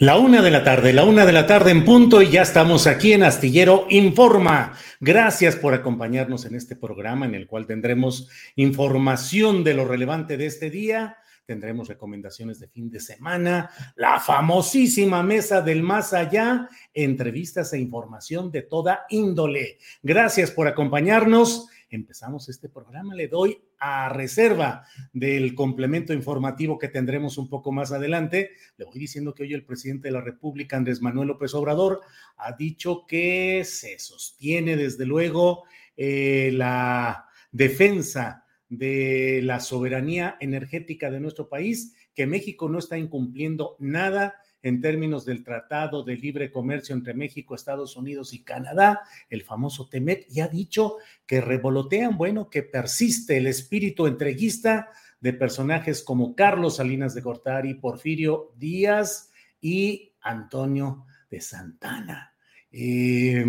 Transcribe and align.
La 0.00 0.16
una 0.16 0.40
de 0.40 0.50
la 0.50 0.64
tarde, 0.64 0.94
la 0.94 1.04
una 1.04 1.26
de 1.26 1.32
la 1.32 1.46
tarde 1.46 1.72
en 1.72 1.84
punto 1.84 2.22
y 2.22 2.30
ya 2.30 2.40
estamos 2.40 2.86
aquí 2.86 3.12
en 3.12 3.22
Astillero 3.22 3.84
Informa. 3.90 4.72
Gracias 4.98 5.56
por 5.56 5.74
acompañarnos 5.74 6.46
en 6.46 6.54
este 6.54 6.74
programa 6.74 7.26
en 7.26 7.34
el 7.34 7.46
cual 7.46 7.66
tendremos 7.66 8.30
información 8.56 9.62
de 9.62 9.74
lo 9.74 9.84
relevante 9.84 10.38
de 10.38 10.46
este 10.46 10.70
día, 10.70 11.18
tendremos 11.44 11.86
recomendaciones 11.86 12.58
de 12.60 12.68
fin 12.68 12.90
de 12.90 12.98
semana, 12.98 13.68
la 13.94 14.18
famosísima 14.20 15.22
mesa 15.22 15.60
del 15.60 15.82
más 15.82 16.14
allá, 16.14 16.66
entrevistas 16.94 17.70
e 17.74 17.78
información 17.78 18.50
de 18.50 18.62
toda 18.62 19.04
índole. 19.10 19.76
Gracias 20.02 20.50
por 20.50 20.66
acompañarnos 20.66 21.68
empezamos 21.96 22.48
este 22.48 22.68
programa. 22.68 23.14
Le 23.14 23.28
doy 23.28 23.58
a 23.78 24.08
reserva 24.08 24.84
del 25.12 25.54
complemento 25.54 26.12
informativo 26.12 26.78
que 26.78 26.88
tendremos 26.88 27.38
un 27.38 27.48
poco 27.48 27.72
más 27.72 27.92
adelante. 27.92 28.50
Le 28.76 28.84
voy 28.84 28.98
diciendo 28.98 29.34
que 29.34 29.42
hoy 29.42 29.54
el 29.54 29.64
presidente 29.64 30.08
de 30.08 30.12
la 30.12 30.20
República, 30.20 30.76
Andrés 30.76 31.00
Manuel 31.00 31.28
López 31.28 31.54
Obrador, 31.54 32.00
ha 32.36 32.52
dicho 32.52 33.06
que 33.06 33.62
se 33.64 33.98
sostiene 33.98 34.76
desde 34.76 35.06
luego 35.06 35.64
eh, 35.96 36.50
la 36.52 37.26
defensa 37.52 38.44
de 38.68 39.40
la 39.42 39.60
soberanía 39.60 40.36
energética 40.40 41.10
de 41.10 41.20
nuestro 41.20 41.48
país, 41.48 41.96
que 42.14 42.26
México 42.26 42.68
no 42.68 42.78
está 42.78 42.96
incumpliendo 42.96 43.76
nada 43.80 44.39
en 44.62 44.80
términos 44.80 45.24
del 45.24 45.42
Tratado 45.42 46.02
de 46.02 46.16
Libre 46.16 46.50
Comercio 46.50 46.94
entre 46.94 47.14
México, 47.14 47.54
Estados 47.54 47.96
Unidos 47.96 48.32
y 48.34 48.42
Canadá, 48.42 49.00
el 49.28 49.42
famoso 49.42 49.88
TEMEC, 49.88 50.26
y 50.30 50.40
ha 50.40 50.48
dicho 50.48 50.96
que 51.26 51.40
revolotean, 51.40 52.16
bueno, 52.16 52.50
que 52.50 52.62
persiste 52.62 53.36
el 53.36 53.46
espíritu 53.46 54.06
entreguista 54.06 54.90
de 55.20 55.32
personajes 55.32 56.02
como 56.02 56.34
Carlos 56.34 56.76
Salinas 56.76 57.14
de 57.14 57.20
Gortari, 57.20 57.74
Porfirio 57.74 58.52
Díaz 58.56 59.30
y 59.60 60.12
Antonio 60.20 61.06
de 61.30 61.40
Santana. 61.40 62.34
Eh, 62.72 63.44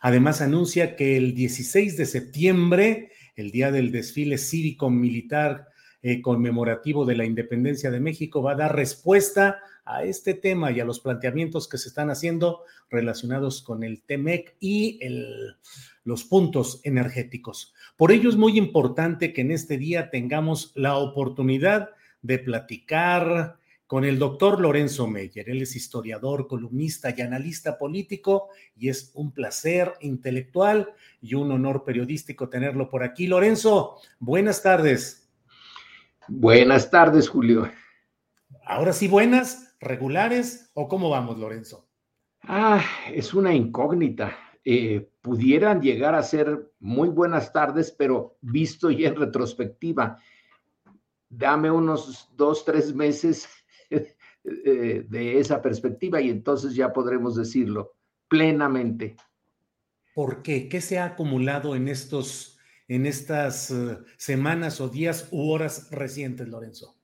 además 0.00 0.40
anuncia 0.40 0.96
que 0.96 1.16
el 1.16 1.34
16 1.34 1.96
de 1.96 2.06
septiembre, 2.06 3.12
el 3.36 3.50
día 3.50 3.70
del 3.70 3.92
desfile 3.92 4.38
cívico-militar 4.38 5.68
eh, 6.02 6.20
conmemorativo 6.22 7.04
de 7.04 7.16
la 7.16 7.24
independencia 7.24 7.90
de 7.90 8.00
México, 8.00 8.42
va 8.42 8.52
a 8.52 8.56
dar 8.56 8.76
respuesta 8.76 9.60
a 9.84 10.04
este 10.04 10.34
tema 10.34 10.70
y 10.70 10.80
a 10.80 10.84
los 10.84 11.00
planteamientos 11.00 11.68
que 11.68 11.78
se 11.78 11.88
están 11.88 12.10
haciendo 12.10 12.62
relacionados 12.90 13.62
con 13.62 13.82
el 13.82 14.02
TEMEC 14.02 14.56
y 14.60 15.00
los 16.04 16.24
puntos 16.24 16.80
energéticos. 16.84 17.74
Por 17.96 18.12
ello 18.12 18.28
es 18.28 18.36
muy 18.36 18.56
importante 18.58 19.32
que 19.32 19.42
en 19.42 19.50
este 19.50 19.78
día 19.78 20.10
tengamos 20.10 20.72
la 20.74 20.96
oportunidad 20.96 21.90
de 22.22 22.38
platicar 22.38 23.58
con 23.86 24.04
el 24.04 24.18
doctor 24.18 24.60
Lorenzo 24.60 25.06
Meyer. 25.06 25.48
Él 25.50 25.62
es 25.62 25.76
historiador, 25.76 26.48
columnista 26.48 27.14
y 27.16 27.20
analista 27.20 27.78
político 27.78 28.48
y 28.76 28.88
es 28.88 29.10
un 29.14 29.32
placer 29.32 29.92
intelectual 30.00 30.92
y 31.20 31.34
un 31.34 31.52
honor 31.52 31.84
periodístico 31.84 32.48
tenerlo 32.48 32.88
por 32.88 33.04
aquí. 33.04 33.26
Lorenzo, 33.26 34.00
buenas 34.18 34.62
tardes. 34.62 35.28
Buenas 36.26 36.90
tardes, 36.90 37.28
Julio. 37.28 37.70
Ahora 38.64 38.94
sí, 38.94 39.06
buenas 39.06 39.63
regulares 39.80 40.70
o 40.74 40.88
cómo 40.88 41.10
vamos, 41.10 41.38
Lorenzo? 41.38 41.88
Ah, 42.42 42.84
es 43.12 43.34
una 43.34 43.54
incógnita. 43.54 44.36
Eh, 44.64 45.10
pudieran 45.20 45.80
llegar 45.80 46.14
a 46.14 46.22
ser 46.22 46.72
muy 46.80 47.08
buenas 47.08 47.52
tardes, 47.52 47.90
pero 47.90 48.36
visto 48.40 48.90
ya 48.90 49.08
en 49.08 49.16
retrospectiva, 49.16 50.18
dame 51.28 51.70
unos 51.70 52.30
dos, 52.36 52.64
tres 52.64 52.94
meses 52.94 53.48
eh, 53.90 55.04
de 55.08 55.38
esa 55.38 55.60
perspectiva 55.60 56.20
y 56.20 56.30
entonces 56.30 56.74
ya 56.74 56.92
podremos 56.92 57.36
decirlo 57.36 57.94
plenamente. 58.28 59.16
¿Por 60.14 60.42
qué? 60.42 60.68
¿Qué 60.68 60.80
se 60.80 60.98
ha 60.98 61.06
acumulado 61.06 61.74
en 61.74 61.88
estos, 61.88 62.58
en 62.86 63.04
estas 63.04 63.70
uh, 63.70 64.04
semanas 64.16 64.80
o 64.80 64.88
días 64.88 65.28
u 65.32 65.50
horas 65.50 65.90
recientes, 65.90 66.48
Lorenzo? 66.48 66.96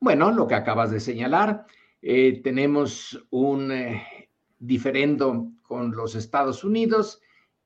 Bueno, 0.00 0.30
lo 0.30 0.46
que 0.46 0.54
acabas 0.54 0.90
de 0.90 1.00
señalar, 1.00 1.66
eh, 2.06 2.42
tenemos 2.42 3.18
un 3.30 3.72
eh, 3.72 4.28
diferendo 4.58 5.50
con 5.62 5.96
los 5.96 6.14
Estados 6.14 6.62
Unidos 6.62 7.22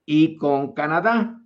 y 0.07 0.37
con 0.37 0.75
Canadá. 0.75 1.43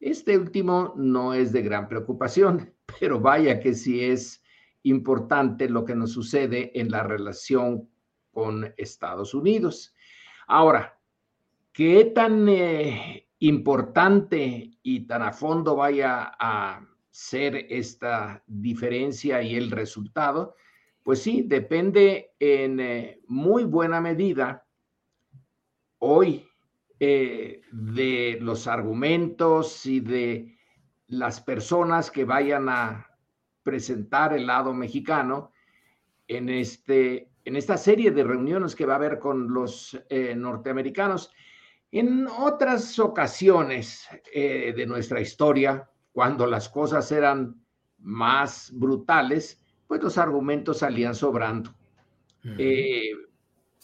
Este 0.00 0.36
último 0.36 0.94
no 0.96 1.32
es 1.32 1.52
de 1.52 1.62
gran 1.62 1.86
preocupación, 1.86 2.74
pero 2.98 3.20
vaya 3.20 3.60
que 3.60 3.72
sí 3.72 4.02
es 4.02 4.42
importante 4.82 5.68
lo 5.68 5.84
que 5.84 5.94
nos 5.94 6.10
sucede 6.10 6.72
en 6.74 6.90
la 6.90 7.04
relación 7.04 7.88
con 8.32 8.74
Estados 8.78 9.32
Unidos. 9.32 9.94
Ahora, 10.48 10.98
¿qué 11.72 12.06
tan 12.06 12.48
eh, 12.48 13.28
importante 13.38 14.72
y 14.82 15.06
tan 15.06 15.22
a 15.22 15.32
fondo 15.32 15.76
vaya 15.76 16.32
a 16.36 16.84
ser 17.12 17.54
esta 17.70 18.42
diferencia 18.48 19.40
y 19.40 19.54
el 19.54 19.70
resultado? 19.70 20.56
Pues 21.04 21.22
sí, 21.22 21.42
depende 21.46 22.32
en 22.40 22.80
eh, 22.80 23.20
muy 23.28 23.64
buena 23.64 24.00
medida 24.00 24.66
hoy 25.98 26.48
eh, 26.98 27.60
de 27.70 28.38
los 28.40 28.66
argumentos 28.66 29.84
y 29.84 30.00
de 30.00 30.56
las 31.08 31.42
personas 31.42 32.10
que 32.10 32.24
vayan 32.24 32.70
a 32.70 33.06
presentar 33.62 34.32
el 34.32 34.46
lado 34.46 34.72
mexicano 34.72 35.52
en, 36.26 36.48
este, 36.48 37.28
en 37.44 37.56
esta 37.56 37.76
serie 37.76 38.10
de 38.10 38.24
reuniones 38.24 38.74
que 38.74 38.86
va 38.86 38.94
a 38.94 38.96
haber 38.96 39.18
con 39.18 39.52
los 39.52 40.00
eh, 40.08 40.34
norteamericanos. 40.34 41.30
En 41.92 42.26
otras 42.26 42.98
ocasiones 42.98 44.08
de 44.34 44.84
nuestra 44.84 45.20
historia, 45.20 45.88
cuando 46.10 46.44
las 46.44 46.68
cosas 46.68 47.12
eran 47.12 47.64
más 47.98 48.72
brutales, 48.74 49.63
pues 49.86 50.02
los 50.02 50.18
argumentos 50.18 50.78
salían 50.78 51.14
sobrando. 51.14 51.74
Eh, 52.58 53.10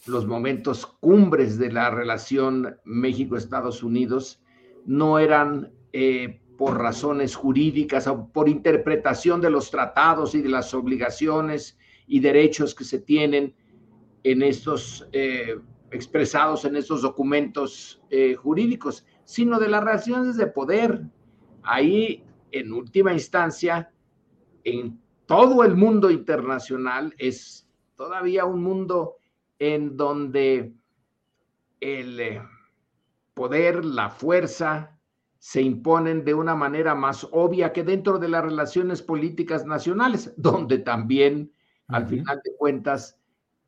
los 0.06 0.26
momentos 0.26 0.86
cumbres 0.86 1.58
de 1.58 1.72
la 1.72 1.90
relación 1.90 2.76
México-Estados 2.84 3.82
Unidos 3.82 4.42
no 4.84 5.18
eran 5.18 5.72
eh, 5.92 6.40
por 6.58 6.78
razones 6.78 7.34
jurídicas 7.34 8.06
o 8.06 8.28
por 8.30 8.48
interpretación 8.48 9.40
de 9.40 9.50
los 9.50 9.70
tratados 9.70 10.34
y 10.34 10.42
de 10.42 10.50
las 10.50 10.74
obligaciones 10.74 11.78
y 12.06 12.20
derechos 12.20 12.74
que 12.74 12.84
se 12.84 12.98
tienen 12.98 13.54
en 14.24 14.42
estos 14.42 15.08
eh, 15.12 15.56
expresados 15.90 16.64
en 16.64 16.76
estos 16.76 17.02
documentos 17.02 18.02
eh, 18.10 18.34
jurídicos, 18.34 19.04
sino 19.24 19.58
de 19.58 19.68
las 19.68 19.82
relaciones 19.82 20.36
de 20.36 20.46
poder. 20.46 21.02
Ahí, 21.62 22.24
en 22.52 22.72
última 22.72 23.12
instancia, 23.12 23.90
en 24.64 25.00
todo 25.30 25.62
el 25.62 25.76
mundo 25.76 26.10
internacional 26.10 27.14
es 27.16 27.64
todavía 27.94 28.44
un 28.46 28.64
mundo 28.64 29.18
en 29.60 29.96
donde 29.96 30.74
el 31.78 32.18
eh, 32.18 32.42
poder, 33.32 33.84
la 33.84 34.10
fuerza, 34.10 34.98
se 35.38 35.62
imponen 35.62 36.24
de 36.24 36.34
una 36.34 36.56
manera 36.56 36.96
más 36.96 37.28
obvia 37.30 37.72
que 37.72 37.84
dentro 37.84 38.18
de 38.18 38.26
las 38.26 38.42
relaciones 38.42 39.02
políticas 39.02 39.64
nacionales, 39.64 40.34
donde 40.36 40.78
también, 40.78 41.52
al 41.86 42.08
final 42.08 42.40
de 42.42 42.56
cuentas, 42.58 43.16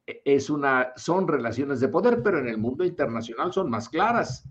e, 0.05 0.21
es 0.25 0.51
una, 0.51 0.93
son 0.97 1.29
relaciones 1.29 1.79
de 1.79 1.87
poder, 1.87 2.25
pero 2.25 2.41
en 2.41 2.49
el 2.49 2.59
mundo 2.59 2.85
internacional 2.85 3.53
son 3.53 3.71
más 3.71 3.89
claras. 3.89 4.49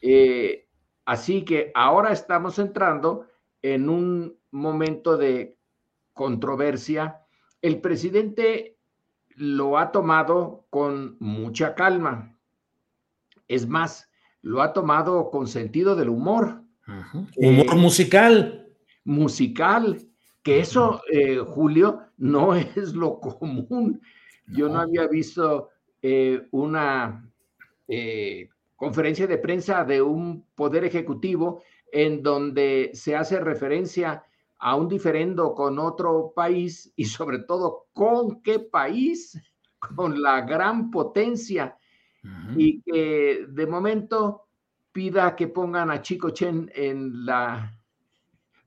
Eh, 0.00 0.66
así 1.04 1.44
que 1.44 1.70
ahora 1.74 2.12
estamos 2.12 2.58
entrando 2.58 3.26
en 3.60 3.90
un 3.90 4.38
momento 4.50 5.18
de 5.18 5.55
controversia. 6.16 7.20
El 7.60 7.80
presidente 7.82 8.78
lo 9.36 9.78
ha 9.78 9.92
tomado 9.92 10.66
con 10.70 11.16
mucha 11.20 11.74
calma. 11.74 12.34
Es 13.46 13.68
más, 13.68 14.10
lo 14.40 14.62
ha 14.62 14.72
tomado 14.72 15.30
con 15.30 15.46
sentido 15.46 15.94
del 15.94 16.08
humor. 16.08 16.62
Humor 17.36 17.66
eh, 17.66 17.76
musical. 17.76 18.66
Musical, 19.04 20.08
que 20.42 20.60
eso, 20.60 21.02
eh, 21.12 21.38
Julio, 21.38 22.00
no 22.16 22.54
es 22.54 22.94
lo 22.94 23.20
común. 23.20 24.00
Yo 24.46 24.68
no 24.70 24.80
había 24.80 25.06
visto 25.06 25.68
eh, 26.00 26.48
una 26.50 27.30
conferencia 28.74 29.26
de 29.26 29.38
prensa 29.38 29.84
de 29.84 30.00
un 30.00 30.46
poder 30.54 30.84
ejecutivo 30.84 31.62
en 31.92 32.22
donde 32.22 32.90
se 32.94 33.14
hace 33.14 33.38
referencia 33.38 34.24
a 34.58 34.76
un 34.76 34.88
diferendo 34.88 35.54
con 35.54 35.78
otro 35.78 36.32
país 36.34 36.92
y 36.96 37.04
sobre 37.04 37.40
todo 37.40 37.86
con 37.92 38.42
qué 38.42 38.58
país, 38.58 39.40
con 39.96 40.20
la 40.22 40.40
gran 40.42 40.90
potencia. 40.90 41.76
Y 42.56 42.82
que 42.82 43.46
de 43.48 43.66
momento 43.68 44.48
pida 44.90 45.36
que 45.36 45.46
pongan 45.46 45.92
a 45.92 46.02
Chico 46.02 46.30
Chen 46.30 46.68
en 46.74 47.24
la 47.24 47.78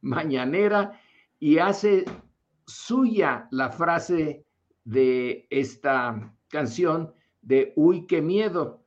mañanera 0.02 0.98
y 1.40 1.58
hace 1.58 2.06
suya 2.66 3.48
la 3.52 3.70
frase 3.70 4.46
de 4.86 5.46
esta 5.50 6.34
canción 6.48 7.14
de 7.42 7.74
Uy, 7.76 8.06
qué 8.06 8.22
miedo. 8.22 8.86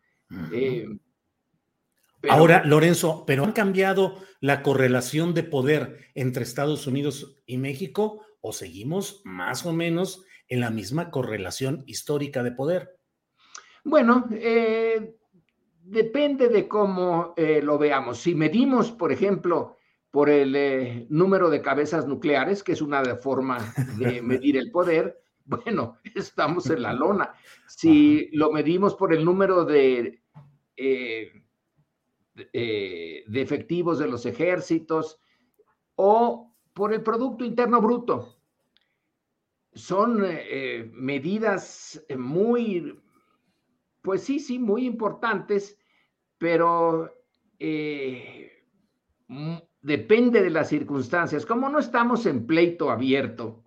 Ahora, 2.29 2.65
Lorenzo, 2.65 3.25
¿pero 3.27 3.45
han 3.45 3.53
cambiado 3.53 4.17
la 4.41 4.63
correlación 4.63 5.35
de 5.35 5.43
poder 5.43 6.11
entre 6.15 6.43
Estados 6.43 6.87
Unidos 6.87 7.37
y 7.47 7.59
México 7.59 8.25
o 8.41 8.53
seguimos 8.53 9.21
más 9.25 9.67
o 9.67 9.73
menos 9.73 10.25
en 10.49 10.61
la 10.61 10.71
misma 10.71 11.11
correlación 11.11 11.85
histórica 11.87 12.43
de 12.43 12.53
poder? 12.53 12.97
Bueno, 13.85 14.27
eh, 14.33 15.17
depende 15.83 16.49
de 16.49 16.69
cómo 16.69 17.35
eh, 17.37 17.61
lo 17.63 17.79
veamos. 17.79 18.19
Si 18.19 18.35
medimos, 18.35 18.93
por 18.93 19.13
ejemplo, 19.13 19.79
por 20.11 20.29
el 20.29 20.55
eh, 20.55 21.07
número 21.09 21.51
de 21.51 21.63
cabezas 21.63 22.07
nucleares, 22.07 22.63
que 22.63 22.73
es 22.73 22.83
una 22.83 23.03
forma 23.17 23.59
de 23.99 24.23
medir 24.23 24.57
el 24.57 24.71
poder, 24.71 25.23
bueno, 25.45 25.99
estamos 26.15 26.69
en 26.71 26.83
la 26.83 26.93
lona. 26.93 27.35
Si 27.67 28.29
lo 28.33 28.53
medimos 28.53 28.95
por 28.95 29.13
el 29.13 29.25
número 29.25 29.65
de 29.65 30.23
eh, 30.77 31.42
de 32.35 33.43
efectivos 33.43 33.99
de 33.99 34.09
los 34.09 34.25
ejércitos 34.27 35.19
o 35.97 36.53
por 36.73 36.93
el 36.93 37.03
Producto 37.03 37.45
Interno 37.45 37.81
Bruto. 37.81 38.37
Son 39.75 40.25
eh, 40.25 40.43
eh, 40.51 40.91
medidas 40.93 42.05
muy, 42.17 43.01
pues 44.03 44.23
sí, 44.23 44.39
sí, 44.39 44.59
muy 44.59 44.87
importantes, 44.87 45.79
pero 46.39 47.11
depende 49.81 50.43
de 50.43 50.51
las 50.51 50.69
circunstancias. 50.69 51.47
Como 51.47 51.69
no 51.69 51.79
estamos 51.79 52.27
en 52.27 52.47
pleito 52.47 52.91
abierto, 52.91 53.63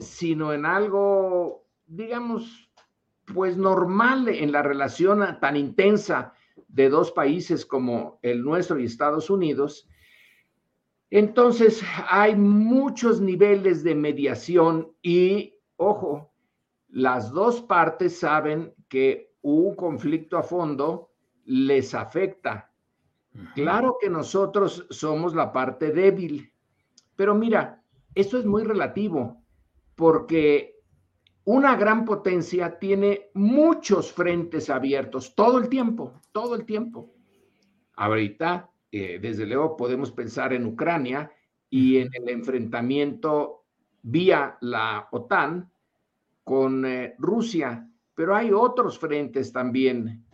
sino 0.00 0.52
en 0.52 0.66
algo, 0.66 1.68
digamos, 1.86 2.70
pues 3.32 3.56
normal 3.56 4.28
en 4.28 4.50
la 4.50 4.62
relación 4.62 5.38
tan 5.40 5.56
intensa 5.56 6.34
de 6.68 6.88
dos 6.88 7.10
países 7.10 7.66
como 7.66 8.18
el 8.22 8.42
nuestro 8.42 8.78
y 8.78 8.84
Estados 8.84 9.30
Unidos, 9.30 9.88
entonces 11.10 11.82
hay 12.08 12.36
muchos 12.36 13.20
niveles 13.20 13.82
de 13.82 13.94
mediación 13.94 14.92
y, 15.02 15.54
ojo, 15.76 16.32
las 16.88 17.32
dos 17.32 17.62
partes 17.62 18.18
saben 18.18 18.74
que 18.88 19.34
un 19.40 19.74
conflicto 19.74 20.36
a 20.36 20.42
fondo 20.42 21.10
les 21.44 21.94
afecta. 21.94 22.70
Claro 23.54 23.96
que 24.00 24.10
nosotros 24.10 24.86
somos 24.90 25.34
la 25.34 25.52
parte 25.52 25.92
débil, 25.92 26.52
pero 27.16 27.34
mira, 27.34 27.82
esto 28.14 28.38
es 28.38 28.44
muy 28.44 28.64
relativo, 28.64 29.42
porque 29.94 30.77
una 31.50 31.76
gran 31.76 32.04
potencia 32.04 32.78
tiene 32.78 33.30
muchos 33.32 34.12
frentes 34.12 34.68
abiertos 34.68 35.34
todo 35.34 35.56
el 35.56 35.70
tiempo, 35.70 36.20
todo 36.30 36.54
el 36.54 36.66
tiempo. 36.66 37.14
Ahorita, 37.94 38.70
eh, 38.92 39.18
desde 39.18 39.46
luego, 39.46 39.74
podemos 39.74 40.12
pensar 40.12 40.52
en 40.52 40.66
Ucrania 40.66 41.32
y 41.70 41.96
en 41.96 42.10
el 42.12 42.28
enfrentamiento 42.28 43.64
vía 44.02 44.58
la 44.60 45.08
OTAN 45.10 45.72
con 46.44 46.84
eh, 46.84 47.14
Rusia, 47.16 47.90
pero 48.14 48.36
hay 48.36 48.52
otros 48.52 48.98
frentes 48.98 49.50
también. 49.50 50.26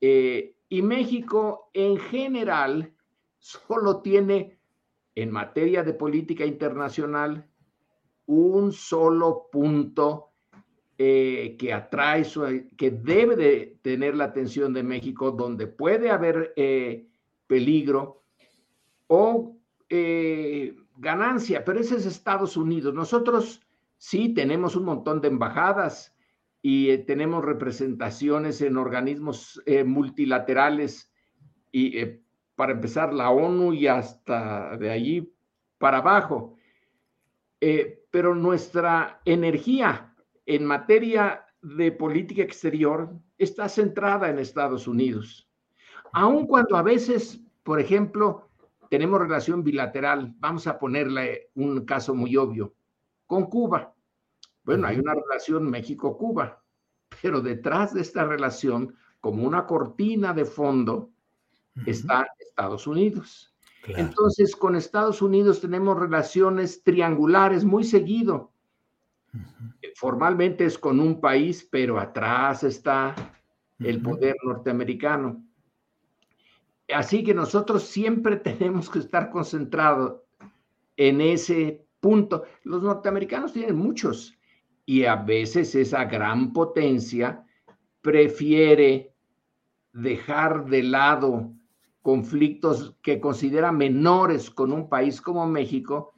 Eh, 0.00 0.56
y 0.70 0.80
México 0.80 1.68
en 1.74 1.98
general 1.98 2.94
solo 3.38 4.00
tiene 4.00 4.58
en 5.14 5.30
materia 5.30 5.82
de 5.82 5.92
política 5.92 6.46
internacional 6.46 7.46
un 8.24 8.72
solo 8.72 9.50
punto 9.52 10.31
eh, 11.04 11.56
que 11.58 11.72
atrae, 11.72 12.24
que 12.76 12.92
debe 12.92 13.34
de 13.34 13.76
tener 13.82 14.14
la 14.14 14.26
atención 14.26 14.72
de 14.72 14.84
México, 14.84 15.32
donde 15.32 15.66
puede 15.66 16.10
haber 16.10 16.52
eh, 16.54 17.08
peligro 17.48 18.22
o 19.08 19.56
eh, 19.88 20.76
ganancia, 20.96 21.64
pero 21.64 21.80
ese 21.80 21.96
es 21.96 22.06
Estados 22.06 22.56
Unidos. 22.56 22.94
Nosotros 22.94 23.66
sí 23.96 24.32
tenemos 24.32 24.76
un 24.76 24.84
montón 24.84 25.20
de 25.20 25.26
embajadas 25.26 26.14
y 26.62 26.96
tenemos 26.98 27.44
representaciones 27.44 28.60
en 28.60 28.76
organismos 28.76 29.60
multilaterales 29.84 31.12
y 31.72 32.00
para 32.54 32.74
empezar 32.74 33.12
la 33.12 33.30
ONU 33.30 33.72
y 33.72 33.88
hasta 33.88 34.76
de 34.76 34.88
allí 34.88 35.34
para 35.78 35.98
abajo. 35.98 36.54
pero 37.58 38.36
nuestra 38.36 39.20
energía 39.24 40.11
en 40.46 40.64
materia 40.64 41.46
de 41.62 41.92
política 41.92 42.42
exterior 42.42 43.10
está 43.38 43.68
centrada 43.68 44.28
en 44.28 44.38
Estados 44.38 44.88
Unidos. 44.88 45.48
Aun 46.12 46.46
cuando 46.46 46.76
a 46.76 46.82
veces, 46.82 47.40
por 47.62 47.80
ejemplo, 47.80 48.48
tenemos 48.90 49.20
relación 49.20 49.62
bilateral, 49.62 50.34
vamos 50.38 50.66
a 50.66 50.78
ponerle 50.78 51.50
un 51.54 51.84
caso 51.84 52.14
muy 52.14 52.36
obvio, 52.36 52.74
con 53.26 53.46
Cuba. 53.46 53.94
Bueno, 54.64 54.86
hay 54.86 54.98
una 54.98 55.14
relación 55.14 55.70
México-Cuba, 55.70 56.62
pero 57.22 57.40
detrás 57.40 57.94
de 57.94 58.02
esta 58.02 58.24
relación, 58.24 58.94
como 59.20 59.46
una 59.46 59.66
cortina 59.66 60.32
de 60.34 60.44
fondo, 60.44 61.10
está 61.86 62.26
Estados 62.38 62.86
Unidos. 62.86 63.54
Entonces, 63.86 64.54
con 64.54 64.76
Estados 64.76 65.22
Unidos 65.22 65.60
tenemos 65.60 65.98
relaciones 65.98 66.82
triangulares 66.82 67.64
muy 67.64 67.84
seguido 67.84 68.51
Formalmente 69.96 70.64
es 70.64 70.78
con 70.78 71.00
un 71.00 71.20
país, 71.20 71.66
pero 71.70 71.98
atrás 71.98 72.64
está 72.64 73.14
el 73.78 74.00
poder 74.02 74.36
norteamericano. 74.44 75.44
Así 76.92 77.24
que 77.24 77.34
nosotros 77.34 77.84
siempre 77.84 78.36
tenemos 78.36 78.90
que 78.90 78.98
estar 78.98 79.30
concentrados 79.30 80.20
en 80.96 81.20
ese 81.20 81.86
punto. 82.00 82.44
Los 82.64 82.82
norteamericanos 82.82 83.52
tienen 83.52 83.76
muchos 83.76 84.36
y 84.84 85.04
a 85.04 85.16
veces 85.16 85.74
esa 85.74 86.04
gran 86.04 86.52
potencia 86.52 87.44
prefiere 88.00 89.14
dejar 89.92 90.66
de 90.66 90.82
lado 90.82 91.52
conflictos 92.02 92.96
que 93.02 93.20
considera 93.20 93.70
menores 93.70 94.50
con 94.50 94.72
un 94.72 94.88
país 94.88 95.20
como 95.20 95.46
México 95.46 96.12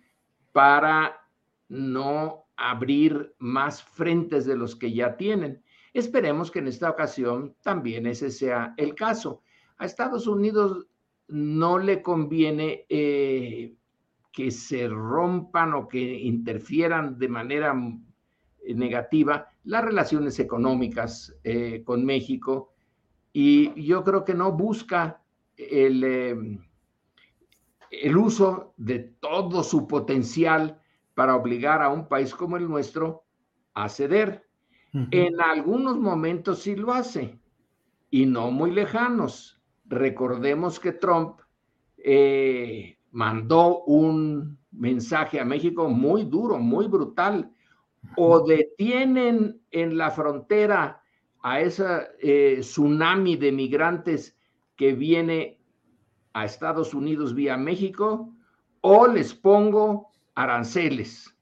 para 0.53 1.21
no 1.69 2.44
abrir 2.57 3.35
más 3.39 3.83
frentes 3.83 4.45
de 4.47 4.57
los 4.57 4.77
que 4.77 4.93
ya 4.93 5.17
tienen. 5.17 5.63
Esperemos 5.93 6.51
que 6.51 6.61
en 6.61 6.69
esta 6.69 6.91
ocasión 6.91 7.55
también 7.63 8.07
ese 8.07 8.31
sea 8.31 8.75
el 8.77 8.95
caso. 8.95 9.43
A 9.79 9.87
Estados 9.87 10.27
Unidos 10.27 10.87
no 11.29 11.79
le 11.79 12.03
conviene 12.03 12.85
eh, 12.89 13.75
que 14.33 14.51
se 14.51 14.89
rompan 14.89 15.75
o 15.75 15.89
que 15.89 16.01
interfieran 16.01 17.19
de 17.19 17.29
manera 17.29 17.75
negativa 18.75 19.51
las 19.65 19.85
relaciones 19.85 20.39
económicas 20.39 21.35
eh, 21.45 21.83
con 21.85 22.05
México 22.05 22.73
y 23.33 23.83
yo 23.83 24.05
creo 24.05 24.25
que 24.25 24.35
no 24.35 24.53
busca 24.53 25.23
el, 25.57 26.61
el 27.91 28.17
uso 28.17 28.75
de 28.77 28.99
todo 28.99 29.63
su 29.63 29.87
potencial 29.87 30.81
para 31.15 31.37
obligar 31.37 31.83
a 31.83 31.89
un 31.89 32.09
país 32.09 32.35
como 32.35 32.57
el 32.57 32.69
nuestro 32.69 33.25
a 33.75 33.89
ceder. 33.89 34.45
En 35.11 35.41
algunos 35.41 35.99
momentos 35.99 36.61
sí 36.61 36.77
lo 36.77 36.93
hace 36.93 37.41
y 38.11 38.27
no 38.27 38.53
muy 38.53 38.71
lejanos. 38.71 39.61
Recordemos 39.87 40.79
que 40.79 40.93
Trump 40.93 41.41
eh, 41.99 42.97
mandó 43.11 43.83
un 43.85 44.57
mensaje 44.71 45.41
a 45.41 45.45
México 45.45 45.89
muy 45.89 46.25
duro, 46.25 46.61
muy 46.61 46.87
brutal. 46.87 47.51
O 48.17 48.47
detienen 48.47 49.61
en 49.73 49.97
la 49.97 50.13
frontera 50.13 51.03
a 51.43 51.61
ese 51.61 51.85
eh, 52.21 52.59
tsunami 52.61 53.35
de 53.35 53.51
migrantes 53.51 54.39
que 54.77 54.93
viene 54.93 55.59
a 56.35 56.45
Estados 56.45 56.95
Unidos 56.95 57.35
vía 57.35 57.57
México, 57.57 58.33
o 58.81 59.07
les 59.07 59.35
pongo 59.35 60.14
aranceles. 60.35 61.35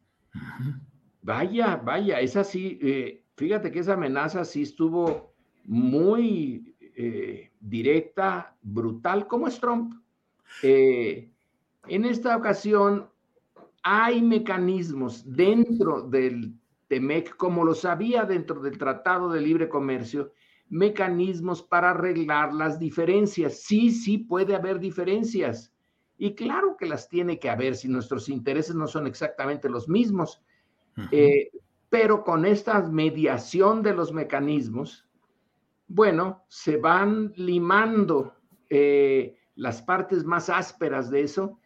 Vaya, 1.22 1.76
vaya, 1.76 2.20
es 2.20 2.36
así. 2.36 2.78
Eh, 2.82 3.24
fíjate 3.36 3.70
que 3.70 3.80
esa 3.80 3.94
amenaza 3.94 4.44
sí 4.44 4.62
estuvo 4.62 5.34
muy 5.64 6.74
eh, 6.96 7.50
directa, 7.60 8.56
brutal, 8.62 9.26
como 9.26 9.48
es 9.48 9.58
Trump. 9.60 9.94
Eh, 10.62 11.30
en 11.88 12.04
esta 12.04 12.36
ocasión 12.36 13.08
hay 13.82 14.22
mecanismos 14.22 15.24
dentro 15.24 16.02
del 16.02 16.54
TEMEC, 16.88 17.36
como 17.36 17.64
lo 17.64 17.74
sabía 17.74 18.24
dentro 18.24 18.60
del 18.60 18.78
Tratado 18.78 19.30
de 19.30 19.40
Libre 19.40 19.68
Comercio, 19.68 20.32
mecanismos 20.68 21.62
para 21.62 21.90
arreglar 21.90 22.52
las 22.52 22.78
diferencias. 22.78 23.62
Sí, 23.62 23.90
sí 23.90 24.18
puede 24.18 24.54
haber 24.54 24.78
diferencias. 24.78 25.71
Y 26.22 26.36
claro 26.36 26.76
que 26.76 26.86
las 26.86 27.08
tiene 27.08 27.40
que 27.40 27.50
haber 27.50 27.74
si 27.74 27.88
nuestros 27.88 28.28
intereses 28.28 28.76
no 28.76 28.86
son 28.86 29.08
exactamente 29.08 29.68
los 29.68 29.88
mismos. 29.88 30.40
Eh, 31.10 31.50
pero 31.88 32.22
con 32.22 32.44
esta 32.46 32.80
mediación 32.80 33.82
de 33.82 33.92
los 33.92 34.12
mecanismos, 34.12 35.04
bueno, 35.88 36.44
se 36.46 36.76
van 36.76 37.32
limando 37.34 38.36
eh, 38.70 39.36
las 39.56 39.82
partes 39.82 40.24
más 40.24 40.48
ásperas 40.48 41.10
de 41.10 41.22
eso 41.22 41.58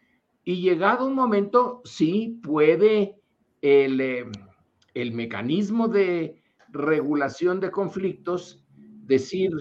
y 0.43 0.59
llegado 0.59 1.05
un 1.05 1.13
momento, 1.13 1.83
sí 1.85 2.39
puede 2.41 3.21
el, 3.61 4.01
eh, 4.01 4.25
el 4.95 5.11
mecanismo 5.11 5.87
de 5.87 6.41
regulación 6.69 7.59
de 7.59 7.69
conflictos 7.69 8.65
decir, 9.05 9.51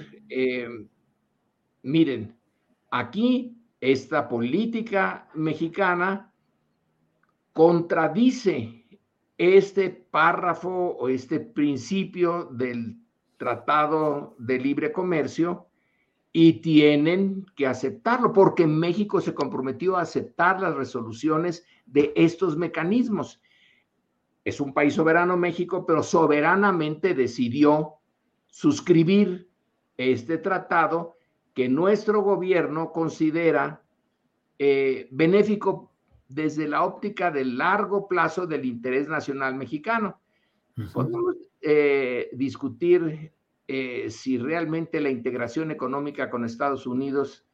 miren, 1.83 2.35
aquí 2.91 3.56
esta 3.87 4.29
política 4.29 5.29
mexicana 5.35 6.33
contradice 7.53 8.85
este 9.39 9.91
párrafo 9.91 10.97
o 10.99 11.09
este 11.09 11.39
principio 11.39 12.47
del 12.47 12.97
Tratado 13.37 14.35
de 14.39 14.59
Libre 14.59 14.91
Comercio 14.91 15.69
y 16.33 16.55
tienen 16.55 17.47
que 17.55 17.69
aceptarlo 17.69 18.33
porque 18.33 18.67
México 18.67 19.21
se 19.21 19.35
comprometió 19.35 19.97
a 19.97 20.03
aceptar 20.03 20.61
las 20.61 20.75
resoluciones 20.75 21.65
de 21.87 22.13
estos 22.17 22.57
mecanismos. 22.57 23.41
Es 24.45 24.61
un 24.61 24.75
país 24.75 24.95
soberano 24.95 25.37
México, 25.37 25.87
pero 25.87 26.03
soberanamente 26.03 27.15
decidió 27.15 27.95
suscribir 28.49 29.49
este 29.97 30.39
tratado 30.39 31.16
que 31.57 31.71
nuestro 31.71 32.21
gobierno 32.21 32.93
considera 32.93 33.83
eh, 34.59 35.09
benéfico 35.11 35.91
desde 36.29 36.69
la 36.69 36.85
óptica 36.85 37.31
del 37.31 37.57
largo 37.57 38.09
plazo 38.09 38.47
del 38.47 38.67
interés 38.67 39.09
nacional 39.09 39.55
mexicano. 39.55 40.21
Podemos 40.93 41.37
eh, 41.63 42.29
discutir 42.35 43.33
eh, 43.67 44.11
si 44.11 44.37
realmente 44.37 45.01
la 45.01 45.09
integración 45.09 45.71
económica 45.71 46.29
con 46.29 46.45
Estados 46.45 46.87
Unidos 46.87 47.47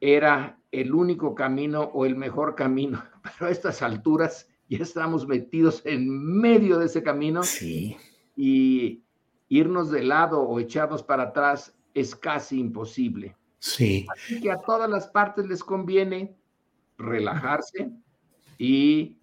era 0.00 0.60
el 0.70 0.94
único 0.94 1.34
camino 1.34 1.82
o 1.82 2.06
el 2.06 2.14
mejor 2.14 2.54
camino, 2.54 3.02
pero 3.24 3.48
a 3.48 3.50
estas 3.50 3.82
alturas 3.82 4.48
ya 4.68 4.78
estamos 4.78 5.26
metidos 5.26 5.82
en 5.84 6.08
medio 6.40 6.78
de 6.78 6.86
ese 6.86 7.02
camino 7.02 7.42
sí. 7.42 7.96
y 8.36 9.02
irnos 9.48 9.90
de 9.90 10.04
lado 10.04 10.40
o 10.42 10.60
echarnos 10.60 11.02
para 11.02 11.24
atrás 11.24 11.76
es 11.94 12.14
casi 12.14 12.58
imposible. 12.58 13.36
Sí. 13.58 14.06
Así 14.12 14.40
que 14.40 14.50
a 14.50 14.60
todas 14.60 14.90
las 14.90 15.08
partes 15.08 15.46
les 15.46 15.62
conviene 15.62 16.36
relajarse 16.98 17.90
y 18.58 19.18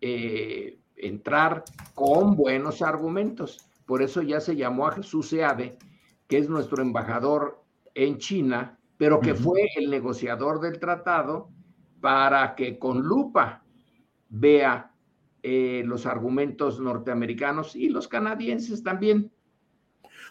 eh, 0.00 0.78
entrar 0.96 1.64
con 1.94 2.36
buenos 2.36 2.82
argumentos. 2.82 3.66
Por 3.86 4.02
eso 4.02 4.22
ya 4.22 4.40
se 4.40 4.56
llamó 4.56 4.86
a 4.88 4.92
Jesús 4.92 5.28
Seade, 5.28 5.78
que 6.26 6.38
es 6.38 6.48
nuestro 6.48 6.82
embajador 6.82 7.62
en 7.94 8.18
China, 8.18 8.78
pero 8.96 9.20
que 9.20 9.34
fue 9.34 9.68
el 9.76 9.90
negociador 9.90 10.60
del 10.60 10.78
tratado 10.78 11.50
para 12.00 12.54
que 12.54 12.78
con 12.78 13.02
lupa 13.02 13.62
vea 14.28 14.92
eh, 15.42 15.82
los 15.84 16.06
argumentos 16.06 16.80
norteamericanos 16.80 17.76
y 17.76 17.88
los 17.88 18.08
canadienses 18.08 18.82
también. 18.82 19.30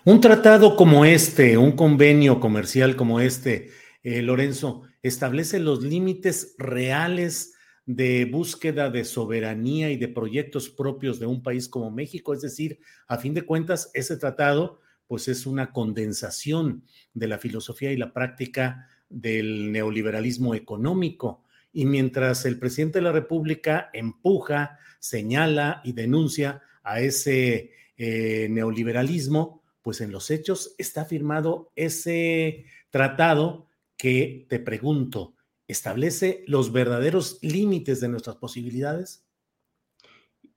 Un 0.05 0.19
tratado 0.19 0.75
como 0.75 1.05
este, 1.05 1.57
un 1.57 1.71
convenio 1.71 2.41
comercial 2.41 2.97
como 2.97 3.21
este, 3.21 3.69
eh, 4.03 4.21
Lorenzo, 4.21 4.81
establece 5.01 5.59
los 5.59 5.81
límites 5.81 6.55
reales 6.57 7.53
de 7.85 8.25
búsqueda 8.25 8.89
de 8.89 9.05
soberanía 9.05 9.91
y 9.91 9.95
de 9.95 10.09
proyectos 10.09 10.69
propios 10.69 11.21
de 11.21 11.25
un 11.25 11.41
país 11.41 11.69
como 11.69 11.89
México. 11.89 12.33
Es 12.33 12.41
decir, 12.41 12.79
a 13.07 13.17
fin 13.17 13.33
de 13.33 13.43
cuentas, 13.43 13.91
ese 13.93 14.17
tratado 14.17 14.81
pues 15.07 15.29
es 15.29 15.45
una 15.45 15.71
condensación 15.71 16.83
de 17.13 17.27
la 17.29 17.37
filosofía 17.37 17.93
y 17.93 17.97
la 17.97 18.11
práctica 18.11 18.89
del 19.07 19.71
neoliberalismo 19.71 20.53
económico. 20.53 21.45
Y 21.71 21.85
mientras 21.85 22.45
el 22.45 22.59
presidente 22.59 22.99
de 22.99 23.03
la 23.03 23.13
República 23.13 23.89
empuja, 23.93 24.79
señala 24.99 25.79
y 25.85 25.93
denuncia 25.93 26.61
a 26.83 26.99
ese 26.99 27.71
eh, 27.95 28.47
neoliberalismo, 28.49 29.62
pues 29.83 30.01
en 30.01 30.11
los 30.11 30.31
hechos 30.31 30.73
está 30.79 31.05
firmado 31.05 31.71
ese 31.75 32.65
tratado 32.89 33.67
que 33.97 34.47
te 34.49 34.59
pregunto, 34.59 35.35
¿establece 35.67 36.43
los 36.47 36.71
verdaderos 36.71 37.37
límites 37.41 37.99
de 37.99 38.07
nuestras 38.07 38.37
posibilidades? 38.37 39.25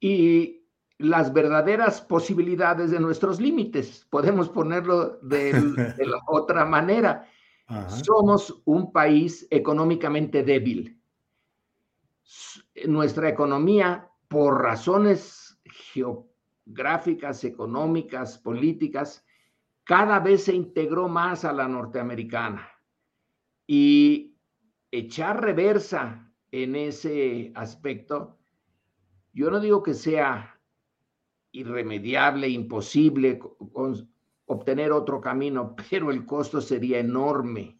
Y 0.00 0.62
las 0.98 1.32
verdaderas 1.32 2.00
posibilidades 2.00 2.90
de 2.90 3.00
nuestros 3.00 3.40
límites, 3.40 4.06
podemos 4.08 4.48
ponerlo 4.48 5.18
de, 5.20 5.52
la 5.98 6.20
otra 6.28 6.64
manera. 6.64 7.28
Somos 7.88 8.62
un 8.64 8.92
país 8.92 9.46
económicamente 9.50 10.44
débil. 10.44 11.00
Nuestra 12.86 13.28
economía, 13.28 14.08
por 14.28 14.62
razones 14.62 15.58
geopolíticas, 15.64 16.35
gráficas, 16.66 17.44
económicas, 17.44 18.38
políticas, 18.38 19.24
cada 19.84 20.18
vez 20.18 20.44
se 20.44 20.54
integró 20.54 21.08
más 21.08 21.44
a 21.44 21.52
la 21.52 21.68
norteamericana. 21.68 22.68
Y 23.66 24.36
echar 24.90 25.40
reversa 25.40 26.32
en 26.50 26.74
ese 26.74 27.52
aspecto, 27.54 28.38
yo 29.32 29.50
no 29.50 29.60
digo 29.60 29.82
que 29.82 29.94
sea 29.94 30.60
irremediable, 31.52 32.48
imposible 32.48 33.40
obtener 34.46 34.92
otro 34.92 35.20
camino, 35.20 35.74
pero 35.90 36.10
el 36.10 36.26
costo 36.26 36.60
sería 36.60 36.98
enorme. 36.98 37.78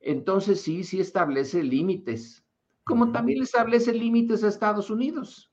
Entonces 0.00 0.60
sí, 0.60 0.84
sí 0.84 1.00
establece 1.00 1.62
límites, 1.62 2.44
como 2.84 3.12
también 3.12 3.42
establece 3.42 3.92
límites 3.94 4.44
a 4.44 4.48
Estados 4.48 4.90
Unidos. 4.90 5.50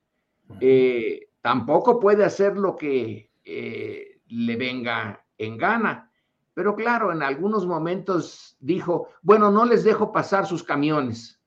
Eh, 0.60 1.30
tampoco 1.41 2.00
puede 2.00 2.24
hacer 2.24 2.57
lo 2.57 2.75
que 2.75 3.31
eh, 3.43 4.21
le 4.27 4.55
venga 4.55 5.25
en 5.38 5.57
gana. 5.57 6.12
Pero 6.53 6.75
claro, 6.75 7.12
en 7.12 7.24
algunos 7.24 7.65
momentos 7.65 8.55
dijo, 8.60 9.10
bueno, 9.21 9.51
no 9.51 9.65
les 9.65 9.83
dejo 9.83 10.12
pasar 10.12 10.45
sus 10.45 10.63
camiones 10.63 11.39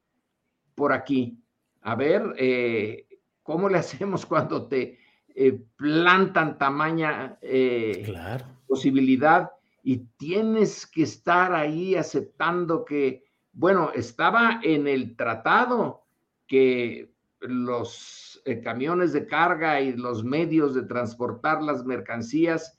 por 0.74 0.92
aquí. 0.92 1.38
A 1.82 1.94
ver, 1.94 2.34
eh, 2.38 3.06
¿cómo 3.42 3.68
le 3.68 3.78
hacemos 3.78 4.26
cuando 4.26 4.66
te 4.66 4.98
eh, 5.34 5.60
plantan 5.76 6.58
tamaña 6.58 7.38
posibilidad 8.66 9.50
y 9.82 9.98
tienes 10.16 10.86
que 10.86 11.02
estar 11.02 11.54
ahí 11.54 11.94
aceptando 11.94 12.84
que, 12.84 13.24
bueno, 13.52 13.90
estaba 13.94 14.60
en 14.62 14.88
el 14.88 15.14
tratado 15.14 16.06
que 16.46 17.12
los 17.40 18.33
eh, 18.46 18.60
camiones 18.60 19.14
de 19.14 19.26
carga 19.26 19.80
y 19.80 19.94
los 19.94 20.22
medios 20.22 20.74
de 20.74 20.82
transportar 20.82 21.62
las 21.62 21.86
mercancías 21.86 22.78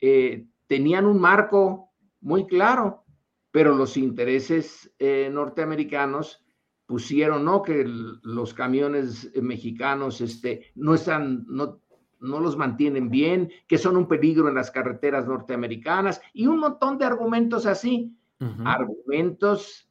eh, 0.00 0.46
tenían 0.66 1.04
un 1.04 1.20
marco 1.20 1.90
muy 2.22 2.46
claro, 2.46 3.04
pero 3.50 3.74
los 3.74 3.98
intereses 3.98 4.90
eh, 4.98 5.28
norteamericanos 5.30 6.42
pusieron, 6.86 7.44
¿no? 7.44 7.60
Que 7.60 7.84
los 7.86 8.54
camiones 8.54 9.30
mexicanos 9.34 10.22
este, 10.22 10.72
no 10.76 10.94
están, 10.94 11.44
no, 11.46 11.82
no 12.20 12.40
los 12.40 12.56
mantienen 12.56 13.10
bien, 13.10 13.52
que 13.68 13.76
son 13.76 13.98
un 13.98 14.08
peligro 14.08 14.48
en 14.48 14.54
las 14.54 14.70
carreteras 14.70 15.26
norteamericanas 15.26 16.22
y 16.32 16.46
un 16.46 16.58
montón 16.58 16.96
de 16.96 17.04
argumentos 17.04 17.66
así, 17.66 18.16
argumentos 18.64 19.90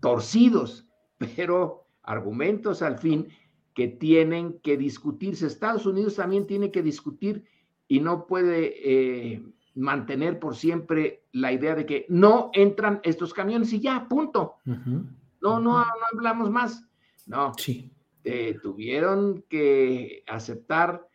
torcidos, 0.00 0.88
pero 1.18 1.85
argumentos 2.06 2.82
al 2.82 2.98
fin 2.98 3.28
que 3.74 3.88
tienen 3.88 4.58
que 4.60 4.76
discutirse. 4.76 5.46
Estados 5.46 5.84
Unidos 5.84 6.16
también 6.16 6.46
tiene 6.46 6.70
que 6.70 6.82
discutir 6.82 7.44
y 7.88 8.00
no 8.00 8.26
puede 8.26 8.74
eh, 9.34 9.42
mantener 9.74 10.38
por 10.38 10.56
siempre 10.56 11.24
la 11.32 11.52
idea 11.52 11.74
de 11.74 11.84
que 11.84 12.06
no 12.08 12.50
entran 12.54 13.00
estos 13.02 13.34
camiones 13.34 13.72
y 13.72 13.80
ya, 13.80 14.08
punto. 14.08 14.54
No, 14.64 15.60
no, 15.60 15.60
no 15.60 15.84
hablamos 16.12 16.50
más. 16.50 16.88
No, 17.26 17.52
sí. 17.58 17.92
tuvieron 18.62 19.44
que 19.48 20.24
aceptar 20.26 21.06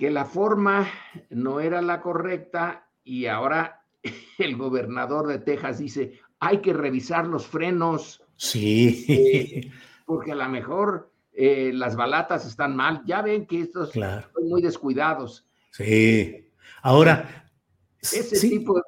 que 0.00 0.10
la 0.10 0.24
forma 0.24 0.88
no 1.28 1.60
era 1.60 1.82
la 1.82 2.00
correcta 2.00 2.88
y 3.04 3.26
ahora 3.26 3.84
el 4.38 4.56
gobernador 4.56 5.26
de 5.26 5.38
Texas 5.40 5.78
dice, 5.78 6.18
hay 6.38 6.62
que 6.62 6.72
revisar 6.72 7.26
los 7.26 7.46
frenos. 7.46 8.24
Sí. 8.40 9.04
Eh, 9.06 9.70
porque 10.06 10.32
a 10.32 10.34
lo 10.34 10.48
mejor 10.48 11.12
eh, 11.30 11.72
las 11.74 11.94
balatas 11.94 12.46
están 12.46 12.74
mal. 12.74 13.02
Ya 13.04 13.20
ven 13.20 13.46
que 13.46 13.60
estos 13.60 13.92
son 13.92 14.24
muy 14.48 14.62
descuidados. 14.62 15.46
Sí. 15.72 16.48
Ahora. 16.82 17.52
Ese 18.00 18.48
tipo 18.48 18.82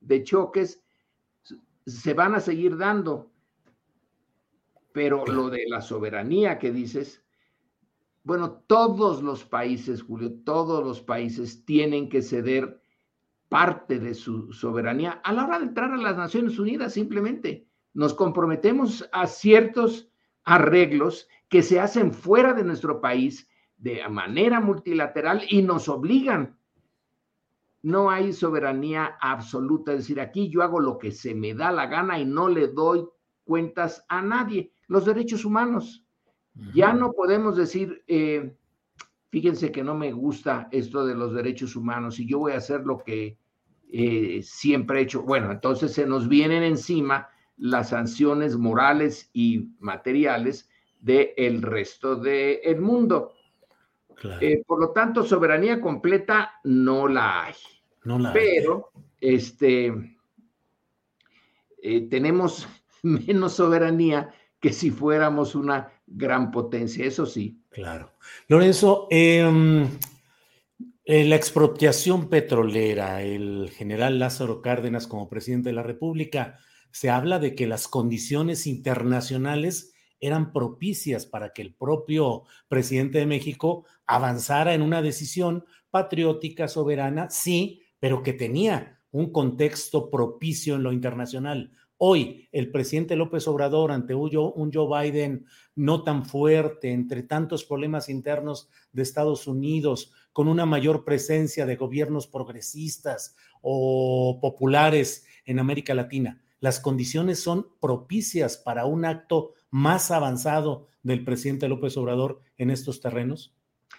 de, 0.00 0.22
choques 0.22 0.82
se 1.86 2.12
van 2.12 2.34
a 2.34 2.40
seguir 2.40 2.76
dando. 2.76 3.32
Pero 4.92 5.24
lo 5.24 5.48
de 5.48 5.64
la 5.66 5.80
soberanía 5.80 6.58
que 6.58 6.70
dices, 6.70 7.24
bueno, 8.22 8.64
todos 8.66 9.22
los 9.22 9.44
países, 9.44 10.02
Julio, 10.02 10.42
todos 10.44 10.84
los 10.84 11.00
países 11.00 11.64
tienen 11.64 12.10
que 12.10 12.20
ceder 12.20 12.82
parte 13.48 13.98
de 13.98 14.12
su 14.12 14.52
soberanía 14.52 15.22
a 15.24 15.32
la 15.32 15.46
hora 15.46 15.58
de 15.58 15.66
entrar 15.66 15.90
a 15.90 15.96
las 15.96 16.18
Naciones 16.18 16.58
Unidas, 16.58 16.92
simplemente 16.92 17.67
nos 17.94 18.14
comprometemos 18.14 19.08
a 19.12 19.26
ciertos 19.26 20.08
arreglos 20.44 21.28
que 21.48 21.62
se 21.62 21.80
hacen 21.80 22.12
fuera 22.12 22.52
de 22.52 22.64
nuestro 22.64 23.00
país 23.00 23.48
de 23.76 24.06
manera 24.08 24.60
multilateral 24.60 25.42
y 25.48 25.62
nos 25.62 25.88
obligan. 25.88 26.58
No 27.82 28.10
hay 28.10 28.32
soberanía 28.32 29.16
absoluta, 29.20 29.92
es 29.92 29.98
decir, 29.98 30.20
aquí 30.20 30.50
yo 30.50 30.62
hago 30.62 30.80
lo 30.80 30.98
que 30.98 31.12
se 31.12 31.34
me 31.34 31.54
da 31.54 31.70
la 31.70 31.86
gana 31.86 32.18
y 32.18 32.24
no 32.24 32.48
le 32.48 32.68
doy 32.68 33.06
cuentas 33.44 34.04
a 34.08 34.20
nadie. 34.20 34.72
Los 34.88 35.06
derechos 35.06 35.44
humanos. 35.44 36.04
Ya 36.74 36.92
no 36.92 37.12
podemos 37.12 37.56
decir, 37.56 38.02
eh, 38.08 38.56
fíjense 39.30 39.70
que 39.70 39.84
no 39.84 39.94
me 39.94 40.10
gusta 40.12 40.68
esto 40.72 41.06
de 41.06 41.14
los 41.14 41.32
derechos 41.32 41.76
humanos 41.76 42.18
y 42.18 42.26
yo 42.26 42.40
voy 42.40 42.52
a 42.52 42.56
hacer 42.56 42.80
lo 42.84 42.98
que 42.98 43.38
eh, 43.92 44.40
siempre 44.42 44.98
he 44.98 45.02
hecho. 45.02 45.22
Bueno, 45.22 45.52
entonces 45.52 45.92
se 45.92 46.04
nos 46.04 46.28
vienen 46.28 46.64
encima 46.64 47.28
las 47.58 47.90
sanciones 47.90 48.56
morales 48.56 49.30
y 49.32 49.70
materiales 49.78 50.68
del 51.00 51.62
resto 51.62 52.16
del 52.16 52.80
mundo. 52.80 53.34
Eh, 54.40 54.62
por 54.66 54.80
lo 54.80 54.90
tanto, 54.90 55.22
soberanía 55.24 55.80
completa 55.80 56.54
no 56.64 57.06
la 57.06 57.44
hay. 57.44 57.54
No 58.04 58.18
la 58.18 58.32
Pero 58.32 58.90
este, 59.20 59.92
eh, 61.82 62.00
tenemos 62.08 62.68
menos 63.02 63.54
soberanía 63.54 64.32
que 64.60 64.72
si 64.72 64.90
fuéramos 64.90 65.54
una 65.54 65.92
gran 66.06 66.50
potencia, 66.50 67.04
eso 67.06 67.26
sí. 67.26 67.62
Claro. 67.70 68.12
Lorenzo, 68.48 69.06
em, 69.10 69.86
eh, 71.04 71.24
la 71.24 71.36
expropiación 71.36 72.28
petrolera, 72.28 73.22
el 73.22 73.70
general 73.70 74.18
Lázaro 74.18 74.60
Cárdenas 74.60 75.06
como 75.06 75.28
presidente 75.28 75.68
de 75.68 75.74
la 75.74 75.84
República, 75.84 76.58
se 76.90 77.10
habla 77.10 77.38
de 77.38 77.54
que 77.54 77.66
las 77.66 77.88
condiciones 77.88 78.66
internacionales 78.66 79.92
eran 80.20 80.52
propicias 80.52 81.26
para 81.26 81.52
que 81.52 81.62
el 81.62 81.74
propio 81.74 82.44
presidente 82.68 83.18
de 83.18 83.26
México 83.26 83.84
avanzara 84.06 84.74
en 84.74 84.82
una 84.82 85.02
decisión 85.02 85.64
patriótica, 85.90 86.68
soberana, 86.68 87.30
sí, 87.30 87.82
pero 88.00 88.22
que 88.22 88.32
tenía 88.32 89.00
un 89.10 89.32
contexto 89.32 90.10
propicio 90.10 90.74
en 90.74 90.82
lo 90.82 90.92
internacional. 90.92 91.72
Hoy, 91.96 92.48
el 92.52 92.70
presidente 92.70 93.16
López 93.16 93.48
Obrador, 93.48 93.90
ante 93.90 94.14
un 94.14 94.30
Joe 94.72 95.10
Biden 95.10 95.46
no 95.74 96.04
tan 96.04 96.24
fuerte, 96.24 96.92
entre 96.92 97.24
tantos 97.24 97.64
problemas 97.64 98.08
internos 98.08 98.68
de 98.92 99.02
Estados 99.02 99.48
Unidos, 99.48 100.12
con 100.32 100.46
una 100.46 100.64
mayor 100.64 101.04
presencia 101.04 101.66
de 101.66 101.74
gobiernos 101.74 102.28
progresistas 102.28 103.34
o 103.60 104.38
populares 104.40 105.26
en 105.44 105.58
América 105.58 105.94
Latina, 105.94 106.40
las 106.60 106.80
condiciones 106.80 107.40
son 107.40 107.68
propicias 107.80 108.56
para 108.56 108.84
un 108.84 109.04
acto 109.04 109.52
más 109.70 110.10
avanzado 110.10 110.86
del 111.02 111.24
presidente 111.24 111.68
López 111.68 111.96
Obrador 111.96 112.40
en 112.56 112.70
estos 112.70 113.00
terrenos? 113.00 113.54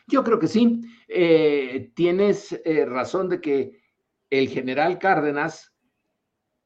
Yo 0.08 0.24
creo 0.24 0.39
que 0.39 0.48
sí. 0.48 0.82
Eh, 1.08 1.91
tienes 1.95 2.60
eh, 2.65 2.86
razón 2.86 3.30
de 3.30 3.41
que 3.41 3.82
el 4.30 4.50
general 4.50 5.00
Cárdenas 5.00 5.74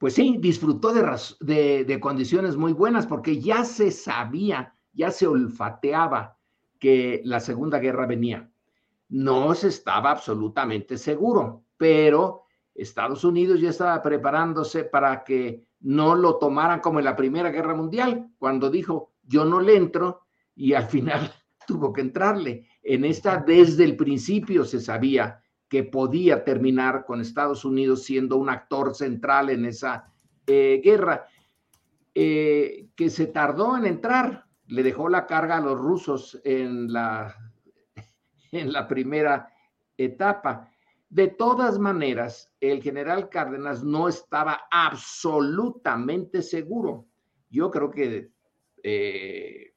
pues 0.03 0.15
sí, 0.15 0.35
disfrutó 0.37 0.91
de, 0.91 1.97
condiciones 2.01 2.57
muy 2.57 2.73
buenas 2.73 3.07
porque 3.07 3.39
ya 3.39 3.63
se 3.63 3.89
sabía, 3.89 4.75
ya 4.91 5.11
se 5.11 5.27
olfateaba 5.27 6.37
que 6.77 7.21
la 7.23 7.39
Segunda 7.39 7.79
Guerra 7.79 8.05
venía. 8.05 8.51
No 9.07 9.55
se 9.55 9.69
estaba 9.69 10.11
absolutamente 10.11 10.97
seguro, 10.97 11.63
pero 11.77 12.43
Estados 12.75 13.23
Unidos 13.23 13.61
ya 13.61 13.69
estaba 13.69 14.01
preparándose 14.01 14.83
para 14.83 15.23
que 15.23 15.65
no 15.83 16.15
lo 16.15 16.37
tomaran 16.37 16.79
como 16.79 16.99
en 16.99 17.05
la 17.05 17.15
Primera 17.15 17.51
Guerra 17.51 17.75
Mundial, 17.75 18.31
cuando 18.39 18.69
dijo, 18.69 19.13
yo 19.21 19.45
no 19.45 19.59
le 19.59 19.75
entro 19.75 20.21
y 20.55 20.73
al 20.73 20.85
final 20.85 21.31
tuvo 21.67 21.93
que 21.93 22.01
entrarle. 22.01 22.67
En 22.81 23.05
esta, 23.05 23.37
desde 23.37 23.83
el 23.83 23.95
principio 23.95 24.65
se 24.65 24.79
sabía 24.79 25.41
que 25.67 25.83
podía 25.83 26.43
terminar 26.43 27.05
con 27.05 27.19
Estados 27.19 27.65
Unidos 27.65 28.03
siendo 28.03 28.37
un 28.37 28.49
actor 28.49 28.95
central 28.95 29.49
en 29.49 29.65
esa 29.65 30.11
eh, 30.47 30.81
guerra, 30.83 31.27
eh, 32.15 32.89
que 32.95 33.09
se 33.09 33.27
tardó 33.27 33.75
en 33.75 33.85
entrar, 33.85 34.45
le 34.67 34.83
dejó 34.83 35.09
la 35.09 35.25
carga 35.25 35.57
a 35.57 35.61
los 35.61 35.77
rusos 35.77 36.39
en 36.43 36.93
la, 36.93 37.35
en 38.51 38.71
la 38.71 38.87
primera 38.87 39.49
etapa. 39.97 40.72
De 41.13 41.27
todas 41.27 41.77
maneras, 41.77 42.51
el 42.59 42.81
general 42.81 43.29
Cárdenas 43.29 43.83
no 43.83 44.07
estaba 44.07 44.61
absolutamente 44.71 46.41
seguro. 46.41 47.05
Yo 47.51 47.69
creo 47.69 47.91
que 47.91 48.31
eh, 48.81 49.75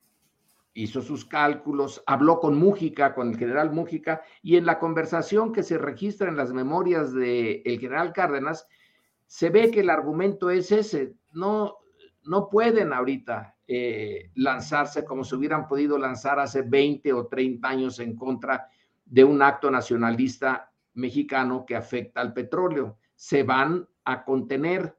hizo 0.72 1.02
sus 1.02 1.26
cálculos, 1.26 2.02
habló 2.06 2.40
con 2.40 2.56
Mújica, 2.56 3.14
con 3.14 3.28
el 3.28 3.36
general 3.36 3.70
Mújica, 3.70 4.22
y 4.40 4.56
en 4.56 4.64
la 4.64 4.78
conversación 4.78 5.52
que 5.52 5.62
se 5.62 5.76
registra 5.76 6.30
en 6.30 6.38
las 6.38 6.54
memorias 6.54 7.12
del 7.12 7.78
general 7.80 8.14
Cárdenas, 8.14 8.66
se 9.26 9.50
ve 9.50 9.70
que 9.70 9.80
el 9.80 9.90
argumento 9.90 10.48
es 10.48 10.72
ese, 10.72 11.16
no, 11.34 11.76
no 12.22 12.48
pueden 12.48 12.94
ahorita 12.94 13.56
eh, 13.66 14.30
lanzarse 14.36 15.04
como 15.04 15.22
se 15.22 15.36
hubieran 15.36 15.68
podido 15.68 15.98
lanzar 15.98 16.40
hace 16.40 16.62
20 16.62 17.12
o 17.12 17.26
30 17.26 17.68
años 17.68 17.98
en 17.98 18.16
contra 18.16 18.70
de 19.04 19.22
un 19.22 19.42
acto 19.42 19.70
nacionalista 19.70 20.72
mexicano 20.96 21.64
que 21.66 21.76
afecta 21.76 22.20
al 22.20 22.32
petróleo. 22.32 22.98
Se 23.14 23.42
van 23.42 23.88
a 24.04 24.24
contener, 24.24 24.96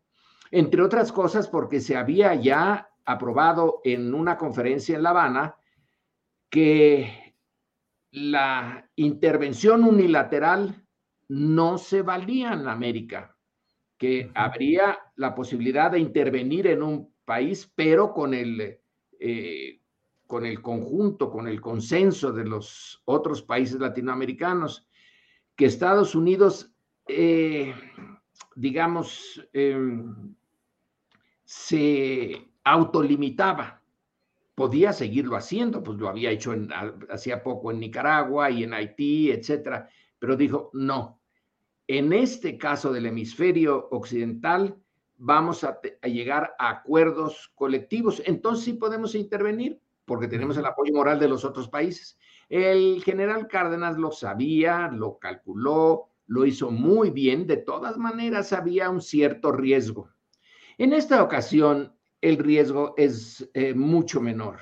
entre 0.52 0.82
otras 0.82 1.12
cosas 1.12 1.48
porque 1.48 1.80
se 1.82 1.98
había 1.98 2.34
ya 2.36 2.90
aprobado 3.06 3.82
en 3.84 4.14
una 4.14 4.38
conferencia 4.38 4.96
en 4.96 5.04
La 5.04 5.12
Habana 5.12 5.56
que 6.50 7.36
la 8.12 8.90
intervención 8.96 9.84
unilateral 9.84 10.86
no 11.30 11.78
se 11.78 12.02
valía 12.02 12.54
en 12.54 12.68
América, 12.68 13.36
que 13.98 14.32
habría 14.34 14.98
la 15.16 15.36
posibilidad 15.36 15.92
de 15.92 16.00
intervenir 16.00 16.68
en 16.68 16.84
un 16.84 17.14
país, 17.26 17.72
pero 17.76 18.14
con 18.14 18.34
el, 18.34 18.80
eh, 19.20 19.82
con 20.26 20.46
el 20.46 20.62
conjunto, 20.62 21.30
con 21.30 21.48
el 21.48 21.60
consenso 21.60 22.32
de 22.32 22.46
los 22.46 23.02
otros 23.06 23.42
países 23.42 23.80
latinoamericanos, 23.80 24.87
que 25.58 25.65
Estados 25.65 26.15
Unidos, 26.15 26.72
eh, 27.08 27.74
digamos, 28.56 29.46
em, 29.52 30.36
se 31.43 32.50
autolimitaba. 32.63 33.82
Podía 34.54 34.93
seguirlo 34.93 35.36
haciendo, 35.36 35.84
pues 35.84 35.98
lo 35.98 36.10
había 36.10 36.32
hecho 36.32 36.54
hacía 37.10 37.43
poco 37.43 37.72
en 37.72 37.80
Nicaragua 37.80 38.50
y 38.50 38.63
en 38.63 38.74
Haití, 38.74 39.32
etcétera, 39.32 39.89
pero 40.20 40.36
dijo, 40.36 40.70
no, 40.74 41.20
en 41.88 42.13
este 42.13 42.58
caso 42.58 42.91
del 42.91 43.06
hemisferio 43.08 43.88
occidental 43.91 44.78
vamos 45.15 45.63
a, 45.63 45.80
llegar 46.04 46.54
a 46.60 46.70
acuerdos 46.70 47.52
colectivos, 47.56 48.22
entonces 48.26 48.65
sí 48.65 48.74
podemos 48.74 49.15
intervenir 49.15 49.80
porque 50.06 50.28
tenemos 50.28 50.58
el 50.58 50.65
apoyo 50.65 50.93
moral 50.93 51.20
de 51.20 51.28
los 51.30 51.43
otros 51.43 51.67
países. 51.67 52.17
El 52.50 53.04
general 53.04 53.48
Cárdenas 53.48 53.98
lo 53.98 54.12
sabía, 54.12 54.90
lo 54.90 55.18
calculó, 55.20 56.10
lo 56.28 56.46
hizo 56.46 56.72
muy 56.72 57.10
bien, 57.10 57.48
de 57.48 57.58
todas 57.58 57.98
maneras 57.98 58.54
había 58.54 58.90
un 58.90 59.02
cierto 59.02 59.52
riesgo. 59.52 60.10
En 60.78 60.94
esta 60.94 61.24
ocasión, 61.24 61.94
el 62.22 62.38
riesgo 62.38 62.94
es 62.98 63.50
eh, 63.54 63.74
mucho 63.74 64.22
menor. 64.22 64.60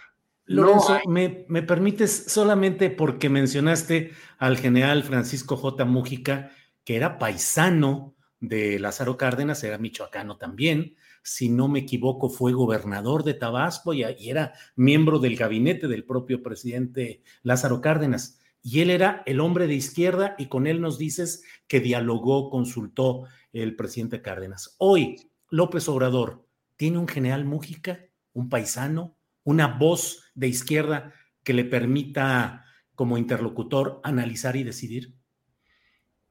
Lorenzo, 0.48 1.00
me, 1.08 1.46
me, 1.50 1.64
permites 1.64 2.26
solamente 2.28 2.92
porque 2.92 3.30
mencionaste 3.30 4.12
al 4.38 4.58
general 4.58 5.04
Francisco 5.04 5.58
J. 5.58 5.86
Mújica, 5.86 6.52
que 6.84 6.96
era 6.96 7.18
paisano 7.18 8.16
de 8.40 8.78
Lázaro 8.80 9.18
Cárdenas, 9.18 9.64
era 9.64 9.80
michoacano 9.80 10.38
también, 10.38 10.96
si 11.26 11.50
no 11.50 11.68
me 11.68 11.80
equivoco, 11.80 12.30
fue 12.30 12.54
gobernador 12.54 13.24
de 13.24 13.34
Tabasco 13.34 13.96
y, 13.96 14.04
era 14.04 14.54
miembro 14.76 15.18
del 15.18 15.36
gabinete 15.36 15.88
del 15.88 16.06
propio 16.06 16.44
presidente 16.44 17.24
Lázaro 17.42 17.82
Cárdenas. 17.82 18.40
Y 18.62 18.82
él 18.82 18.92
era 18.92 19.24
el 19.26 19.40
hombre 19.40 19.66
de 19.66 19.74
izquierda 19.74 20.36
y 20.38 20.46
con 20.46 20.68
él 20.68 20.82
nos 20.82 21.00
dices 21.00 21.44
que 21.68 21.80
dialogó, 21.80 22.52
consultó 22.52 23.24
el 23.54 23.76
presidente 23.76 24.22
Cárdenas. 24.22 24.76
Hoy, 24.78 25.32
López 25.50 25.90
Obrador 25.90 26.46
tiene 26.76 27.00
un 27.00 27.08
general 27.08 27.44
Mújica, 27.44 28.06
un 28.34 28.48
paisano, 28.48 29.18
una 29.44 29.66
voz 29.66 30.26
de 30.36 30.48
izquierda 30.48 31.12
que 31.44 31.54
le 31.54 31.66
permita 31.66 32.66
como 32.94 33.18
interlocutor 33.18 34.00
analizar 34.04 34.56
y 34.56 34.64
decidir. 34.64 35.16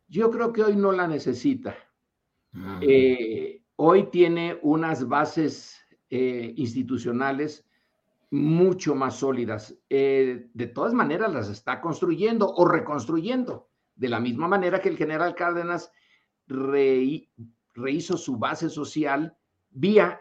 Yo 0.06 0.30
creo 0.30 0.52
que 0.52 0.62
hoy 0.62 0.76
no 0.76 0.92
la 0.92 1.08
necesita. 1.08 1.76
Eh, 2.80 3.63
hoy 3.76 4.10
tiene 4.10 4.58
unas 4.62 5.08
bases 5.08 5.78
eh, 6.10 6.52
institucionales 6.56 7.66
mucho 8.30 8.94
más 8.94 9.16
sólidas. 9.16 9.76
Eh, 9.88 10.48
de 10.52 10.66
todas 10.66 10.92
maneras, 10.92 11.32
las 11.32 11.48
está 11.48 11.80
construyendo 11.80 12.52
o 12.52 12.66
reconstruyendo, 12.66 13.68
de 13.94 14.08
la 14.08 14.20
misma 14.20 14.48
manera 14.48 14.80
que 14.80 14.88
el 14.88 14.96
general 14.96 15.34
Cárdenas 15.34 15.92
rehizo 16.46 18.16
su 18.16 18.36
base 18.36 18.68
social 18.68 19.36
vía 19.70 20.20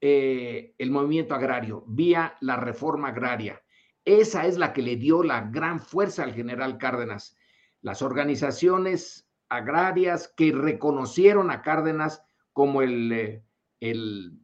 el 0.00 0.90
movimiento 0.92 1.34
agrario, 1.34 1.82
vía 1.88 2.36
la 2.40 2.54
reforma 2.54 3.08
agraria. 3.08 3.60
Esa 4.08 4.46
es 4.46 4.56
la 4.56 4.72
que 4.72 4.80
le 4.80 4.96
dio 4.96 5.22
la 5.22 5.42
gran 5.42 5.80
fuerza 5.80 6.22
al 6.22 6.32
general 6.32 6.78
Cárdenas. 6.78 7.36
Las 7.82 8.00
organizaciones 8.00 9.28
agrarias 9.50 10.32
que 10.34 10.50
reconocieron 10.50 11.50
a 11.50 11.60
Cárdenas 11.60 12.22
como 12.58 12.82
el, 12.82 13.12
eh, 13.12 13.44
el 13.78 14.36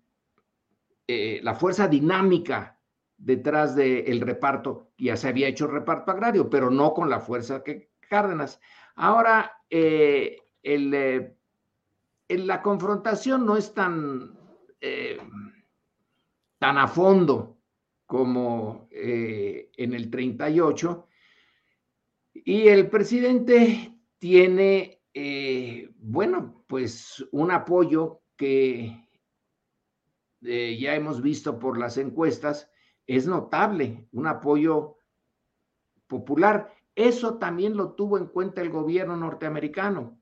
eh, 1.08 1.40
la 1.42 1.56
fuerza 1.56 1.88
dinámica 1.88 2.80
detrás 3.16 3.74
del 3.74 4.20
reparto, 4.20 4.92
ya 4.96 5.16
se 5.16 5.26
había 5.26 5.48
hecho 5.48 5.66
reparto 5.66 6.12
agrario, 6.12 6.48
pero 6.48 6.70
no 6.70 6.94
con 6.94 7.10
la 7.10 7.18
fuerza 7.18 7.64
que 7.64 7.90
Cárdenas. 8.08 8.60
Ahora, 8.94 9.50
eh, 9.68 10.36
el, 10.62 11.34
la 12.28 12.62
confrontación 12.62 13.44
no 13.44 13.56
es 13.56 13.74
tan, 13.74 14.38
tan 16.60 16.78
a 16.78 16.86
fondo 16.86 17.58
como 18.06 18.86
en 18.92 19.92
el 19.92 20.08
38, 20.08 21.08
y 22.32 22.68
el 22.68 22.88
presidente 22.88 23.92
tiene, 24.18 25.02
bueno, 25.96 26.63
pues 26.74 27.24
un 27.30 27.52
apoyo 27.52 28.22
que 28.36 29.06
eh, 30.42 30.76
ya 30.76 30.96
hemos 30.96 31.22
visto 31.22 31.56
por 31.56 31.78
las 31.78 31.98
encuestas, 31.98 32.68
es 33.06 33.28
notable, 33.28 34.08
un 34.10 34.26
apoyo 34.26 34.96
popular. 36.08 36.74
Eso 36.96 37.38
también 37.38 37.76
lo 37.76 37.92
tuvo 37.92 38.18
en 38.18 38.26
cuenta 38.26 38.60
el 38.60 38.70
gobierno 38.70 39.16
norteamericano 39.16 40.18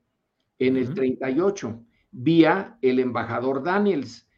en 0.59 0.77
el 0.77 0.93
38, 0.93 1.83
vía 2.11 2.77
el 2.83 2.99
embajador 2.99 3.63
Daniels, 3.63 4.29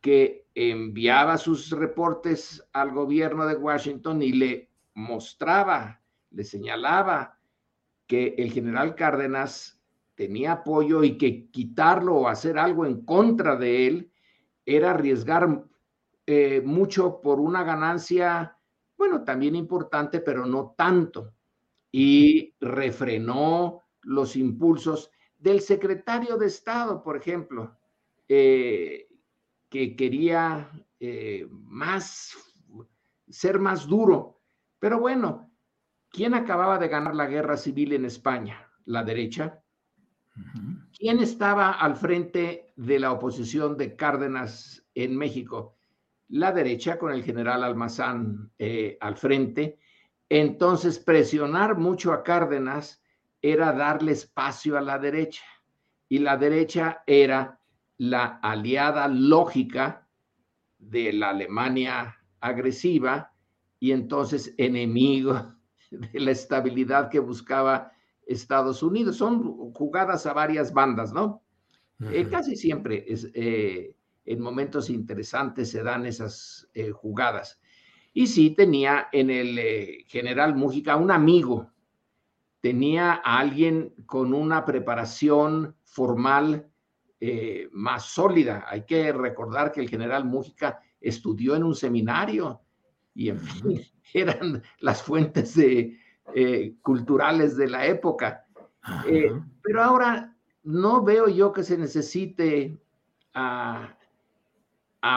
que 0.00 0.46
enviaba 0.54 1.36
sus 1.36 1.70
reportes 1.70 2.64
al 2.74 2.92
gobierno 2.92 3.44
de 3.44 3.56
Washington 3.56 4.22
y 4.22 4.30
le 4.30 4.70
mostraba, 4.94 6.00
le 6.30 6.44
señalaba 6.44 7.40
que 8.06 8.36
el 8.38 8.52
general 8.52 8.94
Cárdenas 8.94 9.75
tenía 10.16 10.52
apoyo 10.52 11.04
y 11.04 11.16
que 11.16 11.48
quitarlo 11.50 12.16
o 12.16 12.28
hacer 12.28 12.58
algo 12.58 12.84
en 12.84 13.04
contra 13.04 13.54
de 13.54 13.86
él 13.86 14.12
era 14.64 14.90
arriesgar 14.90 15.64
eh, 16.26 16.60
mucho 16.64 17.20
por 17.20 17.38
una 17.38 17.62
ganancia, 17.62 18.58
bueno, 18.98 19.22
también 19.22 19.54
importante, 19.54 20.20
pero 20.20 20.44
no 20.44 20.74
tanto. 20.76 21.34
Y 21.92 22.56
refrenó 22.58 23.82
los 24.02 24.34
impulsos 24.34 25.12
del 25.38 25.60
secretario 25.60 26.36
de 26.36 26.46
Estado, 26.46 27.00
por 27.02 27.16
ejemplo, 27.16 27.76
eh, 28.28 29.06
que 29.68 29.94
quería 29.94 30.68
eh, 30.98 31.46
más, 31.50 32.36
ser 33.28 33.60
más 33.60 33.86
duro. 33.86 34.40
Pero 34.80 34.98
bueno, 34.98 35.46
¿Quién 36.16 36.32
acababa 36.32 36.78
de 36.78 36.88
ganar 36.88 37.14
la 37.14 37.26
guerra 37.26 37.58
civil 37.58 37.92
en 37.92 38.06
España? 38.06 38.70
La 38.86 39.04
derecha. 39.04 39.62
¿Quién 40.98 41.20
estaba 41.20 41.72
al 41.72 41.96
frente 41.96 42.72
de 42.76 42.98
la 42.98 43.12
oposición 43.12 43.76
de 43.76 43.96
Cárdenas 43.96 44.84
en 44.94 45.16
México? 45.16 45.76
La 46.28 46.52
derecha 46.52 46.98
con 46.98 47.12
el 47.12 47.22
general 47.22 47.62
Almazán 47.62 48.50
eh, 48.58 48.96
al 49.00 49.16
frente. 49.16 49.78
Entonces, 50.28 50.98
presionar 50.98 51.76
mucho 51.76 52.12
a 52.12 52.22
Cárdenas 52.22 53.02
era 53.42 53.72
darle 53.72 54.12
espacio 54.12 54.76
a 54.76 54.80
la 54.80 54.98
derecha. 54.98 55.44
Y 56.08 56.18
la 56.18 56.36
derecha 56.36 57.02
era 57.06 57.60
la 57.98 58.40
aliada 58.42 59.08
lógica 59.08 60.08
de 60.78 61.12
la 61.12 61.30
Alemania 61.30 62.16
agresiva 62.40 63.32
y 63.80 63.92
entonces 63.92 64.54
enemigo 64.56 65.54
de 65.90 66.20
la 66.20 66.30
estabilidad 66.30 67.10
que 67.10 67.18
buscaba 67.18 67.92
Estados 68.26 68.82
Unidos. 68.82 69.16
Son 69.16 69.72
jugadas 69.72 70.26
a 70.26 70.32
varias 70.32 70.72
bandas, 70.72 71.12
¿no? 71.12 71.42
Eh, 72.10 72.28
casi 72.30 72.56
siempre 72.56 73.04
es, 73.08 73.30
eh, 73.32 73.94
en 74.26 74.40
momentos 74.40 74.90
interesantes 74.90 75.70
se 75.70 75.82
dan 75.82 76.04
esas 76.04 76.68
eh, 76.74 76.90
jugadas. 76.90 77.58
Y 78.12 78.26
sí 78.26 78.50
tenía 78.50 79.08
en 79.12 79.30
el 79.30 80.04
general 80.06 80.54
Mújica 80.54 80.96
un 80.96 81.10
amigo, 81.10 81.70
tenía 82.60 83.12
a 83.12 83.38
alguien 83.38 83.94
con 84.04 84.34
una 84.34 84.64
preparación 84.64 85.76
formal 85.84 86.70
más 87.72 88.04
sólida. 88.04 88.64
Hay 88.68 88.84
que 88.84 89.12
recordar 89.12 89.72
que 89.72 89.80
el 89.80 89.88
general 89.88 90.24
Mújica 90.24 90.80
estudió 91.00 91.56
en 91.56 91.64
un 91.64 91.74
seminario 91.74 92.60
y 93.14 93.30
en 93.30 93.40
fin, 93.40 93.80
eran 94.14 94.62
las 94.80 95.02
fuentes 95.02 95.54
de, 95.54 95.98
eh, 96.34 96.74
culturales 96.82 97.56
de 97.56 97.68
la 97.68 97.86
época. 97.86 98.44
Eh, 99.08 99.32
pero 99.62 99.82
ahora 99.82 100.34
no 100.64 101.02
veo 101.02 101.28
yo 101.28 101.52
que 101.52 101.62
se 101.62 101.78
necesite 101.78 102.76
a, 103.34 103.92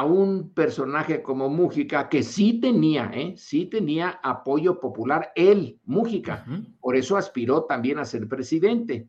un 0.06 0.52
personaje 0.54 1.24
como 1.24 1.50
Mújica, 1.50 2.10
que 2.10 2.22
sí 2.22 2.60
tenía, 2.60 3.10
¿eh? 3.13 3.34
sí 3.38 3.65
tenía 3.65 4.19
apoyo 4.22 4.80
popular, 4.80 5.32
él, 5.36 5.80
Mújica. 5.86 6.45
Por 6.80 6.95
eso 6.95 7.17
aspiró 7.17 7.63
también 7.63 7.98
a 7.98 8.06
ser 8.06 8.28
presidente. 8.28 9.08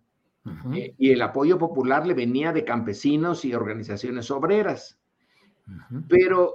y 0.98 1.10
el 1.10 1.20
apoyo 1.20 1.58
popular 1.58 2.06
le 2.06 2.14
venía 2.14 2.52
de 2.52 2.64
campesinos 2.64 3.44
y 3.44 3.52
organizaciones 3.54 4.30
obreras. 4.30 4.98
Pero 6.08 6.54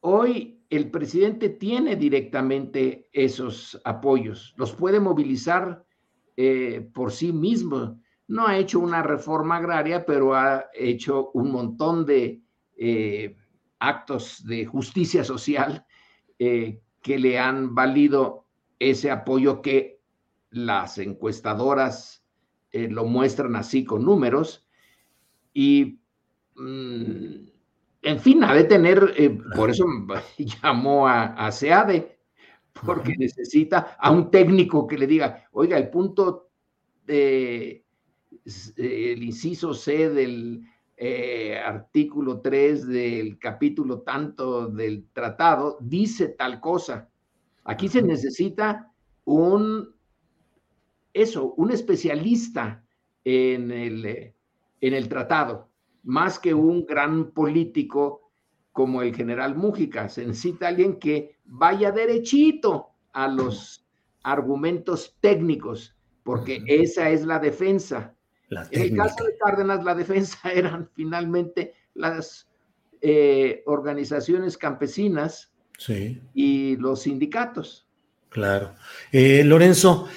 hoy 0.00 0.59
el 0.70 0.88
presidente 0.92 1.48
tiene 1.48 1.96
directamente 1.96 3.08
esos 3.12 3.80
apoyos, 3.84 4.54
los 4.56 4.72
puede 4.72 5.00
movilizar 5.00 5.84
eh, 6.36 6.88
por 6.94 7.10
sí 7.10 7.32
mismo. 7.32 8.00
No 8.28 8.46
ha 8.46 8.56
hecho 8.56 8.78
una 8.78 9.02
reforma 9.02 9.56
agraria, 9.56 10.06
pero 10.06 10.34
ha 10.34 10.66
hecho 10.72 11.32
un 11.34 11.50
montón 11.50 12.06
de 12.06 12.40
eh, 12.76 13.36
actos 13.80 14.46
de 14.46 14.64
justicia 14.64 15.24
social 15.24 15.84
eh, 16.38 16.80
que 17.02 17.18
le 17.18 17.40
han 17.40 17.74
valido 17.74 18.46
ese 18.78 19.10
apoyo 19.10 19.60
que 19.62 20.00
las 20.50 20.98
encuestadoras 20.98 22.24
lo 22.72 23.04
muestran 23.04 23.56
así 23.56 23.84
con 23.84 24.04
números. 24.04 24.64
Y 25.52 26.00
mm, 26.54 27.48
en 28.02 28.18
fin, 28.18 28.42
ha 28.44 28.54
de 28.54 28.64
tener, 28.64 29.14
eh, 29.16 29.38
por 29.54 29.70
eso 29.70 29.84
llamó 30.62 31.06
a, 31.06 31.50
SEADE, 31.52 32.18
porque 32.84 33.14
necesita 33.18 33.96
a 33.98 34.10
un 34.10 34.30
técnico 34.30 34.86
que 34.86 34.96
le 34.96 35.06
diga, 35.06 35.44
oiga, 35.52 35.76
el 35.76 35.90
punto 35.90 36.50
de, 37.04 37.84
el 38.76 39.22
inciso 39.22 39.74
C 39.74 40.08
del 40.08 40.64
eh, 40.96 41.58
artículo 41.58 42.40
3 42.40 42.86
del 42.86 43.38
capítulo 43.38 44.00
tanto 44.00 44.68
del 44.68 45.08
tratado 45.12 45.76
dice 45.80 46.28
tal 46.28 46.60
cosa. 46.60 47.10
Aquí 47.64 47.88
se 47.88 48.02
necesita 48.02 48.92
un, 49.24 49.94
eso, 51.12 51.52
un 51.54 51.70
especialista 51.70 52.82
en 53.24 53.70
el, 53.70 54.34
en 54.80 54.94
el 54.94 55.08
tratado 55.08 55.69
más 56.02 56.38
que 56.38 56.54
un 56.54 56.86
gran 56.86 57.30
político 57.32 58.30
como 58.72 59.02
el 59.02 59.14
general 59.14 59.56
Mújica. 59.56 60.08
Se 60.08 60.24
necesita 60.24 60.68
alguien 60.68 60.98
que 60.98 61.36
vaya 61.44 61.92
derechito 61.92 62.90
a 63.12 63.28
los 63.28 63.86
argumentos 64.22 65.16
técnicos, 65.20 65.96
porque 66.22 66.62
esa 66.66 67.10
es 67.10 67.24
la 67.24 67.38
defensa. 67.38 68.14
en 68.70 68.82
el 68.82 68.96
caso 68.96 69.24
de 69.24 69.36
Cárdenas, 69.38 69.84
la 69.84 69.94
defensa 69.94 70.38
eran 70.54 70.88
finalmente 70.94 71.74
las 71.94 72.48
eh, 73.00 73.62
organizaciones 73.66 74.56
campesinas 74.56 75.52
y 76.34 76.76
los 76.76 77.02
sindicatos. 77.02 77.86
Claro. 78.28 78.74
Eh, 79.10 79.42
Lorenzo, 79.44 80.08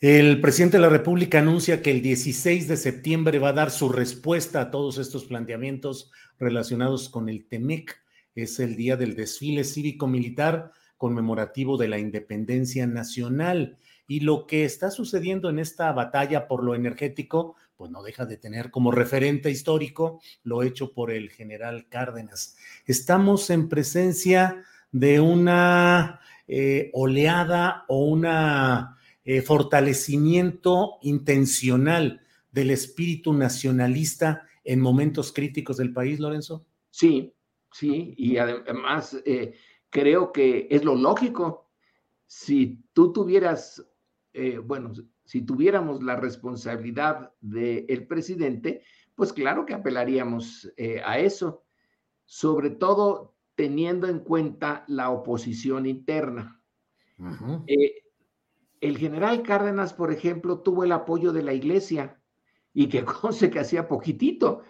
el 0.00 0.40
presidente 0.40 0.78
de 0.78 0.82
la 0.82 0.88
República 0.88 1.40
anuncia 1.40 1.82
que 1.82 1.90
el 1.90 2.00
16 2.00 2.68
de 2.68 2.78
septiembre 2.78 3.38
va 3.38 3.50
a 3.50 3.52
dar 3.52 3.70
su 3.70 3.90
respuesta 3.90 4.62
a 4.62 4.70
todos 4.70 4.96
estos 4.96 5.26
planteamientos 5.26 6.10
relacionados 6.38 7.10
con 7.10 7.28
el 7.28 7.46
TEMEC. 7.46 8.02
Es 8.34 8.60
el 8.60 8.76
día 8.76 8.96
del 8.96 9.14
desfile 9.14 9.62
cívico-militar 9.62 10.72
conmemorativo 10.96 11.76
de 11.76 11.88
la 11.88 11.98
independencia 11.98 12.86
nacional. 12.86 13.76
Y 14.08 14.20
lo 14.20 14.46
que 14.46 14.64
está 14.64 14.90
sucediendo 14.90 15.50
en 15.50 15.58
esta 15.58 15.92
batalla 15.92 16.48
por 16.48 16.64
lo 16.64 16.74
energético, 16.74 17.56
pues 17.76 17.90
no 17.90 18.02
deja 18.02 18.24
de 18.24 18.38
tener 18.38 18.70
como 18.70 18.92
referente 18.92 19.50
histórico 19.50 20.22
lo 20.44 20.62
hecho 20.62 20.94
por 20.94 21.10
el 21.10 21.28
general 21.28 21.88
Cárdenas. 21.90 22.56
Estamos 22.86 23.50
en 23.50 23.68
presencia 23.68 24.64
de 24.92 25.20
una 25.20 26.20
eh, 26.48 26.90
oleada 26.94 27.84
o 27.86 28.06
una 28.06 28.96
eh, 29.32 29.42
fortalecimiento 29.42 30.98
intencional 31.02 32.20
del 32.50 32.72
espíritu 32.72 33.32
nacionalista 33.32 34.42
en 34.64 34.80
momentos 34.80 35.32
críticos 35.32 35.76
del 35.76 35.92
país, 35.92 36.18
Lorenzo? 36.18 36.66
Sí, 36.90 37.32
sí, 37.70 38.12
y 38.16 38.38
además 38.38 39.22
eh, 39.24 39.54
creo 39.88 40.32
que 40.32 40.66
es 40.68 40.84
lo 40.84 40.96
lógico. 40.96 41.70
Si 42.26 42.82
tú 42.92 43.12
tuvieras, 43.12 43.86
eh, 44.32 44.58
bueno, 44.58 44.90
si 45.24 45.42
tuviéramos 45.42 46.02
la 46.02 46.16
responsabilidad 46.16 47.32
del 47.40 48.08
presidente, 48.08 48.82
pues 49.14 49.32
claro 49.32 49.64
que 49.64 49.74
apelaríamos 49.74 50.72
a 51.04 51.20
eso, 51.20 51.62
sobre 52.24 52.70
todo 52.70 53.36
teniendo 53.54 54.08
en 54.08 54.18
cuenta 54.18 54.84
la 54.88 55.10
oposición 55.10 55.86
interna 55.86 56.60
el 58.80 58.98
general 58.98 59.42
Cárdenas, 59.42 59.92
por 59.92 60.12
ejemplo, 60.12 60.60
tuvo 60.60 60.84
el 60.84 60.92
apoyo 60.92 61.32
de 61.32 61.42
la 61.42 61.52
iglesia 61.52 62.20
y 62.72 62.88
que 62.88 63.04
conste 63.04 63.50
que 63.50 63.60
hacía 63.60 63.88
poquitito 63.88 64.62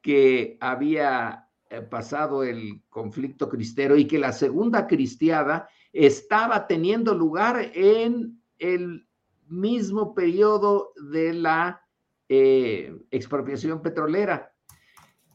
que 0.00 0.56
había 0.60 1.48
eh, 1.68 1.82
pasado 1.82 2.44
el 2.44 2.82
conflicto 2.88 3.48
cristero 3.48 3.96
y 3.96 4.06
que 4.06 4.18
la 4.18 4.32
segunda 4.32 4.86
cristiada 4.86 5.68
estaba 5.92 6.66
teniendo 6.66 7.14
lugar 7.14 7.72
en 7.74 8.40
el 8.58 9.08
mismo 9.48 10.14
periodo 10.14 10.92
de 11.10 11.32
la 11.32 11.82
eh, 12.28 12.94
expropiación 13.10 13.82
petrolera. 13.82 14.52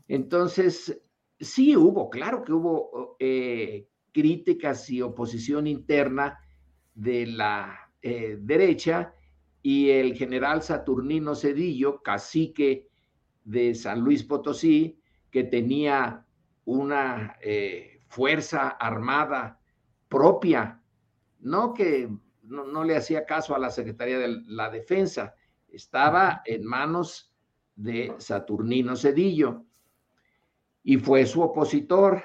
Entonces, 0.08 1.02
sí 1.40 1.76
hubo, 1.76 2.10
claro 2.10 2.44
que 2.44 2.54
hubo 2.54 3.16
eh, 3.20 3.88
críticas 4.12 4.90
y 4.90 5.02
oposición 5.02 5.68
interna 5.68 6.40
de 6.94 7.28
la 7.28 7.91
eh, 8.02 8.38
derecha 8.40 9.14
y 9.62 9.90
el 9.92 10.16
general 10.16 10.64
Saturnino 10.64 11.36
Cedillo, 11.36 12.02
cacique 12.02 12.90
de 13.44 13.76
San 13.76 14.02
Luis 14.02 14.24
Potosí, 14.24 15.00
que 15.30 15.44
tenía 15.44 16.26
una 16.66 17.38
eh, 17.42 18.02
fuerza 18.08 18.70
armada 18.70 19.60
propia, 20.08 20.82
no 21.40 21.74
que 21.74 22.10
no, 22.44 22.84
le 22.84 22.98
hacía 22.98 23.26
caso 23.26 23.56
a 23.56 23.60
la 23.60 23.72
Secretaría 23.72 24.20
de 24.20 24.42
la 24.48 24.70
Defensa, 24.70 25.36
estaba 25.70 26.42
en 26.46 26.66
manos 26.66 27.34
de 27.76 28.14
Saturnino 28.18 28.96
Cedillo 28.96 29.64
y 30.84 30.98
fue 30.98 31.26
su 31.26 31.42
opositor, 31.42 32.22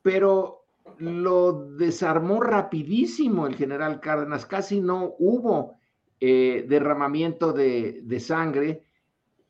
pero 0.00 0.61
lo 0.98 1.52
desarmó 1.76 2.40
rapidísimo 2.40 3.46
el 3.46 3.56
general 3.56 4.00
Cárdenas, 4.00 4.46
casi 4.46 4.80
no 4.80 5.14
hubo 5.18 5.76
eh, 6.20 6.64
derramamiento 6.68 7.52
de, 7.52 8.20
sangre, 8.20 8.84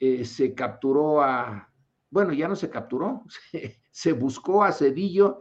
eh, 0.00 0.24
se 0.24 0.54
capturó 0.54 1.22
a, 1.22 1.70
bueno, 2.10 2.32
ya 2.32 2.48
no 2.48 2.56
se 2.56 2.70
capturó, 2.70 3.24
se, 3.90 4.12
buscó 4.12 4.64
a 4.64 4.72
Cedillo 4.72 5.40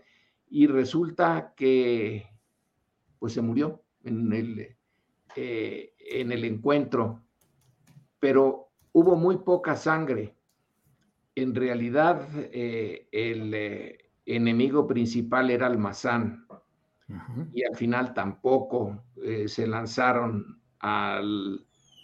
y 0.49 0.67
resulta 0.67 1.53
que 1.55 2.27
pues 3.19 3.33
se 3.33 3.41
murió 3.41 3.81
en 4.03 4.33
el, 4.33 4.77
eh, 5.35 5.93
en 5.97 6.31
el 6.31 6.43
encuentro, 6.43 7.23
pero 8.19 8.71
hubo 8.91 9.15
muy 9.15 9.37
poca 9.37 9.75
sangre. 9.75 10.35
En 11.33 11.55
realidad, 11.55 12.27
el, 12.51 13.53
enemigo 14.25 14.87
principal 14.87 15.49
era 15.49 15.67
Almazán. 15.67 16.45
Y 17.53 17.63
al 17.63 17.75
final 17.75 18.13
tampoco 18.13 19.03
eh, 19.21 19.47
se 19.49 19.67
lanzaron 19.67 20.61
a 20.79 21.19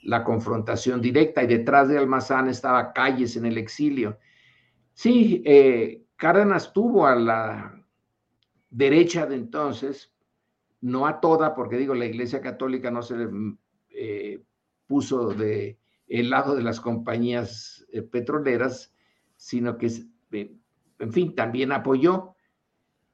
la 0.04 0.24
confrontación 0.24 1.02
directa 1.02 1.44
y 1.44 1.48
detrás 1.48 1.88
de 1.88 1.98
Almazán 1.98 2.50
estaba 2.50 2.92
Calles 2.92 3.38
en 3.38 3.46
el 3.46 3.58
exilio. 3.58 4.20
Sí, 4.94 5.42
eh, 5.46 6.04
Cárdenas 6.18 6.74
tuvo 6.74 7.08
a 7.08 7.16
la 7.16 7.82
derecha 8.70 9.26
de 9.26 9.36
entonces, 9.36 10.14
no 10.82 11.08
a 11.08 11.22
toda, 11.22 11.56
porque 11.56 11.78
digo, 11.78 11.96
la 11.96 12.06
Iglesia 12.06 12.42
Católica 12.42 12.92
no 12.92 13.02
se 13.02 13.30
eh, 13.92 14.44
puso 14.88 15.30
de 15.30 15.80
el 16.10 16.30
lado 16.30 16.56
de 16.56 16.64
las 16.64 16.82
compañías 16.82 17.86
petroleras, 18.12 18.94
sino 19.38 19.78
que 19.78 19.90
en 21.00 21.14
fin, 21.14 21.36
también 21.36 21.72
apoyó. 21.72 22.36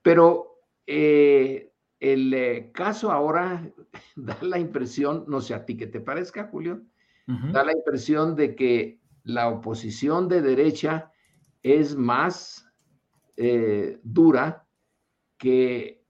Pero 0.02 0.60
eh, 0.86 1.72
el 2.00 2.34
eh, 2.34 2.72
caso 2.74 3.12
ahora 3.12 3.72
da 4.16 4.38
la 4.42 4.60
impresión, 4.60 5.26
no 5.28 5.42
sé 5.42 5.54
a 5.54 5.66
ti 5.66 5.78
qué 5.78 5.88
te 5.88 6.02
parezca, 6.02 6.50
Julio, 6.52 6.82
da 7.26 7.64
la 7.64 7.72
impresión 7.72 8.36
de 8.36 8.54
que 8.54 9.00
la 9.24 9.48
oposición 9.48 10.28
de 10.28 10.42
derecha 10.42 11.14
es 11.62 11.96
más 11.96 12.70
eh, 13.38 14.00
dura 14.04 14.68
que 15.38 16.04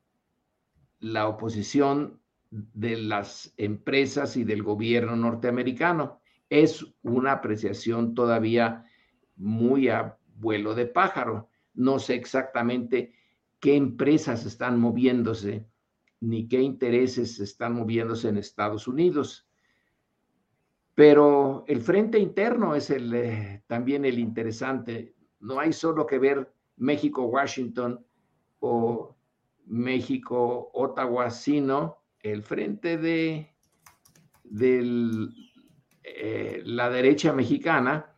la 0.99 1.27
oposición 1.27 2.19
de 2.49 2.97
las 2.97 3.53
empresas 3.57 4.35
y 4.37 4.43
del 4.43 4.63
gobierno 4.63 5.15
norteamericano. 5.15 6.21
Es 6.49 6.85
una 7.03 7.33
apreciación 7.33 8.15
todavía 8.15 8.85
muy 9.35 9.89
a 9.89 10.17
vuelo 10.35 10.73
de 10.73 10.87
pájaro. 10.87 11.49
No 11.73 11.99
sé 11.99 12.15
exactamente 12.15 13.13
qué 13.59 13.75
empresas 13.75 14.45
están 14.45 14.79
moviéndose 14.79 15.67
ni 16.23 16.47
qué 16.47 16.61
intereses 16.61 17.39
están 17.41 17.73
moviéndose 17.75 18.29
en 18.29 18.37
Estados 18.37 18.87
Unidos. 18.87 19.45
Pero 20.95 21.65
el 21.67 21.81
frente 21.81 22.17
interno 22.17 22.75
es 22.75 22.89
el, 22.91 23.13
eh, 23.13 23.63
también 23.67 24.05
el 24.05 24.17
interesante. 24.19 25.15
No 25.41 25.59
hay 25.59 25.73
solo 25.73 26.07
que 26.07 26.19
ver 26.19 26.53
México-Washington 26.77 28.05
o 28.59 29.17
México, 29.65 30.71
Ottawa, 30.73 31.29
sino 31.29 31.97
el 32.21 32.41
frente 32.41 32.97
de, 32.97 33.53
eh, 36.03 36.61
la 36.63 36.89
derecha 36.89 37.33
mexicana, 37.33 38.12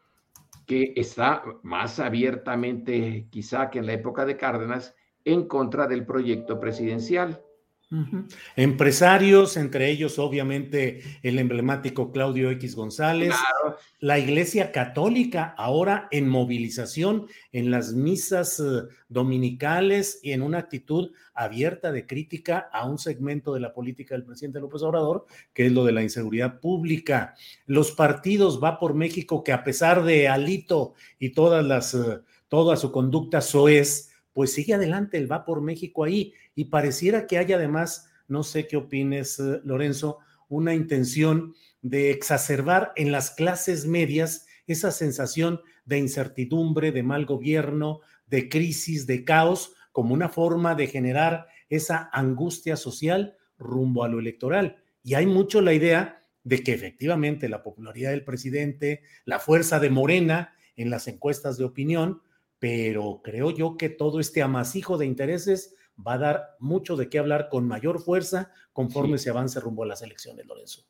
que 0.66 0.94
está 0.96 1.44
más 1.64 2.00
abiertamente, 2.00 3.28
quizá 3.32 3.70
que 3.70 3.80
en 3.80 3.86
la 3.86 3.94
época 3.94 4.26
de 4.26 4.38
Cárdenas, 4.38 4.96
en 5.24 5.48
contra 5.48 5.88
del 5.88 6.06
proyecto 6.06 6.60
presidencial. 6.60 7.45
Empresarios, 8.56 9.58
entre 9.58 9.90
ellos 9.92 10.18
obviamente 10.18 11.02
el 11.22 11.38
emblemático 11.38 12.12
Claudio 12.12 12.50
X 12.52 12.76
González, 12.76 13.34
la 14.00 14.18
Iglesia 14.18 14.72
Católica 14.72 15.54
ahora 15.58 16.08
en 16.12 16.28
movilización 16.28 17.28
en 17.52 17.72
las 17.72 17.94
misas 17.94 18.60
eh, 18.60 18.84
dominicales 19.08 20.20
y 20.24 20.32
en 20.32 20.42
una 20.42 20.60
actitud 20.60 21.12
abierta 21.34 21.92
de 21.92 22.08
crítica 22.08 22.70
a 22.72 22.86
un 22.86 22.98
segmento 22.98 23.54
de 23.54 23.60
la 23.60 23.74
política 23.74 24.16
del 24.16 24.24
presidente 24.24 24.60
López 24.60 24.82
Obrador, 24.82 25.26
que 25.54 25.68
es 25.68 25.72
lo 25.72 25.84
de 25.86 25.92
la 25.92 26.02
inseguridad 26.02 26.60
pública. 26.60 27.36
Los 27.66 27.92
partidos 27.92 28.62
va 28.64 28.80
por 28.80 28.94
México 28.94 29.44
que 29.44 29.54
a 29.54 29.64
pesar 29.64 30.04
de 30.04 30.28
Alito 30.28 30.94
y 31.20 31.30
todas 31.30 31.64
las, 31.64 31.94
eh, 31.94 32.22
toda 32.48 32.78
su 32.78 32.92
conducta 32.92 33.42
soez, 33.42 34.15
pues 34.36 34.52
sigue 34.52 34.74
adelante 34.74 35.18
el 35.18 35.32
va 35.32 35.46
por 35.46 35.62
México 35.62 36.04
ahí 36.04 36.34
y 36.56 36.66
pareciera 36.66 37.26
que 37.26 37.38
hay 37.38 37.54
además, 37.54 38.10
no 38.28 38.44
sé 38.44 38.68
qué 38.68 38.76
opines, 38.76 39.40
eh, 39.40 39.62
Lorenzo, 39.64 40.20
una 40.50 40.76
intención 40.76 41.56
de 41.82 42.12
exacerbar 42.12 42.92
en 42.98 43.14
las 43.14 43.32
clases 43.32 43.86
medias 43.86 44.46
esa 44.68 44.92
sensación 44.92 45.62
de 45.86 46.00
incertidumbre, 46.00 46.92
de 46.92 47.02
mal 47.02 47.26
gobierno, 47.26 48.02
de 48.28 48.50
crisis, 48.50 49.08
de 49.08 49.24
caos, 49.24 49.74
como 49.94 50.14
una 50.14 50.28
forma 50.28 50.76
de 50.76 50.88
generar 50.88 51.48
esa 51.70 52.10
angustia 52.12 52.76
social 52.76 53.38
rumbo 53.58 54.04
a 54.04 54.10
lo 54.10 54.20
electoral. 54.20 54.84
Y 55.02 55.14
hay 55.14 55.28
mucho 55.28 55.62
la 55.62 55.74
idea 55.74 56.20
de 56.44 56.62
que 56.62 56.74
efectivamente 56.74 57.48
la 57.48 57.64
popularidad 57.64 58.12
del 58.12 58.26
presidente, 58.26 59.02
la 59.24 59.40
fuerza 59.40 59.80
de 59.80 59.92
Morena 59.92 60.54
en 60.76 60.90
las 60.90 61.08
encuestas 61.08 61.58
de 61.58 61.64
opinión, 61.64 62.22
pero 62.60 63.22
creo 63.24 63.52
yo 63.52 63.78
que 63.78 63.90
todo 63.90 64.20
este 64.20 64.42
amasijo 64.42 64.98
de 64.98 65.06
intereses 65.06 65.76
va 66.06 66.14
a 66.14 66.20
dar 66.20 66.56
mucho 66.60 66.96
de 66.96 67.10
qué 67.10 67.20
hablar 67.20 67.50
con 67.50 67.68
mayor 67.68 68.00
fuerza 68.00 68.52
conforme 68.74 69.18
se 69.18 69.30
avance 69.30 69.60
rumbo 69.60 69.84
a 69.84 69.88
las 69.88 70.02
elecciones, 70.02 70.46
Lorenzo. 70.46 70.86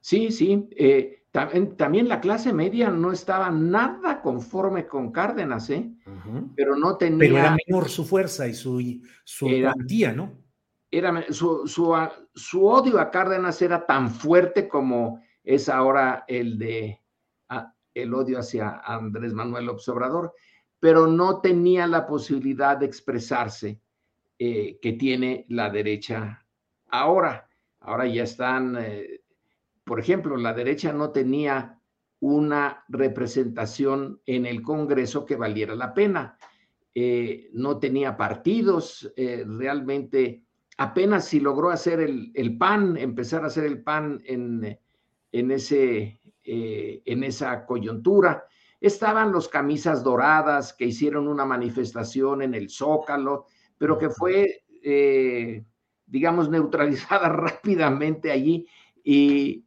Sí, 0.00 0.30
sí. 0.30 0.68
Eh, 0.76 1.18
también, 1.30 2.08
la 2.08 2.20
clase 2.20 2.52
media 2.52 2.90
no 2.90 3.12
estaba 3.12 3.50
nada 3.50 4.22
conforme 4.22 4.86
con 4.86 5.12
Cárdenas, 5.12 5.68
¿eh? 5.70 5.92
Pero 6.56 6.76
no 6.76 6.96
tenía. 6.96 7.18
Pero 7.18 7.38
era 7.38 7.56
menor 7.66 7.88
su 7.88 8.04
fuerza 8.04 8.48
y 8.48 8.54
su, 8.54 8.82
su 9.24 9.48
¿no? 10.16 10.38
Era, 10.90 11.24
su, 11.30 11.66
su, 11.66 12.66
odio 12.66 12.98
a 12.98 13.10
Cárdenas 13.10 13.60
era 13.60 13.84
tan 13.84 14.10
fuerte 14.10 14.66
como 14.68 15.20
es 15.44 15.68
ahora 15.68 16.24
el 16.26 16.58
de 16.58 17.02
ah, 17.50 17.74
el 17.92 18.14
odio 18.14 18.38
hacia 18.38 18.80
Andrés 18.84 19.34
Manuel 19.34 19.68
Obrador, 19.68 20.32
pero 20.80 21.06
no 21.06 21.40
tenía 21.40 21.86
la 21.86 22.06
posibilidad 22.06 22.76
de 22.76 22.86
expresarse 22.86 23.80
eh, 24.38 24.78
que 24.80 24.92
tiene 24.92 25.46
la 25.48 25.70
derecha 25.70 26.46
ahora. 26.88 27.48
Ahora 27.80 28.06
ya 28.06 28.22
están, 28.22 28.76
eh, 28.78 29.20
por 29.84 29.98
ejemplo, 29.98 30.36
la 30.36 30.54
derecha 30.54 30.92
no 30.92 31.10
tenía 31.10 31.80
una 32.20 32.84
representación 32.88 34.20
en 34.26 34.46
el 34.46 34.62
Congreso 34.62 35.24
que 35.24 35.36
valiera 35.36 35.74
la 35.74 35.94
pena. 35.94 36.38
Eh, 36.94 37.50
no 37.52 37.78
tenía 37.78 38.16
partidos, 38.16 39.12
realmente 39.16 40.42
apenas 40.78 41.26
si 41.26 41.38
logró 41.38 41.70
hacer 41.70 42.00
el, 42.00 42.58
PAN, 42.58 42.96
empezar 42.96 43.44
a 43.44 43.48
hacer 43.48 43.64
el 43.64 43.82
PAN 43.82 44.20
en, 44.24 44.78
en, 45.30 45.50
ese, 45.50 46.20
en 46.42 47.22
esa 47.22 47.66
coyuntura. 47.66 48.44
Estaban 48.80 49.32
los 49.32 49.48
camisas 49.48 50.04
doradas 50.04 50.72
que 50.72 50.86
hicieron 50.86 51.26
una 51.28 51.44
manifestación 51.44 52.42
en 52.42 52.54
el 52.54 52.70
Zócalo, 52.70 53.46
pero 53.76 53.98
que 53.98 54.10
fue, 54.10 54.64
eh, 54.82 55.64
digamos, 56.06 56.48
neutralizada 56.50 57.28
rápidamente 57.28 58.30
allí 58.30 58.66
y 59.02 59.64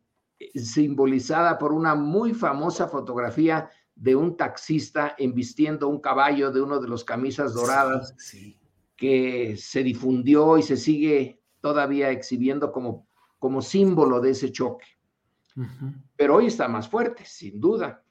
simbolizada 0.56 1.58
por 1.58 1.72
una 1.72 1.96
muy 1.96 2.34
famosa 2.34 2.88
fotografía 2.88 3.70
de 3.96 4.16
un 4.16 4.36
taxista 4.36 5.16
embistiendo 5.18 5.88
un 5.88 6.00
caballo 6.00 6.52
de 6.52 6.62
uno 6.62 6.80
de 6.80 6.88
los 6.88 7.04
camisas 7.04 7.54
doradas 7.54 8.16
que 8.96 9.56
se 9.58 9.84
difundió 9.84 10.58
y 10.58 10.64
se 10.64 10.78
sigue 10.78 11.40
todavía 11.60 12.10
exhibiendo 12.10 12.72
como, 12.72 13.08
como 13.38 13.62
símbolo 13.62 14.20
de 14.20 14.32
ese 14.32 14.52
choque. 14.52 14.88
Pero 16.16 16.38
hoy 16.38 16.48
está 16.48 16.68
más 16.68 16.88
fuerte, 16.90 17.26
sin 17.26 17.60
duda. 17.60 18.04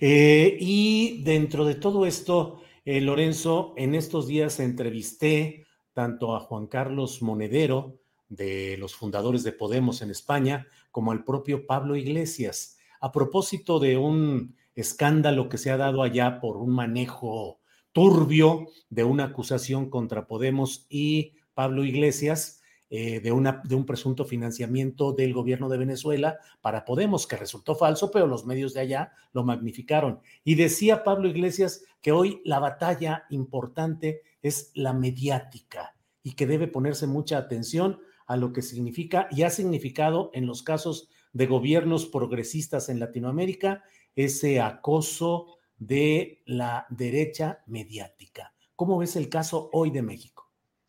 Eh, 0.00 0.56
y 0.60 1.22
dentro 1.22 1.64
de 1.64 1.76
todo 1.76 2.06
esto, 2.06 2.60
eh, 2.84 3.00
Lorenzo, 3.00 3.74
en 3.76 3.94
estos 3.94 4.26
días 4.26 4.58
entrevisté 4.58 5.66
tanto 5.92 6.34
a 6.34 6.40
Juan 6.40 6.66
Carlos 6.66 7.22
Monedero, 7.22 7.98
de 8.28 8.76
los 8.78 8.94
fundadores 8.94 9.42
de 9.42 9.52
Podemos 9.52 10.00
en 10.00 10.10
España, 10.10 10.66
como 10.90 11.12
al 11.12 11.22
propio 11.22 11.66
Pablo 11.66 11.96
Iglesias, 11.96 12.78
a 13.00 13.12
propósito 13.12 13.78
de 13.78 13.98
un 13.98 14.56
escándalo 14.74 15.50
que 15.50 15.58
se 15.58 15.70
ha 15.70 15.76
dado 15.76 16.02
allá 16.02 16.40
por 16.40 16.56
un 16.56 16.70
manejo 16.70 17.60
turbio 17.92 18.68
de 18.88 19.04
una 19.04 19.24
acusación 19.24 19.90
contra 19.90 20.26
Podemos 20.26 20.86
y 20.88 21.34
Pablo 21.52 21.84
Iglesias 21.84 22.61
eh, 22.94 23.20
de, 23.20 23.30
de 23.64 23.74
un 23.74 23.86
presunto 23.86 24.26
financiamiento 24.26 25.14
del 25.14 25.32
gobierno 25.32 25.70
de 25.70 25.78
Venezuela 25.78 26.38
para 26.60 26.84
Podemos, 26.84 27.26
que 27.26 27.38
resultó 27.38 27.74
falso, 27.74 28.10
pero 28.10 28.26
los 28.26 28.44
medios 28.44 28.74
de 28.74 28.80
allá 28.80 29.12
lo 29.32 29.44
magnificaron. 29.44 30.20
Y 30.44 30.56
decía 30.56 31.02
Pablo 31.02 31.26
Iglesias 31.26 31.86
que 32.02 32.12
hoy 32.12 32.42
la 32.44 32.58
batalla 32.58 33.24
importante 33.30 34.20
es 34.42 34.72
la 34.74 34.92
mediática 34.92 35.96
y 36.22 36.32
que 36.32 36.46
debe 36.46 36.68
ponerse 36.68 37.06
mucha 37.06 37.38
atención 37.38 37.98
a 38.26 38.36
lo 38.36 38.52
que 38.52 38.60
significa 38.60 39.26
y 39.30 39.44
ha 39.44 39.48
significado 39.48 40.30
en 40.34 40.44
los 40.44 40.62
casos 40.62 41.08
de 41.32 41.46
gobiernos 41.46 42.04
progresistas 42.04 42.90
en 42.90 43.00
Latinoamérica 43.00 43.84
ese 44.16 44.60
acoso 44.60 45.56
de 45.78 46.42
la 46.44 46.86
derecha 46.90 47.62
mediática. 47.66 48.52
¿Cómo 48.76 48.98
ves 48.98 49.16
el 49.16 49.30
caso 49.30 49.70
hoy 49.72 49.90
de 49.90 50.02
México? 50.02 50.31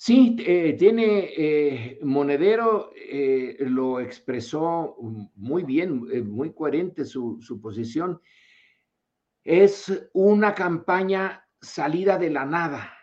Sí, 0.05 0.35
eh, 0.39 0.73
tiene 0.73 1.29
eh, 1.33 1.99
Monedero, 2.01 2.91
eh, 2.93 3.55
lo 3.59 4.01
expresó 4.01 4.97
muy 5.35 5.63
bien, 5.63 6.27
muy 6.29 6.51
coherente 6.51 7.05
su, 7.05 7.39
posición. 7.61 8.19
Es 9.45 10.09
una 10.11 10.53
campaña 10.53 11.47
salida 11.61 12.17
de 12.17 12.31
la 12.31 12.45
nada. 12.45 12.97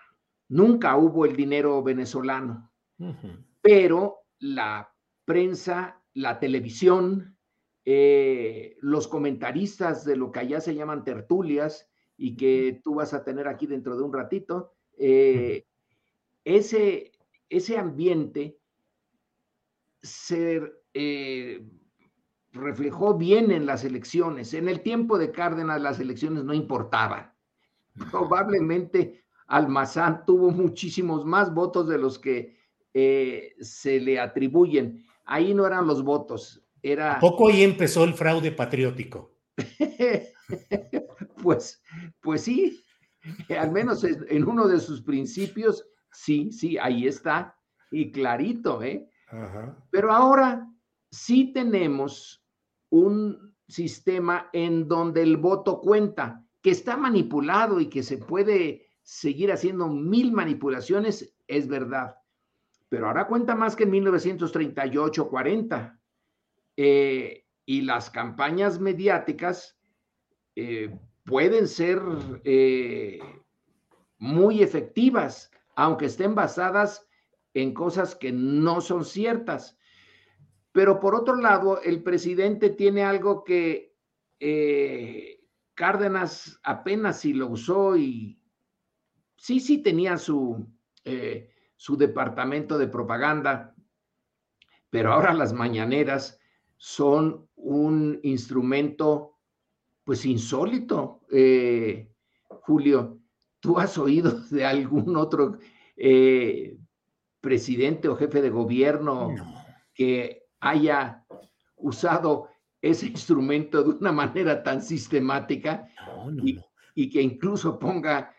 Nunca 0.50 0.94
hubo 0.98 1.24
el 1.24 1.36
dinero 1.36 1.82
venezolano, 1.82 2.70
pero 3.62 4.26
la 4.38 4.94
prensa, 5.24 6.02
la 6.12 6.38
televisión, 6.38 7.38
los 7.82 9.08
comentaristas 9.08 10.04
de 10.04 10.16
lo 10.16 10.30
que 10.30 10.40
allá 10.40 10.60
se 10.60 10.74
llaman 10.74 11.04
tertulias 11.04 11.88
y 12.18 12.36
que 12.36 12.82
tú 12.84 12.96
vas 12.96 13.14
a 13.14 13.24
tener 13.24 13.48
aquí 13.48 13.66
dentro 13.66 13.96
de 13.96 14.02
un 14.02 14.12
ratito, 14.12 14.74
ese, 16.44 17.12
ese 17.48 17.78
ambiente 17.78 18.58
se 20.02 20.62
eh, 20.94 21.66
reflejó 22.52 23.16
bien 23.16 23.50
en 23.50 23.66
las 23.66 23.84
elecciones. 23.84 24.54
En 24.54 24.68
el 24.68 24.80
tiempo 24.80 25.18
de 25.18 25.30
Cárdenas 25.30 25.80
las 25.80 26.00
elecciones 26.00 26.44
no 26.44 26.54
importaban. 26.54 27.32
Probablemente 28.10 29.24
Almazán 29.46 30.24
tuvo 30.26 30.50
muchísimos 30.50 31.24
más 31.24 31.52
votos 31.52 31.88
de 31.88 31.98
los 31.98 32.18
que 32.18 32.56
eh, 32.94 33.54
se 33.60 34.00
le 34.00 34.18
atribuyen. 34.18 35.04
Ahí 35.24 35.54
no 35.54 35.66
eran 35.66 35.86
los 35.86 36.02
votos, 36.02 36.64
era... 36.82 37.18
poco 37.20 37.48
ahí 37.48 37.62
empezó 37.62 38.04
el 38.04 38.14
fraude 38.14 38.50
patriótico? 38.50 39.36
pues, 41.42 41.82
pues 42.20 42.42
sí, 42.42 42.82
al 43.56 43.70
menos 43.70 44.02
en 44.04 44.48
uno 44.48 44.66
de 44.66 44.80
sus 44.80 45.02
principios 45.02 45.86
Sí, 46.12 46.52
sí, 46.52 46.78
ahí 46.78 47.06
está. 47.06 47.56
Y 47.90 48.12
clarito, 48.12 48.82
¿eh? 48.82 49.08
Pero 49.90 50.12
ahora 50.12 50.68
sí 51.10 51.52
tenemos 51.52 52.44
un 52.90 53.54
sistema 53.68 54.48
en 54.52 54.88
donde 54.88 55.22
el 55.22 55.36
voto 55.36 55.80
cuenta, 55.80 56.44
que 56.60 56.70
está 56.70 56.96
manipulado 56.96 57.80
y 57.80 57.88
que 57.88 58.02
se 58.02 58.18
puede 58.18 58.88
seguir 59.02 59.52
haciendo 59.52 59.88
mil 59.88 60.32
manipulaciones, 60.32 61.34
es 61.46 61.68
verdad. 61.68 62.16
Pero 62.88 63.06
ahora 63.06 63.26
cuenta 63.26 63.54
más 63.54 63.76
que 63.76 63.84
en 63.84 63.92
1938-40. 63.92 65.98
Eh, 66.76 67.46
y 67.66 67.82
las 67.82 68.10
campañas 68.10 68.80
mediáticas 68.80 69.78
eh, 70.56 70.98
pueden 71.24 71.68
ser 71.68 72.02
eh, 72.42 73.20
muy 74.18 74.62
efectivas 74.62 75.52
aunque 75.80 76.04
estén 76.06 76.34
basadas 76.34 77.08
en 77.54 77.72
cosas 77.72 78.14
que 78.14 78.32
no 78.32 78.82
son 78.82 79.02
ciertas. 79.02 79.78
Pero 80.72 81.00
por 81.00 81.14
otro 81.14 81.36
lado, 81.36 81.80
el 81.80 82.02
presidente 82.02 82.68
tiene 82.68 83.02
algo 83.02 83.44
que 83.44 83.96
eh, 84.38 85.40
Cárdenas 85.74 86.60
apenas 86.64 87.20
si 87.20 87.32
lo 87.32 87.46
usó 87.46 87.96
y 87.96 88.38
sí, 89.36 89.58
sí 89.58 89.78
tenía 89.78 90.18
su, 90.18 90.66
eh, 91.04 91.48
su 91.76 91.96
departamento 91.96 92.76
de 92.76 92.86
propaganda, 92.86 93.74
pero 94.90 95.14
ahora 95.14 95.32
las 95.32 95.54
mañaneras 95.54 96.38
son 96.76 97.48
un 97.56 98.20
instrumento 98.22 99.38
pues 100.04 100.26
insólito. 100.26 101.22
Eh, 101.32 102.12
Julio, 102.48 103.19
¿tú 103.60 103.78
has 103.78 103.96
oído 103.98 104.30
de 104.50 104.64
algún 104.64 105.16
otro 105.16 105.58
presidente 107.40 108.08
o 108.08 108.16
jefe 108.16 108.40
de 108.40 108.50
gobierno 108.50 109.34
que 109.94 110.46
haya 110.60 111.24
usado 111.76 112.48
ese 112.82 113.06
instrumento 113.06 113.82
de 113.82 113.90
una 113.90 114.12
manera 114.12 114.62
tan 114.62 114.82
sistemática 114.82 115.88
y, 116.94 117.10
que 117.10 117.22
incluso 117.22 117.78
ponga 117.78 118.34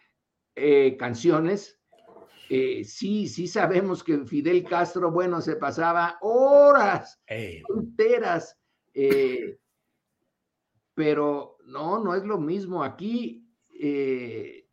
eh, 0.56 0.96
canciones. 0.98 1.80
Eh, 2.50 2.84
sí, 2.84 3.28
sí 3.28 3.48
sabemos 3.48 4.04
que 4.04 4.26
Fidel 4.26 4.64
Castro, 4.64 5.12
bueno, 5.12 5.42
se 5.42 5.56
pasaba 5.56 6.18
horas 6.22 7.22
enteras, 7.28 8.58
eh, 8.94 9.58
pero 10.94 11.58
no, 11.66 12.04
no 12.04 12.14
es 12.14 12.24
lo 12.24 12.38
mismo. 12.40 12.84
Aquí 12.84 13.48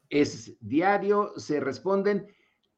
es 0.09 0.57
diario, 0.61 1.33
se 1.37 1.61
responden 1.61 2.27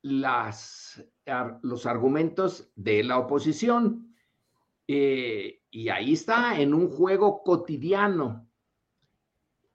los 0.02 1.86
argumentos 1.86 2.72
de 2.74 3.04
la 3.04 3.18
oposición. 3.18 4.14
Eh, 4.88 5.62
y 5.70 5.88
ahí 5.88 6.14
está, 6.14 6.60
en 6.60 6.74
un 6.74 6.88
juego 6.88 7.42
cotidiano. 7.42 8.48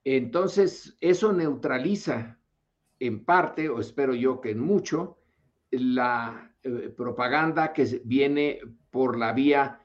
Entonces, 0.04 0.96
eso 1.00 1.32
neutraliza 1.32 2.38
en 2.98 3.24
parte, 3.24 3.68
o 3.68 3.80
espero 3.80 4.14
yo 4.14 4.40
que 4.40 4.50
en 4.50 4.60
mucho, 4.60 5.18
la 5.70 6.54
eh, 6.62 6.92
propaganda 6.96 7.72
que 7.72 8.02
viene 8.04 8.60
por 8.90 9.18
la 9.18 9.32
vía 9.32 9.80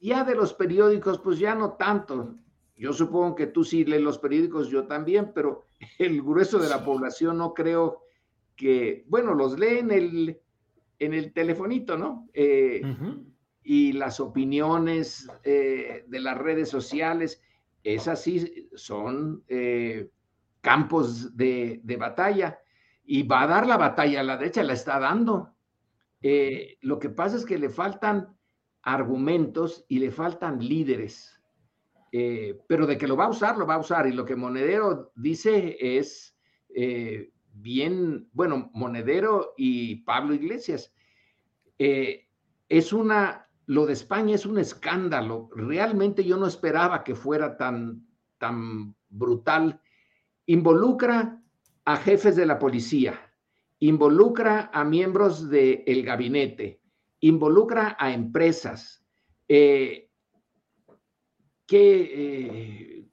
ya 0.00 0.22
de 0.22 0.34
los 0.34 0.52
periódicos, 0.52 1.18
pues 1.18 1.38
ya 1.38 1.54
no 1.54 1.74
tanto. 1.74 2.34
Yo 2.76 2.92
supongo 2.92 3.34
que 3.34 3.46
tú 3.46 3.64
sí 3.64 3.84
lees 3.84 4.02
los 4.02 4.18
periódicos, 4.18 4.68
yo 4.68 4.86
también, 4.86 5.32
pero 5.34 5.64
el 5.98 6.22
grueso 6.22 6.58
de 6.58 6.68
la 6.68 6.84
población 6.84 7.38
no 7.38 7.54
creo 7.54 8.02
que, 8.56 9.04
bueno, 9.08 9.34
los 9.34 9.58
lee 9.58 9.78
en 9.78 9.90
el, 9.90 10.40
en 10.98 11.14
el 11.14 11.32
telefonito, 11.32 11.96
¿no? 11.96 12.28
Eh, 12.32 12.82
y 13.64 13.92
las 13.92 14.20
opiniones 14.20 15.28
eh, 15.42 16.04
de 16.06 16.20
las 16.20 16.36
redes 16.36 16.68
sociales, 16.68 17.42
esas 17.82 18.22
sí 18.22 18.68
son 18.74 19.42
eh, 19.48 20.10
campos 20.60 21.36
de, 21.36 21.80
batalla 21.98 22.58
y 23.04 23.22
va 23.22 23.42
a 23.42 23.46
dar 23.46 23.66
la 23.66 23.78
batalla 23.78 24.20
a 24.20 24.24
la 24.24 24.36
derecha, 24.36 24.62
la 24.62 24.74
está 24.74 24.98
dando. 24.98 25.54
Eh, 26.20 26.78
lo 26.82 26.98
que 26.98 27.08
pasa 27.08 27.36
es 27.36 27.44
que 27.44 27.58
le 27.58 27.70
faltan 27.70 28.36
argumentos 28.82 29.84
y 29.88 29.98
le 29.98 30.10
faltan 30.10 30.58
líderes, 30.58 31.40
pero 32.68 32.86
de 32.86 32.96
que 32.96 33.08
lo 33.08 33.16
va 33.16 33.24
a 33.24 33.30
usar, 33.30 33.56
lo 33.56 33.66
va 33.66 33.74
a 33.74 33.80
usar. 33.80 34.06
Y 34.06 34.12
lo 34.12 34.24
que 34.24 34.36
Monedero 34.36 35.12
dice 35.16 35.76
es 35.80 36.36
bien, 37.52 38.28
bueno, 38.32 38.70
Monedero 38.72 39.54
y 39.56 39.96
Pablo 40.04 40.34
Iglesias, 40.34 40.94
es 41.76 42.92
una 42.92 43.44
lo 43.66 43.86
de 43.86 43.94
España 43.94 44.34
es 44.34 44.46
un 44.46 44.58
escándalo. 44.58 45.48
Realmente 45.54 46.24
yo 46.24 46.36
no 46.36 46.46
esperaba 46.46 47.04
que 47.04 47.14
fuera 47.14 47.56
tan, 47.56 48.06
tan 48.38 48.94
brutal. 49.08 49.80
Involucra 50.46 51.42
a 51.84 51.96
jefes 51.96 52.36
de 52.36 52.46
la 52.46 52.58
policía, 52.58 53.32
involucra 53.78 54.70
a 54.72 54.84
miembros 54.84 55.48
del 55.48 56.02
gabinete, 56.04 56.80
involucra 57.20 57.96
a 57.98 58.12
empresas. 58.12 59.04
Eh, 59.48 60.10
¿qué, 61.66 62.10
eh, 62.14 63.08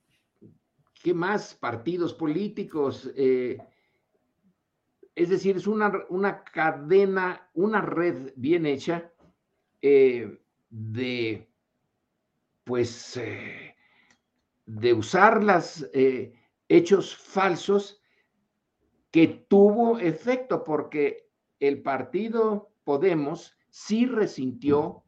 ¿qué, 1.02 1.14
más 1.14 1.54
partidos 1.54 2.14
políticos? 2.14 3.12
Eh, 3.16 3.58
es 5.16 5.30
decir, 5.30 5.58
es 5.58 5.68
una, 5.68 5.92
una, 6.10 6.44
cadena, 6.44 7.50
una 7.54 7.82
red 7.82 8.34
bien 8.36 8.66
hecha 8.66 9.12
de, 9.82 11.50
pues, 12.64 13.18
eh, 13.18 13.76
de 14.66 14.94
usar 14.94 15.44
los 15.44 15.88
eh, 15.94 16.34
hechos 16.68 17.16
falsos 17.16 18.02
que 19.12 19.28
tuvo 19.50 20.00
efecto, 20.00 20.64
porque 20.64 21.30
el 21.60 21.82
partido 21.82 22.70
Podemos 22.84 23.56
sí 23.70 24.08
resintió 24.08 25.04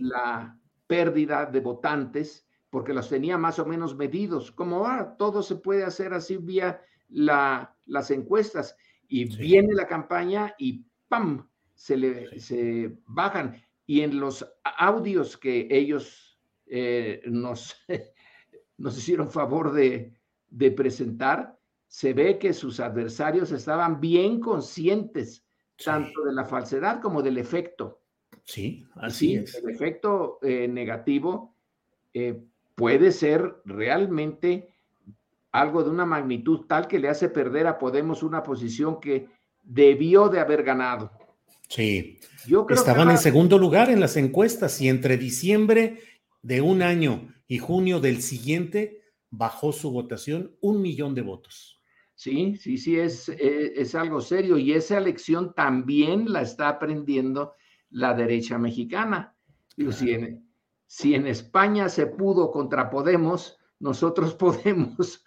la 0.00 0.58
pérdida 0.88 1.46
de 1.46 1.60
votantes 1.60 2.47
porque 2.70 2.94
los 2.94 3.08
tenía 3.08 3.38
más 3.38 3.58
o 3.58 3.66
menos 3.66 3.96
medidos, 3.96 4.50
como 4.52 4.86
ah, 4.86 5.16
todo 5.18 5.42
se 5.42 5.56
puede 5.56 5.84
hacer 5.84 6.12
así 6.12 6.36
vía 6.36 6.82
la, 7.08 7.76
las 7.86 8.10
encuestas 8.10 8.76
y 9.08 9.24
viene 9.36 9.74
la 9.74 9.86
campaña 9.86 10.54
y 10.58 10.84
¡pam! 11.08 11.48
se, 11.74 11.96
le, 11.96 12.40
se 12.40 12.98
bajan 13.06 13.62
y 13.86 14.02
en 14.02 14.20
los 14.20 14.46
audios 14.62 15.36
que 15.38 15.66
ellos 15.70 16.38
eh, 16.66 17.22
nos, 17.26 17.76
nos 18.76 18.98
hicieron 18.98 19.30
favor 19.30 19.72
de, 19.72 20.14
presentar, 20.76 21.58
se 21.86 22.12
ve 22.12 22.38
que 22.38 22.52
sus 22.52 22.80
adversarios 22.80 23.50
estaban 23.52 24.00
bien 24.00 24.40
conscientes 24.40 25.46
tanto 25.82 26.24
de 26.24 26.32
la 26.34 26.44
falsedad 26.44 27.00
como 27.00 27.22
del 27.22 27.38
efecto. 27.38 28.02
Sí, 28.44 28.84
así 28.96 29.36
es. 29.36 29.54
El 29.54 29.70
efecto 29.70 30.38
eh, 30.42 30.68
negativo 30.68 31.54
eh, 32.12 32.44
puede 32.78 33.10
ser 33.10 33.56
realmente 33.64 34.72
algo 35.50 35.82
de 35.82 35.90
una 35.90 36.06
magnitud 36.06 36.66
tal 36.68 36.86
que 36.86 37.00
le 37.00 37.08
hace 37.08 37.28
perder 37.28 37.66
a 37.66 37.76
Podemos 37.76 38.22
una 38.22 38.44
posición 38.44 39.00
que 39.00 39.26
debió 39.64 40.28
de 40.28 40.38
haber 40.38 40.62
ganado. 40.62 41.10
Sí. 41.68 42.20
Estaban 42.70 43.10
en 43.10 43.18
segundo 43.18 43.58
lugar 43.58 43.90
en 43.90 43.98
las 43.98 44.16
encuestas 44.16 44.80
y 44.80 44.88
entre 44.88 45.16
diciembre 45.18 45.98
de 46.40 46.60
un 46.60 46.82
año 46.82 47.34
y 47.48 47.58
junio 47.58 47.98
del 47.98 48.22
siguiente 48.22 49.02
bajó 49.28 49.72
su 49.72 49.90
votación 49.90 50.56
un 50.60 50.80
millón 50.80 51.16
de 51.16 51.22
votos. 51.22 51.82
Sí, 52.14 52.56
sí, 52.60 52.78
sí, 52.78 52.96
es, 52.96 53.28
eh, 53.28 53.72
es, 53.74 53.96
algo 53.96 54.20
serio 54.20 54.56
y 54.56 54.72
esa 54.72 54.98
elección 54.98 55.52
también 55.52 56.32
la 56.32 56.42
está 56.42 56.68
aprendiendo 56.68 57.54
la 57.90 58.14
derecha 58.14 58.56
mexicana. 58.56 59.34
si, 59.76 60.12
en, 60.12 60.47
si 60.88 61.14
en 61.14 61.28
España 61.28 61.88
se 61.88 62.06
pudo 62.06 62.50
contra 62.50 62.90
Podemos, 62.90 63.60
nosotros 63.78 64.34
podemos 64.44 65.24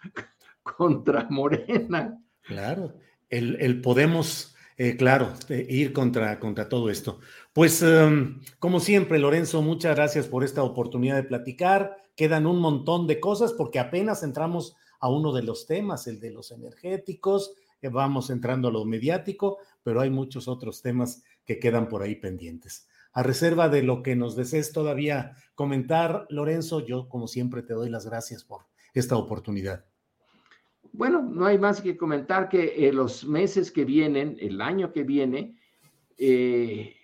contra 0.62 1.26
Morena. 1.30 2.22
Claro, 2.42 2.92
el, 3.30 3.56
el 3.60 3.80
Podemos 3.80 4.52
eh, 4.78 4.96
claro, 4.96 5.32
ir 5.48 5.92
contra, 5.92 6.40
contra 6.40 6.68
todo 6.68 6.90
esto. 6.90 7.20
Pues, 7.52 7.82
em, 7.82 8.40
como 8.58 8.80
siempre, 8.80 9.18
Lorenzo, 9.18 9.62
muchas 9.62 9.94
gracias 9.94 10.26
por 10.26 10.44
esta 10.44 10.62
oportunidad 10.62 11.16
de 11.16 11.22
platicar. 11.22 11.96
Quedan 12.16 12.46
un 12.46 12.58
montón 12.58 13.06
de 13.06 13.20
cosas 13.20 13.52
porque 13.52 13.78
apenas 13.78 14.22
entramos 14.22 14.74
a 14.98 15.08
uno 15.08 15.32
de 15.32 15.42
los 15.42 15.66
temas, 15.66 16.06
el 16.06 16.18
de 16.18 16.30
los 16.30 16.50
energéticos, 16.50 17.52
eh, 17.80 17.88
vamos 17.88 18.30
entrando 18.30 18.68
a 18.68 18.72
lo 18.72 18.84
mediático, 18.84 19.58
pero 19.82 20.00
hay 20.00 20.10
muchos 20.10 20.48
otros 20.48 20.82
temas 20.82 21.22
que 21.44 21.58
quedan 21.58 21.88
por 21.88 22.02
ahí 22.02 22.16
pendientes. 22.16 22.88
A 23.12 23.22
reserva 23.22 23.68
de 23.68 23.82
lo 23.82 24.02
que 24.02 24.16
nos 24.16 24.36
desees 24.36 24.72
todavía 24.72 25.36
comentar, 25.54 26.26
Lorenzo, 26.30 26.84
yo 26.84 27.08
como 27.08 27.26
siempre 27.28 27.62
te 27.62 27.74
doy 27.74 27.90
las 27.90 28.06
gracias 28.06 28.44
por 28.44 28.62
esta 28.94 29.16
oportunidad. 29.16 29.84
Bueno, 30.92 31.22
no 31.22 31.46
hay 31.46 31.58
más 31.58 31.80
que 31.80 31.96
comentar 31.96 32.48
que 32.48 32.88
eh, 32.88 32.92
los 32.92 33.24
meses 33.24 33.70
que 33.70 33.84
vienen, 33.84 34.36
el 34.40 34.60
año 34.60 34.92
que 34.92 35.04
viene, 35.04 35.56
eh, 36.18 36.96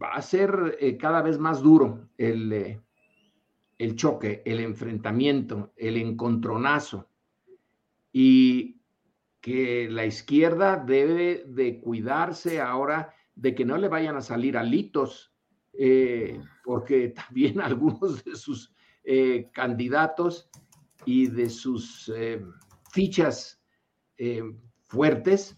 va 0.00 0.14
a 0.14 0.22
ser 0.22 0.76
eh, 0.80 0.96
cada 0.96 1.22
vez 1.22 1.38
más 1.38 1.62
duro 1.62 2.08
el, 2.16 2.80
el 3.78 3.96
choque, 3.96 4.42
el 4.44 4.60
enfrentamiento, 4.60 5.72
el 5.76 5.96
encontronazo. 5.98 7.08
Y 8.12 8.80
que 9.40 9.88
la 9.90 10.04
izquierda 10.04 10.76
debe 10.76 11.44
de 11.46 11.80
cuidarse 11.80 12.60
ahora 12.60 13.14
de 13.38 13.54
que 13.54 13.64
no 13.64 13.78
le 13.78 13.88
vayan 13.88 14.16
a 14.16 14.20
salir 14.20 14.56
alitos, 14.56 15.32
porque 16.64 17.08
también 17.28 17.60
algunos 17.60 18.24
de 18.24 18.36
sus 18.36 18.72
candidatos 19.52 20.50
y 21.06 21.28
de 21.28 21.48
sus 21.48 22.10
fichas 22.90 23.62
eh, 24.16 24.42
fuertes 24.88 25.56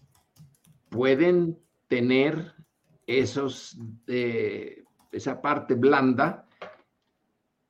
pueden 0.89 1.57
tener 1.87 2.53
esos, 3.07 3.77
esa 4.05 5.41
parte 5.41 5.73
blanda 5.73 6.47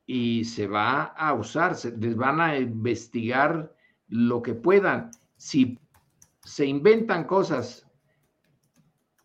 y 0.06 0.44
se 0.44 0.68
va 0.68 1.04
a 1.04 1.34
usar, 1.34 1.76
se, 1.76 1.96
les 1.98 2.16
van 2.16 2.42
a 2.42 2.58
investigar 2.58 3.74
lo 4.08 4.42
que 4.42 4.54
puedan. 4.54 5.12
Si 5.38 5.80
se 6.44 6.66
inventan 6.66 7.24
cosas, 7.24 7.88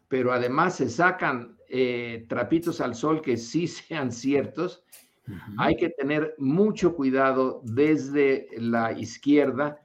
pero 0.09 0.33
además 0.33 0.77
se 0.77 0.89
sacan 0.89 1.57
eh, 1.69 2.27
trapitos 2.29 2.81
al 2.81 2.95
sol 2.95 3.21
que 3.21 3.37
sí 3.37 3.67
sean 3.69 4.13
ciertos, 4.13 4.85
hay 5.59 5.75
que 5.75 5.89
tener 5.91 6.37
mucho 6.39 6.95
cuidado 6.95 7.61
desde 7.65 8.47
la 8.59 8.93
izquierda 8.93 9.83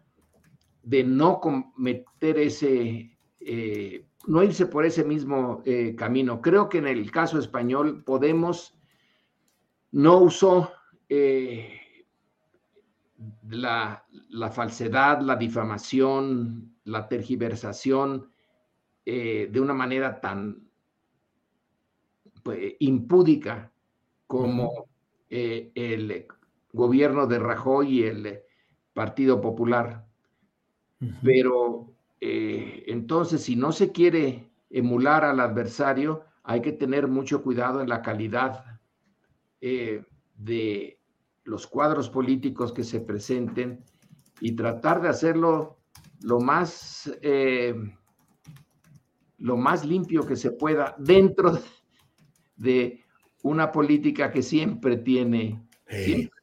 de 0.84 1.04
no 1.04 1.40
cometer 1.40 2.38
ese, 2.38 3.18
eh, 3.40 4.06
no 4.28 4.44
irse 4.44 4.68
por 4.68 4.86
ese 4.86 5.04
mismo 5.04 5.64
eh, 5.66 5.96
camino. 5.96 6.42
Creo 6.42 6.70
que 6.70 6.78
en 6.78 6.86
el 6.86 7.10
caso 7.10 7.40
español 7.40 8.04
Podemos 8.04 8.78
no 9.90 10.20
usó 10.20 10.72
la, 13.50 14.06
falsedad, 14.52 15.22
la 15.22 15.36
difamación, 15.36 16.76
la 16.84 17.08
tergiversación 17.08 18.31
eh, 19.06 19.50
de 19.52 19.60
una 19.60 19.74
manera 19.74 20.20
tan 20.20 20.70
pues, 22.44 22.74
impúdica 22.80 23.72
como 24.28 24.88
eh, 25.30 25.72
el 25.76 26.26
gobierno 26.72 27.28
de 27.28 27.40
Rajoy 27.40 28.00
y 28.00 28.04
el 28.04 28.40
Partido 28.94 29.42
Popular. 29.42 30.06
Pero 31.24 31.94
eh, 32.20 32.84
entonces, 32.88 33.42
si 33.42 33.56
no 33.56 33.72
se 33.72 33.92
quiere 33.92 34.52
emular 34.70 35.26
al 35.26 35.40
adversario, 35.40 36.26
hay 36.44 36.62
que 36.62 36.72
tener 36.72 37.08
mucho 37.08 37.42
cuidado 37.42 37.82
en 37.82 37.90
la 37.90 38.02
calidad 38.02 38.80
de 39.60 41.00
los 41.44 41.68
cuadros 41.68 42.10
políticos 42.10 42.72
que 42.72 42.84
se 42.84 43.00
presenten 43.00 43.84
y 44.40 44.56
tratar 44.56 45.02
de 45.02 45.10
hacerlo 45.10 45.78
lo 46.22 46.40
más, 46.40 47.12
eh, 47.22 47.76
lo 49.42 49.58
más 49.58 49.84
limpio 49.84 50.26
que 50.26 50.36
se 50.36 50.52
pueda 50.52 50.96
dentro 51.00 51.60
de 52.56 53.04
una 53.44 53.72
política 53.72 54.32
que 54.32 54.44
siempre 54.44 54.98
tiene, 54.98 55.62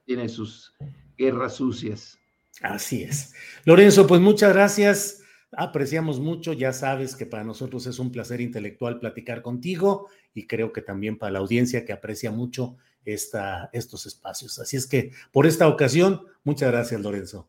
tiene 0.05 0.29
sus 0.29 0.75
guerras 1.17 1.55
sucias. 1.55 2.19
Así 2.61 3.05
es. 3.05 3.35
Lorenzo, 3.65 4.07
pues 4.07 4.21
muchas 4.21 4.53
gracias. 4.53 5.23
Apreciamos 5.53 6.19
mucho, 6.19 6.53
ya 6.53 6.73
sabes 6.73 7.15
que 7.15 7.25
para 7.25 7.45
nosotros 7.45 7.87
es 7.87 8.01
un 8.01 8.11
placer 8.11 8.41
intelectual 8.41 8.99
platicar 8.99 9.43
contigo 9.43 10.09
y 10.35 10.47
creo 10.47 10.73
que 10.73 10.83
también 10.83 11.17
para 11.17 11.33
la 11.33 11.39
audiencia 11.39 11.85
que 11.85 11.93
aprecia 11.93 12.33
mucho 12.33 12.77
esta, 13.05 13.71
estos 13.73 14.07
espacios. 14.07 14.59
Así 14.59 14.77
es 14.77 14.87
que 14.87 15.13
por 15.31 15.47
esta 15.47 15.69
ocasión, 15.69 16.23
muchas 16.43 16.71
gracias, 16.73 17.01
Lorenzo. 17.01 17.49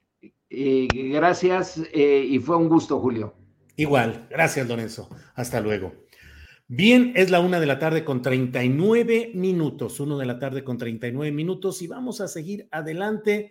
gracias 0.50 1.82
eh, 1.92 2.24
y 2.30 2.38
fue 2.38 2.56
un 2.56 2.70
gusto, 2.70 3.00
Julio. 3.00 3.39
Igual, 3.80 4.28
gracias, 4.30 4.68
Lorenzo. 4.68 5.08
Hasta 5.36 5.62
luego. 5.62 5.94
Bien, 6.68 7.14
es 7.16 7.30
la 7.30 7.40
una 7.40 7.62
de 7.62 7.66
la 7.66 7.80
tarde 7.80 8.04
con 8.04 8.22
39 8.22 9.32
minutos, 9.36 10.02
uno 10.02 10.18
de 10.18 10.26
la 10.26 10.38
tarde 10.38 10.66
con 10.66 10.78
39 10.78 11.32
minutos 11.32 11.82
y 11.82 11.88
vamos 11.88 12.20
a 12.20 12.28
seguir 12.28 12.68
adelante. 12.72 13.50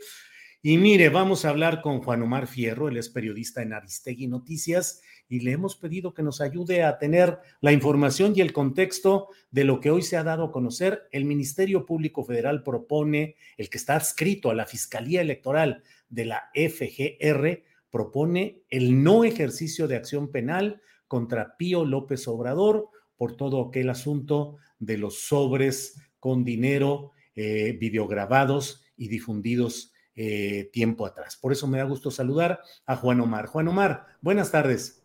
Y 0.61 0.77
mire, 0.77 1.09
vamos 1.09 1.47
a 1.47 1.49
hablar 1.49 1.81
con 1.81 2.03
Juan 2.03 2.21
Omar 2.21 2.47
Fierro, 2.47 2.89
él 2.89 2.99
es 2.99 3.09
periodista 3.09 3.63
en 3.63 3.73
Aristegui 3.73 4.27
Noticias 4.27 5.01
y 5.31 5.41
le 5.41 5.53
hemos 5.53 5.77
pedido 5.77 6.13
que 6.13 6.23
nos 6.23 6.43
ayude 6.43 6.83
a 6.83 6.99
tener 6.99 7.39
la 7.63 7.73
información 7.73 8.35
y 8.37 8.43
el 8.43 8.53
contexto 8.53 9.29
de 9.51 9.65
lo 9.65 9.81
que 9.81 9.91
hoy 9.91 10.03
se 10.03 10.19
ha 10.19 10.25
dado 10.25 10.45
a 10.45 10.53
conocer. 10.53 11.09
El 11.11 11.25
Ministerio 11.25 11.87
Público 11.87 12.23
Federal 12.23 12.63
propone, 12.63 13.37
el 13.57 13.71
que 13.71 13.79
está 13.79 13.97
adscrito 13.97 14.51
a 14.51 14.55
la 14.55 14.67
Fiscalía 14.67 15.23
Electoral 15.23 15.85
de 16.11 16.27
la 16.27 16.51
FGR, 16.53 17.63
propone 17.91 18.63
el 18.69 19.03
no 19.03 19.25
ejercicio 19.25 19.89
de 19.89 19.97
acción 19.97 20.31
penal 20.31 20.81
contra 21.07 21.57
Pío 21.57 21.85
López 21.85 22.29
Obrador 22.29 22.89
por 23.17 23.37
todo 23.37 23.63
aquel 23.63 23.91
asunto 23.91 24.57
de 24.79 24.99
los 24.99 25.27
sobres 25.27 26.01
con 26.21 26.45
dinero 26.45 27.13
eh, 27.35 27.77
videograbados 27.79 28.85
y 28.97 29.09
difundidos 29.09 29.93
eh, 30.15 30.71
tiempo 30.73 31.07
atrás. 31.07 31.37
Por 31.37 31.53
eso 31.53 31.67
me 31.67 31.79
da 31.79 31.85
gusto 31.85 32.11
saludar 32.11 32.61
a 32.87 32.97
Juan 32.97 33.21
Omar. 33.21 33.47
Juan 33.47 33.69
Omar, 33.69 34.07
buenas 34.21 34.51
tardes. 34.51 35.05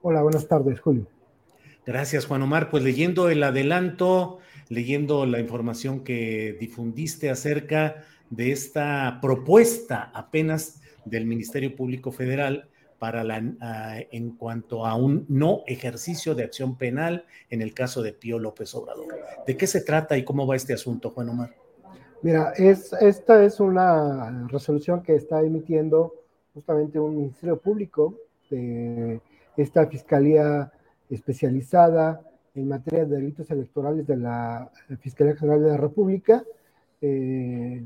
Hola, 0.00 0.22
buenas 0.22 0.48
tardes, 0.48 0.80
Julio. 0.80 1.06
Gracias, 1.84 2.26
Juan 2.26 2.42
Omar. 2.42 2.70
Pues 2.70 2.82
leyendo 2.82 3.28
el 3.28 3.42
adelanto, 3.42 4.38
leyendo 4.68 5.26
la 5.26 5.40
información 5.40 6.04
que 6.04 6.56
difundiste 6.58 7.28
acerca 7.28 8.04
de 8.30 8.52
esta 8.52 9.18
propuesta 9.20 10.10
apenas 10.14 10.79
del 11.04 11.26
Ministerio 11.26 11.74
Público 11.74 12.12
Federal 12.12 12.68
para 12.98 13.24
la, 13.24 13.42
ah, 13.60 13.98
en 14.10 14.36
cuanto 14.36 14.86
a 14.86 14.94
un 14.94 15.24
no 15.28 15.62
ejercicio 15.66 16.34
de 16.34 16.44
acción 16.44 16.76
penal 16.76 17.24
en 17.48 17.62
el 17.62 17.72
caso 17.72 18.02
de 18.02 18.12
Pío 18.12 18.38
López 18.38 18.74
Obrador. 18.74 19.06
¿De 19.46 19.56
qué 19.56 19.66
se 19.66 19.80
trata 19.80 20.18
y 20.18 20.24
cómo 20.24 20.46
va 20.46 20.56
este 20.56 20.74
asunto, 20.74 21.10
Juan 21.10 21.30
Omar? 21.30 21.54
Mira, 22.22 22.52
es, 22.56 22.92
esta 23.00 23.42
es 23.42 23.58
una 23.58 24.46
resolución 24.48 25.02
que 25.02 25.14
está 25.14 25.40
emitiendo 25.40 26.14
justamente 26.52 27.00
un 27.00 27.16
Ministerio 27.16 27.58
Público 27.58 28.14
de 28.50 29.20
esta 29.56 29.86
Fiscalía 29.86 30.70
especializada 31.08 32.20
en 32.54 32.68
materia 32.68 33.06
de 33.06 33.16
delitos 33.16 33.50
electorales 33.50 34.06
de 34.06 34.16
la 34.16 34.70
Fiscalía 35.00 35.36
General 35.36 35.62
de 35.62 35.68
la 35.70 35.76
República 35.76 36.44
eh, 37.00 37.82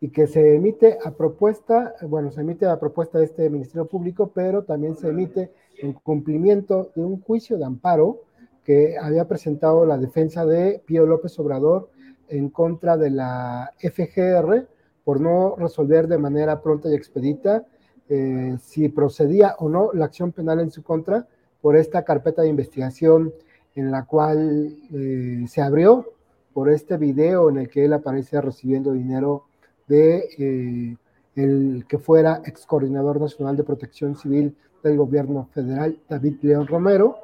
y 0.00 0.08
que 0.08 0.26
se 0.26 0.56
emite 0.56 0.98
a 1.04 1.10
propuesta, 1.12 1.94
bueno, 2.08 2.30
se 2.30 2.40
emite 2.40 2.66
a 2.66 2.80
propuesta 2.80 3.18
de 3.18 3.26
este 3.26 3.50
Ministerio 3.50 3.86
Público, 3.86 4.32
pero 4.34 4.64
también 4.64 4.96
se 4.96 5.08
emite 5.08 5.52
en 5.78 5.92
cumplimiento 5.92 6.90
de 6.94 7.04
un 7.04 7.20
juicio 7.20 7.58
de 7.58 7.66
amparo 7.66 8.22
que 8.64 8.96
había 8.98 9.28
presentado 9.28 9.84
la 9.84 9.98
defensa 9.98 10.46
de 10.46 10.82
Pío 10.86 11.04
López 11.04 11.38
Obrador 11.38 11.90
en 12.28 12.48
contra 12.48 12.96
de 12.96 13.10
la 13.10 13.72
FGR 13.78 14.66
por 15.04 15.20
no 15.20 15.56
resolver 15.56 16.08
de 16.08 16.18
manera 16.18 16.62
pronta 16.62 16.88
y 16.88 16.94
expedita 16.94 17.66
eh, 18.08 18.56
si 18.60 18.88
procedía 18.88 19.56
o 19.58 19.68
no 19.68 19.90
la 19.92 20.06
acción 20.06 20.32
penal 20.32 20.60
en 20.60 20.70
su 20.70 20.82
contra 20.82 21.26
por 21.60 21.76
esta 21.76 22.04
carpeta 22.04 22.42
de 22.42 22.48
investigación 22.48 23.32
en 23.74 23.90
la 23.90 24.04
cual 24.06 24.76
eh, 24.92 25.44
se 25.46 25.60
abrió 25.60 26.12
por 26.52 26.70
este 26.70 26.96
video 26.96 27.50
en 27.50 27.58
el 27.58 27.68
que 27.68 27.84
él 27.84 27.92
aparece 27.92 28.40
recibiendo 28.40 28.92
dinero 28.92 29.44
de 29.90 30.28
eh, 30.38 30.96
el 31.34 31.84
que 31.88 31.98
fuera 31.98 32.42
ex 32.46 32.64
coordinador 32.64 33.20
nacional 33.20 33.56
de 33.56 33.64
protección 33.64 34.14
civil 34.14 34.56
del 34.84 34.96
gobierno 34.96 35.48
federal, 35.52 35.98
David 36.08 36.36
León 36.42 36.66
Romero, 36.68 37.18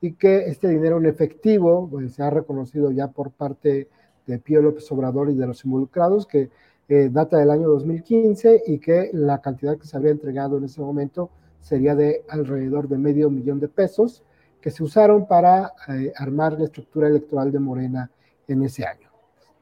y 0.00 0.12
que 0.12 0.46
este 0.46 0.68
dinero 0.68 0.98
en 0.98 1.06
efectivo 1.06 1.88
pues, 1.90 2.14
se 2.14 2.22
ha 2.22 2.30
reconocido 2.30 2.92
ya 2.92 3.08
por 3.08 3.32
parte 3.32 3.88
de 4.26 4.38
Pío 4.38 4.62
López 4.62 4.90
Obrador 4.92 5.28
y 5.30 5.34
de 5.34 5.46
los 5.46 5.64
involucrados, 5.64 6.26
que 6.26 6.50
eh, 6.88 7.08
data 7.10 7.38
del 7.38 7.50
año 7.50 7.68
2015 7.68 8.62
y 8.66 8.78
que 8.78 9.10
la 9.12 9.40
cantidad 9.40 9.76
que 9.76 9.86
se 9.86 9.96
habría 9.96 10.12
entregado 10.12 10.58
en 10.58 10.64
ese 10.64 10.80
momento 10.80 11.30
sería 11.60 11.94
de 11.94 12.22
alrededor 12.28 12.88
de 12.88 12.98
medio 12.98 13.28
millón 13.28 13.58
de 13.58 13.68
pesos 13.68 14.22
que 14.60 14.70
se 14.70 14.84
usaron 14.84 15.26
para 15.26 15.72
eh, 15.88 16.12
armar 16.16 16.52
la 16.58 16.66
estructura 16.66 17.08
electoral 17.08 17.50
de 17.50 17.58
Morena 17.58 18.10
en 18.46 18.62
ese 18.62 18.84
año. 18.84 19.13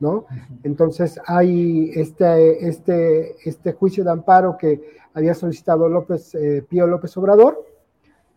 ¿No? 0.03 0.27
Entonces 0.63 1.19
hay 1.27 1.91
este, 1.95 2.69
este, 2.69 3.37
este 3.49 3.73
juicio 3.73 4.05
de 4.05 4.11
amparo 4.11 4.59
que 4.59 4.83
había 5.15 5.33
solicitado 5.33 5.89
López, 5.89 6.35
eh, 6.35 6.63
Pío 6.69 6.87
López 6.87 7.17
Obrador, 7.17 7.65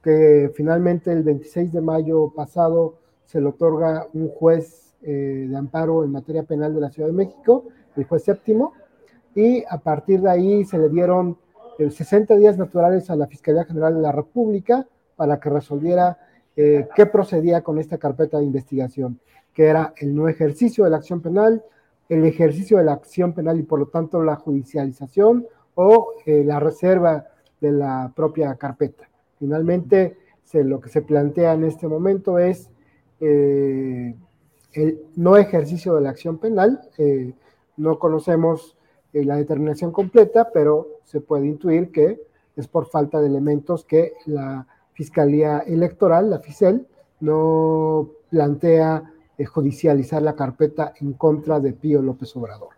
que 0.02 0.52
finalmente 0.56 1.12
el 1.12 1.24
26 1.24 1.74
de 1.74 1.82
mayo 1.82 2.32
pasado 2.34 3.00
se 3.26 3.42
le 3.42 3.48
otorga 3.48 4.08
un 4.14 4.30
juez 4.30 4.84
de 5.02 5.56
amparo 5.56 6.04
en 6.04 6.12
materia 6.12 6.42
penal 6.42 6.74
de 6.74 6.82
la 6.82 6.90
Ciudad 6.90 7.10
de 7.10 7.14
México, 7.14 7.66
el 7.96 8.06
juez 8.06 8.24
séptimo, 8.24 8.74
y 9.36 9.64
a 9.70 9.78
partir 9.78 10.22
de 10.22 10.30
ahí 10.30 10.66
se 10.66 10.78
le 10.78 10.90
dieron 10.90 11.38
60 11.78 12.34
eh, 12.34 12.38
días 12.38 12.58
naturales 12.58 13.10
a 13.10 13.16
la 13.18 13.28
Fiscalía 13.28 13.66
General 13.66 13.94
de 13.94 14.02
la 14.02 14.14
República 14.14 14.88
para 15.18 15.40
que 15.40 15.50
resolviera 15.50 16.18
eh, 16.56 16.88
qué 16.96 17.06
procedía 17.06 17.62
con 17.62 17.78
esta 17.78 17.98
carpeta 17.98 18.40
de 18.40 18.46
investigación, 18.46 19.20
que 19.56 19.66
era 19.66 19.96
el 19.98 20.14
no 20.14 20.30
ejercicio 20.30 20.84
de 20.84 20.92
la 20.92 20.98
acción 20.98 21.22
penal, 21.22 21.64
el 22.10 22.24
ejercicio 22.26 22.78
de 22.78 22.84
la 22.84 22.94
acción 22.94 23.34
penal 23.34 23.60
y 23.60 23.64
por 23.64 23.80
lo 23.80 23.88
tanto 23.88 24.22
la 24.22 24.36
judicialización 24.36 25.48
o 25.74 26.12
eh, 26.28 26.44
la 26.46 26.60
reserva 26.60 27.26
de 27.60 27.72
la 27.72 28.14
propia 28.16 28.54
carpeta. 28.56 29.10
Finalmente, 29.40 30.18
lo 30.54 30.80
que 30.80 30.90
se 30.90 31.02
plantea 31.02 31.54
en 31.54 31.64
este 31.66 31.88
momento 31.88 32.38
es 32.38 32.70
el 33.20 34.16
no 35.16 35.36
ejercicio 35.36 35.96
de 35.96 36.02
la 36.02 36.12
acción 36.12 36.38
penal, 36.38 36.80
no 37.78 38.00
conocemos 38.00 38.78
eh, 39.14 39.24
la 39.24 39.38
determinación 39.38 39.92
completa, 39.92 40.50
pero 40.54 41.00
se 41.06 41.22
puede 41.22 41.48
intuir 41.48 41.92
que 41.92 42.22
es 42.56 42.68
por 42.68 42.88
falta 42.88 43.20
de 43.22 43.28
elementos 43.28 43.86
que 43.86 44.14
la 44.26 44.68
Fiscalía 44.94 45.60
Electoral, 45.60 46.30
la 46.30 46.40
FICEL, 46.40 46.88
no 47.20 48.10
plantea 48.30 49.04
eh, 49.04 49.15
judicializar 49.44 50.22
la 50.22 50.36
carpeta 50.36 50.94
en 51.02 51.14
contra 51.14 51.60
de 51.60 51.74
Pío 51.74 52.02
López 52.02 52.34
Obrador. 52.38 52.70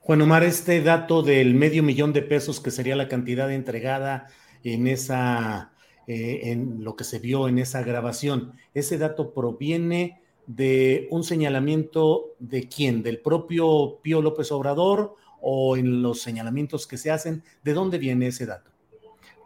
Juan 0.00 0.20
Omar, 0.20 0.42
este 0.42 0.82
dato 0.82 1.22
del 1.22 1.54
medio 1.54 1.84
millón 1.84 2.12
de 2.12 2.22
pesos 2.22 2.58
que 2.58 2.72
sería 2.72 2.96
la 2.96 3.06
cantidad 3.06 3.52
entregada 3.52 4.26
en 4.64 4.88
esa, 4.88 5.70
eh, 6.08 6.40
en 6.50 6.82
lo 6.82 6.96
que 6.96 7.04
se 7.04 7.20
vio 7.20 7.46
en 7.46 7.58
esa 7.58 7.84
grabación, 7.84 8.54
¿ese 8.74 8.98
dato 8.98 9.32
proviene 9.32 10.20
de 10.48 11.06
un 11.12 11.22
señalamiento 11.22 12.34
de 12.40 12.68
quién? 12.68 13.04
¿Del 13.04 13.20
propio 13.20 14.00
Pío 14.02 14.20
López 14.20 14.50
Obrador 14.50 15.14
o 15.40 15.76
en 15.76 16.02
los 16.02 16.20
señalamientos 16.20 16.88
que 16.88 16.98
se 16.98 17.12
hacen? 17.12 17.44
¿De 17.62 17.72
dónde 17.72 17.98
viene 17.98 18.26
ese 18.26 18.46
dato? 18.46 18.71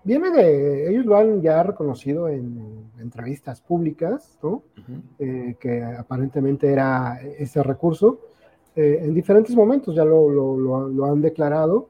Viene 0.07 0.31
de, 0.31 0.89
ellos 0.89 1.05
lo 1.05 1.17
han 1.17 1.43
ya 1.43 1.65
reconocido 1.65 2.29
en 2.29 2.93
entrevistas 3.01 3.61
públicas, 3.61 4.39
¿no? 4.41 4.63
Eh, 5.19 5.57
que 5.59 5.83
aparentemente 5.83 6.71
era 6.73 7.21
ese 7.21 7.61
recurso. 7.65 8.21
Eh, 8.77 9.01
en 9.03 9.13
diferentes 9.13 9.57
momentos 9.57 9.97
ya 9.97 10.05
lo, 10.05 10.31
lo, 10.31 10.89
lo, 10.89 11.07
han 11.07 11.21
declarado 11.21 11.89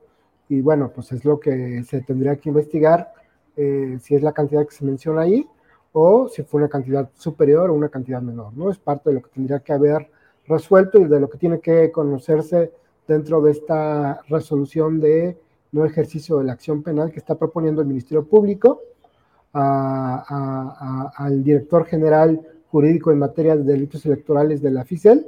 y 0.49 0.63
bueno, 0.63 0.91
pues 0.95 1.13
es 1.13 1.27
lo 1.27 1.39
que 1.39 1.85
se 1.85 2.01
tendría 2.01 2.37
que 2.37 2.49
investigar 2.49 3.13
eh, 3.55 3.99
si 4.01 4.15
es 4.15 4.23
la 4.23 4.33
cantidad 4.33 4.67
que 4.67 4.75
se 4.75 4.87
menciona 4.87 5.21
ahí 5.21 5.47
o 5.93 6.27
si 6.31 6.43
fue 6.43 6.63
una 6.63 6.71
cantidad 6.71 7.11
superior 7.13 7.69
o 7.69 7.75
una 7.75 7.91
cantidad 7.91 8.23
menor, 8.23 8.57
¿no? 8.57 8.71
Es 8.71 8.79
parte 8.79 9.11
de 9.11 9.17
lo 9.17 9.23
que 9.25 9.31
tendría 9.35 9.61
que 9.61 9.75
haber 9.75 10.11
resuelto 10.47 10.99
y 10.99 11.05
de 11.05 11.21
lo 11.21 11.29
que 11.29 11.37
tiene 11.37 11.61
que 11.61 11.93
conocerse 11.93 12.73
dentro 13.07 13.43
de 13.43 13.51
esta 13.51 14.23
resolución 14.31 15.01
de 15.01 15.37
no 15.73 15.85
ejercicio 15.85 16.39
de 16.39 16.45
la 16.45 16.53
acción 16.53 16.83
penal 16.83 17.11
que 17.11 17.19
está 17.19 17.35
proponiendo 17.37 17.81
el 17.81 17.89
Ministerio 17.89 18.25
Público 18.25 18.81
al 19.53 21.43
director 21.43 21.87
general 21.87 22.41
jurídico 22.71 23.11
en 23.11 23.19
materia 23.19 23.57
de 23.57 23.65
delitos 23.65 24.05
electorales 24.05 24.61
de 24.61 24.71
la 24.71 24.85
FICEL 24.85 25.27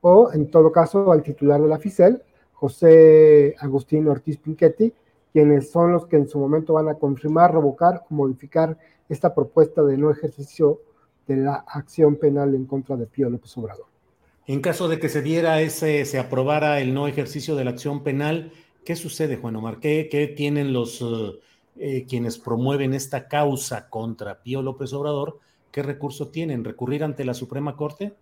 o 0.00 0.32
en 0.32 0.50
todo 0.50 0.72
caso 0.72 1.12
al 1.12 1.22
titular 1.22 1.60
de 1.60 1.68
la 1.68 1.78
FICEL, 1.78 2.22
José 2.52 3.54
Agustín 3.58 4.08
Ortiz 4.08 4.38
Pinchetti, 4.38 4.92
quienes 5.32 5.70
son 5.70 5.92
los 5.92 6.06
que 6.06 6.16
en 6.16 6.28
su 6.28 6.38
momento 6.38 6.74
van 6.74 6.88
a 6.88 6.94
confirmar, 6.94 7.52
revocar 7.52 8.04
o 8.08 8.14
modificar 8.14 8.78
esta 9.08 9.34
propuesta 9.34 9.82
de 9.82 9.98
no 9.98 10.10
ejercicio 10.10 10.80
de 11.26 11.36
la 11.36 11.64
acción 11.66 12.16
penal 12.16 12.54
en 12.54 12.66
contra 12.66 12.96
de 12.96 13.06
Pío 13.06 13.28
López 13.28 13.56
Obrador. 13.58 13.86
En 14.46 14.60
caso 14.60 14.88
de 14.88 15.00
que 15.00 15.08
se 15.08 15.22
diera 15.22 15.60
ese, 15.60 16.04
se 16.04 16.18
aprobara 16.18 16.80
el 16.80 16.94
no 16.94 17.08
ejercicio 17.08 17.56
de 17.56 17.64
la 17.64 17.70
acción 17.70 18.04
penal, 18.04 18.52
¿Qué 18.86 18.94
sucede, 18.94 19.36
Juan 19.36 19.56
Omar? 19.56 19.80
¿Qué, 19.80 20.32
tienen 20.36 20.72
los 20.72 21.04
eh, 21.74 22.06
quienes 22.08 22.38
promueven 22.38 22.94
esta 22.94 23.26
causa 23.26 23.90
contra 23.90 24.44
Pío 24.44 24.62
López 24.62 24.92
Obrador? 24.92 25.40
¿Qué 25.72 25.82
recurso 25.82 26.28
tienen? 26.28 26.62
¿Recurrir 26.62 27.02
ante 27.02 27.24
la 27.24 27.34
Suprema 27.34 27.74
Corte? 27.74 28.14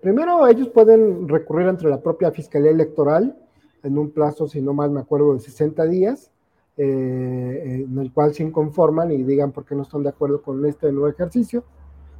Primero, 0.00 0.48
ellos 0.48 0.66
pueden 0.70 1.28
recurrir 1.28 1.68
ante 1.68 1.86
la 1.86 2.02
propia 2.02 2.32
Fiscalía 2.32 2.72
Electoral 2.72 3.38
en 3.84 3.96
un 3.96 4.10
plazo, 4.10 4.48
si 4.48 4.60
no 4.60 4.74
mal 4.74 4.90
me 4.90 4.98
acuerdo, 4.98 5.32
de 5.32 5.38
60 5.38 5.84
días, 5.84 6.32
eh, 6.76 7.84
en 7.86 7.96
el 7.96 8.12
cual 8.12 8.34
se 8.34 8.42
inconforman 8.42 9.12
y 9.12 9.22
digan 9.22 9.52
por 9.52 9.64
qué 9.64 9.76
no 9.76 9.82
están 9.82 10.02
de 10.02 10.08
acuerdo 10.08 10.42
con 10.42 10.66
este 10.66 10.90
nuevo 10.90 11.06
ejercicio. 11.06 11.62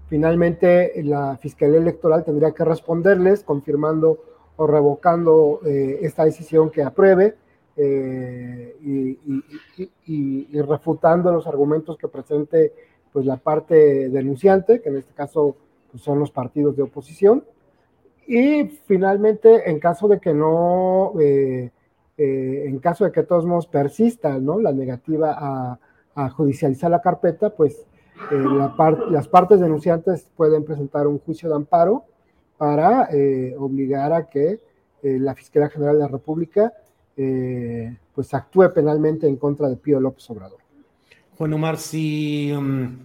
Finalmente, 0.07 0.93
la 1.03 1.37
Fiscalía 1.39 1.79
Electoral 1.79 2.25
tendría 2.25 2.53
que 2.53 2.65
responderles 2.65 3.43
confirmando 3.43 4.21
o 4.55 4.65
revocando 4.69 5.59
eh, 5.67 5.99
esta 6.03 6.25
decisión 6.25 6.71
que 6.71 6.85
apruebe 6.85 7.43
eh, 7.77 8.77
y, 10.07 10.61
refutando 10.63 11.33
los 11.33 11.47
argumentos 11.47 11.97
que 11.99 12.07
presente 12.09 12.73
pues, 13.13 13.27
la 13.27 13.37
parte 13.37 14.09
denunciante, 14.09 14.81
que 14.81 14.91
en 14.91 14.99
este 14.99 15.13
caso 15.13 15.57
pues, 15.91 16.03
son 16.03 16.19
los 16.21 16.31
partidos 16.31 16.77
de 16.77 16.83
oposición. 16.83 17.45
Y 18.27 18.65
finalmente, 18.87 19.69
en 19.69 19.79
caso 19.81 20.09
de 20.09 20.21
que 20.21 20.33
no, 20.33 21.13
eh, 21.21 21.71
eh, 22.17 22.65
en 22.67 22.79
caso 22.79 23.05
de 23.05 23.13
que 23.13 23.21
de 23.21 23.27
todos 23.27 23.45
modos 23.45 23.67
persista 23.67 24.39
¿no? 24.39 24.61
la 24.61 24.73
negativa 24.73 25.37
a, 25.37 25.79
judicializar 26.31 26.93
la 26.93 27.03
carpeta, 27.03 27.51
pues 27.51 27.87
las 29.11 29.27
partes 29.27 29.59
denunciantes 29.59 30.31
pueden 30.37 30.65
presentar 30.65 31.09
un 31.09 31.19
juicio 31.19 31.49
de 31.49 31.57
amparo 31.57 32.05
para 32.57 33.09
obligar 33.59 34.13
a 34.13 34.29
que 34.29 34.61
la 35.03 35.35
Fiscalía 35.35 35.69
General 35.71 35.97
de 35.97 36.03
la 36.03 36.09
República 36.09 36.73
eh, 37.17 37.97
pues 38.15 38.33
actúe 38.35 38.73
penalmente 38.75 39.27
en 39.27 39.37
contra 39.37 39.69
de 39.69 39.77
Pío 39.77 40.01
López 40.01 40.29
Obrador. 40.31 40.59
Juan 41.37 41.53
Omar, 41.53 41.79
si 41.79 42.53
mm, 42.53 42.99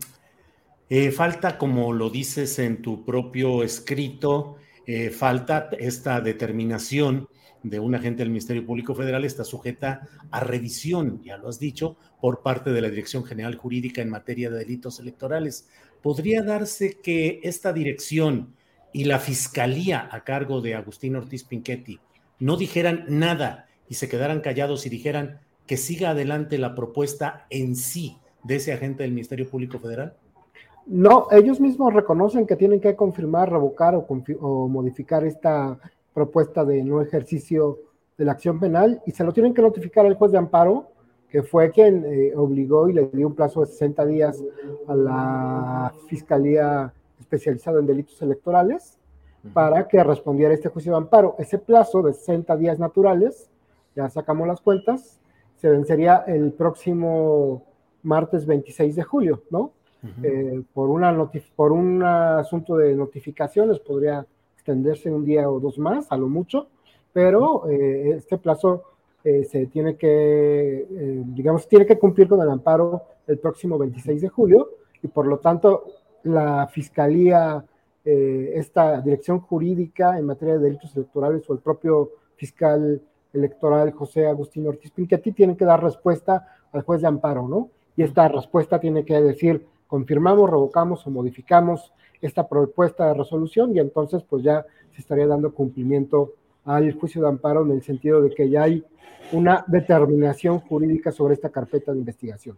eh, 0.89 1.11
falta, 1.11 1.57
como 1.57 1.93
lo 1.93 2.09
dices 2.09 2.59
en 2.59 2.81
tu 2.81 3.05
propio 3.05 3.63
escrito, 3.63 4.57
eh, 4.85 5.09
falta 5.09 5.69
esta 5.77 6.21
determinación 6.21 7.27
de 7.63 7.79
un 7.79 7.93
agente 7.93 8.19
del 8.19 8.29
Ministerio 8.29 8.65
Público 8.65 8.95
Federal, 8.95 9.25
está 9.25 9.43
sujeta 9.43 10.07
a 10.31 10.39
revisión, 10.39 11.21
ya 11.23 11.37
lo 11.37 11.49
has 11.49 11.59
dicho, 11.59 11.97
por 12.21 12.41
parte 12.41 12.71
de 12.71 12.81
la 12.81 12.89
Dirección 12.89 13.23
General 13.23 13.55
Jurídica 13.55 14.01
en 14.01 14.09
materia 14.09 14.49
de 14.49 14.59
delitos 14.59 14.99
electorales. 14.99 15.67
¿Podría 16.01 16.41
darse 16.41 16.97
que 17.03 17.39
esta 17.43 17.73
dirección 17.73 18.55
y 18.93 19.03
la 19.03 19.19
Fiscalía 19.19 20.09
a 20.11 20.23
cargo 20.23 20.61
de 20.61 20.75
Agustín 20.75 21.15
Ortiz 21.15 21.43
Pinchetti 21.43 21.99
no 22.39 22.57
dijeran 22.57 23.05
nada 23.07 23.68
y 23.89 23.95
se 23.95 24.07
quedaran 24.07 24.41
callados 24.41 24.85
y 24.85 24.89
dijeran 24.89 25.39
que 25.65 25.75
siga 25.75 26.11
adelante 26.11 26.57
la 26.57 26.75
propuesta 26.75 27.45
en 27.49 27.75
sí 27.75 28.17
de 28.43 28.55
ese 28.55 28.71
agente 28.71 29.03
del 29.03 29.11
Ministerio 29.11 29.49
Público 29.49 29.79
Federal? 29.79 30.13
No, 30.85 31.27
ellos 31.31 31.59
mismos 31.59 31.93
reconocen 31.93 32.47
que 32.47 32.55
tienen 32.55 32.79
que 32.79 32.95
confirmar, 32.95 33.51
revocar 33.51 33.95
o, 33.95 34.67
modificar 34.67 35.23
esta 35.25 35.77
propuesta 36.13 36.65
de 36.65 36.83
no 36.83 37.01
ejercicio 37.01 37.77
de 38.17 38.25
la 38.25 38.31
acción 38.31 38.59
penal 38.59 39.01
y 39.05 39.11
se 39.11 39.23
lo 39.23 39.33
tienen 39.33 39.53
que 39.53 39.61
notificar 39.61 40.05
al 40.05 40.15
juez 40.15 40.31
de 40.31 40.37
amparo, 40.37 40.91
que 41.29 41.43
fue 41.43 41.69
quien 41.69 42.05
eh, 42.05 42.33
obligó 42.35 42.89
y 42.89 42.93
le 42.93 43.07
dio 43.13 43.27
un 43.27 43.35
plazo 43.35 43.61
de 43.61 43.67
60 43.67 44.05
días 44.07 44.43
a 44.87 44.95
la 44.95 45.93
Fiscalía 46.07 46.91
especializada 47.19 47.79
en 47.79 47.85
delitos 47.85 48.19
electorales 48.21 48.97
para 49.53 49.87
que 49.87 50.03
respondiera 50.03 50.51
a 50.51 50.55
este 50.55 50.69
juicio 50.69 50.91
de 50.91 50.97
amparo. 50.97 51.35
Ese 51.37 51.59
plazo 51.59 52.01
de 52.01 52.13
60 52.13 52.57
días 52.57 52.79
naturales 52.79 53.49
ya 53.99 54.09
sacamos 54.09 54.47
las 54.47 54.61
cuentas, 54.61 55.19
se 55.57 55.69
vencería 55.69 56.23
el 56.25 56.53
próximo 56.53 57.63
martes 58.03 58.45
26 58.45 58.95
de 58.95 59.03
julio, 59.03 59.43
¿no? 59.49 59.73
Eh, 60.23 60.63
por, 60.73 60.89
una 60.89 61.13
por 61.57 61.73
un 61.73 62.01
asunto 62.01 62.77
de 62.77 62.95
notificaciones 62.95 63.79
podría 63.79 64.25
extenderse 64.53 65.11
un 65.11 65.25
día 65.25 65.49
o 65.49 65.59
dos 65.59 65.77
más, 65.77 66.09
a 66.09 66.15
lo 66.15 66.29
mucho, 66.29 66.69
pero 67.11 67.67
eh, 67.69 68.11
este 68.15 68.37
plazo 68.37 68.83
eh, 69.25 69.43
se 69.43 69.65
tiene 69.65 69.97
que, 69.97 70.85
digamos, 71.25 71.67
tiene 71.67 71.85
que 71.85 71.99
cumplir 71.99 72.29
con 72.29 72.41
el 72.41 72.49
amparo 72.49 73.01
el 73.27 73.37
próximo 73.39 73.77
26 73.77 74.21
de 74.21 74.29
julio 74.29 74.69
y 75.03 75.09
por 75.09 75.27
lo 75.27 75.39
tanto 75.39 75.83
la 76.23 76.67
Fiscalía, 76.67 77.65
esta 78.05 79.01
dirección 79.01 79.41
jurídica 79.41 80.17
en 80.17 80.25
materia 80.25 80.55
de 80.55 80.61
delitos 80.61 80.95
electorales 80.95 81.47
o 81.47 81.53
el 81.53 81.59
propio 81.59 82.11
fiscal 82.37 82.99
electoral 83.33 83.91
José 83.91 84.27
Agustín 84.27 84.67
Ortiz 84.67 84.91
Pinchetti 84.91 85.31
tiene 85.31 85.55
que 85.55 85.65
dar 85.65 85.83
respuesta 85.83 86.47
al 86.71 86.81
juez 86.81 87.01
de 87.01 87.07
amparo, 87.07 87.47
¿no? 87.47 87.69
Y 87.95 88.03
esta 88.03 88.27
respuesta 88.27 88.79
tiene 88.79 89.05
que 89.05 89.19
decir, 89.21 89.65
confirmamos, 89.87 90.49
revocamos 90.49 91.05
o 91.05 91.09
modificamos 91.09 91.93
esta 92.21 92.47
propuesta 92.47 93.07
de 93.07 93.13
resolución 93.13 93.75
y 93.75 93.79
entonces 93.79 94.23
pues 94.23 94.43
ya 94.43 94.65
se 94.93 95.01
estaría 95.01 95.27
dando 95.27 95.53
cumplimiento 95.53 96.33
al 96.65 96.91
juicio 96.93 97.21
de 97.21 97.29
amparo 97.29 97.63
en 97.63 97.71
el 97.71 97.83
sentido 97.83 98.21
de 98.21 98.29
que 98.31 98.49
ya 98.49 98.63
hay 98.63 98.83
una 99.31 99.63
determinación 99.67 100.59
jurídica 100.59 101.11
sobre 101.11 101.33
esta 101.33 101.49
carpeta 101.49 101.91
de 101.91 101.99
investigación. 101.99 102.57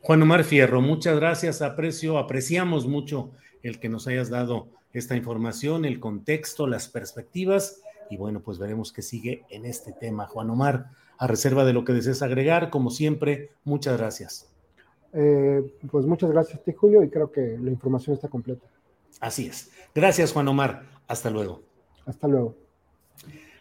Juan 0.00 0.22
Omar 0.22 0.44
Fierro, 0.44 0.80
muchas 0.80 1.16
gracias, 1.16 1.60
aprecio, 1.60 2.18
apreciamos 2.18 2.86
mucho 2.86 3.30
el 3.62 3.80
que 3.80 3.88
nos 3.88 4.06
hayas 4.06 4.30
dado 4.30 4.68
esta 4.92 5.16
información, 5.16 5.84
el 5.84 6.00
contexto, 6.00 6.66
las 6.66 6.88
perspectivas 6.88 7.82
y 8.10 8.16
bueno, 8.16 8.40
pues 8.40 8.58
veremos 8.58 8.92
qué 8.92 9.02
sigue 9.02 9.44
en 9.50 9.64
este 9.64 9.92
tema. 9.92 10.26
Juan 10.26 10.50
Omar, 10.50 10.90
a 11.18 11.26
reserva 11.26 11.64
de 11.64 11.72
lo 11.72 11.84
que 11.84 11.92
desees 11.92 12.22
agregar, 12.22 12.70
como 12.70 12.90
siempre, 12.90 13.50
muchas 13.64 13.98
gracias. 13.98 14.48
Eh, 15.12 15.62
pues 15.90 16.06
muchas 16.06 16.30
gracias 16.30 16.60
a 16.60 16.62
ti, 16.62 16.72
Julio, 16.72 17.02
y 17.02 17.10
creo 17.10 17.32
que 17.32 17.58
la 17.60 17.70
información 17.70 18.14
está 18.14 18.28
completa. 18.28 18.66
Así 19.20 19.46
es. 19.46 19.70
Gracias, 19.94 20.32
Juan 20.32 20.48
Omar. 20.48 20.82
Hasta 21.06 21.30
luego. 21.30 21.62
Hasta 22.06 22.28
luego. 22.28 22.54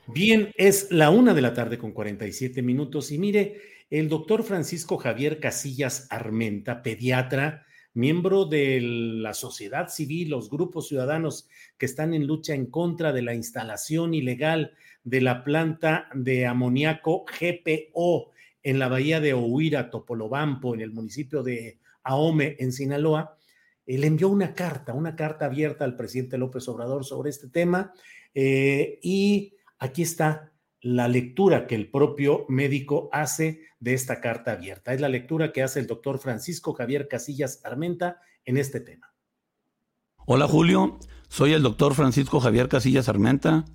Bien, 0.07 0.51
es 0.55 0.91
la 0.91 1.09
una 1.09 1.33
de 1.33 1.41
la 1.41 1.53
tarde 1.53 1.77
con 1.77 1.91
47 1.91 2.61
minutos 2.61 3.11
y 3.11 3.17
mire, 3.17 3.61
el 3.89 4.07
doctor 4.07 4.43
Francisco 4.43 4.97
Javier 4.97 5.39
Casillas 5.39 6.07
Armenta, 6.09 6.81
pediatra, 6.81 7.65
miembro 7.97 8.45
de 8.45 8.79
la 8.79 9.33
sociedad 9.33 9.89
civil, 9.89 10.29
los 10.29 10.51
grupos 10.51 10.87
ciudadanos 10.87 11.49
que 11.79 11.87
están 11.87 12.13
en 12.13 12.27
lucha 12.27 12.53
en 12.53 12.67
contra 12.67 13.11
de 13.11 13.23
la 13.23 13.33
instalación 13.33 14.13
ilegal 14.13 14.73
de 15.03 15.21
la 15.21 15.43
planta 15.43 16.07
de 16.13 16.45
amoníaco 16.45 17.25
GPO 17.25 18.31
en 18.61 18.77
la 18.77 18.87
bahía 18.87 19.19
de 19.19 19.33
Ohuira, 19.33 19.89
Topolobampo, 19.89 20.75
en 20.75 20.81
el 20.81 20.91
municipio 20.91 21.41
de 21.41 21.79
Ahome, 22.03 22.55
en 22.59 22.71
Sinaloa, 22.71 23.35
le 23.85 24.05
envió 24.05 24.29
una 24.29 24.53
carta, 24.53 24.93
una 24.93 25.15
carta 25.15 25.45
abierta 25.45 25.83
al 25.83 25.95
presidente 25.95 26.37
López 26.37 26.67
Obrador 26.67 27.03
sobre 27.03 27.31
este 27.31 27.47
tema. 27.47 27.93
Eh, 28.35 28.99
y 29.01 29.55
aquí 29.79 30.03
está 30.03 30.51
la 30.81 31.07
lectura 31.07 31.67
que 31.67 31.75
el 31.75 31.89
propio 31.89 32.45
médico 32.49 33.09
hace 33.11 33.61
de 33.79 33.93
esta 33.93 34.21
carta 34.21 34.53
abierta. 34.53 34.93
Es 34.93 35.01
la 35.01 35.09
lectura 35.09 35.51
que 35.51 35.63
hace 35.63 35.79
el 35.79 35.87
doctor 35.87 36.19
Francisco 36.19 36.73
Javier 36.73 37.07
Casillas 37.07 37.61
Armenta 37.63 38.21
en 38.45 38.57
este 38.57 38.79
tema. 38.79 39.13
Hola 40.25 40.47
Julio, 40.47 40.99
soy 41.29 41.53
el 41.53 41.63
doctor 41.63 41.95
Francisco 41.95 42.39
Javier 42.39 42.67
Casillas 42.67 43.09
Armenta, 43.09 43.65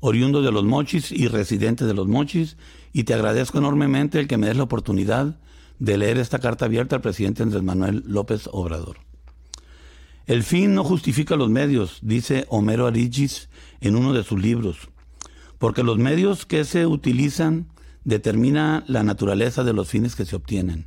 oriundo 0.00 0.42
de 0.42 0.52
Los 0.52 0.64
Mochis 0.64 1.10
y 1.10 1.28
residente 1.28 1.84
de 1.84 1.94
Los 1.94 2.06
Mochis, 2.06 2.56
y 2.92 3.04
te 3.04 3.14
agradezco 3.14 3.58
enormemente 3.58 4.18
el 4.18 4.28
que 4.28 4.36
me 4.36 4.46
des 4.46 4.56
la 4.56 4.64
oportunidad 4.64 5.40
de 5.78 5.96
leer 5.98 6.18
esta 6.18 6.38
carta 6.38 6.66
abierta 6.66 6.96
al 6.96 7.02
presidente 7.02 7.42
Andrés 7.42 7.62
Manuel 7.62 8.04
López 8.06 8.48
Obrador. 8.52 8.98
El 10.26 10.42
fin 10.44 10.74
no 10.74 10.84
justifica 10.84 11.34
los 11.34 11.50
medios, 11.50 11.98
dice 12.02 12.46
Homero 12.48 12.86
Arigis 12.86 13.48
en 13.80 13.96
uno 13.96 14.12
de 14.12 14.22
sus 14.22 14.40
libros, 14.40 14.88
porque 15.62 15.84
los 15.84 15.96
medios 15.96 16.44
que 16.44 16.64
se 16.64 16.86
utilizan 16.86 17.68
determina 18.02 18.82
la 18.88 19.04
naturaleza 19.04 19.62
de 19.62 19.72
los 19.72 19.88
fines 19.88 20.16
que 20.16 20.24
se 20.24 20.34
obtienen. 20.34 20.86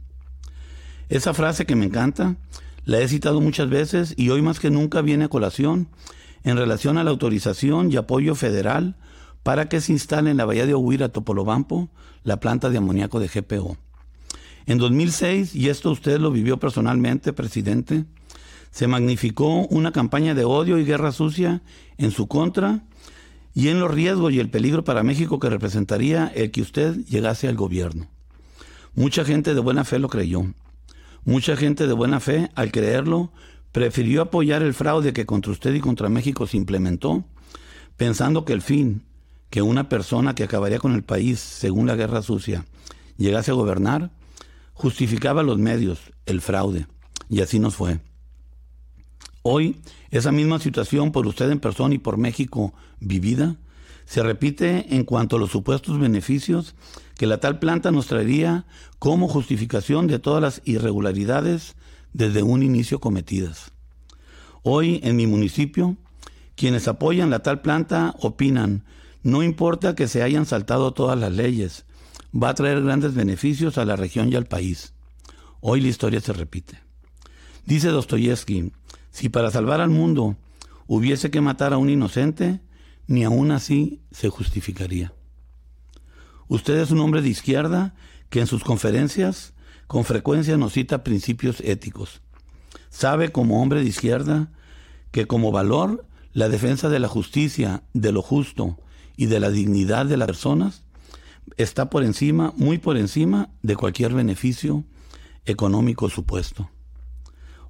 Esa 1.08 1.34
frase 1.34 1.66
que 1.66 1.78
me 1.78 1.86
encanta, 1.86 2.36
la 2.84 3.00
he 3.00 3.08
citado 3.08 3.40
muchas 3.40 3.70
veces 3.70 4.14
y 4.18 4.32
hoy 4.32 4.42
más 4.42 4.60
que 4.60 4.72
nunca 4.72 5.02
viene 5.02 5.24
a 5.24 5.30
colación 5.30 5.88
en 6.44 6.58
relación 6.58 6.98
a 6.98 7.06
la 7.06 7.12
autorización 7.12 7.90
y 7.90 7.96
apoyo 7.96 8.36
federal 8.36 8.98
para 9.44 9.70
que 9.70 9.80
se 9.80 9.94
instale 9.94 10.32
en 10.32 10.36
la 10.36 10.44
bahía 10.44 10.66
de 10.66 10.74
Ohuira, 10.74 11.08
Topolobampo, 11.08 11.88
la 12.26 12.42
planta 12.42 12.70
de 12.70 12.78
amoníaco 12.78 13.22
de 13.22 13.30
GPO. 13.30 13.78
En 14.66 14.78
2006, 14.78 15.56
y 15.56 15.70
esto 15.70 15.90
usted 15.90 16.20
lo 16.20 16.32
vivió 16.32 16.60
personalmente, 16.60 17.32
presidente, 17.32 18.04
se 18.72 18.88
magnificó 18.88 19.68
una 19.68 19.94
campaña 19.94 20.34
de 20.34 20.44
odio 20.44 20.78
y 20.80 20.84
guerra 20.84 21.14
sucia 21.14 21.62
en 21.98 22.12
su 22.12 22.28
contra 22.28 22.84
y 23.56 23.70
en 23.70 23.80
los 23.80 23.90
riesgos 23.90 24.34
y 24.34 24.40
el 24.42 24.50
peligro 24.50 24.84
para 24.84 25.02
México 25.02 25.40
que 25.40 25.50
representaría 25.50 26.28
el 26.36 26.52
que 26.52 26.62
usted 26.62 26.98
llegase 27.06 27.48
al 27.48 27.56
gobierno. 27.56 28.08
Mucha 28.94 29.24
gente 29.24 29.56
de 29.56 29.62
buena 29.62 29.86
fe 29.86 29.98
lo 29.98 30.10
creyó. 30.10 30.46
Mucha 31.24 31.56
gente 31.56 31.88
de 31.88 31.94
buena 31.94 32.20
fe, 32.20 32.52
al 32.54 32.72
creerlo, 32.72 33.32
prefirió 33.72 34.22
apoyar 34.22 34.62
el 34.62 34.74
fraude 34.74 35.14
que 35.14 35.26
contra 35.26 35.54
usted 35.54 35.74
y 35.74 35.80
contra 35.80 36.10
México 36.10 36.46
se 36.48 36.58
implementó, 36.58 37.24
pensando 37.96 38.44
que 38.44 38.54
el 38.54 38.62
fin, 38.62 39.04
que 39.50 39.62
una 39.62 39.88
persona 39.88 40.36
que 40.36 40.44
acabaría 40.44 40.80
con 40.80 40.94
el 40.94 41.04
país 41.04 41.40
según 41.40 41.88
la 41.88 41.96
guerra 41.96 42.22
sucia 42.22 42.66
llegase 43.18 43.52
a 43.52 43.56
gobernar, 43.56 44.12
justificaba 44.74 45.44
los 45.44 45.58
medios, 45.58 46.00
el 46.26 46.42
fraude. 46.42 46.88
Y 47.30 47.40
así 47.40 47.60
nos 47.60 47.76
fue. 47.76 48.02
Hoy, 49.42 49.80
esa 50.18 50.32
misma 50.32 50.60
situación 50.60 51.12
por 51.12 51.28
usted 51.28 51.50
en 51.52 51.60
persona 51.60 51.96
y 51.96 51.98
por 51.98 52.18
México 52.18 52.74
vivida, 53.00 53.58
se 54.06 54.24
repite 54.24 54.96
en 54.96 55.04
cuanto 55.04 55.36
a 55.36 55.40
los 55.40 55.52
supuestos 55.52 56.00
beneficios 56.00 56.76
que 57.18 57.28
la 57.28 57.40
tal 57.40 57.60
planta 57.60 57.92
nos 57.92 58.08
traería 58.08 58.66
como 59.00 59.28
justificación 59.28 60.08
de 60.08 60.20
todas 60.20 60.42
las 60.42 60.62
irregularidades 60.66 61.76
desde 62.14 62.44
un 62.44 62.64
inicio 62.64 63.00
cometidas. 63.00 63.72
Hoy, 64.64 65.00
en 65.04 65.16
mi 65.16 65.28
municipio, 65.28 65.98
quienes 66.56 66.88
apoyan 66.88 67.30
la 67.30 67.40
tal 67.40 67.62
planta 67.62 68.16
opinan, 68.20 68.86
no 69.24 69.44
importa 69.44 69.96
que 69.96 70.08
se 70.08 70.24
hayan 70.24 70.46
saltado 70.46 70.94
todas 70.94 71.20
las 71.20 71.32
leyes, 71.32 71.86
va 72.34 72.50
a 72.50 72.56
traer 72.56 72.82
grandes 72.84 73.16
beneficios 73.16 73.78
a 73.78 73.86
la 73.86 73.96
región 73.96 74.32
y 74.32 74.36
al 74.36 74.46
país. 74.46 74.94
Hoy 75.62 75.82
la 75.82 75.88
historia 75.88 76.22
se 76.22 76.32
repite. 76.32 76.80
Dice 77.66 77.90
Dostoyevsky, 77.90 78.72
si 79.16 79.30
para 79.30 79.50
salvar 79.50 79.80
al 79.80 79.90
mundo 79.90 80.36
hubiese 80.88 81.32
que 81.32 81.40
matar 81.40 81.72
a 81.72 81.78
un 81.78 81.90
inocente, 81.90 82.60
ni 83.08 83.24
aún 83.24 83.52
así 83.52 84.02
se 84.12 84.28
justificaría. 84.28 85.14
Usted 86.50 86.78
es 86.80 86.92
un 86.92 87.00
hombre 87.00 87.22
de 87.22 87.30
izquierda 87.30 87.96
que 88.30 88.42
en 88.42 88.48
sus 88.48 88.66
conferencias 88.66 89.54
con 89.88 90.04
frecuencia 90.04 90.58
nos 90.58 90.74
cita 90.74 91.06
principios 91.06 91.62
éticos. 91.62 92.20
Sabe 92.90 93.32
como 93.32 93.62
hombre 93.62 93.80
de 93.80 93.88
izquierda 93.88 94.52
que 95.12 95.28
como 95.28 95.54
valor 95.54 96.06
la 96.34 96.50
defensa 96.50 96.90
de 96.90 97.00
la 97.00 97.08
justicia, 97.08 97.84
de 97.94 98.12
lo 98.12 98.22
justo 98.22 98.78
y 99.16 99.28
de 99.28 99.40
la 99.40 99.50
dignidad 99.50 100.08
de 100.08 100.18
las 100.18 100.26
personas 100.26 100.84
está 101.56 101.90
por 101.90 102.04
encima, 102.04 102.54
muy 102.58 102.80
por 102.80 102.98
encima 102.98 103.50
de 103.64 103.78
cualquier 103.78 104.14
beneficio 104.14 104.84
económico 105.46 106.10
supuesto. 106.10 106.70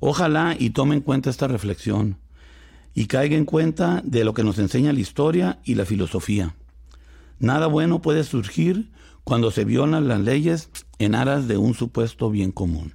Ojalá 0.07 0.55
y 0.59 0.69
tome 0.69 0.93
en 0.93 1.01
cuenta 1.01 1.31
esta 1.31 1.47
reflexión 1.47 2.19
y 2.93 3.07
caiga 3.07 3.37
en 3.37 3.45
cuenta 3.45 4.03
de 4.05 4.23
lo 4.23 4.35
que 4.35 4.43
nos 4.43 4.59
enseña 4.59 4.93
la 4.93 4.99
historia 4.99 5.59
y 5.63 5.73
la 5.73 5.83
filosofía. 5.83 6.55
Nada 7.39 7.65
bueno 7.65 8.03
puede 8.03 8.23
surgir 8.23 8.91
cuando 9.23 9.49
se 9.49 9.65
violan 9.65 10.07
las 10.07 10.19
leyes 10.19 10.69
en 10.99 11.15
aras 11.15 11.47
de 11.47 11.57
un 11.57 11.73
supuesto 11.73 12.29
bien 12.29 12.51
común. 12.51 12.93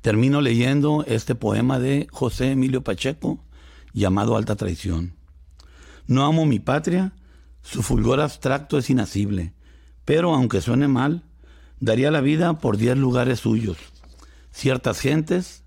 Termino 0.00 0.40
leyendo 0.40 1.04
este 1.06 1.34
poema 1.34 1.78
de 1.78 2.06
José 2.10 2.52
Emilio 2.52 2.82
Pacheco 2.82 3.44
llamado 3.92 4.38
Alta 4.38 4.56
Traición. 4.56 5.14
No 6.06 6.24
amo 6.24 6.46
mi 6.46 6.58
patria, 6.58 7.12
su 7.60 7.82
fulgor 7.82 8.22
abstracto 8.22 8.78
es 8.78 8.88
inacible, 8.88 9.52
pero 10.06 10.34
aunque 10.34 10.62
suene 10.62 10.88
mal, 10.88 11.24
daría 11.80 12.10
la 12.10 12.22
vida 12.22 12.60
por 12.60 12.78
diez 12.78 12.96
lugares 12.96 13.40
suyos, 13.40 13.76
ciertas 14.52 15.00
gentes, 15.00 15.65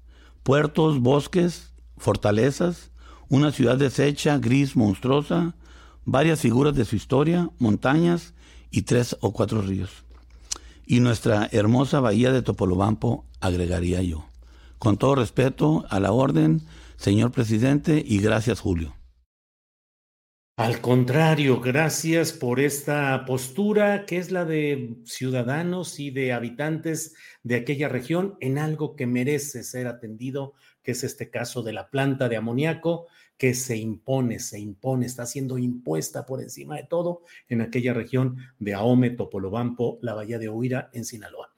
puertos, 0.50 1.00
bosques, 1.00 1.74
fortalezas, 1.98 2.90
una 3.30 3.52
ciudad 3.52 3.78
deshecha, 3.78 4.40
gris, 4.40 4.76
monstruosa, 4.76 5.54
varias 6.06 6.40
figuras 6.40 6.74
de 6.74 6.86
su 6.86 6.96
historia, 6.96 7.52
montañas 7.60 8.34
y 8.72 8.82
tres 8.82 9.16
o 9.22 9.32
cuatro 9.32 9.62
ríos. 9.62 9.92
Y 10.88 11.02
nuestra 11.02 11.48
hermosa 11.52 12.00
bahía 12.00 12.32
de 12.32 12.42
Topolobampo, 12.42 13.26
agregaría 13.40 14.02
yo. 14.02 14.26
Con 14.80 14.98
todo 14.98 15.14
respeto 15.14 15.86
a 15.88 16.00
la 16.00 16.14
orden, 16.14 16.64
señor 16.98 17.32
presidente, 17.32 18.04
y 18.04 18.18
gracias, 18.18 18.60
Julio. 18.60 18.96
Al 20.60 20.82
contrario, 20.82 21.62
gracias 21.62 22.34
por 22.34 22.60
esta 22.60 23.24
postura 23.26 24.06
que 24.06 24.18
es 24.18 24.30
la 24.30 24.44
de 24.44 24.98
ciudadanos 25.06 26.02
y 26.02 26.12
de 26.12 26.34
habitantes 26.34 27.16
de 27.44 27.56
aquella 27.56 27.88
región 27.88 28.36
en 28.42 28.58
algo 28.58 28.98
que 28.98 29.08
merece 29.08 29.64
ser 29.64 29.88
atendido, 29.88 30.56
que 30.84 30.92
es 30.92 31.06
este 31.06 31.30
caso 31.30 31.64
de 31.64 31.72
la 31.72 31.90
planta 31.90 32.28
de 32.28 32.36
amoníaco 32.36 33.08
que 33.38 33.54
se 33.54 33.78
impone, 33.78 34.40
se 34.40 34.60
impone, 34.60 35.06
está 35.06 35.26
siendo 35.26 35.58
impuesta 35.58 36.26
por 36.26 36.42
encima 36.42 36.76
de 36.76 36.84
todo 36.84 37.22
en 37.48 37.62
aquella 37.62 37.94
región 37.94 38.36
de 38.60 38.74
Ahome, 38.74 39.12
Topolobampo, 39.12 39.98
la 40.02 40.14
Bahía 40.14 40.40
de 40.40 40.50
Huira, 40.50 40.90
en 40.92 41.06
Sinaloa. 41.06 41.54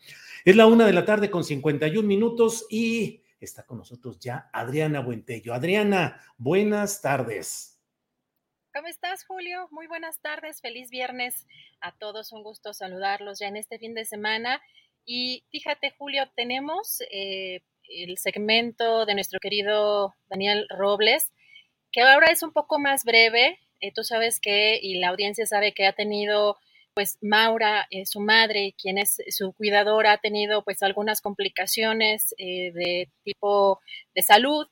Es 0.46 0.56
la 0.56 0.68
una 0.68 0.86
de 0.86 0.94
la 0.94 1.06
tarde 1.06 1.32
con 1.32 1.44
51 1.44 2.08
minutos 2.08 2.68
y 2.70 3.24
está 3.40 3.66
con 3.66 3.80
nosotros 3.80 4.20
ya 4.20 4.52
Adriana 4.54 5.00
Buentello. 5.00 5.56
Adriana, 5.56 6.22
buenas 6.38 7.02
tardes. 7.02 7.81
¿Cómo 8.74 8.88
estás, 8.88 9.26
Julio? 9.26 9.68
Muy 9.72 9.88
buenas 9.88 10.22
tardes, 10.22 10.62
feliz 10.62 10.90
viernes 10.90 11.46
a 11.82 11.92
todos, 11.92 12.32
un 12.32 12.42
gusto 12.42 12.74
saludarlos 12.74 13.40
ya 13.40 13.48
en 13.48 13.58
este 13.58 13.78
fin 13.78 13.94
de 13.94 14.06
semana. 14.06 14.62
Y 15.06 15.44
fíjate, 15.52 15.94
Julio, 15.98 16.24
tenemos 16.38 17.02
eh, 17.12 17.64
el 17.90 18.18
segmento 18.18 19.06
de 19.06 19.14
nuestro 19.14 19.42
querido 19.42 20.16
Daniel 20.30 20.68
Robles, 20.70 21.34
que 21.92 22.02
ahora 22.02 22.28
es 22.28 22.44
un 22.44 22.54
poco 22.54 22.80
más 22.80 23.04
breve. 23.04 23.60
Eh, 23.82 23.92
tú 23.94 24.06
sabes 24.06 24.40
que, 24.40 24.80
y 24.82 25.00
la 25.00 25.10
audiencia 25.10 25.46
sabe 25.46 25.74
que 25.74 25.86
ha 25.86 25.92
tenido, 25.92 26.56
pues 26.94 27.18
Maura, 27.20 27.88
eh, 27.90 28.06
su 28.06 28.22
madre, 28.22 28.74
quien 28.82 28.98
es 28.98 29.18
su 29.32 29.52
cuidadora, 29.52 30.14
ha 30.14 30.18
tenido 30.20 30.64
pues 30.64 30.82
algunas 30.82 31.20
complicaciones 31.20 32.34
de 32.38 33.10
tipo 33.26 33.82
de 34.16 34.22
salud 34.22 34.66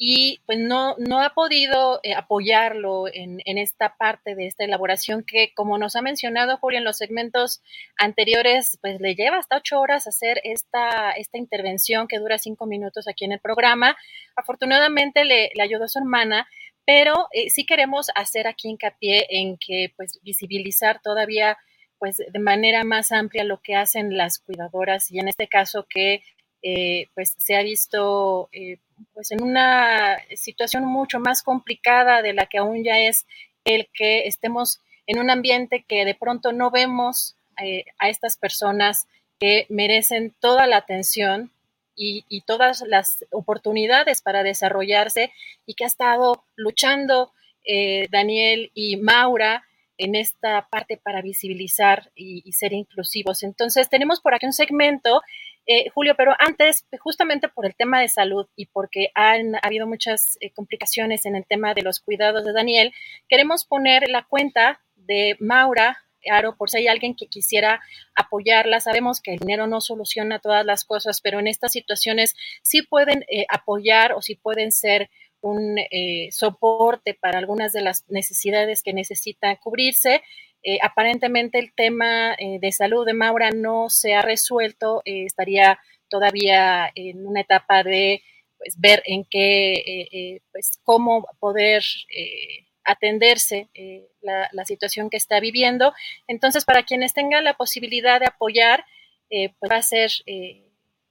y 0.00 0.40
pues 0.46 0.60
no, 0.60 0.94
no 0.98 1.20
ha 1.20 1.34
podido 1.34 1.98
eh, 2.04 2.14
apoyarlo 2.14 3.06
en, 3.12 3.40
esta 3.44 3.96
parte 3.96 4.36
de 4.36 4.46
esta 4.46 4.64
elaboración 4.64 5.24
que, 5.24 5.52
como 5.54 5.76
nos 5.76 5.96
ha 5.96 6.02
mencionado 6.02 6.56
Julio 6.58 6.78
en 6.78 6.84
los 6.84 6.98
segmentos 6.98 7.60
anteriores, 7.96 8.78
pues 8.80 9.00
le 9.00 9.16
lleva 9.16 9.38
hasta 9.38 9.56
ocho 9.56 9.80
horas 9.80 10.06
hacer 10.06 10.40
esta, 10.44 11.10
esta 11.10 11.36
intervención 11.36 12.06
que 12.06 12.18
dura 12.18 12.38
cinco 12.38 12.66
minutos 12.66 13.08
aquí 13.08 13.24
en 13.24 13.32
el 13.32 13.40
programa. 13.40 13.96
Afortunadamente 14.36 15.24
le, 15.24 15.50
le 15.52 15.62
ayudó 15.64 15.84
a 15.84 15.88
su 15.88 15.98
hermana, 15.98 16.46
pero 16.86 17.26
eh, 17.32 17.50
sí 17.50 17.66
queremos 17.66 18.06
hacer 18.14 18.46
aquí 18.46 18.68
hincapié 18.68 19.26
en 19.30 19.58
que 19.58 19.92
pues 19.96 20.20
visibilizar 20.22 21.02
todavía 21.02 21.58
pues 21.98 22.18
de 22.18 22.38
manera 22.38 22.84
más 22.84 23.10
amplia 23.10 23.42
lo 23.42 23.60
que 23.60 23.74
hacen 23.74 24.16
las 24.16 24.38
cuidadoras 24.38 25.10
y 25.10 25.18
en 25.18 25.26
este 25.26 25.48
caso 25.48 25.86
que 25.90 26.22
eh, 26.62 27.08
pues 27.14 27.34
se 27.36 27.56
ha 27.56 27.62
visto 27.62 28.48
eh, 28.52 28.78
pues 29.14 29.30
en 29.30 29.42
una 29.42 30.18
situación 30.34 30.84
mucho 30.84 31.20
más 31.20 31.42
complicada 31.42 32.22
de 32.22 32.32
la 32.32 32.46
que 32.46 32.58
aún 32.58 32.84
ya 32.84 32.98
es 32.98 33.26
el 33.64 33.88
que 33.92 34.26
estemos 34.26 34.80
en 35.06 35.18
un 35.18 35.30
ambiente 35.30 35.84
que 35.86 36.04
de 36.04 36.14
pronto 36.14 36.52
no 36.52 36.70
vemos 36.70 37.36
eh, 37.62 37.84
a 37.98 38.08
estas 38.08 38.36
personas 38.36 39.06
que 39.38 39.66
merecen 39.68 40.34
toda 40.40 40.66
la 40.66 40.76
atención 40.76 41.52
y, 42.00 42.42
todas 42.46 42.82
las 42.86 43.24
oportunidades 43.32 44.22
para 44.22 44.44
desarrollarse 44.44 45.32
y 45.66 45.74
que 45.74 45.82
ha 45.82 45.88
estado 45.88 46.44
luchando 46.54 47.32
eh, 47.64 48.06
Daniel 48.10 48.70
y 48.72 48.96
Maura 48.96 49.64
en 49.98 50.14
esta 50.14 50.68
parte 50.70 50.96
para 50.96 51.20
visibilizar 51.20 52.10
y, 52.14 52.50
ser 52.52 52.72
inclusivos. 52.72 53.42
Entonces, 53.42 53.88
tenemos 53.90 54.20
por 54.20 54.34
aquí 54.34 54.46
un 54.46 54.52
segmento, 54.52 55.22
eh, 55.66 55.90
Julio, 55.90 56.14
pero 56.16 56.34
antes, 56.38 56.86
justamente 57.00 57.48
por 57.48 57.66
el 57.66 57.74
tema 57.74 58.00
de 58.00 58.08
salud 58.08 58.46
y 58.56 58.66
porque 58.66 59.10
han 59.14 59.56
habido 59.62 59.86
muchas 59.86 60.38
eh, 60.40 60.50
complicaciones 60.50 61.26
en 61.26 61.36
el 61.36 61.44
tema 61.44 61.74
de 61.74 61.82
los 61.82 62.00
cuidados 62.00 62.44
de 62.44 62.52
Daniel, 62.52 62.92
queremos 63.28 63.64
poner 63.64 64.08
la 64.08 64.24
cuenta 64.24 64.80
de 64.94 65.36
Maura. 65.40 65.98
Aro, 66.30 66.56
por 66.56 66.68
si 66.68 66.78
hay 66.78 66.88
alguien 66.88 67.14
que 67.14 67.26
quisiera 67.26 67.80
apoyarla, 68.14 68.80
sabemos 68.80 69.20
que 69.20 69.34
el 69.34 69.38
dinero 69.38 69.66
no 69.66 69.80
soluciona 69.80 70.40
todas 70.40 70.64
las 70.66 70.84
cosas, 70.84 71.20
pero 71.20 71.38
en 71.38 71.46
estas 71.46 71.72
situaciones 71.72 72.34
sí 72.62 72.82
pueden 72.82 73.24
eh, 73.30 73.46
apoyar 73.48 74.12
o 74.12 74.20
sí 74.20 74.34
pueden 74.34 74.72
ser 74.72 75.10
un 75.40 75.78
eh, 75.78 76.28
soporte 76.32 77.14
para 77.14 77.38
algunas 77.38 77.72
de 77.72 77.82
las 77.82 78.04
necesidades 78.08 78.82
que 78.82 78.92
necesitan 78.92 79.56
cubrirse. 79.56 80.22
Eh, 80.62 80.78
aparentemente 80.82 81.58
el 81.58 81.72
tema 81.72 82.34
eh, 82.34 82.58
de 82.60 82.72
salud 82.72 83.06
de 83.06 83.14
Maura 83.14 83.50
no 83.50 83.88
se 83.88 84.14
ha 84.14 84.22
resuelto, 84.22 85.02
estaría 85.04 85.78
todavía 86.10 86.90
en 86.94 87.26
una 87.26 87.42
etapa 87.42 87.84
de 87.84 88.22
pues, 88.56 88.78
ver 88.80 89.02
en 89.06 89.24
qué, 89.24 90.40
pues 90.50 90.80
cómo 90.82 91.26
poder 91.38 91.84
atenderse 92.84 93.68
la, 94.22 94.48
la, 94.52 94.64
situación 94.64 95.10
que 95.10 95.18
está 95.18 95.38
viviendo. 95.38 95.92
Entonces, 96.26 96.64
para 96.64 96.82
quienes 96.82 97.12
tengan 97.12 97.44
la 97.44 97.54
posibilidad 97.54 98.18
de 98.18 98.26
apoyar, 98.26 98.84
pues 99.28 99.70
va 99.70 99.76
a 99.76 99.82
ser 99.82 100.10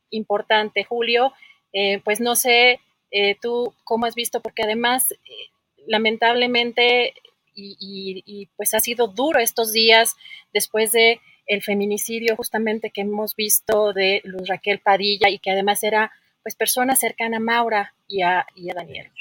importante, 0.10 0.84
Julio. 0.84 1.32
pues 2.04 2.20
no 2.20 2.36
sé 2.36 2.82
eh, 3.12 3.36
¿Tú 3.42 3.74
cómo 3.84 4.06
has 4.06 4.16
visto? 4.16 4.42
Porque 4.42 4.64
además, 4.64 5.12
eh, 5.12 5.18
lamentablemente, 5.88 7.14
y, 7.56 8.50
pues 8.56 8.74
ha 8.74 8.80
sido 8.80 9.08
duro 9.08 9.40
estos 9.40 9.72
días 9.72 10.16
después 10.54 10.92
de 10.92 11.20
el 11.48 11.64
feminicidio 11.64 12.36
justamente 12.36 12.92
que 12.92 13.02
hemos 13.02 13.36
visto 13.36 13.94
de 13.94 14.22
Luz 14.26 14.48
Raquel 14.48 14.80
Padilla 14.80 15.30
y 15.30 15.40
que 15.40 15.52
además 15.52 15.82
era 15.84 16.12
pues 16.44 16.56
persona 16.56 16.96
cercana 16.96 17.38
a 17.38 17.40
Maura 17.40 17.96
y 18.08 18.22
a, 18.22 18.46
y 18.56 18.70
a 18.70 18.76
Daniel. 18.76 19.12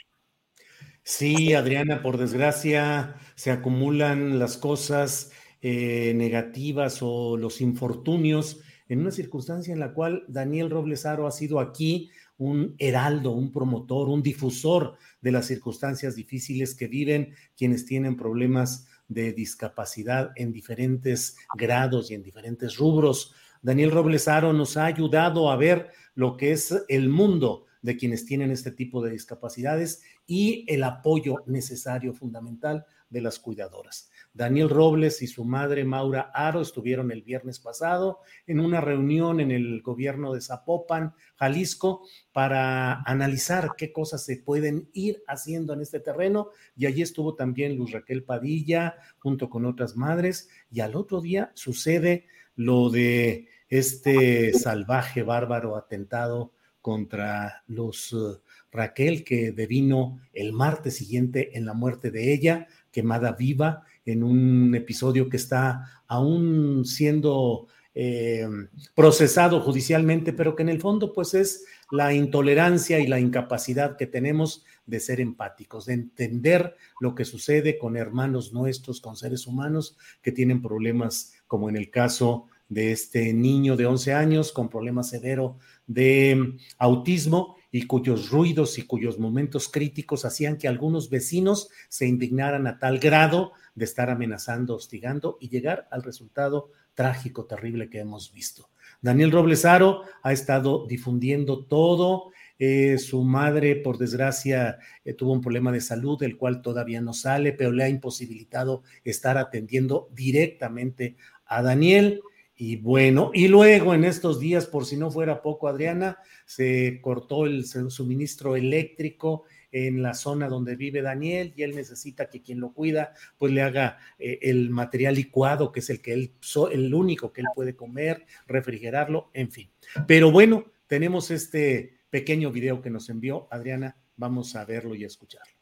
Sí, 1.03 1.55
Adriana, 1.55 2.03
por 2.03 2.19
desgracia 2.19 3.15
se 3.37 3.53
acumulan 3.53 4.39
las 4.39 4.57
cosas 4.57 5.31
eh, 5.63 6.13
negativas 6.15 6.99
o 7.01 7.37
los 7.37 7.61
infortunios 7.61 8.61
en 8.89 9.01
una 9.01 9.11
circunstancia 9.11 9.73
en 9.73 9.81
la 9.81 9.95
cual 9.95 10.25
Daniel 10.29 10.71
Robles 10.71 11.07
Aro 11.07 11.27
ha 11.27 11.33
sido 11.33 11.61
aquí 11.61 12.11
un 12.39 12.75
heraldo, 12.79 13.31
un 13.33 13.51
promotor, 13.51 14.09
un 14.09 14.23
difusor 14.23 14.97
de 15.21 15.33
las 15.33 15.47
circunstancias 15.47 16.17
difíciles 16.17 16.75
que 16.75 16.89
viven 16.89 17.35
quienes 17.57 17.87
tienen 17.87 18.17
problemas 18.17 18.87
de 19.09 19.33
discapacidad 19.33 20.33
en 20.37 20.53
diferentes 20.53 21.37
grados 21.57 22.11
y 22.11 22.15
en 22.15 22.23
diferentes 22.23 22.77
rubros. 22.77 23.35
Daniel 23.63 23.91
Robles 23.91 24.29
Aro 24.29 24.53
nos 24.53 24.77
ha 24.77 24.87
ayudado 24.87 25.51
a 25.51 25.57
ver 25.57 25.91
lo 26.15 26.37
que 26.37 26.53
es 26.53 26.75
el 26.89 27.09
mundo 27.09 27.67
de 27.83 27.97
quienes 27.97 28.27
tienen 28.27 28.51
este 28.51 28.73
tipo 28.73 29.03
de 29.03 29.11
discapacidades 29.11 30.03
y 30.27 30.65
el 30.69 30.83
apoyo 30.83 31.37
necesario, 31.47 32.13
fundamental 32.13 32.85
de 33.11 33.21
las 33.21 33.39
cuidadoras. 33.39 34.11
Daniel 34.37 34.69
Robles 34.69 35.23
y 35.23 35.27
su 35.27 35.47
madre 35.47 35.85
Maura 35.85 36.31
Aro 36.35 36.61
estuvieron 36.61 37.11
el 37.11 37.23
viernes 37.23 37.59
pasado 37.59 38.21
en 38.47 38.61
una 38.61 38.83
reunión 38.83 39.41
en 39.41 39.51
el 39.51 39.81
gobierno 39.81 40.35
de 40.35 40.43
Zapopan, 40.43 41.15
Jalisco, 41.37 42.03
para 42.33 43.01
analizar 43.03 43.71
qué 43.79 43.93
cosas 43.93 44.25
se 44.25 44.37
pueden 44.37 44.91
ir 44.93 45.23
haciendo 45.27 45.73
en 45.73 45.81
este 45.81 46.01
terreno. 46.01 46.51
Y 46.77 46.85
allí 46.85 47.01
estuvo 47.01 47.35
también 47.35 47.77
Luz 47.77 47.93
Raquel 47.93 48.25
Padilla 48.25 48.97
junto 49.19 49.49
con 49.49 49.65
otras 49.65 49.97
madres. 49.97 50.51
Y 50.71 50.81
al 50.81 50.97
otro 50.97 51.23
día 51.23 51.51
sucede 51.55 52.27
lo 52.57 52.91
de 52.91 53.49
este 53.71 54.53
salvaje, 54.53 55.23
bárbaro 55.23 55.77
atentado 55.77 56.53
contra 56.83 57.65
los 57.67 58.13
uh, 58.13 58.41
Raquel, 58.71 59.25
que 59.25 59.51
devino 59.51 60.21
el 60.35 60.53
martes 60.53 60.97
siguiente 60.97 61.57
en 61.57 61.65
la 61.65 61.73
muerte 61.73 62.11
de 62.11 62.33
ella, 62.33 62.69
quemada 62.93 63.33
viva 63.33 63.83
en 64.07 64.23
un 64.23 64.75
episodio 64.75 65.29
que 65.29 65.37
está 65.37 66.03
aún 66.07 66.85
siendo 66.87 67.67
eh, 67.95 68.47
procesado 68.95 69.61
judicialmente, 69.61 70.33
pero 70.33 70.55
que 70.55 70.63
en 70.63 70.69
el 70.69 70.81
fondo 70.81 71.13
pues 71.13 71.35
es 71.35 71.65
la 71.91 72.13
intolerancia 72.15 72.99
y 73.01 73.07
la 73.07 73.21
incapacidad 73.21 73.97
que 73.97 74.07
tenemos 74.07 74.65
de 74.87 75.01
ser 75.01 75.21
empáticos, 75.21 75.87
de 75.87 75.95
entender 75.95 76.77
lo 77.01 77.15
que 77.15 77.25
sucede 77.25 77.79
con 77.79 77.97
hermanos 77.97 78.53
nuestros, 78.53 79.01
con 79.01 79.17
seres 79.17 79.47
humanos 79.47 79.97
que 80.23 80.33
tienen 80.33 80.63
problemas, 80.63 81.35
como 81.47 81.69
en 81.69 81.77
el 81.77 81.91
caso 81.91 82.47
de 82.69 82.93
este 82.93 83.33
niño 83.33 83.77
de 83.77 83.87
11 83.87 84.13
años 84.13 84.53
con 84.53 84.69
problema 84.69 85.03
severo 85.03 85.59
de 85.87 86.57
autismo 86.79 87.57
y 87.71 87.87
cuyos 87.87 88.31
ruidos 88.31 88.79
y 88.79 88.83
cuyos 88.83 89.19
momentos 89.19 89.69
críticos 89.69 90.25
hacían 90.25 90.57
que 90.59 90.69
algunos 90.69 91.11
vecinos 91.11 91.69
se 91.89 92.07
indignaran 92.07 92.67
a 92.67 92.79
tal 92.79 92.99
grado 92.99 93.53
de 93.77 93.85
estar 93.85 94.11
amenazando, 94.11 94.75
hostigando 94.75 95.39
y 95.41 95.51
llegar 95.51 95.87
al 95.93 96.03
resultado 96.03 96.71
trágico, 96.95 97.45
terrible 97.45 97.89
que 97.89 98.01
hemos 98.01 98.33
visto. 98.33 98.71
Daniel 99.01 99.31
Roblesaro 99.31 100.03
ha 100.23 100.33
estado 100.33 100.87
difundiendo 100.87 101.65
todo. 101.65 102.33
Eh, 102.59 102.97
su 102.99 103.23
madre, 103.23 103.77
por 103.77 103.99
desgracia, 103.99 104.79
eh, 105.05 105.13
tuvo 105.13 105.33
un 105.33 105.43
problema 105.43 105.71
de 105.71 105.83
salud, 105.83 106.19
del 106.19 106.39
cual 106.39 106.63
todavía 106.63 107.03
no 107.03 107.13
sale, 107.13 107.53
pero 107.53 107.71
le 107.71 107.85
ha 107.85 107.89
imposibilitado 107.89 108.83
estar 109.05 109.37
atendiendo 109.37 110.09
directamente 110.13 111.17
a 111.45 111.63
Daniel. 111.63 112.23
Y 112.57 112.77
bueno, 112.77 113.31
y 113.35 113.49
luego 113.49 113.93
en 113.93 114.05
estos 114.05 114.41
días, 114.41 114.67
por 114.67 114.87
si 114.87 114.97
no 114.97 115.11
fuera 115.11 115.43
poco, 115.43 115.69
Adriana, 115.69 116.19
se 116.47 117.01
cortó 117.03 117.45
el 117.45 117.67
suministro 117.67 118.57
eléctrico 118.57 119.45
en 119.73 120.03
la 120.03 120.15
zona 120.15 120.49
donde 120.49 120.77
vive 120.77 121.03
Daniel 121.03 121.53
y 121.57 121.63
él 121.63 121.75
necesita 121.75 122.29
que 122.29 122.43
quien 122.43 122.61
lo 122.61 122.73
cuida 122.73 123.15
pues 123.39 123.53
le 123.53 123.63
haga 123.63 123.99
eh, 124.19 124.39
el 124.43 124.71
material 124.71 125.15
licuado, 125.15 125.73
que 125.73 125.81
es 125.81 125.91
el 125.91 126.01
que 126.01 126.13
él, 126.13 126.35
el 126.73 126.95
único 126.95 127.33
que 127.33 127.43
él 127.43 127.49
puede 127.55 127.77
comer, 127.77 128.27
refrigerarlo, 128.47 129.31
en 129.33 129.51
fin. 129.51 129.71
Pero 130.07 130.31
bueno, 130.31 130.67
tenemos 130.87 131.31
este 131.31 131.99
pequeño 132.11 132.51
video 132.51 132.81
que 132.83 132.91
nos 132.91 133.09
envió 133.11 133.49
Adriana, 133.51 133.97
vamos 134.17 134.57
a 134.57 134.65
verlo 134.65 134.95
y 134.95 135.05
escucharlo. 135.05 135.53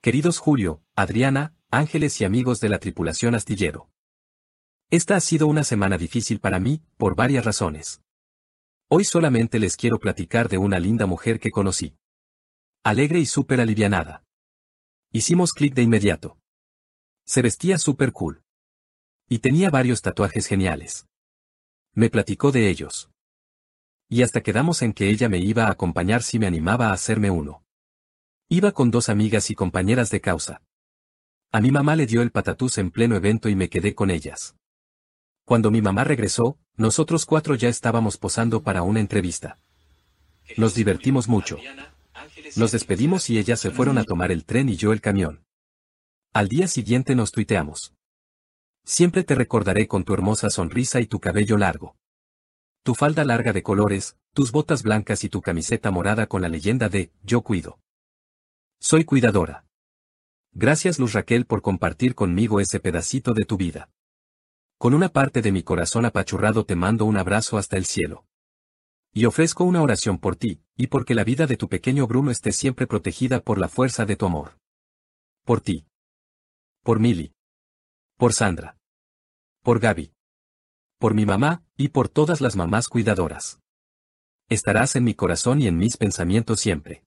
Queridos 0.00 0.38
Julio, 0.38 0.82
Adriana, 0.96 1.54
ángeles 1.70 2.20
y 2.20 2.24
amigos 2.24 2.60
de 2.60 2.70
la 2.70 2.78
tripulación 2.78 3.34
astillero. 3.34 3.90
Esta 4.88 5.14
ha 5.16 5.20
sido 5.20 5.46
una 5.46 5.62
semana 5.62 5.98
difícil 5.98 6.40
para 6.40 6.58
mí, 6.58 6.82
por 6.96 7.14
varias 7.14 7.44
razones. 7.44 8.02
Hoy 8.92 9.04
solamente 9.04 9.60
les 9.60 9.76
quiero 9.76 10.00
platicar 10.00 10.48
de 10.48 10.58
una 10.58 10.80
linda 10.80 11.06
mujer 11.06 11.38
que 11.38 11.52
conocí. 11.52 11.94
Alegre 12.82 13.20
y 13.20 13.26
súper 13.26 13.60
alivianada. 13.60 14.24
Hicimos 15.12 15.52
clic 15.52 15.74
de 15.74 15.82
inmediato. 15.82 16.40
Se 17.24 17.40
vestía 17.40 17.78
súper 17.78 18.10
cool. 18.10 18.42
Y 19.28 19.38
tenía 19.38 19.70
varios 19.70 20.02
tatuajes 20.02 20.48
geniales. 20.48 21.06
Me 21.94 22.10
platicó 22.10 22.50
de 22.50 22.68
ellos. 22.68 23.12
Y 24.08 24.24
hasta 24.24 24.40
quedamos 24.40 24.82
en 24.82 24.92
que 24.92 25.08
ella 25.08 25.28
me 25.28 25.38
iba 25.38 25.66
a 25.66 25.70
acompañar 25.70 26.24
si 26.24 26.40
me 26.40 26.48
animaba 26.48 26.88
a 26.88 26.92
hacerme 26.92 27.30
uno. 27.30 27.62
Iba 28.48 28.72
con 28.72 28.90
dos 28.90 29.08
amigas 29.08 29.52
y 29.52 29.54
compañeras 29.54 30.10
de 30.10 30.20
causa. 30.20 30.62
A 31.52 31.60
mi 31.60 31.70
mamá 31.70 31.94
le 31.94 32.06
dio 32.06 32.22
el 32.22 32.32
patatús 32.32 32.76
en 32.78 32.90
pleno 32.90 33.14
evento 33.14 33.48
y 33.48 33.54
me 33.54 33.68
quedé 33.68 33.94
con 33.94 34.10
ellas. 34.10 34.56
Cuando 35.44 35.70
mi 35.70 35.80
mamá 35.80 36.02
regresó, 36.02 36.58
nosotros 36.80 37.26
cuatro 37.26 37.56
ya 37.56 37.68
estábamos 37.68 38.16
posando 38.16 38.62
para 38.62 38.82
una 38.82 39.00
entrevista. 39.00 39.58
Nos 40.56 40.74
divertimos 40.74 41.28
mucho. 41.28 41.58
Nos 42.56 42.72
despedimos 42.72 43.28
y 43.28 43.38
ellas 43.38 43.60
se 43.60 43.70
fueron 43.70 43.98
a 43.98 44.04
tomar 44.04 44.32
el 44.32 44.46
tren 44.46 44.70
y 44.70 44.76
yo 44.76 44.94
el 44.94 45.02
camión. 45.02 45.44
Al 46.32 46.48
día 46.48 46.68
siguiente 46.68 47.14
nos 47.14 47.32
tuiteamos. 47.32 47.92
Siempre 48.82 49.24
te 49.24 49.34
recordaré 49.34 49.88
con 49.88 50.04
tu 50.04 50.14
hermosa 50.14 50.48
sonrisa 50.48 51.00
y 51.00 51.06
tu 51.06 51.20
cabello 51.20 51.58
largo. 51.58 51.96
Tu 52.82 52.94
falda 52.94 53.26
larga 53.26 53.52
de 53.52 53.62
colores, 53.62 54.16
tus 54.32 54.50
botas 54.50 54.82
blancas 54.82 55.22
y 55.22 55.28
tu 55.28 55.42
camiseta 55.42 55.90
morada 55.90 56.28
con 56.28 56.40
la 56.40 56.48
leyenda 56.48 56.88
de 56.88 57.12
Yo 57.22 57.42
cuido. 57.42 57.78
Soy 58.78 59.04
cuidadora. 59.04 59.66
Gracias 60.52 60.98
Luz 60.98 61.12
Raquel 61.12 61.44
por 61.44 61.60
compartir 61.60 62.14
conmigo 62.14 62.58
ese 62.58 62.80
pedacito 62.80 63.34
de 63.34 63.44
tu 63.44 63.58
vida. 63.58 63.90
Con 64.80 64.94
una 64.94 65.10
parte 65.10 65.42
de 65.42 65.52
mi 65.52 65.62
corazón 65.62 66.06
apachurrado 66.06 66.64
te 66.64 66.74
mando 66.74 67.04
un 67.04 67.18
abrazo 67.18 67.58
hasta 67.58 67.76
el 67.76 67.84
cielo. 67.84 68.24
Y 69.12 69.26
ofrezco 69.26 69.64
una 69.64 69.82
oración 69.82 70.16
por 70.16 70.36
ti, 70.36 70.62
y 70.74 70.86
porque 70.86 71.14
la 71.14 71.22
vida 71.22 71.46
de 71.46 71.58
tu 71.58 71.68
pequeño 71.68 72.06
Bruno 72.06 72.30
esté 72.30 72.50
siempre 72.50 72.86
protegida 72.86 73.40
por 73.40 73.58
la 73.58 73.68
fuerza 73.68 74.06
de 74.06 74.16
tu 74.16 74.24
amor. 74.24 74.58
Por 75.44 75.60
ti. 75.60 75.84
Por 76.82 76.98
Milly. 76.98 77.34
Por 78.16 78.32
Sandra. 78.32 78.78
Por 79.62 79.80
Gaby. 79.80 80.14
Por 80.98 81.12
mi 81.12 81.26
mamá, 81.26 81.62
y 81.76 81.88
por 81.88 82.08
todas 82.08 82.40
las 82.40 82.56
mamás 82.56 82.88
cuidadoras. 82.88 83.60
Estarás 84.48 84.96
en 84.96 85.04
mi 85.04 85.12
corazón 85.12 85.60
y 85.60 85.66
en 85.66 85.76
mis 85.76 85.98
pensamientos 85.98 86.58
siempre. 86.58 87.04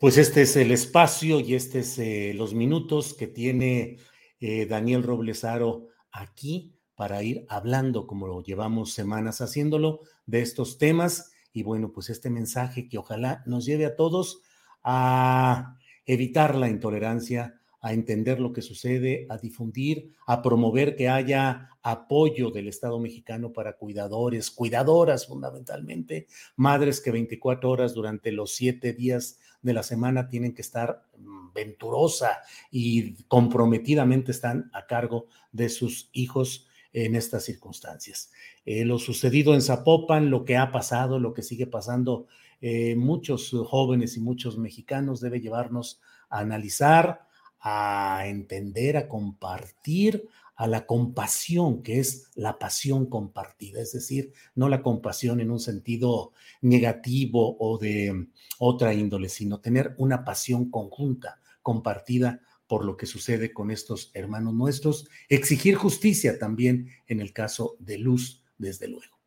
Pues 0.00 0.16
este 0.16 0.40
es 0.40 0.56
el 0.56 0.70
espacio 0.70 1.40
y 1.40 1.54
este 1.54 1.80
es 1.80 1.98
eh, 1.98 2.32
los 2.34 2.54
minutos 2.54 3.12
que 3.12 3.26
tiene 3.26 3.98
eh, 4.40 4.64
Daniel 4.64 5.02
Roblesaro 5.02 5.88
aquí 6.10 6.74
para 6.94 7.22
ir 7.22 7.44
hablando, 7.50 8.06
como 8.06 8.26
lo 8.26 8.42
llevamos 8.42 8.94
semanas 8.94 9.42
haciéndolo, 9.42 10.00
de 10.24 10.40
estos 10.40 10.78
temas. 10.78 11.32
Y 11.52 11.64
bueno, 11.64 11.92
pues 11.92 12.08
este 12.08 12.30
mensaje 12.30 12.88
que 12.88 12.96
ojalá 12.96 13.42
nos 13.44 13.66
lleve 13.66 13.84
a 13.84 13.94
todos 13.94 14.40
a 14.82 15.76
evitar 16.06 16.54
la 16.54 16.70
intolerancia, 16.70 17.59
a 17.80 17.92
entender 17.92 18.40
lo 18.40 18.52
que 18.52 18.62
sucede, 18.62 19.26
a 19.30 19.38
difundir, 19.38 20.14
a 20.26 20.42
promover 20.42 20.96
que 20.96 21.08
haya 21.08 21.70
apoyo 21.82 22.50
del 22.50 22.68
Estado 22.68 22.98
mexicano 22.98 23.52
para 23.52 23.76
cuidadores, 23.76 24.50
cuidadoras 24.50 25.26
fundamentalmente, 25.26 26.26
madres 26.56 27.00
que 27.00 27.10
24 27.10 27.70
horas 27.70 27.94
durante 27.94 28.32
los 28.32 28.54
siete 28.54 28.92
días 28.92 29.38
de 29.62 29.72
la 29.72 29.82
semana 29.82 30.28
tienen 30.28 30.54
que 30.54 30.62
estar 30.62 31.04
mm, 31.18 31.52
venturosa 31.54 32.40
y 32.70 33.22
comprometidamente 33.24 34.30
están 34.30 34.70
a 34.74 34.86
cargo 34.86 35.26
de 35.52 35.68
sus 35.68 36.10
hijos 36.12 36.66
en 36.92 37.14
estas 37.14 37.44
circunstancias. 37.44 38.30
Eh, 38.64 38.84
lo 38.84 38.98
sucedido 38.98 39.54
en 39.54 39.62
Zapopan, 39.62 40.30
lo 40.30 40.44
que 40.44 40.56
ha 40.56 40.72
pasado, 40.72 41.18
lo 41.18 41.32
que 41.32 41.42
sigue 41.42 41.66
pasando, 41.66 42.26
eh, 42.60 42.94
muchos 42.96 43.54
jóvenes 43.66 44.16
y 44.16 44.20
muchos 44.20 44.58
mexicanos 44.58 45.20
debe 45.20 45.40
llevarnos 45.40 46.00
a 46.28 46.40
analizar, 46.40 47.26
a 47.60 48.22
entender, 48.26 48.96
a 48.96 49.08
compartir, 49.08 50.28
a 50.60 50.66
la 50.66 50.84
compasión, 50.84 51.82
que 51.82 52.00
es 52.00 52.30
la 52.34 52.58
pasión 52.58 53.06
compartida, 53.06 53.80
es 53.80 53.92
decir, 53.92 54.34
no 54.54 54.68
la 54.68 54.82
compasión 54.82 55.40
en 55.40 55.50
un 55.50 55.58
sentido 55.58 56.32
negativo 56.60 57.56
o 57.58 57.78
de 57.78 58.26
otra 58.58 58.92
índole, 58.92 59.30
sino 59.30 59.60
tener 59.60 59.94
una 59.96 60.22
pasión 60.22 60.70
conjunta, 60.70 61.40
compartida 61.62 62.42
por 62.66 62.84
lo 62.84 62.98
que 62.98 63.06
sucede 63.06 63.54
con 63.54 63.70
estos 63.70 64.10
hermanos 64.12 64.52
nuestros, 64.52 65.08
exigir 65.30 65.76
justicia 65.76 66.38
también 66.38 66.90
en 67.06 67.20
el 67.20 67.32
caso 67.32 67.76
de 67.78 67.96
Luz, 67.96 68.44
desde 68.58 68.86
luego. 68.86 69.18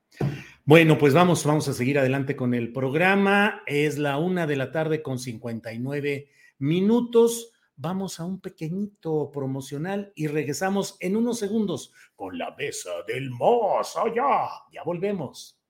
Bueno, 0.65 0.99
pues 0.99 1.15
vamos, 1.15 1.43
vamos 1.45 1.67
a 1.67 1.73
seguir 1.73 1.97
adelante 1.97 2.35
con 2.35 2.53
el 2.53 2.71
programa. 2.71 3.63
Es 3.65 3.97
la 3.97 4.19
una 4.19 4.45
de 4.45 4.55
la 4.55 4.71
tarde 4.71 5.01
con 5.01 5.17
59 5.17 6.29
minutos 6.59 7.52
vamos 7.83 8.21
a 8.21 8.25
un 8.25 8.39
pequeñito 8.39 9.29
promocional 9.29 10.13
y 10.15 10.27
regresamos 10.27 10.95
en 11.01 11.17
unos 11.17 11.37
segundos 11.37 11.91
con 12.15 12.37
la 12.37 12.55
mesa 12.55 12.89
del 13.05 13.29
más 13.31 13.97
allá. 13.97 14.47
Ya 14.71 14.83
volvemos. 14.85 15.62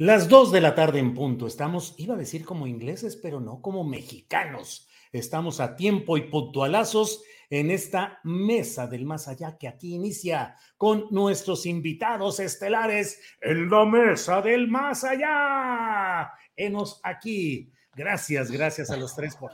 Las 0.00 0.30
dos 0.30 0.50
de 0.50 0.62
la 0.62 0.74
tarde 0.74 0.98
en 0.98 1.12
punto. 1.12 1.46
Estamos, 1.46 1.94
iba 1.98 2.14
a 2.14 2.16
decir 2.16 2.42
como 2.42 2.66
ingleses, 2.66 3.16
pero 3.16 3.38
no 3.38 3.60
como 3.60 3.84
mexicanos. 3.84 4.88
Estamos 5.12 5.60
a 5.60 5.76
tiempo 5.76 6.16
y 6.16 6.22
puntualazos 6.22 7.22
en 7.50 7.70
esta 7.70 8.18
mesa 8.24 8.86
del 8.86 9.04
más 9.04 9.28
allá 9.28 9.58
que 9.58 9.68
aquí 9.68 9.96
inicia 9.96 10.56
con 10.78 11.04
nuestros 11.10 11.66
invitados 11.66 12.40
estelares 12.40 13.20
en 13.42 13.68
la 13.68 13.84
mesa 13.84 14.40
del 14.40 14.68
más 14.68 15.04
allá. 15.04 16.32
Enos 16.56 16.98
aquí. 17.02 17.70
Gracias, 17.94 18.50
gracias 18.50 18.90
a 18.90 18.96
los 18.96 19.14
tres 19.14 19.36
por. 19.36 19.52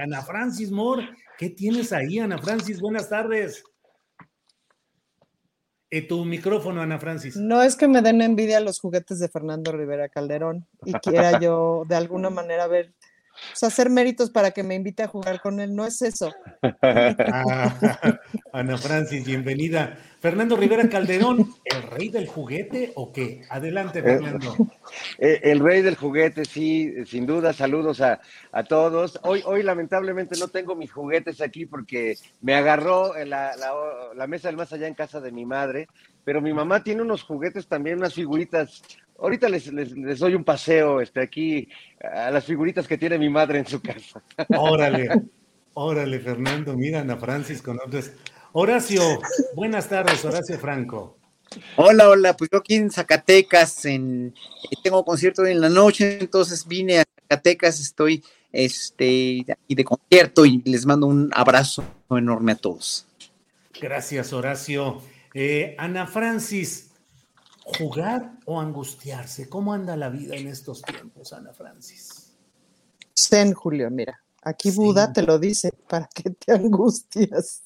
Ana 0.00 0.22
Francis 0.22 0.70
Moore, 0.70 1.08
¿qué 1.38 1.50
tienes 1.50 1.92
ahí, 1.92 2.20
Ana 2.20 2.38
Francis? 2.38 2.80
Buenas 2.80 3.08
tardes. 3.08 3.64
Eh, 5.96 6.02
tu 6.02 6.26
micrófono, 6.26 6.82
Ana 6.82 6.98
Francis. 6.98 7.36
No 7.36 7.62
es 7.62 7.74
que 7.74 7.88
me 7.88 8.02
den 8.02 8.20
envidia 8.20 8.60
los 8.60 8.80
juguetes 8.80 9.18
de 9.18 9.30
Fernando 9.30 9.72
Rivera 9.72 10.10
Calderón 10.10 10.66
y 10.84 10.92
quiera 10.92 11.40
yo 11.40 11.84
de 11.88 11.96
alguna 11.96 12.28
manera 12.28 12.66
ver, 12.66 12.92
hacer 13.62 13.90
méritos 13.90 14.30
para 14.30 14.50
que 14.50 14.62
me 14.62 14.74
invite 14.74 15.02
a 15.02 15.08
jugar 15.08 15.40
con 15.40 15.60
él, 15.60 15.74
no 15.74 15.84
es 15.84 16.02
eso. 16.02 16.32
Ah, 16.82 18.18
Ana 18.52 18.78
Francis, 18.78 19.24
bienvenida. 19.24 19.96
Fernando 20.20 20.56
Rivera 20.56 20.88
Calderón, 20.88 21.54
¿el 21.64 21.82
rey 21.82 22.08
del 22.08 22.26
juguete 22.26 22.92
o 22.96 23.12
qué? 23.12 23.42
Adelante, 23.48 24.00
eh, 24.00 24.02
Fernando. 24.02 24.56
Eh, 25.18 25.40
el 25.44 25.60
rey 25.60 25.82
del 25.82 25.94
juguete, 25.94 26.44
sí, 26.44 26.92
sin 27.06 27.26
duda, 27.26 27.52
saludos 27.52 28.00
a, 28.00 28.18
todos. 28.68 29.20
Hoy, 29.22 29.42
hoy 29.44 29.62
lamentablemente 29.62 30.38
no 30.38 30.48
tengo 30.48 30.74
mis 30.74 30.90
juguetes 30.90 31.40
aquí 31.40 31.66
porque 31.66 32.16
me 32.40 32.54
agarró 32.54 33.12
la, 33.24 33.52
la, 34.14 34.26
mesa 34.26 34.48
del 34.48 34.56
más 34.56 34.72
allá 34.72 34.88
en 34.88 34.94
casa 34.94 35.20
de 35.20 35.30
mi 35.30 35.44
madre, 35.44 35.86
pero 36.24 36.40
mi 36.40 36.52
mamá 36.52 36.82
tiene 36.82 37.02
unos 37.02 37.22
juguetes 37.22 37.68
también, 37.68 37.98
unas 37.98 38.14
figuritas. 38.14 38.82
Ahorita 39.18 39.48
les, 39.48 39.72
les, 39.72 40.18
doy 40.18 40.34
un 40.34 40.44
paseo 40.44 41.00
este, 41.00 41.20
aquí 41.20 41.68
a 42.02 42.30
las 42.30 42.44
figuritas 42.44 42.86
que 42.86 42.98
tiene 42.98 43.18
mi 43.18 43.30
madre 43.30 43.58
en 43.58 43.66
su 43.66 43.80
casa. 43.80 44.22
Órale, 44.56 45.08
órale, 45.74 46.20
Fernando, 46.20 46.76
mira, 46.76 47.00
Ana 47.00 47.16
Francis, 47.16 47.62
con 47.62 47.78
Horacio, 48.52 49.02
buenas 49.54 49.88
tardes, 49.88 50.24
Horacio 50.24 50.58
Franco. 50.58 51.16
Hola, 51.76 52.10
hola, 52.10 52.36
pues 52.36 52.50
yo 52.52 52.58
aquí 52.58 52.74
en 52.74 52.90
Zacatecas, 52.90 53.84
en, 53.84 54.34
tengo 54.82 55.04
concierto 55.04 55.46
en 55.46 55.60
la 55.60 55.68
noche, 55.68 56.18
entonces 56.20 56.66
vine 56.66 57.00
a 57.00 57.04
Zacatecas, 57.22 57.80
estoy 57.80 58.22
este, 58.52 59.44
aquí 59.48 59.74
de 59.74 59.84
concierto 59.84 60.44
y 60.44 60.62
les 60.64 60.84
mando 60.86 61.06
un 61.06 61.30
abrazo 61.32 61.84
enorme 62.10 62.52
a 62.52 62.56
todos. 62.56 63.06
Gracias, 63.80 64.32
Horacio. 64.32 65.02
Eh, 65.34 65.74
Ana 65.78 66.06
Francis, 66.06 66.85
¿jugar 67.66 68.38
o 68.46 68.60
angustiarse? 68.60 69.48
¿Cómo 69.48 69.72
anda 69.72 69.96
la 69.96 70.08
vida 70.08 70.36
en 70.36 70.46
estos 70.46 70.82
tiempos, 70.82 71.32
Ana 71.32 71.52
Francis? 71.52 72.32
Zen, 73.18 73.52
Julio, 73.54 73.90
mira, 73.90 74.22
aquí 74.42 74.70
Buda 74.70 75.12
te 75.12 75.22
lo 75.22 75.38
dice, 75.38 75.72
¿para 75.88 76.08
qué 76.14 76.30
te 76.30 76.52
angustias? 76.52 77.62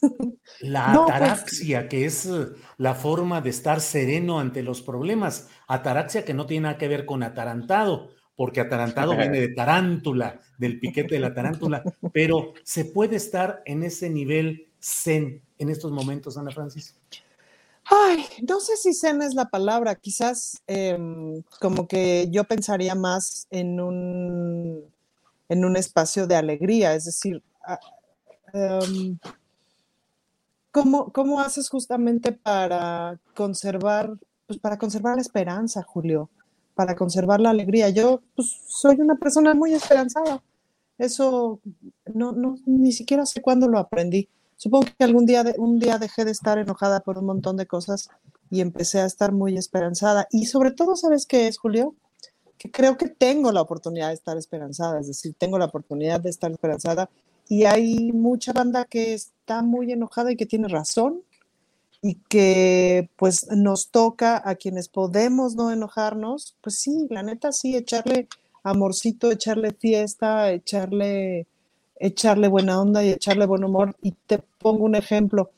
La 0.60 0.92
pues, 0.94 1.10
ataraxia, 1.10 1.88
que 1.88 2.04
es 2.04 2.26
eh, 2.26 2.46
la 2.76 2.94
forma 2.94 3.40
de 3.40 3.50
estar 3.50 3.80
sereno 3.80 4.38
ante 4.38 4.62
los 4.62 4.80
problemas. 4.80 5.48
Ataraxia 5.66 6.24
que 6.24 6.34
no 6.34 6.46
tiene 6.46 6.64
nada 6.64 6.78
que 6.78 6.86
ver 6.86 7.04
con 7.04 7.24
atarantado, 7.24 8.10
porque 8.36 8.60
atarantado 8.60 9.16
viene 9.16 9.40
de 9.40 9.48
tarántula, 9.48 10.40
del 10.56 10.78
piquete 10.78 11.16
de 11.16 11.20
la 11.20 11.34
tarántula, 11.34 11.82
pero 12.12 12.54
se 12.62 12.84
puede 12.84 13.16
estar 13.16 13.62
en 13.64 13.82
ese 13.82 14.08
nivel 14.08 14.68
zen 14.80 15.42
en 15.58 15.68
estos 15.68 15.90
momentos, 15.90 16.38
Ana 16.38 16.52
Francis. 16.52 16.96
Ay, 17.90 18.24
no 18.46 18.60
sé 18.60 18.76
si 18.76 18.92
zen 18.92 19.22
es 19.22 19.34
la 19.34 19.46
palabra, 19.46 19.94
quizás 19.94 20.62
em, 20.66 21.42
como 21.60 21.88
que 21.88 22.28
yo 22.30 22.44
pensaría 22.44 22.94
más 22.94 23.46
en 23.50 23.80
un, 23.80 24.84
en 25.48 25.64
un 25.64 25.76
espacio 25.76 26.26
de 26.26 26.36
alegría, 26.36 26.94
es 26.94 27.06
decir, 27.06 27.42
em, 28.52 29.18
¿cómo, 30.70 31.12
¿cómo 31.12 31.40
haces 31.40 31.70
justamente 31.70 32.32
para 32.32 33.18
conservar, 33.34 34.12
pues 34.46 34.58
para 34.58 34.78
conservar 34.78 35.16
la 35.16 35.22
esperanza, 35.22 35.82
Julio? 35.82 36.28
Para 36.74 36.94
conservar 36.94 37.40
la 37.40 37.50
alegría. 37.50 37.88
Yo 37.88 38.22
pues, 38.36 38.60
soy 38.66 39.00
una 39.00 39.16
persona 39.16 39.54
muy 39.54 39.72
esperanzada. 39.74 40.42
Eso 40.98 41.60
no, 42.14 42.32
no, 42.32 42.56
ni 42.66 42.92
siquiera 42.92 43.24
sé 43.26 43.40
cuándo 43.40 43.68
lo 43.68 43.78
aprendí. 43.78 44.28
Supongo 44.58 44.88
que 44.98 45.04
algún 45.04 45.24
día, 45.24 45.42
de, 45.44 45.54
un 45.56 45.78
día 45.78 45.98
dejé 45.98 46.26
de 46.26 46.32
estar 46.32 46.58
enojada 46.58 47.00
por 47.00 47.16
un 47.16 47.24
montón 47.24 47.56
de 47.56 47.66
cosas 47.66 48.10
y 48.50 48.60
empecé 48.60 49.00
a 49.00 49.06
estar 49.06 49.32
muy 49.32 49.56
esperanzada. 49.56 50.28
Y 50.30 50.44
sobre 50.46 50.72
todo, 50.72 50.96
¿sabes 50.96 51.24
qué 51.24 51.48
es, 51.48 51.58
Julio? 51.58 51.94
Que 52.58 52.70
creo 52.70 52.98
que 52.98 53.08
tengo 53.08 53.52
la 53.52 53.62
oportunidad 53.62 54.08
de 54.08 54.14
estar 54.14 54.36
esperanzada, 54.36 55.00
es 55.00 55.06
decir, 55.06 55.34
tengo 55.38 55.58
la 55.58 55.66
oportunidad 55.66 56.20
de 56.20 56.28
estar 56.28 56.50
esperanzada 56.50 57.08
y 57.48 57.64
hay 57.64 58.12
mucha 58.12 58.52
banda 58.52 58.84
que 58.84 59.14
está 59.14 59.62
muy 59.62 59.90
enojada 59.92 60.32
y 60.32 60.36
que 60.36 60.44
tiene 60.44 60.68
razón 60.68 61.22
y 62.02 62.16
que 62.28 63.10
pues 63.16 63.46
nos 63.50 63.90
toca 63.90 64.42
a 64.44 64.54
quienes 64.56 64.88
podemos 64.88 65.54
no 65.54 65.70
enojarnos, 65.72 66.56
pues 66.60 66.78
sí, 66.78 67.06
la 67.10 67.22
neta 67.22 67.52
sí, 67.52 67.76
echarle 67.76 68.28
amorcito, 68.62 69.30
echarle 69.30 69.72
fiesta, 69.72 70.52
echarle, 70.52 71.46
echarle 72.00 72.48
buena 72.48 72.80
onda 72.80 73.04
y 73.04 73.10
echarle 73.10 73.46
buen 73.46 73.64
humor. 73.64 73.96
Y 74.02 74.12
te 74.12 74.38
pongo 74.38 74.84
un 74.84 74.94
ejemplo. 74.94 75.50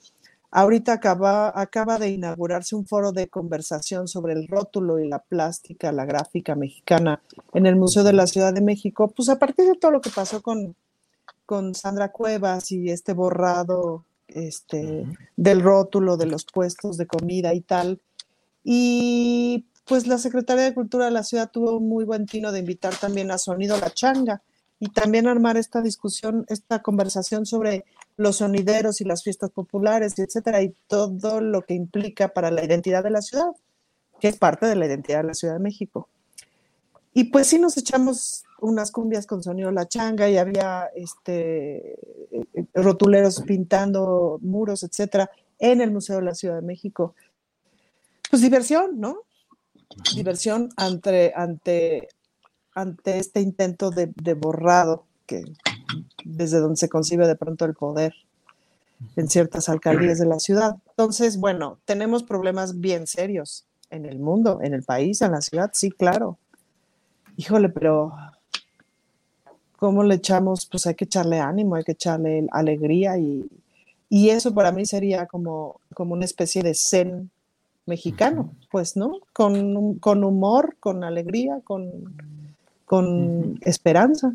Ahorita 0.52 0.94
acaba, 0.94 1.52
acaba 1.54 1.98
de 1.98 2.10
inaugurarse 2.10 2.74
un 2.74 2.84
foro 2.84 3.12
de 3.12 3.28
conversación 3.28 4.08
sobre 4.08 4.32
el 4.32 4.48
rótulo 4.48 4.98
y 4.98 5.08
la 5.08 5.20
plástica, 5.20 5.92
la 5.92 6.04
gráfica 6.04 6.56
mexicana 6.56 7.22
en 7.54 7.66
el 7.66 7.76
Museo 7.76 8.02
de 8.02 8.12
la 8.12 8.26
Ciudad 8.26 8.52
de 8.52 8.60
México. 8.60 9.12
Pues 9.14 9.28
a 9.28 9.38
partir 9.38 9.66
de 9.66 9.76
todo 9.76 9.92
lo 9.92 10.00
que 10.00 10.10
pasó 10.10 10.42
con, 10.42 10.74
con 11.46 11.74
Sandra 11.74 12.10
Cuevas 12.10 12.72
y 12.72 12.90
este 12.90 13.12
borrado 13.12 14.04
este, 14.26 15.06
del 15.36 15.60
rótulo 15.60 16.16
de 16.16 16.26
los 16.26 16.44
puestos 16.44 16.96
de 16.96 17.06
comida 17.06 17.54
y 17.54 17.60
tal. 17.60 18.00
Y 18.64 19.66
pues 19.84 20.08
la 20.08 20.18
Secretaría 20.18 20.64
de 20.64 20.74
Cultura 20.74 21.04
de 21.04 21.10
la 21.12 21.22
ciudad 21.22 21.50
tuvo 21.50 21.76
un 21.76 21.88
muy 21.88 22.04
buen 22.04 22.26
tino 22.26 22.50
de 22.50 22.58
invitar 22.58 22.94
también 22.96 23.30
a 23.30 23.38
Sonido 23.38 23.78
La 23.78 23.90
Changa 23.90 24.42
y 24.80 24.88
también 24.88 25.28
armar 25.28 25.58
esta 25.58 25.82
discusión, 25.82 26.46
esta 26.48 26.80
conversación 26.80 27.44
sobre 27.44 27.84
los 28.16 28.36
sonideros 28.36 29.00
y 29.00 29.04
las 29.04 29.22
fiestas 29.22 29.50
populares, 29.50 30.18
etcétera, 30.18 30.62
y 30.62 30.74
todo 30.88 31.40
lo 31.40 31.62
que 31.62 31.74
implica 31.74 32.28
para 32.28 32.50
la 32.50 32.64
identidad 32.64 33.04
de 33.04 33.10
la 33.10 33.20
ciudad, 33.20 33.50
que 34.18 34.28
es 34.28 34.38
parte 34.38 34.66
de 34.66 34.76
la 34.76 34.86
identidad 34.86 35.18
de 35.18 35.28
la 35.28 35.34
Ciudad 35.34 35.54
de 35.54 35.60
México. 35.60 36.08
Y 37.12 37.24
pues 37.24 37.48
sí 37.48 37.58
nos 37.58 37.76
echamos 37.76 38.44
unas 38.60 38.90
cumbias 38.90 39.26
con 39.26 39.42
sonido 39.42 39.70
La 39.70 39.86
Changa 39.86 40.28
y 40.30 40.38
había 40.38 40.86
este, 40.94 41.98
rotuleros 42.72 43.42
pintando 43.42 44.38
muros, 44.42 44.82
etcétera, 44.82 45.30
en 45.58 45.80
el 45.80 45.90
Museo 45.90 46.16
de 46.16 46.22
la 46.22 46.34
Ciudad 46.34 46.56
de 46.56 46.62
México. 46.62 47.14
Pues 48.30 48.42
diversión, 48.42 48.98
¿no? 48.98 49.24
diversión 50.14 50.70
ante, 50.76 51.32
ante, 51.34 52.08
ante 52.74 53.18
este 53.18 53.40
intento 53.40 53.90
de, 53.90 54.34
borrado 54.34 55.04
que 55.26 55.44
desde 56.24 56.60
donde 56.60 56.76
se 56.76 56.88
concibe 56.88 57.26
de 57.26 57.36
pronto 57.36 57.64
el 57.64 57.74
poder 57.74 58.14
en 59.16 59.28
ciertas 59.28 59.68
alcaldías 59.68 60.18
de 60.18 60.26
la 60.26 60.38
ciudad. 60.38 60.76
Entonces, 60.90 61.38
bueno, 61.38 61.78
tenemos 61.84 62.22
problemas 62.22 62.80
bien 62.80 63.06
serios 63.06 63.64
en 63.90 64.06
el 64.06 64.18
mundo, 64.18 64.60
en 64.62 64.74
el 64.74 64.82
país, 64.82 65.22
en 65.22 65.32
la 65.32 65.40
ciudad, 65.40 65.70
sí, 65.72 65.90
claro. 65.90 66.38
Híjole, 67.36 67.70
pero 67.70 68.12
¿cómo 69.76 70.02
le 70.04 70.16
echamos? 70.16 70.66
Pues 70.66 70.86
hay 70.86 70.94
que 70.94 71.06
echarle 71.06 71.40
ánimo, 71.40 71.74
hay 71.74 71.84
que 71.84 71.92
echarle 71.92 72.46
alegría 72.52 73.18
y, 73.18 73.50
y 74.08 74.30
eso 74.30 74.52
para 74.52 74.72
mí 74.72 74.84
sería 74.84 75.26
como, 75.26 75.80
como 75.94 76.14
una 76.14 76.24
especie 76.24 76.62
de 76.62 76.74
zen 76.74 77.30
mexicano, 77.86 78.52
pues, 78.70 78.96
¿no? 78.96 79.20
Con, 79.32 79.98
con, 79.98 80.24
humor, 80.24 80.76
con 80.80 81.04
alegría, 81.04 81.60
con, 81.64 82.14
con 82.90 83.60
esperanza. 83.62 84.32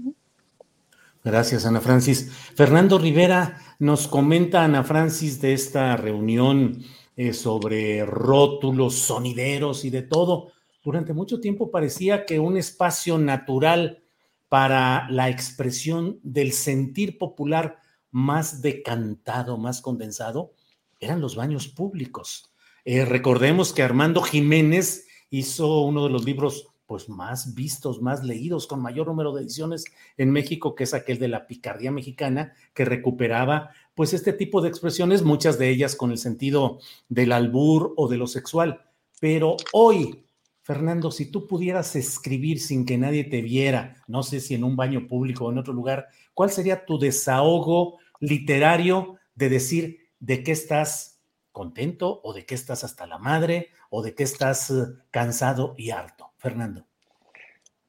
Gracias, 1.25 1.65
Ana 1.65 1.81
Francis. 1.81 2.31
Fernando 2.55 2.97
Rivera 2.97 3.59
nos 3.79 4.07
comenta, 4.07 4.63
Ana 4.63 4.85
Francis, 4.85 5.41
de 5.41 5.51
esta 5.51 5.97
reunión 5.97 6.81
eh, 7.17 7.33
sobre 7.33 8.05
rótulos, 8.05 8.95
sonideros 8.95 9.83
y 9.83 9.89
de 9.89 10.03
todo. 10.03 10.53
Durante 10.85 11.11
mucho 11.11 11.41
tiempo 11.41 11.69
parecía 11.69 12.25
que 12.25 12.39
un 12.39 12.55
espacio 12.55 13.17
natural 13.17 14.01
para 14.47 15.09
la 15.09 15.27
expresión 15.27 16.21
del 16.23 16.53
sentir 16.53 17.17
popular 17.17 17.79
más 18.09 18.61
decantado, 18.61 19.57
más 19.57 19.81
condensado, 19.81 20.53
eran 21.01 21.19
los 21.19 21.35
baños 21.35 21.67
públicos. 21.67 22.53
Eh, 22.85 23.03
recordemos 23.03 23.73
que 23.73 23.83
Armando 23.83 24.21
Jiménez 24.21 25.07
hizo 25.29 25.81
uno 25.81 26.05
de 26.05 26.09
los 26.09 26.23
libros 26.23 26.69
pues 26.87 27.09
más 27.09 27.55
vistos, 27.55 28.01
más 28.01 28.23
leídos, 28.23 28.67
con 28.67 28.81
mayor 28.81 29.07
número 29.07 29.33
de 29.33 29.41
ediciones 29.41 29.85
en 30.17 30.31
México, 30.31 30.75
que 30.75 30.83
es 30.83 30.93
aquel 30.93 31.19
de 31.19 31.27
la 31.27 31.47
picardía 31.47 31.91
mexicana, 31.91 32.53
que 32.73 32.85
recuperaba 32.85 33.71
pues 33.95 34.13
este 34.13 34.33
tipo 34.33 34.61
de 34.61 34.69
expresiones, 34.69 35.23
muchas 35.23 35.57
de 35.57 35.69
ellas 35.69 35.95
con 35.95 36.11
el 36.11 36.17
sentido 36.17 36.79
del 37.09 37.31
albur 37.31 37.93
o 37.97 38.07
de 38.07 38.17
lo 38.17 38.27
sexual. 38.27 38.85
Pero 39.19 39.57
hoy, 39.71 40.25
Fernando, 40.61 41.11
si 41.11 41.31
tú 41.31 41.47
pudieras 41.47 41.95
escribir 41.95 42.59
sin 42.59 42.85
que 42.85 42.97
nadie 42.97 43.23
te 43.23 43.41
viera, 43.41 44.03
no 44.07 44.21
sé 44.23 44.39
si 44.39 44.53
en 44.55 44.63
un 44.63 44.75
baño 44.75 45.07
público 45.07 45.45
o 45.45 45.51
en 45.51 45.57
otro 45.57 45.73
lugar, 45.73 46.07
¿cuál 46.33 46.51
sería 46.51 46.85
tu 46.85 46.99
desahogo 46.99 47.99
literario 48.19 49.15
de 49.33 49.49
decir 49.49 50.09
de 50.19 50.43
qué 50.43 50.51
estás 50.51 51.21
contento 51.51 52.19
o 52.23 52.33
de 52.33 52.45
qué 52.45 52.53
estás 52.53 52.83
hasta 52.83 53.07
la 53.07 53.17
madre 53.17 53.69
o 53.95 54.01
de 54.01 54.13
qué 54.13 54.23
estás 54.23 54.71
eh, 54.71 54.73
cansado 55.09 55.73
y 55.77 55.91
harto? 55.91 56.33
Fernando. 56.37 56.85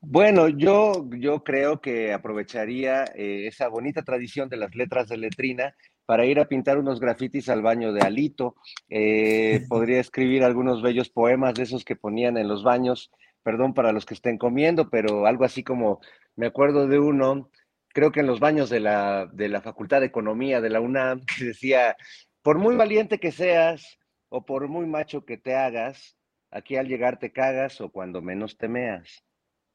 Bueno, 0.01 0.49
yo, 0.49 1.11
yo 1.11 1.43
creo 1.43 1.81
que 1.81 2.13
aprovecharía 2.13 3.07
eh, 3.17 3.49
esa 3.49 3.67
bonita 3.67 4.03
tradición 4.03 4.49
de 4.49 4.57
las 4.57 4.77
letras 4.77 5.09
de 5.09 5.17
letrina 5.17 5.75
para 6.05 6.25
ir 6.25 6.39
a 6.39 6.47
pintar 6.47 6.79
unos 6.79 7.01
grafitis 7.01 7.49
al 7.49 7.61
baño 7.61 7.93
de 7.93 8.03
Alito. 8.03 8.55
Eh, 8.89 9.65
podría 9.69 9.99
escribir 9.99 10.45
algunos 10.45 10.81
bellos 10.81 11.11
poemas 11.11 11.55
de 11.55 11.65
esos 11.65 11.85
que 11.85 11.97
ponían 11.97 12.37
en 12.37 12.47
los 12.47 12.63
baños, 12.63 13.11
perdón 13.43 13.75
para 13.75 13.91
los 13.91 14.07
que 14.07 14.15
estén 14.15 14.39
comiendo, 14.39 14.89
pero 14.89 15.27
algo 15.27 15.45
así 15.45 15.65
como, 15.65 16.01
me 16.37 16.47
acuerdo 16.47 16.87
de 16.87 17.01
uno, 17.01 17.51
creo 17.89 18.13
que 18.13 18.21
en 18.21 18.29
los 18.29 18.39
baños 18.39 18.71
de 18.71 18.79
la, 18.79 19.27
de 19.33 19.49
la 19.49 19.61
Facultad 19.61 19.99
de 19.99 20.07
Economía 20.07 20.61
de 20.61 20.71
la 20.71 20.81
UNAM, 20.81 21.23
que 21.37 21.47
decía, 21.47 21.97
por 22.43 22.59
muy 22.59 22.77
valiente 22.77 23.19
que 23.19 23.33
seas 23.33 23.99
o 24.29 24.45
por 24.45 24.69
muy 24.69 24.87
macho 24.87 25.25
que 25.25 25.37
te 25.37 25.55
hagas, 25.55 26.17
aquí 26.51 26.77
al 26.77 26.89
llegar 26.89 27.19
te 27.19 27.33
cagas 27.33 27.81
o 27.81 27.91
cuando 27.91 28.23
menos 28.23 28.57
temeas. 28.57 29.23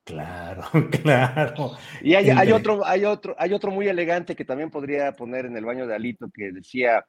Claro, 0.04 0.64
claro. 1.04 1.78
Y 2.02 2.16
hay, 2.16 2.52
otro, 2.52 2.86
hay 2.86 3.06
otro, 3.06 3.36
hay 3.38 3.54
otro 3.54 3.72
muy 3.72 3.88
elegante 3.88 4.36
que 4.36 4.46
también 4.46 4.72
podría 4.72 5.14
poner 5.14 5.46
en 5.46 5.56
el 5.56 5.66
baño 5.66 5.88
de 5.88 5.96
Alito 5.96 6.30
que 6.34 6.52
decía, 6.52 7.06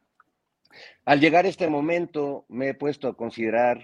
al 1.04 1.20
llegar 1.20 1.46
este 1.46 1.68
momento 1.68 2.44
me 2.48 2.68
he 2.68 2.74
puesto 2.74 3.08
a 3.08 3.16
considerar 3.16 3.82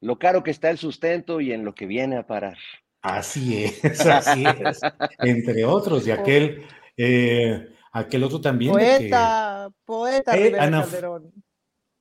lo 0.00 0.18
caro 0.18 0.42
que 0.42 0.50
está 0.50 0.70
el 0.70 0.78
sustento 0.78 1.40
y 1.40 1.52
en 1.52 1.64
lo 1.64 1.74
que 1.74 1.86
viene 1.86 2.16
a 2.16 2.26
parar. 2.26 2.58
Así 3.02 3.64
es, 3.64 4.06
así 4.06 4.44
es. 4.44 4.80
Entre 5.20 5.64
otros, 5.64 6.06
y 6.06 6.10
aquel 6.10 6.66
eh, 6.96 7.66
aquel 7.92 8.24
otro 8.24 8.40
también. 8.40 8.72
Poeta, 8.72 9.70
poeta 9.84 10.36
eh, 10.36 10.54
Ana, 10.58 10.82
Calderón. 10.82 11.32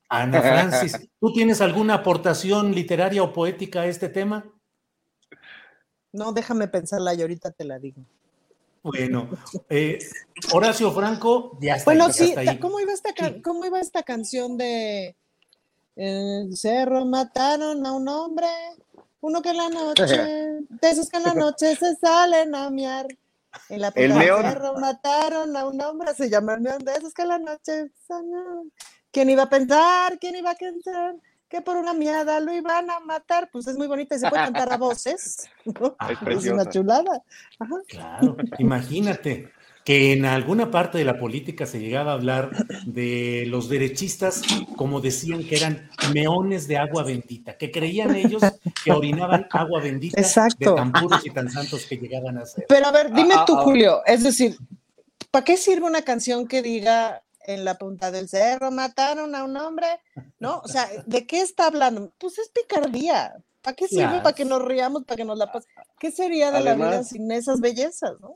Ana 0.09 0.41
Francis, 0.41 0.97
¿tú 1.19 1.31
tienes 1.31 1.61
alguna 1.61 1.93
aportación 1.93 2.73
literaria 2.73 3.21
o 3.21 3.31
poética 3.31 3.81
a 3.81 3.85
este 3.85 4.09
tema? 4.09 4.43
No, 6.11 6.33
déjame 6.33 6.67
pensarla 6.67 7.13
y 7.13 7.21
ahorita 7.21 7.51
te 7.51 7.63
la 7.63 7.77
digo. 7.77 8.01
Bueno, 8.81 9.29
eh, 9.69 9.99
Horacio 10.51 10.91
Franco, 10.91 11.57
ya 11.61 11.75
está. 11.75 11.85
Bueno, 11.85 12.11
sí, 12.11 12.33
¿cómo, 12.59 12.79
iba 12.79 12.91
esta, 12.91 13.11
¿cómo 13.43 13.65
iba 13.65 13.79
esta 13.79 14.01
canción 14.01 14.57
de 14.57 15.15
El 15.95 16.57
cerro 16.57 17.05
mataron 17.05 17.85
a 17.85 17.91
un 17.91 18.07
hombre? 18.07 18.47
Uno 19.21 19.41
que 19.43 19.49
en 19.49 19.57
la 19.57 19.69
noche, 19.69 20.05
de 20.69 20.89
esos 20.89 21.09
que 21.09 21.17
en 21.17 21.23
la 21.23 21.33
noche 21.35 21.75
se 21.75 21.95
salen 21.97 22.55
a 22.55 22.71
miar. 22.71 23.05
En 23.67 23.81
la 23.81 23.91
el 23.95 24.13
mataron 24.79 25.55
a 25.57 25.67
un 25.67 25.81
hombre, 25.81 26.13
se 26.15 26.29
llama 26.29 26.55
el 26.55 26.63
león 26.63 26.83
de 26.83 26.93
esos 26.93 27.13
que 27.13 27.25
la 27.25 27.39
noche 27.39 27.91
¿Quién 29.11 29.29
iba 29.29 29.43
a 29.43 29.49
pensar? 29.49 30.19
¿Quién 30.19 30.35
iba 30.35 30.51
a 30.51 30.55
pensar? 30.55 31.15
Que 31.47 31.61
por 31.61 31.77
una 31.77 31.93
miada 31.93 32.39
lo 32.39 32.53
iban 32.53 32.89
a 32.91 32.99
matar. 32.99 33.49
Pues 33.51 33.67
es 33.67 33.77
muy 33.77 33.87
bonita 33.87 34.15
y 34.15 34.19
se 34.19 34.29
puede 34.29 34.43
cantar 34.43 34.71
a 34.71 34.77
voces. 34.77 35.49
Es, 36.27 36.45
una 36.45 36.69
chulada. 36.69 37.23
Claro, 37.87 38.37
imagínate 38.59 39.51
que 39.83 40.13
en 40.13 40.25
alguna 40.25 40.69
parte 40.69 40.99
de 40.99 41.05
la 41.05 41.17
política 41.17 41.65
se 41.65 41.79
llegaba 41.79 42.11
a 42.11 42.15
hablar 42.15 42.51
de 42.85 43.45
los 43.47 43.69
derechistas 43.69 44.43
como 44.75 45.01
decían 45.01 45.43
que 45.43 45.55
eran 45.55 45.89
meones 46.13 46.67
de 46.67 46.77
agua 46.77 47.03
bendita, 47.03 47.57
que 47.57 47.71
creían 47.71 48.15
ellos 48.15 48.43
que 48.83 48.91
orinaban 48.91 49.47
agua 49.49 49.81
bendita 49.81 50.21
de 50.21 50.65
tan 50.75 50.91
puros 50.91 51.25
y 51.25 51.31
tan 51.31 51.49
santos 51.49 51.85
que 51.87 51.97
llegaban 51.97 52.37
a 52.37 52.45
ser. 52.45 52.65
Pero 52.69 52.85
a 52.85 52.91
ver, 52.91 53.11
dime 53.11 53.33
ah, 53.35 53.45
tú, 53.47 53.55
ah, 53.55 53.61
ah. 53.61 53.63
Julio, 53.63 54.01
es 54.05 54.23
decir, 54.23 54.57
¿para 55.31 55.45
qué 55.45 55.57
sirve 55.57 55.87
una 55.87 56.03
canción 56.03 56.47
que 56.47 56.61
diga 56.61 57.23
en 57.45 57.65
la 57.65 57.77
punta 57.77 58.11
del 58.11 58.29
cerro 58.29 58.71
mataron 58.71 59.35
a 59.35 59.43
un 59.43 59.57
hombre, 59.57 59.87
¿no? 60.39 60.59
O 60.59 60.67
sea, 60.67 60.87
¿de 61.05 61.25
qué 61.25 61.41
está 61.41 61.67
hablando? 61.67 62.13
Pues 62.17 62.37
es 62.37 62.49
picardía. 62.49 63.33
¿Para 63.61 63.75
qué 63.75 63.87
sirve? 63.87 64.03
Claro. 64.03 64.23
¿Para 64.23 64.35
que 64.35 64.45
nos 64.45 64.63
riamos? 64.63 65.03
¿Para 65.03 65.17
que 65.17 65.25
nos 65.25 65.37
la 65.37 65.51
pasemos? 65.51 65.87
¿Qué 65.99 66.11
sería 66.11 66.51
de 66.51 66.61
la 66.61 66.75
vida 66.75 66.87
Además- 66.87 67.09
sin 67.09 67.31
esas 67.31 67.59
bellezas, 67.59 68.19
no? 68.21 68.35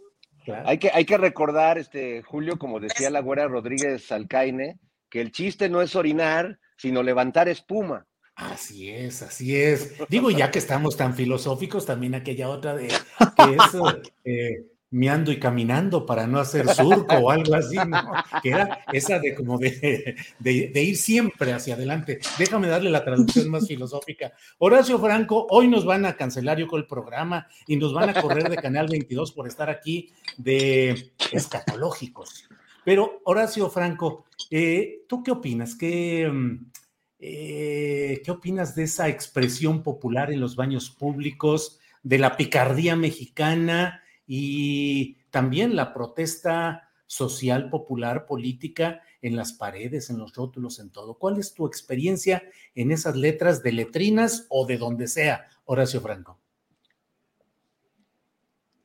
Hay 0.66 0.78
que, 0.78 0.92
hay 0.94 1.06
que 1.06 1.18
recordar, 1.18 1.78
este, 1.78 2.22
Julio, 2.22 2.60
como 2.60 2.82
decía 2.82 3.10
la 3.10 3.22
güera 3.22 3.48
Rodríguez 3.48 4.12
Alcaine, 4.12 4.78
que 5.10 5.22
el 5.22 5.32
chiste 5.32 5.70
no 5.70 5.82
es 5.82 5.96
orinar, 5.96 6.60
sino 6.76 7.02
levantar 7.02 7.48
espuma. 7.48 8.06
Así 8.36 8.90
es, 8.90 9.22
así 9.22 9.56
es. 9.56 9.94
Digo, 10.10 10.32
ya 10.32 10.52
que 10.52 10.60
estamos 10.60 10.98
tan 10.98 11.14
filosóficos, 11.14 11.86
también 11.86 12.16
aquella 12.16 12.50
otra 12.50 12.76
de 12.76 12.88
que 12.88 12.94
es 12.94 12.98
eh, 14.26 14.66
meando 14.94 15.32
y 15.32 15.40
caminando 15.40 16.06
para 16.06 16.28
no 16.28 16.40
hacer 16.40 16.68
surco 16.70 17.16
o 17.16 17.32
algo 17.32 17.56
así, 17.56 17.76
¿no? 17.76 18.14
Que 18.44 18.52
era 18.52 18.86
esa 18.94 19.18
de 19.18 19.34
como 19.34 19.58
de, 19.58 20.16
de- 20.38 20.84
ir 20.84 20.98
siempre 20.98 21.52
hacia 21.52 21.74
adelante. 21.74 22.20
Déjame 22.38 22.68
darle 22.68 22.92
la 22.92 23.04
traducción 23.04 23.50
más 23.50 23.68
filosófica. 23.68 24.34
Horacio 24.60 25.00
Franco, 25.00 25.48
hoy 25.50 25.68
nos 25.68 25.84
van 25.84 26.06
a 26.06 26.16
cancelar 26.16 26.60
yo 26.60 26.68
con 26.68 26.80
el 26.80 26.86
programa 26.86 27.48
y 27.66 27.76
nos 27.76 27.92
van 27.92 28.10
a 28.10 28.22
correr 28.22 28.48
de 28.50 28.58
Canal 28.58 28.88
22 28.88 29.32
por 29.32 29.48
estar 29.48 29.68
aquí 29.68 30.12
de 30.38 31.12
escatológicos. 31.32 32.48
Pero, 32.86 33.22
Horacio 33.24 33.72
Franco, 33.72 34.26
eh, 34.52 35.06
¿tú 35.08 35.24
qué 35.24 35.32
opinas? 35.32 35.74
¿Qué, 35.74 36.32
eh, 37.18 38.22
¿Qué 38.24 38.32
opinas 38.32 38.76
de 38.76 38.84
esa 38.84 39.10
expresión 39.10 39.82
popular 39.82 40.32
en 40.32 40.40
los 40.40 40.56
baños 40.56 40.92
públicos, 40.92 41.80
de 42.04 42.20
la 42.20 42.38
picardía 42.38 42.96
mexicana 42.96 44.03
y 44.26 45.16
también 45.30 45.76
la 45.76 45.94
protesta 45.94 46.90
social, 47.08 47.70
popular, 47.70 48.26
política 48.26 49.02
en 49.22 49.36
las 49.36 49.54
paredes, 49.54 50.10
en 50.10 50.18
los 50.18 50.34
rótulos, 50.34 50.80
en 50.80 50.90
todo? 50.90 51.18
¿Cuál 51.18 51.40
es 51.40 51.54
tu 51.54 51.66
experiencia 51.68 52.44
en 52.76 52.92
esas 52.92 53.16
letras 53.16 53.62
de 53.62 53.72
letrinas 53.72 54.46
o 54.50 54.66
de 54.66 54.78
donde 54.78 55.08
sea, 55.08 55.48
Horacio 55.66 56.02
Franco? 56.02 56.40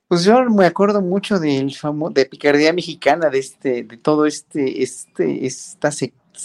Pues 0.09 0.25
yo 0.25 0.43
me 0.45 0.65
acuerdo 0.65 1.03
mucho 1.03 1.39
del 1.39 1.77
de 2.13 2.27
picardía 2.27 2.73
mexicana, 2.73 3.29
de 3.29 3.39
este, 3.39 3.83
de 3.85 3.97
todo 3.99 4.25
este, 4.25 4.83
este, 4.83 5.45
esta, 5.45 5.91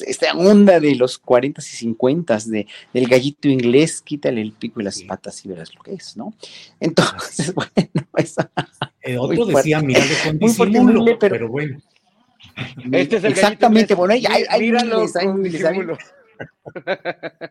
esta 0.02 0.34
onda 0.36 0.80
de 0.80 0.95
los 0.95 1.18
40 1.18 1.61
y 1.61 1.64
50 1.64 2.38
de, 2.48 2.68
del 2.94 3.07
gallito 3.07 3.48
inglés, 3.48 4.02
quítale 4.02 4.41
el 4.41 4.52
pico 4.53 4.82
y 4.82 4.84
las 4.84 5.02
patas 5.03 5.44
y 5.45 5.49
verás 5.49 5.74
lo 5.76 5.82
que 5.82 5.94
es, 5.94 6.18
¿no? 6.18 6.34
Entonces, 6.80 7.53
bueno, 7.56 7.72
eso. 8.18 8.41
Eh, 9.02 9.18
muy 9.18 9.38
otro 9.40 9.45
decía, 9.57 9.80
fuerte. 9.80 9.88
míralo 9.88 10.14
con 10.26 10.38
Muy 10.40 10.52
fuerte, 10.53 10.80
disimulo, 10.80 11.06
pero- 11.20 11.34
pero 11.36 11.48
bueno. 11.49 11.78
Este 12.91 13.18
es 13.18 13.24
el 13.24 13.32
Exactamente, 13.32 13.95
bueno, 13.95 14.14
hay, 14.14 14.26
hay, 14.30 14.44
hay 14.48 14.61
Míralo 14.61 14.98
miles, 14.99 15.15
hay 15.15 15.28
miles, 15.28 15.64
hay-. 15.65 15.78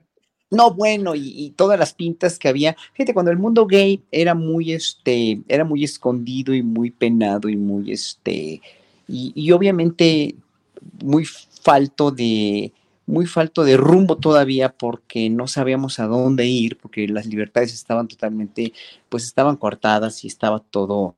No, 0.50 0.74
bueno, 0.74 1.14
y, 1.14 1.32
y 1.46 1.50
todas 1.52 1.78
las 1.78 1.94
pintas 1.94 2.38
que 2.38 2.46
había. 2.46 2.76
Fíjate, 2.92 3.14
cuando 3.14 3.30
el 3.30 3.38
mundo 3.38 3.66
gay 3.66 4.02
era 4.12 4.34
muy, 4.34 4.72
este, 4.74 5.40
era 5.48 5.64
muy 5.64 5.82
escondido 5.82 6.52
y 6.54 6.62
muy 6.62 6.90
penado 6.90 7.48
y 7.48 7.56
muy, 7.56 7.90
este, 7.90 8.60
y, 9.08 9.32
y 9.34 9.50
obviamente 9.52 10.34
muy 11.02 11.24
falto 11.62 12.10
de, 12.10 12.72
muy 13.06 13.26
falto 13.26 13.64
de 13.64 13.76
rumbo 13.76 14.16
todavía 14.18 14.70
porque 14.70 15.30
no 15.30 15.48
sabíamos 15.48 15.98
a 15.98 16.06
dónde 16.06 16.46
ir, 16.46 16.78
porque 16.78 17.08
las 17.08 17.26
libertades 17.26 17.72
estaban 17.72 18.08
totalmente, 18.08 18.72
pues 19.08 19.24
estaban 19.24 19.56
cortadas 19.56 20.24
y 20.24 20.28
estaba 20.28 20.60
todo, 20.60 21.16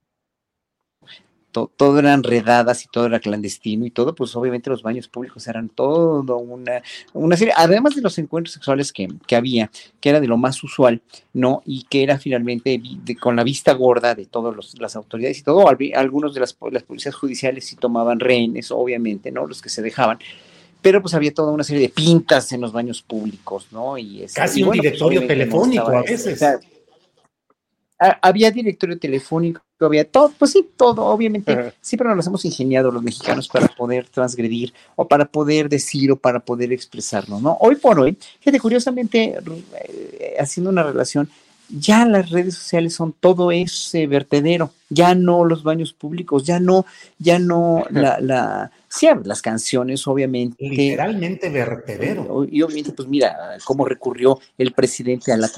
to- 1.55 1.71
todo 1.77 2.01
eran 2.01 2.25
redadas 2.25 2.85
y 2.85 2.89
todo 2.89 3.07
era 3.07 3.21
clandestino 3.21 3.87
y 3.87 3.91
todo, 3.93 4.13
pues 4.15 4.35
obviamente 4.35 4.69
los 4.71 4.83
baños 4.83 5.07
públicos 5.07 5.47
eran 5.47 5.69
todo 5.69 6.37
una, 6.39 6.83
una 7.13 7.37
serie, 7.37 7.55
además 7.57 7.95
de 7.95 8.03
los 8.03 8.19
encuentros 8.19 8.53
sexuales 8.55 8.93
que, 8.93 9.07
que 9.27 9.37
había, 9.37 9.71
que 10.01 10.09
era 10.11 10.21
de 10.21 10.27
lo 10.27 10.37
más 10.37 10.63
usual, 10.65 11.01
¿no? 11.33 11.63
Y 11.65 11.85
que 11.85 12.03
era 12.03 12.19
finalmente 12.19 12.83
de- 12.83 13.17
con 13.17 13.37
la 13.37 13.45
vista 13.45 13.73
gorda 13.73 14.17
de 14.17 14.27
todas 14.27 14.75
las 14.81 14.97
autoridades 14.97 15.39
y 15.39 15.43
todo, 15.45 15.69
al- 15.69 15.79
algunos 15.95 16.35
de 16.35 16.41
las, 16.41 16.57
las 16.73 16.83
policías 16.83 17.15
judiciales 17.15 17.65
sí 17.65 17.77
tomaban 17.77 18.19
rehenes, 18.19 18.73
obviamente, 18.73 19.31
¿no? 19.31 19.47
Los 19.47 19.63
que 19.63 19.69
se 19.69 19.81
dejaban. 19.81 20.19
Pero 20.83 21.01
pues 21.01 21.15
había 21.15 21.33
toda 21.33 21.53
una 21.53 21.63
serie 21.65 21.83
de 21.83 21.89
pintas 21.89 22.51
en 22.53 22.61
los 22.61 22.73
baños 22.73 23.01
públicos, 23.01 23.69
¿no? 23.71 23.97
Y 23.97 24.25
este, 24.25 24.41
Casi 24.41 24.61
y 24.61 24.63
un 24.65 24.71
pues, 24.71 24.81
directorio 24.83 25.21
no 25.21 25.27
telefónico 25.29 25.83
estaba 25.83 25.99
a 25.99 26.03
o 26.03 26.05
veces. 26.05 26.39
sea, 26.39 26.59
había 28.21 28.51
directorio 28.51 28.99
telefónico, 28.99 29.63
había 29.81 30.05
todo, 30.05 30.33
pues 30.39 30.53
sí, 30.53 30.69
todo, 30.77 31.05
obviamente, 31.05 31.75
siempre 31.81 32.15
nos 32.15 32.27
hemos 32.27 32.45
ingeniado 32.45 32.91
los 32.91 33.03
mexicanos 33.03 33.49
para 33.49 33.69
poder 33.69 34.09
transgredir 34.09 34.73
o 34.97 35.07
para 35.07 35.25
poder 35.25 35.69
decir 35.69 36.13
o 36.13 36.17
para 36.17 36.41
poder 36.41 36.73
expresarnos, 36.73 37.43
¿no? 37.43 37.57
Hoy 37.61 37.77
por 37.77 37.99
hoy, 37.99 38.17
fíjate, 38.41 38.61
curiosamente, 38.61 39.37
eh, 39.37 40.37
haciendo 40.39 40.71
una 40.71 40.83
relación, 40.83 41.29
ya 41.69 42.05
las 42.05 42.31
redes 42.31 42.55
sociales 42.55 42.95
son 42.95 43.15
todo 43.19 43.51
ese 43.51 44.07
vertedero, 44.07 44.71
ya 44.91 45.15
no 45.15 45.45
los 45.45 45.63
baños 45.63 45.93
públicos, 45.93 46.45
ya 46.45 46.61
no, 46.61 46.85
ya 47.19 47.39
no 47.39 47.85
la, 47.91 48.21
la, 48.21 48.71
sí, 48.89 49.09
las 49.25 49.43
canciones, 49.43 50.07
obviamente. 50.07 50.57
Literalmente 50.65 51.49
vertedero. 51.49 52.47
Y 52.51 52.63
obviamente, 52.63 52.93
pues 52.93 53.09
mira, 53.09 53.35
cómo 53.65 53.85
recurrió 53.87 54.39
el 54.59 54.73
presidente 54.73 55.33
a 55.33 55.37
la. 55.37 55.51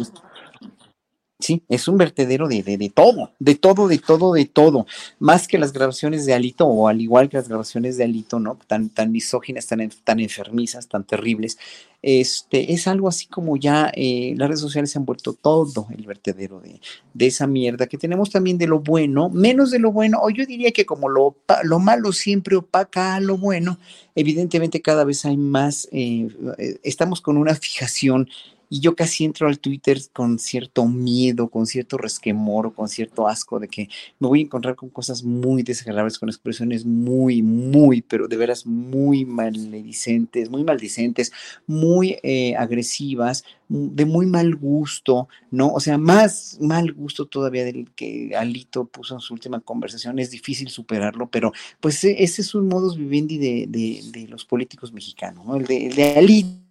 Sí, 1.47 1.63
es 1.69 1.87
un 1.87 1.97
vertedero 1.97 2.49
de, 2.49 2.65
de, 2.65 2.77
de 2.77 2.89
todo, 2.89 3.31
de 3.39 3.55
todo, 3.55 3.87
de 3.87 3.99
todo, 3.99 4.33
de 4.33 4.47
todo. 4.47 4.85
Más 5.21 5.47
que 5.47 5.59
las 5.59 5.73
grabaciones 5.73 6.27
de 6.27 6.35
Alito, 6.35 6.67
o 6.67 6.89
al 6.89 7.01
igual 7.01 7.29
que 7.29 7.37
las 7.37 7.47
grabaciones 7.47 7.97
de 7.97 8.03
Alito, 8.03 8.41
¿no? 8.41 8.59
Tan, 8.67 8.89
tan 8.89 9.13
misóginas, 9.13 9.69
tan, 9.69 9.89
tan 10.03 10.19
enfermizas, 10.19 10.89
tan 10.89 11.05
terribles. 11.05 11.57
Este, 12.03 12.73
es 12.73 12.89
algo 12.89 13.07
así 13.07 13.27
como 13.29 13.57
ya 13.57 13.93
eh, 13.95 14.35
las 14.37 14.49
redes 14.49 14.61
sociales 14.61 14.91
se 14.91 14.99
han 14.99 15.05
vuelto 15.05 15.35
todo 15.35 15.87
el 15.97 16.05
vertedero 16.05 16.61
de, 16.61 16.81
de 17.15 17.27
esa 17.27 17.47
mierda 17.47 17.87
que 17.87 17.97
tenemos 17.97 18.31
también 18.31 18.59
de 18.59 18.67
lo 18.67 18.81
bueno, 18.81 19.29
menos 19.31 19.71
de 19.71 19.79
lo 19.79 19.93
bueno, 19.93 20.19
o 20.23 20.31
yo 20.31 20.47
diría 20.47 20.73
que 20.73 20.85
como 20.85 21.09
lo, 21.09 21.37
lo 21.63 21.79
malo 21.79 22.13
siempre 22.13 22.57
opaca 22.57 23.15
a 23.15 23.21
lo 23.21 23.39
bueno, 23.39 23.79
evidentemente 24.17 24.83
cada 24.83 25.05
vez 25.05 25.25
hay 25.25 25.37
más, 25.37 25.89
eh, 25.93 26.29
eh, 26.59 26.79
estamos 26.83 27.21
con 27.21 27.37
una 27.37 27.55
fijación 27.55 28.29
y 28.69 28.81
yo 28.81 28.95
casi 28.97 29.25
entro 29.25 29.49
al 29.49 29.59
Twitter 29.59 29.99
con 30.13 30.39
cierto 30.39 30.87
miedo, 30.87 31.49
con 31.49 31.67
cierto 31.67 31.97
resquemor 31.99 32.75
con 32.75 32.89
cierto 32.89 33.29
asco 33.29 33.59
de 33.61 33.69
que 33.69 33.89
me 34.19 34.29
voy 34.29 34.41
a 34.41 34.43
encontrar 34.45 34.75
con 34.77 34.89
cosas 34.91 35.23
muy 35.23 35.63
desagradables, 35.63 36.19
con 36.19 36.29
expresiones 36.29 36.85
muy, 36.85 37.43
muy, 37.43 38.03
pero 38.03 38.29
de 38.29 38.37
veras 38.37 38.67
muy 38.67 39.25
maledicentes, 39.25 40.51
muy 40.51 40.65
maldicentes, 40.65 41.33
muy 41.67 42.17
eh, 42.23 42.55
agresivas, 42.57 43.45
de 43.69 44.05
muy 44.05 44.27
mal 44.27 44.55
gusto, 44.55 45.29
¿no? 45.51 45.69
O 45.73 45.81
sea, 45.81 45.99
más 45.99 46.59
mal 46.61 46.93
gusto 46.93 47.27
todavía 47.27 47.65
del 47.65 47.91
que 47.97 48.35
Alito 48.37 48.85
puso 48.87 49.15
en 49.15 49.21
su 49.21 49.35
última 49.35 49.61
conversación. 49.61 50.19
Es 50.19 50.31
difícil 50.31 50.69
superarlo, 50.69 51.29
pero 51.29 51.53
pues 51.81 52.03
e- 52.05 52.23
ese 52.23 52.43
es 52.43 52.55
un 52.55 52.69
modus 52.69 52.97
vivendi 52.97 53.39
de, 53.39 53.67
de- 53.69 54.03
de 54.13 54.29
los 54.29 54.45
políticos 54.45 54.93
mexicanos, 54.93 55.45
¿no? 55.47 55.57
El 55.57 55.67
de, 55.67 55.87
el 55.87 55.95
de 55.97 56.05
Alito. 56.17 56.66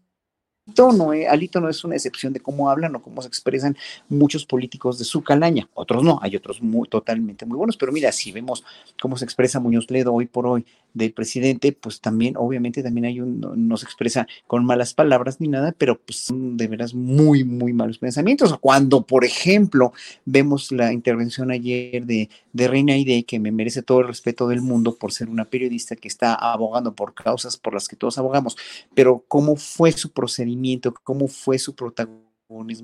No, 0.65 1.13
eh, 1.13 1.27
Alito 1.27 1.61
no 1.61 1.69
es 1.69 1.83
una 1.83 1.93
excepción 1.93 2.33
de 2.33 2.39
cómo 2.39 2.71
hablan 2.71 2.95
o 2.95 3.01
cómo 3.01 3.21
se 3.21 3.27
expresan 3.27 3.77
muchos 4.09 4.47
políticos 4.47 4.97
de 4.97 5.05
su 5.05 5.23
calaña. 5.23 5.69
Otros 5.75 6.03
no, 6.03 6.17
hay 6.23 6.35
otros 6.35 6.59
muy, 6.59 6.87
totalmente 6.89 7.45
muy 7.45 7.55
buenos, 7.55 7.77
pero 7.77 7.91
mira, 7.91 8.11
si 8.11 8.31
vemos 8.31 8.63
cómo 8.99 9.15
se 9.15 9.25
expresa 9.25 9.59
Muñoz 9.59 9.91
Ledo 9.91 10.11
hoy 10.11 10.25
por 10.25 10.47
hoy 10.47 10.65
del 10.95 11.13
presidente, 11.13 11.71
pues 11.71 12.01
también, 12.01 12.35
obviamente, 12.37 12.81
también 12.81 13.05
hay 13.05 13.19
un, 13.21 13.41
no, 13.41 13.77
se 13.77 13.85
expresa 13.85 14.27
con 14.47 14.65
malas 14.65 14.95
palabras 14.95 15.39
ni 15.39 15.49
nada, 15.49 15.75
pero 15.77 15.99
pues 15.99 16.19
son 16.19 16.57
de 16.57 16.67
veras 16.67 16.95
muy, 16.95 17.43
muy 17.43 17.71
malos 17.73 17.99
pensamientos. 17.99 18.57
Cuando, 18.59 19.05
por 19.05 19.23
ejemplo, 19.23 19.93
vemos 20.23 20.71
la 20.71 20.93
intervención 20.93 21.51
ayer 21.51 22.05
de, 22.05 22.29
de 22.53 22.67
Reina 22.67 22.97
Ide, 22.97 23.23
que 23.23 23.39
me 23.39 23.51
merece 23.51 23.83
todo 23.83 23.99
el 23.99 24.07
respeto 24.07 24.47
del 24.47 24.61
mundo 24.61 24.95
por 24.95 25.11
ser 25.11 25.29
una 25.29 25.45
periodista 25.45 25.95
que 25.95 26.07
está 26.07 26.33
abogando 26.33 26.95
por 26.95 27.13
causas 27.13 27.57
por 27.57 27.73
las 27.73 27.87
que 27.87 27.97
todos 27.97 28.17
abogamos, 28.17 28.55
pero 28.93 29.23
cómo 29.27 29.57
fue 29.57 29.91
su 29.91 30.11
procedimiento, 30.11 30.54
cómo 31.03 31.27
fue 31.27 31.57
su 31.59 31.75
protagonismo 31.75 32.25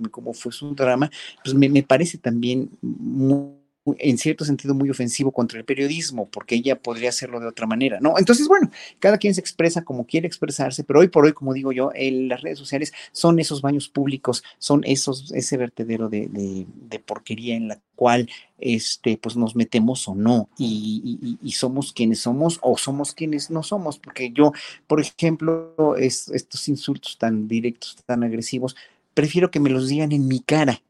cómo 0.10 0.34
fue 0.34 0.52
su 0.52 0.74
drama, 0.74 1.10
pues 1.44 1.56
me, 1.56 1.70
me 1.70 1.84
parece 1.84 2.18
también 2.18 2.70
muy 2.82 3.61
en 4.00 4.18
cierto 4.18 4.46
sentido 4.46 4.74
muy 4.74 4.90
ofensivo 4.90 5.32
contra 5.32 5.60
el 5.60 5.66
periodismo, 5.66 6.30
porque 6.30 6.56
ella 6.56 6.80
podría 6.80 7.10
hacerlo 7.10 7.40
de 7.40 7.48
otra 7.48 7.68
manera, 7.68 8.00
¿no? 8.02 8.18
Entonces, 8.18 8.48
bueno, 8.48 8.70
cada 9.00 9.18
quien 9.18 9.34
se 9.34 9.42
expresa 9.42 9.84
como 9.84 10.06
quiere 10.06 10.28
expresarse, 10.28 10.84
pero 10.84 11.00
hoy 11.00 11.08
por 11.08 11.26
hoy, 11.26 11.34
como 11.34 11.54
digo 11.54 11.72
yo, 11.72 11.92
el- 11.94 12.28
las 12.28 12.42
redes 12.42 12.60
sociales 12.60 12.94
son 13.12 13.40
esos 13.40 13.62
baños 13.62 13.90
públicos, 13.90 14.44
son 14.58 14.84
esos, 14.86 15.32
ese 15.34 15.58
vertedero 15.58 16.10
de, 16.10 16.66
porquería 17.06 17.56
en 17.56 17.68
la 17.68 17.80
cual 17.96 18.30
este, 18.58 19.18
pues 19.18 19.36
nos 19.36 19.56
metemos 19.56 20.08
o 20.08 20.16
no, 20.16 20.50
y, 20.58 21.38
somos 21.54 21.94
quienes 21.94 22.20
somos 22.20 22.60
o 22.62 22.78
somos 22.78 23.14
quienes 23.14 23.50
no 23.50 23.64
somos, 23.64 24.00
porque 24.00 24.32
yo, 24.32 24.54
por 24.88 25.02
ejemplo, 25.02 25.96
es- 25.98 26.30
estos 26.30 26.68
insultos 26.68 27.18
tan 27.18 27.48
directos, 27.48 27.98
tan 28.06 28.24
agresivos, 28.24 28.76
prefiero 29.14 29.52
que 29.52 29.60
me 29.60 29.70
los 29.70 29.88
digan 29.90 30.12
en 30.12 30.28
mi 30.28 30.40
cara, 30.40 30.82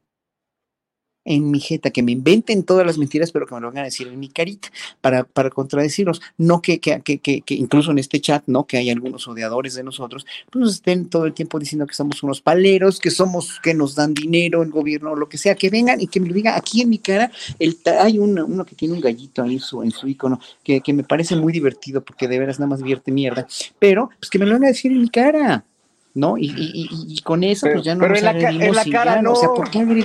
en 1.24 1.50
mi 1.50 1.60
jeta, 1.60 1.90
que 1.90 2.02
me 2.02 2.12
inventen 2.12 2.64
todas 2.64 2.86
las 2.86 2.98
mentiras, 2.98 3.32
pero 3.32 3.46
que 3.46 3.54
me 3.54 3.60
lo 3.60 3.68
van 3.68 3.78
a 3.78 3.84
decir 3.84 4.08
en 4.08 4.18
mi 4.18 4.28
carita 4.28 4.68
para, 5.00 5.24
para 5.24 5.50
contradecirlos. 5.50 6.20
No 6.38 6.62
que, 6.62 6.80
que, 6.80 7.00
que, 7.00 7.18
que, 7.18 7.54
incluso 7.54 7.90
en 7.90 7.98
este 7.98 8.20
chat, 8.20 8.42
¿no? 8.46 8.66
Que 8.66 8.78
hay 8.78 8.90
algunos 8.90 9.28
odiadores 9.28 9.74
de 9.74 9.84
nosotros, 9.84 10.26
pues 10.50 10.60
nos 10.60 10.74
estén 10.74 11.08
todo 11.08 11.26
el 11.26 11.34
tiempo 11.34 11.58
diciendo 11.58 11.86
que 11.86 11.94
somos 11.94 12.22
unos 12.22 12.40
paleros, 12.40 12.98
que 12.98 13.10
somos, 13.10 13.60
que 13.62 13.74
nos 13.74 13.94
dan 13.94 14.14
dinero, 14.14 14.62
el 14.62 14.70
gobierno, 14.70 15.14
lo 15.14 15.28
que 15.28 15.38
sea, 15.38 15.54
que 15.54 15.70
vengan 15.70 16.00
y 16.00 16.06
que 16.06 16.20
me 16.20 16.28
lo 16.28 16.34
digan 16.34 16.54
aquí 16.56 16.82
en 16.82 16.90
mi 16.90 16.98
cara. 16.98 17.30
El, 17.58 17.78
hay 18.00 18.18
uno, 18.18 18.46
uno 18.46 18.64
que 18.64 18.74
tiene 18.74 18.94
un 18.94 19.00
gallito 19.00 19.42
ahí 19.42 19.54
en 19.54 19.60
su, 19.60 19.82
en 19.82 19.90
su 19.90 20.08
icono, 20.08 20.40
que, 20.62 20.80
que 20.80 20.92
me 20.92 21.04
parece 21.04 21.36
muy 21.36 21.52
divertido 21.52 22.02
porque 22.02 22.28
de 22.28 22.38
veras 22.38 22.58
nada 22.58 22.70
más 22.70 22.82
vierte 22.82 23.12
mierda, 23.12 23.46
pero 23.78 24.10
pues 24.18 24.30
que 24.30 24.38
me 24.38 24.46
lo 24.46 24.52
van 24.52 24.64
a 24.64 24.68
decir 24.68 24.92
en 24.92 25.00
mi 25.00 25.08
cara. 25.08 25.64
¿No? 26.14 26.36
Y, 26.36 26.46
y, 26.46 26.88
y, 27.08 27.20
con 27.22 27.44
eso, 27.44 27.66
pues 27.72 27.84
ya 27.84 27.94
no 27.94 28.00
pero 28.00 28.14
nos 28.14 28.18
en 28.18 28.24
la, 28.24 28.50
en 28.50 28.74
la 28.74 28.84
cara 28.84 29.22
no. 29.22 29.32
O 29.32 29.36
sea, 29.36 29.48
¿por 29.48 29.70
qué 29.70 29.80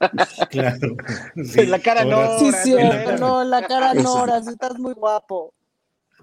Claro. 0.50 0.96
Sí. 1.44 1.60
En 1.60 1.70
la 1.70 1.78
cara 1.78 2.04
no. 2.04 2.38
Sí, 2.38 2.50
sí, 2.62 2.74
no, 3.18 3.42
en 3.42 3.50
la 3.50 3.66
cara 3.66 3.94
no, 3.94 4.36
estás 4.36 4.78
muy 4.78 4.94
guapo. 4.94 5.54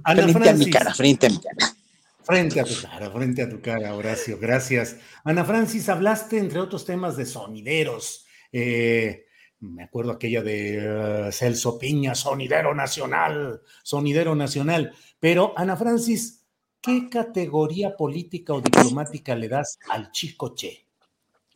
Ana 0.04 0.24
frente 0.24 0.40
Francis, 0.40 0.66
a 0.66 0.66
mi 0.66 0.72
cara, 0.72 0.94
frente 0.94 1.28
a 1.28 1.30
mi 1.30 1.40
cara. 1.40 1.76
Frente 2.24 2.60
a 2.60 2.64
tu 2.64 2.74
cara, 2.82 3.10
frente 3.10 3.42
a 3.42 3.50
tu 3.50 3.62
cara, 3.62 3.96
Horacio, 3.96 4.38
gracias. 4.40 4.98
Ana 5.24 5.44
Francis, 5.44 5.90
hablaste, 5.90 6.38
entre 6.38 6.60
otros 6.60 6.86
temas, 6.86 7.18
de 7.18 7.26
sonideros. 7.26 8.26
Eh, 8.52 9.26
me 9.60 9.84
acuerdo 9.84 10.12
aquella 10.12 10.42
de 10.42 11.28
uh, 11.28 11.32
Celso 11.32 11.78
Piña, 11.78 12.16
sonidero 12.16 12.74
nacional, 12.74 13.62
sonidero 13.84 14.36
nacional. 14.36 14.94
Pero, 15.20 15.54
Ana 15.58 15.76
Francis, 15.76 16.41
¿qué 16.82 17.10
categoría 17.10 17.96
política 17.96 18.54
o 18.54 18.62
diplomática 18.62 19.36
le 19.36 19.48
das 19.48 19.80
al 19.90 20.12
Chicoche? 20.12 20.86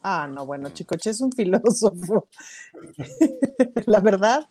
Ah, 0.04 0.28
no, 0.32 0.46
bueno, 0.46 0.70
Chicoche 0.70 1.10
es 1.10 1.22
un 1.22 1.32
filósofo. 1.32 2.28
La 3.88 4.00
verdad. 4.00 4.48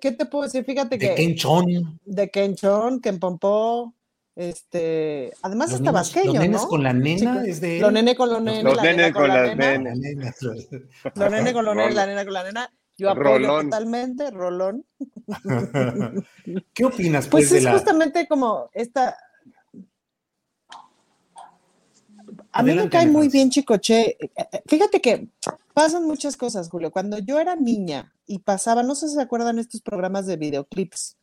¿Qué 0.00 0.12
te, 0.12 0.26
puedo 0.26 0.44
decir? 0.44 0.64
Fíjate 0.64 0.98
que. 0.98 1.10
De 1.10 1.14
Kenchón. 1.14 1.98
De 2.04 2.30
Kenchón, 2.30 3.00
Kenpompó. 3.00 3.94
Este, 4.34 5.30
además 5.42 5.70
los 5.72 5.80
está 5.80 5.90
vasqueño, 5.90 6.32
los 6.32 6.40
nenes 6.40 6.62
¿no? 6.62 6.68
con 6.68 6.82
la 6.82 6.94
nena 6.94 7.44
es 7.44 7.60
de 7.60 7.76
él. 7.76 7.82
Los 7.82 7.92
nenes 7.92 8.14
con 8.14 8.30
los 8.30 8.42
nenes. 8.42 8.64
Los 8.64 8.82
nenes 8.82 9.12
con, 9.12 9.28
la 9.28 9.54
nena. 9.54 9.90
Los 9.90 9.98
nenes 9.98 11.52
con 11.52 11.64
la 11.66 12.06
nena 12.06 12.24
con 12.24 12.32
la 12.32 12.44
nena. 12.44 12.72
Yo 12.96 13.10
apoyo 13.10 13.62
totalmente, 13.62 14.30
Rolón. 14.30 14.86
¿Qué 16.74 16.84
opinas? 16.84 17.28
Pues, 17.28 17.48
pues 17.48 17.64
es 17.64 17.70
justamente 17.70 18.26
como 18.26 18.70
esta, 18.72 19.16
A 22.52 22.62
mí 22.62 22.74
me 22.74 22.88
cae 22.88 23.06
muy 23.06 23.28
bien 23.28 23.50
Chicoche. 23.50 24.16
Eh, 24.20 24.30
eh, 24.36 24.62
fíjate 24.66 25.00
que 25.00 25.28
pasan 25.72 26.06
muchas 26.06 26.36
cosas, 26.36 26.68
Julio. 26.68 26.90
Cuando 26.90 27.18
yo 27.18 27.40
era 27.40 27.56
niña 27.56 28.12
y 28.26 28.40
pasaba, 28.40 28.82
no 28.82 28.94
sé 28.94 29.08
si 29.08 29.14
se 29.14 29.22
acuerdan 29.22 29.58
estos 29.58 29.80
programas 29.80 30.26
de 30.26 30.36
videoclips, 30.36 31.16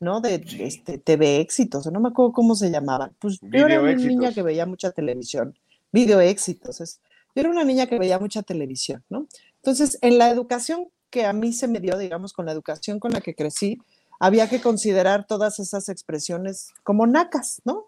¿no? 0.00 0.20
De 0.20 0.44
este, 0.60 0.98
TV 0.98 1.40
éxitos, 1.40 1.86
no 1.86 2.00
me 2.00 2.10
acuerdo 2.10 2.32
cómo 2.32 2.54
se 2.54 2.70
llamaban. 2.70 3.12
Pues 3.18 3.40
yo 3.40 3.66
era 3.66 3.80
una 3.80 3.94
niña 3.94 4.32
que 4.32 4.42
veía 4.42 4.66
mucha 4.66 4.92
televisión. 4.92 5.58
Video 5.90 6.20
éxitos. 6.20 6.78
yo 6.78 7.40
era 7.40 7.50
una 7.50 7.64
niña 7.64 7.86
que 7.86 7.98
veía 7.98 8.18
mucha 8.18 8.42
televisión, 8.42 9.02
¿no? 9.08 9.26
Entonces, 9.56 9.98
en 10.00 10.18
la 10.18 10.30
educación 10.30 10.88
que 11.10 11.24
a 11.24 11.32
mí 11.32 11.52
se 11.52 11.66
me 11.66 11.80
dio, 11.80 11.98
digamos, 11.98 12.32
con 12.32 12.46
la 12.46 12.52
educación 12.52 13.00
con 13.00 13.12
la 13.12 13.20
que 13.20 13.34
crecí, 13.34 13.78
había 14.20 14.48
que 14.48 14.60
considerar 14.60 15.26
todas 15.26 15.58
esas 15.58 15.88
expresiones 15.88 16.70
como 16.82 17.06
nacas, 17.06 17.60
¿no? 17.64 17.87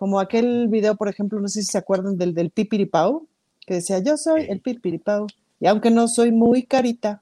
Como 0.00 0.18
aquel 0.18 0.68
video, 0.68 0.96
por 0.96 1.08
ejemplo, 1.08 1.38
no 1.40 1.48
sé 1.48 1.60
si 1.60 1.72
se 1.72 1.76
acuerdan 1.76 2.16
del 2.16 2.32
del 2.32 2.48
pipiripau, 2.48 3.28
que 3.66 3.74
decía, 3.74 3.98
yo 3.98 4.16
soy 4.16 4.46
el 4.48 4.62
pipiripau, 4.62 5.26
y 5.60 5.66
aunque 5.66 5.90
no 5.90 6.08
soy 6.08 6.32
muy 6.32 6.62
carita, 6.62 7.20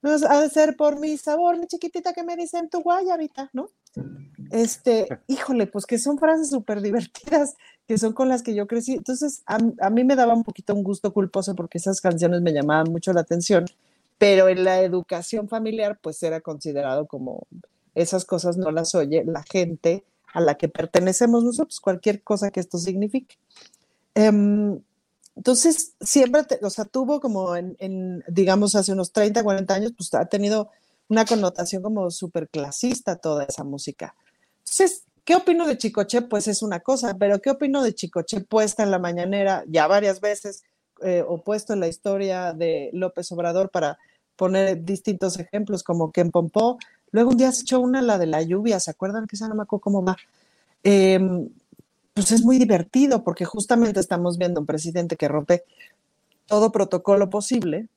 no, 0.00 0.12
ha 0.30 0.40
de 0.40 0.48
ser 0.48 0.76
por 0.76 0.98
mi 0.98 1.18
sabor, 1.18 1.58
mi 1.58 1.66
chiquitita 1.66 2.14
que 2.14 2.22
me 2.22 2.36
dicen 2.36 2.70
tu 2.70 2.80
guayabita, 2.80 3.50
¿no? 3.52 3.68
Este, 4.50 5.08
híjole, 5.28 5.66
pues 5.66 5.84
que 5.84 5.98
son 5.98 6.16
frases 6.16 6.48
súper 6.48 6.80
divertidas, 6.80 7.54
que 7.86 7.98
son 7.98 8.14
con 8.14 8.30
las 8.30 8.42
que 8.42 8.54
yo 8.54 8.66
crecí. 8.66 8.94
Entonces, 8.94 9.42
a, 9.44 9.58
a, 9.82 9.90
mí 9.90 10.02
me 10.02 10.16
daba 10.16 10.32
un 10.32 10.42
poquito 10.42 10.74
un 10.74 10.82
gusto 10.82 11.12
culposo 11.12 11.54
porque 11.54 11.76
esas 11.76 12.00
canciones 12.00 12.40
me 12.40 12.54
llamaban 12.54 12.90
mucho 12.90 13.12
la 13.12 13.20
atención, 13.20 13.66
pero 14.16 14.48
en 14.48 14.64
la 14.64 14.80
educación 14.80 15.50
familiar, 15.50 15.98
pues 16.00 16.22
era 16.22 16.40
considerado 16.40 17.06
como 17.06 17.46
esas 17.94 18.24
cosas 18.24 18.56
no 18.56 18.70
las 18.70 18.94
oye 18.94 19.22
la 19.26 19.42
gente 19.42 20.04
a 20.32 20.40
la 20.40 20.56
que 20.56 20.68
pertenecemos 20.68 21.44
nosotros, 21.44 21.80
cualquier 21.80 22.22
cosa 22.22 22.50
que 22.50 22.60
esto 22.60 22.78
signifique. 22.78 23.36
Em, 24.14 24.80
entonces, 25.36 25.94
siempre, 26.00 26.42
o 26.62 26.70
sea, 26.70 26.84
tuvo 26.84 27.20
como 27.20 27.54
digamos, 28.28 28.74
hace 28.74 28.92
unos 28.92 29.12
30, 29.12 29.42
40 29.42 29.74
años, 29.74 29.92
pues 29.96 30.12
ha 30.14 30.26
tenido 30.26 30.70
una 31.08 31.24
connotación 31.24 31.82
como 31.82 32.10
súper 32.10 32.48
clasista 32.48 33.16
toda 33.16 33.44
esa 33.44 33.64
música. 33.64 34.14
Entonces, 34.58 35.04
¿qué 35.24 35.34
opino 35.34 35.66
de 35.66 35.78
Chicoche? 35.78 36.22
Pues 36.22 36.46
es 36.46 36.62
una 36.62 36.80
cosa, 36.80 37.16
pero 37.18 37.40
¿qué 37.40 37.50
opino 37.50 37.82
de 37.82 37.94
Chicoche 37.94 38.40
puesta 38.42 38.82
en 38.82 38.90
la 38.90 38.98
mañanera 38.98 39.64
ya 39.66 39.86
varias 39.86 40.20
veces 40.20 40.62
eh, 41.02 41.24
o 41.26 41.42
puesto 41.42 41.72
en 41.72 41.80
la 41.80 41.88
historia 41.88 42.52
de 42.52 42.90
López 42.92 43.32
Obrador 43.32 43.70
para 43.70 43.98
poner 44.36 44.84
distintos 44.84 45.38
ejemplos 45.38 45.82
como 45.82 46.12
Ken 46.12 46.30
Pompó, 46.30 46.78
Luego 47.12 47.30
un 47.30 47.36
día 47.36 47.52
se 47.52 47.62
echó 47.62 47.80
una, 47.80 48.02
la 48.02 48.18
de 48.18 48.26
la 48.26 48.42
lluvia, 48.42 48.80
¿se 48.80 48.90
acuerdan 48.90 49.26
que 49.26 49.36
me 49.38 49.62
acuerdo 49.62 49.80
cómo 49.80 50.04
va? 50.04 50.16
Em, 50.82 51.48
pues 52.14 52.32
es 52.32 52.44
muy 52.44 52.58
divertido 52.58 53.24
porque 53.24 53.44
justamente 53.44 54.00
estamos 54.00 54.38
viendo 54.38 54.60
un 54.60 54.66
presidente 54.66 55.16
que 55.16 55.28
rompe 55.28 55.64
todo 56.46 56.72
protocolo 56.72 57.30
posible 57.30 57.88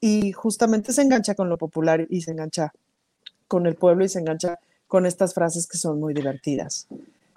y 0.00 0.32
justamente 0.32 0.92
se 0.92 1.02
engancha 1.02 1.34
con 1.34 1.48
lo 1.48 1.58
popular 1.58 2.06
y 2.08 2.22
se 2.22 2.32
engancha 2.32 2.72
con 3.48 3.66
el 3.66 3.74
pueblo 3.74 4.04
y 4.04 4.08
se 4.08 4.20
engancha 4.20 4.58
con 4.86 5.06
estas 5.06 5.34
frases 5.34 5.66
que 5.66 5.78
son 5.78 6.00
muy 6.00 6.14
divertidas. 6.14 6.88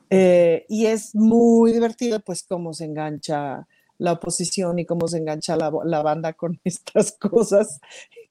Eh, 0.09 0.65
y 0.69 0.85
es 0.85 1.15
muy 1.15 1.71
divertido 1.71 2.19
pues 2.19 2.43
cómo 2.43 2.73
se 2.73 2.85
engancha 2.85 3.67
la 3.97 4.13
oposición 4.13 4.79
y 4.79 4.85
cómo 4.85 5.07
se 5.07 5.17
engancha 5.17 5.55
la 5.55 6.01
banda 6.01 6.33
con 6.33 6.59
estas 6.63 7.13
cosas 7.13 7.79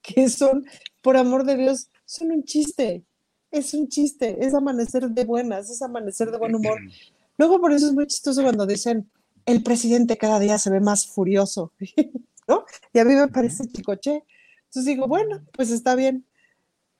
que 0.01 0.29
son, 0.29 0.65
por 1.01 1.17
amor 1.17 1.45
de 1.45 1.55
Dios, 1.55 1.89
son 2.13 2.31
un 2.31 2.43
chiste, 2.43 3.03
es 3.51 3.73
un 3.73 3.87
chiste, 3.87 4.37
es 4.45 4.53
amanecer 4.53 5.09
de 5.09 5.25
buenas, 5.25 5.69
es 5.69 5.81
amanecer 5.81 6.31
de 6.31 6.37
buen 6.37 6.55
humor. 6.55 6.79
Luego 7.37 7.59
por 7.59 7.71
eso 7.71 7.87
es 7.87 7.93
muy 7.93 8.07
chistoso 8.07 8.43
cuando 8.43 8.65
dicen, 8.65 9.09
el 9.45 9.63
presidente 9.63 10.17
cada 10.17 10.39
día 10.39 10.57
se 10.59 10.69
ve 10.69 10.79
más 10.79 11.07
furioso, 11.07 11.73
¿no? 12.47 12.65
Y 12.93 12.99
a 12.99 13.05
mí 13.05 13.15
me 13.15 13.27
parece 13.27 13.67
chicoche. 13.67 14.23
Entonces 14.65 14.85
digo, 14.85 15.07
bueno, 15.07 15.41
pues 15.53 15.71
está 15.71 15.95
bien 15.95 16.25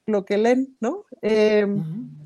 lo 0.05 0.25
que 0.25 0.37
leen, 0.37 0.75
¿no? 0.79 1.05
Em, 1.21 1.83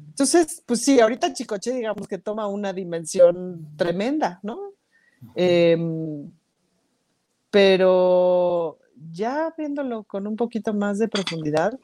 entonces, 0.10 0.64
pues 0.66 0.82
sí, 0.82 1.00
ahorita 1.00 1.34
Chicoche, 1.34 1.74
digamos 1.74 2.08
que 2.08 2.18
toma 2.18 2.48
una 2.48 2.74
dimensión 2.74 3.68
tremenda, 3.78 4.40
¿no? 4.42 4.74
Em, 5.36 6.32
pero 7.52 8.80
ya 9.12 9.54
viéndolo 9.58 10.04
con 10.04 10.26
un 10.26 10.36
poquito 10.36 10.74
más 10.74 10.98
de 10.98 11.08
profundidad, 11.08 11.80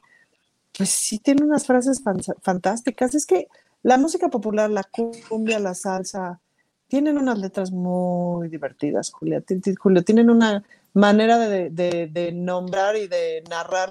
pues 0.76 0.90
sí 0.90 1.18
tiene 1.18 1.44
unas 1.44 1.66
frases 1.66 2.02
fantásticas. 2.42 3.14
Es 3.14 3.26
que 3.26 3.48
la 3.82 3.98
música 3.98 4.28
popular, 4.28 4.70
la 4.70 4.84
cumbia, 5.28 5.58
la 5.58 5.74
salsa, 5.74 6.40
tienen 6.88 7.18
unas 7.18 7.38
letras 7.38 7.70
muy 7.70 8.48
divertidas, 8.48 9.10
Julia. 9.10 9.42
Julio, 9.78 10.04
tienen 10.04 10.30
una 10.30 10.64
manera 10.92 11.38
de, 11.38 12.30
nombrar 12.34 12.96
y 12.96 13.08
de 13.08 13.42
narrar 13.48 13.90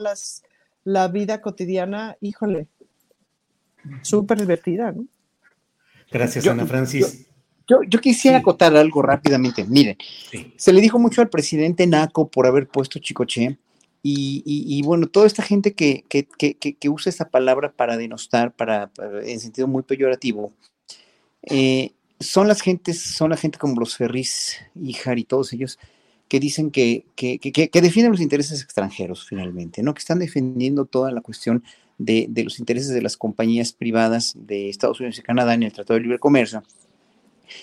la 0.84 1.08
vida 1.08 1.42
cotidiana, 1.42 2.18
híjole, 2.22 2.68
súper 4.02 4.40
divertida, 4.40 4.92
¿no? 4.92 5.06
Gracias, 6.12 6.46
Ana 6.48 6.66
Francis. 6.66 7.28
Yo, 7.68 7.80
quisiera 8.02 8.40
acotar 8.40 8.76
algo 8.76 9.02
rápidamente. 9.02 9.64
Miren, 9.64 9.98
se 10.58 10.74
le 10.74 10.82
dijo 10.82 11.00
mucho 11.00 11.22
al 11.22 11.30
presidente 11.30 11.88
Naco 11.88 12.28
por 12.28 12.46
haber 12.46 12.68
puesto 12.68 13.00
Chicoche 13.00 13.58
y, 14.06 14.82
bueno, 14.84 15.08
toda 15.08 15.26
esta 15.26 15.44
gente 15.44 15.74
que, 15.74 16.04
usa 16.90 17.10
esta 17.10 17.30
palabra 17.30 17.72
para 17.72 17.96
denostar, 17.96 18.54
para, 18.54 18.92
en 19.24 19.40
sentido 19.40 19.68
muy 19.68 19.84
peyorativo, 19.84 20.52
eh, 21.44 21.92
son 22.20 22.48
las 22.48 22.62
gentes, 22.62 23.02
son 23.02 23.30
la 23.30 23.38
gente 23.38 23.58
como 23.58 23.80
los 23.80 23.96
Ferris, 23.96 24.58
Ijar 24.76 25.20
y 25.20 25.24
todos 25.24 25.54
ellos, 25.54 25.80
que 26.28 26.42
dicen 26.42 26.70
que, 26.70 27.06
defienden 27.74 28.12
los 28.12 28.22
intereses 28.22 28.62
extranjeros 28.62 29.26
finalmente, 29.26 29.82
¿no? 29.84 29.94
Que 29.94 30.00
están 30.00 30.20
defendiendo 30.20 30.86
toda 30.86 31.12
la 31.12 31.22
cuestión 31.22 31.64
de, 31.98 32.26
de, 32.30 32.44
los 32.44 32.60
intereses 32.60 32.90
de 32.94 33.02
las 33.02 33.16
compañías 33.16 33.72
privadas 33.72 34.34
de 34.36 34.68
Estados 34.68 35.00
Unidos 35.00 35.20
y 35.20 35.22
Canadá 35.22 35.54
en 35.54 35.64
el 35.64 35.72
Tratado 35.72 35.96
de 35.96 36.04
Libre 36.04 36.20
Comercio 36.20 36.64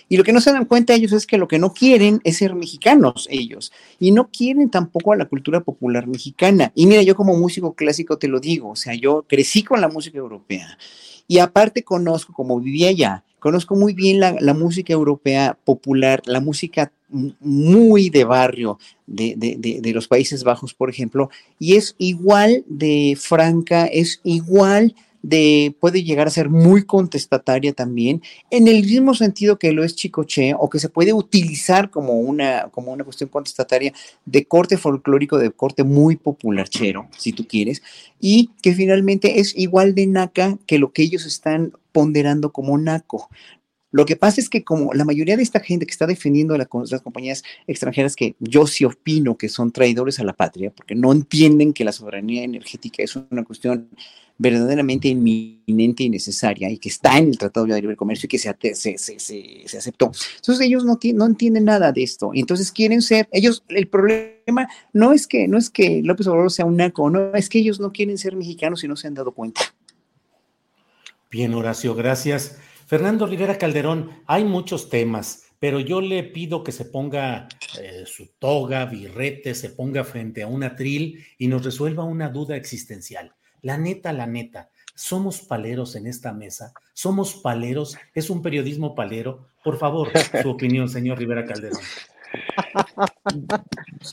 y 0.08 0.16
lo 0.16 0.24
que 0.24 0.32
no 0.32 0.40
se 0.40 0.52
dan 0.52 0.64
cuenta 0.64 0.94
ellos 0.94 1.12
es 1.12 1.26
que 1.26 1.38
lo 1.38 1.48
que 1.48 1.58
no 1.58 1.72
quieren 1.72 2.20
es 2.24 2.38
ser 2.38 2.54
mexicanos 2.54 3.26
ellos. 3.30 3.72
Y 3.98 4.12
no 4.12 4.30
quieren 4.30 4.70
tampoco 4.70 5.12
a 5.12 5.16
la 5.16 5.26
cultura 5.26 5.60
popular 5.60 6.06
mexicana. 6.06 6.72
Y 6.74 6.86
mira, 6.86 7.02
yo 7.02 7.14
como 7.16 7.36
músico 7.36 7.74
clásico 7.74 8.18
te 8.18 8.28
lo 8.28 8.40
digo, 8.40 8.70
o 8.70 8.76
sea, 8.76 8.94
yo 8.94 9.24
crecí 9.28 9.62
con 9.62 9.80
la 9.80 9.88
música 9.88 10.18
europea. 10.18 10.78
Y 11.26 11.38
aparte 11.38 11.84
conozco, 11.84 12.32
como 12.32 12.60
vivía 12.60 12.88
allá, 12.88 13.24
conozco 13.38 13.76
muy 13.76 13.94
bien 13.94 14.20
la, 14.20 14.36
la 14.40 14.54
música 14.54 14.92
europea 14.92 15.56
popular, 15.64 16.22
la 16.26 16.40
música 16.40 16.92
muy 17.40 18.10
de 18.10 18.24
barrio 18.24 18.78
de, 19.06 19.34
de, 19.36 19.56
de, 19.58 19.80
de, 19.80 19.92
los 19.92 20.06
Países 20.06 20.44
Bajos, 20.44 20.74
por 20.74 20.90
ejemplo, 20.90 21.30
y 21.58 21.74
es 21.74 21.96
igual 21.98 22.64
de 22.68 23.16
franca, 23.18 23.86
es 23.86 24.20
igual 24.22 24.94
de, 25.22 25.74
puede 25.80 26.02
llegar 26.02 26.26
a 26.26 26.30
ser 26.30 26.48
muy 26.48 26.84
contestataria 26.84 27.72
también, 27.72 28.22
en 28.50 28.68
el 28.68 28.82
mismo 28.84 29.14
sentido 29.14 29.58
que 29.58 29.72
lo 29.72 29.84
es 29.84 29.96
Chicoche, 29.96 30.54
o 30.58 30.70
que 30.70 30.78
se 30.78 30.88
puede 30.88 31.12
utilizar 31.12 31.90
como 31.90 32.14
una, 32.20 32.68
como 32.70 32.92
una 32.92 33.04
cuestión 33.04 33.28
contestataria 33.28 33.92
de 34.24 34.44
corte 34.44 34.76
folclórico, 34.76 35.38
de 35.38 35.50
corte 35.50 35.84
muy 35.84 36.16
popularchero, 36.16 37.08
si 37.16 37.32
tú 37.32 37.46
quieres, 37.46 37.82
y 38.20 38.50
que 38.62 38.74
finalmente 38.74 39.40
es 39.40 39.56
igual 39.56 39.94
de 39.94 40.06
naca 40.06 40.58
que 40.66 40.78
lo 40.78 40.92
que 40.92 41.02
ellos 41.02 41.26
están 41.26 41.72
ponderando 41.92 42.52
como 42.52 42.78
naco. 42.78 43.28
Lo 43.92 44.06
que 44.06 44.16
pasa 44.16 44.40
es 44.40 44.48
que 44.48 44.62
como 44.64 44.92
la 44.94 45.04
mayoría 45.04 45.36
de 45.36 45.42
esta 45.42 45.60
gente 45.60 45.86
que 45.86 45.92
está 45.92 46.06
defendiendo 46.06 46.56
las 46.56 47.02
compañías 47.02 47.42
extranjeras, 47.66 48.16
que 48.16 48.36
yo 48.38 48.66
sí 48.66 48.84
opino 48.84 49.36
que 49.36 49.48
son 49.48 49.72
traidores 49.72 50.20
a 50.20 50.24
la 50.24 50.32
patria, 50.32 50.70
porque 50.70 50.94
no 50.94 51.12
entienden 51.12 51.72
que 51.72 51.84
la 51.84 51.92
soberanía 51.92 52.44
energética 52.44 53.02
es 53.02 53.16
una 53.16 53.44
cuestión 53.44 53.88
verdaderamente 54.40 55.08
inminente 55.08 56.02
y 56.02 56.08
necesaria 56.08 56.70
y 56.70 56.78
que 56.78 56.88
está 56.88 57.18
en 57.18 57.28
el 57.28 57.36
Tratado 57.36 57.66
de 57.66 57.78
Libre 57.78 57.94
Comercio 57.94 58.26
y 58.26 58.28
que 58.30 58.38
se, 58.38 58.48
aceptó. 58.48 60.12
Entonces 60.36 60.66
ellos 60.66 60.82
no, 60.82 60.98
no 61.12 61.26
entienden 61.26 61.66
nada 61.66 61.92
de 61.92 62.02
esto. 62.02 62.30
Entonces 62.32 62.72
quieren 62.72 63.02
ser, 63.02 63.28
ellos, 63.32 63.62
el 63.68 63.86
problema 63.86 64.66
no 64.94 65.12
es 65.12 65.26
que, 65.26 65.46
no 65.46 65.58
es 65.58 65.68
que 65.68 66.00
López 66.02 66.26
Obrador 66.26 66.50
sea 66.50 66.64
un 66.64 66.78
naco, 66.78 67.10
no, 67.10 67.34
es 67.34 67.50
que 67.50 67.58
ellos 67.58 67.80
no 67.80 67.92
quieren 67.92 68.16
ser 68.16 68.34
mexicanos 68.34 68.82
y 68.82 68.88
no 68.88 68.96
se 68.96 69.08
han 69.08 69.14
dado 69.14 69.32
cuenta. 69.32 69.60
Bien, 71.30 71.52
Horacio, 71.52 71.94
gracias. 71.94 72.56
Fernando 72.90 73.24
Rivera 73.24 73.56
Calderón, 73.56 74.10
hay 74.26 74.42
muchos 74.42 74.88
temas, 74.90 75.44
pero 75.60 75.78
yo 75.78 76.00
le 76.00 76.24
pido 76.24 76.64
que 76.64 76.72
se 76.72 76.84
ponga 76.84 77.46
eh, 77.80 78.02
su 78.04 78.32
toga, 78.40 78.84
birrete, 78.86 79.54
se 79.54 79.70
ponga 79.70 80.02
frente 80.02 80.42
a 80.42 80.48
un 80.48 80.64
atril 80.64 81.24
y 81.38 81.46
nos 81.46 81.64
resuelva 81.64 82.02
una 82.02 82.30
duda 82.30 82.56
existencial. 82.56 83.32
La 83.62 83.78
neta, 83.78 84.12
la 84.12 84.26
neta, 84.26 84.70
somos 84.96 85.40
paleros 85.40 85.94
en 85.94 86.08
esta 86.08 86.32
mesa, 86.32 86.72
somos 86.92 87.36
paleros, 87.36 87.96
es 88.12 88.28
un 88.28 88.42
periodismo 88.42 88.96
palero. 88.96 89.46
Por 89.62 89.78
favor, 89.78 90.10
su 90.42 90.50
opinión, 90.50 90.88
señor 90.88 91.16
Rivera 91.16 91.44
Calderón. 91.44 91.78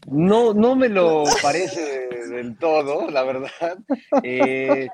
No, 0.06 0.54
no 0.54 0.76
me 0.76 0.90
lo 0.90 1.24
parece 1.41 2.10
del 2.30 2.56
todo, 2.60 3.10
la 3.10 3.24
verdad. 3.24 3.80
Eh, 4.22 4.88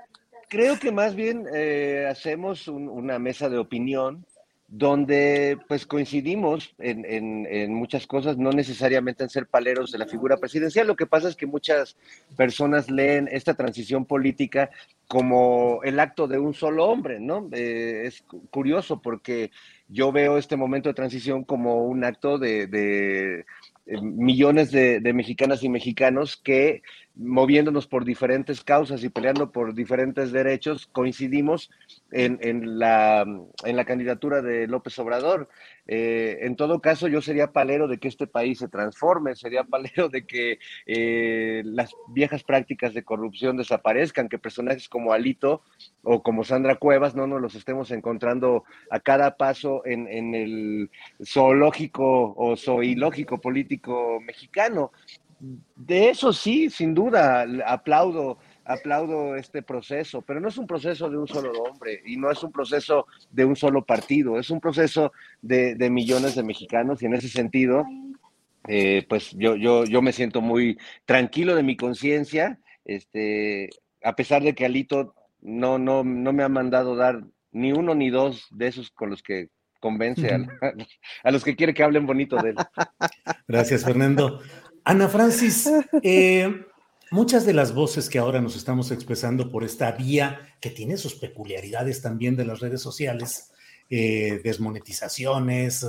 creo 0.53 0.77
que 0.80 0.91
más 0.91 1.15
bien 1.15 1.47
eh, 1.51 2.07
hacemos 2.07 2.67
un, 2.67 2.88
una 2.88 3.17
mesa 3.17 3.49
de 3.49 3.57
opinión 3.57 4.23
donde 4.67 5.57
pues 5.67 5.88
coincidimos 5.88 6.75
en, 6.77 7.73
muchas 7.73 8.05
cosas, 8.05 8.38
no 8.38 8.51
necesariamente 8.51 9.23
en 9.23 9.30
ser 9.30 9.47
paleros 9.47 9.91
de 9.91 9.97
la 9.97 10.07
figura 10.07 10.38
presidencial. 10.38 10.88
Lo 10.88 10.95
que 10.95 11.07
pasa 11.07 11.27
es 11.27 11.35
que 11.35 11.47
muchas 11.47 11.95
personas 12.38 12.89
leen 12.89 13.27
esta 13.31 13.55
transición 13.55 14.05
política 14.05 14.69
como 15.07 15.81
el 15.84 15.99
acto 15.99 16.27
de 16.27 16.39
un 16.39 16.53
solo 16.53 16.85
hombre, 16.85 17.19
¿no? 17.19 17.49
Eh, 17.51 18.03
es 18.05 18.23
curioso 18.49 19.01
porque 19.01 19.51
yo 19.88 20.11
veo 20.11 20.38
este 20.38 20.55
momento 20.55 20.89
de 20.89 20.95
transición 20.95 21.43
como 21.43 21.85
un 21.85 22.03
acto 22.03 22.39
de, 22.39 22.65
de 22.65 23.45
millones 24.01 24.71
de, 24.71 24.99
de, 24.99 25.13
mexicanas 25.13 25.61
y 25.63 25.69
mexicanos 25.69 26.38
que 26.38 26.81
moviéndonos 27.15 27.85
por 27.85 28.06
diferentes 28.06 28.64
causas 28.64 29.03
y 29.03 29.10
peleando 29.10 29.52
por 29.52 29.76
diferentes 29.76 30.31
derechos, 30.31 30.88
coincidimos 30.88 31.69
en, 32.11 32.40
en, 32.41 32.80
la, 32.80 33.22
en 33.64 33.76
la, 33.76 33.85
candidatura 33.85 34.41
de 34.41 34.68
López 34.68 34.98
Obrador. 34.98 35.48
Eh, 35.85 36.40
en 36.41 36.56
todo 36.56 36.80
caso, 36.80 37.07
yo 37.07 37.22
sería 37.22 37.52
palero 37.52 37.88
de 37.88 37.99
que 37.99 38.07
este 38.07 38.26
país 38.26 38.60
se 38.60 38.68
transforme, 38.68 39.35
sería 39.35 39.64
palero 39.64 40.10
de 40.10 40.26
que 40.26 40.57
eh, 40.88 41.61
las 41.65 41.91
viejas 42.07 42.44
prácticas 42.44 42.95
de 42.95 43.03
corrupción 43.03 43.57
desaparezcan, 43.57 44.27
que 44.27 44.40
personajes 44.40 44.90
como 44.90 45.14
Alito 45.14 45.61
o 46.02 46.23
como 46.23 46.44
Sandra 46.44 46.77
Cuevas 46.77 47.15
no 47.15 47.27
nos 47.27 47.41
los 47.41 47.53
estemos 47.53 47.91
encontrando 47.91 48.64
a 48.90 48.99
cada 48.99 49.38
paso 49.38 49.85
en, 49.85 50.07
en 50.07 50.34
el 50.34 50.90
zoológico 51.23 52.34
o 52.35 52.57
zoológico 52.57 53.40
político 53.40 54.19
mexicano 54.22 54.91
de 55.75 56.09
eso 56.09 56.31
sí, 56.31 56.69
sin 56.69 56.93
duda, 56.93 57.45
aplaudo, 57.65 58.37
aplaudo 58.63 59.35
este 59.35 59.61
proceso, 59.61 60.21
pero 60.21 60.39
no 60.39 60.47
es 60.47 60.57
un 60.57 60.67
proceso 60.67 61.09
de 61.09 61.17
un 61.17 61.27
solo 61.27 61.51
hombre 61.51 62.01
y 62.05 62.15
no 62.15 62.31
es 62.31 62.41
un 62.43 62.51
proceso 62.51 63.07
de 63.29 63.43
un 63.43 63.57
solo 63.57 63.83
partido, 63.85 64.39
es 64.39 64.49
un 64.49 64.61
proceso 64.61 65.11
de, 65.41 65.75
de 65.75 65.89
millones 65.89 66.35
de 66.35 66.43
mexicanos 66.43 67.01
y 67.01 67.07
en 67.07 67.15
ese 67.15 67.27
sentido, 67.27 67.85
eh, 68.69 69.05
pues 69.09 69.31
yo, 69.31 69.57
yo, 69.57 69.83
yo 69.83 70.01
me 70.01 70.13
siento 70.13 70.39
muy 70.39 70.77
tranquilo 71.05 71.55
de 71.55 71.63
mi 71.63 71.75
conciencia, 71.75 72.59
este, 72.85 73.69
a 74.01 74.15
pesar 74.15 74.43
de 74.43 74.55
que 74.55 74.65
Alito 74.65 75.13
no, 75.41 75.77
no, 75.77 76.05
no 76.05 76.31
me 76.31 76.43
ha 76.43 76.49
mandado 76.49 76.95
dar 76.95 77.21
ni 77.51 77.73
uno 77.73 77.95
ni 77.95 78.09
dos 78.09 78.47
de 78.51 78.67
esos 78.67 78.91
con 78.91 79.09
los 79.09 79.21
que 79.21 79.49
convence 79.81 80.33
a, 80.33 80.37
a, 81.23 81.31
los 81.31 81.43
que 81.43 81.57
quiere 81.57 81.73
que 81.73 81.83
hablen 81.83 82.05
bonito 82.05 82.37
de 82.37 82.51
él. 82.51 82.55
Gracias, 83.49 83.83
Fernando. 83.83 84.39
Ana 84.85 85.07
Francis, 85.07 85.69
eh, 86.01 86.65
muchas 87.10 87.45
de 87.45 87.53
las 87.53 87.73
voces 87.73 88.10
que 88.10 88.19
ahora 88.19 88.41
nos 88.41 88.57
estamos 88.57 88.91
expresando 88.91 89.49
por 89.49 89.64
esta 89.64 89.91
vía, 89.93 90.55
que 90.60 90.72
tiene 90.72 90.97
sus 90.97 91.15
peculiaridades 91.15 92.01
también 92.01 92.35
de 92.35 92.45
las 92.45 92.60
redes 92.60 92.81
sociales, 92.81 93.51
eh, 93.89 94.41
desmonetizaciones, 94.43 95.85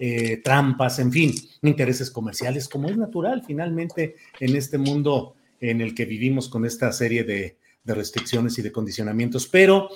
eh, 0.00 0.40
trampas, 0.42 0.98
en 0.98 1.12
fin, 1.12 1.32
intereses 1.62 2.10
comerciales, 2.10 2.68
como 2.68 2.88
es 2.88 2.96
natural 2.96 3.44
finalmente 3.46 4.16
en 4.40 4.56
este 4.56 4.78
mundo 4.78 5.36
en 5.60 5.80
el 5.80 5.94
que 5.94 6.04
vivimos 6.04 6.48
con 6.48 6.64
esta 6.64 6.90
serie 6.92 7.22
de, 7.22 7.56
de 7.84 7.94
restricciones 7.94 8.58
y 8.58 8.62
de 8.62 8.72
condicionamientos. 8.72 9.46
Pero 9.46 9.90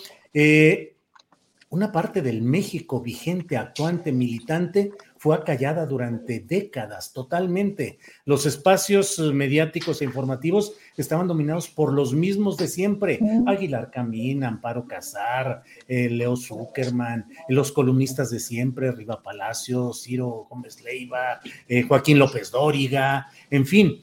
una 1.70 1.92
parte 1.92 2.22
del 2.22 2.42
México 2.42 3.00
vigente, 3.00 3.56
actuante, 3.56 4.12
militante, 4.12 4.92
fue 5.18 5.34
acallada 5.34 5.84
durante 5.84 6.40
décadas 6.40 7.12
totalmente. 7.12 7.98
Los 8.24 8.46
espacios 8.46 9.18
mediáticos 9.18 10.00
e 10.00 10.04
informativos 10.04 10.74
estaban 10.96 11.26
dominados 11.26 11.68
por 11.68 11.92
los 11.92 12.14
mismos 12.14 12.56
de 12.56 12.68
siempre. 12.68 13.18
Aguilar 13.46 13.90
Camín, 13.90 14.44
Amparo 14.44 14.86
Casar, 14.86 15.62
eh, 15.88 16.08
Leo 16.08 16.36
Zuckerman, 16.36 17.26
los 17.48 17.72
columnistas 17.72 18.30
de 18.30 18.40
siempre, 18.40 18.92
Riva 18.92 19.22
Palacio, 19.22 19.92
Ciro 19.92 20.46
Gómez 20.48 20.82
Leiva, 20.82 21.40
eh, 21.68 21.82
Joaquín 21.82 22.18
López 22.18 22.50
Dóriga, 22.50 23.26
en 23.50 23.66
fin. 23.66 24.02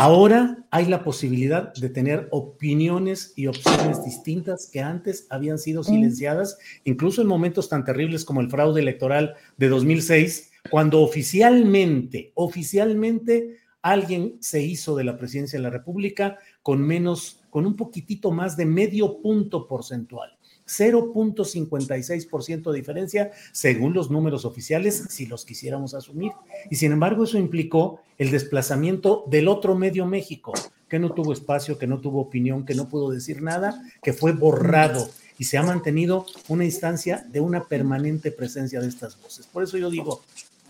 Ahora 0.00 0.64
hay 0.70 0.86
la 0.86 1.02
posibilidad 1.02 1.74
de 1.74 1.90
tener 1.90 2.28
opiniones 2.30 3.32
y 3.34 3.48
opciones 3.48 4.04
distintas 4.04 4.70
que 4.72 4.80
antes 4.80 5.26
habían 5.28 5.58
sido 5.58 5.82
silenciadas, 5.82 6.56
incluso 6.84 7.20
en 7.20 7.26
momentos 7.26 7.68
tan 7.68 7.84
terribles 7.84 8.24
como 8.24 8.40
el 8.40 8.48
fraude 8.48 8.80
electoral 8.80 9.34
de 9.56 9.68
2006, 9.68 10.52
cuando 10.70 11.00
oficialmente, 11.02 12.30
oficialmente 12.36 13.56
alguien 13.82 14.36
se 14.38 14.62
hizo 14.62 14.94
de 14.94 15.02
la 15.02 15.18
presidencia 15.18 15.58
de 15.58 15.64
la 15.64 15.70
República 15.70 16.38
con 16.62 16.80
menos, 16.80 17.42
con 17.50 17.66
un 17.66 17.74
poquitito 17.74 18.30
más 18.30 18.56
de 18.56 18.66
medio 18.66 19.20
punto 19.20 19.66
porcentual. 19.66 20.37
0.56% 20.68 22.70
de 22.70 22.76
diferencia 22.76 23.32
según 23.52 23.94
los 23.94 24.10
números 24.10 24.44
oficiales, 24.44 25.04
si 25.08 25.26
los 25.26 25.44
quisiéramos 25.44 25.94
asumir. 25.94 26.32
Y 26.70 26.76
sin 26.76 26.92
embargo, 26.92 27.24
eso 27.24 27.38
implicó 27.38 28.00
el 28.18 28.30
desplazamiento 28.30 29.24
del 29.28 29.48
otro 29.48 29.74
medio 29.74 30.06
México, 30.06 30.52
que 30.88 30.98
no 30.98 31.10
tuvo 31.10 31.32
espacio, 31.32 31.78
que 31.78 31.86
no 31.86 32.00
tuvo 32.00 32.20
opinión, 32.20 32.64
que 32.64 32.74
no 32.74 32.88
pudo 32.88 33.10
decir 33.10 33.42
nada, 33.42 33.82
que 34.02 34.12
fue 34.12 34.32
borrado 34.32 35.08
y 35.38 35.44
se 35.44 35.56
ha 35.56 35.62
mantenido 35.62 36.26
una 36.48 36.64
instancia 36.64 37.24
de 37.30 37.40
una 37.40 37.64
permanente 37.64 38.32
presencia 38.32 38.80
de 38.80 38.88
estas 38.88 39.20
voces. 39.20 39.46
Por 39.46 39.62
eso 39.62 39.78
yo 39.78 39.88
digo, 39.88 40.22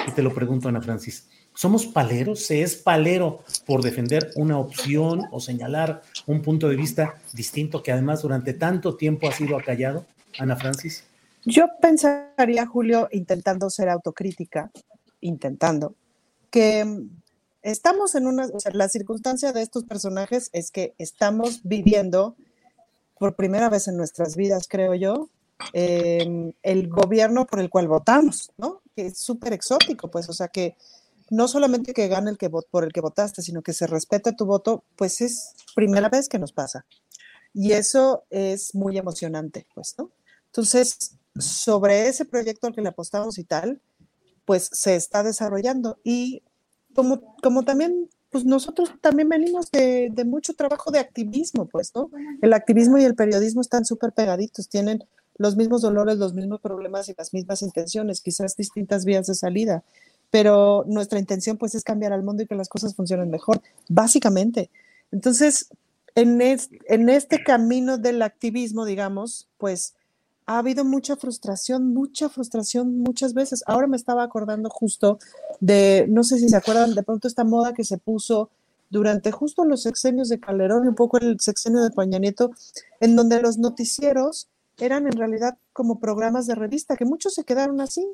y 0.07 0.11
te 0.13 0.23
lo 0.23 0.35
pregunto, 0.35 0.69
Ana 0.69 0.83
Francis, 0.83 1.27
¿somos 1.59 1.87
paleros? 1.87 2.47
¿Se 2.47 2.63
es 2.63 2.77
palero 2.77 3.41
por 3.67 3.83
defender 3.83 4.31
una 4.37 4.61
opción 4.61 5.23
o 5.33 5.41
señalar 5.41 6.03
un 6.29 6.41
punto 6.41 6.69
de 6.69 6.77
vista 6.77 7.17
distinto 7.33 7.83
que 7.83 7.91
además 7.91 8.23
durante 8.23 8.53
tanto 8.53 8.97
tiempo 8.97 9.29
ha 9.29 9.33
sido 9.33 9.59
acallado? 9.59 10.07
Ana 10.39 10.55
Francis. 10.55 11.03
Yo 11.45 11.67
pensaría, 11.83 12.65
Julio, 12.65 13.09
intentando 13.11 13.71
ser 13.71 13.89
autocrítica, 13.89 14.71
intentando, 15.21 15.97
que 16.49 16.87
estamos 17.63 18.15
en 18.15 18.29
una, 18.29 18.47
o 18.47 18.61
sea, 18.61 18.71
la 18.73 18.89
circunstancia 18.89 19.53
de 19.53 19.63
estos 19.63 19.83
personajes 19.83 20.51
es 20.53 20.71
que 20.71 20.95
estamos 20.97 21.63
viviendo 21.65 22.37
por 23.19 23.35
primera 23.35 23.69
vez 23.69 23.89
en 23.89 23.97
nuestras 23.97 24.37
vidas, 24.37 24.69
creo 24.69 24.95
yo, 24.95 25.29
eh, 25.73 26.53
el 26.63 26.89
gobierno 26.89 27.49
por 27.49 27.59
el 27.59 27.69
cual 27.69 27.89
votamos, 27.89 28.53
¿no? 28.59 28.81
Que 28.95 29.07
es 29.07 29.19
súper 29.19 29.55
exótico, 29.55 30.09
pues, 30.09 30.29
o 30.29 30.33
sea, 30.33 30.47
que 30.47 30.77
no 31.31 31.49
solamente 31.49 31.93
que 31.93 32.09
gane 32.09 32.31
el 32.31 32.39
que 32.39 32.51
por 32.51 32.85
el 32.85 32.93
que 32.93 33.01
votaste, 33.01 33.43
sino 33.43 33.63
que 33.63 33.73
se 33.73 33.87
respete 33.87 34.33
tu 34.33 34.47
voto, 34.47 34.85
pues 34.97 35.21
es 35.21 35.55
primera 35.75 36.09
vez 36.09 36.29
que 36.29 36.39
nos 36.39 36.53
pasa. 36.53 36.87
Y 37.55 37.73
eso 37.73 38.25
es 38.31 38.75
muy 38.75 38.99
emocionante, 38.99 39.67
pues, 39.75 39.95
¿no? 39.99 40.11
Entonces, 40.47 41.17
sobre 41.39 42.09
ese 42.09 42.25
proyecto 42.25 42.67
al 42.67 42.75
que 42.75 42.83
le 42.83 42.89
apostamos 42.89 43.39
y 43.39 43.45
tal, 43.45 43.81
pues 44.45 44.71
se 44.73 44.97
está 44.97 45.23
desarrollando. 45.23 45.99
Y 46.05 46.43
como, 46.95 47.37
como 47.43 47.65
también, 47.65 48.09
pues 48.31 48.45
nosotros 48.45 48.93
también 49.01 49.29
venimos 49.29 49.71
de, 49.71 50.11
de 50.13 50.25
mucho 50.25 50.55
trabajo 50.55 50.91
de 50.91 50.99
activismo, 50.99 51.67
pues, 51.67 51.93
¿no? 51.95 52.11
El 52.43 52.53
activismo 52.53 52.99
y 52.99 53.05
el 53.05 53.15
periodismo 53.15 53.61
están 53.61 53.85
súper 53.85 54.13
pegaditos, 54.13 54.69
tienen 54.69 55.05
los 55.39 55.57
mismos 55.57 55.83
dolores, 55.83 56.19
los 56.19 56.35
mismos 56.35 56.61
problemas 56.61 57.09
y 57.09 57.15
las 57.17 57.33
mismas 57.33 57.63
intenciones, 57.63 58.21
quizás 58.21 58.57
distintas 58.57 59.05
vías 59.05 59.27
de 59.27 59.35
salida, 59.35 59.85
pero 60.31 60.85
nuestra 60.87 61.19
intención 61.19 61.57
pues 61.57 61.75
es 61.75 61.85
cambiar 61.85 62.13
al 62.13 62.23
mundo 62.23 62.43
y 62.43 62.47
que 62.47 62.55
las 62.55 62.69
cosas 62.69 62.95
funcionen 62.95 63.31
mejor, 63.31 63.63
básicamente. 63.89 64.71
Entonces, 65.11 65.71
en, 66.15 66.41
este 67.11 67.43
camino 67.43 67.99
del 67.99 68.23
activismo, 68.23 68.85
digamos, 68.85 69.49
pues 69.57 69.95
ha 70.47 70.59
habido 70.59 70.85
mucha 70.85 71.17
frustración, 71.17 71.93
mucha 71.93 72.29
frustración 72.29 73.01
muchas 73.01 73.35
veces. 73.35 73.63
Ahora 73.67 73.87
me 73.87 73.97
estaba 73.97 74.23
acordando 74.23 74.69
justo 74.71 75.19
de, 75.61 76.07
no 76.09 76.25
sé 76.25 76.39
si 76.39 76.49
se 76.49 76.57
acuerdan, 76.57 76.95
de 76.95 77.03
pronto 77.03 77.29
esta 77.29 77.45
moda 77.45 77.73
que 77.73 77.85
se 77.85 77.99
puso 77.99 78.51
durante 78.91 79.31
justo 79.31 79.65
los 79.65 79.83
sexenios 79.83 80.29
de 80.29 80.41
Calderón 80.41 80.89
un 80.89 80.95
poco 80.95 81.19
el 81.19 81.39
sexenio 81.41 81.83
de 81.83 81.91
Peña 81.91 82.19
Nieto, 82.19 82.51
en 83.01 83.15
donde 83.15 83.41
los 83.43 83.59
noticieros 83.59 84.49
eran 84.79 85.07
en 85.07 85.13
realidad 85.13 85.59
como 85.73 86.01
programas 86.01 86.47
de 86.47 86.55
revista, 86.55 86.97
que 86.97 87.05
muchos 87.05 87.35
se 87.35 87.45
quedaron 87.45 87.81
así. 87.81 88.07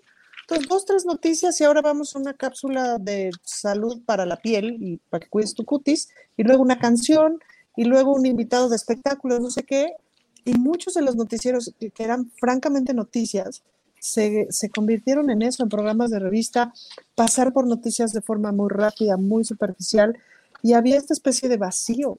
Entonces, 0.44 0.68
dos, 0.68 0.84
tres 0.84 1.06
noticias 1.06 1.58
y 1.60 1.64
ahora 1.64 1.80
vamos 1.80 2.14
a 2.14 2.18
una 2.18 2.34
cápsula 2.34 2.98
de 2.98 3.30
salud 3.42 4.02
para 4.04 4.26
la 4.26 4.36
piel 4.36 4.76
y 4.78 4.98
para 5.08 5.24
que 5.24 5.30
cuides 5.30 5.54
tu 5.54 5.64
cutis, 5.64 6.10
y 6.36 6.42
luego 6.42 6.62
una 6.62 6.78
canción, 6.78 7.38
y 7.76 7.84
luego 7.84 8.12
un 8.12 8.26
invitado 8.26 8.68
de 8.68 8.76
espectáculos, 8.76 9.40
no 9.40 9.50
sé 9.50 9.62
qué, 9.62 9.94
y 10.44 10.52
muchos 10.54 10.94
de 10.94 11.02
los 11.02 11.16
noticieros 11.16 11.72
que 11.78 12.04
eran 12.04 12.30
francamente 12.38 12.92
noticias 12.92 13.62
se, 13.98 14.46
se, 14.50 14.68
convirtieron 14.68 15.30
en 15.30 15.40
eso, 15.40 15.62
en 15.62 15.70
programas 15.70 16.10
de 16.10 16.18
revista, 16.18 16.74
pasar 17.14 17.54
por 17.54 17.66
noticias 17.66 18.12
de 18.12 18.20
forma 18.20 18.52
muy 18.52 18.68
rápida, 18.68 19.16
muy 19.16 19.44
superficial, 19.44 20.18
y 20.62 20.74
había 20.74 20.98
esta 20.98 21.14
especie 21.14 21.48
de 21.48 21.56
vacío. 21.56 22.18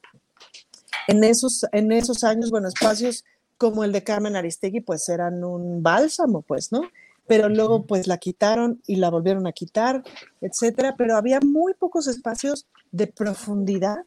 En 1.08 1.24
esos, 1.24 1.68
en 1.72 1.92
esos 1.92 2.24
años, 2.24 2.50
bueno, 2.50 2.68
espacios 2.70 3.24
como 3.58 3.84
el 3.84 3.92
de 3.92 4.04
Carmen 4.04 4.36
Aristegui, 4.36 4.82
pues 4.82 5.08
eran 5.10 5.44
un 5.44 5.84
bálsamo, 5.84 6.42
pues, 6.42 6.72
¿no? 6.72 6.82
Pero 7.28 7.50
luego, 7.50 7.86
pues 7.86 8.08
la 8.08 8.18
quitaron 8.18 8.82
y 8.86 8.98
la 8.98 9.10
volvieron 9.10 9.48
a 9.48 9.52
quitar, 9.52 10.04
etcétera, 10.42 10.96
pero 10.98 11.16
había 11.16 11.40
muy 11.40 11.74
pocos 11.74 12.08
espacios 12.08 12.68
de 12.92 13.08
profundidad 13.08 13.98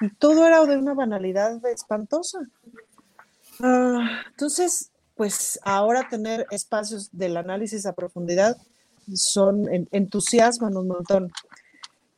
y 0.00 0.08
todo 0.14 0.46
era 0.46 0.64
de 0.64 0.78
una 0.78 0.94
banalidad 0.94 1.64
espantosa. 1.66 2.40
Ah, 3.60 4.22
entonces, 4.30 4.90
pues 5.14 5.60
ahora 5.62 6.08
tener 6.08 6.46
espacios 6.50 7.10
del 7.12 7.36
análisis 7.36 7.84
a 7.84 7.92
profundidad 7.92 8.56
son 9.14 9.68
entusiasman 9.90 10.76
un 10.76 10.88
montón. 10.88 11.32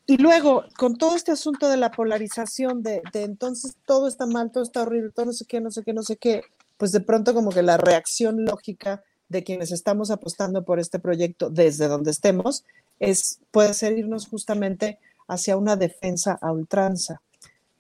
Y 0.07 0.19
luego, 0.19 0.65
con 0.77 0.97
todo 0.97 1.17
este 1.17 1.33
asunto 1.33 1.69
de 1.69 1.77
la 1.77 1.91
polarización, 1.91 2.83
de, 2.83 3.03
de, 3.13 3.23
entonces 3.25 3.77
todo 3.87 4.09
está 4.09 4.27
mal, 4.27 4.53
todo 4.53 4.63
está 4.63 4.83
horrible, 4.83 5.11
todo 5.11 5.27
no 5.27 5.33
sé 5.33 5.45
qué, 5.47 5.61
no 5.61 5.71
sé 5.71 5.83
qué, 5.83 5.93
no 5.93 6.03
sé 6.03 6.17
qué, 6.17 6.43
pues 6.77 6.93
de 6.93 7.01
pronto 7.01 7.35
como 7.35 7.51
que 7.51 7.63
la 7.63 7.77
reacción 7.77 8.45
lógica 8.45 9.03
de 9.33 9.43
quienes 9.43 9.73
estamos 9.73 10.11
apostando 10.11 10.65
por 10.65 10.79
este 10.79 10.99
proyecto 10.99 11.51
desde 11.51 11.89
donde 11.89 12.13
estemos 12.13 12.65
es, 13.01 13.41
puede 13.51 13.75
ser 13.75 13.99
irnos 13.99 14.29
justamente 14.29 14.99
hacia 15.27 15.57
una 15.57 15.75
defensa 15.77 16.39
a 16.41 16.53
ultranza. 16.53 17.21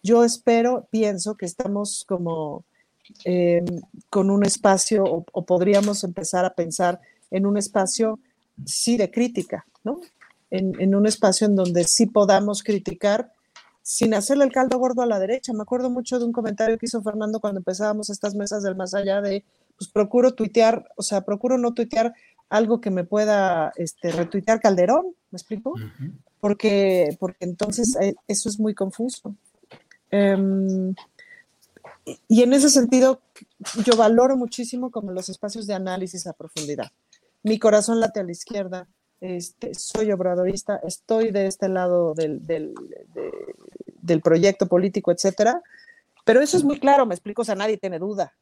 Yo 0.02 0.24
espero, 0.24 0.88
pienso 0.90 1.36
que 1.36 1.46
estamos 1.46 2.04
como 2.08 2.64
eh, 3.24 3.64
con 4.10 4.30
un 4.30 4.44
espacio 4.44 5.04
o, 5.04 5.24
o, 5.30 5.44
podríamos 5.44 6.02
empezar 6.02 6.44
a 6.44 6.54
pensar 6.54 7.00
en 7.30 7.46
un 7.46 7.56
espacio 7.58 8.18
sí 8.64 8.96
de 8.96 9.10
crítica, 9.10 9.66
¿no? 9.84 10.00
En, 10.50 10.80
en, 10.80 10.94
un 10.94 11.06
espacio 11.06 11.46
en 11.46 11.56
donde 11.56 11.84
sí 11.84 12.06
podamos 12.06 12.62
criticar 12.62 13.32
sin 13.82 14.14
hacerle 14.14 14.44
el 14.44 14.52
caldo 14.52 14.78
gordo 14.78 15.02
a 15.02 15.06
la 15.06 15.18
derecha. 15.18 15.52
Me 15.52 15.62
acuerdo 15.62 15.90
mucho 15.90 16.18
de 16.18 16.24
un 16.24 16.32
comentario 16.32 16.78
que 16.78 16.86
hizo 16.86 17.02
Fernando 17.02 17.40
cuando 17.40 17.60
empezábamos 17.60 18.08
estas 18.10 18.34
mesas 18.34 18.62
del 18.62 18.76
más 18.76 18.94
allá 18.94 19.20
de, 19.20 19.44
pues 19.76 19.90
procuro 19.90 20.34
tuitear, 20.34 20.88
o 20.96 21.02
sea, 21.02 21.22
procuro 21.22 21.58
no 21.58 21.74
tuitear 21.74 22.14
algo 22.48 22.80
que 22.80 22.90
me 22.90 23.04
pueda 23.04 23.72
este, 23.76 24.12
retuitear 24.12 24.60
Calderón, 24.60 25.06
¿me 25.30 25.36
explico? 25.36 25.70
Uh 25.70 25.78
-huh. 25.78 26.12
Porque, 26.40 27.16
porque 27.18 27.44
entonces 27.44 27.96
eh, 28.00 28.14
eso 28.28 28.48
es 28.48 28.58
muy 28.58 28.74
confuso. 28.74 29.34
Um, 30.12 30.94
y 32.28 32.42
en 32.42 32.52
ese 32.52 32.68
sentido, 32.68 33.20
yo 33.84 33.96
valoro 33.96 34.36
muchísimo 34.36 34.90
como 34.90 35.12
los 35.12 35.28
espacios 35.28 35.66
de 35.66 35.74
análisis 35.74 36.26
a 36.26 36.32
profundidad. 36.32 36.90
Mi 37.42 37.58
corazón 37.58 38.00
late 38.00 38.20
a 38.20 38.24
la 38.24 38.32
izquierda, 38.32 38.88
este, 39.20 39.74
soy 39.74 40.10
obradorista, 40.10 40.80
estoy 40.82 41.30
de 41.30 41.46
este 41.46 41.68
lado 41.68 42.12
del, 42.14 42.44
del, 42.44 42.74
de, 43.14 43.32
del, 44.02 44.20
proyecto 44.20 44.66
político, 44.66 45.12
etcétera. 45.12 45.62
Pero 46.24 46.40
eso 46.40 46.56
es 46.56 46.64
muy 46.64 46.78
claro, 46.78 47.06
me 47.06 47.14
explico, 47.14 47.42
o 47.42 47.44
sea, 47.44 47.54
nadie 47.54 47.78
tiene 47.78 47.98
duda. 47.98 48.34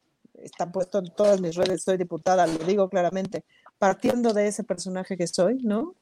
Está 0.43 0.71
puesto 0.71 0.99
en 0.99 1.11
todas 1.15 1.41
mis 1.41 1.55
redes, 1.55 1.83
soy 1.83 1.97
diputada, 1.97 2.47
lo 2.47 2.65
digo 2.65 2.89
claramente. 2.89 3.43
Partiendo 3.77 4.33
de 4.33 4.47
ese 4.47 4.63
personaje 4.63 5.17
que 5.17 5.27
soy, 5.27 5.61
¿no? 5.63 5.95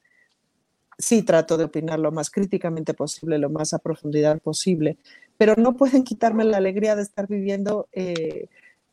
Sí 0.98 1.24
trato 1.24 1.57
de 1.57 1.66
opinar 1.66 1.99
lo 1.99 2.11
más 2.11 2.30
críticamente 2.30 2.94
posible, 2.94 3.38
lo 3.38 3.49
más 3.49 3.74
a 3.74 3.80
profundidad 3.80 4.40
posible, 4.40 4.98
pero 5.38 5.56
no 5.56 5.78
pueden 5.78 6.03
quitarme 6.03 6.44
la 6.44 6.57
alegría 6.57 6.95
de 6.95 7.03
estar 7.03 7.28
viviendo 7.28 7.88
eh, 7.94 8.49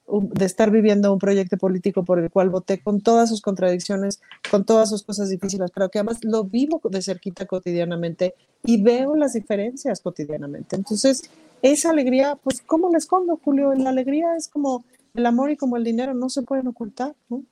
de 0.08 0.44
estar 0.44 0.70
viviendo 0.70 1.12
un 1.12 1.18
proyecto 1.18 1.56
político 1.56 2.04
por 2.04 2.20
el 2.20 2.30
cual 2.30 2.48
voté 2.48 2.78
con 2.80 3.00
todas 3.00 3.28
sus 3.28 3.40
contradicciones, 3.40 4.20
con 4.50 4.64
todas 4.64 4.88
sus 4.88 5.02
cosas 5.02 5.30
difíciles, 5.30 5.70
pero 5.74 5.88
que 5.88 5.98
además 5.98 6.18
lo 6.22 6.44
vivo 6.44 6.80
de 6.84 7.02
cerquita 7.02 7.46
cotidianamente 7.46 8.34
y 8.64 8.80
veo 8.80 9.16
las 9.16 9.32
diferencias 9.32 10.00
cotidianamente. 10.00 10.76
Entonces, 10.76 11.28
esa 11.62 11.90
alegría, 11.90 12.36
pues, 12.36 12.62
¿cómo 12.64 12.90
la 12.90 12.98
escondo, 12.98 13.40
Julio? 13.44 13.74
La 13.74 13.90
alegría 13.90 14.36
es 14.36 14.48
como 14.48 14.84
el 15.16 15.26
amor 15.26 15.50
y 15.50 15.56
como 15.56 15.76
el 15.76 15.84
dinero, 15.84 16.14
no 16.14 16.28
se 16.28 16.42
pueden 16.42 16.68
ocultar. 16.68 17.14
¿no? 17.28 17.42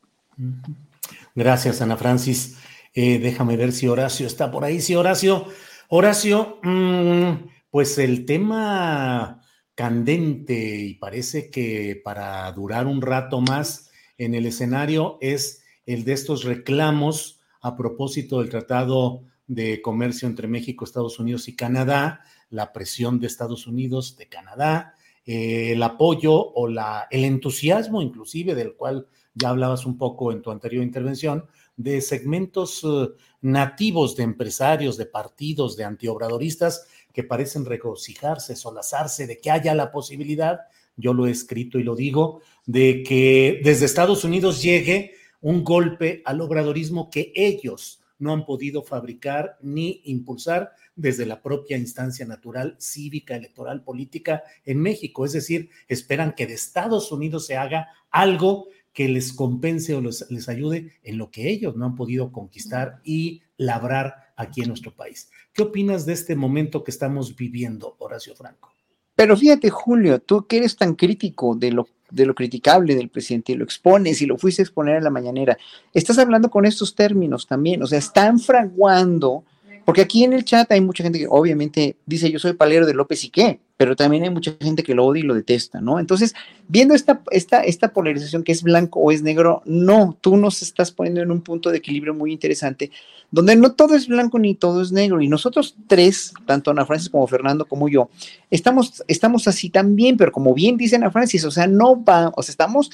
Gracias, 1.34 1.80
Ana 1.80 1.96
Francis. 1.96 2.58
Eh, 2.92 3.18
déjame 3.18 3.56
ver 3.56 3.72
si 3.72 3.88
Horacio 3.88 4.26
está 4.26 4.50
por 4.50 4.64
ahí. 4.64 4.80
Sí, 4.80 4.94
Horacio. 4.94 5.46
Horacio, 5.88 6.58
mmm, 6.62 7.32
pues 7.70 7.98
el 7.98 8.24
tema 8.24 9.40
candente 9.74 10.76
y 10.76 10.94
parece 10.94 11.50
que 11.50 12.00
para 12.02 12.50
durar 12.52 12.86
un 12.86 13.02
rato 13.02 13.40
más 13.40 13.90
en 14.18 14.34
el 14.34 14.46
escenario 14.46 15.18
es 15.20 15.64
el 15.84 16.04
de 16.04 16.12
estos 16.12 16.44
reclamos 16.44 17.40
a 17.60 17.76
propósito 17.76 18.40
del 18.40 18.50
Tratado 18.50 19.24
de 19.46 19.82
Comercio 19.82 20.28
entre 20.28 20.48
México, 20.48 20.84
Estados 20.84 21.18
Unidos 21.18 21.48
y 21.48 21.56
Canadá, 21.56 22.20
la 22.50 22.72
presión 22.72 23.20
de 23.20 23.26
Estados 23.26 23.66
Unidos, 23.66 24.16
de 24.16 24.28
Canadá, 24.28 24.93
eh, 25.26 25.72
el 25.72 25.82
apoyo 25.82 26.32
o 26.32 26.68
la, 26.68 27.06
el 27.10 27.24
entusiasmo 27.24 28.02
inclusive 28.02 28.54
del 28.54 28.74
cual 28.74 29.06
ya 29.34 29.50
hablabas 29.50 29.84
un 29.86 29.98
poco 29.98 30.32
en 30.32 30.42
tu 30.42 30.50
anterior 30.50 30.82
intervención, 30.82 31.46
de 31.76 32.00
segmentos 32.00 32.84
uh, 32.84 33.14
nativos 33.40 34.16
de 34.16 34.22
empresarios, 34.22 34.96
de 34.96 35.06
partidos, 35.06 35.76
de 35.76 35.84
antiobradoristas 35.84 36.86
que 37.12 37.24
parecen 37.24 37.64
regocijarse, 37.64 38.54
solazarse 38.54 39.26
de 39.26 39.40
que 39.40 39.50
haya 39.50 39.74
la 39.74 39.90
posibilidad, 39.90 40.60
yo 40.96 41.12
lo 41.12 41.26
he 41.26 41.30
escrito 41.30 41.78
y 41.78 41.82
lo 41.82 41.96
digo, 41.96 42.42
de 42.66 43.02
que 43.02 43.60
desde 43.64 43.86
Estados 43.86 44.24
Unidos 44.24 44.62
llegue 44.62 45.14
un 45.40 45.64
golpe 45.64 46.22
al 46.24 46.40
obradorismo 46.40 47.10
que 47.10 47.32
ellos 47.34 48.00
no 48.18 48.32
han 48.32 48.46
podido 48.46 48.82
fabricar 48.82 49.58
ni 49.60 50.00
impulsar 50.04 50.72
desde 50.96 51.26
la 51.26 51.42
propia 51.42 51.76
instancia 51.76 52.26
natural, 52.26 52.76
cívica, 52.78 53.36
electoral, 53.36 53.82
política 53.82 54.42
en 54.64 54.80
México. 54.80 55.24
Es 55.24 55.32
decir, 55.32 55.70
esperan 55.88 56.34
que 56.34 56.46
de 56.46 56.54
Estados 56.54 57.10
Unidos 57.12 57.46
se 57.46 57.56
haga 57.56 57.88
algo 58.10 58.68
que 58.92 59.08
les 59.08 59.32
compense 59.32 59.94
o 59.94 60.00
les, 60.00 60.48
ayude 60.48 60.92
en 61.02 61.18
lo 61.18 61.30
que 61.30 61.50
ellos 61.50 61.76
no 61.76 61.84
han 61.84 61.96
podido 61.96 62.30
conquistar 62.30 63.00
y 63.02 63.42
labrar 63.56 64.32
aquí 64.36 64.62
en 64.62 64.68
nuestro 64.68 64.94
país. 64.94 65.30
¿Qué 65.52 65.62
opinas 65.62 66.06
de 66.06 66.12
este 66.12 66.36
momento 66.36 66.84
que 66.84 66.92
estamos 66.92 67.34
viviendo, 67.36 67.96
Horacio 67.98 68.36
Franco? 68.36 68.72
Pero 69.16 69.36
fíjate, 69.36 69.70
Julio, 69.70 70.20
tú 70.20 70.46
que 70.46 70.58
eres 70.58 70.76
tan 70.76 70.94
crítico 70.94 71.54
de 71.56 71.72
lo, 71.72 71.88
de 72.10 72.26
lo 72.26 72.34
criticable 72.34 72.94
del 72.94 73.08
presidente 73.08 73.52
y 73.52 73.56
lo 73.56 73.64
expones 73.64 74.22
y 74.22 74.26
lo 74.26 74.38
fuiste 74.38 74.62
a 74.62 74.64
exponer 74.64 74.96
en 74.96 75.04
la 75.04 75.10
mañanera, 75.10 75.58
estás 75.92 76.18
hablando 76.18 76.50
con 76.50 76.64
estos 76.64 76.94
términos 76.94 77.46
también, 77.46 77.82
o 77.82 77.86
sea, 77.86 77.98
están 77.98 78.38
fraguando, 78.38 79.44
porque 79.84 80.00
aquí 80.00 80.24
en 80.24 80.32
el 80.32 80.44
chat 80.44 80.70
hay 80.72 80.80
mucha 80.80 81.02
gente 81.02 81.18
que 81.18 81.26
obviamente 81.28 81.96
dice 82.06 82.30
yo 82.30 82.38
soy 82.38 82.54
palero 82.54 82.86
de 82.86 82.94
López 82.94 83.24
y 83.24 83.30
qué, 83.30 83.60
pero 83.76 83.96
también 83.96 84.22
hay 84.22 84.30
mucha 84.30 84.54
gente 84.60 84.82
que 84.82 84.94
lo 84.94 85.04
odia 85.04 85.20
y 85.20 85.26
lo 85.26 85.34
detesta, 85.34 85.80
¿no? 85.80 85.98
Entonces, 85.98 86.34
viendo 86.68 86.94
esta, 86.94 87.22
esta, 87.30 87.60
esta 87.62 87.92
polarización 87.92 88.44
que 88.44 88.52
es 88.52 88.62
blanco 88.62 89.00
o 89.00 89.10
es 89.10 89.22
negro, 89.22 89.62
no, 89.66 90.16
tú 90.20 90.36
nos 90.36 90.62
estás 90.62 90.92
poniendo 90.92 91.20
en 91.20 91.30
un 91.30 91.40
punto 91.40 91.70
de 91.70 91.78
equilibrio 91.78 92.14
muy 92.14 92.32
interesante, 92.32 92.90
donde 93.30 93.56
no 93.56 93.72
todo 93.72 93.96
es 93.96 94.06
blanco 94.06 94.38
ni 94.38 94.54
todo 94.54 94.80
es 94.80 94.92
negro, 94.92 95.20
y 95.20 95.28
nosotros 95.28 95.76
tres, 95.88 96.32
tanto 96.46 96.70
Ana 96.70 96.86
Francis 96.86 97.10
como 97.10 97.26
Fernando 97.26 97.66
como 97.66 97.88
yo, 97.88 98.10
estamos, 98.50 99.02
estamos 99.08 99.48
así 99.48 99.70
también, 99.70 100.16
pero 100.16 100.30
como 100.30 100.54
bien 100.54 100.76
dice 100.76 100.96
Ana 100.96 101.10
Francis, 101.10 101.44
o 101.44 101.50
sea, 101.50 101.66
no 101.66 102.02
va, 102.02 102.32
o 102.36 102.42
sea, 102.42 102.52
estamos, 102.52 102.90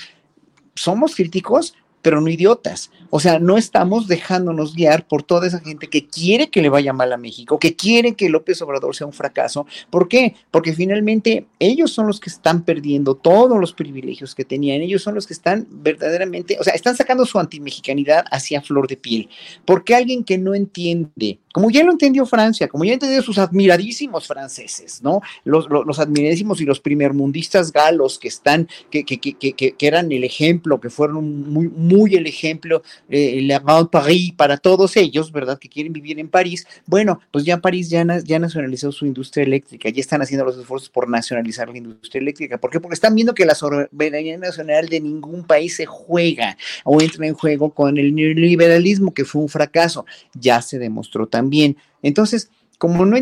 somos 0.75 1.15
críticos, 1.15 1.75
pero 2.03 2.21
no 2.21 2.29
idiotas. 2.29 2.91
O 3.11 3.21
sea, 3.21 3.39
no 3.39 3.59
estamos 3.59 4.07
dejándonos 4.07 4.75
guiar 4.75 5.07
por 5.07 5.23
toda 5.23 5.47
esa 5.47 5.61
gente 5.61 5.89
que 5.89 6.07
quiere 6.07 6.49
que 6.49 6.63
le 6.63 6.69
vaya 6.69 6.93
mal 6.93 7.13
a 7.13 7.17
México, 7.17 7.59
que 7.59 7.75
quiere 7.75 8.15
que 8.15 8.29
López 8.29 8.63
Obrador 8.63 8.95
sea 8.95 9.07
un 9.07 9.13
fracaso. 9.13 9.67
¿Por 9.91 10.09
qué? 10.09 10.35
Porque 10.51 10.73
finalmente 10.73 11.47
ellos 11.59 11.93
son 11.93 12.07
los 12.07 12.21
que 12.21 12.31
están 12.31 12.63
perdiendo 12.65 13.15
todos 13.15 13.59
los 13.59 13.73
privilegios 13.73 14.35
que 14.35 14.45
tenían. 14.45 14.81
Ellos 14.81 15.03
son 15.03 15.15
los 15.15 15.27
que 15.27 15.35
están 15.35 15.67
verdaderamente, 15.71 16.57
o 16.61 16.65
sea, 16.65 16.75
están 16.75 16.97
sacando 16.97 17.27
su 17.27 17.39
antimexicanidad 17.39 18.25
hacia 18.31 18.63
flor 18.63 18.89
de 18.89 18.97
piel. 18.97 19.29
Porque 19.65 19.95
alguien 19.95 20.25
que 20.25 20.39
no 20.39 20.55
entiende 20.55 21.39
como 21.53 21.71
ya 21.71 21.83
lo 21.83 21.91
entendió 21.91 22.27
Francia, 22.27 22.69
como 22.69 22.85
ya 22.85 22.93
entendió 22.93 23.23
sus 23.23 23.39
admiradísimos 23.39 24.27
franceses, 24.29 25.03
¿no? 25.03 25.21
Los, 25.45 25.69
los, 25.69 25.99
admiradísimos 25.99 26.61
y 26.61 26.65
los 26.65 26.79
primermundistas 26.79 27.73
galos 27.73 28.21
que 28.21 28.29
están, 28.29 28.69
que, 28.89 29.05
que, 29.05 29.19
que, 29.19 29.35
que, 29.35 29.75
eran 29.81 30.13
el 30.13 30.23
ejemplo, 30.23 30.81
que 30.81 30.91
fueron 30.91 31.51
muy, 31.51 31.69
muy 31.69 31.90
el 31.91 32.27
ejemplo, 32.27 32.83
eh, 33.09 33.41
la 33.43 33.59
Grand 33.59 33.89
Paris 33.91 34.33
para 34.37 34.57
todos 34.57 34.97
ellos, 34.97 35.33
¿verdad? 35.33 35.59
Que 35.59 35.69
quieren 35.69 35.93
vivir 35.93 36.19
en 36.19 36.29
París. 36.29 36.67
Bueno, 36.87 37.21
pues 37.31 37.45
ya 37.45 37.59
París 37.59 37.91
ya, 37.91 38.05
ya 38.25 38.39
nacionalizó 38.39 38.93
su 38.93 39.07
industria 39.07 39.45
eléctrica, 39.45 39.89
ya 39.89 40.01
están 40.01 40.23
haciendo 40.23 40.45
los 40.45 40.59
esfuerzos 40.59 40.89
por 40.89 41.09
nacionalizar 41.09 41.69
la 41.69 41.79
industria 41.79 42.21
eléctrica. 42.21 42.59
¿Por 42.59 42.71
qué? 42.71 42.81
Porque 42.81 42.95
están 42.95 43.15
viendo 43.15 43.35
que 43.35 43.45
la 43.45 43.55
soberanía 43.55 44.39
nacional 44.39 44.89
de 44.89 45.01
ningún 45.01 45.45
país 45.45 45.77
se 45.77 45.87
juega 45.87 46.57
o 46.85 47.01
entra 47.01 47.27
en 47.27 47.35
juego 47.35 47.75
con 47.75 47.99
el 47.99 48.15
neoliberalismo, 48.15 49.13
que 49.13 49.25
fue 49.25 49.43
un 49.43 49.49
fracaso. 49.49 50.07
Ya 50.35 50.63
se 50.63 50.79
demostró 50.79 51.27
también. 51.27 51.77
Entonces, 52.03 52.51
como 52.79 53.05
no 53.05 53.17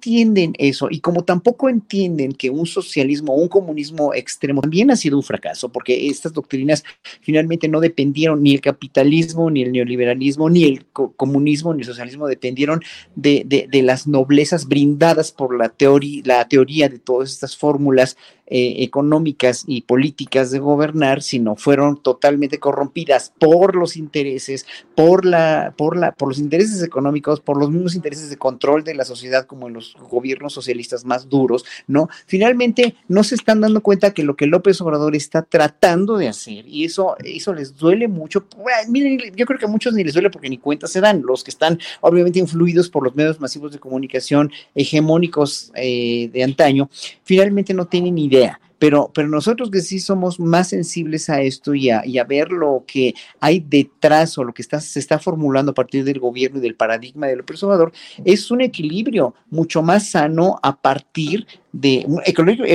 entienden 0.00 0.54
eso 0.58 0.88
y 0.90 1.00
como 1.00 1.24
tampoco 1.24 1.68
entienden 1.68 2.32
que 2.32 2.48
un 2.48 2.64
socialismo 2.66 3.34
o 3.34 3.36
un 3.36 3.48
comunismo 3.48 4.14
extremo 4.14 4.62
también 4.62 4.90
ha 4.90 4.96
sido 4.96 5.18
un 5.18 5.22
fracaso, 5.22 5.68
porque 5.68 6.08
estas 6.08 6.32
doctrinas 6.32 6.82
finalmente 7.20 7.68
no 7.68 7.80
dependieron 7.80 8.42
ni 8.42 8.54
el 8.54 8.62
capitalismo, 8.62 9.50
ni 9.50 9.62
el 9.62 9.72
neoliberalismo, 9.72 10.48
ni 10.48 10.64
el 10.64 10.86
comunismo, 10.92 11.74
ni 11.74 11.80
el 11.80 11.86
socialismo, 11.86 12.26
dependieron 12.26 12.80
de, 13.14 13.44
de, 13.46 13.82
las 13.82 14.06
noblezas 14.06 14.66
brindadas 14.66 15.32
por 15.32 15.56
la, 15.56 15.68
teoría, 15.68 16.22
la 16.24 16.48
teoría 16.48 16.88
de 16.88 16.98
todas 16.98 17.30
estas 17.30 17.56
fórmulas 17.56 18.16
eh, 18.52 18.82
económicas 18.82 19.62
y 19.68 19.82
políticas 19.82 20.50
de 20.50 20.58
gobernar, 20.58 21.22
sino 21.22 21.54
fueron 21.54 22.02
totalmente 22.02 22.58
corrompidas 22.58 23.32
por 23.38 23.76
los 23.76 23.96
intereses, 23.96 24.66
por 24.96 25.24
la, 25.24 25.72
por 25.76 25.96
la, 25.96 26.10
por 26.10 26.30
los 26.30 26.40
intereses 26.40 26.82
económicos, 26.82 27.38
por 27.38 27.56
los 27.56 27.70
mismos 27.70 27.94
intereses 27.94 28.28
de 28.28 28.36
control 28.36 28.82
de 28.82 28.96
la 28.96 29.04
sociedad, 29.04 29.46
como 29.46 29.68
en 29.68 29.74
los 29.74 29.94
gobiernos 30.10 30.52
socialistas 30.52 31.04
más 31.04 31.28
duros, 31.28 31.64
¿no? 31.86 32.08
Finalmente 32.26 32.96
no 33.06 33.22
se 33.22 33.36
están 33.36 33.60
dando 33.60 33.82
cuenta 33.82 34.12
que 34.12 34.24
lo 34.24 34.34
que 34.34 34.48
López 34.48 34.80
Obrador 34.80 35.14
está 35.14 35.42
tratando 35.42 36.16
de 36.16 36.26
hacer, 36.26 36.66
y 36.66 36.84
eso, 36.84 37.14
eso 37.22 37.54
les 37.54 37.76
duele 37.76 38.08
mucho. 38.08 38.46
miren, 38.88 39.32
yo 39.36 39.46
creo 39.46 39.60
que 39.60 39.66
a 39.66 39.68
muchos 39.68 39.94
ni 39.94 40.02
les 40.02 40.14
duele 40.14 40.28
porque 40.28 40.50
ni 40.50 40.58
cuenta 40.58 40.88
se 40.88 41.00
dan, 41.00 41.22
los 41.22 41.44
que 41.44 41.52
están 41.52 41.78
obviamente 42.00 42.40
influidos 42.40 42.90
por 42.90 43.04
los 43.04 43.14
medios 43.14 43.38
masivos 43.38 43.70
de 43.70 43.78
comunicación 43.78 44.50
hegemónicos 44.74 45.70
eh, 45.76 46.30
de 46.32 46.42
antaño, 46.42 46.90
finalmente 47.22 47.74
no 47.74 47.86
tienen 47.86 48.18
idea 48.18 48.39
pero, 48.80 49.10
pero 49.14 49.28
nosotros 49.28 49.70
que 49.70 49.82
sí 49.82 50.00
somos 50.00 50.40
más 50.40 50.68
sensibles 50.68 51.28
a 51.28 51.42
esto 51.42 51.74
y 51.74 51.90
a, 51.90 52.04
y 52.04 52.18
a 52.18 52.24
ver 52.24 52.50
lo 52.50 52.84
que 52.86 53.14
hay 53.38 53.60
detrás 53.60 54.38
o 54.38 54.44
lo 54.44 54.54
que 54.54 54.62
está, 54.62 54.80
se 54.80 54.98
está 54.98 55.18
formulando 55.18 55.72
a 55.72 55.74
partir 55.74 56.02
del 56.02 56.18
gobierno 56.18 56.58
y 56.58 56.62
del 56.62 56.74
paradigma 56.74 57.26
del 57.26 57.40
observador, 57.40 57.92
es 58.24 58.50
un 58.50 58.62
equilibrio 58.62 59.34
mucho 59.50 59.82
más 59.82 60.08
sano 60.08 60.58
a 60.62 60.80
partir 60.80 61.46
de 61.72 62.04
un 62.06 62.20
equilibrio, 62.24 62.66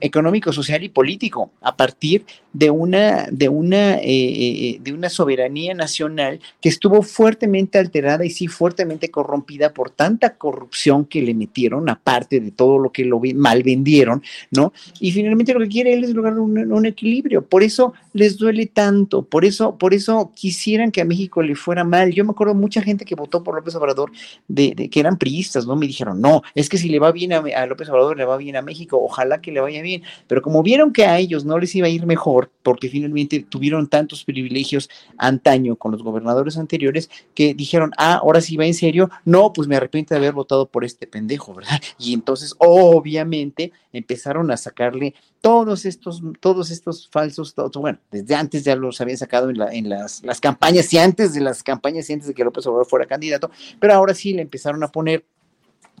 económico, 0.00 0.52
social 0.52 0.82
y 0.82 0.88
político 0.88 1.50
a 1.62 1.76
partir 1.76 2.24
de 2.52 2.70
una, 2.70 3.26
de, 3.30 3.48
una, 3.48 3.96
eh, 3.96 4.02
eh, 4.04 4.78
de 4.82 4.92
una 4.92 5.08
soberanía 5.08 5.74
nacional 5.74 6.40
que 6.60 6.68
estuvo 6.68 7.02
fuertemente 7.02 7.78
alterada 7.78 8.24
y 8.24 8.30
sí 8.30 8.48
fuertemente 8.48 9.10
corrompida 9.10 9.72
por 9.72 9.90
tanta 9.90 10.36
corrupción 10.36 11.04
que 11.04 11.22
le 11.22 11.34
metieron, 11.34 11.88
aparte 11.88 12.40
de 12.40 12.50
todo 12.50 12.78
lo 12.78 12.90
que 12.90 13.04
lo 13.04 13.20
mal 13.34 13.62
vendieron, 13.62 14.22
¿no? 14.50 14.72
Y 15.00 15.12
finalmente 15.12 15.54
lo 15.54 15.60
que 15.60 15.68
quiere 15.68 15.94
él 15.94 16.04
es 16.04 16.10
lograr 16.10 16.38
un, 16.38 16.72
un, 16.72 16.86
equilibrio. 16.86 17.42
Por 17.42 17.62
eso 17.62 17.94
les 18.12 18.36
duele 18.36 18.66
tanto, 18.66 19.22
por 19.22 19.44
eso, 19.44 19.76
por 19.76 19.94
eso 19.94 20.32
quisieran 20.34 20.90
que 20.90 21.00
a 21.00 21.04
México 21.04 21.42
le 21.42 21.54
fuera 21.54 21.84
mal. 21.84 22.12
Yo 22.12 22.24
me 22.24 22.30
acuerdo 22.32 22.54
mucha 22.54 22.82
gente 22.82 23.04
que 23.04 23.14
votó 23.14 23.42
por 23.42 23.54
López 23.54 23.74
Obrador 23.74 24.10
de, 24.48 24.74
de 24.74 24.88
que 24.88 25.00
eran 25.00 25.18
priistas, 25.18 25.66
¿no? 25.66 25.76
Me 25.76 25.86
dijeron, 25.86 26.20
no, 26.20 26.42
es 26.54 26.68
que 26.68 26.78
si 26.78 26.88
le 26.88 26.98
va 26.98 27.12
bien 27.12 27.32
a, 27.32 27.38
a 27.38 27.66
López 27.66 27.88
Obrador, 27.88 28.17
le 28.18 28.24
va 28.24 28.36
bien 28.36 28.56
a 28.56 28.62
México, 28.62 28.98
ojalá 29.02 29.40
que 29.40 29.52
le 29.52 29.60
vaya 29.60 29.80
bien, 29.80 30.02
pero 30.26 30.42
como 30.42 30.62
vieron 30.62 30.92
que 30.92 31.06
a 31.06 31.18
ellos 31.18 31.44
no 31.44 31.58
les 31.58 31.74
iba 31.74 31.86
a 31.86 31.90
ir 31.90 32.04
mejor, 32.04 32.50
porque 32.62 32.88
finalmente 32.88 33.40
tuvieron 33.48 33.88
tantos 33.88 34.24
privilegios 34.24 34.90
antaño 35.16 35.76
con 35.76 35.92
los 35.92 36.02
gobernadores 36.02 36.58
anteriores, 36.58 37.08
que 37.34 37.54
dijeron, 37.54 37.92
ah, 37.96 38.20
ahora 38.22 38.40
sí 38.40 38.56
va 38.56 38.66
en 38.66 38.74
serio, 38.74 39.10
no, 39.24 39.52
pues 39.52 39.68
me 39.68 39.76
arrepiento 39.76 40.14
de 40.14 40.18
haber 40.18 40.32
votado 40.32 40.66
por 40.66 40.84
este 40.84 41.06
pendejo, 41.06 41.54
¿verdad? 41.54 41.80
Y 41.98 42.12
entonces, 42.12 42.54
obviamente, 42.58 43.72
empezaron 43.92 44.50
a 44.50 44.56
sacarle 44.56 45.14
todos 45.40 45.84
estos, 45.84 46.20
todos 46.40 46.70
estos 46.70 47.08
falsos, 47.08 47.54
bueno, 47.74 47.98
desde 48.10 48.34
antes 48.34 48.64
ya 48.64 48.74
los 48.76 49.00
habían 49.00 49.18
sacado 49.18 49.50
en, 49.50 49.58
la, 49.58 49.72
en 49.72 49.88
las, 49.88 50.22
las 50.24 50.40
campañas 50.40 50.92
y 50.92 50.98
antes 50.98 51.32
de 51.32 51.40
las 51.40 51.62
campañas 51.62 52.10
y 52.10 52.12
antes 52.12 52.28
de 52.28 52.34
que 52.34 52.44
López 52.44 52.66
Obrador 52.66 52.86
fuera 52.86 53.06
candidato, 53.06 53.50
pero 53.78 53.94
ahora 53.94 54.14
sí 54.14 54.32
le 54.32 54.42
empezaron 54.42 54.82
a 54.82 54.88
poner 54.88 55.24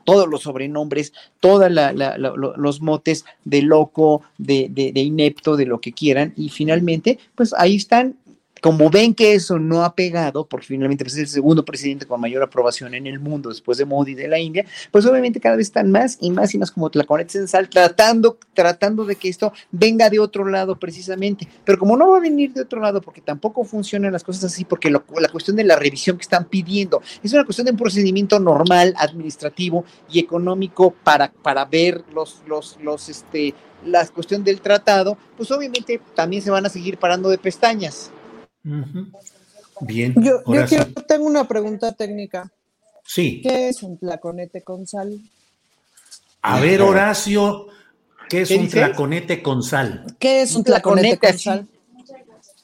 todos 0.08 0.26
los 0.26 0.44
sobrenombres, 0.44 1.12
todos 1.38 1.70
los 2.56 2.80
motes 2.80 3.26
de 3.44 3.60
loco, 3.60 4.22
de, 4.38 4.68
de, 4.70 4.90
de 4.90 5.00
inepto, 5.02 5.54
de 5.54 5.66
lo 5.66 5.82
que 5.82 5.92
quieran, 5.92 6.32
y 6.34 6.48
finalmente, 6.48 7.18
pues 7.34 7.52
ahí 7.52 7.76
están 7.76 8.16
como 8.60 8.90
ven 8.90 9.14
que 9.14 9.34
eso 9.34 9.58
no 9.58 9.84
ha 9.84 9.94
pegado, 9.94 10.46
porque 10.46 10.66
finalmente 10.66 11.04
pues, 11.04 11.14
es 11.14 11.20
el 11.20 11.28
segundo 11.28 11.64
presidente 11.64 12.06
con 12.06 12.20
mayor 12.20 12.42
aprobación 12.42 12.94
en 12.94 13.06
el 13.06 13.18
mundo 13.18 13.48
después 13.48 13.78
de 13.78 13.84
Modi 13.84 14.14
de 14.14 14.28
la 14.28 14.38
India, 14.38 14.64
pues 14.90 15.06
obviamente 15.06 15.40
cada 15.40 15.56
vez 15.56 15.68
están 15.68 15.90
más 15.90 16.18
y 16.20 16.30
más 16.30 16.54
y 16.54 16.58
más 16.58 16.70
como 16.70 16.90
tlaconetes 16.90 17.36
en 17.36 17.48
sal, 17.48 17.68
tratando, 17.68 18.38
tratando 18.54 19.04
de 19.04 19.16
que 19.16 19.28
esto 19.28 19.52
venga 19.70 20.10
de 20.10 20.18
otro 20.18 20.44
lado 20.46 20.78
precisamente. 20.78 21.48
Pero 21.64 21.78
como 21.78 21.96
no 21.96 22.10
va 22.10 22.18
a 22.18 22.20
venir 22.20 22.52
de 22.52 22.62
otro 22.62 22.80
lado, 22.80 23.00
porque 23.00 23.20
tampoco 23.20 23.64
funcionan 23.64 24.12
las 24.12 24.24
cosas 24.24 24.44
así, 24.44 24.64
porque 24.64 24.90
la 24.90 25.00
cuestión 25.30 25.56
de 25.56 25.64
la 25.64 25.76
revisión 25.76 26.16
que 26.16 26.22
están 26.22 26.46
pidiendo 26.46 27.02
es 27.22 27.32
una 27.32 27.44
cuestión 27.44 27.66
de 27.66 27.72
un 27.72 27.78
procedimiento 27.78 28.38
normal, 28.38 28.94
administrativo 28.98 29.84
y 30.10 30.18
económico 30.18 30.94
para, 31.04 31.30
para 31.30 31.64
ver 31.64 32.04
los, 32.12 32.42
los, 32.46 32.78
los, 32.82 33.08
este, 33.08 33.54
la 33.84 34.06
cuestión 34.06 34.44
del 34.44 34.60
tratado, 34.60 35.16
pues 35.36 35.50
obviamente 35.50 36.00
también 36.14 36.42
se 36.42 36.50
van 36.50 36.66
a 36.66 36.68
seguir 36.68 36.98
parando 36.98 37.28
de 37.28 37.38
pestañas. 37.38 38.10
Bien. 38.62 40.14
Yo, 40.16 40.42
tengo 41.06 41.26
una 41.26 41.46
pregunta 41.46 41.92
técnica. 41.92 42.50
Sí. 43.04 43.40
¿Qué 43.42 43.68
es 43.68 43.82
un 43.82 43.98
tlaconete 43.98 44.62
con 44.62 44.86
sal? 44.86 45.18
A 46.42 46.60
ver, 46.60 46.82
Horacio, 46.82 47.68
¿qué 48.28 48.42
es 48.42 48.50
un 48.50 48.68
tlaconete 48.68 49.42
con 49.42 49.62
sal? 49.62 50.04
¿Qué 50.18 50.42
es 50.42 50.54
un, 50.54 50.64
tlaconete, 50.64 51.18
con 51.18 51.38
sal? 51.38 51.66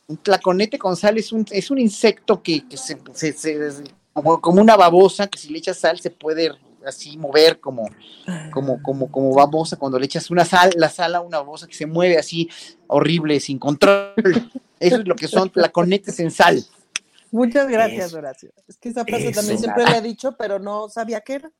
Un 0.06 0.16
tlaconete 0.18 0.78
con 0.78 0.96
sal 0.96 1.18
es 1.18 1.32
un, 1.32 1.46
es 1.50 1.70
un 1.70 1.78
insecto 1.78 2.42
que, 2.42 2.64
se, 2.74 2.98
como 4.40 4.60
una 4.60 4.76
babosa 4.76 5.26
que 5.26 5.38
si 5.38 5.48
le 5.48 5.58
echas 5.58 5.78
sal 5.78 5.98
se 5.98 6.10
puede 6.10 6.52
así 6.86 7.16
mover 7.16 7.60
como, 7.60 7.90
como, 8.52 8.82
como, 8.82 9.10
como 9.10 9.34
babosa 9.34 9.76
cuando 9.76 9.98
le 9.98 10.06
echas 10.06 10.30
una 10.30 10.44
sal, 10.44 10.72
la 10.76 10.88
sal 10.88 11.14
a 11.14 11.20
una 11.20 11.38
babosa 11.38 11.66
que 11.66 11.74
se 11.74 11.86
mueve 11.86 12.18
así 12.18 12.48
horrible, 12.86 13.40
sin 13.40 13.58
control. 13.58 14.14
Eso 14.80 14.96
es 14.96 15.06
lo 15.06 15.14
que 15.14 15.28
son 15.28 15.50
placonetes 15.50 16.20
en 16.20 16.30
sal. 16.30 16.64
Muchas 17.30 17.68
gracias, 17.68 18.14
Horacio. 18.14 18.50
Es 18.68 18.78
que 18.78 18.90
esa 18.90 19.04
frase 19.04 19.32
también 19.32 19.58
siempre 19.58 19.84
le 19.84 19.98
he 19.98 20.02
dicho, 20.02 20.36
pero 20.36 20.58
no 20.58 20.88
sabía 20.88 21.20
qué 21.20 21.34
era. 21.34 21.52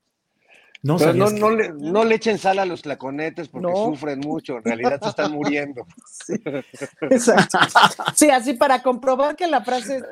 No, 0.85 0.98
no, 0.98 1.31
no, 1.31 1.51
le, 1.51 1.73
no, 1.73 2.05
le, 2.05 2.16
echen 2.16 2.36
sal 2.36 2.59
a 2.59 2.66
los 2.66 2.82
tlaconetes 2.82 3.48
porque 3.48 3.73
sufren 3.74 4.20
mucho, 4.20 4.59
en 4.59 4.65
realidad 4.65 5.01
se 5.02 5.09
están 5.09 5.32
muriendo. 5.32 5.86
Sí, 6.27 6.35
exacto. 7.11 7.59
Sí, 8.15 8.31
así 8.31 8.55
para 8.55 8.82
comprobar 8.82 9.35
que 9.36 9.47
la 9.47 9.62
frase 9.62 10.02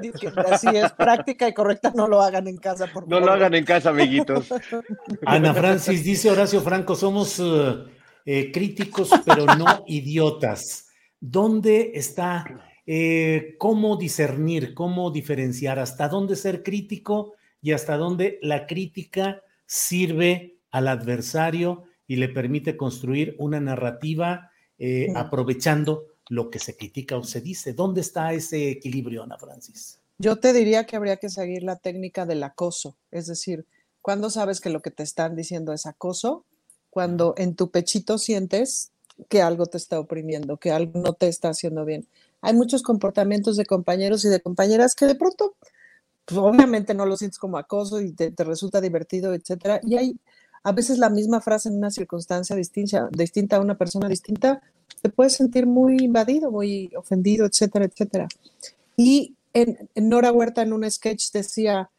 así 0.51 0.69
es 0.69 0.93
práctica 0.93 1.49
y 1.49 1.55
correcta, 1.55 1.93
no 1.95 2.09
lo 2.09 2.21
hagan 2.21 2.49
en 2.49 2.57
casa, 2.57 2.87
por 2.87 3.09
No 3.09 3.21
lo 3.21 3.33
hagan 3.33 3.55
en 3.55 3.65
casa, 3.65 3.91
amiguitos. 3.91 4.49
Ana 5.27 5.55
Francis 5.55 6.05
dice 6.05 6.31
Horacio 6.31 6.61
Franco, 6.61 6.95
somos 6.95 7.39
eh, 7.39 7.85
eh, 8.25 8.53
críticos 8.53 9.11
pero 9.25 9.47
no 9.47 9.85
idiotas. 9.87 10.89
¿Dónde 11.21 11.93
está 11.95 12.45
eh, 12.87 13.55
cómo 13.59 13.97
discernir, 13.97 14.75
cómo 14.75 15.11
diferenciar, 15.11 15.79
hasta 15.79 16.09
dónde 16.09 16.35
ser 16.35 16.63
crítico 16.63 17.35
y 17.61 17.73
hasta 17.73 17.97
dónde 17.97 18.39
la 18.43 18.67
crítica 18.67 19.43
sirve 19.67 20.57
al 20.73 20.89
adversario 20.89 21.85
y 22.07 22.17
le 22.17 22.29
permite 22.29 22.77
construir 22.77 23.37
una 23.39 23.61
narrativa 23.61 24.51
eh, 24.79 25.13
aprovechando 25.15 26.07
lo 26.29 26.51
que 26.51 26.59
se 26.59 26.77
critica 26.77 27.17
o 27.17 27.23
se 27.23 27.41
dice. 27.41 27.75
¿Dónde 27.75 28.01
está 28.01 28.33
ese 28.33 28.71
equilibrio, 28.71 29.23
Ana 29.23 29.39
Francis? 29.39 30.01
Yo 30.19 30.37
te 30.37 30.53
diría 30.53 30.85
que 30.85 30.97
habría 30.97 31.19
que 31.19 31.29
seguir 31.29 31.63
la 31.63 31.77
técnica 31.77 32.27
del 32.27 32.43
acoso, 32.43 32.97
es 33.11 33.27
decir, 33.27 33.67
cuando 34.01 34.31
sabes 34.31 34.61
que 34.61 34.71
lo 34.71 34.81
que 34.81 34.91
te 34.91 35.03
están 35.03 35.37
diciendo 35.37 35.73
es 35.73 35.87
acoso, 35.87 36.45
cuando 36.91 37.35
en 37.37 37.55
tu 37.55 37.71
pechito 37.71 38.19
sientes 38.19 38.91
que 39.29 39.43
algo 39.43 39.67
te 39.67 39.79
está 39.79 40.01
oprimiendo, 40.01 40.57
que 40.57 40.73
algo 40.73 41.01
no 41.01 41.13
te 41.13 41.29
está 41.29 41.51
haciendo 41.51 41.85
bien. 41.85 42.07
hay 42.41 42.55
muchos 42.55 42.83
comportamientos 42.83 43.57
de 43.57 43.67
compañeros 43.67 44.25
y 44.25 44.29
de 44.29 44.41
compañeras 44.41 44.95
que 44.95 45.07
de 45.07 45.15
pronto, 45.15 45.55
pues 46.25 46.39
obviamente 46.39 46.95
no 46.95 47.07
lo 47.07 47.17
sientes 47.17 47.39
como 47.39 47.59
acoso 47.59 48.01
y 48.01 48.13
te, 48.13 48.33
te 48.33 48.45
resulta 48.45 48.81
divertido, 48.81 49.35
etcétera. 49.35 49.81
Y 49.85 49.97
hay 49.97 50.17
a 50.65 50.73
veces 50.73 50.99
la 50.99 51.11
misma 51.11 51.41
frase 51.41 51.69
en 51.69 51.77
una 51.77 51.91
circunstancia 51.91 52.55
distinta, 52.55 53.09
distinta 53.13 53.57
a 53.57 53.61
una 53.61 53.77
persona 53.77 54.09
distinta, 54.09 54.63
te 55.01 55.09
puedes 55.09 55.35
sentir 55.35 55.67
muy 55.67 55.97
invadido, 56.01 56.51
muy 56.51 56.91
ofendido, 56.97 57.47
etcétera, 57.47 57.87
etcétera. 57.87 58.29
Y 58.97 59.35
en, 59.53 59.89
Nora 59.97 60.33
Huerta 60.33 60.63
en 60.63 60.73
un 60.73 60.89
sketch 60.89 61.33
decía, 61.33 61.91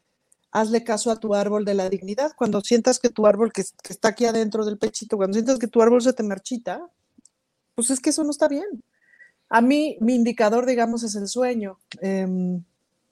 hazle 0.52 0.84
caso 0.84 1.12
a 1.12 1.20
tu 1.20 1.36
árbol 1.36 1.66
de 1.66 1.74
la 1.74 1.90
dignidad. 1.90 2.32
Cuando 2.38 2.62
sientas 2.62 3.00
que 3.00 3.10
tu 3.10 3.26
árbol 3.26 3.52
que, 3.52 3.64
está 3.90 4.10
aquí 4.10 4.26
adentro 4.26 4.64
del 4.64 4.78
pechito, 4.78 5.18
cuando 5.18 5.34
sientas 5.34 5.60
que 5.60 5.68
tu 5.68 5.82
árbol 5.82 6.02
se 6.02 6.14
te 6.14 6.24
marchita, 6.24 6.88
pues 7.76 7.90
es 7.90 8.00
que 8.00 8.12
eso 8.12 8.24
no 8.24 8.32
está 8.32 8.48
bien. 8.48 8.84
A 9.50 9.62
mí, 9.62 9.98
mi 10.00 10.16
indicador, 10.16 10.66
digamos, 10.66 11.04
es 11.04 11.16
el 11.16 11.28
sueño. 11.28 11.80
Em, 12.02 12.64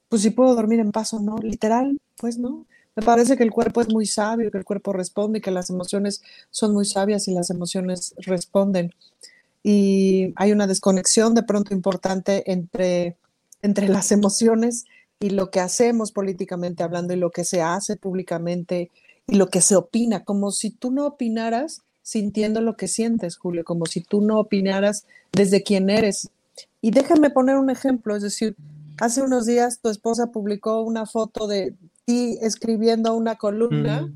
pues 0.08 0.22
si 0.22 0.30
puedo 0.30 0.56
dormir 0.56 0.80
en 0.80 0.92
paz 0.92 1.14
o 1.14 1.20
no, 1.20 1.38
literal, 1.38 2.00
pues 2.18 2.38
no. 2.38 2.66
Me 2.96 3.04
parece 3.04 3.38
que 3.38 3.44
el 3.44 3.52
cuerpo 3.52 3.82
es 3.82 3.90
muy 3.90 4.06
sabio, 4.06 4.52
que 4.52 4.58
el 4.58 4.66
cuerpo 4.66 4.92
responde 4.92 5.40
y 5.40 5.42
que 5.42 5.52
las 5.52 5.70
emociones 5.70 6.22
son 6.50 6.74
muy 6.74 6.86
sabias 6.86 7.28
y 7.28 7.34
las 7.34 7.50
emociones 7.50 8.14
responden. 8.18 8.94
Y 9.64 10.34
hay 10.36 10.52
una 10.52 10.68
desconexión 10.68 11.34
de 11.34 11.44
pronto 11.44 11.74
importante 11.74 12.52
entre, 12.52 13.18
entre 13.62 13.88
las 13.88 14.12
emociones 14.12 14.86
y 15.20 15.30
lo 15.30 15.52
que 15.52 15.60
hacemos 15.60 16.12
políticamente 16.12 16.84
hablando 16.84 17.14
y 17.14 17.18
lo 17.18 17.32
que 17.32 17.46
se 17.46 17.62
hace 17.62 17.96
públicamente 17.96 18.92
y 19.28 19.36
lo 19.36 19.48
que 19.48 19.62
se 19.62 19.76
opina, 19.76 20.24
como 20.26 20.52
si 20.52 20.72
tú 20.72 20.92
no 20.92 21.06
opinaras 21.06 21.84
sintiendo 22.02 22.60
lo 22.62 22.76
que 22.76 22.88
sientes, 22.88 23.38
Julio, 23.38 23.64
como 23.64 23.86
si 23.86 24.02
tú 24.02 24.22
no 24.22 24.40
opinaras 24.40 25.06
desde 25.32 25.64
quién 25.64 25.90
eres. 25.90 26.32
Y 26.82 26.92
déjame 26.92 27.30
poner 27.30 27.58
un 27.58 27.70
ejemplo, 27.70 28.16
es 28.16 28.24
decir, 28.24 28.56
hace 29.00 29.22
unos 29.22 29.46
días 29.46 29.80
tu 29.80 29.90
esposa 29.90 30.28
publicó 30.28 30.82
una 30.82 31.06
foto 31.06 31.48
de 31.48 31.76
ti 32.06 32.38
escribiendo 32.42 33.14
una 33.16 33.36
columna 33.36 34.12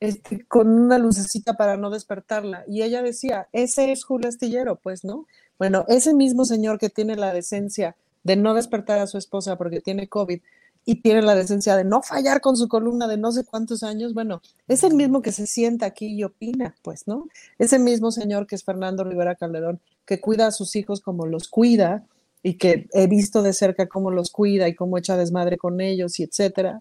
este, 0.00 0.44
con 0.46 0.68
una 0.68 0.98
lucecita 0.98 1.54
para 1.54 1.76
no 1.76 1.90
despertarla. 1.90 2.64
Y 2.66 2.82
ella 2.82 3.02
decía, 3.02 3.48
ese 3.52 3.92
es 3.92 4.04
Julio 4.04 4.28
Astillero, 4.28 4.76
pues, 4.76 5.04
¿no? 5.04 5.26
Bueno, 5.58 5.84
ese 5.88 6.14
mismo 6.14 6.46
señor 6.46 6.78
que 6.78 6.88
tiene 6.88 7.16
la 7.16 7.34
decencia 7.34 7.96
de 8.22 8.36
no 8.36 8.54
despertar 8.54 8.98
a 8.98 9.06
su 9.06 9.18
esposa 9.18 9.56
porque 9.56 9.80
tiene 9.80 10.08
COVID 10.08 10.40
y 10.86 11.02
tiene 11.02 11.20
la 11.20 11.34
decencia 11.34 11.76
de 11.76 11.84
no 11.84 12.00
fallar 12.00 12.40
con 12.40 12.56
su 12.56 12.66
columna 12.66 13.06
de 13.06 13.18
no 13.18 13.30
sé 13.32 13.44
cuántos 13.44 13.82
años, 13.82 14.14
bueno, 14.14 14.40
es 14.66 14.82
el 14.82 14.94
mismo 14.94 15.20
que 15.20 15.32
se 15.32 15.46
sienta 15.46 15.84
aquí 15.84 16.06
y 16.06 16.24
opina, 16.24 16.74
pues, 16.82 17.06
¿no? 17.06 17.28
Ese 17.58 17.78
mismo 17.78 18.10
señor 18.10 18.46
que 18.46 18.54
es 18.54 18.64
Fernando 18.64 19.04
Rivera 19.04 19.34
Calderón, 19.34 19.80
que 20.06 20.20
cuida 20.20 20.46
a 20.46 20.52
sus 20.52 20.74
hijos 20.76 21.02
como 21.02 21.26
los 21.26 21.48
cuida 21.48 22.06
y 22.42 22.54
que 22.54 22.88
he 22.94 23.06
visto 23.06 23.42
de 23.42 23.52
cerca 23.52 23.86
cómo 23.86 24.10
los 24.10 24.30
cuida 24.30 24.66
y 24.68 24.74
cómo 24.74 24.96
echa 24.96 25.18
desmadre 25.18 25.58
con 25.58 25.82
ellos 25.82 26.18
y 26.18 26.22
etcétera 26.22 26.80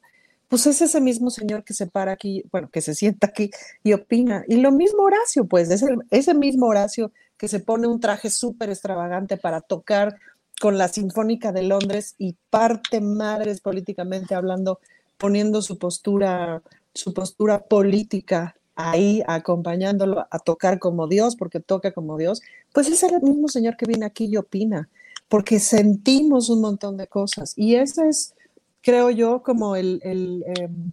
pues 0.49 0.65
es 0.65 0.81
ese 0.81 0.99
mismo 0.99 1.29
señor 1.29 1.63
que 1.63 1.73
se 1.73 1.87
para 1.87 2.11
aquí, 2.11 2.43
bueno, 2.51 2.69
que 2.71 2.81
se 2.81 2.95
sienta 2.95 3.27
aquí 3.27 3.51
y 3.83 3.93
opina. 3.93 4.43
Y 4.47 4.57
lo 4.57 4.71
mismo 4.71 5.03
Horacio, 5.03 5.45
pues, 5.45 5.69
es 5.69 5.85
ese 6.09 6.33
mismo 6.33 6.65
Horacio 6.65 7.11
que 7.37 7.47
se 7.47 7.59
pone 7.59 7.87
un 7.87 7.99
traje 7.99 8.29
súper 8.31 8.69
extravagante 8.69 9.37
para 9.37 9.61
tocar 9.61 10.17
con 10.59 10.77
la 10.77 10.87
Sinfónica 10.87 11.51
de 11.51 11.63
Londres 11.63 12.15
y 12.17 12.35
parte 12.49 12.99
madres 12.99 13.61
políticamente 13.61 14.35
hablando, 14.35 14.79
poniendo 15.17 15.61
su 15.61 15.77
postura, 15.77 16.63
su 16.93 17.13
postura 17.13 17.59
política 17.59 18.55
ahí, 18.75 19.21
acompañándolo 19.27 20.25
a 20.31 20.39
tocar 20.39 20.79
como 20.79 21.07
Dios, 21.07 21.35
porque 21.35 21.59
toca 21.59 21.91
como 21.91 22.17
Dios, 22.17 22.41
pues 22.73 22.87
es 22.87 23.03
el 23.03 23.21
mismo 23.21 23.49
señor 23.49 23.77
que 23.77 23.85
viene 23.85 24.05
aquí 24.05 24.25
y 24.25 24.37
opina, 24.37 24.89
porque 25.27 25.59
sentimos 25.59 26.49
un 26.49 26.61
montón 26.61 26.97
de 26.97 27.07
cosas. 27.07 27.53
Y 27.55 27.75
ese 27.75 28.09
es 28.09 28.33
creo 28.81 29.09
yo, 29.09 29.43
como 29.43 29.75
el, 29.75 29.99
el 30.03 30.43
em, 30.47 30.91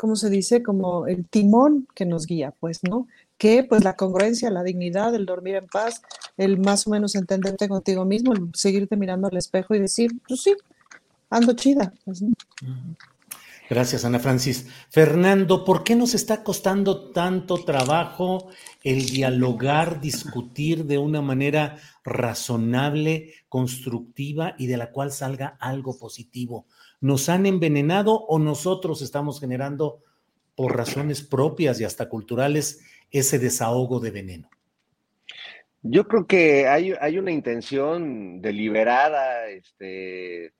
¿cómo 0.00 0.16
se 0.16 0.30
dice? 0.30 0.62
Como 0.62 1.06
el 1.06 1.28
timón 1.28 1.86
que 1.94 2.06
nos 2.06 2.26
guía, 2.26 2.54
pues, 2.58 2.80
¿no? 2.82 3.06
Que 3.36 3.64
pues 3.64 3.84
la 3.84 3.96
congruencia, 3.96 4.50
la 4.50 4.62
dignidad, 4.62 5.14
el 5.14 5.26
dormir 5.26 5.56
en 5.56 5.66
paz, 5.66 6.00
el 6.38 6.58
más 6.58 6.86
o 6.86 6.90
menos 6.90 7.14
entenderte 7.14 7.68
contigo 7.68 8.06
mismo, 8.06 8.32
el 8.32 8.48
seguirte 8.54 8.96
mirando 8.96 9.28
al 9.28 9.36
espejo 9.36 9.74
y 9.74 9.78
decir, 9.78 10.10
pues 10.26 10.42
sí, 10.42 10.54
ando 11.28 11.52
chida. 11.52 11.92
Pues, 12.04 12.24
Gracias, 13.70 14.04
Ana 14.04 14.18
Francis. 14.18 14.66
Fernando, 14.88 15.64
¿por 15.64 15.84
qué 15.84 15.94
nos 15.94 16.14
está 16.14 16.42
costando 16.42 17.10
tanto 17.12 17.62
trabajo 17.62 18.50
el 18.82 19.06
dialogar, 19.06 20.00
discutir 20.00 20.86
de 20.86 20.96
una 20.98 21.22
manera 21.22 21.76
razonable, 22.02 23.34
constructiva 23.48 24.54
y 24.58 24.66
de 24.66 24.76
la 24.76 24.90
cual 24.90 25.12
salga 25.12 25.58
algo 25.60 25.98
positivo? 25.98 26.66
¿Nos 27.00 27.28
han 27.28 27.46
envenenado 27.46 28.14
o 28.14 28.38
nosotros 28.38 29.00
estamos 29.02 29.40
generando 29.40 30.02
por 30.54 30.76
razones 30.76 31.22
propias 31.22 31.80
y 31.80 31.84
hasta 31.84 32.08
culturales 32.08 32.84
ese 33.10 33.38
desahogo 33.38 34.00
de 34.00 34.10
veneno? 34.10 34.50
Yo 35.82 36.06
creo 36.06 36.26
que 36.26 36.68
hay, 36.68 36.92
hay 37.00 37.18
una 37.18 37.30
intención 37.30 38.42
deliberada, 38.42 39.48
este, 39.48 40.52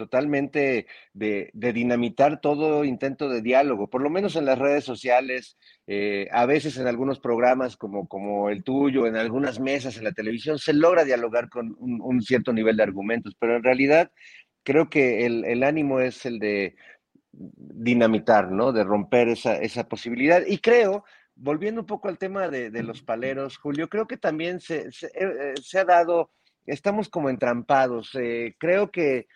totalmente 0.00 0.86
de, 1.12 1.50
dinamitar 1.52 2.40
todo 2.40 2.84
intento 2.84 3.28
de 3.28 3.42
diálogo, 3.42 3.90
por 3.90 4.00
lo 4.00 4.08
menos 4.08 4.36
en 4.36 4.46
las 4.46 4.58
redes 4.58 4.84
sociales, 4.84 5.58
eh, 5.86 6.28
a 6.32 6.46
veces 6.46 6.78
en 6.78 6.86
algunos 6.86 7.20
programas 7.20 7.76
como, 7.76 8.08
como 8.08 8.48
el 8.48 8.62
tuyo, 8.62 9.06
en 9.06 9.16
algunas 9.16 9.60
mesas 9.60 9.98
en 9.98 10.04
la 10.04 10.12
televisión, 10.12 10.58
se 10.58 10.72
logra 10.72 11.04
dialogar 11.04 11.50
con 11.50 11.76
un 11.78 12.22
cierto 12.22 12.52
nivel 12.52 12.76
de 12.76 12.84
argumentos, 12.84 13.36
pero 13.38 13.56
en 13.56 13.62
realidad 13.62 14.10
creo 14.62 14.90
que 14.90 15.26
el, 15.26 15.62
ánimo 15.62 16.00
es 16.00 16.26
el 16.26 16.38
de 16.38 16.76
dinamitar, 17.32 18.50
¿no? 18.50 18.72
De 18.72 18.84
romper 18.84 19.28
esa, 19.28 19.56
esa 19.56 19.88
posibilidad. 19.88 20.42
Y 20.46 20.58
creo, 20.58 21.04
volviendo 21.40 21.80
un 21.80 21.86
poco 21.86 22.08
al 22.08 22.18
tema 22.18 22.48
de, 22.48 22.70
los 22.82 23.02
paleros, 23.02 23.56
Julio, 23.56 23.88
creo 23.88 24.06
que 24.06 24.16
también 24.16 24.60
se, 24.60 24.92
se, 24.92 25.06
eh, 25.06 25.54
eh, 25.54 25.78
ha 25.78 25.84
dado, 25.84 26.30
estamos 26.66 27.08
como 27.08 27.30
entrampados. 27.30 28.14
Eh, 28.14 28.56
creo 28.58 28.90
que 28.90 29.26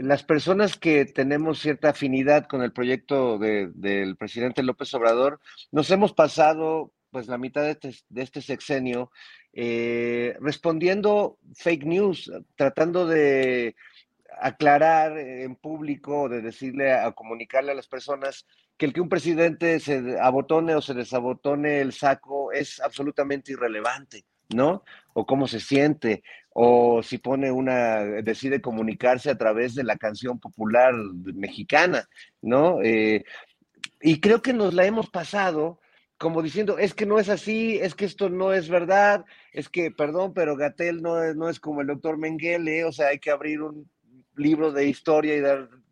las 0.00 0.22
personas 0.22 0.78
que 0.78 1.04
tenemos 1.04 1.60
cierta 1.60 1.90
afinidad 1.90 2.46
con 2.46 2.62
el 2.62 2.72
proyecto 2.72 3.38
del 3.38 4.16
presidente 4.16 4.62
López 4.62 4.94
Obrador, 4.94 5.38
nos 5.70 5.90
hemos 5.90 6.14
pasado 6.14 6.94
pues 7.10 7.26
la 7.26 7.36
mitad 7.36 7.64
de 7.64 7.72
este, 7.72 7.94
de 8.08 8.22
este 8.22 8.40
sexenio 8.40 9.10
respondiendo 9.52 11.36
fake 11.56 11.84
news, 11.84 12.32
tratando 12.56 13.06
de 13.06 13.76
aclarar 14.38 15.18
en 15.18 15.56
público, 15.56 16.28
de 16.28 16.40
decirle, 16.42 16.92
a 16.92 17.12
comunicarle 17.12 17.72
a 17.72 17.74
las 17.74 17.88
personas 17.88 18.46
que 18.76 18.86
el 18.86 18.92
que 18.92 19.00
un 19.00 19.08
presidente 19.08 19.80
se 19.80 20.18
abotone 20.20 20.74
o 20.74 20.80
se 20.80 20.94
desabotone 20.94 21.80
el 21.80 21.92
saco 21.92 22.52
es 22.52 22.80
absolutamente 22.80 23.52
irrelevante, 23.52 24.24
¿no? 24.48 24.84
O 25.12 25.26
cómo 25.26 25.46
se 25.46 25.60
siente, 25.60 26.22
o 26.50 27.02
si 27.02 27.18
pone 27.18 27.50
una, 27.50 27.98
decide 28.22 28.60
comunicarse 28.60 29.30
a 29.30 29.38
través 29.38 29.74
de 29.74 29.84
la 29.84 29.96
canción 29.96 30.38
popular 30.38 30.94
mexicana, 30.94 32.08
¿no? 32.40 32.80
Eh, 32.82 33.24
y 34.00 34.20
creo 34.20 34.40
que 34.40 34.52
nos 34.52 34.72
la 34.74 34.86
hemos 34.86 35.10
pasado 35.10 35.80
como 36.20 36.42
diciendo, 36.42 36.76
es 36.76 36.92
que 36.92 37.06
no 37.06 37.18
es 37.18 37.30
así, 37.30 37.78
es 37.78 37.94
que 37.94 38.04
esto 38.04 38.28
no 38.28 38.52
es 38.52 38.68
verdad, 38.68 39.24
es 39.52 39.70
que, 39.70 39.90
perdón, 39.90 40.34
pero 40.34 40.54
Gatel 40.54 41.00
no 41.00 41.32
no 41.32 41.48
es 41.48 41.58
como 41.58 41.80
el 41.80 41.86
doctor 41.86 42.18
Mengele, 42.18 42.84
o 42.84 42.92
sea, 42.92 43.08
hay 43.08 43.18
que 43.18 43.30
abrir 43.30 43.62
un 43.62 43.90
libro 44.40 44.72
de 44.72 44.86
historia 44.86 45.36
y 45.36 45.42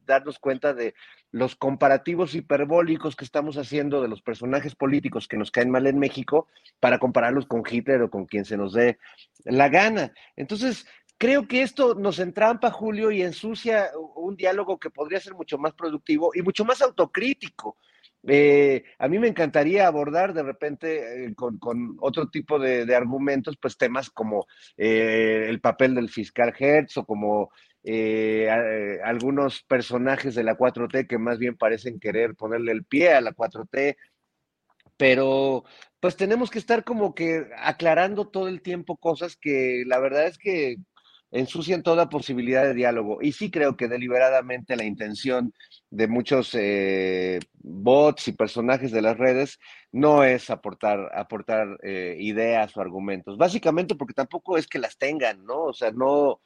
darnos 0.07 0.39
cuenta 0.39 0.75
de 0.75 0.95
los 1.31 1.57
comparativos 1.57 2.35
hiperbólicos 2.35 3.15
que 3.15 3.25
estamos 3.25 3.57
haciendo 3.57 4.01
de 4.01 4.09
los 4.09 4.23
personajes 4.23 4.75
políticos 4.75 5.29
que 5.29 5.37
nos 5.37 5.51
caen 5.51 5.70
mal 5.70 5.87
en 5.87 5.99
México 5.99 6.49
para 6.81 6.99
compararlos 6.99 7.47
con 7.47 7.62
Hitler 7.69 8.03
o 8.03 8.11
con 8.11 8.27
quien 8.27 8.45
se 8.45 8.57
nos 8.57 8.73
dé 8.73 8.99
la 9.45 9.69
gana. 9.69 10.12
Entonces, 10.37 10.87
creo 11.19 11.47
que 11.47 11.62
esto 11.62 11.95
nos 11.95 12.19
entrampa, 12.19 12.70
Julio, 12.70 13.11
y 13.11 13.23
ensucia 13.23 13.91
un 14.16 14.37
diálogo 14.37 14.79
que 14.79 14.91
podría 14.91 15.20
ser 15.20 15.35
mucho 15.35 15.59
más 15.59 15.75
productivo 15.75 16.31
y 16.35 16.43
mucho 16.43 16.65
más 16.65 16.81
autocrítico. 16.81 17.77
Eh, 18.27 18.85
a 18.99 19.07
mí 19.09 19.19
me 19.19 19.29
encantaría 19.29 19.87
abordar 19.87 20.35
de 20.35 20.43
repente 20.43 21.27
eh, 21.27 21.35
con, 21.35 21.97
otro 22.01 22.29
tipo 22.29 22.59
de, 22.59 22.95
argumentos, 22.95 23.57
pues 23.61 23.77
temas 23.77 24.11
como 24.11 24.47
eh, 24.77 25.47
el 25.49 25.61
papel 25.61 25.95
del 25.95 26.09
fiscal 26.09 26.53
Hertz 26.59 26.97
o 26.97 27.05
como 27.05 27.51
eh, 27.84 28.48
eh, 28.48 28.98
algunos 29.05 29.62
personajes 29.62 30.34
de 30.34 30.44
la 30.44 30.56
4T 30.56 31.06
que 31.06 31.18
más 31.18 31.38
bien 31.38 31.56
parecen 31.56 32.00
querer 32.00 32.34
ponerle 32.34 32.72
el 32.72 32.84
pie 32.84 33.12
a 33.14 33.20
la 33.20 33.32
4T, 33.32 33.96
pero 34.96 35.64
pues 36.00 36.16
tenemos 36.16 36.50
que 36.50 36.59
estar 36.59 36.84
como 36.84 37.14
que 37.14 37.46
aclarando 37.59 38.28
todo 38.28 38.48
el 38.48 38.62
tiempo 38.62 38.96
cosas 38.96 39.36
que 39.36 39.84
la 39.86 39.98
verdad 39.98 40.26
es 40.26 40.38
que 40.38 40.76
ensucian 41.30 41.82
toda 41.82 42.09
posibilidad 42.09 42.64
de 42.64 42.74
diálogo. 42.74 43.18
Y 43.20 43.32
sí 43.32 43.50
creo 43.50 43.76
que 43.76 43.88
deliberadamente 43.88 44.76
la 44.76 44.84
intención 44.84 45.52
de 45.90 46.09
muchos 46.09 46.55
eh, 46.55 47.40
bots 47.55 48.28
y 48.28 48.32
personajes 48.32 48.92
de 48.92 49.02
las 49.02 49.18
redes 49.18 49.59
no 49.92 50.24
es 50.24 50.50
aportar, 50.50 51.10
aportar 51.14 51.78
eh, 51.82 52.16
ideas 52.18 52.76
o 52.76 52.80
argumentos. 52.80 53.36
Básicamente 53.36 53.94
porque 53.94 54.14
tampoco 54.14 54.56
es 54.56 54.66
que 54.66 54.78
las 54.78 54.96
tengan, 54.96 55.44
¿no? 55.44 55.64
O 55.64 55.72
sea, 55.72 55.90
no, 55.90 56.40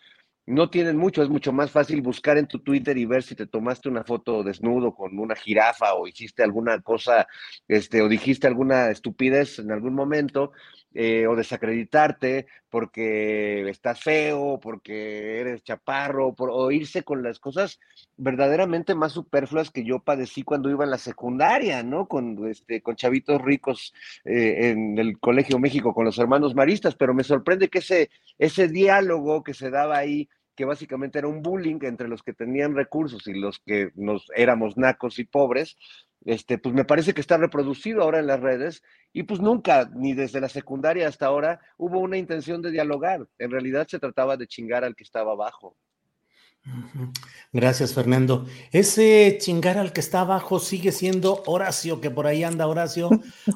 no 0.47 0.71
tienen 0.71 0.97
mucho, 0.97 1.23
es 1.23 1.29
mucho 1.29 1.53
más 1.53 1.71
fácil 1.71 2.03
buscar 2.03 2.37
en 2.37 2.47
tu 2.47 2.59
Twitter 2.61 2.97
y 2.99 3.05
ver 3.05 3.23
si 3.23 3.35
te 3.35 3.47
tomaste 3.47 3.89
una 3.89 4.05
foto 4.05 4.43
desnudo 4.43 4.95
con 4.95 5.19
una 5.19 5.37
jirafa 5.37 5.95
o 5.95 6.07
hiciste 6.07 6.43
alguna 6.43 6.81
cosa, 6.81 7.27
este, 7.69 8.03
o 8.03 8.09
dijiste 8.09 8.47
alguna 8.47 8.91
estupidez 8.91 9.61
en 9.61 9.71
algún 9.71 9.95
momento, 9.95 10.53
eh, 10.95 11.27
o 11.27 11.37
desacreditarte 11.37 12.47
porque 12.69 13.69
estás 13.69 14.01
feo, 14.01 14.59
porque 14.61 15.41
eres 15.41 15.63
chaparro, 15.63 16.35
por, 16.35 16.51
o 16.51 16.71
irse 16.71 17.03
con 17.03 17.23
las 17.23 17.39
cosas 17.39 17.79
verdaderamente 18.17 18.95
más 18.95 19.13
superfluas 19.13 19.71
que 19.71 19.85
yo 19.85 19.99
padecí 20.01 20.43
cuando 20.43 20.71
iba 20.71 20.85
en 20.85 20.91
la 20.91 20.99
secundaria, 20.99 21.83
¿no? 21.83 22.09
Con, 22.09 22.49
este, 22.49 22.83
con 22.83 22.97
chavitos 22.97 23.41
ricos 23.43 23.93
eh, 24.25 24.71
en 24.71 24.99
el 24.99 25.19
Colegio 25.19 25.59
México, 25.59 25.95
con 25.95 26.05
los 26.05 26.19
hermanos 26.19 26.55
maristas, 26.55 26.95
pero 26.95 27.15
me 27.15 27.25
sorprende 27.25 27.69
que 27.69 27.79
ese, 27.79 28.11
ese 28.39 28.69
diálogo 28.69 29.43
que 29.43 29.55
se 29.55 29.71
daba 29.71 29.99
ahí 29.99 30.29
que 30.55 30.65
básicamente 30.65 31.19
era 31.19 31.29
un 31.29 31.43
bullying 31.43 31.79
entre 31.83 32.09
los 32.09 32.23
que 32.23 32.33
tenían 32.33 32.75
recursos 32.75 33.27
y 33.27 33.35
los 33.35 33.59
que 33.61 33.91
nos 33.95 34.27
éramos 34.37 34.77
nacos 34.77 35.19
y 35.19 35.25
pobres, 35.25 35.77
este, 36.25 36.59
pues 36.59 36.75
me 36.75 36.85
parece 36.85 37.15
que 37.15 37.21
está 37.21 37.37
reproducido 37.37 38.03
ahora 38.03 38.19
en 38.19 38.27
las 38.27 38.41
redes 38.41 38.83
y 39.13 39.25
pues 39.25 39.41
nunca, 39.41 39.91
ni 39.95 40.15
desde 40.15 40.41
la 40.41 40.49
secundaria 40.49 41.09
hasta 41.09 41.27
ahora, 41.27 41.61
hubo 41.77 41.99
una 41.99 42.17
intención 42.17 42.63
de 42.63 42.71
dialogar. 42.71 43.27
En 43.39 43.51
realidad 43.51 43.87
se 43.89 43.99
trataba 43.99 44.37
de 44.37 44.47
chingar 44.47 44.85
al 44.85 44.95
que 44.95 45.05
estaba 45.05 45.33
abajo. 45.33 45.77
Gracias, 47.53 47.93
Fernando. 47.93 48.47
Ese 48.71 49.37
chingar 49.41 49.79
al 49.79 49.93
que 49.93 50.01
está 50.01 50.21
abajo 50.21 50.61
sigue 50.61 50.93
siendo 50.93 51.43
Horacio, 51.47 52.01
que 52.01 52.11
por 52.11 52.27
ahí 52.27 52.45
anda 52.45 52.69
Horacio. 52.69 53.11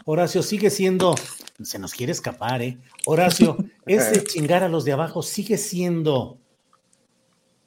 Horacio 0.04 0.42
sigue 0.42 0.70
siendo, 0.70 1.14
se 1.62 1.78
nos 1.78 1.94
quiere 1.94 2.10
escapar, 2.10 2.62
¿eh? 2.62 2.78
Horacio, 3.06 3.56
ese 3.86 4.24
chingar 4.24 4.64
a 4.64 4.68
los 4.68 4.84
de 4.84 4.92
abajo 4.92 5.22
sigue 5.22 5.56
siendo 5.56 6.40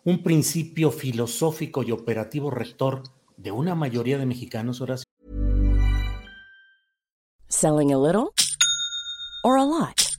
un 0.09 0.23
principio 0.23 0.89
filosófico 0.89 1.83
y 1.83 1.91
operativo 1.91 2.49
rector 2.49 3.03
de 3.37 3.51
una 3.51 3.75
mayoría 3.75 4.17
de 4.17 4.25
mexicanos, 4.25 4.81
Horacio. 4.81 5.05
Selling 7.47 7.93
a 7.93 7.97
little 7.97 8.33
or 9.43 9.57
a 9.57 9.63
lot? 9.63 10.15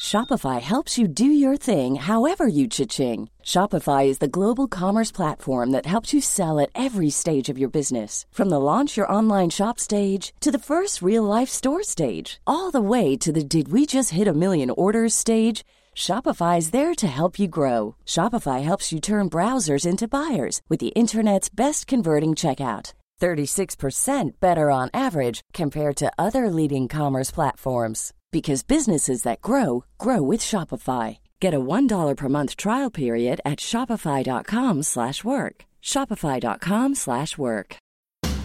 Shopify 0.00 0.60
helps 0.60 0.98
you 0.98 1.06
do 1.06 1.26
your 1.26 1.56
thing 1.56 1.96
however 1.96 2.46
you 2.48 2.66
cha-ching. 2.66 3.28
Shopify 3.44 4.06
is 4.06 4.18
the 4.18 4.28
global 4.28 4.66
commerce 4.66 5.12
platform 5.12 5.70
that 5.72 5.86
helps 5.86 6.12
you 6.14 6.20
sell 6.20 6.58
at 6.58 6.70
every 6.74 7.10
stage 7.10 7.50
of 7.50 7.58
your 7.58 7.70
business. 7.70 8.26
From 8.32 8.48
the 8.48 8.58
launch 8.58 8.96
your 8.96 9.10
online 9.12 9.50
shop 9.50 9.78
stage 9.78 10.32
to 10.40 10.50
the 10.50 10.58
first 10.58 11.02
real 11.02 11.22
life 11.22 11.50
store 11.50 11.82
stage, 11.82 12.40
all 12.46 12.70
the 12.70 12.80
way 12.80 13.16
to 13.18 13.30
the 13.30 13.44
did 13.44 13.68
we 13.68 13.84
just 13.84 14.10
hit 14.10 14.26
a 14.26 14.32
million 14.32 14.70
orders 14.70 15.14
stage. 15.14 15.64
Shopify 15.96 16.58
is 16.58 16.70
there 16.70 16.94
to 16.94 17.06
help 17.06 17.38
you 17.38 17.48
grow. 17.48 17.96
Shopify 18.06 18.62
helps 18.62 18.92
you 18.92 19.00
turn 19.00 19.30
browsers 19.30 19.86
into 19.86 20.08
buyers 20.08 20.60
with 20.68 20.80
the 20.80 20.94
internet's 20.94 21.48
best 21.48 21.86
converting 21.86 22.32
checkout. 22.34 22.92
36% 23.20 24.40
better 24.40 24.68
on 24.68 24.90
average 24.92 25.42
compared 25.52 25.94
to 25.94 26.10
other 26.18 26.50
leading 26.50 26.88
commerce 26.88 27.30
platforms 27.30 28.12
because 28.32 28.64
businesses 28.64 29.22
that 29.22 29.40
grow 29.40 29.84
grow 29.96 30.20
with 30.22 30.40
Shopify. 30.40 31.18
Get 31.38 31.54
a 31.54 31.60
$1 31.60 32.16
per 32.16 32.28
month 32.28 32.56
trial 32.56 32.90
period 32.90 33.40
at 33.44 33.60
shopify.com/work. 33.60 35.56
shopify.com/work. 35.82 37.76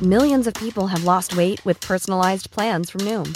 Millions 0.01 0.45
of 0.45 0.53
people 0.53 0.87
have 0.87 1.03
lost 1.05 1.35
weight 1.35 1.59
with 1.65 1.81
personalized 1.81 2.51
plans 2.51 2.91
from 2.91 3.01
Noom, 3.01 3.35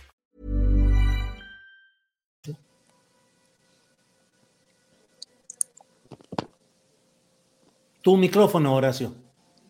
Tu 8.01 8.17
micrófono, 8.17 8.75
Horacio. 8.75 9.13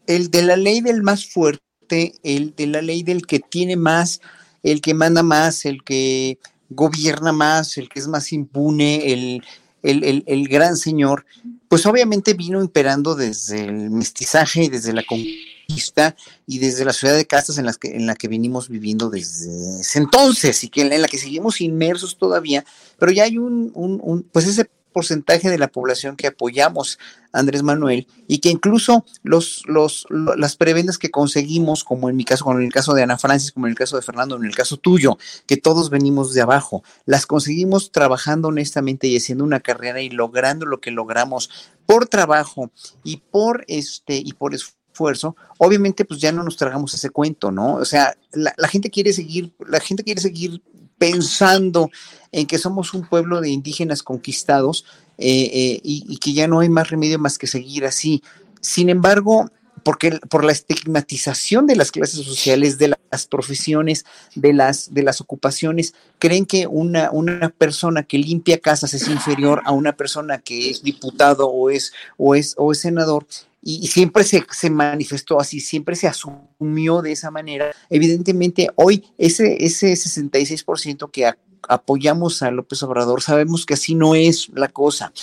El 0.07 0.31
de 0.31 0.43
la 0.43 0.55
ley 0.55 0.81
del 0.81 1.03
más 1.03 1.25
fuerte, 1.25 2.13
el 2.23 2.55
de 2.55 2.67
la 2.67 2.81
ley 2.81 3.03
del 3.03 3.25
que 3.25 3.39
tiene 3.39 3.75
más, 3.75 4.21
el 4.63 4.81
que 4.81 4.93
manda 4.93 5.23
más, 5.23 5.65
el 5.65 5.83
que 5.83 6.39
gobierna 6.69 7.33
más, 7.33 7.77
el 7.77 7.89
que 7.89 7.99
es 7.99 8.07
más 8.07 8.31
impune, 8.31 9.11
el, 9.11 9.43
el, 9.83 10.23
el, 10.25 10.47
gran 10.47 10.77
señor, 10.77 11.25
pues 11.67 11.85
obviamente 11.85 12.33
vino 12.33 12.61
imperando 12.61 13.15
desde 13.15 13.65
el 13.65 13.89
mestizaje 13.89 14.63
y 14.63 14.69
desde 14.69 14.93
la 14.93 15.03
conquista 15.03 16.15
y 16.47 16.59
desde 16.59 16.85
la 16.85 16.93
ciudad 16.93 17.15
de 17.15 17.25
castas 17.25 17.57
en, 17.57 17.65
las 17.65 17.77
que, 17.77 17.95
en 17.95 18.05
la 18.05 18.15
que 18.15 18.27
venimos 18.27 18.69
viviendo 18.69 19.09
desde 19.09 19.81
ese 19.81 19.99
entonces 19.99 20.63
y 20.63 20.69
que 20.69 20.81
en 20.81 21.01
la 21.01 21.07
que 21.07 21.17
seguimos 21.17 21.59
inmersos 21.59 22.17
todavía, 22.17 22.63
pero 22.97 23.11
ya 23.11 23.23
hay 23.23 23.37
un, 23.37 23.71
un, 23.73 23.99
un 24.01 24.23
pues 24.23 24.47
ese 24.47 24.69
porcentaje 24.91 25.49
de 25.49 25.57
la 25.57 25.69
población 25.69 26.15
que 26.15 26.27
apoyamos 26.27 26.99
Andrés 27.31 27.63
Manuel 27.63 28.07
y 28.27 28.39
que 28.39 28.49
incluso 28.49 29.05
los, 29.23 29.63
los, 29.65 30.05
las 30.09 30.55
prebendas 30.55 30.97
que 30.97 31.11
conseguimos, 31.11 31.83
como 31.83 32.09
en 32.09 32.15
mi 32.15 32.25
caso, 32.25 32.43
como 32.43 32.59
en 32.59 32.65
el 32.65 32.71
caso 32.71 32.93
de 32.93 33.03
Ana 33.03 33.17
Francis, 33.17 33.51
como 33.51 33.67
en 33.67 33.71
el 33.71 33.77
caso 33.77 33.95
de 33.95 34.01
Fernando, 34.01 34.35
en 34.35 34.45
el 34.45 34.55
caso 34.55 34.77
tuyo, 34.77 35.17
que 35.47 35.57
todos 35.57 35.89
venimos 35.89 36.33
de 36.33 36.41
abajo, 36.41 36.83
las 37.05 37.25
conseguimos 37.25 37.91
trabajando 37.91 38.49
honestamente 38.49 39.07
y 39.07 39.17
haciendo 39.17 39.43
una 39.43 39.59
carrera 39.59 40.01
y 40.01 40.09
logrando 40.09 40.65
lo 40.65 40.79
que 40.81 40.91
logramos 40.91 41.49
por 41.85 42.07
trabajo 42.07 42.71
y 43.03 43.17
por 43.17 43.65
este 43.67 44.15
y 44.15 44.33
por 44.33 44.53
esfuerzo, 44.53 45.35
obviamente 45.57 46.05
pues 46.05 46.19
ya 46.19 46.31
no 46.31 46.43
nos 46.43 46.57
tragamos 46.57 46.93
ese 46.93 47.09
cuento, 47.09 47.51
¿no? 47.51 47.75
O 47.75 47.85
sea, 47.85 48.15
la 48.33 48.67
gente 48.67 48.89
quiere 48.89 49.13
seguir, 49.13 49.53
la 49.65 49.79
gente 49.79 50.03
quiere 50.03 50.21
seguir 50.21 50.61
pensando 51.01 51.89
en 52.31 52.45
que 52.45 52.59
somos 52.59 52.93
un 52.93 53.07
pueblo 53.07 53.41
de 53.41 53.49
indígenas 53.49 54.03
conquistados 54.03 54.85
eh, 55.17 55.49
eh, 55.51 55.79
y, 55.83 56.17
que 56.17 56.33
ya 56.33 56.47
no 56.47 56.59
hay 56.59 56.69
más 56.69 56.91
remedio 56.91 57.17
más 57.17 57.39
que 57.39 57.47
seguir 57.47 57.85
así. 57.85 58.21
Sin 58.61 58.87
embargo, 58.87 59.49
porque 59.81 60.19
por 60.29 60.45
la 60.45 60.51
estigmatización 60.51 61.65
de 61.65 61.75
las 61.75 61.91
clases 61.91 62.23
sociales, 62.23 62.77
de 62.77 62.95
las 63.09 63.25
profesiones, 63.25 64.05
de 64.35 64.53
las, 64.53 64.93
de 64.93 65.01
las 65.01 65.21
ocupaciones, 65.21 65.95
creen 66.19 66.45
que 66.45 66.67
una, 66.67 67.09
una 67.09 67.49
persona 67.49 68.03
que 68.03 68.19
limpia 68.19 68.59
casas 68.59 68.93
es 68.93 69.07
inferior 69.07 69.63
a 69.65 69.71
una 69.71 69.93
persona 69.93 70.37
que 70.37 70.69
es 70.69 70.83
diputado 70.83 71.49
o 71.49 71.71
es, 71.71 71.93
o 72.17 72.35
es, 72.35 72.53
o 72.59 72.71
es 72.73 72.81
senador 72.81 73.25
y, 73.61 73.87
siempre 73.87 74.23
se, 74.23 74.43
se, 74.49 74.69
manifestó 74.69 75.39
así, 75.39 75.59
siempre 75.59 75.95
se 75.95 76.07
asumió 76.07 77.01
de 77.01 77.11
esa 77.11 77.29
manera. 77.29 77.71
Evidentemente, 77.89 78.69
hoy 78.75 79.05
ese, 79.17 79.63
ese 79.63 79.93
66% 79.93 81.11
que 81.11 81.31
apoyamos 81.67 82.41
a 82.41 82.49
López 82.51 82.81
Obrador, 82.83 83.21
sabemos 83.21 83.65
que 83.65 83.75
así 83.75 83.93
no 83.93 84.15
es 84.15 84.49
la 84.55 84.67
cosa. 84.67 85.13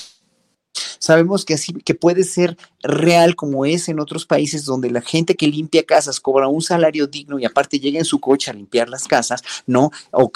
Sabemos 0.99 1.45
que 1.45 1.55
así 1.55 1.73
que 1.73 1.95
puede 1.95 2.25
ser 2.25 2.57
real 2.83 3.35
como 3.35 3.65
es 3.65 3.89
en 3.89 4.01
otros 4.01 4.27
países 4.27 4.65
donde 4.65 4.91
la 4.91 5.01
gente 5.01 5.35
que 5.35 5.47
limpia 5.47 5.85
casas 5.85 6.21
cobra 6.21 6.49
un 6.49 6.63
salario 6.63 7.07
digno 7.07 7.39
y 7.39 7.45
aparte 7.45 7.81
llega 7.81 7.99
en 7.99 8.05
su 8.05 8.21
coche 8.21 8.51
a 8.51 8.55
limpiar 8.55 8.89
las 8.89 9.07
casas, 9.09 9.43
¿no? 9.67 9.91
O, 10.13 10.31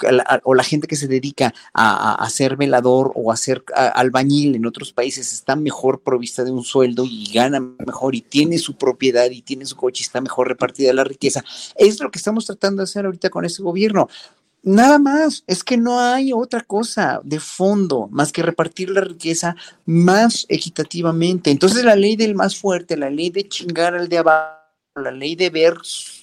la, 0.55 0.63
gente 0.63 0.87
que 0.87 0.95
se 0.95 1.07
dedica 1.07 1.53
a, 1.73 2.15
a, 2.15 2.29
ser 2.29 2.55
velador 2.55 3.11
o 3.15 3.31
a 3.31 3.37
ser 3.37 3.63
albañil 3.75 4.55
en 4.55 4.65
otros 4.65 4.93
países 4.93 5.33
está 5.33 5.55
mejor 5.55 6.01
provista 6.01 6.43
de 6.43 6.51
un 6.51 6.63
sueldo 6.63 7.05
y 7.05 7.31
gana 7.33 7.59
mejor 7.59 8.15
y 8.15 8.21
tiene 8.21 8.57
su 8.57 8.75
propiedad 8.75 9.29
y 9.29 9.41
tiene 9.41 9.65
su 9.65 9.75
coche 9.75 10.03
y 10.03 10.05
está 10.05 10.21
mejor 10.21 10.47
repartida 10.47 10.93
la 10.93 11.03
riqueza. 11.03 11.43
Es 11.75 11.99
lo 11.99 12.11
que 12.11 12.17
estamos 12.17 12.45
tratando 12.45 12.81
de 12.81 12.85
hacer 12.85 13.05
ahorita 13.05 13.29
con 13.29 13.45
este 13.45 13.63
gobierno. 13.63 14.07
Nada 14.65 14.97
más, 14.97 15.43
es 15.45 15.61
que 15.61 15.75
no 15.75 15.99
hay 15.99 16.31
otra 16.31 16.61
cosa 16.61 17.19
de 17.25 17.41
fondo 17.41 18.07
más 18.11 18.31
que 18.31 18.41
repartir 18.41 18.89
la 18.89 19.01
riqueza 19.01 19.57
más 19.85 20.45
equitativamente. 20.47 21.51
Entonces 21.51 21.83
la 21.83 21.97
ley 21.97 22.15
del 22.15 22.33
más 22.33 22.55
fuerte, 22.55 22.95
la 22.95 23.09
ley 23.09 23.29
de 23.29 23.45
chingar 23.49 23.93
al 23.93 24.07
de 24.07 24.19
abajo, 24.19 24.63
la 24.95 25.11
ley 25.11 25.35
de 25.35 25.49
ver 25.49 25.75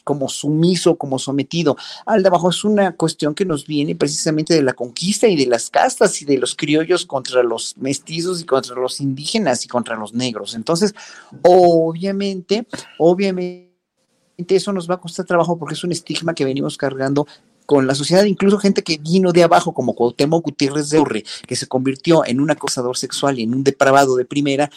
como 0.05 0.31
sumiso, 0.31 0.97
como 0.97 1.19
sometido. 1.19 1.77
Al 2.07 2.23
de 2.23 2.29
abajo 2.29 2.49
es 2.49 2.65
una 2.65 2.97
cuestión 2.97 3.35
que 3.35 3.45
nos 3.45 3.67
viene 3.67 3.95
precisamente 3.95 4.55
de 4.55 4.63
la 4.63 4.73
conquista 4.73 5.29
y 5.29 5.37
de 5.37 5.47
las 5.47 5.69
castas 5.69 6.23
y 6.23 6.25
de 6.25 6.39
los 6.39 6.55
criollos 6.55 7.05
contra 7.05 7.43
los 7.43 7.77
mestizos 7.77 8.41
y 8.41 8.45
contra 8.45 8.75
los 8.75 9.03
indígenas 9.03 9.67
y 9.67 9.69
contra 9.69 9.97
los 9.97 10.15
negros. 10.15 10.55
Entonces, 10.55 10.95
obviamente, 11.43 12.67
obviamente 12.99 13.69
eso 14.49 14.73
nos 14.73 14.89
va 14.89 14.95
a 14.95 15.01
costar 15.01 15.27
trabajo 15.27 15.59
porque 15.59 15.75
es 15.75 15.85
un 15.85 15.93
estigma 15.93 16.35
que 16.35 16.47
venimos 16.47 16.79
cargando 16.79 17.27
con 17.71 17.87
la 17.87 17.95
sociedad, 17.95 18.25
incluso 18.25 18.59
gente 18.59 18.83
que 18.83 18.99
vino 18.99 19.31
de 19.31 19.45
abajo, 19.45 19.73
como 19.73 19.95
Cuauhtémoc 19.95 20.45
Gutiérrez 20.45 20.91
de 20.91 20.99
Urre, 20.99 21.25
que 21.47 21.55
se 21.55 21.69
convirtió 21.69 22.27
en 22.27 22.41
un 22.41 22.51
acosador 22.51 22.97
sexual 22.97 23.39
y 23.39 23.45
en 23.45 23.55
un 23.55 23.63
depravado 23.63 24.17
de 24.17 24.25
primera, 24.25 24.69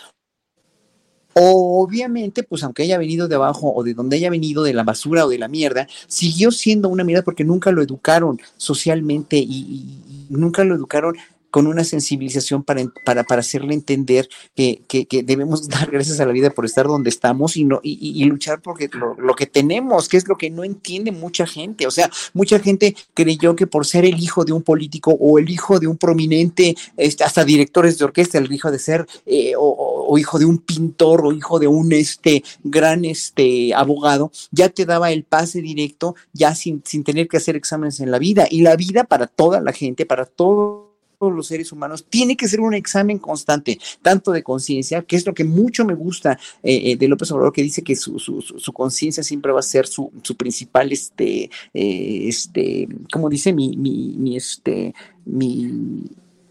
Obviamente, 1.35 2.43
pues 2.43 2.61
aunque 2.61 2.83
haya 2.83 2.99
venido 2.99 3.27
de 3.27 3.33
abajo 3.33 3.73
o 3.73 3.81
de 3.81 3.95
donde 3.95 4.17
haya 4.17 4.29
venido, 4.29 4.61
de 4.61 4.75
la 4.75 4.83
basura 4.83 5.25
o 5.25 5.29
de 5.29 5.39
la 5.39 5.47
mierda, 5.47 5.87
siguió 6.05 6.51
siendo 6.51 6.89
una 6.89 7.03
mierda 7.03 7.23
porque 7.23 7.43
nunca 7.43 7.71
lo 7.71 7.81
educaron 7.81 8.39
socialmente 8.55 9.37
y, 9.37 9.41
y 9.49 10.27
nunca 10.29 10.63
lo 10.63 10.75
educaron 10.75 11.15
con 11.53 11.67
una 11.67 11.83
sensibilización 11.83 12.63
para, 12.63 12.83
para, 13.05 13.23
para 13.23 13.41
hacerle 13.41 13.75
entender 13.75 14.27
que, 14.55 14.81
que, 14.87 15.21
debemos 15.21 15.69
dar 15.69 15.91
gracias 15.91 16.19
a 16.19 16.25
la 16.25 16.31
vida 16.31 16.49
por 16.49 16.65
estar 16.65 16.87
donde 16.87 17.11
estamos 17.11 17.55
y, 17.57 17.63
no, 17.63 17.79
y, 17.83 18.25
luchar 18.25 18.59
lo, 18.93 19.13
lo, 19.13 19.35
que 19.35 19.45
tenemos, 19.45 20.09
que 20.09 20.17
es 20.17 20.27
lo 20.27 20.35
que 20.35 20.49
no 20.49 20.63
entiende 20.63 21.11
mucha 21.11 21.45
gente. 21.45 21.85
O 21.85 21.91
sea, 21.91 22.09
mucha 22.33 22.57
gente 22.57 22.95
creyó 23.13 23.55
que 23.55 23.67
por 23.67 23.85
ser 23.85 24.03
el 24.03 24.19
hijo 24.19 24.43
de 24.45 24.51
un 24.51 24.63
político 24.63 25.15
o 25.19 25.37
el 25.37 25.47
hijo 25.47 25.79
de 25.79 25.85
un 25.85 25.95
prominente, 25.95 26.75
este, 26.97 27.23
hasta 27.23 27.45
directores 27.45 27.99
de 27.99 28.05
orquesta, 28.05 28.39
el 28.39 28.51
hijo 28.51 28.71
de 28.71 28.79
ser 28.79 29.05
eh, 29.27 29.53
o, 29.55 30.07
o, 30.09 30.17
hijo 30.17 30.39
de 30.39 30.45
un 30.45 30.57
pintor 30.57 31.23
o 31.23 31.33
hijo 31.33 31.59
de 31.59 31.67
un 31.67 31.93
este, 31.93 32.43
gran 32.63 33.05
este, 33.05 33.75
abogado, 33.75 34.31
ya 34.49 34.69
te 34.69 34.87
daba 34.87 35.11
el 35.11 35.23
pase 35.23 35.61
directo, 35.61 36.15
ya 36.33 36.55
sin, 36.55 36.81
sin 36.83 37.03
tener 37.03 37.27
que 37.27 37.37
hacer 37.37 37.55
exámenes 37.55 37.99
en 37.99 38.09
la 38.09 38.17
vida. 38.17 38.47
Y 38.49 38.63
la 38.63 38.75
vida 38.75 39.03
para 39.03 39.27
toda 39.27 39.61
la 39.61 39.71
gente, 39.71 40.07
para 40.07 40.25
todo 40.25 40.92
los 41.31 41.47
seres 41.47 41.71
humanos, 41.71 42.05
tiene 42.09 42.35
que 42.35 42.47
ser 42.47 42.59
un 42.59 42.73
examen 42.73 43.19
constante, 43.19 43.79
tanto 44.01 44.31
de 44.31 44.43
conciencia, 44.43 45.03
que 45.03 45.15
es 45.15 45.25
lo 45.25 45.33
que 45.33 45.43
mucho 45.43 45.85
me 45.85 45.93
gusta 45.93 46.39
eh, 46.63 46.91
eh, 46.91 46.95
de 46.97 47.07
López 47.07 47.31
Obrador, 47.31 47.53
que 47.53 47.63
dice 47.63 47.83
que 47.83 47.95
su, 47.95 48.19
su, 48.19 48.73
conciencia 48.73 49.23
siempre 49.23 49.51
va 49.51 49.59
a 49.59 49.63
ser 49.63 49.87
su, 49.87 50.11
su 50.23 50.35
principal, 50.35 50.91
este, 50.91 51.49
eh, 51.73 52.27
este, 52.27 52.87
como 53.11 53.29
dice 53.29 53.53
mi, 53.53 53.77
mi, 53.77 54.15
mi 54.17 54.35
este, 54.35 54.93
mi 55.25 56.03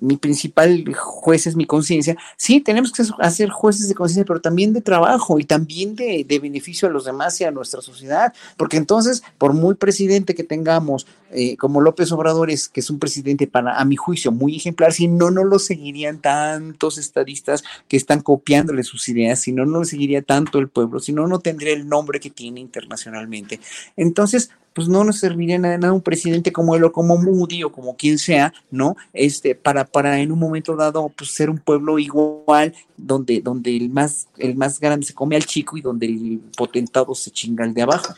mi 0.03 0.17
principal 0.17 0.85
juez 0.95 1.47
es 1.47 1.55
mi 1.55 1.65
conciencia, 1.65 2.17
sí, 2.37 2.61
tenemos 2.61 2.93
que 2.93 3.05
hacer 3.21 3.51
jueces 3.51 3.89
de 3.89 3.95
conciencia, 3.95 4.25
pero 4.25 4.41
también 4.41 4.73
de 4.73 4.81
trabajo 4.81 5.39
y 5.39 5.45
también 5.45 5.95
de, 5.95 6.27
beneficio 6.43 6.89
a 6.89 6.91
los 6.91 7.05
demás 7.05 7.41
y 7.41 7.45
a 7.45 7.53
nuestra 7.53 7.81
sociedad, 7.81 8.35
porque 8.57 8.77
entonces, 8.77 9.23
por 9.39 9.53
muy 9.53 9.75
presidente 9.75 10.35
que 10.35 10.43
tengamos, 10.43 11.07
eh, 11.31 11.57
como 11.57 11.81
López 11.81 12.11
Obrador 12.11 12.51
es, 12.51 12.69
que 12.69 12.81
es 12.81 12.91
un 12.91 12.99
presidente 12.99 13.47
para, 13.47 13.79
a 13.79 13.85
mi 13.85 13.95
juicio, 13.95 14.33
muy 14.33 14.57
ejemplar, 14.57 14.93
si 14.93 15.07
no, 15.07 15.31
no 15.31 15.45
lo 15.45 15.61
seguirían 15.61 16.19
tantos 16.19 16.99
estadistas 16.99 17.63
que 17.87 17.97
están 17.97 18.21
copiándole 18.21 18.83
sus 18.83 19.09
ideas, 19.09 19.39
si 19.39 19.53
no, 19.53 19.65
no 19.65 19.79
lo 19.79 19.85
seguiría 19.85 20.23
tanto 20.23 20.59
el 20.59 20.69
pueblo, 20.69 20.99
si 20.99 21.13
no, 21.13 21.29
no 21.29 21.39
tendría 21.39 21.75
el 21.75 21.89
nombre 21.89 22.19
que 22.19 22.31
tiene 22.31 22.61
internacionalmente. 22.61 23.61
Entonces, 23.97 24.51
pues 24.75 24.89
no 24.89 25.05
nos 25.05 25.19
serviría 25.19 25.59
nada, 25.59 25.79
nada 25.79 25.93
un 25.93 26.01
presidente 26.01 26.53
como 26.53 26.75
él 26.75 26.85
o 26.85 26.93
como 26.93 27.17
Moody 27.17 27.65
o 27.65 27.73
como 27.73 27.97
quien 27.97 28.19
sea, 28.19 28.53
¿no? 28.71 28.97
Este, 29.13 29.55
para, 29.55 29.85
para 29.85 30.19
en 30.21 30.33
un 30.33 30.39
momento 30.39 30.77
dado, 30.77 31.09
pues 31.11 31.31
ser 31.31 31.51
un 31.51 31.59
pueblo 31.59 31.99
igual, 31.99 32.75
donde, 32.97 33.41
donde 33.41 33.77
el 33.77 33.91
más, 33.91 34.29
el 34.39 34.57
más 34.57 34.81
grande 34.81 35.07
se 35.07 35.15
come 35.15 35.37
al 35.37 35.47
chico 35.47 35.77
y 35.77 35.81
donde 35.81 36.07
el 36.07 36.41
potentado 36.57 37.15
se 37.15 37.31
chinga 37.31 37.65
al 37.65 37.75
de 37.75 37.83
abajo. 37.83 38.15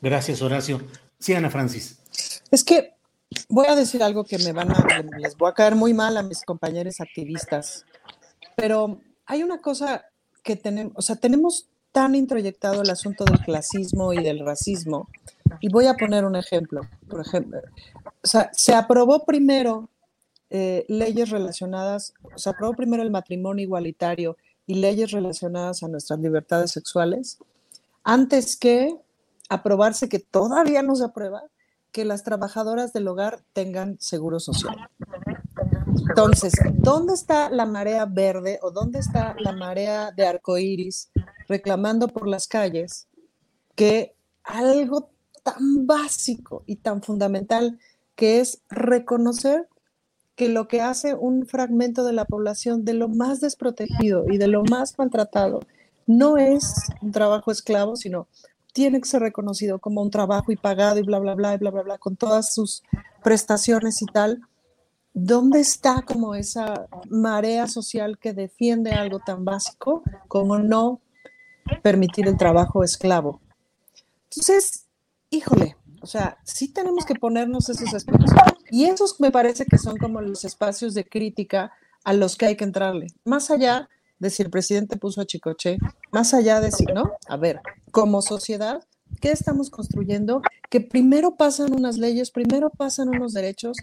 Gracias, 0.00 0.40
Horacio. 0.40 0.80
Sí, 1.18 1.34
Ana 1.34 1.50
Francis. 1.50 1.98
Es 2.50 2.64
que 2.64 2.94
voy 3.48 3.66
a 3.66 3.76
decir 3.76 4.02
algo 4.02 4.24
que 4.24 4.38
me 4.38 4.52
van 4.52 4.70
a, 4.72 5.04
les 5.18 5.36
voy 5.36 5.50
a 5.50 5.54
caer 5.54 5.74
muy 5.74 5.94
mal 5.94 6.16
a 6.16 6.22
mis 6.22 6.42
compañeros 6.42 7.00
activistas, 7.00 7.84
pero 8.56 9.00
hay 9.26 9.42
una 9.42 9.60
cosa 9.60 10.04
que 10.42 10.56
tenemos, 10.56 10.92
o 10.96 11.02
sea, 11.02 11.16
tenemos 11.16 11.69
tan 11.92 12.14
introyectado 12.14 12.82
el 12.82 12.90
asunto 12.90 13.24
del 13.24 13.40
clasismo 13.40 14.12
y 14.12 14.22
del 14.22 14.40
racismo. 14.40 15.08
Y 15.60 15.68
voy 15.68 15.86
a 15.86 15.94
poner 15.94 16.24
un 16.24 16.36
ejemplo. 16.36 16.82
Por 17.08 17.20
ejemplo, 17.20 17.60
se 18.22 18.74
aprobó 18.74 19.24
primero 19.24 19.88
eh, 20.52 20.84
leyes 20.88 21.30
relacionadas, 21.30 22.12
se 22.34 22.50
aprobó 22.50 22.74
primero 22.74 23.04
el 23.04 23.10
matrimonio 23.12 23.62
igualitario 23.62 24.36
y 24.66 24.74
leyes 24.74 25.12
relacionadas 25.12 25.84
a 25.84 25.88
nuestras 25.88 26.18
libertades 26.18 26.72
sexuales, 26.72 27.38
antes 28.02 28.56
que 28.56 28.96
aprobarse, 29.48 30.08
que 30.08 30.18
todavía 30.18 30.82
no 30.82 30.96
se 30.96 31.04
aprueba, 31.04 31.44
que 31.92 32.04
las 32.04 32.24
trabajadoras 32.24 32.92
del 32.92 33.06
hogar 33.06 33.42
tengan 33.52 33.96
seguro 34.00 34.40
social. 34.40 34.88
Entonces, 36.08 36.52
¿dónde 36.74 37.14
está 37.14 37.50
la 37.50 37.66
marea 37.66 38.04
verde 38.04 38.58
o 38.62 38.72
dónde 38.72 38.98
está 38.98 39.36
la 39.38 39.52
marea 39.52 40.10
de 40.10 40.26
arcoíris 40.26 41.10
reclamando 41.50 42.06
por 42.06 42.28
las 42.28 42.46
calles 42.46 43.08
que 43.74 44.14
algo 44.44 45.10
tan 45.42 45.86
básico 45.86 46.62
y 46.64 46.76
tan 46.76 47.02
fundamental 47.02 47.78
que 48.14 48.40
es 48.40 48.62
reconocer 48.70 49.68
que 50.36 50.48
lo 50.48 50.68
que 50.68 50.80
hace 50.80 51.14
un 51.14 51.46
fragmento 51.46 52.04
de 52.04 52.12
la 52.12 52.24
población 52.24 52.84
de 52.84 52.94
lo 52.94 53.08
más 53.08 53.40
desprotegido 53.40 54.24
y 54.30 54.38
de 54.38 54.46
lo 54.46 54.62
más 54.62 54.96
maltratado 54.96 55.60
no 56.06 56.38
es 56.38 56.72
un 57.02 57.10
trabajo 57.10 57.50
esclavo, 57.50 57.96
sino 57.96 58.28
tiene 58.72 59.00
que 59.00 59.08
ser 59.08 59.20
reconocido 59.20 59.80
como 59.80 60.02
un 60.02 60.10
trabajo 60.10 60.52
y 60.52 60.56
pagado 60.56 61.00
y 61.00 61.02
bla, 61.02 61.18
bla, 61.18 61.34
bla, 61.34 61.54
y 61.54 61.58
bla, 61.58 61.70
bla, 61.70 61.82
bla, 61.82 61.98
con 61.98 62.16
todas 62.16 62.54
sus 62.54 62.82
prestaciones 63.24 64.00
y 64.02 64.06
tal. 64.06 64.40
¿Dónde 65.12 65.58
está 65.58 66.02
como 66.02 66.36
esa 66.36 66.86
marea 67.08 67.66
social 67.66 68.18
que 68.18 68.32
defiende 68.32 68.92
algo 68.92 69.18
tan 69.18 69.44
básico 69.44 70.04
como 70.28 70.60
no 70.60 71.00
permitir 71.82 72.28
el 72.28 72.36
trabajo 72.36 72.84
esclavo? 72.84 73.40
Entonces, 74.24 74.86
híjole, 75.30 75.76
o 76.02 76.06
sea, 76.06 76.38
sí 76.44 76.72
tenemos 76.72 77.04
que 77.04 77.14
ponernos 77.14 77.68
esos 77.68 77.92
espacios. 77.92 78.30
Y 78.70 78.84
esos 78.84 79.20
me 79.20 79.30
parece 79.30 79.66
que 79.66 79.78
son 79.78 79.96
como 79.96 80.20
los 80.20 80.44
espacios 80.44 80.94
de 80.94 81.04
crítica 81.04 81.72
a 82.04 82.12
los 82.12 82.36
que 82.36 82.46
hay 82.46 82.56
que 82.56 82.64
entrarle. 82.64 83.08
Más 83.24 83.50
allá 83.50 83.88
de 84.18 84.30
si 84.30 84.42
el 84.42 84.50
presidente 84.50 84.96
puso 84.96 85.20
a 85.20 85.26
Chicoche, 85.26 85.78
más 86.12 86.34
allá 86.34 86.60
de 86.60 86.70
si, 86.70 86.84
¿no? 86.84 87.12
A 87.28 87.36
ver, 87.36 87.60
como 87.90 88.22
sociedad, 88.22 88.84
¿qué 89.20 89.32
estamos 89.32 89.70
construyendo? 89.70 90.42
Que 90.68 90.80
primero 90.80 91.36
pasan 91.36 91.72
unas 91.72 91.98
leyes, 91.98 92.30
primero 92.30 92.70
pasan 92.70 93.08
unos 93.08 93.32
derechos 93.32 93.76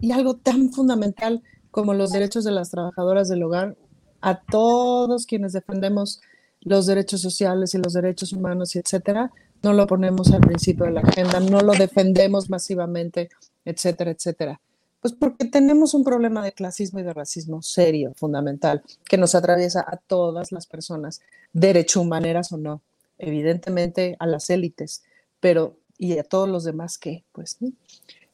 y 0.00 0.12
algo 0.12 0.36
tan 0.36 0.72
fundamental 0.72 1.42
como 1.70 1.94
los 1.94 2.10
derechos 2.10 2.44
de 2.44 2.50
las 2.50 2.70
trabajadoras 2.70 3.28
del 3.28 3.42
hogar, 3.42 3.76
a 4.20 4.40
todos 4.42 5.26
quienes 5.26 5.52
defendemos 5.52 6.20
los 6.62 6.86
derechos 6.86 7.20
sociales 7.20 7.74
y 7.74 7.78
los 7.78 7.92
derechos 7.92 8.32
humanos 8.32 8.74
y 8.74 8.78
etcétera, 8.78 9.32
no 9.62 9.72
lo 9.72 9.86
ponemos 9.86 10.32
al 10.32 10.40
principio 10.40 10.86
de 10.86 10.92
la 10.92 11.00
agenda, 11.00 11.40
no 11.40 11.60
lo 11.60 11.72
defendemos 11.72 12.50
masivamente, 12.50 13.28
etcétera, 13.64 14.10
etcétera. 14.10 14.60
Pues 15.00 15.14
porque 15.14 15.46
tenemos 15.46 15.94
un 15.94 16.04
problema 16.04 16.44
de 16.44 16.52
clasismo 16.52 17.00
y 17.00 17.02
de 17.02 17.12
racismo 17.12 17.62
serio, 17.62 18.12
fundamental, 18.14 18.82
que 19.08 19.18
nos 19.18 19.34
atraviesa 19.34 19.84
a 19.86 19.96
todas 19.96 20.52
las 20.52 20.66
personas, 20.66 21.20
derechohumaneras 21.52 22.52
o 22.52 22.56
no, 22.56 22.82
evidentemente 23.18 24.16
a 24.20 24.26
las 24.26 24.48
élites, 24.50 25.02
pero 25.40 25.76
y 25.98 26.18
a 26.18 26.24
todos 26.24 26.48
los 26.48 26.64
demás 26.64 26.98
que, 26.98 27.24
pues. 27.32 27.58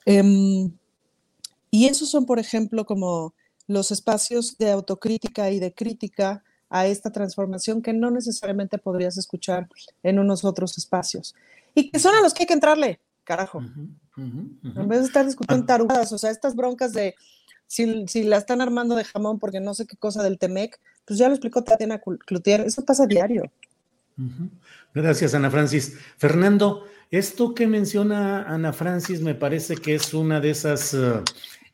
Eh, 0.07 0.71
y 1.71 1.87
esos 1.87 2.11
son, 2.11 2.27
por 2.27 2.39
ejemplo, 2.39 2.87
como 2.87 3.35
los 3.67 3.91
espacios 3.91 4.57
de 4.59 4.71
autocrítica 4.71 5.51
y 5.51 5.61
de 5.61 5.75
crítica 5.75 6.43
a 6.71 6.87
esta 6.87 7.11
transformación 7.11 7.83
que 7.83 7.93
no 7.93 8.11
necesariamente 8.11 8.79
podrías 8.79 9.17
escuchar 9.17 9.69
en 10.03 10.19
unos 10.19 10.45
otros 10.45 10.77
espacios. 10.79 11.35
Y 11.75 11.91
que 11.91 11.99
son 11.99 12.15
a 12.15 12.21
los 12.21 12.35
que 12.35 12.43
hay 12.43 12.47
que 12.47 12.55
entrarle, 12.55 13.01
carajo. 13.25 13.59
Uh 13.59 13.63
-huh, 13.63 13.89
uh 14.17 14.21
-huh. 14.21 14.83
En 14.83 14.89
vez 14.89 15.01
de 15.01 15.07
estar 15.07 15.25
discutiendo 15.25 15.67
tarugadas, 15.67 16.13
o 16.13 16.19
sea, 16.19 16.31
estas 16.31 16.55
broncas 16.55 16.93
de 16.93 17.15
si, 17.67 18.07
si, 18.09 18.25
la 18.25 18.39
están 18.39 18.61
armando 18.61 18.95
de 18.97 19.05
jamón 19.05 19.39
porque 19.39 19.61
no 19.61 19.75
sé 19.75 19.87
qué 19.87 19.97
cosa 19.97 20.23
del 20.23 20.39
Temec, 20.39 20.81
pues 21.05 21.19
ya 21.19 21.29
lo 21.29 21.35
explicó 21.35 21.63
Tatiana 21.63 22.01
Cloutier, 22.01 22.63
eso 22.63 22.85
pasa 22.85 23.05
a 23.05 23.07
diario. 23.07 23.51
Gracias, 24.95 25.35
Ana 25.35 25.51
Francis. 25.51 25.97
Fernando, 26.17 26.85
esto 27.11 27.55
que 27.55 27.67
menciona 27.67 28.43
Ana 28.43 28.73
Francis 28.73 29.21
me 29.21 29.35
parece 29.35 29.77
que 29.77 29.95
es 29.95 30.13
una 30.13 30.41
de 30.41 30.51
esas 30.51 30.93
uh, 30.95 31.23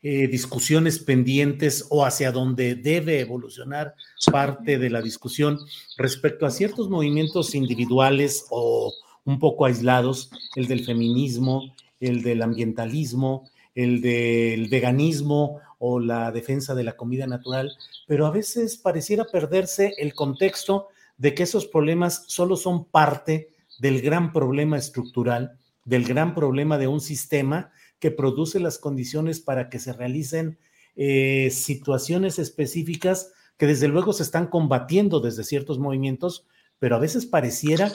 eh, 0.07 0.27
discusiones 0.27 0.99
pendientes 0.99 1.87
o 1.89 2.05
hacia 2.05 2.31
donde 2.31 2.75
debe 2.75 3.21
evolucionar 3.21 3.95
parte 4.31 4.77
de 4.77 4.91
la 4.91 5.01
discusión 5.01 5.57
respecto 5.97 6.45
a 6.45 6.51
ciertos 6.51 6.91
movimientos 6.91 7.55
individuales 7.55 8.45
o 8.51 8.93
un 9.23 9.39
poco 9.39 9.65
aislados, 9.65 10.29
el 10.55 10.67
del 10.67 10.85
feminismo, 10.85 11.73
el 11.99 12.21
del 12.21 12.43
ambientalismo, 12.43 13.49
el 13.73 13.99
del 13.99 14.69
veganismo 14.69 15.59
o 15.79 15.99
la 15.99 16.31
defensa 16.31 16.75
de 16.75 16.83
la 16.83 16.95
comida 16.95 17.25
natural, 17.25 17.75
pero 18.05 18.27
a 18.27 18.29
veces 18.29 18.77
pareciera 18.77 19.25
perderse 19.25 19.95
el 19.97 20.13
contexto 20.13 20.89
de 21.17 21.33
que 21.33 21.41
esos 21.41 21.65
problemas 21.65 22.25
solo 22.27 22.57
son 22.57 22.85
parte 22.85 23.49
del 23.79 24.03
gran 24.03 24.31
problema 24.33 24.77
estructural, 24.77 25.57
del 25.83 26.03
gran 26.03 26.35
problema 26.35 26.77
de 26.77 26.87
un 26.87 27.01
sistema 27.01 27.71
que 27.99 28.11
produce 28.11 28.59
las 28.59 28.77
condiciones 28.77 29.39
para 29.39 29.69
que 29.69 29.79
se 29.79 29.93
realicen 29.93 30.57
eh, 30.95 31.49
situaciones 31.51 32.39
específicas 32.39 33.33
que 33.57 33.67
desde 33.67 33.87
luego 33.87 34.13
se 34.13 34.23
están 34.23 34.47
combatiendo 34.47 35.19
desde 35.19 35.43
ciertos 35.43 35.79
movimientos, 35.79 36.45
pero 36.79 36.95
a 36.95 36.99
veces 36.99 37.25
pareciera 37.25 37.91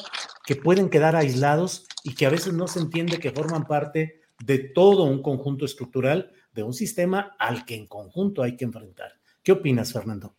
que 0.47 0.57
pueden 0.57 0.89
quedar 0.89 1.17
aislados 1.17 1.87
y 2.03 2.15
que 2.15 2.27
a 2.27 2.31
veces 2.31 2.53
no 2.55 2.67
se 2.67 2.81
entiende 2.81 3.19
que 3.19 3.31
forman 3.31 3.67
parte 3.67 4.21
de 4.45 4.59
todo 4.59 5.05
un 5.05 5.23
conjunto 5.23 5.65
estructural, 5.65 6.33
de 6.53 6.63
un 6.63 6.73
sistema 6.73 7.37
al 7.39 7.65
que 7.65 7.75
en 7.75 7.87
conjunto 7.87 8.43
hay 8.43 8.57
que 8.57 8.65
enfrentar. 8.65 9.13
¿Qué 9.43 9.53
opinas, 9.53 9.93
Fernando? 9.93 10.35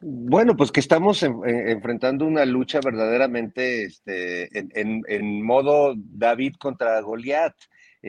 Bueno, 0.00 0.56
pues 0.56 0.70
que 0.70 0.78
estamos 0.78 1.24
enfrentando 1.24 2.24
una 2.24 2.44
lucha 2.44 2.80
verdaderamente 2.80 3.82
este, 3.82 4.48
en, 4.54 5.42
modo 5.42 5.94
David 5.96 6.54
contra 6.56 7.00
Goliat, 7.00 7.54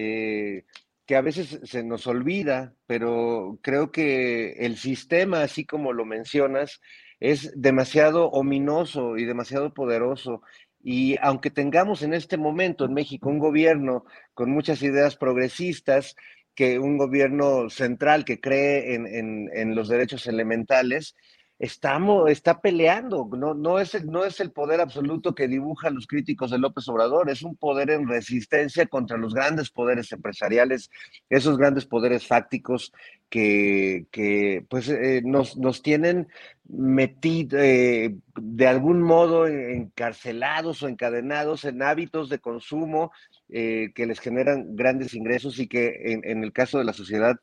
eh, 0.01 0.63
que 1.05 1.17
a 1.17 1.21
veces 1.21 1.59
se 1.63 1.83
nos 1.83 2.07
olvida, 2.07 2.73
pero 2.85 3.59
creo 3.61 3.91
que 3.91 4.51
el 4.59 4.77
sistema, 4.77 5.41
así 5.41 5.65
como 5.65 5.91
lo 5.91 6.05
mencionas, 6.05 6.79
es 7.19 7.51
demasiado 7.59 8.29
ominoso 8.29 9.17
y 9.17 9.25
demasiado 9.25 9.73
poderoso. 9.73 10.41
Y 10.81 11.17
aunque 11.21 11.49
tengamos 11.49 12.01
en 12.03 12.13
este 12.13 12.37
momento 12.37 12.85
en 12.85 12.93
México 12.93 13.27
un 13.27 13.39
gobierno 13.39 14.05
con 14.33 14.51
muchas 14.51 14.81
ideas 14.83 15.17
progresistas, 15.17 16.15
que 16.55 16.79
un 16.79 16.97
gobierno 16.97 17.69
central 17.69 18.23
que 18.23 18.39
cree 18.39 18.93
en, 18.93 19.49
en 19.53 19.75
los 19.75 19.89
derechos 19.89 20.27
elementales, 20.27 21.15
estamos, 21.59 22.31
está 22.31 22.61
peleando, 22.61 23.29
no, 23.37 23.53
no, 23.53 23.79
es 23.79 23.93
el, 23.93 24.07
no 24.07 24.23
es 24.23 24.39
el 24.39 24.51
poder 24.51 24.79
absoluto 24.79 25.35
que 25.35 25.49
dibujan 25.49 25.93
los 25.93 26.07
críticos 26.07 26.51
de 26.51 26.57
López 26.57 26.87
Obrador, 26.87 27.29
es 27.29 27.43
un 27.43 27.57
poder 27.57 27.89
en 27.89 28.07
resistencia 28.07 28.85
contra 28.85 29.17
los 29.17 29.33
grandes 29.33 29.69
poderes 29.69 30.09
empresariales, 30.13 30.89
esos 31.29 31.57
grandes 31.57 31.85
poderes 31.85 32.25
fácticos 32.25 32.93
que, 33.29 34.05
que 34.09 34.65
pues, 34.69 34.87
eh, 34.87 35.21
nos, 35.25 35.57
nos, 35.57 35.81
tienen 35.81 36.29
metidos 36.69 37.61
eh, 37.61 38.15
de 38.35 38.67
algún 38.67 39.01
modo 39.01 39.45
encarcelados 39.45 40.81
o 40.81 40.87
encadenados 40.87 41.65
en 41.65 41.83
hábitos 41.83 42.29
de 42.29 42.39
consumo 42.39 43.11
eh, 43.49 43.91
que 43.93 44.05
les 44.05 44.19
generan 44.21 44.77
grandes 44.77 45.13
ingresos 45.13 45.59
y 45.59 45.67
que 45.67 46.13
en, 46.13 46.21
en 46.23 46.43
el 46.43 46.53
caso 46.53 46.77
de 46.77 46.85
la 46.85 46.93
sociedad 46.93 47.35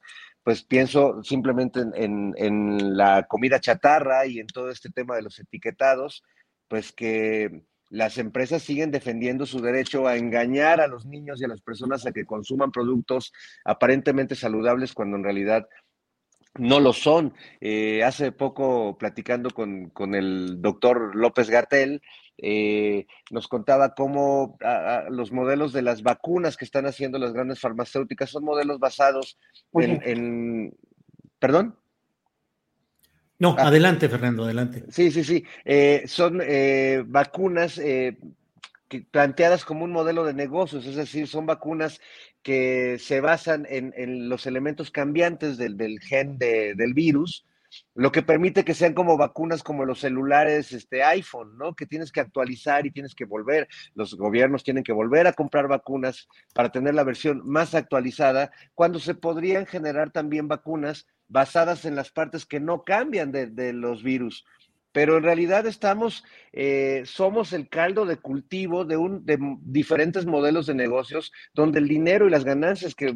pues 0.46 0.62
pienso 0.62 1.24
simplemente 1.24 1.80
en, 1.96 2.96
la 2.96 3.24
comida 3.24 3.58
chatarra 3.58 4.26
y 4.26 4.38
en 4.38 4.46
todo 4.46 4.70
este 4.70 4.90
tema 4.90 5.16
de 5.16 5.22
los 5.22 5.40
etiquetados, 5.40 6.22
pues 6.68 6.92
que 6.92 7.64
las 7.90 8.16
empresas 8.16 8.62
siguen 8.62 8.92
defendiendo 8.92 9.44
su 9.44 9.60
derecho 9.60 10.06
a 10.06 10.16
engañar 10.16 10.80
a 10.80 10.86
los 10.86 11.04
niños 11.04 11.40
y 11.40 11.46
a 11.46 11.48
las 11.48 11.62
personas 11.62 12.06
a 12.06 12.12
que 12.12 12.24
consuman 12.24 12.70
productos 12.70 13.32
aparentemente 13.64 14.36
saludables 14.36 14.92
cuando 14.92 15.16
en 15.16 15.24
realidad 15.24 15.66
no 16.54 16.78
lo 16.78 16.92
son. 16.92 17.34
Eh, 17.60 18.04
hace 18.04 18.30
poco, 18.30 18.96
platicando 18.96 19.50
con, 19.50 19.90
con 19.90 20.14
el 20.14 20.62
doctor 20.62 21.16
López 21.16 21.50
Gartel, 21.50 22.00
eh, 22.38 23.06
nos 23.30 23.48
contaba 23.48 23.94
cómo 23.94 24.58
los 25.10 25.32
modelos 25.32 25.72
de 25.72 25.82
las 25.82 26.02
vacunas 26.02 26.56
que 26.56 26.64
están 26.64 26.86
haciendo 26.86 27.18
las 27.18 27.32
grandes 27.32 27.60
farmacéuticas 27.60 28.30
son 28.30 28.44
modelos 28.44 28.78
basados 28.78 29.38
en, 29.74 30.74
¿Perdón? 31.38 31.76
No, 33.38 33.54
ah. 33.58 33.68
adelante, 33.68 34.08
Fernando, 34.08 34.44
adelante. 34.44 34.84
Sí, 34.90 35.10
sí, 35.10 35.22
sí. 35.24 35.44
Eh, 35.64 36.04
son 36.06 36.40
eh, 36.42 37.04
vacunas 37.06 37.80
planteadas 39.10 39.64
como 39.64 39.84
un 39.84 39.92
modelo 39.92 40.24
de 40.24 40.32
negocios, 40.32 40.86
es 40.86 40.96
decir, 40.96 41.26
son 41.26 41.44
vacunas 41.44 42.00
que 42.42 42.98
se 43.00 43.20
basan 43.20 43.66
en, 43.68 44.28
los 44.28 44.46
elementos 44.46 44.90
cambiantes 44.90 45.58
del, 45.58 46.00
gen 46.00 46.38
del 46.38 46.94
virus 46.94 47.44
lo 47.94 48.12
que 48.12 48.22
permite 48.22 48.64
que 48.64 48.74
sean 48.74 48.94
como 48.94 49.16
vacunas 49.16 49.62
como 49.62 49.84
los 49.84 50.00
celulares 50.00 50.72
este 50.72 51.02
iPhone, 51.02 51.56
¿no? 51.58 51.74
Que 51.74 51.86
tienes 51.86 52.12
que 52.12 52.20
actualizar 52.20 52.86
y 52.86 52.90
tienes 52.90 53.14
que 53.14 53.24
volver, 53.24 53.68
los 53.94 54.14
gobiernos 54.14 54.64
tienen 54.64 54.84
que 54.84 54.92
volver 54.92 55.26
a 55.26 55.32
comprar 55.32 55.68
vacunas 55.68 56.28
para 56.54 56.70
tener 56.70 56.94
la 56.94 57.04
versión 57.04 57.42
más 57.44 57.74
actualizada, 57.74 58.50
cuando 58.74 58.98
se 58.98 59.14
podrían 59.14 59.66
generar 59.66 60.10
también 60.10 60.48
vacunas 60.48 61.06
basadas 61.28 61.84
en 61.84 61.96
las 61.96 62.10
partes 62.10 62.46
que 62.46 62.60
no 62.60 62.84
cambian 62.84 63.32
de, 63.32 63.46
de 63.46 63.72
los 63.72 64.02
virus 64.02 64.44
pero 64.96 65.18
en 65.18 65.24
realidad 65.24 65.66
estamos, 65.66 66.24
eh, 66.54 67.02
somos 67.04 67.52
el 67.52 67.68
caldo 67.68 68.06
de 68.06 68.16
cultivo 68.16 68.86
de, 68.86 68.96
un, 68.96 69.26
de 69.26 69.36
diferentes 69.60 70.24
modelos 70.24 70.64
de 70.64 70.74
negocios 70.74 71.34
donde 71.52 71.80
el 71.80 71.86
dinero 71.86 72.26
y 72.26 72.30
las 72.30 72.46
ganancias 72.46 72.94
que, 72.94 73.14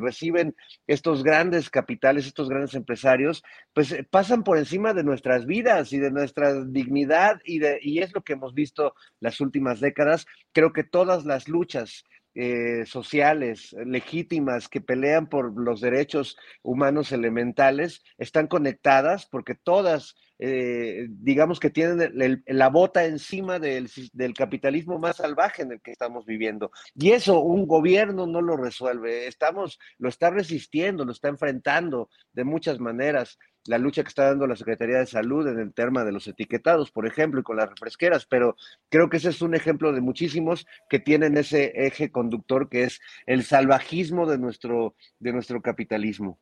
reciben 0.00 0.56
estos 0.88 1.22
grandes 1.22 1.70
capitales, 1.70 2.26
estos 2.26 2.48
grandes 2.48 2.74
empresarios, 2.74 3.44
pues 3.72 3.92
eh, 3.92 4.04
pasan 4.10 4.42
por 4.42 4.58
encima 4.58 4.92
de 4.92 5.04
nuestras 5.04 5.46
vidas 5.46 5.92
y 5.92 6.00
de 6.00 6.10
nuestra 6.10 6.64
dignidad 6.64 7.40
y 7.44 8.00
es 8.00 8.12
lo 8.12 8.22
que 8.22 8.32
hemos 8.32 8.52
visto 8.52 8.96
las 9.20 9.40
últimas 9.40 9.78
décadas. 9.78 10.26
Creo 10.50 10.72
que 10.72 10.82
todas 10.82 11.24
las 11.26 11.46
luchas 11.46 12.02
eh, 12.34 12.86
sociales 12.86 13.72
legítimas 13.86 14.68
que 14.68 14.80
pelean 14.80 15.28
por 15.28 15.56
los 15.60 15.80
derechos 15.80 16.36
humanos 16.62 17.12
elementales 17.12 18.02
están 18.18 18.48
conectadas 18.48 19.26
porque 19.26 19.54
todas 19.54 20.16
eh, 20.42 21.06
digamos 21.10 21.60
que 21.60 21.68
tienen 21.68 22.42
la 22.46 22.68
bota 22.70 23.04
encima 23.04 23.58
del, 23.58 23.90
capitalismo 24.34 24.98
más 24.98 25.18
salvaje 25.18 25.62
en 25.62 25.72
el 25.72 25.82
que 25.82 25.92
estamos 25.92 26.24
viviendo. 26.24 26.72
Y 26.94 27.10
eso 27.10 27.40
un 27.40 27.66
gobierno 27.66 28.26
no 28.26 28.40
lo 28.40 28.56
resuelve. 28.56 29.26
Estamos, 29.26 29.78
lo 29.98 30.08
está 30.08 30.30
resistiendo, 30.30 31.04
lo 31.04 31.12
está 31.12 31.28
enfrentando 31.28 32.08
de 32.32 32.44
muchas 32.44 32.80
maneras. 32.80 33.38
La 33.66 33.76
lucha 33.76 34.02
que 34.02 34.08
está 34.08 34.24
dando 34.24 34.46
la 34.46 34.56
Secretaría 34.56 34.98
de 35.00 35.06
Salud 35.06 35.46
en 35.46 35.58
el 35.58 35.74
tema 35.74 36.04
de 36.04 36.12
los 36.12 36.26
etiquetados, 36.26 36.90
por 36.90 37.06
ejemplo, 37.06 37.40
y 37.40 37.42
con 37.42 37.58
las 37.58 37.68
refresqueras, 37.68 38.24
pero 38.24 38.56
creo 38.88 39.10
que 39.10 39.18
ese 39.18 39.28
es 39.28 39.42
un 39.42 39.54
ejemplo 39.54 39.92
de 39.92 40.00
muchísimos 40.00 40.66
que 40.88 41.00
tienen 41.00 41.36
ese 41.36 41.72
eje 41.74 42.10
conductor 42.10 42.70
que 42.70 42.84
es 42.84 43.00
el 43.26 43.44
salvajismo 43.44 44.26
de 44.26 44.38
nuestro, 44.38 44.94
de 45.18 45.34
nuestro 45.34 45.60
capitalismo. 45.60 46.38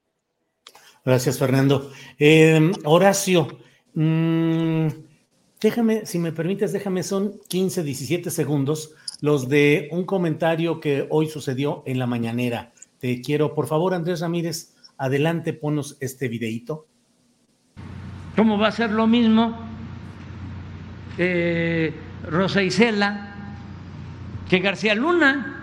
Gracias, 1.04 1.38
Fernando. 1.38 1.90
Eh, 2.20 2.70
Horacio, 2.84 3.58
Mm, 3.94 4.88
déjame, 5.60 6.06
si 6.06 6.18
me 6.18 6.32
permites, 6.32 6.72
déjame, 6.72 7.02
son 7.02 7.34
15, 7.48 7.82
17 7.82 8.30
segundos 8.30 8.94
los 9.20 9.48
de 9.48 9.88
un 9.90 10.04
comentario 10.04 10.80
que 10.80 11.06
hoy 11.10 11.28
sucedió 11.28 11.82
en 11.86 11.98
la 11.98 12.06
mañanera. 12.06 12.72
Te 13.00 13.20
quiero, 13.20 13.54
por 13.54 13.66
favor, 13.66 13.94
Andrés 13.94 14.20
Ramírez, 14.20 14.74
adelante, 14.96 15.52
ponos 15.52 15.96
este 16.00 16.28
videíto. 16.28 16.86
¿Cómo 18.36 18.58
va 18.58 18.68
a 18.68 18.72
ser 18.72 18.92
lo 18.92 19.06
mismo 19.06 19.56
eh, 21.16 21.92
Rosa 22.28 22.62
Isela 22.62 23.56
que 24.48 24.60
García 24.60 24.94
Luna? 24.94 25.54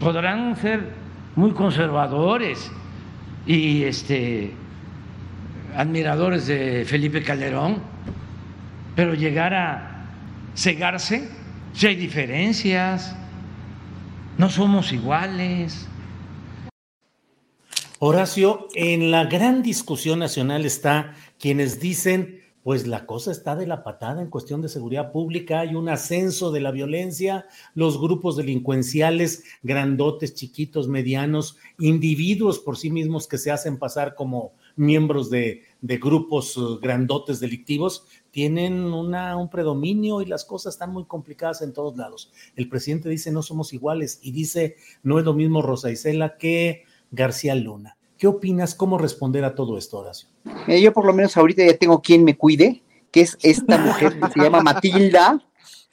Podrán 0.00 0.56
ser 0.56 0.80
muy 1.36 1.52
conservadores 1.52 2.70
y 3.46 3.84
este 3.84 4.52
admiradores 5.74 6.46
de 6.46 6.84
Felipe 6.84 7.22
Calderón, 7.22 7.82
pero 8.94 9.14
llegar 9.14 9.54
a 9.54 10.06
cegarse, 10.54 11.28
si 11.72 11.86
hay 11.86 11.96
diferencias, 11.96 13.16
no 14.38 14.50
somos 14.50 14.92
iguales. 14.92 15.88
Horacio, 17.98 18.68
en 18.74 19.10
la 19.10 19.24
gran 19.24 19.62
discusión 19.62 20.18
nacional 20.18 20.64
está 20.66 21.14
quienes 21.38 21.80
dicen, 21.80 22.40
pues 22.62 22.86
la 22.86 23.06
cosa 23.06 23.32
está 23.32 23.56
de 23.56 23.66
la 23.66 23.82
patada 23.82 24.22
en 24.22 24.30
cuestión 24.30 24.62
de 24.62 24.68
seguridad 24.68 25.12
pública, 25.12 25.60
hay 25.60 25.74
un 25.74 25.88
ascenso 25.88 26.52
de 26.52 26.60
la 26.60 26.70
violencia, 26.70 27.46
los 27.74 28.00
grupos 28.00 28.36
delincuenciales, 28.36 29.44
grandotes, 29.62 30.34
chiquitos, 30.34 30.88
medianos, 30.88 31.56
individuos 31.78 32.58
por 32.58 32.76
sí 32.76 32.90
mismos 32.90 33.26
que 33.26 33.38
se 33.38 33.50
hacen 33.50 33.78
pasar 33.78 34.14
como 34.14 34.52
miembros 34.76 35.30
de, 35.30 35.62
grupos 35.80 36.56
uh, 36.56 36.78
grandotes 36.80 37.40
delictivos, 37.40 38.06
tienen 38.30 38.84
una, 38.84 39.36
un 39.36 39.50
predominio 39.50 40.22
y 40.22 40.26
las 40.26 40.44
cosas 40.44 40.74
están 40.74 40.92
muy 40.92 41.04
complicadas 41.04 41.62
en 41.62 41.72
todos 41.72 41.96
lados. 41.96 42.32
El 42.56 42.68
presidente 42.68 43.08
dice 43.08 43.30
no 43.30 43.42
somos 43.42 43.72
iguales 43.72 44.18
y 44.22 44.32
dice 44.32 44.76
no 45.02 45.18
es 45.18 45.24
lo 45.24 45.34
mismo 45.34 45.62
Rosa 45.62 45.90
Isela 45.90 46.36
que 46.36 46.84
García 47.10 47.54
Luna. 47.54 47.96
¿Qué 48.18 48.26
opinas? 48.26 48.74
¿Cómo 48.74 48.98
responder 48.98 49.44
a 49.44 49.54
todo 49.54 49.76
esto, 49.76 49.98
Horacio? 49.98 50.28
Eh, 50.68 50.80
yo 50.80 50.92
por 50.92 51.04
lo 51.04 51.12
menos 51.12 51.36
ahorita 51.36 51.64
ya 51.64 51.76
tengo 51.76 52.00
quien 52.00 52.22
me 52.22 52.36
cuide, 52.36 52.82
que 53.10 53.22
es 53.22 53.36
esta 53.42 53.78
mujer 53.78 54.18
que 54.18 54.30
se 54.30 54.40
llama 54.40 54.62
Matilda. 54.62 55.44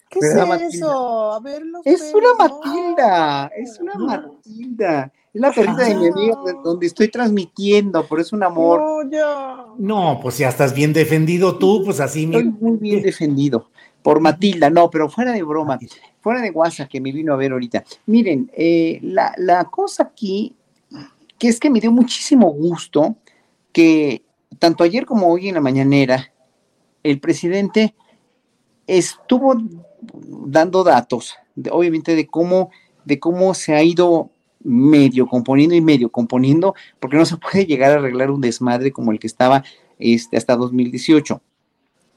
¿Qué 0.09 0.19
es 0.19 0.35
eso? 0.75 1.33
A 1.33 1.39
ver, 1.39 1.63
es 1.85 2.13
una 2.13 2.33
Matilda, 2.35 3.51
es 3.55 3.79
una 3.79 3.95
Matilda. 3.95 5.05
Es 5.05 5.18
la 5.33 5.51
perrita 5.51 5.83
de 5.83 5.95
mi 5.95 6.07
amiga 6.07 6.35
donde 6.63 6.87
estoy 6.87 7.09
transmitiendo, 7.09 8.05
por 8.05 8.19
eso 8.19 8.35
un 8.35 8.43
amor. 8.43 9.07
No, 9.77 10.19
pues 10.21 10.37
ya 10.37 10.49
estás 10.49 10.73
bien 10.73 10.93
defendido 10.93 11.57
tú, 11.57 11.83
pues 11.85 11.99
así. 11.99 12.25
Estoy 12.25 12.45
muy 12.45 12.77
bien 12.77 13.01
defendido 13.01 13.69
por 14.01 14.19
Matilda, 14.19 14.69
no, 14.69 14.89
pero 14.89 15.09
fuera 15.09 15.31
de 15.33 15.43
broma, 15.43 15.77
fuera 16.21 16.41
de 16.41 16.51
WhatsApp 16.51 16.89
que 16.89 17.01
me 17.01 17.11
vino 17.11 17.33
a 17.33 17.37
ver 17.37 17.51
ahorita. 17.51 17.83
Miren, 18.05 18.49
eh, 18.55 18.99
la, 19.01 19.33
la 19.37 19.65
cosa 19.65 20.03
aquí, 20.03 20.55
que 21.37 21.47
es 21.47 21.59
que 21.59 21.69
me 21.69 21.79
dio 21.79 21.91
muchísimo 21.91 22.51
gusto 22.51 23.15
que 23.71 24.23
tanto 24.57 24.83
ayer 24.83 25.05
como 25.05 25.27
hoy 25.27 25.49
en 25.49 25.55
la 25.55 25.61
mañanera, 25.61 26.31
el 27.03 27.19
presidente 27.19 27.93
estuvo 28.87 29.55
dando 30.11 30.83
datos, 30.83 31.35
obviamente, 31.71 32.15
de 32.15 32.27
cómo, 32.27 32.71
de 33.05 33.19
cómo 33.19 33.53
se 33.53 33.75
ha 33.75 33.83
ido 33.83 34.31
medio 34.61 35.27
componiendo 35.27 35.75
y 35.75 35.81
medio 35.81 36.09
componiendo, 36.09 36.75
porque 36.99 37.17
no 37.17 37.25
se 37.25 37.37
puede 37.37 37.65
llegar 37.65 37.91
a 37.91 37.95
arreglar 37.95 38.31
un 38.31 38.41
desmadre 38.41 38.91
como 38.91 39.11
el 39.11 39.19
que 39.19 39.27
estaba 39.27 39.63
este, 39.97 40.37
hasta 40.37 40.55
2018. 40.55 41.41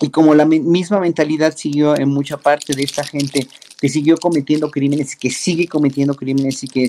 Y 0.01 0.11
como 0.11 0.35
la 0.35 0.45
misma 0.45 0.99
mentalidad 0.99 1.55
siguió 1.57 1.97
en 1.97 2.09
mucha 2.09 2.37
parte 2.37 2.75
de 2.75 2.83
esta 2.83 3.05
gente 3.05 3.47
que 3.81 3.89
siguió 3.89 4.17
cometiendo 4.17 4.71
crímenes, 4.71 5.15
que 5.15 5.31
sigue 5.31 5.69
cometiendo 5.69 6.15
crímenes 6.15 6.65
y 6.65 6.69
que 6.69 6.89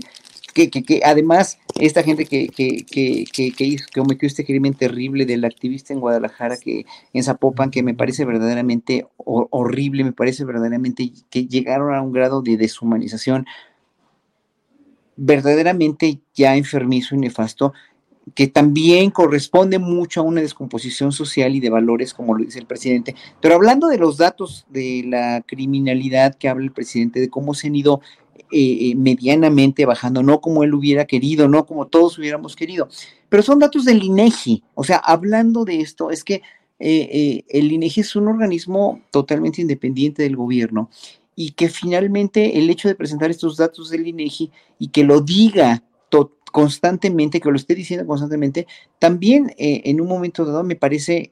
que, 0.53 0.69
que, 0.69 1.01
además 1.03 1.59
esta 1.79 2.03
gente 2.03 2.25
que, 2.25 2.47
que, 2.47 2.85
que, 2.85 3.25
que, 3.51 3.63
hizo, 3.63 3.85
que 3.91 3.99
cometió 3.99 4.27
este 4.27 4.45
crimen 4.45 4.73
terrible 4.73 5.25
del 5.25 5.45
activista 5.45 5.93
en 5.93 5.99
Guadalajara, 5.99 6.57
que 6.57 6.85
en 7.13 7.23
Zapopan, 7.23 7.71
que 7.71 7.83
me 7.83 7.95
parece 7.95 8.23
verdaderamente 8.23 9.07
horrible, 9.17 10.03
me 10.03 10.11
parece 10.11 10.45
verdaderamente 10.45 11.11
que 11.29 11.47
llegaron 11.47 11.93
a 11.95 12.01
un 12.01 12.13
grado 12.13 12.41
de 12.41 12.57
deshumanización 12.57 13.45
verdaderamente 15.25 16.19
ya 16.33 16.55
enfermizo 16.55 17.15
y 17.15 17.19
nefasto, 17.19 17.73
que 18.35 18.47
también 18.47 19.09
corresponde 19.09 19.79
mucho 19.79 20.21
a 20.21 20.23
una 20.23 20.41
descomposición 20.41 21.11
social 21.11 21.55
y 21.55 21.59
de 21.59 21.69
valores, 21.69 22.13
como 22.13 22.35
lo 22.35 22.43
dice 22.43 22.59
el 22.59 22.65
presidente. 22.65 23.15
Pero 23.41 23.55
hablando 23.55 23.87
de 23.87 23.97
los 23.97 24.17
datos 24.17 24.65
de 24.69 25.03
la 25.05 25.41
criminalidad 25.45 26.35
que 26.35 26.49
habla 26.49 26.65
el 26.65 26.71
presidente, 26.71 27.19
de 27.19 27.29
cómo 27.29 27.53
se 27.53 27.67
han 27.67 27.75
ido 27.75 28.01
eh, 28.51 28.91
eh, 28.91 28.95
medianamente 28.95 29.85
bajando, 29.85 30.23
no 30.23 30.41
como 30.41 30.63
él 30.63 30.73
hubiera 30.73 31.05
querido, 31.05 31.47
no 31.47 31.65
como 31.65 31.87
todos 31.87 32.17
hubiéramos 32.17 32.55
querido, 32.55 32.87
pero 33.29 33.43
son 33.43 33.59
datos 33.59 33.85
del 33.85 34.03
INEGI. 34.03 34.63
O 34.75 34.83
sea, 34.83 34.97
hablando 34.97 35.65
de 35.65 35.79
esto, 35.81 36.11
es 36.11 36.23
que 36.23 36.41
eh, 36.79 37.43
el 37.49 37.71
INEGI 37.71 38.01
es 38.01 38.15
un 38.15 38.27
organismo 38.27 39.01
totalmente 39.11 39.61
independiente 39.61 40.23
del 40.23 40.35
gobierno 40.35 40.89
y 41.35 41.51
que 41.51 41.69
finalmente 41.69 42.57
el 42.57 42.69
hecho 42.69 42.87
de 42.87 42.95
presentar 42.95 43.29
estos 43.31 43.57
datos 43.57 43.89
del 43.89 44.07
INEGI 44.07 44.51
y 44.79 44.87
que 44.89 45.03
lo 45.03 45.21
diga 45.21 45.83
constantemente, 46.51 47.41
que 47.41 47.49
lo 47.49 47.55
esté 47.55 47.73
diciendo 47.73 48.05
constantemente, 48.05 48.67
también 48.99 49.55
en 49.57 49.99
un 49.99 50.07
momento 50.07 50.45
dado 50.45 50.63
me 50.63 50.75
parece 50.75 51.31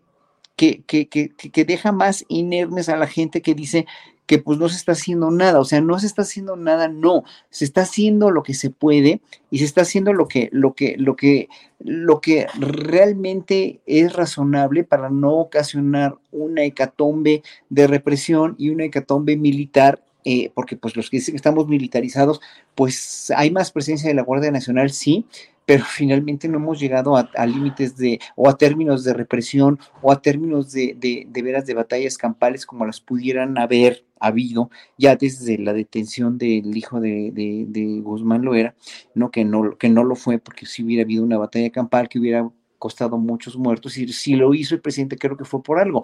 que, 0.55 0.81
que, 0.81 1.07
que, 1.07 1.29
que, 1.29 1.65
deja 1.65 1.91
más 1.91 2.25
inermes 2.27 2.89
a 2.89 2.97
la 2.97 3.05
gente 3.05 3.43
que 3.43 3.53
dice 3.53 3.85
que 4.31 4.39
pues 4.39 4.57
no 4.57 4.69
se 4.69 4.77
está 4.77 4.93
haciendo 4.93 5.29
nada, 5.29 5.59
o 5.59 5.65
sea, 5.65 5.81
no 5.81 5.99
se 5.99 6.07
está 6.07 6.21
haciendo 6.21 6.55
nada, 6.55 6.87
no, 6.87 7.25
se 7.49 7.65
está 7.65 7.81
haciendo 7.81 8.31
lo 8.31 8.43
que 8.43 8.53
se 8.53 8.69
puede 8.69 9.19
y 9.49 9.57
se 9.57 9.65
está 9.65 9.81
haciendo 9.81 10.13
lo 10.13 10.29
que, 10.29 10.47
lo 10.53 10.73
que, 10.73 10.95
lo 10.97 11.17
que, 11.17 11.49
lo 11.79 12.21
que 12.21 12.47
realmente 12.57 13.81
es 13.85 14.13
razonable 14.13 14.85
para 14.85 15.09
no 15.09 15.33
ocasionar 15.33 16.15
una 16.31 16.63
hecatombe 16.63 17.43
de 17.67 17.87
represión 17.87 18.55
y 18.57 18.69
una 18.69 18.85
hecatombe 18.85 19.35
militar 19.35 20.01
eh, 20.23 20.49
porque 20.53 20.77
pues 20.77 20.95
los 20.95 21.09
que 21.09 21.17
dicen 21.17 21.33
que 21.33 21.37
estamos 21.37 21.67
militarizados, 21.67 22.39
pues 22.73 23.33
hay 23.35 23.51
más 23.51 23.73
presencia 23.73 24.07
de 24.07 24.15
la 24.15 24.21
Guardia 24.21 24.51
Nacional, 24.51 24.91
sí, 24.91 25.25
pero 25.65 25.83
finalmente 25.89 26.47
no 26.47 26.55
hemos 26.55 26.79
llegado 26.79 27.17
a, 27.17 27.45
límites 27.45 27.97
de, 27.97 28.21
o 28.37 28.47
a 28.47 28.57
términos 28.57 29.03
de 29.03 29.13
represión, 29.13 29.77
o 30.01 30.09
a 30.09 30.21
términos 30.21 30.71
de, 30.71 30.95
de, 30.97 31.41
veras 31.41 31.65
de 31.65 31.73
batallas 31.73 32.17
campales 32.17 32.65
como 32.65 32.85
las 32.85 33.01
pudieran 33.01 33.57
haber 33.57 34.05
habido 34.27 34.69
ya 34.97 35.15
desde 35.15 35.57
la 35.57 35.73
detención 35.73 36.37
del 36.37 36.75
hijo 36.75 36.99
de, 36.99 37.31
de, 37.33 37.99
Guzmán 38.01 38.43
Loera, 38.43 38.75
¿no? 39.15 39.31
Que, 39.31 39.45
no, 39.45 39.77
que 39.77 39.89
no 39.89 40.03
lo 40.03 40.15
fue 40.15 40.39
porque 40.39 40.65
si 40.65 40.83
hubiera 40.83 41.03
habido 41.03 41.23
una 41.23 41.37
batalla 41.37 41.69
campal 41.69 42.09
que 42.09 42.19
hubiera 42.19 42.49
costado 42.77 43.17
muchos 43.17 43.57
muertos, 43.57 43.97
y 43.97 44.07
si 44.11 44.35
lo 44.35 44.53
hizo 44.53 44.75
el 44.75 44.81
presidente 44.81 45.17
creo 45.17 45.37
que 45.37 45.45
fue 45.45 45.61
por 45.61 45.79
algo. 45.79 46.03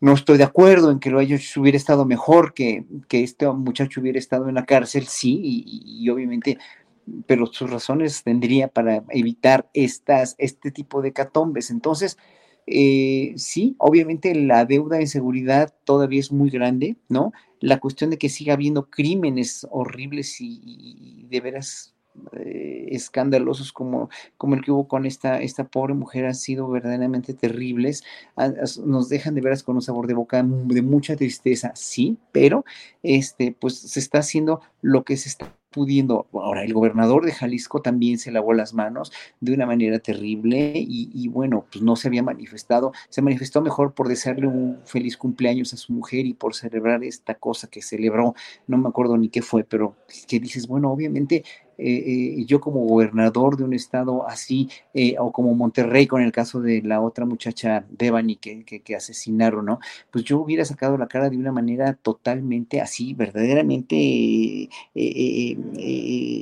No 0.00 0.12
estoy 0.12 0.36
de 0.36 0.44
acuerdo 0.44 0.90
en 0.90 0.98
que 0.98 1.08
lo 1.08 1.18
haya 1.18 1.38
hubiera 1.56 1.78
estado 1.78 2.04
mejor 2.04 2.52
que, 2.52 2.84
que 3.08 3.22
este 3.22 3.50
muchacho 3.50 4.00
hubiera 4.00 4.18
estado 4.18 4.48
en 4.48 4.56
la 4.56 4.66
cárcel, 4.66 5.06
sí, 5.06 5.64
y 5.66 6.08
obviamente 6.10 6.58
pero 7.26 7.46
sus 7.46 7.70
razones 7.70 8.22
tendría 8.22 8.68
para 8.68 9.04
evitar 9.10 9.68
estas, 9.74 10.34
este 10.38 10.70
tipo 10.70 11.02
de 11.02 11.12
catombes. 11.12 11.70
Entonces, 11.70 12.16
eh, 12.66 13.34
sí, 13.36 13.76
obviamente 13.78 14.34
la 14.34 14.64
deuda 14.64 15.00
en 15.00 15.08
seguridad 15.08 15.74
todavía 15.84 16.20
es 16.20 16.32
muy 16.32 16.50
grande, 16.50 16.96
¿no? 17.08 17.32
La 17.60 17.78
cuestión 17.80 18.10
de 18.10 18.18
que 18.18 18.28
siga 18.28 18.54
habiendo 18.54 18.90
crímenes 18.90 19.66
horribles 19.70 20.36
y, 20.40 21.26
de 21.28 21.40
veras 21.40 21.94
eh, 22.32 22.88
escandalosos 22.90 23.72
como, 23.72 24.08
como 24.36 24.54
el 24.54 24.62
que 24.62 24.70
hubo 24.70 24.88
con 24.88 25.04
esta, 25.04 25.40
esta 25.40 25.64
pobre 25.64 25.94
mujer 25.94 26.26
han 26.26 26.34
sido 26.34 26.68
verdaderamente 26.68 27.34
terribles, 27.34 28.04
nos 28.84 29.08
dejan 29.08 29.34
de 29.34 29.40
veras 29.40 29.62
con 29.62 29.76
un 29.76 29.82
sabor 29.82 30.06
de 30.06 30.14
boca 30.14 30.42
de 30.42 30.82
mucha 30.82 31.16
tristeza, 31.16 31.72
sí, 31.74 32.18
pero 32.32 32.64
este, 33.02 33.56
pues 33.58 33.78
se 33.78 34.00
está 34.00 34.18
haciendo 34.18 34.60
lo 34.80 35.04
que 35.04 35.16
se 35.16 35.28
está 35.28 35.52
pudiendo. 35.74 36.26
Ahora, 36.32 36.62
el 36.62 36.72
gobernador 36.72 37.24
de 37.24 37.32
Jalisco 37.32 37.82
también 37.82 38.18
se 38.18 38.30
lavó 38.30 38.54
las 38.54 38.74
manos 38.74 39.12
de 39.40 39.52
una 39.52 39.66
manera 39.66 39.98
terrible 39.98 40.72
y, 40.76 41.28
bueno, 41.28 41.66
pues 41.70 41.82
no 41.82 41.96
se 41.96 42.06
había 42.08 42.22
manifestado, 42.22 42.92
se 43.08 43.22
manifestó 43.22 43.60
mejor 43.60 43.92
por 43.92 44.08
desearle 44.08 44.46
un 44.46 44.78
feliz 44.84 45.16
cumpleaños 45.16 45.74
a 45.74 45.76
su 45.76 45.92
mujer 45.92 46.26
y 46.26 46.34
por 46.34 46.54
celebrar 46.54 47.02
esta 47.02 47.34
cosa 47.34 47.66
que 47.68 47.82
celebró, 47.82 48.34
no 48.68 48.78
me 48.78 48.88
acuerdo 48.88 49.16
ni 49.16 49.28
qué 49.28 49.42
fue, 49.42 49.64
pero 49.64 49.96
que 50.28 50.38
dices, 50.38 50.68
bueno, 50.68 50.92
obviamente 50.92 51.44
eh, 51.78 52.38
eh, 52.38 52.44
yo 52.46 52.60
como 52.60 52.80
gobernador 52.80 53.56
de 53.56 53.64
un 53.64 53.74
estado 53.74 54.28
así, 54.28 54.68
eh, 54.92 55.16
o 55.18 55.32
como 55.32 55.54
Monterrey 55.54 56.06
con 56.06 56.22
el 56.22 56.30
caso 56.32 56.60
de 56.60 56.82
la 56.82 57.00
otra 57.00 57.24
muchacha 57.24 57.84
Devani 57.90 58.36
que, 58.36 58.64
que, 58.64 58.94
asesinaron, 58.96 59.66
¿no? 59.66 59.80
Pues 60.10 60.24
yo 60.24 60.38
hubiera 60.38 60.64
sacado 60.64 60.96
la 60.96 61.08
cara 61.08 61.30
de 61.30 61.36
una 61.36 61.50
manera 61.50 61.94
totalmente 61.94 62.80
así, 62.80 63.14
verdaderamente 63.14 64.68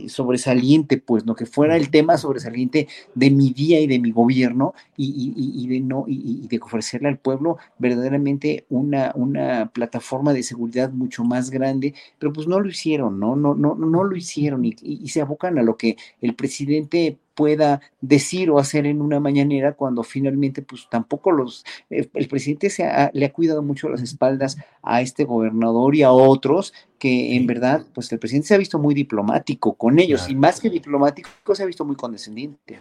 sobresaliente, 0.09 0.99
pues, 0.99 1.25
¿no? 1.25 1.35
Que 1.35 1.47
fuera 1.47 1.77
el 1.77 1.91
tema 1.91 2.19
sobresaliente 2.19 2.89
de 3.15 3.31
mi 3.31 3.53
día 3.53 3.81
y 3.81 3.87
de 3.87 3.99
mi 3.99 4.11
gobierno 4.11 4.75
y, 4.97 5.33
y, 5.37 5.69
de 5.69 5.81
no, 5.81 6.05
y, 6.07 6.47
de 6.47 6.59
ofrecerle 6.59 7.09
al 7.09 7.19
pueblo 7.19 7.57
verdaderamente 7.79 8.67
una, 8.69 9.13
una 9.15 9.71
plataforma 9.73 10.33
de 10.33 10.43
seguridad 10.43 10.93
mucho 10.93 11.25
más 11.25 11.51
grande, 11.51 11.95
pero 12.19 12.33
pues 12.33 12.47
no 12.47 12.61
lo 12.61 12.69
hicieron, 12.69 13.19
¿no? 13.19 13.35
No, 13.37 13.55
no, 13.55 13.75
no 13.75 14.05
lo 14.05 14.17
hicieron 14.17 14.65
y, 14.65 14.75
y 14.83 15.09
se 15.09 15.22
abocan 15.23 15.59
a 15.59 15.63
lo 15.63 15.77
que 15.77 15.97
el 16.21 16.35
presidente 16.35 17.19
pueda 17.35 17.81
decir 18.01 18.51
o 18.51 18.59
hacer 18.59 18.87
en 18.87 19.01
una 19.01 19.19
mañanera 19.19 19.73
cuando 19.73 20.03
finalmente 20.03 20.63
pues 20.63 20.87
tampoco 20.91 21.33
los 21.33 21.65
eh, 21.89 22.09
el 22.13 22.29
presidente 22.29 22.69
se 22.69 22.85
le 23.13 23.27
ha 23.27 23.33
cuidado 23.33 23.63
mucho 23.63 23.89
las 23.89 24.03
espaldas 24.03 24.59
a 24.83 25.01
este 25.01 25.25
gobernador 25.25 25.95
y 25.97 26.03
a 26.03 26.13
otros 26.13 26.75
que 26.99 27.35
en 27.35 27.47
verdad 27.47 27.87
pues 27.95 28.13
el 28.13 28.19
presidente 28.19 28.49
se 28.49 28.55
ha 28.55 28.59
visto 28.59 28.79
muy 28.79 28.95
diplomático 28.95 29.75
con 29.75 29.99
ellos 29.99 30.29
y 30.29 30.35
más 30.35 30.61
que 30.61 30.69
diplomático 30.69 31.55
se 31.55 31.63
ha 31.63 31.67
visto 31.67 31.85
muy 31.85 31.97
condescendiente. 31.97 32.81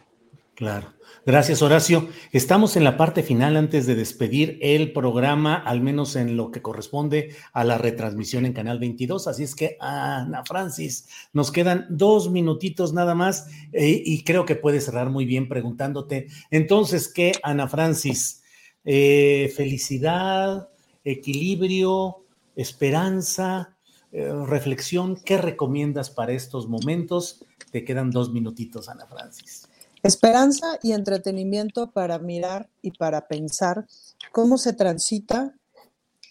Claro. 0.62 0.94
Gracias, 1.26 1.64
Horacio. 1.64 2.08
Estamos 2.32 2.76
en 2.78 2.84
la 2.84 2.96
parte 2.96 3.24
final 3.24 3.58
antes 3.58 3.88
de 3.88 3.96
despedir 3.96 4.60
el 4.62 4.94
programa, 4.94 5.56
al 5.56 5.82
menos 5.82 6.16
en 6.16 6.38
lo 6.38 6.52
que 6.52 6.62
corresponde 6.62 7.36
a 7.52 7.64
la 7.64 7.80
retransmisión 7.80 8.46
en 8.46 8.54
Canal 8.54 8.78
22. 8.78 9.26
Así 9.26 9.42
es 9.42 9.56
que, 9.56 9.76
Ana 9.80 10.46
Francis, 10.46 11.10
nos 11.34 11.52
quedan 11.52 11.88
dos 11.90 12.30
minutitos 12.30 12.94
nada 12.94 13.16
más 13.16 13.48
eh, 13.74 14.04
y 14.06 14.24
creo 14.24 14.46
que 14.46 14.56
puedes 14.56 14.86
cerrar 14.86 15.10
muy 15.10 15.26
bien 15.26 15.50
preguntándote. 15.50 16.28
Entonces, 16.52 17.12
¿qué, 17.12 17.32
Ana 17.42 17.68
Francis? 17.68 18.44
Eh, 18.86 19.52
felicidad, 19.58 20.70
equilibrio, 21.04 22.28
esperanza, 22.56 23.78
eh, 24.12 24.32
reflexión. 24.46 25.18
¿Qué 25.26 25.40
recomiendas 25.40 26.12
para 26.12 26.34
estos 26.34 26.70
momentos? 26.70 27.44
Te 27.72 27.84
quedan 27.84 28.12
dos 28.12 28.32
minutitos, 28.32 28.90
Ana 28.90 29.08
Francis. 29.08 29.68
Esperanza 30.04 30.80
y 30.82 30.94
entretenimiento 30.94 31.92
para 31.92 32.18
mirar 32.18 32.70
y 32.82 32.92
para 32.92 33.28
pensar 33.28 33.86
cómo 34.32 34.58
se 34.58 34.74
transita 34.74 35.56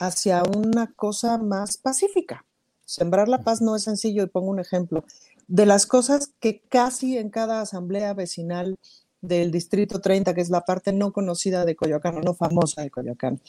hacia 0.00 0.42
una 0.42 0.92
cosa 0.92 1.38
más 1.38 1.76
pacífica. 1.76 2.44
Sembrar 2.84 3.28
la 3.28 3.42
paz 3.42 3.60
no 3.60 3.76
es 3.76 3.84
sencillo 3.84 4.24
y 4.24 4.26
pongo 4.26 4.50
un 4.50 4.58
ejemplo. 4.58 5.04
De 5.46 5.66
las 5.66 5.86
cosas 5.86 6.32
que 6.40 6.60
casi 6.68 7.16
en 7.16 7.30
cada 7.30 7.60
asamblea 7.60 8.14
vecinal 8.14 8.78
del 9.20 9.52
Distrito 9.52 10.00
30, 10.00 10.34
que 10.34 10.40
es 10.40 10.50
la 10.50 10.64
parte 10.64 10.92
no 10.92 11.12
conocida 11.12 11.64
de 11.64 11.76
Coyoacán, 11.76 12.20
no 12.22 12.34
famosa 12.34 12.82
de 12.82 12.90
Coyoacán, 12.90 13.40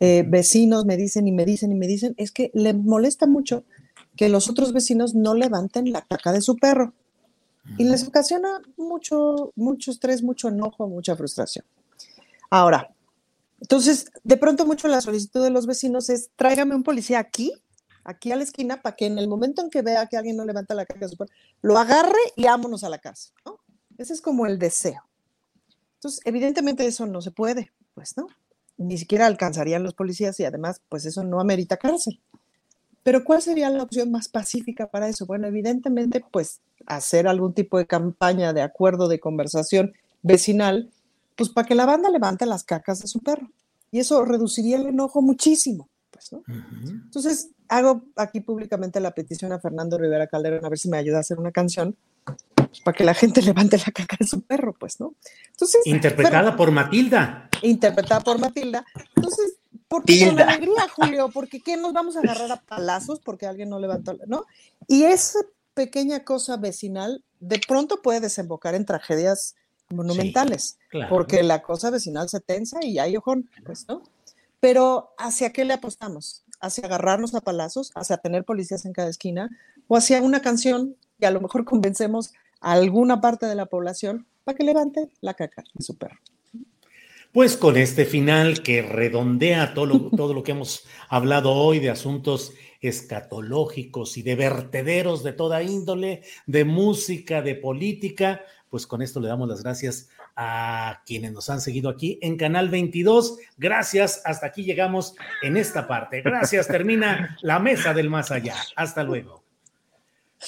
eh, 0.00 0.24
vecinos 0.26 0.84
me 0.84 0.96
dicen 0.96 1.28
y 1.28 1.32
me 1.32 1.46
dicen 1.46 1.72
y 1.72 1.76
me 1.76 1.86
dicen, 1.86 2.14
es 2.18 2.32
que 2.32 2.50
le 2.52 2.74
molesta 2.74 3.26
mucho 3.26 3.64
que 4.16 4.28
los 4.28 4.50
otros 4.50 4.72
vecinos 4.72 5.14
no 5.14 5.34
levanten 5.34 5.92
la 5.92 6.02
caca 6.02 6.32
de 6.32 6.42
su 6.42 6.56
perro 6.56 6.92
y 7.78 7.84
les 7.84 8.06
ocasiona 8.06 8.60
mucho, 8.76 9.52
mucho 9.56 9.90
estrés, 9.90 10.22
mucho 10.22 10.48
enojo, 10.48 10.88
mucha 10.88 11.16
frustración. 11.16 11.64
Ahora, 12.50 12.94
entonces, 13.60 14.10
de 14.24 14.36
pronto 14.36 14.66
mucho 14.66 14.88
la 14.88 15.00
solicitud 15.00 15.42
de 15.42 15.50
los 15.50 15.66
vecinos 15.66 16.10
es 16.10 16.30
tráigame 16.36 16.74
un 16.74 16.82
policía 16.82 17.20
aquí, 17.20 17.52
aquí 18.04 18.32
a 18.32 18.36
la 18.36 18.42
esquina, 18.42 18.82
para 18.82 18.96
que 18.96 19.06
en 19.06 19.18
el 19.18 19.28
momento 19.28 19.62
en 19.62 19.70
que 19.70 19.82
vea 19.82 20.06
que 20.06 20.16
alguien 20.16 20.36
no 20.36 20.44
levanta 20.44 20.74
la 20.74 20.84
caja, 20.84 21.06
lo 21.62 21.78
agarre 21.78 22.18
y 22.36 22.44
vámonos 22.44 22.82
a 22.82 22.88
la 22.88 22.98
casa, 22.98 23.32
¿no? 23.46 23.60
Ese 23.98 24.14
es 24.14 24.20
como 24.20 24.46
el 24.46 24.58
deseo. 24.58 25.02
Entonces, 25.94 26.20
evidentemente 26.24 26.84
eso 26.84 27.06
no 27.06 27.22
se 27.22 27.30
puede, 27.30 27.70
pues, 27.94 28.16
¿no? 28.16 28.26
Ni 28.76 28.98
siquiera 28.98 29.26
alcanzarían 29.26 29.84
los 29.84 29.94
policías 29.94 30.40
y 30.40 30.44
además, 30.44 30.80
pues 30.88 31.06
eso 31.06 31.22
no 31.22 31.40
amerita 31.40 31.76
cárcel. 31.76 32.20
Pero 33.02 33.24
¿cuál 33.24 33.42
sería 33.42 33.68
la 33.70 33.82
opción 33.82 34.10
más 34.10 34.28
pacífica 34.28 34.86
para 34.86 35.08
eso? 35.08 35.26
Bueno, 35.26 35.46
evidentemente, 35.46 36.24
pues 36.30 36.60
hacer 36.86 37.26
algún 37.26 37.52
tipo 37.52 37.78
de 37.78 37.86
campaña 37.86 38.52
de 38.52 38.62
acuerdo, 38.62 39.08
de 39.08 39.20
conversación 39.20 39.92
vecinal, 40.22 40.90
pues 41.36 41.50
para 41.50 41.66
que 41.66 41.74
la 41.74 41.86
banda 41.86 42.10
levante 42.10 42.46
las 42.46 42.64
cacas 42.64 43.00
de 43.00 43.08
su 43.08 43.20
perro. 43.20 43.50
Y 43.90 43.98
eso 43.98 44.24
reduciría 44.24 44.76
el 44.76 44.86
enojo 44.86 45.20
muchísimo, 45.20 45.88
pues, 46.10 46.32
¿no? 46.32 46.42
Entonces, 46.46 47.50
hago 47.68 48.02
aquí 48.16 48.40
públicamente 48.40 49.00
la 49.00 49.10
petición 49.10 49.52
a 49.52 49.58
Fernando 49.58 49.98
Rivera 49.98 50.26
Calderón 50.28 50.64
a 50.64 50.68
ver 50.68 50.78
si 50.78 50.88
me 50.88 50.96
ayuda 50.96 51.18
a 51.18 51.20
hacer 51.20 51.38
una 51.38 51.52
canción 51.52 51.96
pues, 52.72 52.80
para 52.80 52.96
que 52.96 53.04
la 53.04 53.14
gente 53.14 53.42
levante 53.42 53.76
la 53.78 53.92
caca 53.92 54.16
de 54.18 54.26
su 54.26 54.40
perro, 54.42 54.74
pues, 54.78 55.00
¿no? 55.00 55.14
Entonces, 55.50 55.82
interpretada 55.84 56.56
por 56.56 56.70
Matilda. 56.70 57.50
Interpretada 57.62 58.20
por 58.20 58.38
Matilda. 58.38 58.84
Entonces, 59.14 59.56
¿por 59.92 60.04
qué 60.04 60.26
con 60.26 60.40
alegría, 60.40 60.88
Julio? 60.94 61.30
Porque 61.32 61.60
¿qué 61.60 61.76
nos 61.76 61.92
vamos 61.92 62.16
a 62.16 62.20
agarrar 62.20 62.50
a 62.50 62.56
palazos 62.56 63.20
porque 63.20 63.46
alguien 63.46 63.68
no 63.68 63.78
levantó, 63.78 64.16
¿no? 64.26 64.46
Y 64.88 65.04
esa 65.04 65.40
pequeña 65.74 66.24
cosa 66.24 66.56
vecinal 66.56 67.22
de 67.40 67.60
pronto 67.66 68.00
puede 68.00 68.20
desembocar 68.20 68.74
en 68.74 68.86
tragedias 68.86 69.54
monumentales, 69.90 70.78
porque 71.10 71.42
la 71.42 71.62
cosa 71.62 71.90
vecinal 71.90 72.30
se 72.30 72.40
tensa 72.40 72.82
y 72.82 72.98
hay 72.98 73.16
ojón, 73.16 73.50
pues, 73.66 73.86
¿no? 73.86 74.02
Pero 74.60 75.12
¿hacia 75.18 75.52
qué 75.52 75.64
le 75.66 75.74
apostamos? 75.74 76.44
¿Hacia 76.60 76.86
agarrarnos 76.86 77.34
a 77.34 77.40
palazos? 77.40 77.90
¿Hacia 77.94 78.16
tener 78.16 78.44
policías 78.44 78.86
en 78.86 78.92
cada 78.92 79.10
esquina? 79.10 79.50
¿O 79.88 79.96
hacia 79.96 80.22
una 80.22 80.40
canción 80.40 80.96
que 81.20 81.26
a 81.26 81.30
lo 81.30 81.40
mejor 81.40 81.64
convencemos 81.64 82.32
a 82.60 82.72
alguna 82.72 83.20
parte 83.20 83.46
de 83.46 83.56
la 83.56 83.66
población 83.66 84.26
para 84.44 84.56
que 84.56 84.64
levante 84.64 85.10
la 85.20 85.34
caca 85.34 85.64
de 85.74 85.84
su 85.84 85.98
perro? 85.98 86.18
Pues 87.32 87.56
con 87.56 87.78
este 87.78 88.04
final 88.04 88.62
que 88.62 88.82
redondea 88.82 89.72
todo 89.72 89.86
lo, 89.86 89.98
todo 90.16 90.34
lo 90.34 90.42
que 90.42 90.52
hemos 90.52 90.86
hablado 91.08 91.52
hoy 91.52 91.78
de 91.78 91.88
asuntos 91.88 92.52
escatológicos 92.82 94.18
y 94.18 94.22
de 94.22 94.34
vertederos 94.34 95.22
de 95.22 95.32
toda 95.32 95.62
índole, 95.62 96.22
de 96.46 96.64
música, 96.64 97.40
de 97.40 97.54
política, 97.54 98.42
pues 98.68 98.86
con 98.86 99.00
esto 99.00 99.20
le 99.20 99.28
damos 99.28 99.48
las 99.48 99.62
gracias 99.62 100.10
a 100.36 101.02
quienes 101.06 101.32
nos 101.32 101.48
han 101.48 101.60
seguido 101.60 101.88
aquí 101.88 102.18
en 102.22 102.36
Canal 102.36 102.68
22. 102.68 103.38
Gracias, 103.56 104.20
hasta 104.24 104.46
aquí 104.46 104.64
llegamos 104.64 105.14
en 105.42 105.56
esta 105.56 105.86
parte. 105.86 106.22
Gracias, 106.22 106.68
termina 106.68 107.36
la 107.42 107.58
mesa 107.58 107.94
del 107.94 108.10
más 108.10 108.30
allá. 108.30 108.56
Hasta 108.76 109.04
luego. 109.04 109.41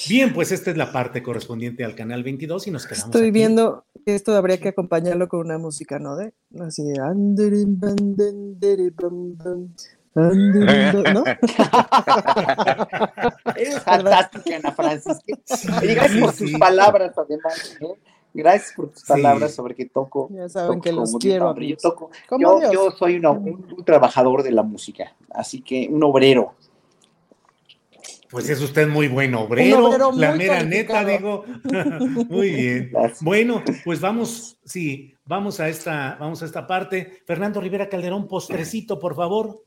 Bien, 0.08 0.32
pues 0.32 0.52
esta 0.52 0.70
es 0.70 0.76
la 0.76 0.92
parte 0.92 1.22
correspondiente 1.22 1.84
al 1.84 1.94
Canal 1.94 2.22
22 2.22 2.66
y 2.66 2.70
nos 2.70 2.86
quedamos. 2.86 3.06
Estoy 3.06 3.30
viendo 3.30 3.84
que 4.04 4.14
esto 4.14 4.36
habría 4.36 4.58
que 4.58 4.68
acompañarlo 4.68 5.28
con 5.28 5.40
una 5.40 5.58
música, 5.58 5.98
¿no? 5.98 6.16
De, 6.16 6.32
así 6.60 6.84
de... 6.84 7.00
¿no? 11.12 11.24
es 13.56 13.80
fantástica, 13.80 14.56
Ana 14.56 14.72
Francis. 14.72 15.18
Gracias 15.82 16.20
por 16.20 16.34
tus 16.34 16.52
palabras, 16.52 17.12
además. 17.16 17.76
¿eh? 17.80 17.94
Gracias 18.32 18.72
por 18.76 18.90
tus 18.90 19.04
palabras 19.04 19.54
sobre 19.54 19.74
que 19.74 19.86
toco. 19.86 20.28
Ya 20.32 20.48
saben 20.48 20.80
que 20.80 20.92
los 20.92 21.16
quiero. 21.16 21.54
Yo, 21.56 21.76
toco, 21.76 22.10
yo, 22.38 22.90
soy 22.92 23.16
un, 23.16 23.84
trabajador 23.84 24.42
de 24.42 24.50
la 24.50 24.62
música, 24.62 25.14
así 25.30 25.62
que 25.62 25.88
un 25.90 26.02
obrero. 26.02 26.54
Pues 28.34 28.50
es 28.50 28.60
usted 28.60 28.88
muy 28.88 29.06
buen 29.06 29.32
obrero, 29.36 30.10
la 30.12 30.34
mera 30.34 30.64
neta, 30.64 31.04
digo. 31.04 31.44
muy 32.28 32.50
bien. 32.50 32.92
Bueno, 33.20 33.62
pues 33.84 34.00
vamos, 34.00 34.58
sí, 34.64 35.14
vamos 35.24 35.60
a 35.60 35.68
esta, 35.68 36.16
vamos 36.18 36.42
a 36.42 36.46
esta 36.46 36.66
parte. 36.66 37.22
Fernando 37.28 37.60
Rivera 37.60 37.88
Calderón, 37.88 38.26
postrecito, 38.26 38.98
por 38.98 39.14
favor. 39.14 39.62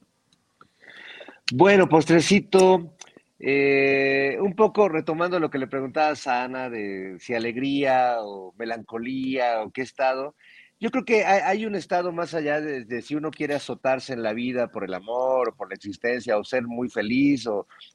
Bueno, 1.53 1.87
postrecito, 1.87 2.97
eh, 3.39 4.37
un 4.41 4.53
poco 4.53 4.89
retomando 4.89 5.39
lo 5.39 5.49
que 5.49 5.59
le 5.59 5.67
preguntabas 5.67 6.27
a 6.27 6.43
Ana 6.43 6.69
de 6.69 7.15
si 7.21 7.33
alegría 7.33 8.17
o 8.19 8.53
melancolía 8.57 9.61
o 9.61 9.71
qué 9.71 9.83
estado. 9.83 10.35
Yo 10.79 10.91
creo 10.91 11.05
que 11.05 11.25
hay, 11.25 11.65
un 11.65 11.73
estado 11.73 12.11
más 12.11 12.35
allá 12.35 12.61
de, 12.61 13.01
si 13.01 13.15
uno 13.15 13.31
quiere 13.31 13.55
azotarse 13.55 14.13
en 14.13 14.21
la 14.21 14.33
vida 14.33 14.71
por 14.71 14.83
el 14.83 14.93
amor 14.93 15.49
o 15.49 15.55
por 15.55 15.69
la 15.69 15.75
existencia 15.75 16.37
o 16.37 16.43
ser 16.43 16.63
muy 16.67 16.87
feliz 16.87 17.47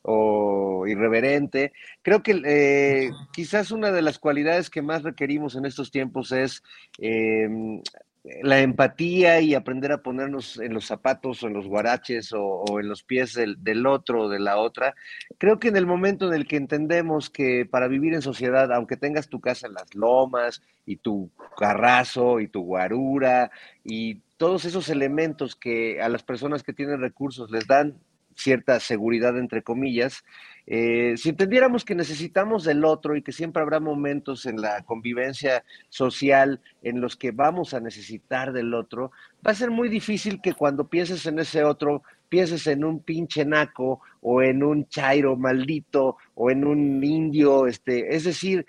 o, 0.02 0.84
irreverente. 0.86 1.72
Creo 2.02 2.22
que 2.24 2.42
eh, 2.44 3.10
quizás 3.32 3.70
una 3.70 3.92
de 3.92 4.02
las 4.02 4.18
cualidades 4.18 4.68
que 4.68 4.82
más 4.82 5.04
requerimos 5.04 5.54
en 5.54 5.64
estos 5.64 5.92
tiempos 5.92 6.32
es 6.32 6.62
em, 6.98 7.80
la 8.24 8.60
empatía 8.60 9.40
y 9.40 9.54
aprender 9.54 9.90
a 9.90 10.02
ponernos 10.02 10.58
en 10.58 10.74
los 10.74 10.86
zapatos 10.86 11.42
o 11.42 11.48
en 11.48 11.54
los 11.54 11.66
guaraches 11.66 12.32
o, 12.32 12.78
en 12.78 12.88
los 12.88 13.02
pies 13.02 13.34
del, 13.34 13.62
del, 13.62 13.86
otro 13.86 14.22
o 14.22 14.28
de 14.28 14.38
la 14.38 14.58
otra. 14.58 14.94
Creo 15.38 15.58
que 15.58 15.68
en 15.68 15.76
el 15.76 15.86
momento 15.86 16.28
en 16.28 16.34
el 16.34 16.46
que 16.46 16.56
entendemos 16.56 17.30
que 17.30 17.66
para 17.66 17.88
vivir 17.88 18.14
en 18.14 18.22
sociedad, 18.22 18.72
aunque 18.72 18.96
tengas 18.96 19.28
tu 19.28 19.40
casa 19.40 19.66
en 19.66 19.74
las 19.74 19.94
lomas 19.94 20.62
y 20.86 20.96
tu 20.96 21.30
carrazo 21.56 22.38
y 22.38 22.46
tu 22.46 22.62
guarura 22.62 23.50
y 23.84 24.20
todos 24.36 24.64
esos 24.64 24.88
elementos 24.88 25.56
que 25.56 26.00
a 26.00 26.08
las 26.08 26.22
personas 26.22 26.62
que 26.62 26.72
tienen 26.72 27.00
recursos 27.00 27.50
les 27.50 27.66
dan 27.66 27.98
cierta 28.36 28.80
seguridad, 28.80 29.38
entre 29.38 29.62
comillas, 29.62 30.24
eh, 30.66 31.14
si 31.16 31.30
entendiéramos 31.30 31.84
que 31.84 31.94
necesitamos 31.94 32.64
del 32.64 32.84
otro 32.84 33.16
y 33.16 33.22
que 33.22 33.32
siempre 33.32 33.62
habrá 33.62 33.80
momentos 33.80 34.46
en 34.46 34.60
la 34.60 34.82
convivencia 34.82 35.64
social 35.88 36.60
en 36.82 37.00
los 37.00 37.16
que 37.16 37.32
vamos 37.32 37.74
a 37.74 37.80
necesitar 37.80 38.52
del 38.52 38.72
otro, 38.74 39.10
va 39.44 39.50
a 39.50 39.56
ser 39.56 39.70
muy 39.70 39.88
difícil 39.88 40.40
que 40.40 40.54
cuando 40.54 40.88
pienses 40.88 41.26
en 41.26 41.40
ese 41.40 41.64
otro, 41.64 42.02
pienses 42.28 42.66
en 42.68 42.84
un 42.84 43.00
pinche 43.00 43.44
naco 43.44 44.00
o 44.20 44.40
en 44.40 44.62
un 44.62 44.88
chairo 44.88 45.36
maldito 45.36 46.16
o 46.34 46.50
en 46.50 46.64
un 46.64 47.02
indio, 47.02 47.66
este, 47.66 48.14
es 48.14 48.24
decir, 48.24 48.64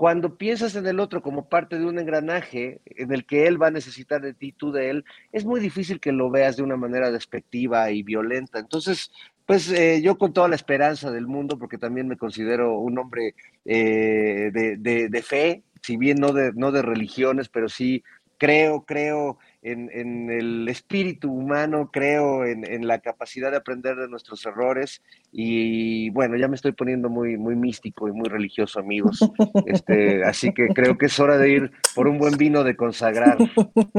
cuando 0.00 0.38
piensas 0.38 0.76
en 0.76 0.86
el 0.86 0.98
otro 0.98 1.20
como 1.20 1.50
parte 1.50 1.78
de 1.78 1.84
un 1.84 1.98
engranaje 1.98 2.80
en 2.86 3.12
el 3.12 3.26
que 3.26 3.46
él 3.46 3.60
va 3.60 3.66
a 3.66 3.70
necesitar 3.70 4.22
de 4.22 4.32
ti, 4.32 4.50
tú 4.50 4.72
de 4.72 4.88
él, 4.88 5.04
es 5.30 5.44
muy 5.44 5.60
difícil 5.60 6.00
que 6.00 6.10
lo 6.10 6.30
veas 6.30 6.56
de 6.56 6.62
una 6.62 6.78
manera 6.78 7.10
despectiva 7.10 7.90
y 7.90 8.02
violenta. 8.02 8.58
Entonces, 8.58 9.12
pues 9.44 9.70
eh, 9.70 10.00
yo 10.02 10.16
con 10.16 10.32
toda 10.32 10.48
la 10.48 10.54
esperanza 10.54 11.10
del 11.10 11.26
mundo, 11.26 11.58
porque 11.58 11.76
también 11.76 12.08
me 12.08 12.16
considero 12.16 12.78
un 12.78 12.98
hombre 12.98 13.34
eh, 13.66 14.50
de, 14.54 15.08
de, 15.10 15.22
fe, 15.22 15.64
si 15.82 15.98
bien 15.98 16.16
no 16.18 16.32
de, 16.32 16.54
no 16.54 16.72
de 16.72 16.80
religiones, 16.80 17.50
pero 17.50 17.68
sí 17.68 18.02
creo, 18.38 18.86
creo 18.86 19.36
en, 19.62 20.30
el 20.30 20.68
espíritu 20.68 21.30
humano, 21.30 21.90
creo 21.92 22.44
en, 22.44 22.86
la 22.86 23.00
capacidad 23.00 23.50
de 23.50 23.58
aprender 23.58 23.96
de 23.96 24.08
nuestros 24.08 24.44
errores 24.46 25.02
y 25.32 26.10
bueno, 26.10 26.36
ya 26.36 26.48
me 26.48 26.56
estoy 26.56 26.72
poniendo 26.72 27.08
muy, 27.08 27.36
muy 27.36 27.56
místico 27.56 28.08
y 28.08 28.12
muy 28.12 28.28
religioso, 28.28 28.80
amigos. 28.80 29.20
Este, 29.66 30.24
así 30.24 30.52
que 30.52 30.68
creo 30.68 30.96
que 30.96 31.06
es 31.06 31.20
hora 31.20 31.36
de 31.38 31.50
ir 31.50 31.70
por 31.94 32.08
un 32.08 32.18
buen 32.18 32.36
vino 32.36 32.64
de 32.64 32.76
consagrar. 32.76 33.38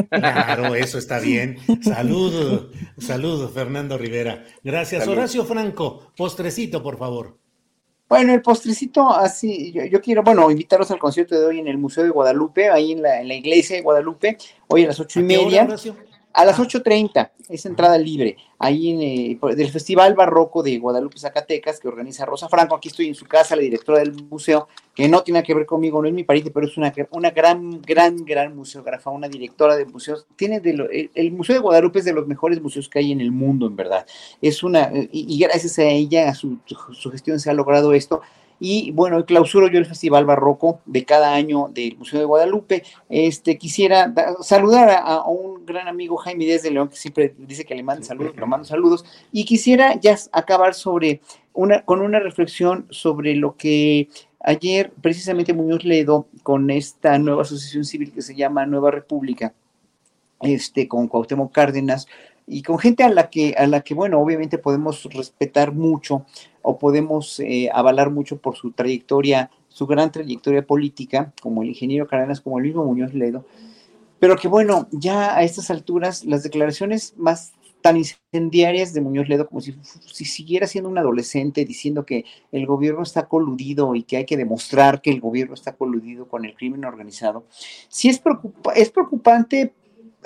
Claro, 0.09 0.75
eso 0.75 0.97
está 0.97 1.19
bien. 1.19 1.57
Saludos, 1.81 2.71
saludos, 2.97 3.53
Fernando 3.53 3.97
Rivera. 3.97 4.43
Gracias. 4.63 5.07
Horacio 5.07 5.45
Franco, 5.45 6.11
postrecito, 6.15 6.81
por 6.81 6.97
favor. 6.97 7.40
Bueno, 8.11 8.33
el 8.33 8.41
postrecito, 8.41 9.09
así, 9.09 9.71
yo, 9.71 10.01
quiero, 10.01 10.21
bueno, 10.21 10.51
invitaros 10.51 10.91
al 10.91 10.99
concierto 10.99 11.39
de 11.39 11.45
hoy 11.45 11.59
en 11.59 11.69
el 11.69 11.77
Museo 11.77 12.03
de 12.03 12.09
Guadalupe, 12.09 12.69
ahí 12.69 12.91
en 12.91 13.01
la, 13.01 13.21
en 13.21 13.29
la 13.29 13.35
iglesia 13.35 13.77
de 13.77 13.83
Guadalupe, 13.83 14.38
hoy 14.67 14.83
a 14.83 14.88
las 14.88 14.99
ocho 14.99 15.21
y 15.21 15.23
media. 15.23 15.65
A 16.33 16.45
las 16.45 16.57
8.30 16.59 17.31
es 17.49 17.65
entrada 17.65 17.97
libre, 17.97 18.37
ahí 18.57 18.91
en, 18.91 19.01
eh, 19.01 19.55
del 19.55 19.69
Festival 19.69 20.13
Barroco 20.15 20.63
de 20.63 20.77
Guadalupe, 20.77 21.19
Zacatecas, 21.19 21.79
que 21.79 21.87
organiza 21.87 22.25
Rosa 22.25 22.47
Franco. 22.47 22.75
Aquí 22.75 22.87
estoy 22.87 23.07
en 23.07 23.15
su 23.15 23.25
casa, 23.25 23.55
la 23.55 23.61
directora 23.61 23.99
del 23.99 24.13
museo, 24.25 24.67
que 24.95 25.09
no 25.09 25.23
tiene 25.23 25.43
que 25.43 25.53
ver 25.53 25.65
conmigo, 25.65 26.01
no 26.01 26.07
es 26.07 26.13
mi 26.13 26.23
pariente, 26.23 26.51
pero 26.51 26.67
es 26.67 26.77
una, 26.77 26.93
una 27.11 27.31
gran, 27.31 27.81
gran, 27.81 28.17
gran 28.23 28.55
museógrafa, 28.55 29.09
una 29.09 29.27
directora 29.27 29.75
de 29.75 29.85
museos. 29.85 30.25
Tiene 30.35 30.59
de 30.59 31.09
el, 31.13 31.31
Museo 31.31 31.55
de 31.55 31.61
Guadalupe 31.61 31.99
es 31.99 32.05
de 32.05 32.13
los 32.13 32.27
mejores 32.27 32.61
museos 32.61 32.87
que 32.87 32.99
hay 32.99 33.11
en 33.11 33.21
el 33.21 33.31
mundo, 33.31 33.67
en 33.67 33.75
verdad. 33.75 34.05
Es 34.41 34.63
una, 34.63 34.91
y, 34.93 35.37
gracias 35.39 35.79
a 35.79 35.83
ella, 35.83 36.29
a 36.29 36.35
su, 36.35 36.59
su 36.93 37.11
gestión, 37.11 37.39
se 37.39 37.49
ha 37.49 37.53
logrado 37.53 37.93
esto. 37.93 38.21
Y 38.63 38.91
bueno, 38.91 39.25
clausuro 39.25 39.67
yo 39.69 39.79
el 39.79 39.88
Festival 39.88 40.23
Barroco 40.23 40.81
de 40.85 41.03
cada 41.03 41.33
año 41.33 41.71
del 41.73 41.97
Museo 41.97 42.19
de 42.19 42.27
Guadalupe. 42.27 42.83
Este, 43.09 43.57
quisiera 43.57 44.13
saludar 44.41 45.01
a, 45.03 45.23
un 45.25 45.65
gran 45.65 45.88
amigo 45.88 46.15
Jaime 46.17 46.45
Díaz 46.45 46.61
de 46.61 46.69
León, 46.69 46.88
que 46.88 46.95
siempre 46.95 47.33
dice 47.39 47.65
que 47.65 47.73
le 47.73 47.81
manda 47.81 48.03
saludos, 48.03 48.35
le 48.38 48.45
mando 48.45 48.63
saludos. 48.63 49.03
Y 49.31 49.45
quisiera 49.45 49.99
ya 49.99 50.15
acabar 50.31 50.75
sobre 50.75 51.21
una, 51.53 51.81
con 51.81 52.01
una 52.01 52.19
reflexión 52.19 52.85
sobre 52.91 53.33
lo 53.33 53.57
que 53.57 54.09
ayer 54.39 54.93
precisamente 55.01 55.55
Muñoz 55.55 55.83
Ledo 55.83 56.27
con 56.43 56.69
esta 56.69 57.17
nueva 57.17 57.41
asociación 57.41 57.83
civil 57.83 58.11
que 58.11 58.21
se 58.21 58.35
llama 58.35 58.67
Nueva 58.67 58.91
República, 58.91 59.55
este, 60.39 60.88
con 60.88 61.07
Cuauhtémoc 61.07 61.51
Cárdenas, 61.51 62.07
y 62.52 62.64
con 62.64 62.78
gente 62.78 63.03
a 63.03 63.10
la 63.10 63.30
que, 63.30 63.56
a 63.57 63.65
la 63.65 63.80
que 63.82 63.94
bueno, 63.94 64.19
obviamente 64.19 64.57
podemos 64.57 65.06
respetar 65.06 65.73
mucho 65.73 66.26
o 66.61 66.78
podemos 66.78 67.40
eh, 67.40 67.69
avalar 67.73 68.11
mucho 68.11 68.38
por 68.38 68.57
su 68.57 68.72
trayectoria, 68.72 69.49
su 69.69 69.88
gran 69.88 70.11
trayectoria 70.11 70.68
política, 70.68 71.32
como 71.41 71.64
el 71.64 71.69
ingeniero 71.69 72.07
Cárdenas, 72.07 72.41
como 72.41 72.57
el 72.57 72.65
mismo 72.65 72.84
Muñoz 72.84 73.14
Ledo, 73.14 73.45
pero 74.19 74.36
que 74.36 74.49
bueno, 74.49 74.90
ya 74.91 75.38
a 75.38 75.44
estas 75.44 75.72
alturas 75.72 76.26
las 76.26 76.44
declaraciones 76.44 77.14
más 77.15 77.53
tan 77.82 77.95
incendiarias 77.98 78.94
de 78.94 78.99
Muñoz 78.99 79.30
Ledo 79.30 79.48
como 79.48 79.61
si, 79.61 79.73
si, 80.11 80.26
siguiera 80.26 80.68
siendo 80.68 80.90
un 80.90 80.98
adolescente 80.98 81.64
diciendo 81.64 82.06
que 82.06 82.26
el 82.52 82.65
gobierno 82.65 83.02
está 83.02 83.28
coludido 83.28 83.95
y 83.95 84.03
que 84.03 84.18
hay 84.18 84.26
que 84.26 84.38
demostrar 84.38 85.02
que 85.02 85.10
el 85.10 85.22
gobierno 85.22 85.53
está 85.53 85.73
coludido 85.73 86.28
con 86.28 86.44
el 86.44 86.53
crimen 86.53 86.84
organizado, 86.84 87.45
sí 87.88 88.10
es, 88.10 88.19
preocupa 88.19 88.73
es 88.73 88.91
preocupante 88.91 89.73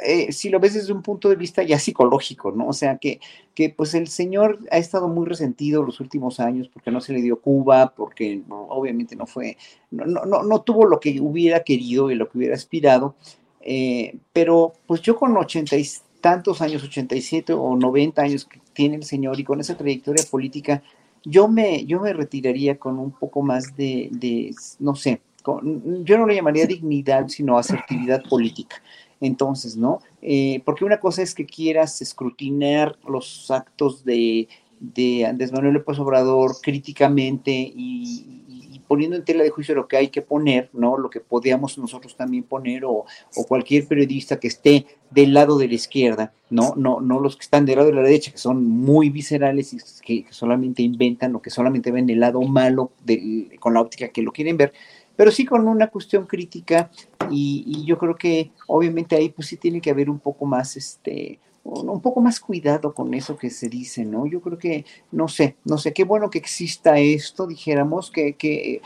eh, 0.03 0.31
si 0.31 0.49
lo 0.49 0.59
ves 0.59 0.73
desde 0.73 0.91
un 0.91 1.01
punto 1.01 1.29
de 1.29 1.35
vista 1.35 1.63
ya 1.63 1.79
psicológico, 1.79 2.51
¿no? 2.51 2.67
O 2.67 2.73
sea, 2.73 2.97
que, 2.97 3.19
que 3.53 3.69
pues 3.69 3.93
el 3.93 4.07
señor 4.07 4.59
ha 4.71 4.77
estado 4.77 5.07
muy 5.07 5.25
resentido 5.25 5.83
los 5.83 5.99
últimos 5.99 6.39
años 6.39 6.67
porque 6.67 6.91
no 6.91 6.99
se 7.01 7.13
le 7.13 7.21
dio 7.21 7.39
Cuba, 7.39 7.93
porque 7.95 8.41
obviamente 8.49 9.15
no 9.15 9.25
fue, 9.25 9.57
no, 9.91 10.05
no, 10.05 10.43
no, 10.43 10.61
tuvo 10.61 10.85
lo 10.85 10.99
que 10.99 11.19
hubiera 11.21 11.63
querido 11.63 12.11
y 12.11 12.15
lo 12.15 12.29
que 12.29 12.37
hubiera 12.37 12.55
aspirado, 12.55 13.15
eh, 13.61 14.17
pero 14.33 14.73
pues 14.85 15.01
yo 15.01 15.15
con 15.15 15.35
ochenta 15.37 15.77
y 15.77 15.87
tantos 16.19 16.61
años, 16.61 16.83
87 16.83 17.53
o 17.53 17.75
90 17.75 18.21
años 18.21 18.45
que 18.45 18.59
tiene 18.73 18.95
el 18.95 19.03
señor 19.03 19.39
y 19.39 19.43
con 19.43 19.59
esa 19.59 19.77
trayectoria 19.77 20.23
política, 20.29 20.81
yo 21.23 21.47
me, 21.47 21.85
yo 21.85 21.99
me 21.99 22.13
retiraría 22.13 22.77
con 22.77 22.99
un 22.99 23.11
poco 23.11 23.41
más 23.41 23.75
de, 23.75 24.09
de 24.11 24.53
no 24.79 24.95
sé, 24.95 25.21
con, 25.43 26.03
yo 26.03 26.17
no 26.17 26.25
le 26.25 26.35
llamaría 26.35 26.65
dignidad, 26.65 27.27
sino 27.27 27.57
asertividad 27.57 28.23
política. 28.27 28.77
Entonces, 29.25 29.75
¿no? 29.75 29.99
Eh, 30.21 30.61
porque 30.65 30.85
una 30.85 30.99
cosa 30.99 31.21
es 31.21 31.33
que 31.33 31.45
quieras 31.45 32.01
escrutinar 32.01 32.97
los 33.07 33.49
actos 33.51 34.05
de, 34.05 34.47
de 34.79 35.25
Andrés 35.25 35.51
Manuel 35.51 35.75
López 35.75 35.99
Obrador 35.99 36.57
críticamente 36.61 37.51
y, 37.51 38.41
poniendo 38.87 39.15
en 39.15 39.25
tela 39.25 39.43
de 39.43 39.49
juicio 39.49 39.73
lo 39.73 39.87
que 39.87 39.97
hay 39.97 40.09
que 40.09 40.21
poner, 40.21 40.69
¿no? 40.73 40.97
Lo 40.97 41.09
que 41.09 41.19
podíamos 41.19 41.77
nosotros 41.77 42.15
también 42.15 42.43
poner 42.43 42.85
o, 42.85 43.05
o, 43.35 43.43
cualquier 43.47 43.87
periodista 43.87 44.39
que 44.39 44.47
esté 44.47 44.85
del 45.09 45.33
lado 45.33 45.57
de 45.57 45.67
la 45.67 45.73
izquierda, 45.73 46.33
¿no? 46.51 46.75
No, 46.75 47.01
no 47.01 47.19
los 47.19 47.35
que 47.35 47.43
están 47.43 47.65
del 47.65 47.77
lado 47.77 47.89
de 47.89 47.95
la 47.95 48.03
derecha, 48.03 48.31
que 48.31 48.37
son 48.37 48.63
muy 48.63 49.09
viscerales 49.09 49.73
y 49.73 49.77
que, 50.05 50.25
solamente 50.29 50.83
inventan 50.83 51.35
o 51.35 51.41
que 51.41 51.49
solamente 51.49 51.91
ven 51.91 52.09
el 52.11 52.19
lado 52.19 52.41
malo 52.43 52.91
de, 53.03 53.57
con 53.59 53.73
la 53.73 53.81
óptica 53.81 54.09
que 54.09 54.21
lo 54.21 54.31
quieren 54.31 54.57
ver, 54.57 54.71
pero 55.15 55.31
sí 55.31 55.45
con 55.45 55.67
una 55.67 55.87
cuestión 55.87 56.25
crítica 56.25 56.89
y, 57.29 57.83
yo 57.85 57.97
creo 57.97 58.15
que 58.15 58.51
obviamente 58.67 59.15
ahí 59.15 59.29
pues 59.29 59.47
sí 59.47 59.57
tiene 59.57 59.81
que 59.81 59.91
haber 59.91 60.09
un 60.09 60.19
poco 60.19 60.45
más, 60.45 60.75
este, 60.77 61.39
un 61.63 62.01
poco 62.01 62.21
más 62.21 62.39
cuidado 62.39 62.93
con 62.93 63.13
eso 63.13 63.37
que 63.37 63.49
se 63.49 63.69
dice, 63.69 64.05
¿no? 64.05 64.25
Yo 64.25 64.41
creo 64.41 64.57
que, 64.57 64.85
no 65.11 65.27
sé, 65.27 65.55
no 65.65 65.77
sé, 65.77 65.93
qué 65.93 66.03
bueno 66.03 66.29
que 66.29 66.37
exista 66.37 66.99
esto, 66.99 67.47
dijéramos, 67.47 68.11
que, 68.11 68.33
que 68.33 68.81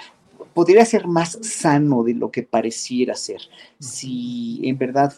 podría 0.53 0.85
ser 0.85 1.07
más 1.07 1.37
sano 1.41 2.03
de 2.03 2.13
lo 2.13 2.31
que 2.31 2.43
pareciera 2.43 3.15
ser, 3.15 3.41
si 3.79 4.61
en 4.63 4.77
verdad 4.77 5.13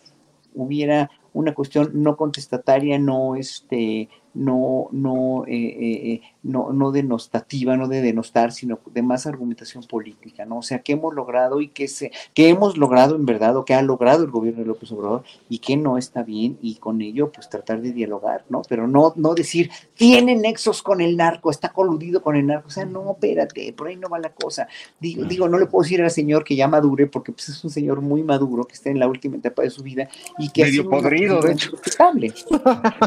hubiera 0.54 1.10
una 1.34 1.54
cuestión 1.54 1.92
no 1.94 2.18
contestataria, 2.18 3.00
no, 3.00 3.36
este, 3.36 4.10
no, 4.34 4.88
no, 4.92 5.46
eh, 5.48 5.54
eh, 5.54 6.12
eh, 6.14 6.22
no, 6.44 6.72
no 6.72 6.92
denostativa, 6.92 7.76
no 7.76 7.88
de 7.88 8.02
denostar, 8.02 8.52
sino 8.52 8.80
de 8.94 9.02
más 9.02 9.28
argumentación 9.28 9.84
política, 9.84 10.46
¿no? 10.46 10.60
O 10.60 10.62
sea, 10.62 10.80
¿qué 10.80 10.94
hemos 10.94 11.14
logrado 11.14 11.62
y 11.62 11.68
qué, 11.68 11.88
se, 11.88 12.12
qué 12.34 12.50
hemos 12.50 12.78
logrado 12.78 13.16
en 13.16 13.26
verdad 13.26 13.58
o 13.58 13.66
qué 13.66 13.74
ha 13.74 13.82
logrado 13.82 14.24
el 14.24 14.32
gobierno 14.32 14.62
de 14.62 14.68
López 14.68 14.92
Obrador 14.92 15.24
y 15.50 15.60
qué 15.60 15.76
no 15.76 15.98
está 15.98 16.24
bien 16.24 16.58
y 16.62 16.76
con 16.76 17.02
ello 17.02 17.32
pues 17.32 17.50
tratar 17.50 17.82
de 17.82 17.92
dialogar, 17.92 18.46
¿no? 18.50 18.62
Pero 18.70 18.88
no, 18.88 19.14
no 19.16 19.34
decir, 19.34 19.70
tiene 19.96 20.36
nexos 20.36 20.82
con 20.82 21.02
el 21.02 21.18
narco, 21.18 21.52
está 21.52 21.70
coludido 21.70 22.22
con 22.22 22.36
el 22.36 22.48
narco, 22.48 22.68
o 22.68 22.72
sea, 22.72 22.86
no, 22.86 23.12
espérate, 23.12 23.74
por 23.74 23.88
ahí 23.88 23.98
no 23.98 24.10
va 24.10 24.20
la 24.20 24.34
cosa. 24.34 24.68
Digo, 25.00 25.26
digo 25.26 25.50
no 25.50 25.60
le 25.60 25.66
puedo 25.66 25.84
decir 25.84 26.02
al 26.02 26.12
señor 26.12 26.44
que 26.44 26.56
ya 26.56 26.68
madure 26.68 27.08
porque 27.08 27.32
pues 27.32 27.50
es 27.50 27.64
un 27.64 27.70
señor 27.70 28.02
muy 28.02 28.24
maduro, 28.24 28.64
que 28.64 28.74
está 28.74 28.90
en 28.90 29.00
la 29.00 29.08
última 29.08 29.38
etapa 29.38 29.62
de 29.64 29.70
su 29.70 29.84
vida 29.84 30.08
y 30.38 30.50
que... 30.50 30.64
Medio 30.64 30.90
podrido, 30.90 31.42
de 31.42 31.52
hecho. 31.54 31.72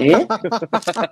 ¿Eh? 0.01 0.26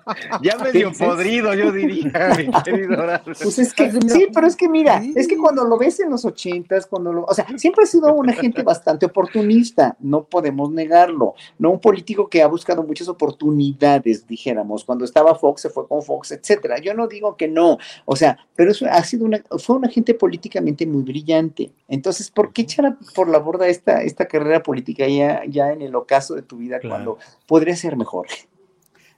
ya 0.42 0.56
medio 0.58 0.92
podrido, 0.92 1.54
yo 1.54 1.72
diría, 1.72 2.34
mi 2.36 2.50
querido 2.64 2.96
Pues 3.24 3.58
es 3.58 3.72
que, 3.74 3.90
sí, 3.90 4.28
pero 4.32 4.46
es 4.46 4.56
que 4.56 4.68
mira, 4.68 5.02
es 5.14 5.28
que 5.28 5.36
cuando 5.36 5.64
lo 5.64 5.78
ves 5.78 6.00
en 6.00 6.10
los 6.10 6.24
ochentas, 6.24 6.86
cuando 6.86 7.12
lo, 7.12 7.24
o 7.24 7.34
sea, 7.34 7.46
siempre 7.56 7.84
ha 7.84 7.86
sido 7.86 8.12
una 8.14 8.32
gente 8.32 8.62
bastante 8.62 9.06
oportunista, 9.06 9.96
no 10.00 10.24
podemos 10.24 10.70
negarlo, 10.70 11.34
no 11.58 11.70
un 11.70 11.80
político 11.80 12.28
que 12.28 12.42
ha 12.42 12.46
buscado 12.46 12.82
muchas 12.82 13.08
oportunidades, 13.08 14.26
dijéramos, 14.26 14.84
cuando 14.84 15.04
estaba 15.04 15.34
Fox 15.34 15.62
se 15.62 15.70
fue 15.70 15.86
con 15.86 16.02
Fox, 16.02 16.32
etcétera. 16.32 16.78
Yo 16.78 16.94
no 16.94 17.06
digo 17.06 17.36
que 17.36 17.48
no, 17.48 17.78
o 18.04 18.16
sea, 18.16 18.38
pero 18.54 18.70
eso 18.70 18.86
ha 18.90 19.02
sido 19.04 19.24
una, 19.24 19.42
fue 19.58 19.76
una 19.76 19.88
gente 19.88 20.14
políticamente 20.14 20.86
muy 20.86 21.02
brillante. 21.02 21.72
Entonces, 21.88 22.30
¿por 22.30 22.52
qué 22.52 22.62
echar 22.62 22.96
por 23.14 23.28
la 23.28 23.38
borda 23.38 23.68
esta, 23.68 24.02
esta 24.02 24.26
carrera 24.26 24.62
política 24.62 25.06
ya, 25.06 25.42
ya 25.46 25.72
en 25.72 25.82
el 25.82 25.94
ocaso 25.94 26.34
de 26.34 26.42
tu 26.42 26.56
vida 26.56 26.80
cuando 26.80 27.18
podría 27.46 27.76
ser 27.76 27.96
mejor? 27.96 28.26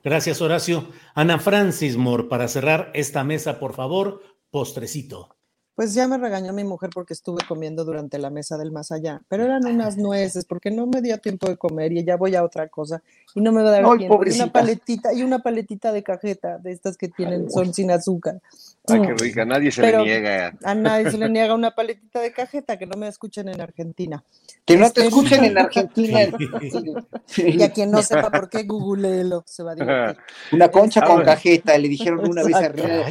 Gracias, 0.05 0.43
Horacio. 0.43 0.87
Ana 1.15 1.39
Francis 1.39 1.97
Moore, 1.97 2.25
para 2.25 2.47
cerrar 2.47 2.91
esta 2.93 3.25
mesa, 3.25 3.59
por 3.59 3.73
favor, 3.73 4.21
postrecito. 4.51 5.35
Pues 5.75 5.95
ya 5.95 6.07
me 6.07 6.19
regañó 6.19 6.53
mi 6.53 6.63
mujer 6.63 6.91
porque 6.93 7.15
estuve 7.15 7.43
comiendo 7.49 7.87
durante 7.87 8.19
la 8.19 8.29
mesa 8.29 8.59
del 8.59 8.71
más 8.71 8.93
allá, 8.93 9.23
pero 9.29 9.45
eran 9.45 9.65
unas 9.65 9.97
nueces 9.97 10.45
porque 10.45 10.71
no 10.71 10.87
me 10.87 11.01
dio 11.01 11.19
tiempo 11.19 11.49
de 11.49 11.57
comer 11.57 11.93
y 11.93 12.05
ya 12.05 12.17
voy 12.17 12.37
a 12.37 12.45
otra 12.45 12.69
cosa 12.69 13.03
y 13.35 13.41
no 13.41 13.53
me 13.53 13.63
va 13.63 13.71
a 13.71 13.81
dar 13.81 13.99
tiempo. 13.99 14.21
Y 14.25 14.31
una 14.31 14.53
paletita 14.53 15.13
y 15.13 15.23
una 15.23 15.41
paletita 15.41 15.93
de 15.93 16.03
cajeta 16.03 16.59
de 16.59 16.73
estas 16.73 16.97
que 16.97 17.09
tienen 17.09 17.51
son 17.51 17.75
sin 17.75 17.91
azúcar. 17.91 18.41
Ay, 18.87 19.01
qué 19.01 19.15
rica, 19.15 19.45
nadie 19.45 19.71
se 19.71 19.81
le 19.81 19.97
niega. 20.05 20.55
A 20.63 20.75
nadie 20.75 21.11
se 21.11 21.17
le 21.17 21.29
niega 21.31 21.55
una 21.55 21.75
paletita 21.75 22.21
de 22.21 22.33
cajeta, 22.33 22.79
que 22.79 22.87
no 22.87 22.99
me 22.99 23.09
escuchen 23.09 23.49
en 23.49 23.61
Argentina. 23.61 24.23
Que 24.67 24.77
no 24.77 24.91
te 24.91 25.01
este, 25.01 25.09
escuchen 25.09 25.45
en 25.45 25.59
Argentina. 25.59 26.21
y 27.37 27.63
a 27.63 27.73
quien 27.73 27.91
no 27.91 28.03
sepa 28.03 28.31
por 28.31 28.51
qué, 28.51 28.65
googleelo, 28.65 29.43
se 29.47 29.63
va 29.63 29.73
a 29.73 29.75
divertir. 29.75 30.23
Una 30.53 30.69
concha 30.69 31.01
con 31.01 31.23
cajeta, 31.23 31.77
le 31.79 31.89
dijeron 31.89 32.29
una 32.29 32.45
vez 32.45 32.55
a 32.55 32.67
Herrera, 32.67 33.09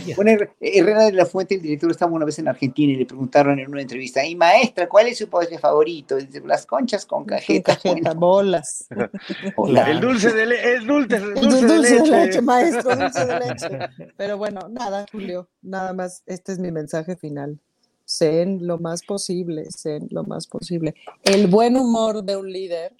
Herrera 0.59 1.05
de 1.05 1.11
la 1.13 1.25
Fuente, 1.25 1.55
el 1.55 1.61
director, 1.61 1.89
estaba 1.89 2.11
una 2.11 2.25
vez 2.25 2.37
en 2.39 2.47
Argentina 2.47 2.93
y 2.93 2.95
le 2.95 3.05
preguntaron 3.05 3.59
en 3.59 3.69
una 3.69 3.81
entrevista, 3.81 4.23
y 4.23 4.35
maestra, 4.35 4.87
¿cuál 4.87 5.07
es 5.07 5.17
su 5.17 5.27
postre 5.27 5.57
favorito? 5.57 6.15
dice, 6.15 6.41
las 6.45 6.65
conchas 6.65 7.05
con 7.05 7.25
cajeta. 7.25 7.79
bolas. 8.15 8.87
El 9.93 9.99
dulce 10.13 10.33
de 10.33 10.45
leche, 10.45 10.73
el 10.75 10.87
dulce, 10.87 11.15
el 11.15 11.33
dulce, 11.33 11.67
de, 11.67 12.09
leche. 12.09 12.41
maestro, 12.41 12.95
dulce 12.95 13.25
de 13.25 13.39
leche. 13.47 14.13
Pero 14.17 14.37
bueno, 14.37 14.67
nada, 14.69 15.05
Julio 15.11 15.49
nada 15.61 15.93
más, 15.93 16.23
este 16.25 16.51
es 16.51 16.59
mi 16.59 16.71
mensaje 16.71 17.15
final. 17.15 17.59
Sean 18.05 18.59
lo 18.61 18.77
más 18.79 19.03
posible, 19.03 19.65
sean 19.71 20.07
lo 20.11 20.23
más 20.23 20.47
posible. 20.47 20.93
El 21.23 21.47
buen 21.47 21.77
humor 21.77 22.23
de 22.23 22.37
un 22.37 22.51
líder, 22.51 22.95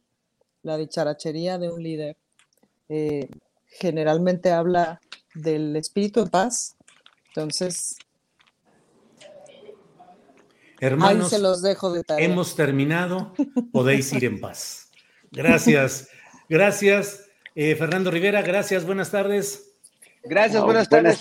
la 0.64 0.78
dicharachería 0.78 1.58
de 1.58 1.70
un 1.70 1.84
líder, 1.84 2.18
eh, 2.90 3.30
generalmente 3.68 4.52
habla 4.52 5.02
del 5.36 5.76
espíritu 5.76 6.24
de 6.24 6.30
paz. 6.30 6.76
Entonces, 7.28 7.98
Hermanos, 10.80 11.30
se 11.30 11.40
los 11.40 11.62
dejo 11.62 11.94
de 11.94 12.04
hemos 12.18 12.56
terminado, 12.56 13.34
podéis 13.72 14.12
ir 14.14 14.26
en 14.26 14.42
paz. 14.42 14.90
Gracias, 15.32 16.10
gracias. 16.54 17.28
Eh, 17.56 17.76
Fernando 17.76 18.12
Rivera, 18.12 18.42
gracias, 18.42 18.86
buenas 18.86 19.12
tardes. 19.12 19.72
Gracias, 20.26 20.64
buenas 20.64 20.88
tardes. 20.88 21.20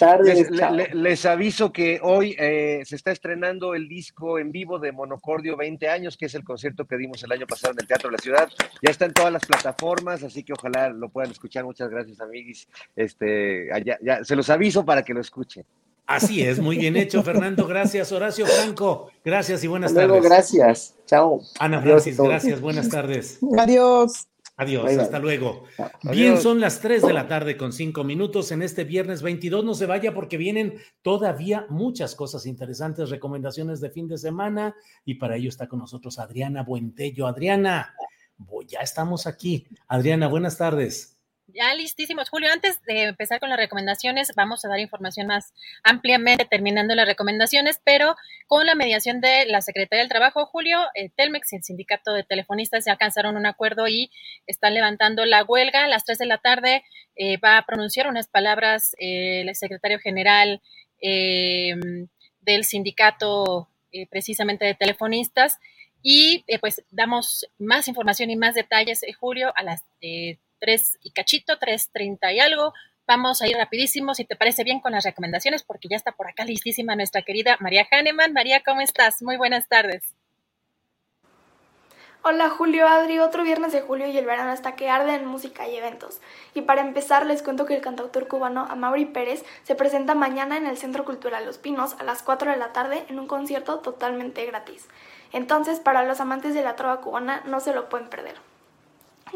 Les, 0.93 1.27
aviso 1.27 1.73
que 1.73 1.99
hoy 2.01 2.37
eh, 2.39 2.83
se 2.85 2.95
está 2.95 3.11
estrenando 3.11 3.75
el 3.75 3.89
disco 3.89 4.39
en 4.39 4.53
vivo 4.53 4.79
de 4.79 4.93
Monocordio 4.93 5.57
20 5.57 5.89
años, 5.89 6.17
que 6.17 6.27
es 6.27 6.35
el 6.37 6.45
concierto 6.45 6.87
que 6.87 6.97
dimos 6.97 7.23
el 7.25 7.33
año 7.33 7.47
pasado 7.49 7.73
en 7.73 7.81
el 7.81 7.87
Teatro 7.89 8.11
de 8.11 8.17
la 8.17 8.23
Ciudad. 8.23 8.49
Ya 8.81 8.91
está 8.91 9.07
en 9.07 9.13
todas 9.13 9.33
las 9.33 9.45
plataformas, 9.45 10.23
así 10.23 10.45
que 10.45 10.53
ojalá 10.53 10.91
lo 10.91 11.09
puedan 11.09 11.33
escuchar. 11.33 11.65
Muchas 11.65 11.91
gracias, 11.91 12.21
amiguis. 12.21 12.69
Este, 12.95 13.69
ya, 13.85 14.25
se 14.25 14.37
los 14.37 14.49
aviso 14.51 14.85
para 14.85 15.03
que 15.03 15.15
lo 15.15 15.21
escuchen. 15.21 15.65
Así 16.07 16.43
es, 16.43 16.61
muy 16.61 16.77
bien 16.77 16.97
hecho, 16.97 17.23
Fernando. 17.25 17.67
Gracias, 17.67 18.13
Horacio 18.13 18.47
Franco. 18.47 19.11
Gracias 19.25 19.65
y 19.65 19.67
buenas 19.67 19.93
tardes. 19.93 20.23
gracias. 20.23 20.95
Chao. 21.07 21.41
Ana 21.59 21.81
Francis, 21.81 22.19
gracias. 22.19 22.61
Buenas 22.61 22.89
tardes. 22.89 23.41
Adiós. 23.59 24.29
Adiós, 24.63 24.97
hasta 24.99 25.19
luego. 25.19 25.65
Bien, 26.05 26.41
son 26.41 26.61
las 26.61 26.81
3 26.81 27.03
de 27.03 27.13
la 27.13 27.27
tarde 27.27 27.57
con 27.57 27.73
5 27.73 28.05
minutos 28.05 28.53
en 28.53 28.63
este 28.63 28.85
viernes 28.85 29.23
22. 29.23 29.65
No 29.65 29.75
se 29.75 29.87
vaya 29.87 30.15
porque 30.15 30.37
vienen 30.37 30.75
todavía 31.03 31.67
muchas 31.69 32.15
cosas 32.15 32.47
interesantes, 32.47 33.11
recomendaciones 33.11 33.81
de 33.81 33.91
fin 33.91 34.09
de 34.09 34.19
semana 34.19 34.75
y 35.05 35.15
para 35.15 35.37
ello 35.37 35.49
está 35.49 35.67
con 35.67 35.81
nosotros 35.81 36.19
Adriana 36.19 36.63
Buentello. 36.63 37.27
Adriana, 37.27 37.95
ya 38.67 38.81
estamos 38.81 39.27
aquí. 39.27 39.67
Adriana, 39.89 40.29
buenas 40.29 40.57
tardes. 40.57 41.12
Ya 41.55 41.75
listísimos. 41.75 42.31
Julio, 42.31 42.51
antes 42.51 42.83
de 42.85 43.03
empezar 43.05 43.39
con 43.39 43.51
las 43.51 43.59
recomendaciones, 43.59 44.33
vamos 44.35 44.65
a 44.65 44.69
dar 44.69 44.81
información 44.81 45.27
más 45.27 45.53
ampliamente 45.83 46.47
terminando 46.47 46.95
las 46.95 47.07
recomendaciones, 47.07 47.79
pero 47.85 48.17
con 48.47 48.65
la 48.65 48.75
mediación 48.75 49.21
de 49.21 49.45
la 49.47 49.61
Secretaría 49.61 50.03
del 50.03 50.09
Trabajo, 50.09 50.47
Julio, 50.47 50.81
eh, 50.95 51.11
Telmex 51.15 51.53
y 51.53 51.57
el 51.57 51.63
Sindicato 51.63 52.15
de 52.15 52.23
Telefonistas 52.23 52.87
ya 52.87 52.93
alcanzaron 52.93 53.37
un 53.37 53.45
acuerdo 53.45 53.87
y 53.87 54.11
están 54.47 54.73
levantando 54.73 55.27
la 55.27 55.45
huelga. 55.45 55.85
A 55.85 55.89
las 55.89 56.05
3 56.05 56.19
de 56.19 56.27
la 56.27 56.39
tarde 56.39 56.85
eh, 57.17 57.37
va 57.37 57.59
a 57.59 57.67
pronunciar 57.67 58.07
unas 58.07 58.29
palabras 58.29 58.97
eh, 58.99 59.43
el 59.43 59.55
secretario 59.55 59.99
general 59.99 60.61
del 61.01 62.65
sindicato 62.65 63.69
precisamente 64.09 64.65
de 64.65 64.75
telefonistas 64.75 65.59
y 66.01 66.45
pues 66.61 66.85
damos 66.93 67.51
más 67.59 67.89
información 67.89 68.31
y 68.31 68.37
más 68.37 68.55
detalles, 68.55 69.05
Julio, 69.19 69.53
a 69.57 69.65
las 69.65 69.83
3 70.63 70.99
y 71.03 71.11
cachito, 71.11 71.59
3.30 71.59 72.35
y 72.35 72.39
algo. 72.41 72.73
Vamos 73.05 73.43
a 73.43 73.49
ir 73.49 73.57
rapidísimo, 73.57 74.15
si 74.15 74.25
te 74.25 74.37
parece 74.37 74.63
bien, 74.63 74.79
con 74.81 74.93
las 74.93 75.05
recomendaciones, 75.05 75.65
porque 75.65 75.89
ya 75.89 75.97
está 75.97 76.13
por 76.13 76.29
acá 76.29 76.45
listísima 76.45 76.95
nuestra 76.95 77.23
querida 77.23 77.57
María 77.59 77.87
Hahnemann. 77.91 78.33
María, 78.33 78.63
¿cómo 78.65 78.81
estás? 78.81 79.23
Muy 79.23 79.37
buenas 79.37 79.69
tardes. 79.69 80.15
Hola 82.25 82.51
Julio, 82.51 82.87
Adri, 82.87 83.19
otro 83.19 83.43
viernes 83.43 83.73
de 83.73 83.81
julio 83.81 84.07
y 84.07 84.17
el 84.17 84.25
verano 84.25 84.53
hasta 84.53 84.77
que 84.77 84.89
arde 84.89 85.17
en 85.17 85.27
música 85.27 85.67
y 85.67 85.75
eventos. 85.75 86.21
Y 86.55 86.61
para 86.61 86.81
empezar 86.81 87.27
les 87.27 87.43
cuento 87.43 87.67
que 87.67 87.75
el 87.75 87.83
cantautor 87.83 88.29
cubano 88.29 88.65
Amaury 88.71 89.07
Pérez 89.07 89.45
se 89.65 89.75
presenta 89.75 90.15
mañana 90.15 90.57
en 90.57 90.67
el 90.67 90.79
Centro 90.79 91.05
Cultural 91.05 91.45
Los 91.45 91.59
Pinos 91.59 91.97
a 91.99 92.05
las 92.05 92.23
4 92.23 92.53
de 92.53 92.59
la 92.59 92.73
tarde 92.73 93.05
en 93.09 93.19
un 93.19 93.27
concierto 93.27 93.81
totalmente 93.81 94.47
gratis. 94.47 94.87
Entonces, 95.33 95.81
para 95.81 96.05
los 96.05 96.21
amantes 96.21 96.55
de 96.55 96.63
la 96.63 96.77
trova 96.77 97.01
cubana 97.01 97.43
no 97.47 97.59
se 97.59 97.75
lo 97.75 97.89
pueden 97.89 98.09
perder. 98.09 98.52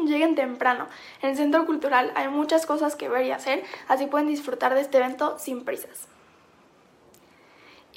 Lleguen 0.05 0.35
temprano. 0.35 0.87
En 1.21 1.31
el 1.31 1.37
Centro 1.37 1.65
Cultural 1.65 2.11
hay 2.15 2.27
muchas 2.27 2.65
cosas 2.65 2.95
que 2.95 3.09
ver 3.09 3.25
y 3.25 3.31
hacer, 3.31 3.63
así 3.87 4.05
pueden 4.05 4.27
disfrutar 4.27 4.75
de 4.75 4.81
este 4.81 4.97
evento 4.97 5.37
sin 5.39 5.65
prisas. 5.65 6.07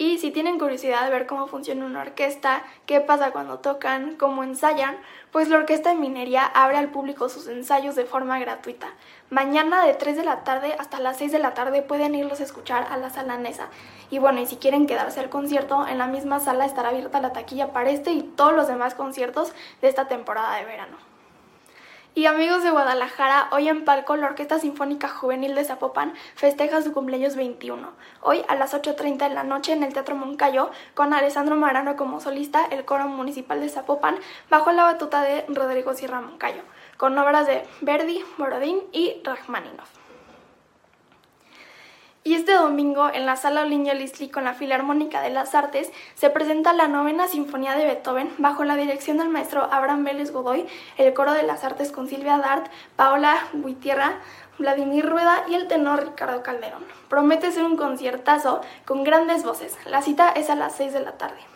Y 0.01 0.16
si 0.16 0.31
tienen 0.31 0.59
curiosidad 0.59 1.05
de 1.05 1.10
ver 1.10 1.27
cómo 1.27 1.47
funciona 1.47 1.85
una 1.85 2.01
orquesta, 2.01 2.62
qué 2.86 3.02
pasa 3.02 3.32
cuando 3.32 3.59
tocan, 3.59 4.16
cómo 4.16 4.43
ensayan, 4.43 4.97
pues 5.31 5.51
la 5.51 5.59
Orquesta 5.59 5.90
de 5.90 5.97
Minería 5.97 6.47
abre 6.47 6.78
al 6.78 6.89
público 6.89 7.28
sus 7.28 7.48
ensayos 7.48 7.97
de 7.97 8.06
forma 8.06 8.39
gratuita. 8.39 8.94
Mañana 9.28 9.85
de 9.85 9.93
3 9.93 10.16
de 10.16 10.24
la 10.24 10.43
tarde 10.43 10.74
hasta 10.78 11.01
las 11.01 11.18
6 11.18 11.32
de 11.32 11.39
la 11.39 11.52
tarde 11.52 11.82
pueden 11.82 12.14
irlos 12.14 12.40
a 12.40 12.44
escuchar 12.44 12.86
a 12.90 12.97
la 12.97 13.10
sala 13.10 13.36
Nesa. 13.36 13.68
Y 14.10 14.18
bueno, 14.18 14.40
y 14.40 14.47
si 14.47 14.56
quieren 14.56 14.86
quedarse 14.86 15.20
al 15.20 15.28
concierto, 15.28 15.86
en 15.86 15.98
la 15.98 16.06
misma 16.06 16.40
sala 16.40 16.64
estará 16.64 16.89
abierta 16.89 17.20
la 17.20 17.35
taquilla 17.35 17.74
para 17.74 17.90
este 17.90 18.12
y 18.12 18.22
todos 18.22 18.55
los 18.55 18.68
demás 18.68 18.94
conciertos 18.94 19.52
de 19.82 19.89
esta 19.89 20.09
temporada 20.09 20.56
de 20.56 20.64
verano. 20.64 21.10
Y 22.12 22.27
amigos 22.27 22.65
de 22.65 22.73
Guadalajara, 22.73 23.49
hoy 23.53 23.69
en 23.69 23.85
Palco 23.85 24.16
la 24.16 24.27
Orquesta 24.27 24.59
Sinfónica 24.59 25.09
Juvenil 25.09 25.55
de 25.55 25.65
Zapopan 25.65 26.12
festeja 26.35 26.82
su 26.82 26.93
cumpleaños 26.93 27.37
21. 27.37 27.89
Hoy 28.20 28.43
a 28.49 28.57
las 28.57 28.74
8.30 28.74 29.28
de 29.28 29.35
la 29.35 29.45
noche 29.45 29.73
en 29.73 29.85
el 29.85 29.93
Teatro 29.93 30.16
Moncayo, 30.16 30.73
con 30.95 31.15
Alessandro 31.15 31.55
Marano 31.55 31.95
como 31.95 32.20
solista, 32.20 32.66
el 32.66 32.85
coro 32.85 33.07
municipal 33.07 33.61
de 33.61 33.69
Zapopan, 33.69 34.16
bajo 34.51 34.73
la 34.73 34.82
batuta 34.82 35.23
de 35.23 35.45
Rodrigo 35.47 35.95
Sierra 35.95 36.20
Moncayo, 36.20 36.62
con 36.97 37.16
obras 37.16 37.47
de 37.47 37.62
Verdi, 37.81 38.24
Borodín 38.39 38.81
y 38.91 39.20
Rachmaninoff. 39.23 39.99
Y 42.31 42.36
este 42.36 42.52
domingo, 42.52 43.11
en 43.12 43.27
la 43.27 43.35
Sala 43.35 43.62
Oliño 43.62 43.93
Lisli 43.93 44.28
con 44.28 44.44
la 44.44 44.55
Filarmónica 44.55 45.20
de 45.20 45.31
las 45.31 45.57
Artes, 45.57 45.90
se 46.15 46.31
presenta 46.31 46.73
la 46.73 46.86
novena 46.86 47.27
Sinfonía 47.27 47.74
de 47.74 47.85
Beethoven 47.85 48.31
bajo 48.39 48.62
la 48.62 48.77
dirección 48.77 49.19
del 49.19 49.31
maestro 49.31 49.65
Abraham 49.73 50.05
Vélez 50.05 50.31
Godoy, 50.31 50.65
el 50.97 51.12
Coro 51.12 51.32
de 51.32 51.43
las 51.43 51.65
Artes 51.65 51.90
con 51.90 52.07
Silvia 52.07 52.39
Dart, 52.39 52.70
Paola 52.94 53.36
Buitierra, 53.52 54.20
Vladimir 54.61 55.07
Rueda 55.07 55.43
y 55.48 55.57
el 55.57 55.66
tenor 55.66 56.05
Ricardo 56.05 56.44
Calderón. 56.44 56.85
Promete 57.09 57.51
ser 57.51 57.65
un 57.65 57.77
conciertazo 57.77 58.61
con 58.85 59.02
grandes 59.02 59.43
voces. 59.43 59.77
La 59.85 60.01
cita 60.01 60.31
es 60.31 60.51
a 60.51 60.55
las 60.55 60.77
6 60.77 60.93
de 60.93 61.01
la 61.01 61.19
tarde. 61.19 61.49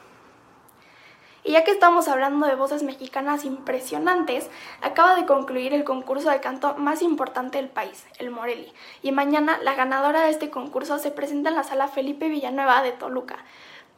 Y 1.46 1.52
ya 1.52 1.62
que 1.62 1.72
estamos 1.72 2.08
hablando 2.08 2.46
de 2.46 2.54
voces 2.54 2.82
mexicanas 2.82 3.44
impresionantes, 3.44 4.50
acaba 4.80 5.14
de 5.14 5.26
concluir 5.26 5.74
el 5.74 5.84
concurso 5.84 6.30
de 6.30 6.40
canto 6.40 6.74
más 6.76 7.02
importante 7.02 7.58
del 7.58 7.68
país, 7.68 8.06
el 8.18 8.30
Morelli. 8.30 8.72
Y 9.02 9.12
mañana 9.12 9.58
la 9.62 9.74
ganadora 9.74 10.22
de 10.22 10.30
este 10.30 10.48
concurso 10.48 10.98
se 10.98 11.10
presenta 11.10 11.50
en 11.50 11.56
la 11.56 11.62
sala 11.62 11.88
Felipe 11.88 12.30
Villanueva 12.30 12.82
de 12.82 12.92
Toluca. 12.92 13.44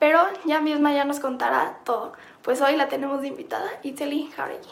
Pero 0.01 0.19
ya 0.45 0.61
misma 0.61 0.93
ya 0.93 1.05
nos 1.05 1.21
contará 1.21 1.81
todo, 1.85 2.15
pues 2.43 2.61
hoy 2.61 2.75
la 2.75 2.89
tenemos 2.89 3.23
de 3.23 3.29
invitada, 3.29 3.71
Itzeli 3.85 4.27
Jauregui. 4.33 4.69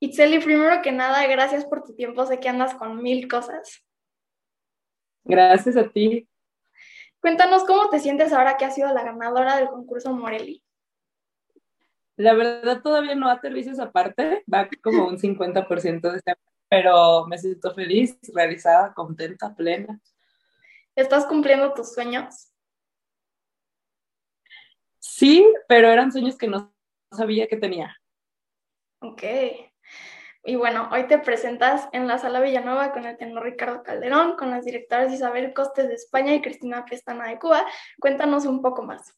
Itzeli, 0.00 0.40
primero 0.40 0.82
que 0.82 0.90
nada, 0.90 1.24
gracias 1.28 1.64
por 1.64 1.84
tu 1.84 1.94
tiempo, 1.94 2.26
sé 2.26 2.40
que 2.40 2.48
andas 2.48 2.74
con 2.74 3.00
mil 3.00 3.28
cosas. 3.28 3.84
Gracias 5.22 5.76
a 5.76 5.88
ti. 5.88 6.28
Cuéntanos 7.20 7.64
cómo 7.64 7.88
te 7.88 8.00
sientes 8.00 8.32
ahora 8.32 8.56
que 8.56 8.64
has 8.64 8.74
sido 8.74 8.92
la 8.92 9.04
ganadora 9.04 9.56
del 9.56 9.68
concurso 9.68 10.12
Morelli. 10.12 10.63
La 12.16 12.34
verdad 12.34 12.80
todavía 12.82 13.14
no 13.14 13.28
aterrizo 13.28 13.72
esa 13.72 13.90
parte, 13.90 14.44
va 14.52 14.68
como 14.82 15.08
un 15.08 15.18
50% 15.18 16.10
de 16.12 16.18
este, 16.18 16.34
pero 16.68 17.26
me 17.26 17.38
siento 17.38 17.74
feliz, 17.74 18.18
realizada, 18.32 18.94
contenta, 18.94 19.54
plena. 19.54 20.00
¿Estás 20.94 21.26
cumpliendo 21.26 21.72
tus 21.74 21.92
sueños? 21.92 22.52
Sí, 25.00 25.44
pero 25.68 25.88
eran 25.88 26.12
sueños 26.12 26.36
que 26.36 26.46
no 26.46 26.72
sabía 27.10 27.46
que 27.48 27.56
tenía. 27.56 27.96
Ok. 29.00 29.22
Y 30.44 30.56
bueno, 30.56 30.88
hoy 30.92 31.06
te 31.06 31.18
presentas 31.18 31.88
en 31.92 32.06
la 32.06 32.18
Sala 32.18 32.40
Villanueva 32.40 32.92
con 32.92 33.06
el 33.06 33.16
tenor 33.16 33.44
Ricardo 33.44 33.82
Calderón, 33.82 34.36
con 34.36 34.50
las 34.50 34.64
directoras 34.64 35.12
Isabel 35.12 35.54
Costes 35.54 35.88
de 35.88 35.94
España 35.94 36.34
y 36.34 36.42
Cristina 36.42 36.84
Pestana 36.84 37.28
de 37.28 37.38
Cuba. 37.38 37.64
Cuéntanos 37.98 38.44
un 38.46 38.60
poco 38.60 38.82
más. 38.82 39.14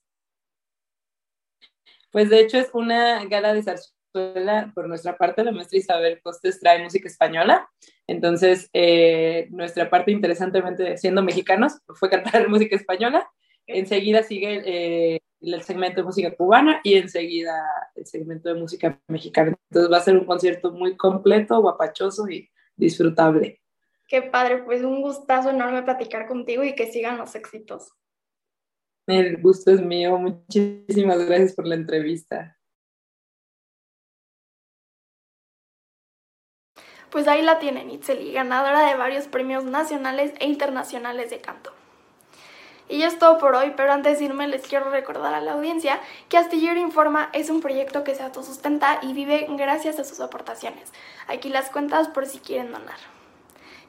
Pues 2.17 2.31
de 2.31 2.41
hecho 2.41 2.57
es 2.57 2.71
una 2.73 3.23
gala 3.27 3.53
de 3.53 3.63
zarzuela 3.63 4.73
por 4.75 4.89
nuestra 4.89 5.19
parte, 5.19 5.45
la 5.45 5.53
maestra 5.53 5.79
Isabel 5.79 6.19
Costes 6.23 6.59
trae 6.61 6.83
música 6.83 7.09
española, 7.09 7.69
entonces 8.07 8.71
eh, 8.73 9.49
nuestra 9.51 9.91
parte 9.91 10.13
interesantemente 10.13 10.97
siendo 10.97 11.23
mexicanos 11.23 11.75
fue 11.89 12.09
cantar 12.09 12.49
música 12.49 12.75
española, 12.75 13.29
enseguida 13.67 14.23
sigue 14.23 14.63
eh, 14.65 15.21
el 15.43 15.63
segmento 15.63 16.01
de 16.01 16.05
música 16.05 16.35
cubana 16.35 16.81
y 16.85 16.95
enseguida 16.95 17.53
el 17.95 18.07
segmento 18.07 18.49
de 18.49 18.61
música 18.61 18.99
mexicana, 19.09 19.55
entonces 19.69 19.93
va 19.93 19.99
a 19.99 20.01
ser 20.01 20.17
un 20.17 20.25
concierto 20.25 20.73
muy 20.73 20.97
completo, 20.97 21.61
guapachoso 21.61 22.31
y 22.31 22.49
disfrutable. 22.77 23.61
Qué 24.09 24.23
padre, 24.23 24.63
pues 24.65 24.83
un 24.83 25.03
gustazo 25.03 25.51
enorme 25.51 25.83
platicar 25.83 26.27
contigo 26.27 26.65
y 26.65 26.75
que 26.75 26.91
sigan 26.91 27.19
los 27.19 27.35
éxitos. 27.35 27.93
El 29.07 29.41
gusto 29.41 29.70
es 29.70 29.81
mío. 29.81 30.19
Muchísimas 30.19 31.24
gracias 31.27 31.55
por 31.55 31.66
la 31.66 31.77
entrevista. 31.77 32.57
Pues 37.11 37.28
ahí 37.28 37.41
la 37.41 37.59
tienen, 37.61 37.91
Itzeli, 37.91 38.33
ganadora 38.33 38.87
de 38.89 38.97
varios 38.97 39.27
premios 39.28 39.65
nacionales 39.65 40.33
e 40.41 40.49
internacionales 40.49 41.31
de 41.31 41.41
canto. 41.41 41.73
Y 42.89 42.99
ya 42.99 43.09
es 43.09 43.19
todo 43.19 43.39
por 43.39 43.55
hoy, 43.55 43.74
pero 43.77 43.93
antes 43.93 44.19
de 44.19 44.27
irme 44.27 44.47
les 44.49 44.66
quiero 44.66 44.91
recordar 44.91 45.35
a 45.35 45.41
la 45.41 45.53
audiencia 45.53 46.01
que 46.28 46.37
Astillero 46.37 46.78
Informa 46.78 47.31
es 47.33 47.49
un 47.49 47.61
proyecto 47.61 48.05
que 48.05 48.15
se 48.15 48.23
autosustenta 48.23 49.01
y 49.03 49.12
vive 49.12 49.47
gracias 49.51 49.99
a 49.99 50.05
sus 50.05 50.20
aportaciones. 50.20 50.93
Aquí 51.27 51.49
las 51.49 51.70
cuentas 51.70 52.09
por 52.09 52.27
si 52.27 52.39
quieren 52.39 52.73
donar. 52.73 52.99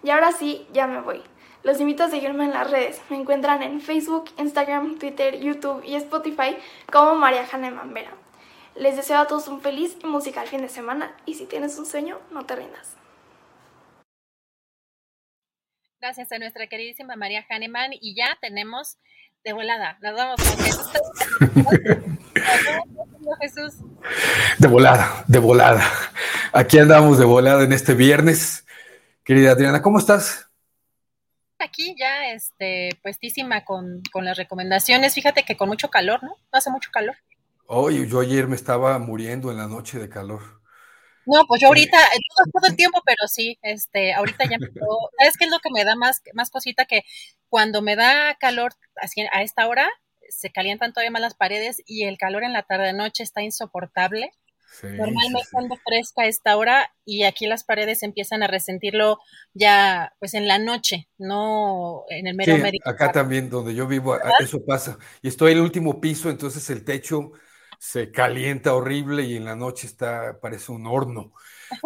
Y 0.03 0.09
ahora 0.11 0.31
sí, 0.31 0.67
ya 0.71 0.87
me 0.87 1.01
voy. 1.01 1.21
Los 1.67 1.79
invito 1.81 2.05
a 2.05 2.09
seguirme 2.09 2.45
en 2.45 2.51
las 2.51 2.71
redes. 2.71 3.01
Me 3.09 3.17
encuentran 3.17 3.61
en 3.61 3.81
Facebook, 3.81 4.31
Instagram, 4.37 4.97
Twitter, 4.99 5.37
YouTube 5.37 5.83
y 5.83 5.95
Spotify 5.95 6.55
como 6.89 7.15
María 7.15 7.45
Jane 7.45 7.71
Mambera. 7.71 8.13
Les 8.77 8.95
deseo 8.95 9.17
a 9.17 9.27
todos 9.27 9.49
un 9.49 9.59
feliz 9.59 9.97
y 10.01 10.07
musical 10.07 10.47
fin 10.47 10.61
de 10.61 10.69
semana 10.69 11.13
y 11.25 11.33
si 11.33 11.45
tienes 11.45 11.77
un 11.77 11.85
sueño, 11.85 12.21
no 12.31 12.45
te 12.45 12.55
rindas. 12.55 12.95
Gracias 15.99 16.31
a 16.31 16.39
nuestra 16.39 16.67
queridísima 16.67 17.17
María 17.17 17.45
Hahnemann 17.49 17.91
y 17.99 18.15
ya 18.15 18.37
tenemos 18.39 18.97
de 19.43 19.51
volada. 19.51 19.97
Nos 20.01 20.15
vamos 20.15 20.37
con 20.37 20.57
Jesús. 23.41 23.73
De 24.57 24.69
volada, 24.69 25.25
de 25.27 25.39
volada. 25.39 25.83
Aquí 26.53 26.79
andamos 26.79 27.19
de 27.19 27.25
volada 27.25 27.65
en 27.65 27.73
este 27.73 27.93
viernes. 27.93 28.65
Querida 29.25 29.51
Adriana, 29.51 29.81
¿cómo 29.81 29.99
estás? 29.99 30.46
Aquí 31.65 31.95
ya 31.99 32.31
este, 32.31 32.89
puestísima 33.01 33.65
con, 33.65 34.01
con, 34.11 34.25
las 34.25 34.37
recomendaciones. 34.37 35.13
Fíjate 35.13 35.43
que 35.43 35.57
con 35.57 35.69
mucho 35.69 35.89
calor, 35.89 36.23
¿no? 36.23 36.35
Hace 36.51 36.69
mucho 36.69 36.89
calor. 36.91 37.15
Oye, 37.65 38.07
yo 38.07 38.21
ayer 38.21 38.47
me 38.47 38.55
estaba 38.55 38.97
muriendo 38.99 39.51
en 39.51 39.57
la 39.57 39.67
noche 39.67 39.99
de 39.99 40.09
calor. 40.09 40.61
No, 41.25 41.43
pues 41.45 41.59
yo 41.59 41.67
ahorita, 41.67 41.97
eh, 41.97 42.19
todo, 42.53 42.69
el 42.69 42.77
tiempo, 42.77 43.01
pero 43.05 43.27
sí, 43.27 43.59
este, 43.61 44.13
ahorita 44.13 44.45
ya 44.45 44.57
me 44.57 44.67
¿Sabes 45.19 45.37
qué 45.37 45.45
es 45.45 45.51
lo 45.51 45.59
que 45.59 45.69
me 45.73 45.83
da 45.83 45.95
más, 45.95 46.21
más 46.33 46.49
cosita? 46.49 46.85
Que 46.85 47.03
cuando 47.49 47.81
me 47.81 47.97
da 47.97 48.35
calor 48.39 48.71
así, 48.95 49.21
a 49.33 49.41
esta 49.43 49.67
hora, 49.67 49.89
se 50.29 50.49
calientan 50.51 50.93
todavía 50.93 51.11
más 51.11 51.21
las 51.21 51.35
paredes 51.35 51.81
y 51.85 52.05
el 52.05 52.17
calor 52.17 52.43
en 52.43 52.53
la 52.53 52.63
tarde-noche 52.63 53.23
está 53.23 53.41
insoportable. 53.41 54.31
Normalmente 54.83 55.47
anda 55.57 55.75
fresca 55.83 56.23
a 56.23 56.27
esta 56.27 56.55
hora 56.57 56.91
y 57.03 57.23
aquí 57.23 57.47
las 57.47 57.63
paredes 57.63 58.03
empiezan 58.03 58.43
a 58.43 58.47
resentirlo 58.47 59.19
ya 59.53 60.13
pues 60.19 60.33
en 60.33 60.47
la 60.47 60.59
noche, 60.59 61.09
no 61.17 62.03
en 62.09 62.27
el 62.27 62.35
mero 62.35 62.55
sí, 62.55 62.79
Acá 62.85 63.11
también 63.11 63.49
donde 63.49 63.73
yo 63.73 63.87
vivo 63.87 64.17
eso 64.39 64.63
pasa. 64.65 64.97
Y 65.21 65.29
estoy 65.29 65.53
en 65.53 65.57
el 65.59 65.63
último 65.63 65.99
piso, 65.99 66.29
entonces 66.29 66.69
el 66.69 66.83
techo 66.83 67.31
se 67.79 68.11
calienta 68.11 68.73
horrible 68.73 69.23
y 69.23 69.35
en 69.35 69.45
la 69.45 69.55
noche 69.55 69.87
está 69.87 70.39
parece 70.39 70.71
un 70.71 70.85
horno. 70.85 71.33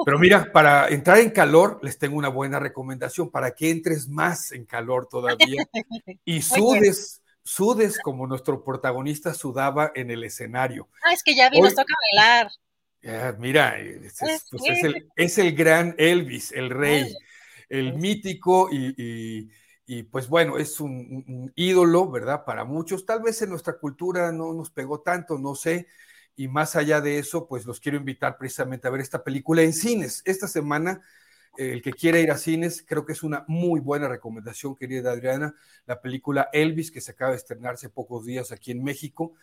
Pero 0.06 0.20
mira, 0.20 0.50
para 0.54 0.88
entrar 0.90 1.20
en 1.20 1.30
calor 1.30 1.80
les 1.84 1.98
tengo 1.98 2.18
una 2.18 2.30
buena 2.30 2.60
recomendación 2.60 3.30
para 3.30 3.52
que 3.52 3.70
entres 3.70 4.10
más 4.10 4.52
en 4.52 4.66
calor 4.66 5.08
todavía 5.08 5.66
y 6.26 6.42
sudes 6.42 7.22
sudes 7.44 8.00
como 8.00 8.28
nuestro 8.28 8.64
protagonista 8.64 9.34
sudaba 9.34 9.92
en 9.96 10.12
el 10.12 10.24
escenario. 10.24 10.90
Ah, 11.04 11.14
es 11.14 11.24
que 11.24 11.36
ya 11.36 11.50
vi, 11.50 11.60
nos 11.60 11.74
toca 11.74 11.94
bailar 12.14 12.52
mira, 13.40 13.80
es, 13.80 14.20
pues 14.50 14.64
es, 15.16 15.38
el, 15.38 15.56
gran 15.56 15.96
Elvis, 15.98 16.52
el 16.52 16.70
rey, 16.70 17.14
el 17.70 17.94
mítico 17.96 18.70
y, 18.72 19.50
pues 20.12 20.28
bueno, 20.28 20.58
es 20.58 20.80
un, 20.80 21.52
ídolo, 21.56 22.10
¿verdad? 22.10 22.46
Para 22.46 22.64
muchos, 22.64 23.06
tal 23.06 23.22
vez 23.22 23.42
en 23.42 23.50
nuestra 23.50 23.78
cultura 23.78 24.32
no 24.32 24.54
nos 24.54 24.70
pegó 24.72 25.02
tanto, 25.02 25.38
no 25.38 25.56
sé. 25.56 25.88
Y 26.36 26.48
más 26.48 26.76
allá 26.76 27.02
de 27.02 27.20
eso, 27.20 27.48
pues 27.48 27.66
los 27.66 27.80
quiero 27.80 27.98
invitar 27.98 28.38
precisamente 28.38 28.88
a 28.88 28.92
ver 28.92 29.02
esta 29.02 29.24
película 29.24 29.64
en 29.64 29.74
cines. 29.74 30.22
Esta 30.26 30.48
semana, 30.48 31.02
el 31.58 31.82
que 31.82 31.92
quiera 31.92 32.20
ir 32.20 32.32
a 32.32 32.38
cines, 32.38 32.86
creo 32.88 33.06
que 33.06 33.12
es 33.12 33.24
una 33.24 33.44
muy 33.48 33.80
buena 33.82 34.08
recomendación, 34.08 34.76
querida 34.76 35.12
Adriana. 35.12 35.56
La 35.86 36.02
película 36.02 36.50
Elvis, 36.54 36.92
que 36.92 37.02
se 37.02 37.12
acaba 37.12 37.32
de 37.32 37.38
estrenarse 37.38 37.90
pocos 37.90 38.26
días 38.26 38.52
aquí 38.52 38.72
en 38.72 38.84
México. 38.84 39.34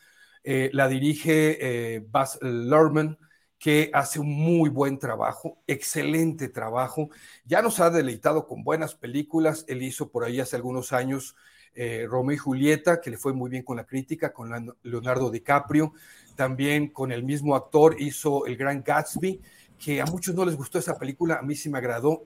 Eh, 0.44 0.70
la 0.72 0.88
dirige 0.88 1.58
eh, 1.60 2.04
Baz 2.08 2.38
Luhrmann, 2.40 3.18
que 3.58 3.90
hace 3.92 4.20
un 4.20 4.30
muy 4.30 4.70
buen 4.70 4.98
trabajo, 4.98 5.58
excelente 5.66 6.48
trabajo. 6.48 7.10
Ya 7.44 7.60
nos 7.60 7.80
ha 7.80 7.90
deleitado 7.90 8.46
con 8.46 8.62
buenas 8.62 8.94
películas. 8.94 9.64
Él 9.68 9.82
hizo 9.82 10.10
por 10.10 10.24
ahí 10.24 10.40
hace 10.40 10.56
algunos 10.56 10.92
años 10.92 11.34
eh, 11.74 12.06
Romeo 12.08 12.34
y 12.34 12.38
Julieta, 12.38 13.00
que 13.00 13.10
le 13.10 13.18
fue 13.18 13.32
muy 13.32 13.50
bien 13.50 13.62
con 13.62 13.76
la 13.76 13.84
crítica, 13.84 14.32
con 14.32 14.74
Leonardo 14.82 15.30
DiCaprio. 15.30 15.92
También 16.36 16.88
con 16.88 17.10
el 17.10 17.24
mismo 17.24 17.56
actor 17.56 17.96
hizo 18.00 18.46
El 18.46 18.56
Gran 18.56 18.82
Gatsby, 18.82 19.40
que 19.78 20.00
a 20.00 20.06
muchos 20.06 20.34
no 20.34 20.44
les 20.44 20.56
gustó 20.56 20.78
esa 20.78 20.96
película, 20.96 21.36
a 21.36 21.42
mí 21.42 21.56
sí 21.56 21.68
me 21.68 21.78
agradó. 21.78 22.24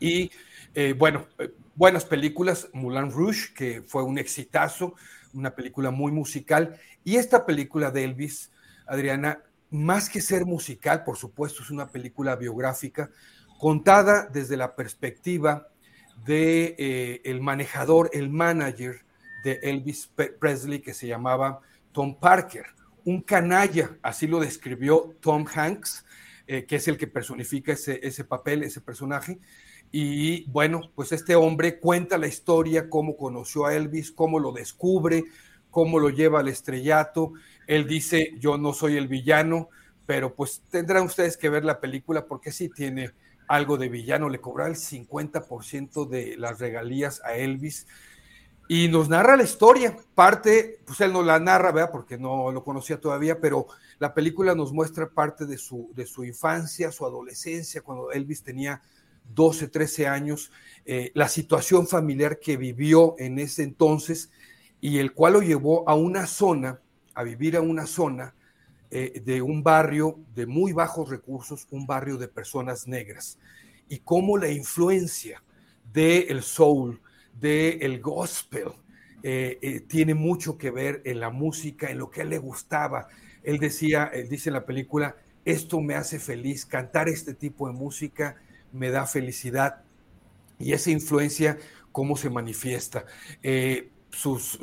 Y 0.00 0.30
eh, 0.74 0.94
bueno, 0.96 1.26
eh, 1.38 1.50
buenas 1.74 2.04
películas, 2.04 2.68
Moulin 2.72 3.10
Rouge, 3.10 3.52
que 3.54 3.82
fue 3.86 4.02
un 4.02 4.18
exitazo, 4.18 4.94
una 5.34 5.54
película 5.54 5.90
muy 5.90 6.12
musical. 6.12 6.78
Y 7.04 7.16
esta 7.16 7.44
película 7.44 7.90
de 7.90 8.04
Elvis, 8.04 8.50
Adriana, 8.86 9.42
más 9.70 10.08
que 10.08 10.20
ser 10.20 10.46
musical, 10.46 11.04
por 11.04 11.16
supuesto, 11.16 11.62
es 11.62 11.70
una 11.70 11.88
película 11.88 12.36
biográfica 12.36 13.10
contada 13.58 14.28
desde 14.32 14.56
la 14.56 14.74
perspectiva 14.74 15.68
de 16.24 16.74
eh, 16.78 17.20
el 17.24 17.40
manejador, 17.40 18.10
el 18.12 18.30
manager 18.30 19.04
de 19.44 19.60
Elvis 19.62 20.10
Presley 20.40 20.80
que 20.80 20.94
se 20.94 21.06
llamaba 21.06 21.60
Tom 21.92 22.18
Parker, 22.18 22.66
un 23.04 23.22
canalla, 23.22 23.96
así 24.02 24.26
lo 24.26 24.40
describió 24.40 25.16
Tom 25.20 25.44
Hanks, 25.52 26.04
eh, 26.46 26.64
que 26.64 26.76
es 26.76 26.88
el 26.88 26.96
que 26.96 27.06
personifica 27.06 27.72
ese, 27.72 28.00
ese 28.02 28.24
papel, 28.24 28.62
ese 28.62 28.80
personaje. 28.80 29.38
Y 29.90 30.44
bueno, 30.50 30.90
pues 30.94 31.12
este 31.12 31.34
hombre 31.34 31.78
cuenta 31.78 32.18
la 32.18 32.26
historia, 32.26 32.90
cómo 32.90 33.16
conoció 33.16 33.66
a 33.66 33.74
Elvis, 33.74 34.12
cómo 34.12 34.38
lo 34.38 34.52
descubre, 34.52 35.24
cómo 35.70 35.98
lo 35.98 36.10
lleva 36.10 36.40
al 36.40 36.48
estrellato. 36.48 37.32
Él 37.68 37.86
dice, 37.86 38.34
yo 38.40 38.58
no 38.58 38.72
soy 38.72 38.96
el 38.96 39.06
villano, 39.06 39.68
pero 40.06 40.34
pues 40.34 40.62
tendrán 40.70 41.04
ustedes 41.04 41.36
que 41.36 41.50
ver 41.50 41.64
la 41.64 41.80
película 41.80 42.24
porque 42.26 42.50
sí 42.50 42.70
tiene 42.70 43.12
algo 43.46 43.76
de 43.76 43.90
villano. 43.90 44.30
Le 44.30 44.40
cobraba 44.40 44.70
el 44.70 44.76
50% 44.76 46.08
de 46.08 46.36
las 46.38 46.58
regalías 46.58 47.22
a 47.24 47.34
Elvis 47.34 47.86
y 48.68 48.88
nos 48.88 49.10
narra 49.10 49.36
la 49.36 49.42
historia. 49.42 49.96
Parte, 50.14 50.80
pues 50.86 51.00
él 51.02 51.12
no 51.12 51.22
la 51.22 51.38
narra, 51.38 51.70
¿verdad? 51.70 51.90
Porque 51.92 52.16
no 52.16 52.50
lo 52.50 52.64
conocía 52.64 52.98
todavía, 52.98 53.38
pero 53.38 53.66
la 53.98 54.14
película 54.14 54.54
nos 54.54 54.72
muestra 54.72 55.10
parte 55.10 55.44
de 55.44 55.58
su, 55.58 55.90
de 55.94 56.06
su 56.06 56.24
infancia, 56.24 56.90
su 56.90 57.04
adolescencia, 57.04 57.82
cuando 57.82 58.10
Elvis 58.10 58.42
tenía 58.42 58.80
12, 59.34 59.68
13 59.68 60.06
años, 60.06 60.50
eh, 60.86 61.10
la 61.12 61.28
situación 61.28 61.86
familiar 61.86 62.38
que 62.38 62.56
vivió 62.56 63.14
en 63.18 63.38
ese 63.38 63.62
entonces 63.62 64.30
y 64.80 64.98
el 65.00 65.12
cual 65.12 65.34
lo 65.34 65.42
llevó 65.42 65.86
a 65.86 65.94
una 65.94 66.26
zona, 66.26 66.80
a 67.18 67.24
vivir 67.24 67.56
a 67.56 67.60
una 67.60 67.84
zona 67.84 68.32
eh, 68.92 69.20
de 69.24 69.42
un 69.42 69.64
barrio 69.64 70.20
de 70.36 70.46
muy 70.46 70.72
bajos 70.72 71.10
recursos, 71.10 71.66
un 71.72 71.84
barrio 71.84 72.16
de 72.16 72.28
personas 72.28 72.86
negras, 72.86 73.40
y 73.88 73.98
cómo 73.98 74.38
la 74.38 74.48
influencia 74.48 75.42
del 75.92 76.44
soul, 76.44 77.00
del 77.40 78.00
gospel, 78.00 78.68
eh, 79.24 79.58
eh, 79.60 79.80
tiene 79.80 80.14
mucho 80.14 80.56
que 80.56 80.70
ver 80.70 81.02
en 81.04 81.18
la 81.18 81.30
música, 81.30 81.90
en 81.90 81.98
lo 81.98 82.08
que 82.08 82.20
él 82.20 82.30
le 82.30 82.38
gustaba. 82.38 83.08
Él 83.42 83.58
decía, 83.58 84.08
él 84.14 84.28
dice 84.28 84.50
en 84.50 84.54
la 84.54 84.64
película, 84.64 85.16
esto 85.44 85.80
me 85.80 85.96
hace 85.96 86.20
feliz, 86.20 86.64
cantar 86.66 87.08
este 87.08 87.34
tipo 87.34 87.66
de 87.66 87.74
música 87.74 88.36
me 88.72 88.90
da 88.90 89.06
felicidad. 89.06 89.82
Y 90.60 90.72
esa 90.72 90.92
influencia, 90.92 91.58
cómo 91.90 92.16
se 92.16 92.30
manifiesta 92.30 93.06
sus, 94.10 94.60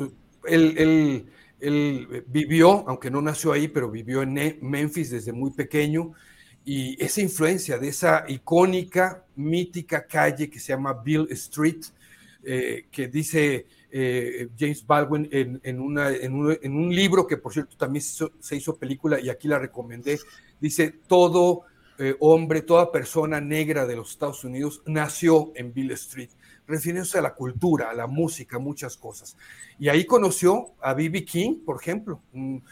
él, 0.48 1.28
vivió, 1.60 2.88
aunque 2.88 3.10
no 3.10 3.22
nació 3.22 3.52
ahí, 3.52 3.68
pero 3.68 3.90
vivió 3.90 4.22
en 4.22 4.60
Memphis 4.62 5.12
desde 5.12 5.32
muy 5.32 5.52
pequeño, 5.52 6.14
y 6.66 7.02
esa 7.02 7.22
influencia 7.22 7.78
de 7.78 7.90
esa 7.90 8.26
icónica, 8.28 9.24
mítica 9.36 10.06
calle 10.08 10.50
que 10.50 10.60
se 10.60 10.74
llama 10.74 10.94
Bill 10.94 11.28
Street, 11.30 11.86
eh, 12.44 12.88
que 12.92 13.08
dice 13.08 13.68
eh, 13.92 14.50
James 14.58 14.86
Baldwin 14.86 15.30
en, 15.32 15.80
un, 15.80 16.96
libro 16.96 17.26
que 17.26 17.38
por 17.38 17.54
cierto 17.54 17.78
también 17.78 18.04
se 18.04 18.56
hizo, 18.56 18.78
película 18.78 19.20
y 19.20 19.30
aquí 19.30 19.48
la 19.48 19.60
recomendé, 19.60 20.20
dice, 20.60 20.94
todo 21.08 21.64
eh, 21.98 22.16
hombre, 22.20 22.62
toda 22.62 22.92
persona 22.92 23.40
negra 23.40 23.86
de 23.86 23.96
los 23.96 24.12
Estados 24.12 24.44
Unidos 24.44 24.82
nació 24.86 25.54
en 25.56 25.74
Bill 25.74 25.92
Street 25.92 26.30
refiriéndose 26.68 27.18
a 27.18 27.22
la 27.22 27.34
cultura, 27.34 27.90
a 27.90 27.94
la 27.94 28.08
música, 28.08 28.60
muchas 28.60 28.98
cosas. 28.98 29.38
Y 29.80 29.90
ahí 29.90 30.06
conoció 30.06 30.74
a 30.82 30.94
B.B. 30.94 31.26
King, 31.26 31.64
por 31.66 31.82
ejemplo, 31.82 32.22
un, 32.34 32.64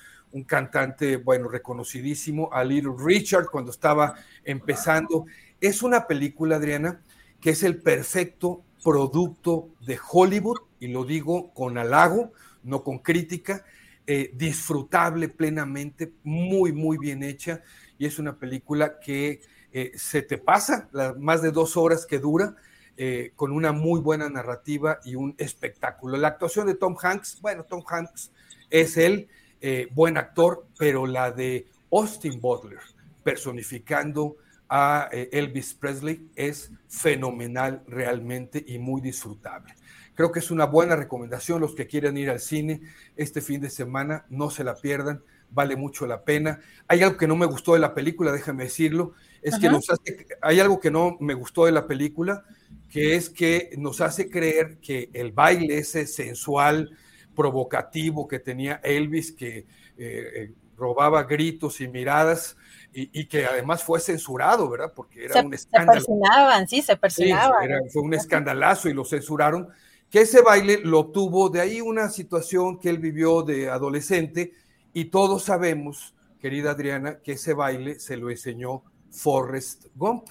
cantante, 0.48 1.18
bueno, 1.18 1.48
reconocidísimo, 1.48 2.50
a 2.52 2.64
Little 2.64 2.94
Richard 2.98 3.50
cuando 3.52 3.70
estaba 3.70 4.16
empezando. 4.44 5.26
Es 5.62 5.84
una 5.84 6.08
película, 6.08 6.56
Adriana, 6.56 7.02
que 7.40 7.52
es 7.52 7.62
el 7.62 7.82
perfecto 7.82 8.64
producto 8.84 9.70
de 9.86 10.00
Hollywood, 10.12 10.58
y 10.80 10.88
lo 10.88 11.06
digo 11.06 11.54
con 11.54 11.78
halago, 11.78 12.32
no 12.64 12.84
con 12.84 13.00
crítica, 13.00 13.64
eh, 14.08 14.32
disfrutable 14.34 15.30
plenamente, 15.30 16.14
muy, 16.24 16.74
muy 16.74 16.98
bien 16.98 17.22
hecha, 17.22 17.62
y 17.98 18.06
es 18.06 18.18
una 18.18 18.38
película 18.38 19.00
que 19.00 19.42
eh, 19.72 19.92
se 19.96 20.22
te 20.22 20.38
pasa 20.38 20.90
las 20.92 21.18
más 21.18 21.42
de 21.42 21.52
dos 21.52 21.78
horas 21.78 22.06
que 22.06 22.20
dura, 22.20 22.56
eh, 22.96 23.32
con 23.36 23.52
una 23.52 23.72
muy 23.72 24.00
buena 24.02 24.30
narrativa 24.30 25.00
y 25.04 25.16
un 25.16 25.36
espectáculo. 25.38 26.18
La 26.18 26.30
actuación 26.30 26.68
de 26.68 26.76
Tom 26.76 26.96
Hanks, 27.02 27.42
bueno, 27.42 27.64
Tom 27.64 27.84
Hanks 27.88 28.32
es 28.70 28.98
el 28.98 29.28
eh, 29.62 29.88
buen 29.92 30.18
actor, 30.18 30.68
pero 30.78 31.08
la 31.08 31.32
de 31.32 31.68
Austin 31.92 32.40
Butler, 32.40 32.80
personificando 33.24 34.36
a 34.70 35.10
eh, 35.12 35.30
Elvis 35.32 35.74
Presley, 35.74 36.30
es 36.36 36.72
fenomenal 36.88 37.84
realmente 37.88 38.64
y 38.68 38.78
muy 38.78 39.02
disfrutable. 39.02 39.74
Creo 40.16 40.32
que 40.32 40.40
es 40.40 40.52
una 40.52 40.66
buena 40.66 40.96
recomendación 40.96 41.62
los 41.62 41.76
que 41.76 41.88
quieren 41.88 42.18
ir 42.18 42.30
al 42.30 42.40
cine 42.40 42.82
este 43.16 43.42
fin 43.42 43.62
de 43.62 43.70
semana, 43.70 44.26
no 44.30 44.50
se 44.50 44.64
la 44.64 44.76
pierdan, 44.76 45.24
vale 45.50 45.76
mucho 45.76 46.06
la 46.06 46.24
pena. 46.24 46.60
Hay 46.88 47.02
algo 47.02 47.18
que 47.18 47.28
no 47.28 47.36
me 47.36 47.46
gustó 47.46 47.74
de 47.74 47.80
la 47.80 47.94
película, 47.94 48.32
déjame 48.32 48.66
decirlo, 48.66 49.14
es 49.42 49.58
que 49.58 49.70
nos 49.70 49.90
hace, 49.90 50.26
hay 50.42 50.60
algo 50.60 50.80
que 50.80 50.92
no 50.92 51.18
me 51.20 51.34
gustó 51.34 51.66
de 51.66 51.72
la 51.72 51.88
película, 51.88 52.46
que 52.94 53.16
es 53.16 53.28
que 53.28 53.72
nos 53.76 54.02
hace 54.02 54.30
creer 54.30 54.78
que 54.78 55.10
el 55.14 55.32
baile 55.32 55.80
ese 55.80 56.06
sensual, 56.06 56.96
provocativo 57.36 58.28
que 58.28 58.38
tenía 58.38 58.80
Elvis, 58.84 59.32
que 59.32 59.58
eh, 59.58 59.66
eh, 59.98 60.52
robaba 60.78 61.24
gritos 61.24 61.82
y 61.82 61.88
miradas, 61.88 62.56
y, 62.94 63.26
que 63.26 63.48
además 63.48 63.84
fue 63.84 64.00
censurado, 64.00 64.70
¿verdad? 64.70 64.94
Porque 64.96 65.26
era 65.26 65.42
un 65.42 65.52
escándalo. 65.56 66.00
Se 66.00 66.06
personaban, 66.06 66.68
sí, 66.68 66.84
se 66.84 66.96
personaban. 66.96 67.90
fue 67.90 68.04
un 68.04 68.14
escandalazo 68.14 68.88
y 68.88 68.94
lo 68.94 69.04
censuraron, 69.04 69.70
que 70.12 70.22
ese 70.22 70.44
baile 70.44 70.80
lo 70.84 71.00
obtuvo 71.00 71.50
de 71.50 71.62
ahí 71.62 71.82
una 71.82 72.10
situación 72.10 72.80
que 72.80 72.92
él 72.92 73.00
vivió 73.00 73.42
de 73.42 73.72
adolescente, 73.72 74.52
y 74.94 75.06
todos 75.06 75.46
sabemos, 75.46 76.14
querida 76.40 76.70
Adriana, 76.70 77.18
que 77.24 77.32
ese 77.32 77.56
baile 77.56 78.00
se 78.00 78.18
lo 78.18 78.30
enseñó 78.30 78.84
Forrest 79.10 79.88
Gump 79.96 80.28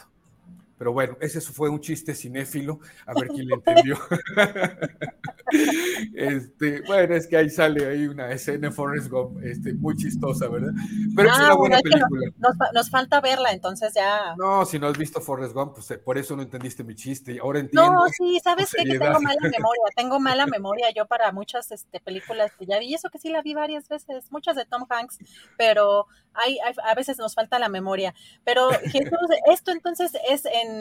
pero 0.82 0.92
bueno, 0.92 1.16
ese 1.20 1.40
fue 1.40 1.70
un 1.70 1.78
chiste 1.78 2.12
cinéfilo, 2.12 2.80
a 3.06 3.14
ver 3.14 3.28
quién 3.28 3.46
le 3.46 3.54
entendió. 3.54 3.96
este, 6.16 6.80
bueno, 6.82 7.14
es 7.14 7.28
que 7.28 7.36
ahí 7.36 7.48
sale 7.50 7.86
ahí 7.86 8.08
una 8.08 8.32
escena 8.32 8.66
de 8.68 8.74
Forrest 8.74 9.08
Gump, 9.08 9.40
este, 9.44 9.74
muy 9.74 9.94
chistosa, 9.96 10.48
¿verdad? 10.48 10.72
Pero 11.14 11.28
es 11.28 11.34
Ah, 11.38 11.44
una 11.44 11.54
buena 11.54 11.76
es 11.76 11.82
película. 11.82 12.32
nos, 12.74 12.90
falta 12.90 13.20
verla, 13.20 13.52
entonces 13.52 13.94
ya. 13.94 14.34
No, 14.36 14.64
si 14.64 14.80
no 14.80 14.88
has 14.88 14.98
visto 14.98 15.20
Forrest 15.20 15.54
Gump, 15.54 15.74
pues 15.74 15.88
eh, 15.92 15.98
por 15.98 16.18
eso 16.18 16.34
no 16.34 16.42
entendiste 16.42 16.82
mi 16.82 16.96
chiste. 16.96 17.38
Ahora 17.40 17.60
entiendo. 17.60 17.88
No, 17.92 18.00
sí, 18.08 18.40
¿sabes 18.42 18.72
qué? 18.76 18.82
Que 18.82 18.98
tengo 18.98 19.20
mala 19.20 19.40
memoria, 19.40 19.82
tengo 19.94 20.18
mala 20.18 20.46
memoria 20.58 20.88
yo 20.92 21.06
para 21.06 21.30
muchas 21.30 21.70
este, 21.70 22.00
películas 22.00 22.50
que 22.58 22.66
ya 22.66 22.80
vi, 22.80 22.86
y 22.86 22.94
eso 22.94 23.08
que 23.08 23.20
sí 23.20 23.28
la 23.30 23.40
vi 23.40 23.54
varias 23.54 23.88
veces, 23.88 24.32
muchas 24.32 24.56
de 24.56 24.64
Tom 24.64 24.84
Hanks, 24.90 25.18
pero 25.56 26.08
hay, 26.34 26.58
hay- 26.64 26.74
a 26.84 26.94
veces 26.96 27.18
nos 27.18 27.36
falta 27.36 27.60
la 27.60 27.68
memoria. 27.68 28.14
Pero 28.42 28.70
Jesús, 28.70 29.12
esto 29.48 29.70
entonces 29.70 30.12
es 30.28 30.44
en, 30.46 30.71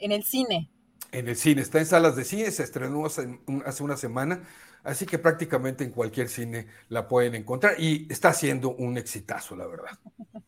en 0.00 0.12
el 0.12 0.24
cine. 0.24 0.70
En 1.12 1.28
el 1.28 1.36
cine, 1.36 1.62
está 1.62 1.78
en 1.78 1.86
salas 1.86 2.16
de 2.16 2.24
cine, 2.24 2.50
se 2.50 2.62
estrenó 2.62 3.06
hace, 3.06 3.22
un- 3.46 3.62
hace 3.64 3.82
una 3.82 3.96
semana, 3.96 4.42
así 4.82 5.06
que 5.06 5.18
prácticamente 5.18 5.84
en 5.84 5.90
cualquier 5.90 6.28
cine 6.28 6.66
la 6.88 7.08
pueden 7.08 7.34
encontrar 7.34 7.74
y 7.80 8.06
está 8.10 8.30
haciendo 8.30 8.74
un 8.74 8.98
exitazo, 8.98 9.56
la 9.56 9.66
verdad. 9.66 9.98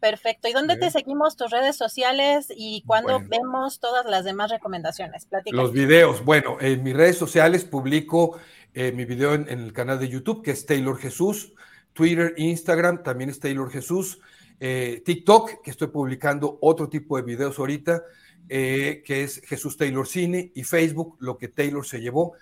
Perfecto. 0.00 0.48
¿Y 0.48 0.52
dónde 0.52 0.76
te 0.76 0.90
seguimos 0.90 1.36
tus 1.36 1.50
redes 1.50 1.76
sociales 1.76 2.48
y 2.54 2.82
cuándo 2.86 3.12
Bueno. 3.20 3.28
vemos 3.30 3.80
todas 3.80 4.04
las 4.06 4.24
demás 4.24 4.50
recomendaciones? 4.50 5.26
Los 5.50 5.72
videos, 5.72 6.24
bueno, 6.24 6.58
en 6.60 6.82
mis 6.82 6.94
redes 6.94 7.16
sociales 7.16 7.64
publico 7.64 8.38
eh, 8.74 8.92
mi 8.92 9.04
video 9.04 9.34
en, 9.34 9.48
en 9.48 9.60
el 9.60 9.72
canal 9.72 9.98
de 9.98 10.08
YouTube, 10.08 10.42
que 10.42 10.50
es 10.50 10.66
Taylor 10.66 10.98
Jesús, 10.98 11.52
Twitter, 11.92 12.34
Instagram, 12.36 13.02
también 13.02 13.30
es 13.30 13.38
Taylor 13.38 13.70
Jesús, 13.70 14.18
eh, 14.60 15.02
TikTok, 15.04 15.62
que 15.62 15.70
estoy 15.70 15.88
publicando 15.88 16.58
otro 16.60 16.88
tipo 16.88 17.16
de 17.16 17.22
videos 17.22 17.58
ahorita, 17.58 18.02
eh, 18.48 19.02
que 19.04 19.24
es 19.24 19.40
Jesús 19.44 19.76
Taylor 19.76 20.06
Cine, 20.06 20.52
y 20.54 20.64
Facebook, 20.64 21.16
lo 21.20 21.38
que 21.38 21.48
Taylor 21.48 21.86
se 21.86 22.00
llevó. 22.00 22.34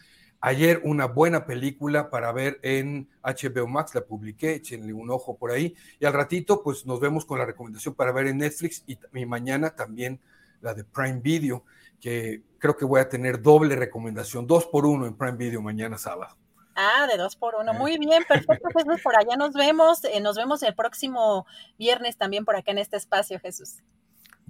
Ayer 0.43 0.81
una 0.85 1.07
buena 1.07 1.45
película 1.45 2.09
para 2.09 2.33
ver 2.33 2.59
en 2.63 3.09
HBO 3.23 3.67
Max, 3.67 3.95
la 3.95 4.05
publiqué, 4.05 4.55
échenle 4.55 4.93
un 4.95 5.11
ojo 5.11 5.37
por 5.37 5.51
ahí. 5.51 5.75
Y 5.99 6.07
al 6.07 6.15
ratito, 6.15 6.63
pues 6.63 6.87
nos 6.87 6.99
vemos 6.99 7.27
con 7.27 7.39
la 7.39 7.45
recomendación 7.45 7.95
para 7.95 8.13
ver 8.13 8.27
en 8.27 8.39
Netflix 8.39 8.83
y, 8.87 8.99
y 9.15 9.27
mañana 9.27 9.71
también 9.77 10.19
la 10.63 10.73
de 10.75 10.85
Prime 10.85 11.21
Video, 11.21 11.65
que 12.01 12.43
creo 12.59 12.77
que 12.77 12.85
voy 12.85 13.01
a 13.01 13.09
tener 13.09 13.43
doble 13.43 13.77
recomendación, 13.77 14.47
dos 14.47 14.67
por 14.67 14.87
uno 14.87 15.07
en 15.07 15.15
Prime 15.15 15.37
Video 15.37 15.61
mañana 15.61 15.99
sábado. 15.99 16.37
Ah, 16.75 17.07
de 17.11 17.19
dos 17.19 17.37
por 17.37 17.57
uno. 17.57 17.75
Muy 17.75 17.99
bien, 17.99 18.25
perfecto, 18.27 18.69
Jesús. 18.75 19.03
Por 19.03 19.17
allá 19.17 19.37
nos 19.37 19.53
vemos. 19.53 20.05
eh, 20.05 20.21
nos 20.21 20.37
vemos 20.37 20.63
el 20.63 20.75
próximo 20.75 21.47
viernes 21.79 22.17
también 22.17 22.45
por 22.47 22.57
acá 22.57 22.71
en 22.71 22.79
este 22.79 22.97
espacio, 22.97 23.39
Jesús. 23.41 23.83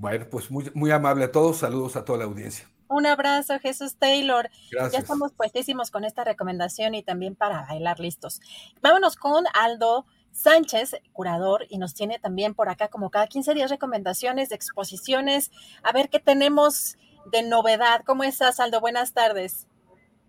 Bueno, 0.00 0.26
pues 0.30 0.50
muy, 0.50 0.70
muy 0.72 0.90
amable 0.90 1.24
a 1.24 1.30
todos, 1.30 1.58
saludos 1.58 1.94
a 1.94 2.06
toda 2.06 2.20
la 2.20 2.24
audiencia. 2.24 2.66
Un 2.88 3.06
abrazo, 3.06 3.58
Jesús 3.58 3.96
Taylor. 3.96 4.48
Gracias. 4.70 4.92
Ya 4.94 4.98
estamos 4.98 5.32
puestísimos 5.32 5.90
con 5.90 6.04
esta 6.04 6.24
recomendación 6.24 6.94
y 6.94 7.02
también 7.02 7.36
para 7.36 7.66
bailar 7.66 8.00
listos. 8.00 8.40
Vámonos 8.80 9.16
con 9.16 9.44
Aldo 9.52 10.06
Sánchez, 10.32 10.96
curador, 11.12 11.66
y 11.68 11.76
nos 11.76 11.92
tiene 11.92 12.18
también 12.18 12.54
por 12.54 12.70
acá 12.70 12.88
como 12.88 13.10
cada 13.10 13.26
15 13.26 13.52
días 13.52 13.70
recomendaciones 13.70 14.48
de 14.48 14.54
exposiciones. 14.54 15.50
A 15.82 15.92
ver 15.92 16.08
qué 16.08 16.18
tenemos 16.18 16.96
de 17.30 17.42
novedad. 17.42 18.02
¿Cómo 18.06 18.24
estás, 18.24 18.58
Aldo? 18.58 18.80
Buenas 18.80 19.12
tardes. 19.12 19.66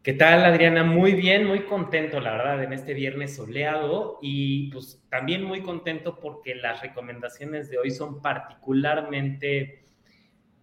¿Qué 0.03 0.13
tal, 0.13 0.43
Adriana? 0.45 0.83
Muy 0.83 1.11
bien, 1.11 1.45
muy 1.45 1.65
contento, 1.65 2.19
la 2.19 2.31
verdad, 2.31 2.63
en 2.63 2.73
este 2.73 2.95
viernes 2.95 3.35
soleado 3.35 4.17
y 4.19 4.71
pues 4.71 4.99
también 5.09 5.43
muy 5.43 5.61
contento 5.61 6.19
porque 6.19 6.55
las 6.55 6.81
recomendaciones 6.81 7.69
de 7.69 7.77
hoy 7.77 7.91
son 7.91 8.19
particularmente 8.19 9.85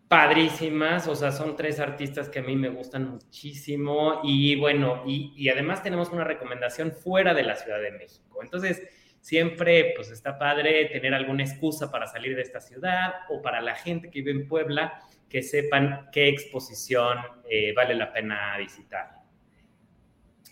padrísimas, 0.09 1.07
o 1.07 1.15
sea, 1.15 1.31
son 1.31 1.55
tres 1.55 1.79
artistas 1.79 2.29
que 2.29 2.41
a 2.41 2.43
mí 2.43 2.57
me 2.57 2.69
gustan 2.69 3.09
muchísimo 3.09 4.23
y 4.25 4.57
bueno, 4.57 5.05
y, 5.07 5.49
además 5.49 5.85
tenemos 5.85 6.11
una 6.11 6.25
recomendación 6.25 6.91
fuera 6.91 7.33
de 7.33 7.45
la 7.45 7.55
Ciudad 7.55 7.81
de 7.81 7.93
México. 7.93 8.41
Entonces, 8.43 8.83
siempre 9.21 9.93
pues 9.95 10.11
está 10.11 10.37
padre 10.37 10.87
tener 10.87 11.15
alguna 11.15 11.45
excusa 11.45 11.93
para 11.93 12.09
salir 12.09 12.35
de 12.35 12.43
esta 12.43 12.61
ciudad 12.61 13.15
o 13.29 13.41
para 13.41 13.61
la 13.61 13.77
gente 13.77 14.11
que 14.11 14.19
vive 14.19 14.33
en 14.33 14.49
Puebla 14.49 15.01
que 15.29 15.43
sepan 15.45 16.09
qué 16.11 16.29
exposición 16.29 17.19
eh, 17.49 17.73
vale 17.77 17.95
la 17.95 18.13
pena 18.13 18.57
visitar. 18.59 19.18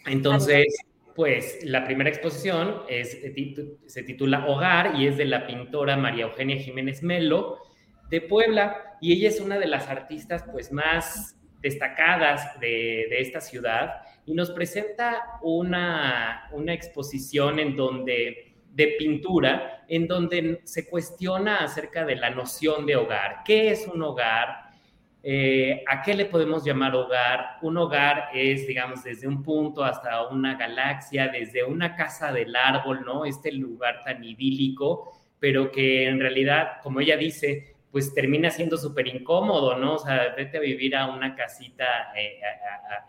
Entonces, 0.07 0.67
pues 1.15 1.61
la 1.65 1.85
primera 1.85 2.11
exposición 2.11 2.83
eh, 2.89 3.05
se 3.87 4.03
titula 4.03 4.47
Hogar 4.47 4.95
y 4.97 5.07
es 5.07 5.17
de 5.17 5.25
la 5.25 5.47
pintora 5.47 5.97
María 5.97 6.25
Eugenia 6.25 6.57
Jiménez 6.57 7.03
Melo 7.03 7.59
de 8.11 8.21
Puebla 8.21 8.97
y 9.01 9.13
ella 9.13 9.29
es 9.29 9.41
una 9.41 9.59
de 9.59 9.67
las 9.67 9.89
artistas 9.89 10.45
pues 10.53 10.71
más 10.73 11.37
destacadas 11.61 12.61
de, 12.61 13.07
de 13.11 13.21
esta 13.21 13.41
ciudad 13.41 14.03
y 14.27 14.35
nos 14.35 14.51
presenta 14.51 15.23
una, 15.43 16.49
una 16.53 16.75
exposición 16.75 17.59
en 17.59 17.77
donde 17.77 18.55
de 18.73 18.89
pintura 18.99 19.85
en 19.89 20.07
donde 20.07 20.61
se 20.65 20.89
cuestiona 20.89 21.59
acerca 21.59 22.05
de 22.05 22.17
la 22.17 22.31
noción 22.31 22.85
de 22.85 22.97
hogar. 22.97 23.43
¿Qué 23.45 23.71
es 23.71 23.87
un 23.87 24.03
hogar? 24.03 24.66
Eh, 25.29 25.83
¿A 25.89 26.03
qué 26.03 26.15
le 26.15 26.27
podemos 26.27 26.65
llamar 26.65 26.95
hogar? 26.95 27.57
Un 27.63 27.77
hogar 27.79 28.29
es, 28.33 28.65
digamos, 28.65 29.03
desde 29.03 29.27
un 29.27 29.43
punto 29.43 29.83
hasta 29.83 30.29
una 30.29 30.55
galaxia, 30.55 31.27
desde 31.27 31.65
una 31.65 31.97
casa 31.97 32.31
del 32.31 32.55
árbol, 32.55 33.03
¿no? 33.05 33.25
Este 33.25 33.51
lugar 33.51 34.05
tan 34.05 34.23
idílico, 34.23 35.19
pero 35.41 35.73
que 35.73 36.07
en 36.07 36.21
realidad, 36.21 36.75
como 36.81 37.01
ella 37.01 37.17
dice, 37.17 37.75
pues 37.91 38.15
termina 38.15 38.53
siendo 38.53 38.77
súper 38.77 39.09
incómodo, 39.09 39.77
¿no? 39.77 39.95
O 39.95 39.99
sea, 39.99 40.33
vete 40.37 40.59
a 40.59 40.61
vivir 40.61 40.95
a 40.95 41.09
una 41.09 41.35
casita 41.35 42.13
eh, 42.17 42.39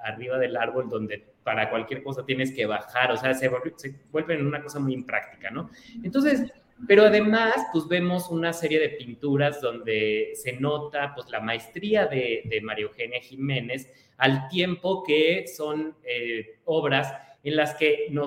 arriba 0.04 0.40
del 0.40 0.58
árbol 0.58 0.90
donde 0.90 1.24
para 1.44 1.70
cualquier 1.70 2.02
cosa 2.02 2.26
tienes 2.26 2.52
que 2.52 2.66
bajar, 2.66 3.12
o 3.12 3.18
sea, 3.18 3.36
se, 3.36 3.48
se 3.76 3.96
vuelve 4.12 4.42
una 4.42 4.64
cosa 4.64 4.80
muy 4.80 4.96
impráctica, 4.96 5.52
¿no? 5.52 5.70
Entonces, 6.04 6.52
pero 6.88 7.03
además, 7.06 7.56
pues 7.72 7.88
vemos 7.88 8.30
una 8.30 8.53
serie 8.53 8.80
de 8.80 8.89
pinturas 8.89 9.61
donde 9.61 10.31
se 10.35 10.53
nota 10.53 11.14
pues 11.15 11.30
la 11.31 11.39
maestría 11.39 12.06
de, 12.06 12.43
de 12.45 12.61
María 12.61 12.85
Eugenia 12.85 13.19
Jiménez 13.22 13.91
al 14.17 14.47
tiempo 14.49 15.03
que 15.03 15.45
son 15.47 15.95
eh, 16.03 16.59
obras 16.65 17.14
en 17.43 17.56
las 17.56 17.75
que 17.75 18.07
no, 18.11 18.23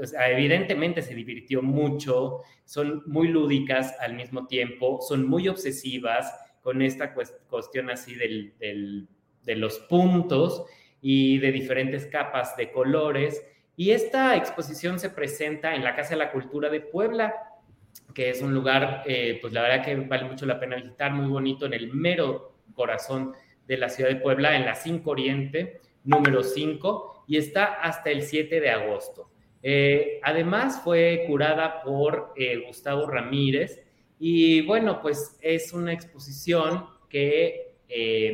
o 0.00 0.06
sea, 0.06 0.30
evidentemente 0.30 1.02
se 1.02 1.14
divirtió 1.14 1.60
mucho, 1.62 2.40
son 2.64 3.02
muy 3.06 3.28
lúdicas 3.28 3.94
al 4.00 4.14
mismo 4.14 4.46
tiempo, 4.46 5.00
son 5.02 5.26
muy 5.28 5.48
obsesivas 5.48 6.32
con 6.62 6.80
esta 6.80 7.14
cues- 7.14 7.36
cuestión 7.50 7.90
así 7.90 8.14
del- 8.14 8.54
del- 8.58 9.08
de 9.42 9.56
los 9.56 9.78
puntos 9.80 10.64
y 11.02 11.36
de 11.38 11.52
diferentes 11.52 12.06
capas 12.06 12.56
de 12.56 12.70
colores. 12.72 13.44
Y 13.76 13.90
esta 13.90 14.36
exposición 14.36 14.98
se 14.98 15.10
presenta 15.10 15.74
en 15.74 15.84
la 15.84 15.94
Casa 15.96 16.10
de 16.10 16.16
la 16.16 16.32
Cultura 16.32 16.70
de 16.70 16.80
Puebla, 16.80 17.34
que 18.14 18.30
es 18.30 18.42
un 18.42 18.54
lugar, 18.54 19.02
eh, 19.06 19.38
pues 19.40 19.52
la 19.52 19.62
verdad 19.62 19.84
que 19.84 19.96
vale 19.96 20.24
mucho 20.24 20.46
la 20.46 20.60
pena 20.60 20.76
visitar, 20.76 21.12
muy 21.12 21.26
bonito, 21.26 21.66
en 21.66 21.74
el 21.74 21.92
mero 21.92 22.56
corazón 22.74 23.32
de 23.66 23.76
la 23.76 23.88
ciudad 23.88 24.10
de 24.10 24.16
Puebla, 24.16 24.56
en 24.56 24.64
la 24.64 24.74
5 24.74 25.10
Oriente, 25.10 25.80
número 26.04 26.42
5, 26.42 27.24
y 27.26 27.36
está 27.36 27.64
hasta 27.64 28.10
el 28.10 28.22
7 28.22 28.60
de 28.60 28.70
agosto. 28.70 29.30
Eh, 29.62 30.20
además, 30.22 30.80
fue 30.84 31.24
curada 31.26 31.82
por 31.82 32.34
eh, 32.36 32.64
Gustavo 32.66 33.06
Ramírez, 33.06 33.82
y 34.18 34.62
bueno, 34.62 35.00
pues 35.00 35.38
es 35.40 35.72
una 35.72 35.92
exposición 35.92 36.86
que 37.08 37.72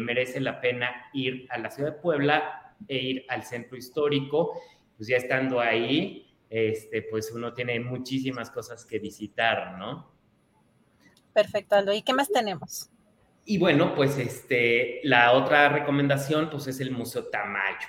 merece 0.00 0.40
la 0.40 0.58
pena 0.58 1.10
ir 1.12 1.46
a 1.50 1.58
la 1.58 1.70
ciudad 1.70 1.92
de 1.92 1.98
Puebla 1.98 2.74
e 2.88 2.96
ir 2.96 3.24
al 3.28 3.42
centro 3.42 3.76
histórico, 3.76 4.58
pues 4.96 5.08
ya 5.08 5.18
estando 5.18 5.60
ahí, 5.60 6.29
este, 6.50 7.02
pues 7.02 7.30
uno 7.32 7.54
tiene 7.54 7.78
muchísimas 7.80 8.50
cosas 8.50 8.84
que 8.84 8.98
visitar, 8.98 9.78
¿no? 9.78 10.10
Perfecto, 11.32 11.76
Aldo. 11.76 11.92
¿Y 11.92 12.02
qué 12.02 12.12
más 12.12 12.28
tenemos? 12.28 12.90
Y 13.44 13.58
bueno, 13.58 13.94
pues 13.94 14.18
este, 14.18 15.00
la 15.04 15.32
otra 15.32 15.68
recomendación 15.68 16.50
pues 16.50 16.66
es 16.66 16.80
el 16.80 16.90
Museo 16.90 17.26
Tamayo. 17.26 17.88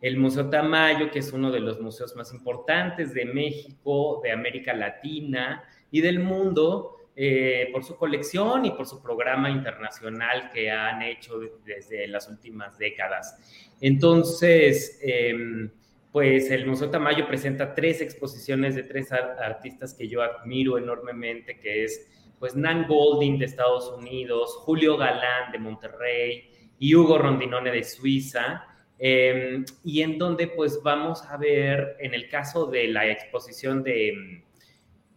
El 0.00 0.16
Museo 0.16 0.50
Tamayo, 0.50 1.10
que 1.10 1.20
es 1.20 1.32
uno 1.32 1.52
de 1.52 1.60
los 1.60 1.80
museos 1.80 2.16
más 2.16 2.32
importantes 2.32 3.14
de 3.14 3.26
México, 3.26 4.20
de 4.24 4.32
América 4.32 4.72
Latina 4.74 5.62
y 5.90 6.00
del 6.00 6.18
mundo, 6.18 6.96
eh, 7.14 7.68
por 7.72 7.84
su 7.84 7.96
colección 7.96 8.64
y 8.64 8.70
por 8.70 8.86
su 8.86 9.02
programa 9.02 9.50
internacional 9.50 10.50
que 10.50 10.70
han 10.70 11.02
hecho 11.02 11.38
desde 11.64 12.08
las 12.08 12.26
últimas 12.26 12.78
décadas. 12.78 13.38
Entonces, 13.82 14.98
em, 15.02 15.70
pues 16.12 16.50
el 16.50 16.66
Museo 16.66 16.90
Tamayo 16.90 17.26
presenta 17.26 17.74
tres 17.74 18.02
exposiciones 18.02 18.74
de 18.74 18.82
tres 18.82 19.10
ar- 19.12 19.36
artistas 19.42 19.94
que 19.94 20.06
yo 20.06 20.20
admiro 20.22 20.76
enormemente, 20.78 21.58
que 21.58 21.84
es 21.84 22.08
pues 22.38 22.54
Nan 22.54 22.86
Golding 22.86 23.38
de 23.38 23.46
Estados 23.46 23.90
Unidos, 23.96 24.54
Julio 24.58 24.96
Galán 24.98 25.50
de 25.52 25.58
Monterrey 25.58 26.50
y 26.78 26.94
Hugo 26.94 27.16
Rondinone 27.16 27.70
de 27.70 27.82
Suiza, 27.84 28.64
eh, 28.98 29.64
y 29.84 30.02
en 30.02 30.18
donde 30.18 30.48
pues 30.48 30.80
vamos 30.82 31.22
a 31.24 31.36
ver, 31.36 31.96
en 32.00 32.14
el 32.14 32.28
caso 32.28 32.66
de 32.66 32.88
la 32.88 33.08
exposición 33.10 33.82
de, 33.82 34.42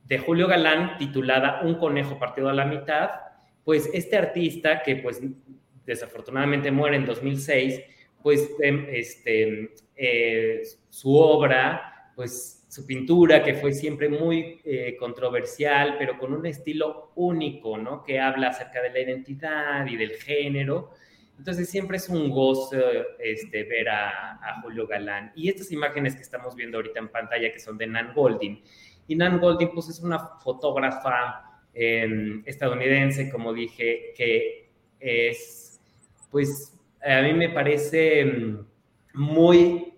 de 0.06 0.18
Julio 0.20 0.48
Galán 0.48 0.98
titulada 0.98 1.62
Un 1.64 1.76
conejo 1.76 2.18
partido 2.18 2.48
a 2.50 2.54
la 2.54 2.66
mitad, 2.66 3.10
pues 3.64 3.90
este 3.94 4.16
artista 4.18 4.82
que 4.82 4.96
pues 4.98 5.22
desafortunadamente 5.86 6.72
muere 6.72 6.96
en 6.98 7.06
2006, 7.06 7.82
pues 8.22 8.50
em, 8.62 8.88
este, 8.90 9.72
eh, 9.96 10.62
su 10.96 11.14
obra, 11.14 12.14
pues 12.16 12.66
su 12.70 12.86
pintura, 12.86 13.44
que 13.44 13.56
fue 13.56 13.74
siempre 13.74 14.08
muy 14.08 14.62
eh, 14.64 14.96
controversial, 14.98 15.98
pero 16.00 16.18
con 16.18 16.32
un 16.32 16.46
estilo 16.46 17.12
único, 17.16 17.78
¿no? 17.78 18.02
Que 18.02 18.18
habla 18.18 18.48
acerca 18.48 18.82
de 18.82 18.92
la 18.92 19.02
identidad 19.02 19.86
y 19.88 19.98
del 19.98 20.12
género. 20.12 20.92
Entonces 21.38 21.70
siempre 21.70 21.98
es 21.98 22.08
un 22.08 22.30
gozo 22.30 22.78
este, 23.20 23.66
ver 23.66 23.90
a, 23.90 24.62
Julio 24.64 24.88
Galán. 24.88 25.34
Y 25.36 25.50
estas 25.50 25.70
imágenes 25.74 26.16
que 26.16 26.22
estamos 26.22 26.56
viendo 26.56 26.78
ahorita 26.78 27.00
en 27.00 27.10
pantalla, 27.10 27.52
que 27.52 27.60
son 27.60 27.78
de 27.78 27.88
Nan 27.88 28.14
Goldin. 28.14 28.64
Y 29.06 29.18
Nan 29.18 29.42
Goldin, 29.42 29.72
pues 29.74 29.90
es 29.90 30.00
una 30.00 30.20
fotógrafa 30.20 31.60
em, 31.74 32.42
estadounidense, 32.46 33.30
como 33.30 33.52
dije, 33.52 34.14
que 34.16 34.70
es, 35.02 35.82
pues 36.32 36.74
a 37.06 37.22
mí 37.22 37.34
me 37.34 37.50
parece 37.50 38.22
em, 38.22 38.66
muy 39.14 39.95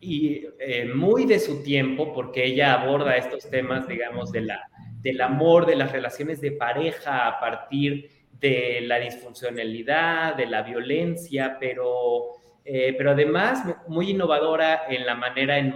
y 0.00 0.46
eh, 0.58 0.90
muy 0.94 1.24
de 1.24 1.38
su 1.38 1.62
tiempo, 1.62 2.12
porque 2.12 2.44
ella 2.44 2.74
aborda 2.74 3.16
estos 3.16 3.48
temas, 3.48 3.88
digamos, 3.88 4.30
de 4.30 4.42
la, 4.42 4.68
del 5.00 5.20
amor, 5.20 5.66
de 5.66 5.76
las 5.76 5.92
relaciones 5.92 6.40
de 6.40 6.52
pareja 6.52 7.28
a 7.28 7.40
partir 7.40 8.10
de 8.40 8.80
la 8.82 8.98
disfuncionalidad, 8.98 10.34
de 10.36 10.46
la 10.46 10.62
violencia, 10.62 11.56
pero, 11.58 12.24
eh, 12.64 12.94
pero 12.98 13.12
además 13.12 13.62
muy 13.88 14.10
innovadora 14.10 14.82
en 14.88 15.06
la 15.06 15.14
manera 15.14 15.58
en, 15.58 15.72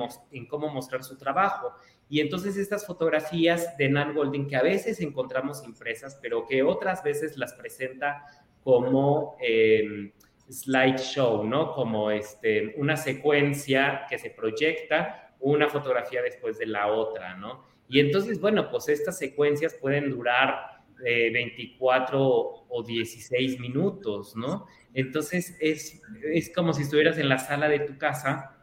cómo 0.46 0.68
mostrar 0.68 1.02
su 1.02 1.16
trabajo. 1.16 1.72
Y 2.08 2.20
entonces 2.20 2.56
estas 2.56 2.86
fotografías 2.86 3.76
de 3.76 3.88
Nan 3.88 4.14
Golding 4.14 4.48
que 4.48 4.56
a 4.56 4.62
veces 4.62 5.00
encontramos 5.00 5.64
impresas, 5.64 6.18
pero 6.20 6.46
que 6.46 6.62
otras 6.62 7.02
veces 7.02 7.36
las 7.36 7.54
presenta 7.54 8.24
como 8.62 9.36
eh, 9.40 10.12
slideshow, 10.50 11.44
¿no? 11.44 11.72
Como 11.72 12.10
este, 12.10 12.74
una 12.76 12.96
secuencia 12.96 14.06
que 14.08 14.18
se 14.18 14.30
proyecta 14.30 15.34
una 15.40 15.68
fotografía 15.68 16.22
después 16.22 16.58
de 16.58 16.66
la 16.66 16.88
otra, 16.88 17.36
¿no? 17.36 17.64
Y 17.88 18.00
entonces, 18.00 18.40
bueno, 18.40 18.70
pues 18.70 18.88
estas 18.88 19.18
secuencias 19.18 19.74
pueden 19.74 20.10
durar 20.10 20.80
24 21.02 22.18
eh, 22.18 22.64
o 22.68 22.82
16 22.82 23.58
minutos, 23.58 24.36
¿no? 24.36 24.66
Entonces 24.94 25.56
es, 25.60 26.02
es 26.22 26.52
como 26.54 26.72
si 26.72 26.82
estuvieras 26.82 27.18
en 27.18 27.28
la 27.28 27.38
sala 27.38 27.68
de 27.68 27.80
tu 27.80 27.96
casa, 27.96 28.56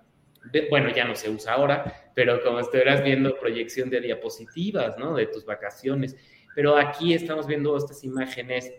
bueno, 0.69 0.89
ya 0.95 1.05
no 1.05 1.15
se 1.15 1.29
usa 1.29 1.53
ahora, 1.53 2.11
pero 2.15 2.41
como 2.41 2.59
estuvieras 2.59 3.03
viendo 3.03 3.37
proyección 3.39 3.89
de 3.89 4.01
diapositivas, 4.01 4.97
¿no? 4.97 5.15
De 5.15 5.25
tus 5.27 5.45
vacaciones. 5.45 6.15
Pero 6.55 6.77
aquí 6.77 7.13
estamos 7.13 7.47
viendo 7.47 7.75
estas 7.75 8.03
imágenes 8.03 8.71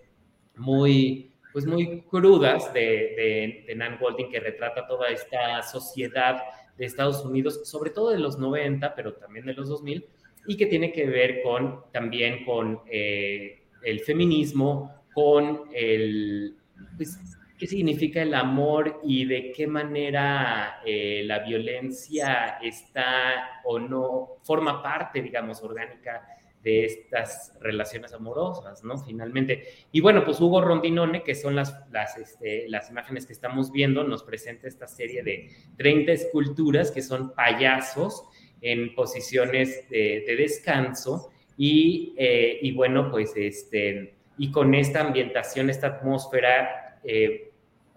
muy, 0.57 1.33
pues 1.59 1.67
muy 1.67 2.03
crudas 2.03 2.73
de, 2.73 3.65
de, 3.67 3.75
Nan 3.75 3.99
Golding 3.99 4.31
que 4.31 4.39
retrata 4.39 4.87
toda 4.87 5.09
esta 5.09 5.61
sociedad 5.65 6.41
de 6.77 6.87
Estados 6.87 7.25
Unidos, 7.25 7.69
sobre 7.69 7.91
todo 7.91 8.11
de 8.11 8.21
los 8.21 8.39
90, 8.39 8.95
pero 8.95 9.15
también 9.15 9.45
de 9.45 9.55
los 9.55 9.69
2000, 9.69 10.07
y 10.47 10.57
que 10.57 10.67
tiene 10.67 10.93
que 10.93 11.07
ver 11.07 11.43
con 11.43 11.83
también 11.93 12.45
con 12.45 12.83
eh, 12.89 13.63
el 13.83 13.99
feminismo, 14.01 15.03
con 15.13 15.65
el, 15.75 16.55
pues, 16.97 17.19
qué 17.59 17.67
significa 17.67 18.23
el 18.23 18.35
amor 18.35 19.01
y 19.03 19.25
de 19.25 19.51
qué 19.51 19.67
manera 19.67 20.81
eh, 20.87 21.23
la 21.25 21.41
violencia 21.41 22.59
está 22.63 23.63
o 23.65 23.81
no, 23.81 24.37
forma 24.45 24.81
parte, 24.81 25.21
digamos, 25.23 25.61
orgánica 25.61 26.38
de 26.69 26.85
estas 26.85 27.55
relaciones 27.63 28.13
amorosas, 28.13 28.85
¿no? 28.85 28.99
Finalmente. 28.99 29.87
Y 29.91 30.03
bueno, 30.03 30.23
pues 30.23 30.39
Hugo 30.39 30.61
Rondinone, 30.61 31.23
que 31.23 31.35
son 31.35 31.57
las, 31.57 31.75
las, 31.91 32.19
este, 32.19 32.69
las 32.69 32.91
imágenes 32.91 33.25
que 33.25 33.33
estamos 33.33 33.73
viendo, 33.73 34.05
nos 34.05 34.23
presenta 34.23 34.69
esta 34.69 34.87
serie 34.87 35.23
de 35.23 35.49
30 35.79 36.13
esculturas 36.13 36.91
que 36.91 37.01
son 37.01 37.33
payasos 37.35 38.23
en 38.61 38.95
posiciones 38.95 39.89
de, 39.89 40.25
descanso 40.37 41.31
y, 41.57 42.15
eh, 42.19 42.59
y, 42.61 42.73
bueno, 42.73 43.11
pues 43.11 43.33
este, 43.35 44.17
y 44.37 44.51
con 44.51 44.75
esta 44.75 45.01
ambientación, 45.01 45.71
esta 45.71 45.87
atmósfera, 45.87 47.01
eh, 47.03 47.51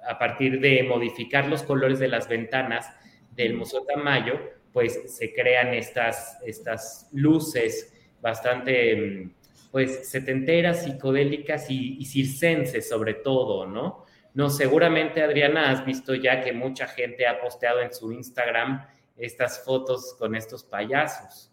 a 0.08 0.17
partir 0.17 0.61
de 0.61 0.82
modificar 0.83 1.50
los 1.50 1.61
colores 1.64 2.00
de 2.00 2.08
las 2.08 2.30
ventanas 2.30 2.90
del 3.35 3.53
Museo 3.53 3.83
Tamayo, 3.83 4.40
pues 4.72 5.17
se 5.17 5.33
crean 5.33 5.74
estas, 5.74 6.40
estas 6.45 7.09
luces 7.11 7.93
bastante, 8.22 9.30
pues, 9.72 10.09
setenteras, 10.09 10.83
psicodélicas 10.83 11.69
y, 11.69 11.98
y 12.00 12.06
circenses 12.06 12.88
sobre 12.88 13.16
todo, 13.16 13.66
¿no? 13.66 14.06
No, 14.33 14.50
seguramente 14.50 15.22
Adriana 15.22 15.72
has 15.72 15.85
visto 15.85 16.16
ya 16.16 16.41
que 16.41 16.53
mucha 16.53 16.88
gente 16.88 17.27
ha 17.27 17.41
posteado 17.41 17.82
en 17.82 17.93
su 17.93 18.11
Instagram 18.14 18.85
estas 19.17 19.64
fotos 19.64 20.16
con 20.17 20.35
estos 20.35 20.64
payasos. 20.64 21.51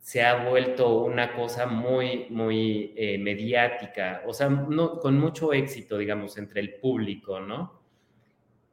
Se 0.00 0.22
ha 0.22 0.48
vuelto 0.48 1.04
una 1.04 1.32
cosa 1.32 1.66
muy, 1.66 2.26
muy 2.30 2.92
eh, 2.96 3.18
mediática, 3.18 4.22
o 4.26 4.32
sea, 4.32 4.48
no, 4.48 4.98
con 4.98 5.18
mucho 5.18 5.52
éxito, 5.52 5.98
digamos, 5.98 6.36
entre 6.38 6.60
el 6.60 6.74
público, 6.74 7.38
¿no? 7.38 7.80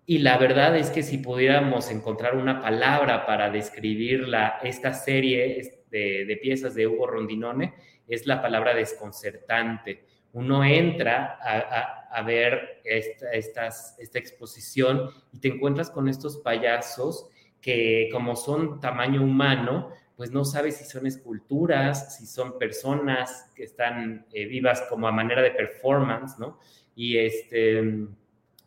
Y 0.05 0.19
la 0.19 0.37
verdad 0.37 0.75
es 0.77 0.89
que 0.89 1.03
si 1.03 1.17
pudiéramos 1.17 1.91
encontrar 1.91 2.35
una 2.37 2.61
palabra 2.61 3.25
para 3.25 3.49
describir 3.49 4.27
la, 4.27 4.59
esta 4.63 4.93
serie 4.93 5.59
de, 5.91 6.39
piezas 6.41 6.75
de 6.75 6.87
Hugo 6.87 7.07
Rondinone, 7.07 7.73
es 8.07 8.25
la 8.25 8.41
palabra 8.41 8.73
desconcertante. 8.73 10.03
Uno 10.33 10.63
entra 10.63 11.39
a, 11.41 12.21
ver 12.23 12.81
esta, 12.83 13.31
esta 13.31 14.19
exposición 14.19 15.09
y 15.31 15.39
te 15.39 15.49
encuentras 15.49 15.89
con 15.89 16.07
estos 16.07 16.37
payasos 16.37 17.29
que 17.61 18.09
como 18.11 18.35
son 18.35 18.79
tamaño 18.79 19.23
humano, 19.23 19.91
pues 20.15 20.31
no 20.31 20.45
sabes 20.45 20.77
si 20.77 20.85
son 20.85 21.05
esculturas, 21.05 22.17
si 22.17 22.25
son 22.25 22.57
personas 22.57 23.51
que 23.55 23.63
están 23.63 24.25
eh, 24.33 24.45
vivas 24.45 24.81
como 24.89 25.07
a 25.07 25.11
manera 25.11 25.41
de 25.41 25.51
performance, 25.51 26.39
¿no? 26.39 26.59
Y 26.95 27.17
este, 27.17 28.07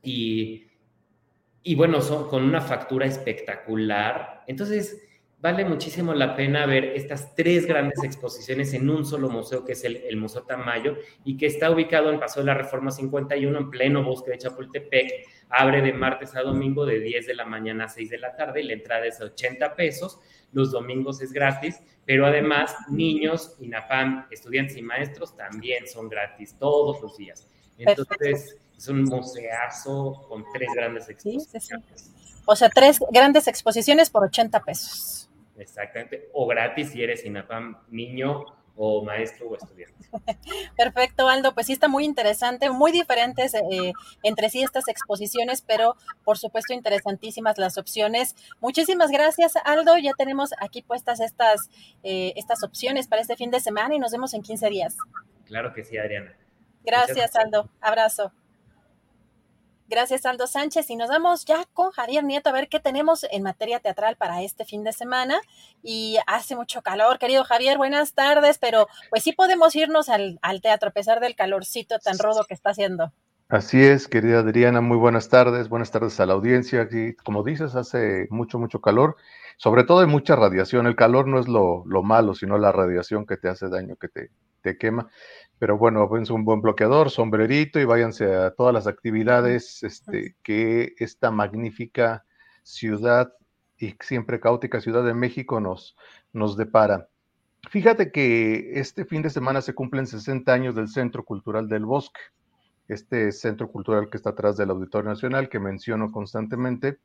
y, 0.03 0.67
y 1.63 1.75
bueno, 1.75 2.01
son 2.01 2.29
con 2.29 2.45
una 2.45 2.61
factura 2.61 3.07
espectacular. 3.07 4.45
Entonces, 4.47 5.03
vale 5.41 5.65
muchísimo 5.65 6.13
la 6.13 6.37
pena 6.37 6.67
ver 6.67 6.85
estas 6.85 7.35
tres 7.35 7.67
grandes 7.67 8.03
exposiciones 8.03 8.75
en 8.75 8.89
un 8.91 9.07
solo 9.07 9.31
museo, 9.31 9.65
que 9.65 9.73
es 9.73 9.85
el, 9.85 10.17
Museo 10.17 10.43
Tamayo, 10.43 10.97
y 11.25 11.37
que 11.37 11.47
está 11.47 11.71
ubicado 11.71 12.11
en 12.11 12.21
Paso 12.21 12.41
de 12.41 12.47
la 12.47 12.55
Reforma 12.55 12.91
51, 12.91 13.59
en 13.59 13.71
pleno 13.71 14.05
bosque 14.05 14.33
de 14.33 14.39
Chapultepec. 14.39 15.27
Abre 15.49 15.83
de 15.83 15.93
martes 15.93 16.37
a 16.37 16.43
domingo 16.43 16.85
de 16.85 17.01
10 17.01 17.27
de 17.27 17.35
la 17.35 17.45
mañana 17.45 17.85
a 17.85 17.89
6 17.89 18.11
de 18.11 18.19
la 18.19 18.37
tarde 18.37 18.61
y 18.61 18.65
la 18.65 18.75
entrada 18.75 19.07
es 19.07 19.21
80 19.21 19.75
pesos. 19.75 20.21
Los 20.53 20.73
domingos 20.73 21.23
es 21.23 21.33
gratis, 21.33 21.81
pero 22.05 22.27
además 22.27 22.75
niños, 22.91 23.57
INAPAM, 23.61 24.27
estudiantes 24.31 24.77
y 24.77 24.83
maestros 24.83 25.37
también 25.37 25.89
son 25.89 26.09
gratis 26.09 26.57
todos 26.59 27.01
los 27.01 27.17
días. 27.17 27.49
Entonces, 27.79 28.59
es 28.77 28.89
un 28.89 29.05
museazo 29.05 30.27
con 30.29 30.45
tres 30.53 30.69
grandes 30.75 31.09
exposiciones. 31.09 32.13
O 32.45 32.57
sea, 32.57 32.69
tres 32.69 32.99
grandes 33.11 33.47
exposiciones 33.47 34.11
por 34.11 34.25
80 34.25 34.61
pesos. 34.61 35.30
Exactamente, 35.61 36.29
o 36.33 36.47
gratis 36.47 36.91
si 36.91 37.03
eres 37.03 37.25
INAPAM 37.25 37.77
niño 37.91 38.47
o 38.77 39.05
maestro 39.05 39.49
o 39.49 39.57
estudiante. 39.57 40.09
Perfecto, 40.77 41.29
Aldo. 41.29 41.53
Pues 41.53 41.67
sí 41.67 41.75
está 41.75 41.87
muy 41.87 42.07
interesante, 42.07 42.71
muy 42.71 42.93
diferentes 42.93 43.53
eh, 43.53 43.93
entre 44.23 44.49
sí 44.49 44.63
estas 44.63 44.89
exposiciones, 44.89 45.61
pero 45.61 45.97
por 46.25 46.39
supuesto 46.39 46.73
interesantísimas 46.73 47.59
las 47.59 47.77
opciones. 47.77 48.35
Muchísimas 48.61 49.11
gracias, 49.11 49.55
Aldo. 49.65 49.99
Ya 49.99 50.13
tenemos 50.17 50.51
aquí 50.59 50.81
puestas 50.81 51.21
estas, 51.21 51.69
eh, 52.03 52.33
estas 52.37 52.63
opciones 52.63 53.07
para 53.07 53.21
este 53.21 53.37
fin 53.37 53.51
de 53.51 53.61
semana 53.61 53.95
y 53.95 53.99
nos 53.99 54.13
vemos 54.13 54.33
en 54.33 54.41
15 54.41 54.71
días. 54.71 54.97
Claro 55.45 55.75
que 55.75 55.85
sí, 55.85 55.99
Adriana. 55.99 56.35
Gracias, 56.83 57.37
Aldo. 57.37 57.69
Abrazo. 57.83 58.33
Gracias, 59.91 60.25
Aldo 60.25 60.47
Sánchez. 60.47 60.89
Y 60.91 60.95
nos 60.95 61.09
vamos 61.09 61.45
ya 61.45 61.65
con 61.73 61.91
Javier 61.91 62.23
Nieto 62.23 62.49
a 62.49 62.53
ver 62.53 62.69
qué 62.69 62.79
tenemos 62.79 63.27
en 63.29 63.43
materia 63.43 63.81
teatral 63.81 64.15
para 64.15 64.41
este 64.41 64.65
fin 64.65 64.85
de 64.85 64.93
semana. 64.93 65.41
Y 65.83 66.17
hace 66.29 66.55
mucho 66.55 66.81
calor, 66.81 67.19
querido 67.19 67.43
Javier, 67.43 67.77
buenas 67.77 68.15
tardes, 68.15 68.59
pero 68.59 68.87
pues 69.11 69.25
sí 69.25 69.33
podemos 69.33 69.75
irnos 69.75 70.09
al, 70.09 70.39
teatro 70.63 70.91
a 70.91 70.93
pesar 70.93 71.19
del 71.19 71.35
calorcito 71.35 71.99
tan 71.99 72.21
rudo 72.21 72.45
que 72.47 72.55
está 72.55 72.71
haciendo. 72.71 73.13
Así 73.49 73.83
es, 73.83 74.07
querida 74.07 74.39
Adriana, 74.39 74.81
muy 74.81 74.97
buenas 74.97 75.29
tardes, 75.29 75.69
buenas 75.69 75.91
tardes 75.91 76.21
a 76.21 76.27
la 76.27 76.35
audiencia. 76.35 76.83
Aquí, 76.83 77.17
como 77.17 77.43
dices, 77.43 77.75
hace 77.75 78.29
mucho, 78.31 78.61
mucho 78.61 78.81
calor, 78.81 79.17
sobre 79.57 79.83
todo 79.83 80.03
hay 80.03 80.07
mucha 80.07 80.37
radiación. 80.37 80.87
El 80.87 80.95
calor 80.95 81.27
no 81.27 81.41
es 81.41 81.49
lo, 81.49 81.83
lo 81.85 82.05
malo, 82.05 82.37
sino 82.37 82.59
la 82.59 82.71
radiación 82.71 83.27
que 83.27 83.37
te 83.37 83.49
hace 83.49 83.69
daño, 83.69 83.97
que 83.97 84.07
te, 84.07 84.31
te 84.63 84.79
quema. 84.79 85.11
Pero 85.61 85.77
bueno, 85.77 86.09
es 86.17 86.31
un 86.31 86.47
buen 86.47 86.63
bloqueador, 86.63 87.11
sombrerito 87.11 87.79
y 87.79 87.85
váyanse 87.85 88.35
a 88.35 88.51
todas 88.53 88.73
las 88.73 88.87
actividades 88.87 89.83
este, 89.83 90.35
que 90.43 90.95
esta 90.99 91.31
magnífica 91.31 92.25
ciudad 92.63 93.31
y 93.77 93.95
siempre 94.01 94.41
caótica 94.41 94.81
Ciudad 94.81 95.05
de 95.05 95.13
México 95.13 95.61
nos, 95.61 95.97
nos 96.33 96.57
depara. 96.57 97.09
Fíjate 97.69 98.11
que 98.11 98.81
este 98.81 99.05
fin 99.05 99.21
de 99.21 99.29
semana 99.29 99.61
se 99.61 99.75
cumplen 99.75 100.07
60 100.07 100.51
años 100.51 100.75
del 100.75 100.89
Centro 100.89 101.27
Cultural 101.27 101.69
del 101.69 101.85
Bosque. 101.85 102.21
este 102.89 103.31
centro 103.31 103.71
cultural 103.71 104.09
que 104.09 104.17
está 104.17 104.31
atrás 104.31 104.57
del 104.57 104.71
Auditorio 104.71 105.11
Nacional, 105.11 105.51
que 105.51 105.61
menciono 105.61 106.11
constantemente, 106.11 106.99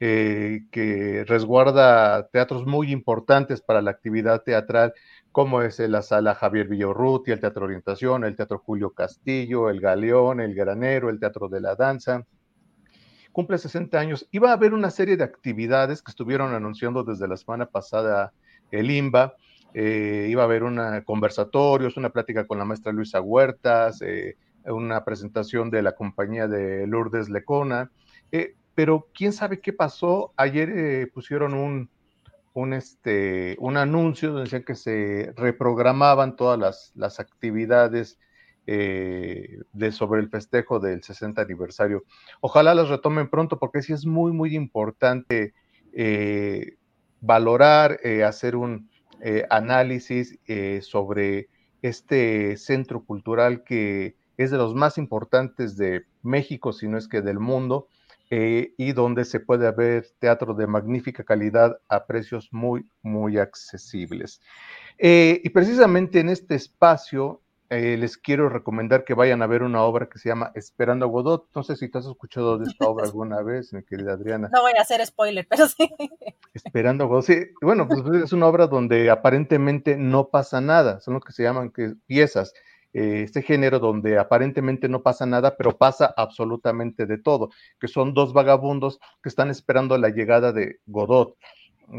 eh, 0.00 0.62
que 0.72 1.24
resguarda 1.26 2.26
teatros 2.28 2.66
muy 2.66 2.90
importantes 2.90 3.60
para 3.60 3.82
la 3.82 3.90
actividad 3.90 4.42
teatral, 4.42 4.94
como 5.38 5.62
es 5.62 5.78
la 5.78 6.02
sala 6.02 6.34
Javier 6.34 6.66
Villorruti, 6.66 7.30
el 7.30 7.38
Teatro 7.38 7.64
Orientación, 7.64 8.24
el 8.24 8.34
Teatro 8.34 8.58
Julio 8.58 8.90
Castillo, 8.90 9.70
el 9.70 9.80
Galeón, 9.80 10.40
el 10.40 10.52
Granero, 10.52 11.10
el 11.10 11.20
Teatro 11.20 11.48
de 11.48 11.60
la 11.60 11.76
Danza. 11.76 12.26
Cumple 13.30 13.56
60 13.56 14.00
años. 14.00 14.26
Iba 14.32 14.50
a 14.50 14.54
haber 14.54 14.74
una 14.74 14.90
serie 14.90 15.16
de 15.16 15.22
actividades 15.22 16.02
que 16.02 16.10
estuvieron 16.10 16.54
anunciando 16.54 17.04
desde 17.04 17.28
la 17.28 17.36
semana 17.36 17.66
pasada 17.66 18.32
el 18.72 18.90
IMBA. 18.90 19.36
Eh, 19.74 20.26
iba 20.28 20.42
a 20.42 20.46
haber 20.46 20.64
un 20.64 20.80
conversatorios, 21.04 21.96
una 21.96 22.10
plática 22.10 22.44
con 22.44 22.58
la 22.58 22.64
maestra 22.64 22.90
Luisa 22.90 23.20
Huertas, 23.20 24.02
eh, 24.02 24.36
una 24.64 25.04
presentación 25.04 25.70
de 25.70 25.82
la 25.82 25.92
compañía 25.92 26.48
de 26.48 26.84
Lourdes 26.88 27.28
Lecona, 27.28 27.92
eh, 28.32 28.56
pero 28.74 29.06
quién 29.14 29.32
sabe 29.32 29.60
qué 29.60 29.72
pasó. 29.72 30.32
Ayer 30.36 31.08
pusieron 31.12 31.54
un, 31.54 31.90
un, 32.58 32.72
este, 32.72 33.56
un 33.58 33.76
anuncio 33.76 34.32
donde 34.32 34.64
que 34.64 34.74
se 34.74 35.32
reprogramaban 35.36 36.36
todas 36.36 36.58
las, 36.58 36.92
las 36.94 37.20
actividades 37.20 38.18
de, 38.66 39.92
sobre 39.92 40.20
el 40.20 40.28
festejo 40.28 40.78
del 40.78 41.02
60 41.02 41.40
aniversario. 41.40 42.04
Ojalá 42.42 42.74
las 42.74 42.90
retomen 42.90 43.30
pronto 43.30 43.58
porque 43.58 43.80
sí 43.80 43.94
es 43.94 44.04
muy, 44.04 44.30
muy 44.32 44.54
importante 44.54 45.54
valorar, 47.22 47.98
hacer 48.26 48.56
un, 48.56 48.90
eh, 49.20 49.44
análisis 49.50 50.38
eh, 50.46 50.78
sobre 50.80 51.48
este 51.82 52.56
centro 52.56 53.04
cultural 53.04 53.64
que 53.64 54.14
es 54.36 54.52
de 54.52 54.58
los 54.58 54.76
más 54.76 54.96
importantes 54.96 55.76
de 55.76 56.04
México, 56.22 56.72
si 56.72 56.86
no 56.86 56.96
es 56.96 57.08
que 57.08 57.20
del 57.20 57.40
mundo, 57.40 57.88
eh, 58.30 58.74
y 58.76 58.92
donde 58.92 59.24
se 59.24 59.40
puede 59.40 59.70
ver 59.72 60.06
teatro 60.18 60.54
de 60.54 60.66
magnífica 60.66 61.24
calidad 61.24 61.78
a 61.88 62.06
precios 62.06 62.48
muy, 62.52 62.86
muy 63.02 63.38
accesibles. 63.38 64.40
y 64.98 65.48
precisamente 65.50 66.20
en 66.20 66.28
este 66.28 66.54
espacio 66.54 67.40
eh, 67.70 67.98
les 67.98 68.16
quiero 68.16 68.48
recomendar 68.48 69.04
que 69.04 69.12
vayan 69.12 69.42
a 69.42 69.46
ver 69.46 69.62
una 69.62 69.82
obra 69.82 70.08
que 70.08 70.18
se 70.18 70.30
llama 70.30 70.52
Esperando 70.54 71.04
a 71.04 71.08
Godot. 71.08 71.48
No 71.54 71.62
sé 71.62 71.76
si 71.76 71.88
tú 71.88 71.98
has 71.98 72.06
escuchado 72.06 72.56
de 72.56 72.64
esta 72.64 72.86
obra 72.86 73.04
alguna 73.04 73.42
vez, 73.42 73.74
mi 73.74 73.82
querida 73.82 74.14
Adriana. 74.14 74.48
No 74.50 74.62
voy 74.62 74.72
a 74.78 74.82
hacer 74.82 75.04
spoiler, 75.04 75.46
pero 75.48 75.68
sí. 75.68 75.90
Esperando 76.54 77.04
a 77.04 77.06
Godot. 77.08 77.24
Sí, 77.24 77.36
bueno, 77.60 77.86
pues 77.86 78.00
es 78.24 78.32
una 78.32 78.46
obra 78.46 78.68
donde 78.68 79.10
aparentemente 79.10 79.98
no 79.98 80.28
pasa 80.28 80.62
nada. 80.62 81.00
Son 81.00 81.12
lo 81.14 81.20
que 81.20 81.32
se 81.32 81.42
llaman 81.42 81.70
que, 81.70 81.94
piezas. 82.06 82.54
Eh, 82.94 83.22
este 83.22 83.42
género 83.42 83.78
donde 83.78 84.18
aparentemente 84.18 84.88
no 84.88 85.02
pasa 85.02 85.26
nada, 85.26 85.56
pero 85.56 85.76
pasa 85.76 86.12
absolutamente 86.16 87.06
de 87.06 87.18
todo, 87.18 87.50
que 87.78 87.88
son 87.88 88.14
dos 88.14 88.32
vagabundos 88.32 88.98
que 89.22 89.28
están 89.28 89.50
esperando 89.50 89.98
la 89.98 90.08
llegada 90.08 90.52
de 90.52 90.80
Godot, 90.86 91.36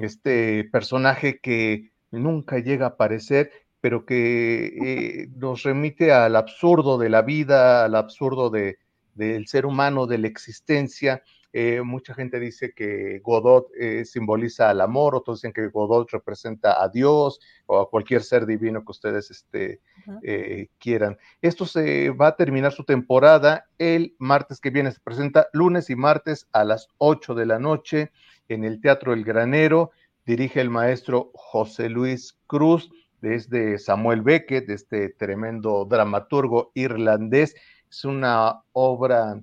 este 0.02 0.64
personaje 0.72 1.40
que 1.40 1.92
nunca 2.12 2.60
llega 2.60 2.86
a 2.86 2.90
aparecer 2.90 3.52
pero 3.82 4.06
que 4.06 4.66
eh, 4.66 5.30
nos 5.36 5.64
remite 5.64 6.12
al 6.12 6.36
absurdo 6.36 6.98
de 6.98 7.10
la 7.10 7.22
vida, 7.22 7.86
al 7.86 7.96
absurdo 7.96 8.50
de, 8.50 8.78
del 9.16 9.48
ser 9.48 9.66
humano, 9.66 10.06
de 10.06 10.18
la 10.18 10.28
existencia. 10.28 11.24
Eh, 11.52 11.82
mucha 11.84 12.14
gente 12.14 12.40
dice 12.40 12.74
que 12.74 13.20
Godot 13.20 13.68
eh, 13.80 14.06
simboliza 14.06 14.70
al 14.70 14.82
amor, 14.82 15.16
otros 15.16 15.40
dicen 15.40 15.54
que 15.54 15.68
Godot 15.68 16.10
representa 16.12 16.82
a 16.82 16.90
Dios 16.90 17.40
o 17.66 17.80
a 17.80 17.90
cualquier 17.90 18.22
ser 18.24 18.46
divino 18.46 18.86
que 18.86 18.92
ustedes 18.92 19.32
este, 19.32 19.82
quieran. 20.78 21.18
Esto 21.42 21.66
se 21.66 22.12
va 22.12 22.28
a 22.28 22.36
terminar 22.36 22.72
su 22.72 22.84
temporada 22.84 23.66
el 23.78 24.16
martes 24.20 24.60
que 24.60 24.70
viene. 24.70 24.92
Se 24.92 25.00
presenta 25.00 25.48
lunes 25.54 25.90
y 25.90 25.96
martes 25.96 26.48
a 26.52 26.64
las 26.64 26.88
8 26.98 27.34
de 27.34 27.46
la 27.46 27.60
noche 27.60 28.12
en 28.48 28.64
el 28.64 28.82
Teatro 28.82 29.14
El 29.14 29.24
Granero. 29.24 29.92
Dirige 30.26 30.62
el 30.62 30.70
maestro 30.70 31.32
José 31.34 31.90
Luis 31.90 32.38
Cruz 32.46 32.92
desde 33.22 33.78
Samuel 33.78 34.22
Beckett, 34.22 34.68
de 34.68 34.76
este 34.76 35.10
tremendo 35.10 35.86
dramaturgo 35.86 36.72
irlandés. 36.74 37.56
Es 37.90 38.06
una 38.06 38.62
obra, 38.74 39.42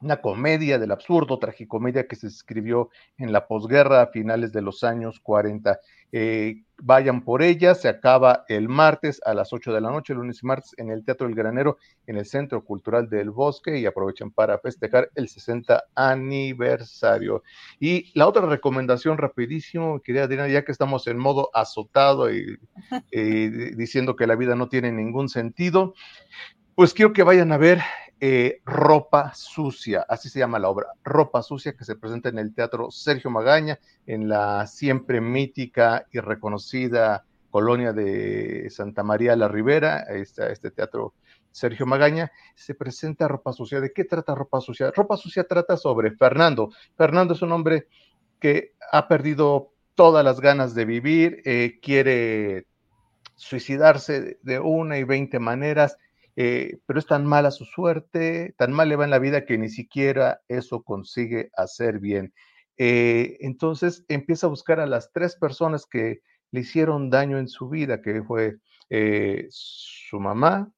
una 0.00 0.20
comedia 0.20 0.78
del 0.78 0.92
absurdo, 0.92 1.38
tragicomedia 1.38 2.06
que 2.06 2.16
se 2.16 2.26
escribió 2.26 2.90
en 3.18 3.32
la 3.32 3.46
posguerra 3.46 4.02
a 4.02 4.06
finales 4.06 4.52
de 4.52 4.62
los 4.62 4.82
años 4.82 5.20
40. 5.20 5.78
Eh, 6.12 6.62
vayan 6.82 7.22
por 7.22 7.42
ella, 7.42 7.74
se 7.74 7.88
acaba 7.88 8.44
el 8.48 8.68
martes 8.68 9.20
a 9.24 9.34
las 9.34 9.52
8 9.52 9.72
de 9.72 9.80
la 9.80 9.90
noche, 9.90 10.14
lunes 10.14 10.42
y 10.42 10.46
martes, 10.46 10.74
en 10.78 10.90
el 10.90 11.04
Teatro 11.04 11.26
del 11.26 11.36
Granero, 11.36 11.76
en 12.06 12.16
el 12.16 12.24
Centro 12.24 12.64
Cultural 12.64 13.08
del 13.10 13.30
Bosque, 13.30 13.78
y 13.78 13.86
aprovechen 13.86 14.30
para 14.30 14.58
festejar 14.58 15.10
el 15.14 15.28
60 15.28 15.84
aniversario. 15.94 17.42
Y 17.78 18.10
la 18.18 18.26
otra 18.26 18.46
recomendación, 18.46 19.18
rapidísimo, 19.18 20.00
querida 20.00 20.24
Adriana, 20.24 20.48
ya 20.48 20.64
que 20.64 20.72
estamos 20.72 21.06
en 21.06 21.18
modo 21.18 21.50
azotado 21.52 22.32
y, 22.32 22.58
diciendo 23.76 24.16
que 24.16 24.26
la 24.26 24.36
vida 24.36 24.56
no 24.56 24.68
tiene 24.68 24.90
ningún 24.90 25.28
sentido, 25.28 25.94
pues 26.74 26.94
quiero 26.94 27.12
que 27.12 27.22
vayan 27.22 27.52
a 27.52 27.58
ver 27.58 27.80
eh, 28.20 28.60
Ropa 28.64 29.32
Sucia, 29.34 30.04
así 30.08 30.28
se 30.28 30.38
llama 30.38 30.58
la 30.58 30.68
obra, 30.68 30.88
Ropa 31.02 31.42
Sucia, 31.42 31.74
que 31.74 31.84
se 31.84 31.96
presenta 31.96 32.28
en 32.28 32.38
el 32.38 32.54
Teatro 32.54 32.90
Sergio 32.90 33.30
Magaña, 33.30 33.78
en 34.06 34.28
la 34.28 34.66
siempre 34.66 35.20
mítica 35.20 36.06
y 36.12 36.20
reconocida 36.20 37.24
colonia 37.50 37.92
de 37.92 38.68
Santa 38.70 39.02
María 39.02 39.34
la 39.36 39.48
Ribera, 39.48 40.00
este, 40.08 40.52
este 40.52 40.70
teatro 40.70 41.14
Sergio 41.50 41.86
Magaña, 41.86 42.30
se 42.54 42.74
presenta 42.74 43.26
Ropa 43.26 43.52
Sucia. 43.52 43.80
¿De 43.80 43.92
qué 43.92 44.04
trata 44.04 44.34
Ropa 44.34 44.60
Sucia? 44.60 44.92
Ropa 44.94 45.16
Sucia 45.16 45.44
trata 45.44 45.76
sobre 45.76 46.12
Fernando. 46.12 46.70
Fernando 46.96 47.34
es 47.34 47.42
un 47.42 47.52
hombre 47.52 47.88
que 48.38 48.74
ha 48.92 49.08
perdido 49.08 49.72
todas 49.94 50.24
las 50.24 50.40
ganas 50.40 50.74
de 50.74 50.84
vivir, 50.84 51.42
eh, 51.44 51.78
quiere 51.82 52.66
suicidarse 53.34 54.38
de 54.42 54.60
una 54.60 54.98
y 54.98 55.04
veinte 55.04 55.38
maneras, 55.38 55.96
eh, 56.36 56.78
pero 56.86 56.98
es 56.98 57.06
tan 57.06 57.26
mala 57.26 57.50
su 57.50 57.64
suerte, 57.64 58.54
tan 58.56 58.72
mal 58.72 58.88
le 58.88 58.96
va 58.96 59.04
en 59.04 59.10
la 59.10 59.18
vida 59.18 59.44
que 59.44 59.58
ni 59.58 59.68
siquiera 59.68 60.40
eso 60.48 60.82
consigue 60.82 61.50
hacer 61.56 61.98
bien. 61.98 62.32
Eh, 62.76 63.36
entonces 63.40 64.04
empieza 64.08 64.46
a 64.46 64.50
buscar 64.50 64.80
a 64.80 64.86
las 64.86 65.12
tres 65.12 65.36
personas 65.36 65.86
que 65.86 66.20
le 66.50 66.60
hicieron 66.60 67.10
daño 67.10 67.38
en 67.38 67.48
su 67.48 67.68
vida, 67.68 68.00
que 68.00 68.22
fue 68.22 68.56
eh, 68.88 69.46
su 69.50 70.18
mamá, 70.18 70.72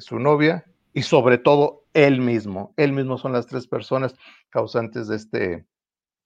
su 0.00 0.18
novia 0.18 0.66
y 0.92 1.00
sobre 1.00 1.38
todo 1.38 1.84
él 1.94 2.20
mismo. 2.20 2.74
Él 2.76 2.92
mismo 2.92 3.16
son 3.16 3.32
las 3.32 3.46
tres 3.46 3.66
personas 3.66 4.14
causantes 4.50 5.08
de, 5.08 5.16
este, 5.16 5.64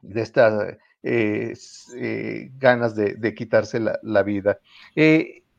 de 0.01 0.21
estas 0.21 0.77
ganas 2.59 2.97
de, 2.97 3.35
quitarse 3.37 3.79
la, 3.79 4.23
vida. 4.25 4.59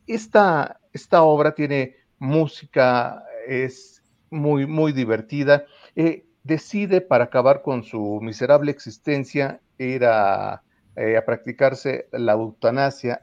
esta, 0.05 0.81
esta 0.91 1.23
obra 1.23 1.55
tiene 1.55 2.02
música, 2.23 3.25
es 3.47 4.01
muy, 4.29 4.65
muy 4.65 4.93
divertida. 4.93 5.65
Eh, 5.95 6.25
decide 6.43 7.01
para 7.01 7.25
acabar 7.25 7.61
con 7.61 7.83
su 7.83 8.19
miserable 8.21 8.71
existencia 8.71 9.59
ir 9.77 10.05
a, 10.05 10.63
eh, 10.95 11.21
practicarse 11.25 12.07
la 12.11 12.33
eutanasia, 12.33 13.21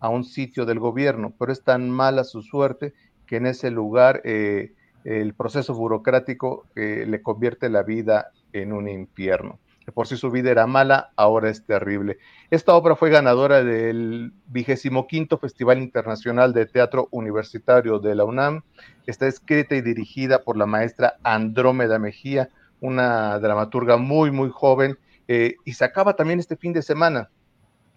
a 0.00 0.08
un 0.10 0.24
sitio 0.24 0.66
del 0.66 0.80
gobierno, 0.80 1.32
pero 1.38 1.50
es 1.50 1.62
tan 1.62 1.88
mala 1.88 2.24
su 2.24 2.42
suerte 2.42 2.92
que 3.26 3.36
en 3.36 3.46
ese 3.46 3.70
lugar 3.70 4.20
eh, 4.24 4.72
el 5.04 5.32
proceso 5.32 5.72
burocrático 5.72 6.66
le 6.74 7.22
convierte 7.22 7.70
la 7.70 7.82
vida 7.82 8.30
en 8.52 8.72
un 8.72 8.86
infierno 8.88 9.58
por 9.92 10.06
si 10.06 10.16
su 10.16 10.30
vida 10.30 10.50
era 10.50 10.66
mala, 10.66 11.12
ahora 11.16 11.50
es 11.50 11.64
terrible. 11.64 12.18
Esta 12.50 12.74
obra 12.74 12.96
fue 12.96 13.10
ganadora 13.10 13.62
del 13.62 14.32
vigésimo 14.46 15.06
quinto 15.06 15.38
Festival 15.38 15.78
Internacional 15.78 16.52
de 16.52 16.66
Teatro 16.66 17.08
Universitario 17.10 17.98
de 17.98 18.14
la 18.14 18.24
UNAM. 18.24 18.62
Está 19.06 19.26
escrita 19.26 19.74
y 19.74 19.82
dirigida 19.82 20.42
por 20.42 20.56
la 20.56 20.66
maestra 20.66 21.16
Andrómeda 21.22 21.98
Mejía, 21.98 22.48
una 22.80 23.38
dramaturga 23.38 23.96
muy, 23.96 24.30
muy 24.30 24.50
joven, 24.50 24.98
eh, 25.28 25.56
y 25.64 25.74
se 25.74 25.84
acaba 25.84 26.16
también 26.16 26.38
este 26.38 26.56
fin 26.56 26.72
de 26.72 26.82
semana. 26.82 27.30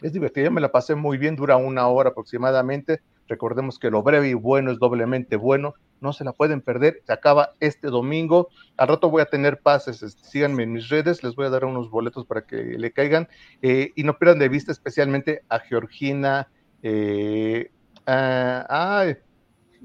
Es 0.02 0.14
divertida, 0.14 0.50
me 0.50 0.62
la 0.62 0.72
pasé 0.72 0.96
muy 0.96 1.18
bien, 1.18 1.36
dura 1.36 1.58
una 1.58 1.88
hora 1.88 2.10
aproximadamente. 2.10 3.02
Recordemos 3.28 3.80
que 3.80 3.92
lo 3.92 4.04
breve 4.04 4.30
y 4.30 4.34
bueno 4.34 4.72
es 4.72 4.80
doblemente 4.80 5.36
bueno 5.36 5.76
no 6.02 6.14
se 6.14 6.24
la 6.24 6.34
pueden 6.34 6.62
perder, 6.62 7.02
se 7.06 7.14
acaba 7.14 7.54
este 7.60 7.88
domingo, 7.88 8.50
al 8.78 8.88
rato 8.88 9.10
voy 9.10 9.22
a 9.22 9.26
tener 9.26 9.60
pases, 9.60 10.04
este, 10.04 10.24
síganme 10.24 10.64
en 10.64 10.74
mis 10.74 10.90
redes, 10.90 11.24
les 11.24 11.36
voy 11.36 11.46
a 11.46 11.50
dar 11.50 11.66
unos 11.66 11.90
boletos 11.90 12.26
para 12.26 12.46
que 12.46 12.56
le 12.56 12.92
caigan. 12.92 13.28
Eh, 13.62 13.92
y 13.96 14.04
no 14.04 14.18
pierdan 14.18 14.40
de 14.40 14.50
vista 14.50 14.72
especialmente 14.72 15.44
a 15.50 15.60
Georgina, 15.60 16.50
eh, 16.84 17.72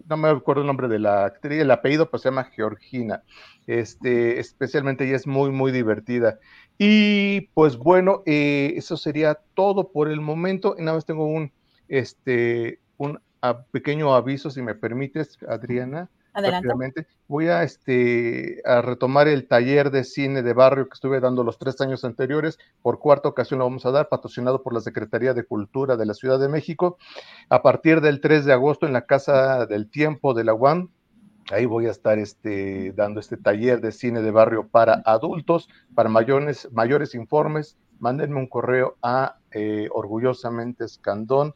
no 0.08 0.16
me 0.16 0.28
acuerdo 0.28 0.62
el 0.62 0.66
nombre 0.66 0.88
de 0.88 0.98
la 0.98 1.24
actriz, 1.24 1.60
el 1.60 1.70
apellido 1.70 2.10
pues 2.10 2.22
se 2.22 2.28
llama 2.28 2.44
Georgina, 2.44 3.22
este, 3.66 4.38
especialmente 4.40 5.04
ella 5.04 5.16
es 5.16 5.26
muy, 5.26 5.50
muy 5.50 5.72
divertida. 5.72 6.38
Y 6.78 7.42
pues 7.54 7.76
bueno, 7.76 8.22
eh, 8.26 8.74
eso 8.76 8.96
sería 8.96 9.38
todo 9.54 9.92
por 9.92 10.08
el 10.08 10.20
momento, 10.20 10.74
y 10.78 10.82
nada 10.82 10.96
más 10.96 11.04
tengo 11.04 11.26
un, 11.26 11.52
este, 11.88 12.80
un 12.96 13.20
pequeño 13.70 14.14
aviso, 14.14 14.50
si 14.50 14.62
me 14.62 14.74
permites, 14.74 15.38
Adriana. 15.48 16.08
Adelante. 16.34 17.06
Voy 17.28 17.48
a, 17.48 17.62
este, 17.62 18.62
a 18.64 18.80
retomar 18.80 19.28
el 19.28 19.46
taller 19.46 19.90
de 19.90 20.04
cine 20.04 20.42
de 20.42 20.54
barrio 20.54 20.88
que 20.88 20.94
estuve 20.94 21.20
dando 21.20 21.44
los 21.44 21.58
tres 21.58 21.80
años 21.80 22.04
anteriores. 22.04 22.58
Por 22.80 23.00
cuarta 23.00 23.28
ocasión 23.28 23.58
lo 23.58 23.66
vamos 23.66 23.84
a 23.84 23.90
dar, 23.90 24.08
patrocinado 24.08 24.62
por 24.62 24.72
la 24.72 24.80
Secretaría 24.80 25.34
de 25.34 25.44
Cultura 25.44 25.96
de 25.96 26.06
la 26.06 26.14
Ciudad 26.14 26.40
de 26.40 26.48
México. 26.48 26.96
A 27.50 27.60
partir 27.60 28.00
del 28.00 28.20
3 28.20 28.46
de 28.46 28.52
agosto 28.54 28.86
en 28.86 28.94
la 28.94 29.04
Casa 29.04 29.66
del 29.66 29.90
Tiempo 29.90 30.32
de 30.32 30.44
la 30.44 30.54
UAM, 30.54 30.88
Ahí 31.50 31.66
voy 31.66 31.86
a 31.86 31.90
estar 31.90 32.18
este, 32.18 32.92
dando 32.92 33.18
este 33.18 33.36
taller 33.36 33.80
de 33.80 33.92
cine 33.92 34.22
de 34.22 34.30
barrio 34.30 34.68
para 34.68 35.02
adultos. 35.04 35.68
Para 35.94 36.08
mayores, 36.08 36.68
mayores 36.72 37.14
informes, 37.14 37.76
mándenme 37.98 38.38
un 38.38 38.46
correo 38.46 38.96
a 39.02 39.36
eh, 39.50 39.88
orgullosamente 39.92 40.84
escandón 40.84 41.54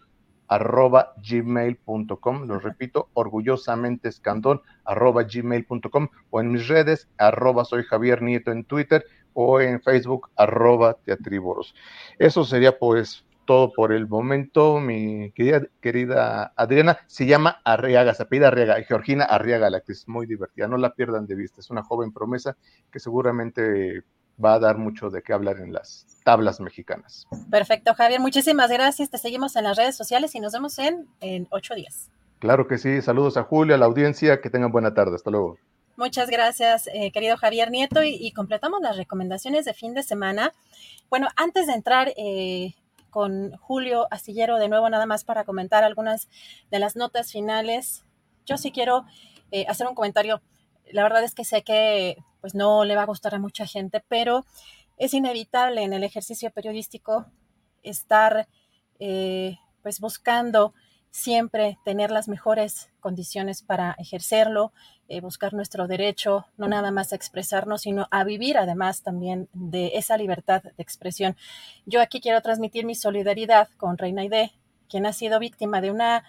arroba 0.49 1.15
gmail.com, 1.23 2.47
lo 2.47 2.59
repito, 2.59 3.09
orgullosamente 3.15 4.09
escandón 4.09 4.63
arroba 4.85 5.25
gmail.com 5.25 6.09
o 6.31 6.41
en 6.41 6.53
mis 6.53 6.69
redes 6.69 7.09
arroba 7.19 7.65
soy 7.65 7.85
Javier 7.85 8.23
Nieto 8.23 8.53
en 8.53 8.65
Twitter 8.65 9.05
o 9.33 9.61
en 9.61 9.81
Facebook 9.83 10.31
arroba 10.37 10.95
teatriboros. 10.95 11.75
Eso 12.19 12.45
sería 12.45 12.79
pues 12.79 13.27
todo 13.47 13.73
por 13.73 13.93
el 13.93 14.07
momento, 14.07 14.81
mi 14.81 15.31
querida, 15.33 15.63
querida 15.81 16.53
Adriana. 16.57 16.99
Se 17.07 17.27
llama 17.27 17.61
Arriaga, 17.65 18.13
se 18.13 18.27
pide 18.27 18.47
Arriaga, 18.47 18.83
Georgina 18.83 19.25
Arriaga, 19.25 19.71
la 19.71 19.81
que 19.81 19.93
es 19.93 20.07
muy 20.09 20.27
divertida, 20.27 20.69
no 20.69 20.77
la 20.77 20.95
pierdan 20.95 21.27
de 21.27 21.37
vista, 21.37 21.61
es 21.61 21.71
una 21.71 21.83
joven 21.83 22.13
promesa 22.13 22.57
que 22.91 22.99
seguramente 22.99 24.03
va 24.43 24.55
a 24.55 24.59
dar 24.59 24.79
mucho 24.79 25.11
de 25.11 25.23
qué 25.23 25.33
hablar 25.33 25.59
en 25.59 25.73
las 25.73 26.07
tablas 26.25 26.61
mexicanas. 26.61 27.27
Perfecto, 27.51 27.95
Javier, 27.95 28.21
muchísimas 28.21 28.71
gracias. 28.71 29.11
Te 29.11 29.19
seguimos 29.19 29.57
en 29.57 29.65
las 29.65 29.77
redes 29.77 29.97
sociales 29.97 30.35
y 30.35 30.41
nos 30.41 30.53
vemos 30.53 30.79
en, 30.79 31.09
en 31.21 31.47
ocho 31.51 31.75
días. 31.75 32.11
Claro 32.39 32.67
que 32.67 32.79
sí. 32.79 33.01
Saludos 33.03 33.37
a 33.37 33.45
Julio, 33.45 33.75
a 33.75 33.79
la 33.79 33.87
audiencia. 33.87 34.41
Que 34.41 34.51
tengan 34.51 34.71
buena 34.71 34.95
tarde. 34.95 35.17
Hasta 35.17 35.31
luego. 35.31 35.59
Muchas 35.97 36.29
gracias, 36.29 36.89
eh, 36.93 37.11
querido 37.11 37.39
Javier 37.39 37.71
Nieto. 37.71 38.03
Y, 38.05 38.31
completamos 38.33 38.83
las 38.83 38.99
recomendaciones 38.99 39.65
de 39.65 39.73
fin 39.73 39.95
de 39.95 40.03
semana. 40.03 40.53
Bueno, 41.09 41.29
antes 41.37 41.67
de 41.67 41.73
entrar 41.73 42.13
eh, 42.19 42.75
con 43.09 43.57
Julio 43.57 44.07
Astillero 44.11 44.59
de 44.59 44.69
nuevo, 44.69 44.91
nada 44.91 45.07
más 45.07 45.25
para 45.25 45.45
comentar 45.45 45.85
algunas 45.85 46.29
de 46.71 46.81
las 46.81 46.97
notas 46.97 47.33
finales, 47.33 48.05
yo 48.45 48.59
sí 48.59 48.73
quiero 48.73 49.07
eh, 49.51 49.65
hacer 49.69 49.87
un 49.87 49.95
comentario. 49.95 50.43
La 50.93 51.03
verdad 51.03 51.25
es 51.25 51.35
que 51.35 51.45
sé 51.45 51.63
que 51.63 52.17
pues 52.41 52.55
no 52.55 52.85
le 52.85 52.97
va 52.97 53.03
a 53.03 53.07
gustar 53.07 53.35
a 53.35 53.39
mucha 53.39 53.67
gente, 53.67 54.03
pero 54.09 54.45
es 54.97 55.15
inevitable 55.15 55.83
en 55.83 55.93
el 55.93 56.05
ejercicio 56.05 56.51
periodístico 56.51 57.27
estar 57.83 58.49
eh, 58.99 59.59
pues 59.83 60.01
buscando 60.01 60.75
siempre 61.11 61.79
tener 61.85 62.11
las 62.11 62.29
mejores 62.29 62.91
condiciones 63.01 63.63
para 63.63 63.95
ejercerlo, 63.99 64.73
eh, 65.09 65.21
buscar 65.21 65.55
nuestro 65.55 65.87
derecho, 65.87 66.47
no 66.59 66.69
nada 66.69 66.91
más 66.91 67.13
a 67.13 67.17
expresarnos, 67.17 67.83
sino 67.83 68.07
a 68.11 68.23
vivir 68.25 68.59
además 68.59 69.03
también 69.03 69.49
de 69.55 69.93
esa 69.95 70.19
libertad 70.19 70.63
de 70.63 70.83
expresión. 70.83 71.37
Yo 71.87 72.03
aquí 72.03 72.21
quiero 72.21 72.43
transmitir 72.43 72.85
mi 72.85 72.95
solidaridad 72.95 73.69
con 73.79 73.97
Reina 73.97 74.25
Ide, 74.25 74.53
quien 74.91 75.07
ha 75.07 75.13
sido 75.13 75.39
víctima 75.39 75.81
de 75.81 75.91
una 75.91 76.25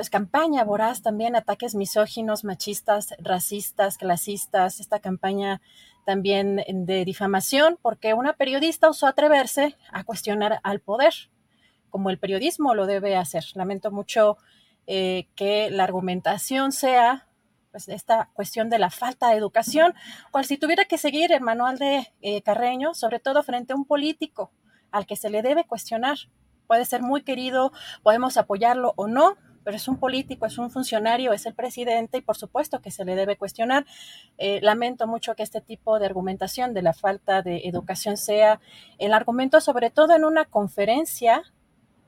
pues 0.00 0.08
campaña 0.08 0.64
voraz 0.64 1.02
también, 1.02 1.36
ataques 1.36 1.74
misóginos, 1.74 2.42
machistas, 2.42 3.14
racistas, 3.18 3.98
clasistas, 3.98 4.80
esta 4.80 4.98
campaña 4.98 5.60
también 6.06 6.64
de 6.66 7.04
difamación, 7.04 7.78
porque 7.82 8.14
una 8.14 8.32
periodista 8.32 8.88
usó 8.88 9.06
atreverse 9.06 9.76
a 9.92 10.04
cuestionar 10.04 10.58
al 10.62 10.80
poder, 10.80 11.12
como 11.90 12.08
el 12.08 12.18
periodismo 12.18 12.74
lo 12.74 12.86
debe 12.86 13.14
hacer. 13.14 13.44
Lamento 13.52 13.90
mucho 13.90 14.38
eh, 14.86 15.28
que 15.34 15.68
la 15.70 15.84
argumentación 15.84 16.72
sea 16.72 17.28
pues, 17.70 17.86
esta 17.90 18.30
cuestión 18.32 18.70
de 18.70 18.78
la 18.78 18.88
falta 18.88 19.28
de 19.28 19.36
educación, 19.36 19.92
cual 20.30 20.46
si 20.46 20.56
tuviera 20.56 20.86
que 20.86 20.96
seguir 20.96 21.30
el 21.30 21.42
manual 21.42 21.76
de 21.76 22.10
eh, 22.22 22.40
Carreño, 22.40 22.94
sobre 22.94 23.20
todo 23.20 23.42
frente 23.42 23.74
a 23.74 23.76
un 23.76 23.84
político 23.84 24.50
al 24.92 25.04
que 25.04 25.16
se 25.16 25.28
le 25.28 25.42
debe 25.42 25.64
cuestionar. 25.64 26.16
Puede 26.66 26.86
ser 26.86 27.02
muy 27.02 27.20
querido, 27.20 27.70
podemos 28.02 28.38
apoyarlo 28.38 28.94
o 28.96 29.06
no, 29.06 29.36
pero 29.64 29.76
es 29.76 29.88
un 29.88 29.98
político, 29.98 30.46
es 30.46 30.58
un 30.58 30.70
funcionario, 30.70 31.32
es 31.32 31.46
el 31.46 31.54
presidente 31.54 32.18
y 32.18 32.20
por 32.22 32.36
supuesto 32.36 32.80
que 32.80 32.90
se 32.90 33.04
le 33.04 33.14
debe 33.14 33.36
cuestionar. 33.36 33.86
Eh, 34.38 34.60
lamento 34.62 35.06
mucho 35.06 35.34
que 35.34 35.42
este 35.42 35.60
tipo 35.60 35.98
de 35.98 36.06
argumentación 36.06 36.74
de 36.74 36.82
la 36.82 36.92
falta 36.92 37.42
de 37.42 37.62
educación 37.64 38.16
sea 38.16 38.60
el 38.98 39.12
argumento, 39.12 39.60
sobre 39.60 39.90
todo 39.90 40.14
en 40.14 40.24
una 40.24 40.44
conferencia 40.44 41.42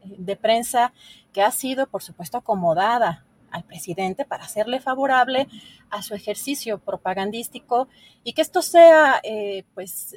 eh, 0.02 0.14
de 0.18 0.36
prensa 0.36 0.92
que 1.32 1.42
ha 1.42 1.50
sido, 1.50 1.86
por 1.86 2.02
supuesto, 2.02 2.38
acomodada 2.38 3.24
al 3.50 3.64
presidente 3.64 4.24
para 4.24 4.44
hacerle 4.44 4.80
favorable 4.80 5.46
a 5.90 6.00
su 6.00 6.14
ejercicio 6.14 6.78
propagandístico 6.78 7.86
y 8.24 8.32
que 8.32 8.40
esto 8.40 8.62
sea, 8.62 9.20
eh, 9.22 9.64
pues, 9.74 10.16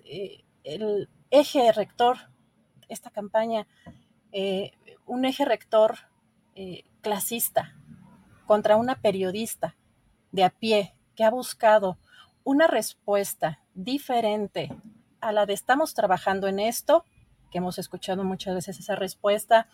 el 0.63 1.09
eje 1.31 1.73
rector, 1.73 2.17
esta 2.87 3.09
campaña, 3.09 3.67
un 5.05 5.25
eje 5.25 5.43
rector 5.43 5.97
clasista 7.01 7.75
contra 8.45 8.77
una 8.77 8.95
periodista 8.95 9.75
de 10.31 10.43
a 10.43 10.49
pie 10.49 10.95
que 11.15 11.23
ha 11.23 11.29
buscado 11.29 11.97
una 12.43 12.67
respuesta 12.67 13.59
diferente 13.73 14.71
a 15.19 15.31
la 15.31 15.45
de 15.45 15.53
estamos 15.53 15.93
trabajando 15.93 16.47
en 16.47 16.59
esto, 16.59 17.03
que 17.51 17.57
hemos 17.57 17.79
escuchado 17.79 18.23
muchas 18.23 18.53
veces 18.53 18.79
esa 18.79 18.95
respuesta, 18.95 19.67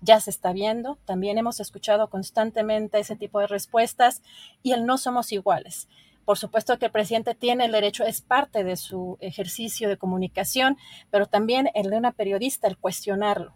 ya 0.00 0.20
se 0.20 0.30
está 0.30 0.52
viendo, 0.52 0.98
también 1.04 1.38
hemos 1.38 1.60
escuchado 1.60 2.10
constantemente 2.10 2.98
ese 2.98 3.16
tipo 3.16 3.40
de 3.40 3.46
respuestas 3.46 4.22
y 4.62 4.72
el 4.72 4.86
no 4.86 4.98
somos 4.98 5.32
iguales. 5.32 5.88
Por 6.24 6.36
supuesto 6.36 6.78
que 6.78 6.86
el 6.86 6.92
presidente 6.92 7.34
tiene 7.34 7.64
el 7.64 7.72
derecho, 7.72 8.04
es 8.04 8.20
parte 8.20 8.62
de 8.64 8.76
su 8.76 9.16
ejercicio 9.20 9.88
de 9.88 9.96
comunicación, 9.96 10.76
pero 11.10 11.26
también 11.26 11.70
el 11.74 11.90
de 11.90 11.96
una 11.96 12.12
periodista, 12.12 12.68
el 12.68 12.76
cuestionarlo. 12.76 13.54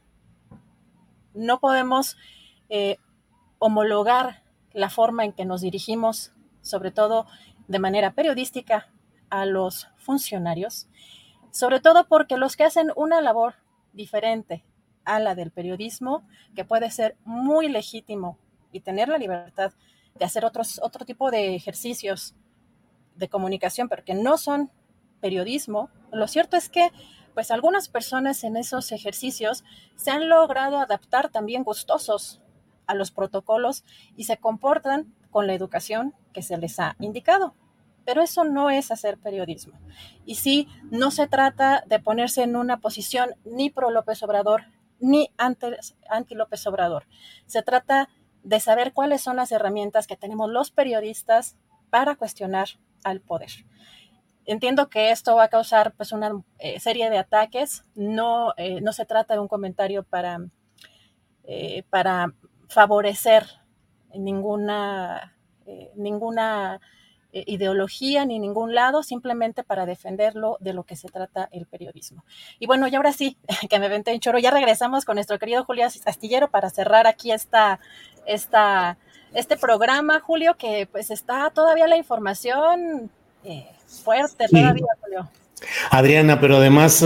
No 1.34 1.60
podemos 1.60 2.16
eh, 2.74 2.96
homologar 3.58 4.42
la 4.72 4.88
forma 4.88 5.26
en 5.26 5.34
que 5.34 5.44
nos 5.44 5.60
dirigimos, 5.60 6.32
sobre 6.62 6.90
todo 6.90 7.26
de 7.68 7.78
manera 7.78 8.14
periodística, 8.14 8.88
a 9.28 9.44
los 9.44 9.88
funcionarios, 9.98 10.88
sobre 11.50 11.80
todo 11.80 12.08
porque 12.08 12.38
los 12.38 12.56
que 12.56 12.64
hacen 12.64 12.90
una 12.96 13.20
labor 13.20 13.56
diferente 13.92 14.64
a 15.04 15.20
la 15.20 15.34
del 15.34 15.50
periodismo, 15.50 16.26
que 16.56 16.64
puede 16.64 16.90
ser 16.90 17.18
muy 17.26 17.68
legítimo 17.68 18.38
y 18.72 18.80
tener 18.80 19.08
la 19.10 19.18
libertad 19.18 19.72
de 20.14 20.24
hacer 20.24 20.46
otros, 20.46 20.80
otro 20.82 21.04
tipo 21.04 21.30
de 21.30 21.54
ejercicios 21.54 22.34
de 23.16 23.28
comunicación, 23.28 23.90
pero 23.90 24.02
que 24.02 24.14
no 24.14 24.38
son 24.38 24.70
periodismo, 25.20 25.90
lo 26.10 26.26
cierto 26.26 26.56
es 26.56 26.70
que 26.70 26.90
pues 27.34 27.50
algunas 27.50 27.90
personas 27.90 28.44
en 28.44 28.56
esos 28.56 28.92
ejercicios 28.92 29.62
se 29.94 30.10
han 30.10 30.30
logrado 30.30 30.78
adaptar 30.78 31.28
también 31.28 31.64
gustosos 31.64 32.42
a 32.86 32.94
los 32.94 33.10
protocolos 33.10 33.84
y 34.16 34.24
se 34.24 34.36
comportan 34.36 35.14
con 35.30 35.46
la 35.46 35.54
educación 35.54 36.14
que 36.32 36.42
se 36.42 36.56
les 36.58 36.78
ha 36.80 36.96
indicado. 37.00 37.54
Pero 38.04 38.22
eso 38.22 38.44
no 38.44 38.70
es 38.70 38.90
hacer 38.90 39.18
periodismo. 39.18 39.78
Y 40.24 40.36
sí, 40.36 40.68
no 40.90 41.10
se 41.10 41.28
trata 41.28 41.84
de 41.86 42.00
ponerse 42.00 42.42
en 42.42 42.56
una 42.56 42.78
posición 42.78 43.34
ni 43.44 43.70
pro 43.70 43.90
López 43.90 44.22
Obrador 44.22 44.64
ni 44.98 45.30
anti 45.36 46.34
López 46.34 46.66
Obrador. 46.66 47.06
Se 47.46 47.62
trata 47.62 48.08
de 48.42 48.60
saber 48.60 48.92
cuáles 48.92 49.20
son 49.20 49.36
las 49.36 49.52
herramientas 49.52 50.06
que 50.06 50.16
tenemos 50.16 50.50
los 50.50 50.70
periodistas 50.70 51.56
para 51.90 52.16
cuestionar 52.16 52.68
al 53.04 53.20
poder. 53.20 53.50
Entiendo 54.44 54.88
que 54.88 55.10
esto 55.10 55.36
va 55.36 55.44
a 55.44 55.48
causar 55.48 55.94
pues 55.94 56.12
una 56.12 56.32
eh, 56.58 56.80
serie 56.80 57.10
de 57.10 57.18
ataques. 57.18 57.84
No, 57.94 58.54
eh, 58.56 58.80
no 58.80 58.92
se 58.92 59.06
trata 59.06 59.34
de 59.34 59.40
un 59.40 59.48
comentario 59.48 60.02
para, 60.02 60.38
eh, 61.44 61.84
para 61.90 62.34
favorecer 62.72 63.46
ninguna, 64.14 65.34
eh, 65.66 65.90
ninguna 65.94 66.80
eh, 67.32 67.44
ideología 67.46 68.24
ni 68.24 68.38
ningún 68.38 68.74
lado, 68.74 69.02
simplemente 69.02 69.62
para 69.62 69.86
defenderlo 69.86 70.56
de 70.60 70.72
lo 70.72 70.84
que 70.84 70.96
se 70.96 71.08
trata 71.08 71.48
el 71.52 71.66
periodismo. 71.66 72.24
Y 72.58 72.66
bueno, 72.66 72.88
y 72.88 72.94
ahora 72.94 73.12
sí, 73.12 73.36
que 73.70 73.78
me 73.78 73.88
vente 73.88 74.10
en 74.12 74.20
choro, 74.20 74.38
ya 74.38 74.50
regresamos 74.50 75.04
con 75.04 75.16
nuestro 75.16 75.38
querido 75.38 75.64
Julio 75.64 75.86
Astillero 75.86 76.50
para 76.50 76.70
cerrar 76.70 77.06
aquí 77.06 77.30
esta, 77.32 77.78
esta, 78.26 78.98
este 79.34 79.56
programa, 79.56 80.20
Julio, 80.20 80.56
que 80.56 80.88
pues 80.90 81.10
está 81.10 81.50
todavía 81.50 81.86
la 81.86 81.96
información 81.96 83.10
eh, 83.44 83.68
fuerte 83.86 84.46
todavía, 84.48 84.86
Julio. 85.00 85.30
Adriana, 85.90 86.40
pero 86.40 86.56
además 86.56 87.04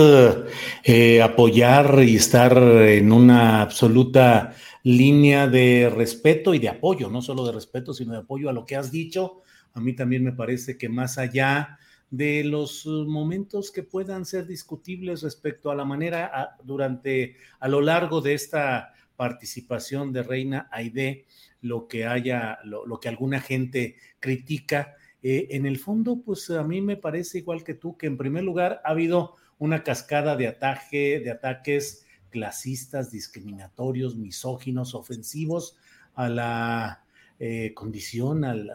apoyar 1.23 1.99
y 2.03 2.17
estar 2.17 2.57
en 2.57 3.13
una 3.13 3.61
absoluta 3.61 4.55
línea 4.87 5.49
de 5.49 5.91
respeto 5.91 6.55
y 6.55 6.61
de 6.61 6.69
apoyo, 6.69 7.11
no 7.11 7.21
solo 7.21 7.45
de 7.45 7.51
respeto, 7.51 7.93
sino 7.93 8.13
de 8.13 8.19
apoyo 8.19 8.49
a 8.49 8.53
lo 8.53 8.65
que 8.65 8.77
has 8.77 8.93
dicho. 8.93 9.43
A 9.73 9.81
mí 9.81 9.95
también 9.95 10.23
me 10.23 10.31
parece 10.31 10.79
que 10.79 10.89
más 10.89 11.19
allá 11.19 11.77
de 12.09 12.45
los 12.45 12.87
momentos 12.87 13.73
que 13.73 13.83
puedan 13.83 14.25
ser 14.25 14.47
discutibles 14.47 15.23
respecto 15.23 15.73
a 15.73 15.75
la 15.75 15.85
manera 15.85 16.57
durante, 16.63 17.35
a 17.59 17.67
lo 17.67 17.81
largo 17.81 18.21
de 18.21 18.35
esta 18.35 18.93
participación 19.17 20.13
de 20.13 20.23
Reina 20.23 20.69
Aide, 20.71 21.25
lo 21.63 21.89
que 21.89 22.07
haya, 22.07 22.61
lo, 22.63 23.01
que 23.01 23.09
alguna 23.09 23.41
gente 23.41 23.97
critica. 24.21 24.95
Eh, 25.21 25.49
en 25.51 25.67
el 25.67 25.81
fondo, 25.81 26.23
pues 26.25 26.49
a 26.51 26.63
mí 26.63 26.81
me 26.81 26.97
parece 26.97 27.39
igual 27.39 27.65
que 27.65 27.75
tú, 27.75 27.97
que 27.97 28.07
en 28.07 28.17
primer 28.17 28.45
lugar 28.45 28.83
ha 28.85 28.91
habido 28.91 29.35
una 29.59 29.83
cascada 29.83 30.37
de 30.37 30.47
ataque, 30.47 31.19
de 31.19 31.33
ataques 31.33 32.06
clasistas, 32.31 33.11
discriminatorios, 33.11 34.17
misóginos, 34.17 34.95
ofensivos 34.95 35.77
a 36.15 36.29
la 36.29 37.05
eh, 37.39 37.73
condición, 37.75 38.45
a 38.45 38.55
la, 38.55 38.75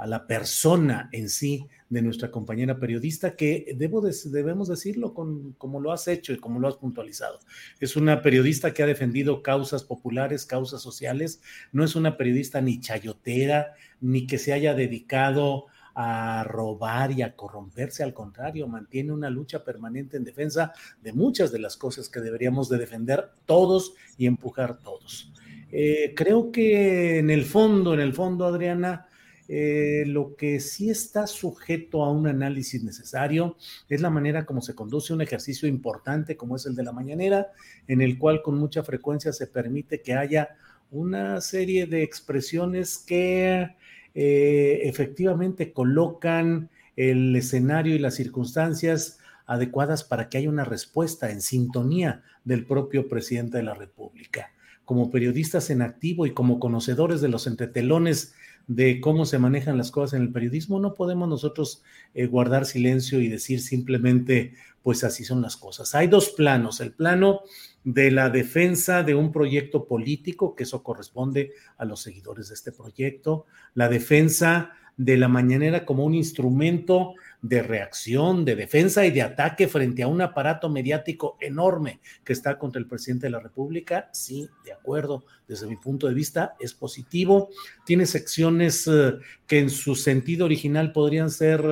a 0.00 0.06
la 0.06 0.26
persona 0.26 1.10
en 1.12 1.28
sí 1.28 1.66
de 1.90 2.00
nuestra 2.00 2.30
compañera 2.30 2.78
periodista, 2.78 3.36
que 3.36 3.74
debo 3.76 4.00
debemos 4.00 4.68
decirlo 4.68 5.12
con, 5.12 5.52
como 5.58 5.78
lo 5.78 5.92
has 5.92 6.08
hecho 6.08 6.32
y 6.32 6.38
como 6.38 6.58
lo 6.58 6.68
has 6.68 6.76
puntualizado. 6.76 7.38
Es 7.80 7.96
una 7.96 8.22
periodista 8.22 8.72
que 8.72 8.82
ha 8.82 8.86
defendido 8.86 9.42
causas 9.42 9.84
populares, 9.84 10.46
causas 10.46 10.80
sociales, 10.80 11.42
no 11.72 11.84
es 11.84 11.96
una 11.96 12.16
periodista 12.16 12.62
ni 12.62 12.80
chayotera, 12.80 13.74
ni 14.00 14.26
que 14.26 14.38
se 14.38 14.54
haya 14.54 14.72
dedicado 14.72 15.66
a 15.94 16.44
robar 16.44 17.12
y 17.12 17.22
a 17.22 17.34
corromperse, 17.34 18.02
al 18.02 18.14
contrario, 18.14 18.68
mantiene 18.68 19.12
una 19.12 19.30
lucha 19.30 19.64
permanente 19.64 20.16
en 20.16 20.24
defensa 20.24 20.72
de 21.02 21.12
muchas 21.12 21.52
de 21.52 21.58
las 21.58 21.76
cosas 21.76 22.08
que 22.08 22.20
deberíamos 22.20 22.68
de 22.68 22.78
defender 22.78 23.30
todos 23.46 23.94
y 24.16 24.26
empujar 24.26 24.78
todos. 24.78 25.32
Eh, 25.72 26.14
creo 26.16 26.50
que 26.50 27.18
en 27.18 27.30
el 27.30 27.44
fondo, 27.44 27.94
en 27.94 28.00
el 28.00 28.12
fondo, 28.12 28.44
Adriana, 28.44 29.06
eh, 29.52 30.04
lo 30.06 30.36
que 30.36 30.60
sí 30.60 30.90
está 30.90 31.26
sujeto 31.26 32.04
a 32.04 32.12
un 32.12 32.28
análisis 32.28 32.84
necesario 32.84 33.56
es 33.88 34.00
la 34.00 34.08
manera 34.08 34.46
como 34.46 34.62
se 34.62 34.76
conduce 34.76 35.12
un 35.12 35.22
ejercicio 35.22 35.66
importante 35.66 36.36
como 36.36 36.54
es 36.54 36.66
el 36.66 36.76
de 36.76 36.84
la 36.84 36.92
mañanera, 36.92 37.48
en 37.88 38.00
el 38.00 38.16
cual 38.16 38.42
con 38.42 38.56
mucha 38.56 38.84
frecuencia 38.84 39.32
se 39.32 39.48
permite 39.48 40.02
que 40.02 40.14
haya 40.14 40.56
una 40.92 41.40
serie 41.40 41.86
de 41.86 42.04
expresiones 42.04 42.98
que 42.98 43.74
eh, 44.14 44.80
efectivamente 44.84 45.72
colocan 45.72 46.70
el 46.96 47.34
escenario 47.36 47.94
y 47.94 47.98
las 47.98 48.14
circunstancias 48.14 49.18
adecuadas 49.46 50.04
para 50.04 50.28
que 50.28 50.38
haya 50.38 50.48
una 50.48 50.64
respuesta 50.64 51.30
en 51.30 51.40
sintonía 51.40 52.22
del 52.44 52.66
propio 52.66 53.08
presidente 53.08 53.58
de 53.58 53.64
la 53.64 53.74
República. 53.74 54.52
Como 54.84 55.10
periodistas 55.10 55.70
en 55.70 55.82
activo 55.82 56.26
y 56.26 56.32
como 56.32 56.60
conocedores 56.60 57.20
de 57.20 57.28
los 57.28 57.46
entretelones 57.46 58.34
de 58.66 59.00
cómo 59.00 59.24
se 59.26 59.38
manejan 59.38 59.76
las 59.76 59.90
cosas 59.90 60.14
en 60.14 60.22
el 60.22 60.32
periodismo, 60.32 60.78
no 60.78 60.94
podemos 60.94 61.28
nosotros 61.28 61.82
eh, 62.14 62.26
guardar 62.26 62.66
silencio 62.66 63.20
y 63.20 63.28
decir 63.28 63.60
simplemente, 63.60 64.54
pues 64.82 65.02
así 65.02 65.24
son 65.24 65.42
las 65.42 65.56
cosas. 65.56 65.94
Hay 65.94 66.06
dos 66.06 66.30
planos, 66.30 66.80
el 66.80 66.92
plano 66.92 67.40
de 67.84 68.10
la 68.10 68.28
defensa 68.30 69.02
de 69.02 69.14
un 69.14 69.32
proyecto 69.32 69.86
político, 69.86 70.54
que 70.54 70.64
eso 70.64 70.82
corresponde 70.82 71.52
a 71.78 71.84
los 71.84 72.02
seguidores 72.02 72.48
de 72.48 72.54
este 72.54 72.72
proyecto, 72.72 73.46
la 73.74 73.88
defensa 73.88 74.72
de 74.96 75.16
la 75.16 75.28
mañanera 75.28 75.86
como 75.86 76.04
un 76.04 76.14
instrumento 76.14 77.14
de 77.42 77.62
reacción, 77.62 78.44
de 78.44 78.54
defensa 78.54 79.06
y 79.06 79.10
de 79.10 79.22
ataque 79.22 79.66
frente 79.66 80.02
a 80.02 80.08
un 80.08 80.20
aparato 80.20 80.68
mediático 80.68 81.38
enorme 81.40 82.00
que 82.24 82.32
está 82.32 82.58
contra 82.58 82.80
el 82.80 82.86
presidente 82.86 83.26
de 83.26 83.30
la 83.30 83.40
República, 83.40 84.10
sí, 84.12 84.48
de 84.64 84.72
acuerdo, 84.72 85.24
desde 85.48 85.66
mi 85.66 85.76
punto 85.76 86.06
de 86.06 86.14
vista 86.14 86.54
es 86.60 86.74
positivo. 86.74 87.48
Tiene 87.86 88.06
secciones 88.06 88.86
eh, 88.86 89.14
que 89.46 89.58
en 89.58 89.70
su 89.70 89.94
sentido 89.94 90.44
original 90.44 90.92
podrían 90.92 91.30
ser 91.30 91.64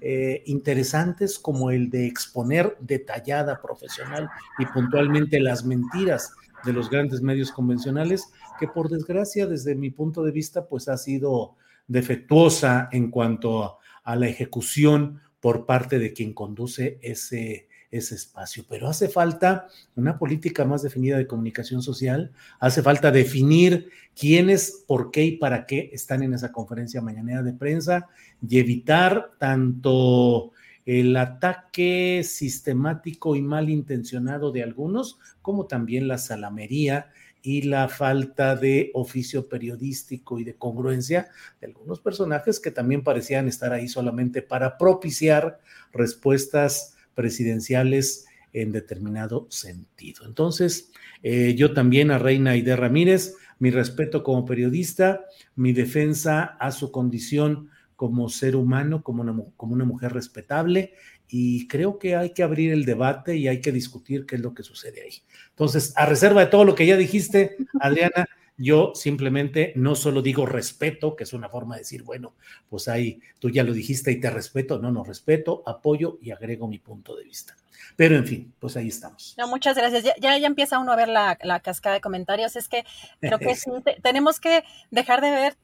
eh, 0.00 0.42
interesantes, 0.46 1.38
como 1.38 1.70
el 1.70 1.90
de 1.90 2.06
exponer 2.06 2.76
detallada, 2.80 3.60
profesional 3.60 4.28
y 4.58 4.66
puntualmente 4.66 5.40
las 5.40 5.64
mentiras 5.64 6.32
de 6.64 6.72
los 6.72 6.88
grandes 6.88 7.20
medios 7.20 7.52
convencionales, 7.52 8.32
que 8.58 8.68
por 8.68 8.88
desgracia, 8.88 9.46
desde 9.46 9.74
mi 9.74 9.90
punto 9.90 10.22
de 10.22 10.32
vista, 10.32 10.66
pues 10.66 10.88
ha 10.88 10.96
sido 10.96 11.56
defectuosa 11.86 12.88
en 12.90 13.10
cuanto 13.10 13.78
a 14.04 14.16
la 14.16 14.28
ejecución 14.28 15.20
por 15.40 15.66
parte 15.66 15.98
de 15.98 16.12
quien 16.12 16.32
conduce 16.32 16.98
ese, 17.02 17.68
ese 17.90 18.14
espacio. 18.14 18.64
Pero 18.68 18.88
hace 18.88 19.08
falta 19.08 19.68
una 19.96 20.18
política 20.18 20.64
más 20.64 20.82
definida 20.82 21.16
de 21.16 21.26
comunicación 21.26 21.82
social, 21.82 22.32
hace 22.58 22.82
falta 22.82 23.10
definir 23.10 23.90
quiénes, 24.18 24.84
por 24.86 25.10
qué 25.10 25.24
y 25.24 25.36
para 25.36 25.66
qué 25.66 25.90
están 25.92 26.22
en 26.22 26.34
esa 26.34 26.52
conferencia 26.52 27.00
mañanera 27.00 27.42
de 27.42 27.52
prensa 27.52 28.08
y 28.46 28.58
evitar 28.58 29.32
tanto 29.38 30.52
el 30.86 31.16
ataque 31.16 32.22
sistemático 32.24 33.36
y 33.36 33.42
malintencionado 33.42 34.52
de 34.52 34.62
algunos, 34.62 35.18
como 35.40 35.66
también 35.66 36.08
la 36.08 36.18
salamería 36.18 37.10
y 37.44 37.60
la 37.60 37.88
falta 37.88 38.56
de 38.56 38.90
oficio 38.94 39.50
periodístico 39.50 40.38
y 40.38 40.44
de 40.44 40.54
congruencia 40.54 41.28
de 41.60 41.66
algunos 41.66 42.00
personajes 42.00 42.58
que 42.58 42.70
también 42.70 43.04
parecían 43.04 43.48
estar 43.48 43.70
ahí 43.74 43.86
solamente 43.86 44.40
para 44.40 44.78
propiciar 44.78 45.60
respuestas 45.92 46.96
presidenciales 47.14 48.24
en 48.54 48.72
determinado 48.72 49.46
sentido. 49.50 50.24
Entonces, 50.24 50.90
eh, 51.22 51.54
yo 51.54 51.74
también 51.74 52.10
a 52.10 52.18
Reina 52.18 52.52
Aide 52.52 52.76
Ramírez, 52.76 53.34
mi 53.58 53.70
respeto 53.70 54.22
como 54.22 54.46
periodista, 54.46 55.26
mi 55.54 55.74
defensa 55.74 56.56
a 56.58 56.72
su 56.72 56.90
condición 56.90 57.68
como 57.94 58.30
ser 58.30 58.56
humano, 58.56 59.02
como 59.02 59.20
una, 59.20 59.36
como 59.58 59.74
una 59.74 59.84
mujer 59.84 60.14
respetable, 60.14 60.94
y 61.28 61.66
creo 61.68 61.98
que 61.98 62.16
hay 62.16 62.30
que 62.30 62.42
abrir 62.42 62.72
el 62.72 62.84
debate 62.84 63.36
y 63.36 63.48
hay 63.48 63.60
que 63.60 63.72
discutir 63.72 64.26
qué 64.26 64.36
es 64.36 64.42
lo 64.42 64.54
que 64.54 64.62
sucede 64.62 65.02
ahí. 65.02 65.22
Entonces, 65.50 65.92
a 65.96 66.06
reserva 66.06 66.42
de 66.42 66.50
todo 66.50 66.64
lo 66.64 66.74
que 66.74 66.86
ya 66.86 66.96
dijiste, 66.96 67.56
Adriana, 67.80 68.28
yo 68.56 68.92
simplemente 68.94 69.72
no 69.76 69.94
solo 69.94 70.22
digo 70.22 70.46
respeto, 70.46 71.16
que 71.16 71.24
es 71.24 71.32
una 71.32 71.48
forma 71.48 71.74
de 71.74 71.80
decir, 71.80 72.02
bueno, 72.04 72.34
pues 72.68 72.88
ahí 72.88 73.20
tú 73.38 73.50
ya 73.50 73.64
lo 73.64 73.72
dijiste 73.72 74.12
y 74.12 74.20
te 74.20 74.30
respeto, 74.30 74.78
no, 74.78 74.92
no, 74.92 75.02
respeto, 75.02 75.62
apoyo 75.66 76.18
y 76.22 76.30
agrego 76.30 76.68
mi 76.68 76.78
punto 76.78 77.16
de 77.16 77.24
vista. 77.24 77.56
Pero 77.96 78.16
en 78.16 78.26
fin, 78.26 78.54
pues 78.58 78.76
ahí 78.76 78.88
estamos. 78.88 79.34
No, 79.38 79.46
muchas 79.48 79.76
gracias. 79.76 80.04
Ya, 80.04 80.14
ya, 80.18 80.46
empieza 80.46 80.78
uno 80.78 80.92
a 80.92 80.96
ver 80.96 81.08
la, 81.08 81.38
la, 81.42 81.60
cascada 81.60 81.94
de 81.94 82.00
comentarios. 82.00 82.56
Es 82.56 82.68
que 82.68 82.84
creo 83.20 83.38
que 83.38 83.54
sí, 83.54 83.70
tenemos 84.02 84.40
que 84.40 84.64
dejar 84.90 85.20
de 85.20 85.30
ver 85.30 85.56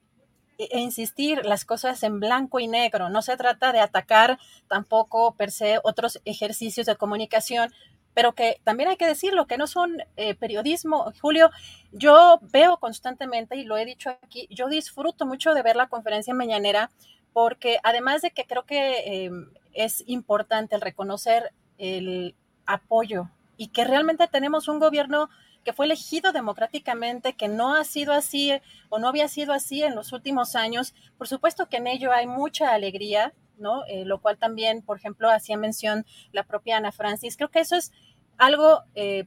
e, 0.60 0.68
e 0.72 0.78
insistir 0.80 1.46
las 1.46 1.64
cosas 1.64 2.02
en 2.02 2.20
blanco 2.20 2.60
y 2.60 2.68
negro. 2.68 3.08
No 3.08 3.22
se 3.22 3.38
trata 3.38 3.72
de 3.72 3.80
atacar 3.80 4.38
tampoco 4.68 5.34
per 5.34 5.50
se 5.50 5.78
otros 5.82 6.20
ejercicios 6.26 6.86
de 6.86 6.96
comunicación, 6.96 7.72
pero 8.12 8.34
que 8.34 8.60
también 8.62 8.90
hay 8.90 8.96
que 8.96 9.06
decirlo, 9.06 9.46
que 9.46 9.56
no 9.56 9.66
son 9.66 10.02
eh, 10.16 10.34
periodismo. 10.34 11.12
Julio, 11.22 11.50
yo 11.92 12.40
veo 12.42 12.76
constantemente, 12.76 13.56
y 13.56 13.64
lo 13.64 13.78
he 13.78 13.86
dicho 13.86 14.10
aquí, 14.10 14.46
yo 14.50 14.68
disfruto 14.68 15.24
mucho 15.24 15.54
de 15.54 15.62
ver 15.62 15.76
la 15.76 15.88
conferencia 15.88 16.34
mañanera, 16.34 16.90
porque 17.32 17.78
además 17.82 18.20
de 18.20 18.32
que 18.32 18.44
creo 18.44 18.66
que 18.66 19.24
em, 19.24 19.50
es 19.72 20.04
importante 20.06 20.74
el 20.74 20.82
reconocer 20.82 21.52
el 21.78 22.34
apoyo 22.66 23.30
y 23.56 23.68
que 23.68 23.84
realmente 23.84 24.28
tenemos 24.28 24.68
un 24.68 24.78
gobierno 24.78 25.30
que 25.70 25.76
fue 25.76 25.86
elegido 25.86 26.32
democráticamente, 26.32 27.34
que 27.34 27.46
no 27.46 27.76
ha 27.76 27.84
sido 27.84 28.12
así 28.12 28.50
o 28.88 28.98
no 28.98 29.06
había 29.06 29.28
sido 29.28 29.52
así 29.52 29.84
en 29.84 29.94
los 29.94 30.12
últimos 30.12 30.56
años. 30.56 30.94
Por 31.16 31.28
supuesto 31.28 31.68
que 31.68 31.76
en 31.76 31.86
ello 31.86 32.10
hay 32.10 32.26
mucha 32.26 32.74
alegría, 32.74 33.34
¿no? 33.56 33.84
Eh, 33.86 34.04
lo 34.04 34.20
cual 34.20 34.36
también, 34.36 34.82
por 34.82 34.96
ejemplo, 34.96 35.30
hacía 35.30 35.56
mención 35.56 36.04
la 36.32 36.42
propia 36.42 36.76
Ana 36.76 36.90
Francis. 36.90 37.36
Creo 37.36 37.52
que 37.52 37.60
eso 37.60 37.76
es 37.76 37.92
algo 38.36 38.82
eh, 38.96 39.26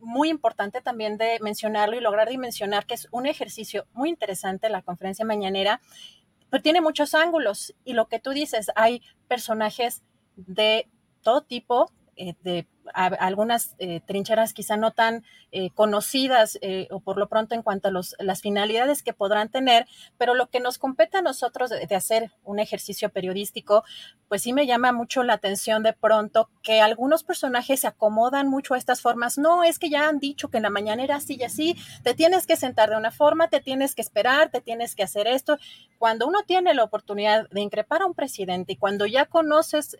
muy 0.00 0.28
importante 0.28 0.80
también 0.80 1.18
de 1.18 1.38
mencionarlo 1.40 1.96
y 1.96 2.00
lograr 2.00 2.28
dimensionar 2.28 2.84
que 2.84 2.94
es 2.94 3.06
un 3.12 3.26
ejercicio 3.26 3.86
muy 3.92 4.08
interesante 4.08 4.68
la 4.68 4.82
conferencia 4.82 5.24
mañanera, 5.24 5.80
pero 6.50 6.64
tiene 6.64 6.80
muchos 6.80 7.14
ángulos 7.14 7.76
y 7.84 7.92
lo 7.92 8.08
que 8.08 8.18
tú 8.18 8.30
dices, 8.30 8.72
hay 8.74 9.02
personajes 9.28 10.02
de 10.34 10.88
todo 11.22 11.42
tipo, 11.42 11.92
eh, 12.16 12.34
de 12.42 12.66
algunas 12.94 13.74
eh, 13.78 14.00
trincheras 14.06 14.52
quizá 14.52 14.76
no 14.76 14.90
tan 14.90 15.24
eh, 15.52 15.70
conocidas 15.70 16.58
eh, 16.60 16.88
o 16.90 17.00
por 17.00 17.18
lo 17.18 17.28
pronto 17.28 17.54
en 17.54 17.62
cuanto 17.62 17.88
a 17.88 17.90
los, 17.90 18.14
las 18.18 18.42
finalidades 18.42 19.02
que 19.02 19.12
podrán 19.12 19.48
tener, 19.48 19.86
pero 20.18 20.34
lo 20.34 20.48
que 20.48 20.60
nos 20.60 20.78
compete 20.78 21.18
a 21.18 21.22
nosotros 21.22 21.70
de, 21.70 21.96
hacer 21.96 22.30
un 22.44 22.58
ejercicio 22.58 23.08
periodístico, 23.08 23.84
pues 24.28 24.42
sí 24.42 24.52
me 24.52 24.66
llama 24.66 24.92
mucho 24.92 25.22
la 25.22 25.34
atención 25.34 25.82
de 25.82 25.92
pronto 25.92 26.50
que 26.62 26.80
algunos 26.80 27.24
personajes 27.24 27.80
se 27.80 27.86
acomodan 27.86 28.48
mucho 28.48 28.74
a 28.74 28.78
estas 28.78 29.00
formas. 29.00 29.38
No, 29.38 29.64
es 29.64 29.78
que 29.78 29.88
ya 29.88 30.08
han 30.08 30.18
dicho 30.18 30.48
que 30.48 30.58
en 30.58 30.64
la 30.64 30.70
mañana 30.70 31.02
era 31.02 31.16
así 31.16 31.36
y 31.40 31.44
así, 31.44 31.76
te 32.02 32.12
tienes 32.12 32.46
que 32.46 32.56
sentar 32.56 32.90
de 32.90 32.96
una 32.96 33.10
forma, 33.10 33.48
te 33.48 33.60
tienes 33.60 33.94
que 33.94 34.02
esperar, 34.02 34.50
te 34.50 34.60
tienes 34.60 34.94
que 34.94 35.04
hacer 35.04 35.26
esto. 35.26 35.58
Cuando 35.98 36.26
uno 36.26 36.42
tiene 36.46 36.74
la 36.74 36.84
oportunidad 36.84 37.48
de 37.50 37.60
increpar 37.62 38.02
a 38.02 38.06
un 38.06 38.14
presidente 38.14 38.74
y 38.74 38.76
cuando 38.76 39.06
ya 39.06 39.24
conoces 39.24 39.96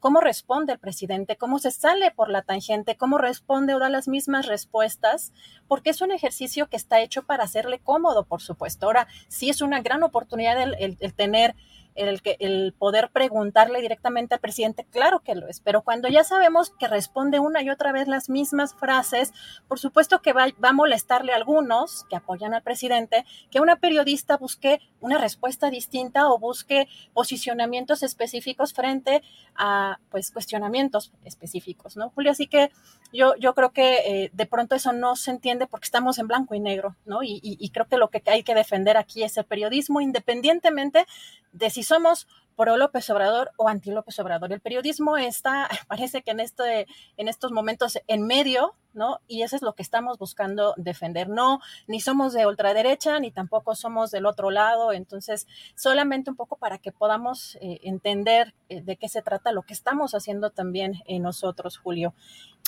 cómo 0.00 0.20
responde 0.20 0.72
el 0.72 0.78
presidente, 0.78 1.36
cómo 1.36 1.58
se 1.58 1.70
sale 1.70 2.12
por 2.16 2.30
la 2.30 2.42
tangente, 2.42 2.96
cómo 2.96 3.18
responde 3.18 3.74
o 3.74 3.78
da 3.78 3.88
las 3.90 4.08
mismas 4.08 4.46
respuestas, 4.46 5.32
porque 5.68 5.90
es 5.90 6.00
un 6.00 6.10
ejercicio 6.10 6.68
que 6.68 6.76
está 6.76 7.00
hecho 7.00 7.22
para 7.22 7.44
hacerle 7.44 7.78
cómodo, 7.78 8.24
por 8.24 8.40
supuesto. 8.42 8.86
Ahora, 8.86 9.06
sí 9.28 9.50
es 9.50 9.60
una 9.60 9.80
gran 9.82 10.02
oportunidad 10.02 10.60
el, 10.60 11.14
tener 11.14 11.54
el, 11.96 12.22
que, 12.22 12.36
el 12.40 12.74
poder 12.78 13.10
preguntarle 13.10 13.80
directamente 13.80 14.34
al 14.34 14.40
presidente, 14.40 14.86
claro 14.90 15.20
que 15.20 15.34
lo 15.34 15.48
es, 15.48 15.60
pero 15.60 15.82
cuando 15.82 16.08
ya 16.08 16.24
sabemos 16.24 16.70
que 16.70 16.88
responde 16.88 17.40
una 17.40 17.62
y 17.62 17.70
otra 17.70 17.92
vez 17.92 18.08
las 18.08 18.28
mismas 18.28 18.74
frases, 18.74 19.32
por 19.68 19.78
supuesto 19.78 20.22
que 20.22 20.32
va, 20.32 20.46
va 20.62 20.70
a 20.70 20.72
molestarle 20.72 21.32
a 21.32 21.36
algunos 21.36 22.04
que 22.08 22.16
apoyan 22.16 22.54
al 22.54 22.62
presidente 22.62 23.24
que 23.50 23.60
una 23.60 23.76
periodista 23.76 24.36
busque 24.36 24.80
una 25.00 25.18
respuesta 25.18 25.70
distinta 25.70 26.28
o 26.28 26.38
busque 26.38 26.88
posicionamientos 27.14 28.02
específicos 28.02 28.72
frente 28.72 29.22
a 29.54 29.98
pues 30.10 30.30
cuestionamientos 30.30 31.12
específicos, 31.24 31.96
¿no, 31.96 32.10
Julio? 32.10 32.32
Así 32.32 32.46
que 32.46 32.70
yo, 33.16 33.34
yo 33.36 33.54
creo 33.54 33.72
que 33.72 33.96
eh, 34.24 34.30
de 34.32 34.46
pronto 34.46 34.74
eso 34.74 34.92
no 34.92 35.16
se 35.16 35.30
entiende 35.30 35.66
porque 35.66 35.86
estamos 35.86 36.18
en 36.18 36.28
blanco 36.28 36.54
y 36.54 36.60
negro, 36.60 36.94
¿no? 37.04 37.22
Y, 37.22 37.40
y 37.42 37.70
creo 37.70 37.86
que 37.86 37.96
lo 37.96 38.08
que 38.08 38.22
hay 38.26 38.42
que 38.42 38.54
defender 38.54 38.96
aquí 38.96 39.22
es 39.22 39.36
el 39.36 39.44
periodismo 39.44 40.00
independientemente 40.00 41.06
de 41.52 41.70
si 41.70 41.82
somos 41.82 42.28
pro 42.56 42.76
López 42.76 43.08
Obrador 43.10 43.50
o 43.56 43.68
anti 43.68 43.90
López 43.90 44.18
Obrador. 44.18 44.52
El 44.52 44.60
periodismo 44.60 45.16
está, 45.16 45.68
parece 45.88 46.22
que 46.22 46.32
en, 46.32 46.40
este, 46.40 46.86
en 47.16 47.28
estos 47.28 47.52
momentos 47.52 47.98
en 48.08 48.26
medio, 48.26 48.74
¿no? 48.94 49.20
Y 49.28 49.42
eso 49.42 49.56
es 49.56 49.62
lo 49.62 49.74
que 49.74 49.82
estamos 49.82 50.18
buscando 50.18 50.74
defender. 50.76 51.28
No, 51.28 51.60
ni 51.86 52.00
somos 52.00 52.32
de 52.32 52.46
ultraderecha, 52.46 53.20
ni 53.20 53.30
tampoco 53.30 53.74
somos 53.74 54.10
del 54.10 54.26
otro 54.26 54.50
lado. 54.50 54.92
Entonces, 54.92 55.46
solamente 55.74 56.30
un 56.30 56.36
poco 56.36 56.56
para 56.56 56.78
que 56.78 56.92
podamos 56.92 57.56
eh, 57.60 57.80
entender 57.82 58.54
eh, 58.68 58.80
de 58.80 58.96
qué 58.96 59.08
se 59.08 59.22
trata 59.22 59.52
lo 59.52 59.62
que 59.62 59.74
estamos 59.74 60.14
haciendo 60.14 60.50
también 60.50 61.02
en 61.06 61.22
nosotros, 61.22 61.76
Julio. 61.76 62.14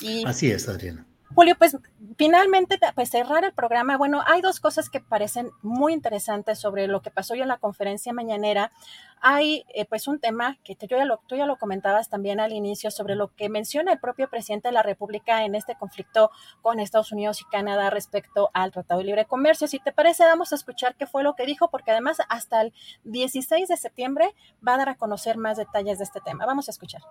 Y, 0.01 0.25
Así 0.25 0.51
es, 0.51 0.69
Adriana. 0.69 1.05
Julio, 1.35 1.55
pues 1.57 1.77
finalmente, 2.17 2.79
pues 2.95 3.09
cerrar 3.09 3.43
el 3.43 3.53
programa, 3.53 3.97
bueno, 3.97 4.23
hay 4.25 4.41
dos 4.41 4.59
cosas 4.59 4.89
que 4.89 4.99
parecen 4.99 5.51
muy 5.61 5.93
interesantes 5.93 6.57
sobre 6.57 6.87
lo 6.87 7.01
que 7.01 7.11
pasó 7.11 7.33
hoy 7.33 7.41
en 7.41 7.47
la 7.47 7.57
conferencia 7.57 8.13
mañanera. 8.13 8.71
Hay 9.21 9.63
eh, 9.75 9.85
pues 9.85 10.07
un 10.07 10.19
tema 10.19 10.57
que 10.63 10.75
tú 10.75 10.87
ya, 10.87 11.05
lo, 11.05 11.21
tú 11.27 11.35
ya 11.35 11.45
lo 11.45 11.57
comentabas 11.57 12.09
también 12.09 12.39
al 12.39 12.51
inicio 12.51 12.89
sobre 12.89 13.15
lo 13.15 13.35
que 13.35 13.47
menciona 13.47 13.93
el 13.93 13.99
propio 13.99 14.27
presidente 14.29 14.69
de 14.69 14.73
la 14.73 14.81
República 14.81 15.45
en 15.45 15.53
este 15.53 15.75
conflicto 15.75 16.31
con 16.61 16.79
Estados 16.79 17.11
Unidos 17.11 17.41
y 17.41 17.45
Canadá 17.45 17.91
respecto 17.91 18.49
al 18.53 18.71
Tratado 18.71 18.99
de 18.99 19.05
Libre 19.05 19.25
Comercio. 19.25 19.67
Si 19.67 19.79
te 19.79 19.91
parece, 19.91 20.23
vamos 20.23 20.51
a 20.51 20.55
escuchar 20.55 20.95
qué 20.95 21.05
fue 21.05 21.21
lo 21.21 21.35
que 21.35 21.45
dijo, 21.45 21.69
porque 21.69 21.91
además 21.91 22.17
hasta 22.27 22.61
el 22.61 22.73
16 23.03 23.67
de 23.67 23.77
septiembre 23.77 24.33
va 24.67 24.73
a 24.73 24.77
dar 24.77 24.89
a 24.89 24.95
conocer 24.95 25.37
más 25.37 25.57
detalles 25.57 25.99
de 25.99 26.05
este 26.05 26.21
tema. 26.21 26.47
Vamos 26.47 26.69
a 26.69 26.71
escuchar. 26.71 27.01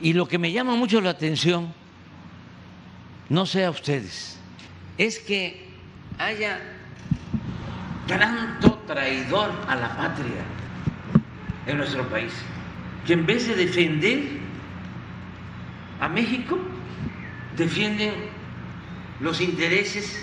Y 0.00 0.12
lo 0.12 0.26
que 0.26 0.38
me 0.38 0.52
llama 0.52 0.74
mucho 0.74 1.00
la 1.00 1.10
atención 1.10 1.83
no 3.28 3.46
sé 3.46 3.64
a 3.64 3.70
ustedes, 3.70 4.38
es 4.98 5.18
que 5.18 5.68
haya 6.18 6.60
tanto 8.06 8.74
traidor 8.86 9.50
a 9.66 9.76
la 9.76 9.96
patria 9.96 10.44
en 11.66 11.78
nuestro 11.78 12.08
país, 12.08 12.32
que 13.06 13.14
en 13.14 13.26
vez 13.26 13.48
de 13.48 13.54
defender 13.54 14.22
a 16.00 16.08
México, 16.08 16.58
defienden 17.56 18.12
los 19.20 19.40
intereses 19.40 20.22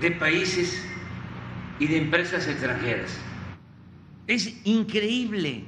de 0.00 0.10
países 0.10 0.84
y 1.78 1.86
de 1.86 1.98
empresas 1.98 2.46
extranjeras. 2.48 3.18
Es 4.26 4.52
increíble, 4.64 5.64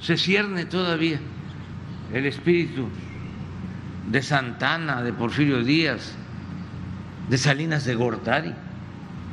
se 0.00 0.16
cierne 0.16 0.64
todavía 0.64 1.20
el 2.12 2.26
espíritu 2.26 2.88
de 4.10 4.22
Santana, 4.22 5.02
de 5.02 5.12
Porfirio 5.12 5.62
Díaz, 5.62 6.14
de 7.28 7.38
Salinas 7.38 7.84
de 7.84 7.94
Gortari, 7.94 8.52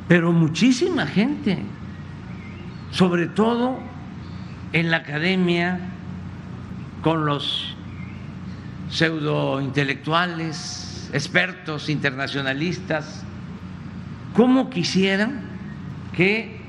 pero 0.08 0.32
muchísima 0.32 1.06
gente, 1.06 1.58
sobre 2.90 3.26
todo 3.26 3.78
en 4.72 4.90
la 4.90 4.98
academia, 4.98 5.78
con 7.02 7.26
los 7.26 7.76
pseudointelectuales, 8.90 11.10
expertos 11.12 11.88
internacionalistas, 11.88 13.24
¿cómo 14.34 14.70
quisieran 14.70 15.42
que 16.14 16.60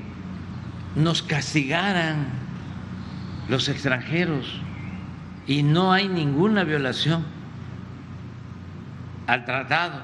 nos 0.96 1.22
castigaran 1.22 2.26
los 3.48 3.68
extranjeros? 3.68 4.60
Y 5.46 5.62
no 5.62 5.92
hay 5.92 6.08
ninguna 6.08 6.64
violación 6.64 7.24
al 9.26 9.44
tratado. 9.44 10.00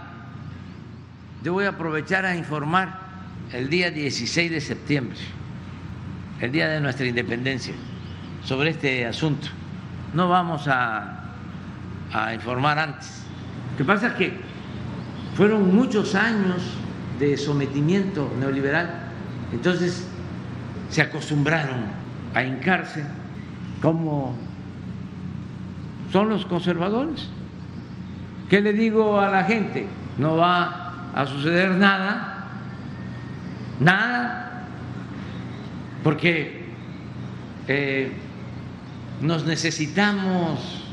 Yo 1.43 1.53
voy 1.53 1.65
a 1.65 1.71
aprovechar 1.71 2.25
a 2.25 2.37
informar 2.37 3.01
el 3.53 3.69
día 3.71 3.91
16 3.91 4.51
de 4.51 4.61
septiembre, 4.61 5.19
el 6.41 6.53
día 6.53 6.69
de 6.69 6.81
nuestra 6.81 7.07
independencia, 7.07 7.75
sobre 8.45 8.71
este 8.71 9.07
asunto. 9.07 9.49
No 10.15 10.29
vamos 10.29 10.69
a, 10.69 11.25
a 12.13 12.35
informar 12.35 12.79
antes. 12.79 13.23
Lo 13.73 13.79
que 13.79 13.85
pasa 13.85 14.09
es 14.09 14.13
que 14.15 14.33
fueron 15.35 15.75
muchos 15.75 16.15
años 16.15 16.63
de 17.19 17.37
sometimiento 17.37 18.31
neoliberal, 18.39 18.91
entonces 19.53 20.07
se 20.91 21.03
acostumbraron 21.03 21.85
a 22.35 22.43
hincarse 22.43 23.05
como 23.81 24.37
son 26.13 26.29
los 26.29 26.45
conservadores. 26.45 27.29
¿Qué 28.51 28.61
le 28.61 28.73
digo 28.73 29.21
a 29.21 29.31
la 29.31 29.45
gente? 29.45 29.87
No 30.19 30.37
va 30.37 31.13
a 31.15 31.25
suceder 31.25 31.71
nada, 31.71 32.49
nada, 33.79 34.67
porque 36.03 36.65
eh, 37.69 38.11
nos 39.21 39.47
necesitamos. 39.47 40.85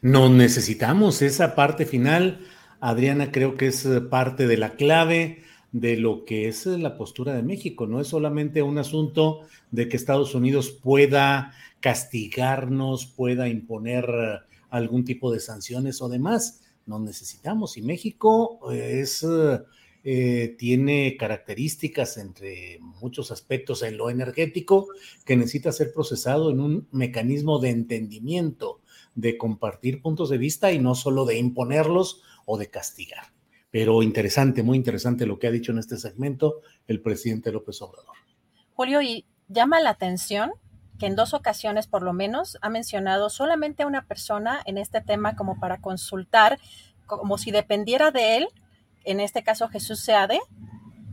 Nos 0.00 0.30
necesitamos 0.30 1.22
esa 1.22 1.56
parte 1.56 1.86
final. 1.86 2.46
Adriana, 2.78 3.32
creo 3.32 3.56
que 3.56 3.66
es 3.66 3.88
parte 4.08 4.46
de 4.46 4.58
la 4.58 4.76
clave 4.76 5.42
de 5.72 5.96
lo 5.96 6.24
que 6.24 6.46
es 6.46 6.66
la 6.66 6.96
postura 6.96 7.34
de 7.34 7.42
México. 7.42 7.88
No 7.88 8.00
es 8.00 8.06
solamente 8.06 8.62
un 8.62 8.78
asunto 8.78 9.40
de 9.72 9.88
que 9.88 9.96
Estados 9.96 10.36
Unidos 10.36 10.70
pueda 10.70 11.52
castigarnos, 11.80 13.06
pueda 13.06 13.48
imponer 13.48 14.44
algún 14.76 15.04
tipo 15.04 15.32
de 15.32 15.40
sanciones 15.40 16.02
o 16.02 16.08
demás. 16.08 16.62
No 16.86 16.98
necesitamos. 16.98 17.76
Y 17.76 17.82
México 17.82 18.60
eh, 18.72 19.00
es, 19.00 19.24
eh, 20.04 20.56
tiene 20.58 21.16
características 21.16 22.18
entre 22.18 22.78
muchos 22.80 23.30
aspectos 23.30 23.82
en 23.82 23.96
lo 23.96 24.10
energético 24.10 24.88
que 25.24 25.36
necesita 25.36 25.72
ser 25.72 25.92
procesado 25.92 26.50
en 26.50 26.60
un 26.60 26.88
mecanismo 26.90 27.58
de 27.58 27.70
entendimiento, 27.70 28.80
de 29.14 29.38
compartir 29.38 30.02
puntos 30.02 30.28
de 30.28 30.38
vista 30.38 30.72
y 30.72 30.78
no 30.78 30.94
solo 30.94 31.24
de 31.24 31.38
imponerlos 31.38 32.22
o 32.44 32.58
de 32.58 32.68
castigar. 32.68 33.32
Pero 33.70 34.02
interesante, 34.02 34.62
muy 34.62 34.76
interesante 34.76 35.26
lo 35.26 35.38
que 35.38 35.46
ha 35.46 35.50
dicho 35.50 35.72
en 35.72 35.78
este 35.78 35.96
segmento 35.96 36.60
el 36.86 37.00
presidente 37.00 37.50
López 37.50 37.80
Obrador. 37.80 38.14
Julio, 38.74 39.00
y 39.02 39.24
llama 39.48 39.80
la 39.80 39.90
atención 39.90 40.52
que 40.98 41.06
en 41.06 41.16
dos 41.16 41.34
ocasiones 41.34 41.86
por 41.86 42.02
lo 42.02 42.12
menos 42.12 42.58
ha 42.60 42.68
mencionado 42.68 43.30
solamente 43.30 43.82
a 43.82 43.86
una 43.86 44.02
persona 44.02 44.60
en 44.64 44.78
este 44.78 45.00
tema 45.00 45.36
como 45.36 45.58
para 45.58 45.78
consultar, 45.78 46.58
como 47.06 47.38
si 47.38 47.50
dependiera 47.50 48.10
de 48.10 48.36
él, 48.36 48.48
en 49.04 49.20
este 49.20 49.42
caso 49.42 49.68
Jesús 49.68 50.00
Seade, 50.00 50.40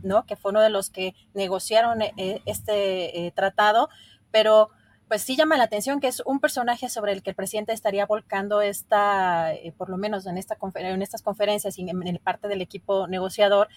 ¿no? 0.02 0.24
que 0.24 0.36
fue 0.36 0.50
uno 0.50 0.60
de 0.60 0.70
los 0.70 0.90
que 0.90 1.14
negociaron 1.34 2.02
eh, 2.02 2.12
eh, 2.16 2.42
este 2.46 3.26
eh, 3.26 3.32
tratado, 3.32 3.88
pero 4.30 4.70
pues 5.08 5.22
sí 5.22 5.36
llama 5.36 5.58
la 5.58 5.64
atención 5.64 6.00
que 6.00 6.08
es 6.08 6.22
un 6.24 6.40
personaje 6.40 6.88
sobre 6.88 7.12
el 7.12 7.22
que 7.22 7.30
el 7.30 7.36
presidente 7.36 7.72
estaría 7.72 8.06
volcando 8.06 8.62
esta, 8.62 9.52
por 9.76 9.90
lo 9.90 9.98
menos 9.98 10.24
en, 10.24 10.38
esta 10.38 10.56
en 10.76 11.02
estas 11.02 11.20
conferencias 11.20 11.78
y 11.78 11.82
en, 11.82 12.18
parte 12.24 12.48
del 12.48 12.62
equipo 12.62 13.06
negociador, 13.06 13.68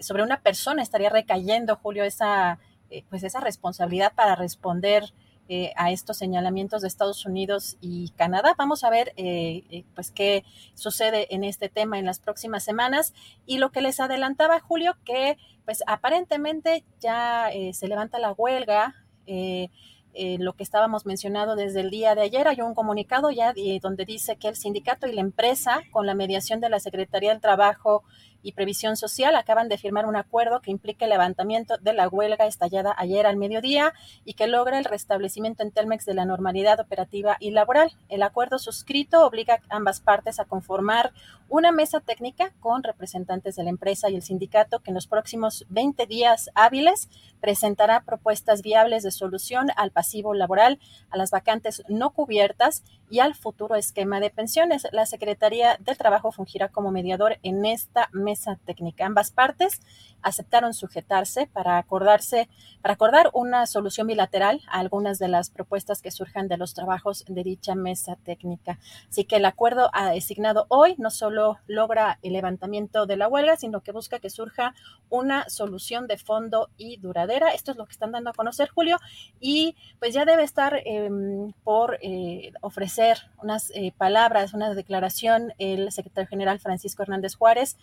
sobre 0.00 0.22
una 0.22 0.42
persona 0.42 0.80
estaría 0.80 1.10
recayendo, 1.10 1.74
Julio, 1.74 2.04
esa, 2.04 2.60
pues 3.08 3.24
esa 3.24 3.40
responsabilidad 3.40 4.12
para 4.14 4.36
responder 4.36 5.12
eh, 5.52 5.72
a 5.74 5.90
estos 5.90 6.16
señalamientos 6.16 6.80
de 6.80 6.86
Estados 6.86 7.26
Unidos 7.26 7.76
y 7.80 8.10
Canadá. 8.10 8.54
Vamos 8.56 8.84
a 8.84 8.90
ver 8.90 9.12
eh, 9.16 9.64
eh, 9.68 9.84
pues 9.96 10.12
qué 10.12 10.44
sucede 10.74 11.26
en 11.34 11.42
este 11.42 11.68
tema 11.68 11.98
en 11.98 12.06
las 12.06 12.20
próximas 12.20 12.62
semanas. 12.62 13.14
Y 13.46 13.58
lo 13.58 13.72
que 13.72 13.80
les 13.80 13.98
adelantaba 13.98 14.60
Julio, 14.60 14.96
que 15.04 15.38
pues 15.64 15.82
aparentemente 15.88 16.84
ya 17.00 17.50
se 17.72 17.88
levanta 17.88 18.20
la 18.20 18.30
huelga. 18.30 18.94
lo 19.26 20.52
que 20.52 20.62
estábamos 20.62 21.04
mencionando 21.04 21.56
desde 21.56 21.80
el 21.80 21.90
día 21.90 22.14
de 22.14 22.22
ayer, 22.22 22.46
hay 22.46 22.60
un 22.60 22.76
comunicado 22.76 23.32
ya 23.32 23.52
donde 23.82 24.04
dice 24.04 24.36
que 24.36 24.46
el 24.46 24.54
sindicato 24.54 25.08
y 25.08 25.12
la 25.12 25.20
empresa, 25.20 25.80
con 25.90 26.06
la 26.06 26.14
mediación 26.14 26.60
de 26.60 26.68
la 26.68 26.78
Secretaría 26.78 27.30
del 27.30 27.40
Trabajo, 27.40 28.04
y 28.42 28.52
Previsión 28.52 28.96
Social 28.96 29.36
acaban 29.36 29.68
de 29.68 29.78
firmar 29.78 30.06
un 30.06 30.16
acuerdo 30.16 30.60
que 30.60 30.70
implica 30.70 31.04
el 31.04 31.10
levantamiento 31.10 31.76
de 31.78 31.92
la 31.92 32.08
huelga 32.08 32.46
estallada 32.46 32.94
ayer 32.96 33.26
al 33.26 33.36
mediodía 33.36 33.92
y 34.24 34.34
que 34.34 34.46
logra 34.46 34.78
el 34.78 34.84
restablecimiento 34.84 35.62
en 35.62 35.72
Telmex 35.72 36.04
de 36.04 36.14
la 36.14 36.24
normalidad 36.24 36.80
operativa 36.80 37.36
y 37.40 37.50
laboral. 37.50 37.92
El 38.08 38.22
acuerdo 38.22 38.58
suscrito 38.58 39.26
obliga 39.26 39.60
a 39.68 39.76
ambas 39.76 40.00
partes 40.00 40.40
a 40.40 40.44
conformar 40.44 41.12
una 41.48 41.72
mesa 41.72 42.00
técnica 42.00 42.52
con 42.60 42.82
representantes 42.82 43.56
de 43.56 43.64
la 43.64 43.70
empresa 43.70 44.08
y 44.08 44.14
el 44.14 44.22
sindicato 44.22 44.80
que 44.80 44.90
en 44.90 44.94
los 44.94 45.06
próximos 45.06 45.66
20 45.68 46.06
días 46.06 46.50
hábiles 46.54 47.08
presentará 47.40 48.02
propuestas 48.02 48.62
viables 48.62 49.02
de 49.02 49.10
solución 49.10 49.68
al 49.76 49.90
pasivo 49.90 50.34
laboral, 50.34 50.78
a 51.10 51.16
las 51.16 51.30
vacantes 51.30 51.82
no 51.88 52.10
cubiertas 52.10 52.84
y 53.10 53.18
al 53.18 53.34
futuro 53.34 53.74
esquema 53.74 54.20
de 54.20 54.30
pensiones. 54.30 54.86
La 54.92 55.06
Secretaría 55.06 55.76
del 55.80 55.98
Trabajo 55.98 56.30
fungirá 56.30 56.68
como 56.68 56.92
mediador 56.92 57.38
en 57.42 57.64
esta 57.64 58.08
mesa 58.12 58.29
técnica. 58.64 59.06
Ambas 59.06 59.30
partes 59.30 59.80
aceptaron 60.22 60.74
sujetarse 60.74 61.46
para 61.46 61.78
acordarse, 61.78 62.48
para 62.82 62.94
acordar 62.94 63.30
una 63.32 63.66
solución 63.66 64.06
bilateral 64.06 64.60
a 64.68 64.80
algunas 64.80 65.18
de 65.18 65.28
las 65.28 65.50
propuestas 65.50 66.02
que 66.02 66.10
surjan 66.10 66.48
de 66.48 66.56
los 66.56 66.74
trabajos 66.74 67.24
de 67.26 67.42
dicha 67.42 67.74
mesa 67.74 68.16
técnica. 68.24 68.78
Así 69.08 69.24
que 69.24 69.36
el 69.36 69.44
acuerdo 69.44 69.90
asignado 69.92 70.66
hoy 70.68 70.94
no 70.98 71.10
solo 71.10 71.58
logra 71.66 72.18
el 72.22 72.34
levantamiento 72.34 73.06
de 73.06 73.16
la 73.16 73.28
huelga, 73.28 73.56
sino 73.56 73.80
que 73.80 73.92
busca 73.92 74.18
que 74.18 74.30
surja 74.30 74.74
una 75.08 75.48
solución 75.48 76.06
de 76.06 76.18
fondo 76.18 76.70
y 76.76 76.98
duradera. 76.98 77.50
Esto 77.50 77.72
es 77.72 77.76
lo 77.76 77.86
que 77.86 77.92
están 77.92 78.12
dando 78.12 78.30
a 78.30 78.34
conocer, 78.34 78.68
Julio, 78.68 78.98
y 79.40 79.76
pues 79.98 80.14
ya 80.14 80.24
debe 80.24 80.42
estar 80.42 80.80
em, 80.84 81.52
por 81.64 81.98
eh, 82.02 82.52
ofrecer 82.60 83.18
unas 83.42 83.70
eh, 83.70 83.92
palabras, 83.96 84.54
una 84.54 84.74
declaración 84.74 85.52
el 85.58 85.90
secretario 85.92 86.28
general 86.28 86.58
Francisco 86.58 87.02
Hernández 87.02 87.34
Juárez 87.34 87.76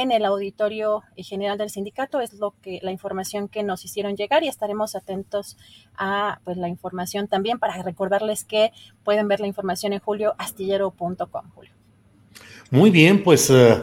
en 0.00 0.10
el 0.10 0.24
auditorio 0.24 1.02
general 1.16 1.56
del 1.56 1.70
sindicato. 1.70 2.20
Es 2.20 2.34
lo 2.34 2.54
que 2.62 2.80
la 2.82 2.90
información 2.90 3.48
que 3.48 3.62
nos 3.62 3.84
hicieron 3.84 4.16
llegar 4.16 4.42
y 4.42 4.48
estaremos 4.48 4.96
atentos 4.96 5.56
a 5.96 6.40
pues 6.44 6.56
la 6.56 6.68
información 6.68 7.28
también 7.28 7.58
para 7.58 7.80
recordarles 7.82 8.44
que 8.44 8.72
pueden 9.04 9.28
ver 9.28 9.40
la 9.40 9.46
información 9.46 9.92
en 9.92 10.00
julioastillero.com. 10.00 11.50
Julio. 11.54 11.72
Muy 12.70 12.90
bien, 12.90 13.22
pues 13.22 13.50
eh, 13.50 13.82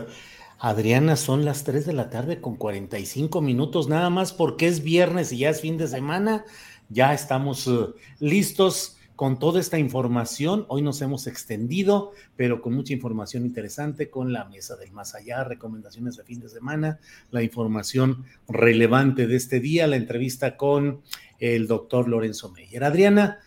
Adriana, 0.60 1.16
son 1.16 1.46
las 1.46 1.64
3 1.64 1.86
de 1.86 1.94
la 1.94 2.10
tarde 2.10 2.42
con 2.42 2.56
45 2.58 3.42
minutos 3.42 3.88
nada 3.88 4.10
más 4.10 4.34
porque 4.34 4.68
es 4.68 4.84
viernes 4.84 5.32
y 5.32 5.38
ya 5.40 5.50
es 5.50 5.62
fin 5.62 5.78
de 5.78 5.88
semana. 5.88 6.44
Ya 6.90 7.14
estamos 7.14 7.68
eh, 7.68 7.88
listos 8.20 8.98
con 9.16 9.40
toda 9.40 9.60
esta 9.60 9.78
información. 9.78 10.66
Hoy 10.68 10.82
nos 10.82 11.02
hemos 11.02 11.28
extendido, 11.28 12.12
pero 12.36 12.62
con 12.62 12.74
mucha 12.74 12.94
información 12.94 13.46
interesante, 13.46 14.10
con 14.10 14.34
la 14.34 14.46
mesa 14.46 14.76
del 14.76 14.92
más 14.92 15.16
allá, 15.16 15.44
recomendaciones 15.44 16.18
de 16.18 16.24
fin 16.24 16.40
de 16.40 16.50
semana, 16.50 17.00
la 17.30 17.44
información 17.44 18.26
relevante 18.48 19.28
de 19.28 19.36
este 19.36 19.60
día, 19.60 19.88
la 19.88 19.96
entrevista 19.96 20.58
con 20.58 21.02
el 21.40 21.68
doctor 21.68 22.08
Lorenzo 22.08 22.52
Meyer. 22.52 22.84
Adriana, 22.84 23.40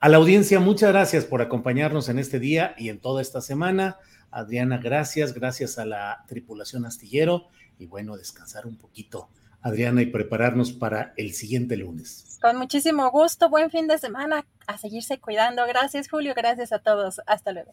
a 0.00 0.08
la 0.08 0.18
audiencia, 0.18 0.60
muchas 0.60 0.92
gracias 0.92 1.24
por 1.24 1.42
acompañarnos 1.42 2.08
en 2.08 2.18
este 2.18 2.38
día 2.38 2.74
y 2.78 2.88
en 2.88 2.98
toda 2.98 3.20
esta 3.20 3.40
semana. 3.40 3.96
Adriana, 4.30 4.78
gracias, 4.78 5.34
gracias 5.34 5.78
a 5.78 5.86
la 5.86 6.24
tripulación 6.28 6.84
astillero 6.84 7.46
y 7.78 7.86
bueno, 7.86 8.16
descansar 8.16 8.66
un 8.66 8.76
poquito, 8.76 9.28
Adriana, 9.60 10.02
y 10.02 10.06
prepararnos 10.06 10.72
para 10.72 11.14
el 11.16 11.32
siguiente 11.32 11.76
lunes. 11.76 12.27
Con 12.40 12.56
muchísimo 12.56 13.10
gusto, 13.10 13.48
buen 13.48 13.70
fin 13.70 13.88
de 13.88 13.98
semana, 13.98 14.46
a 14.66 14.78
seguirse 14.78 15.18
cuidando. 15.18 15.66
Gracias 15.66 16.08
Julio, 16.08 16.34
gracias 16.36 16.72
a 16.72 16.78
todos. 16.78 17.20
Hasta 17.26 17.52
luego. 17.52 17.72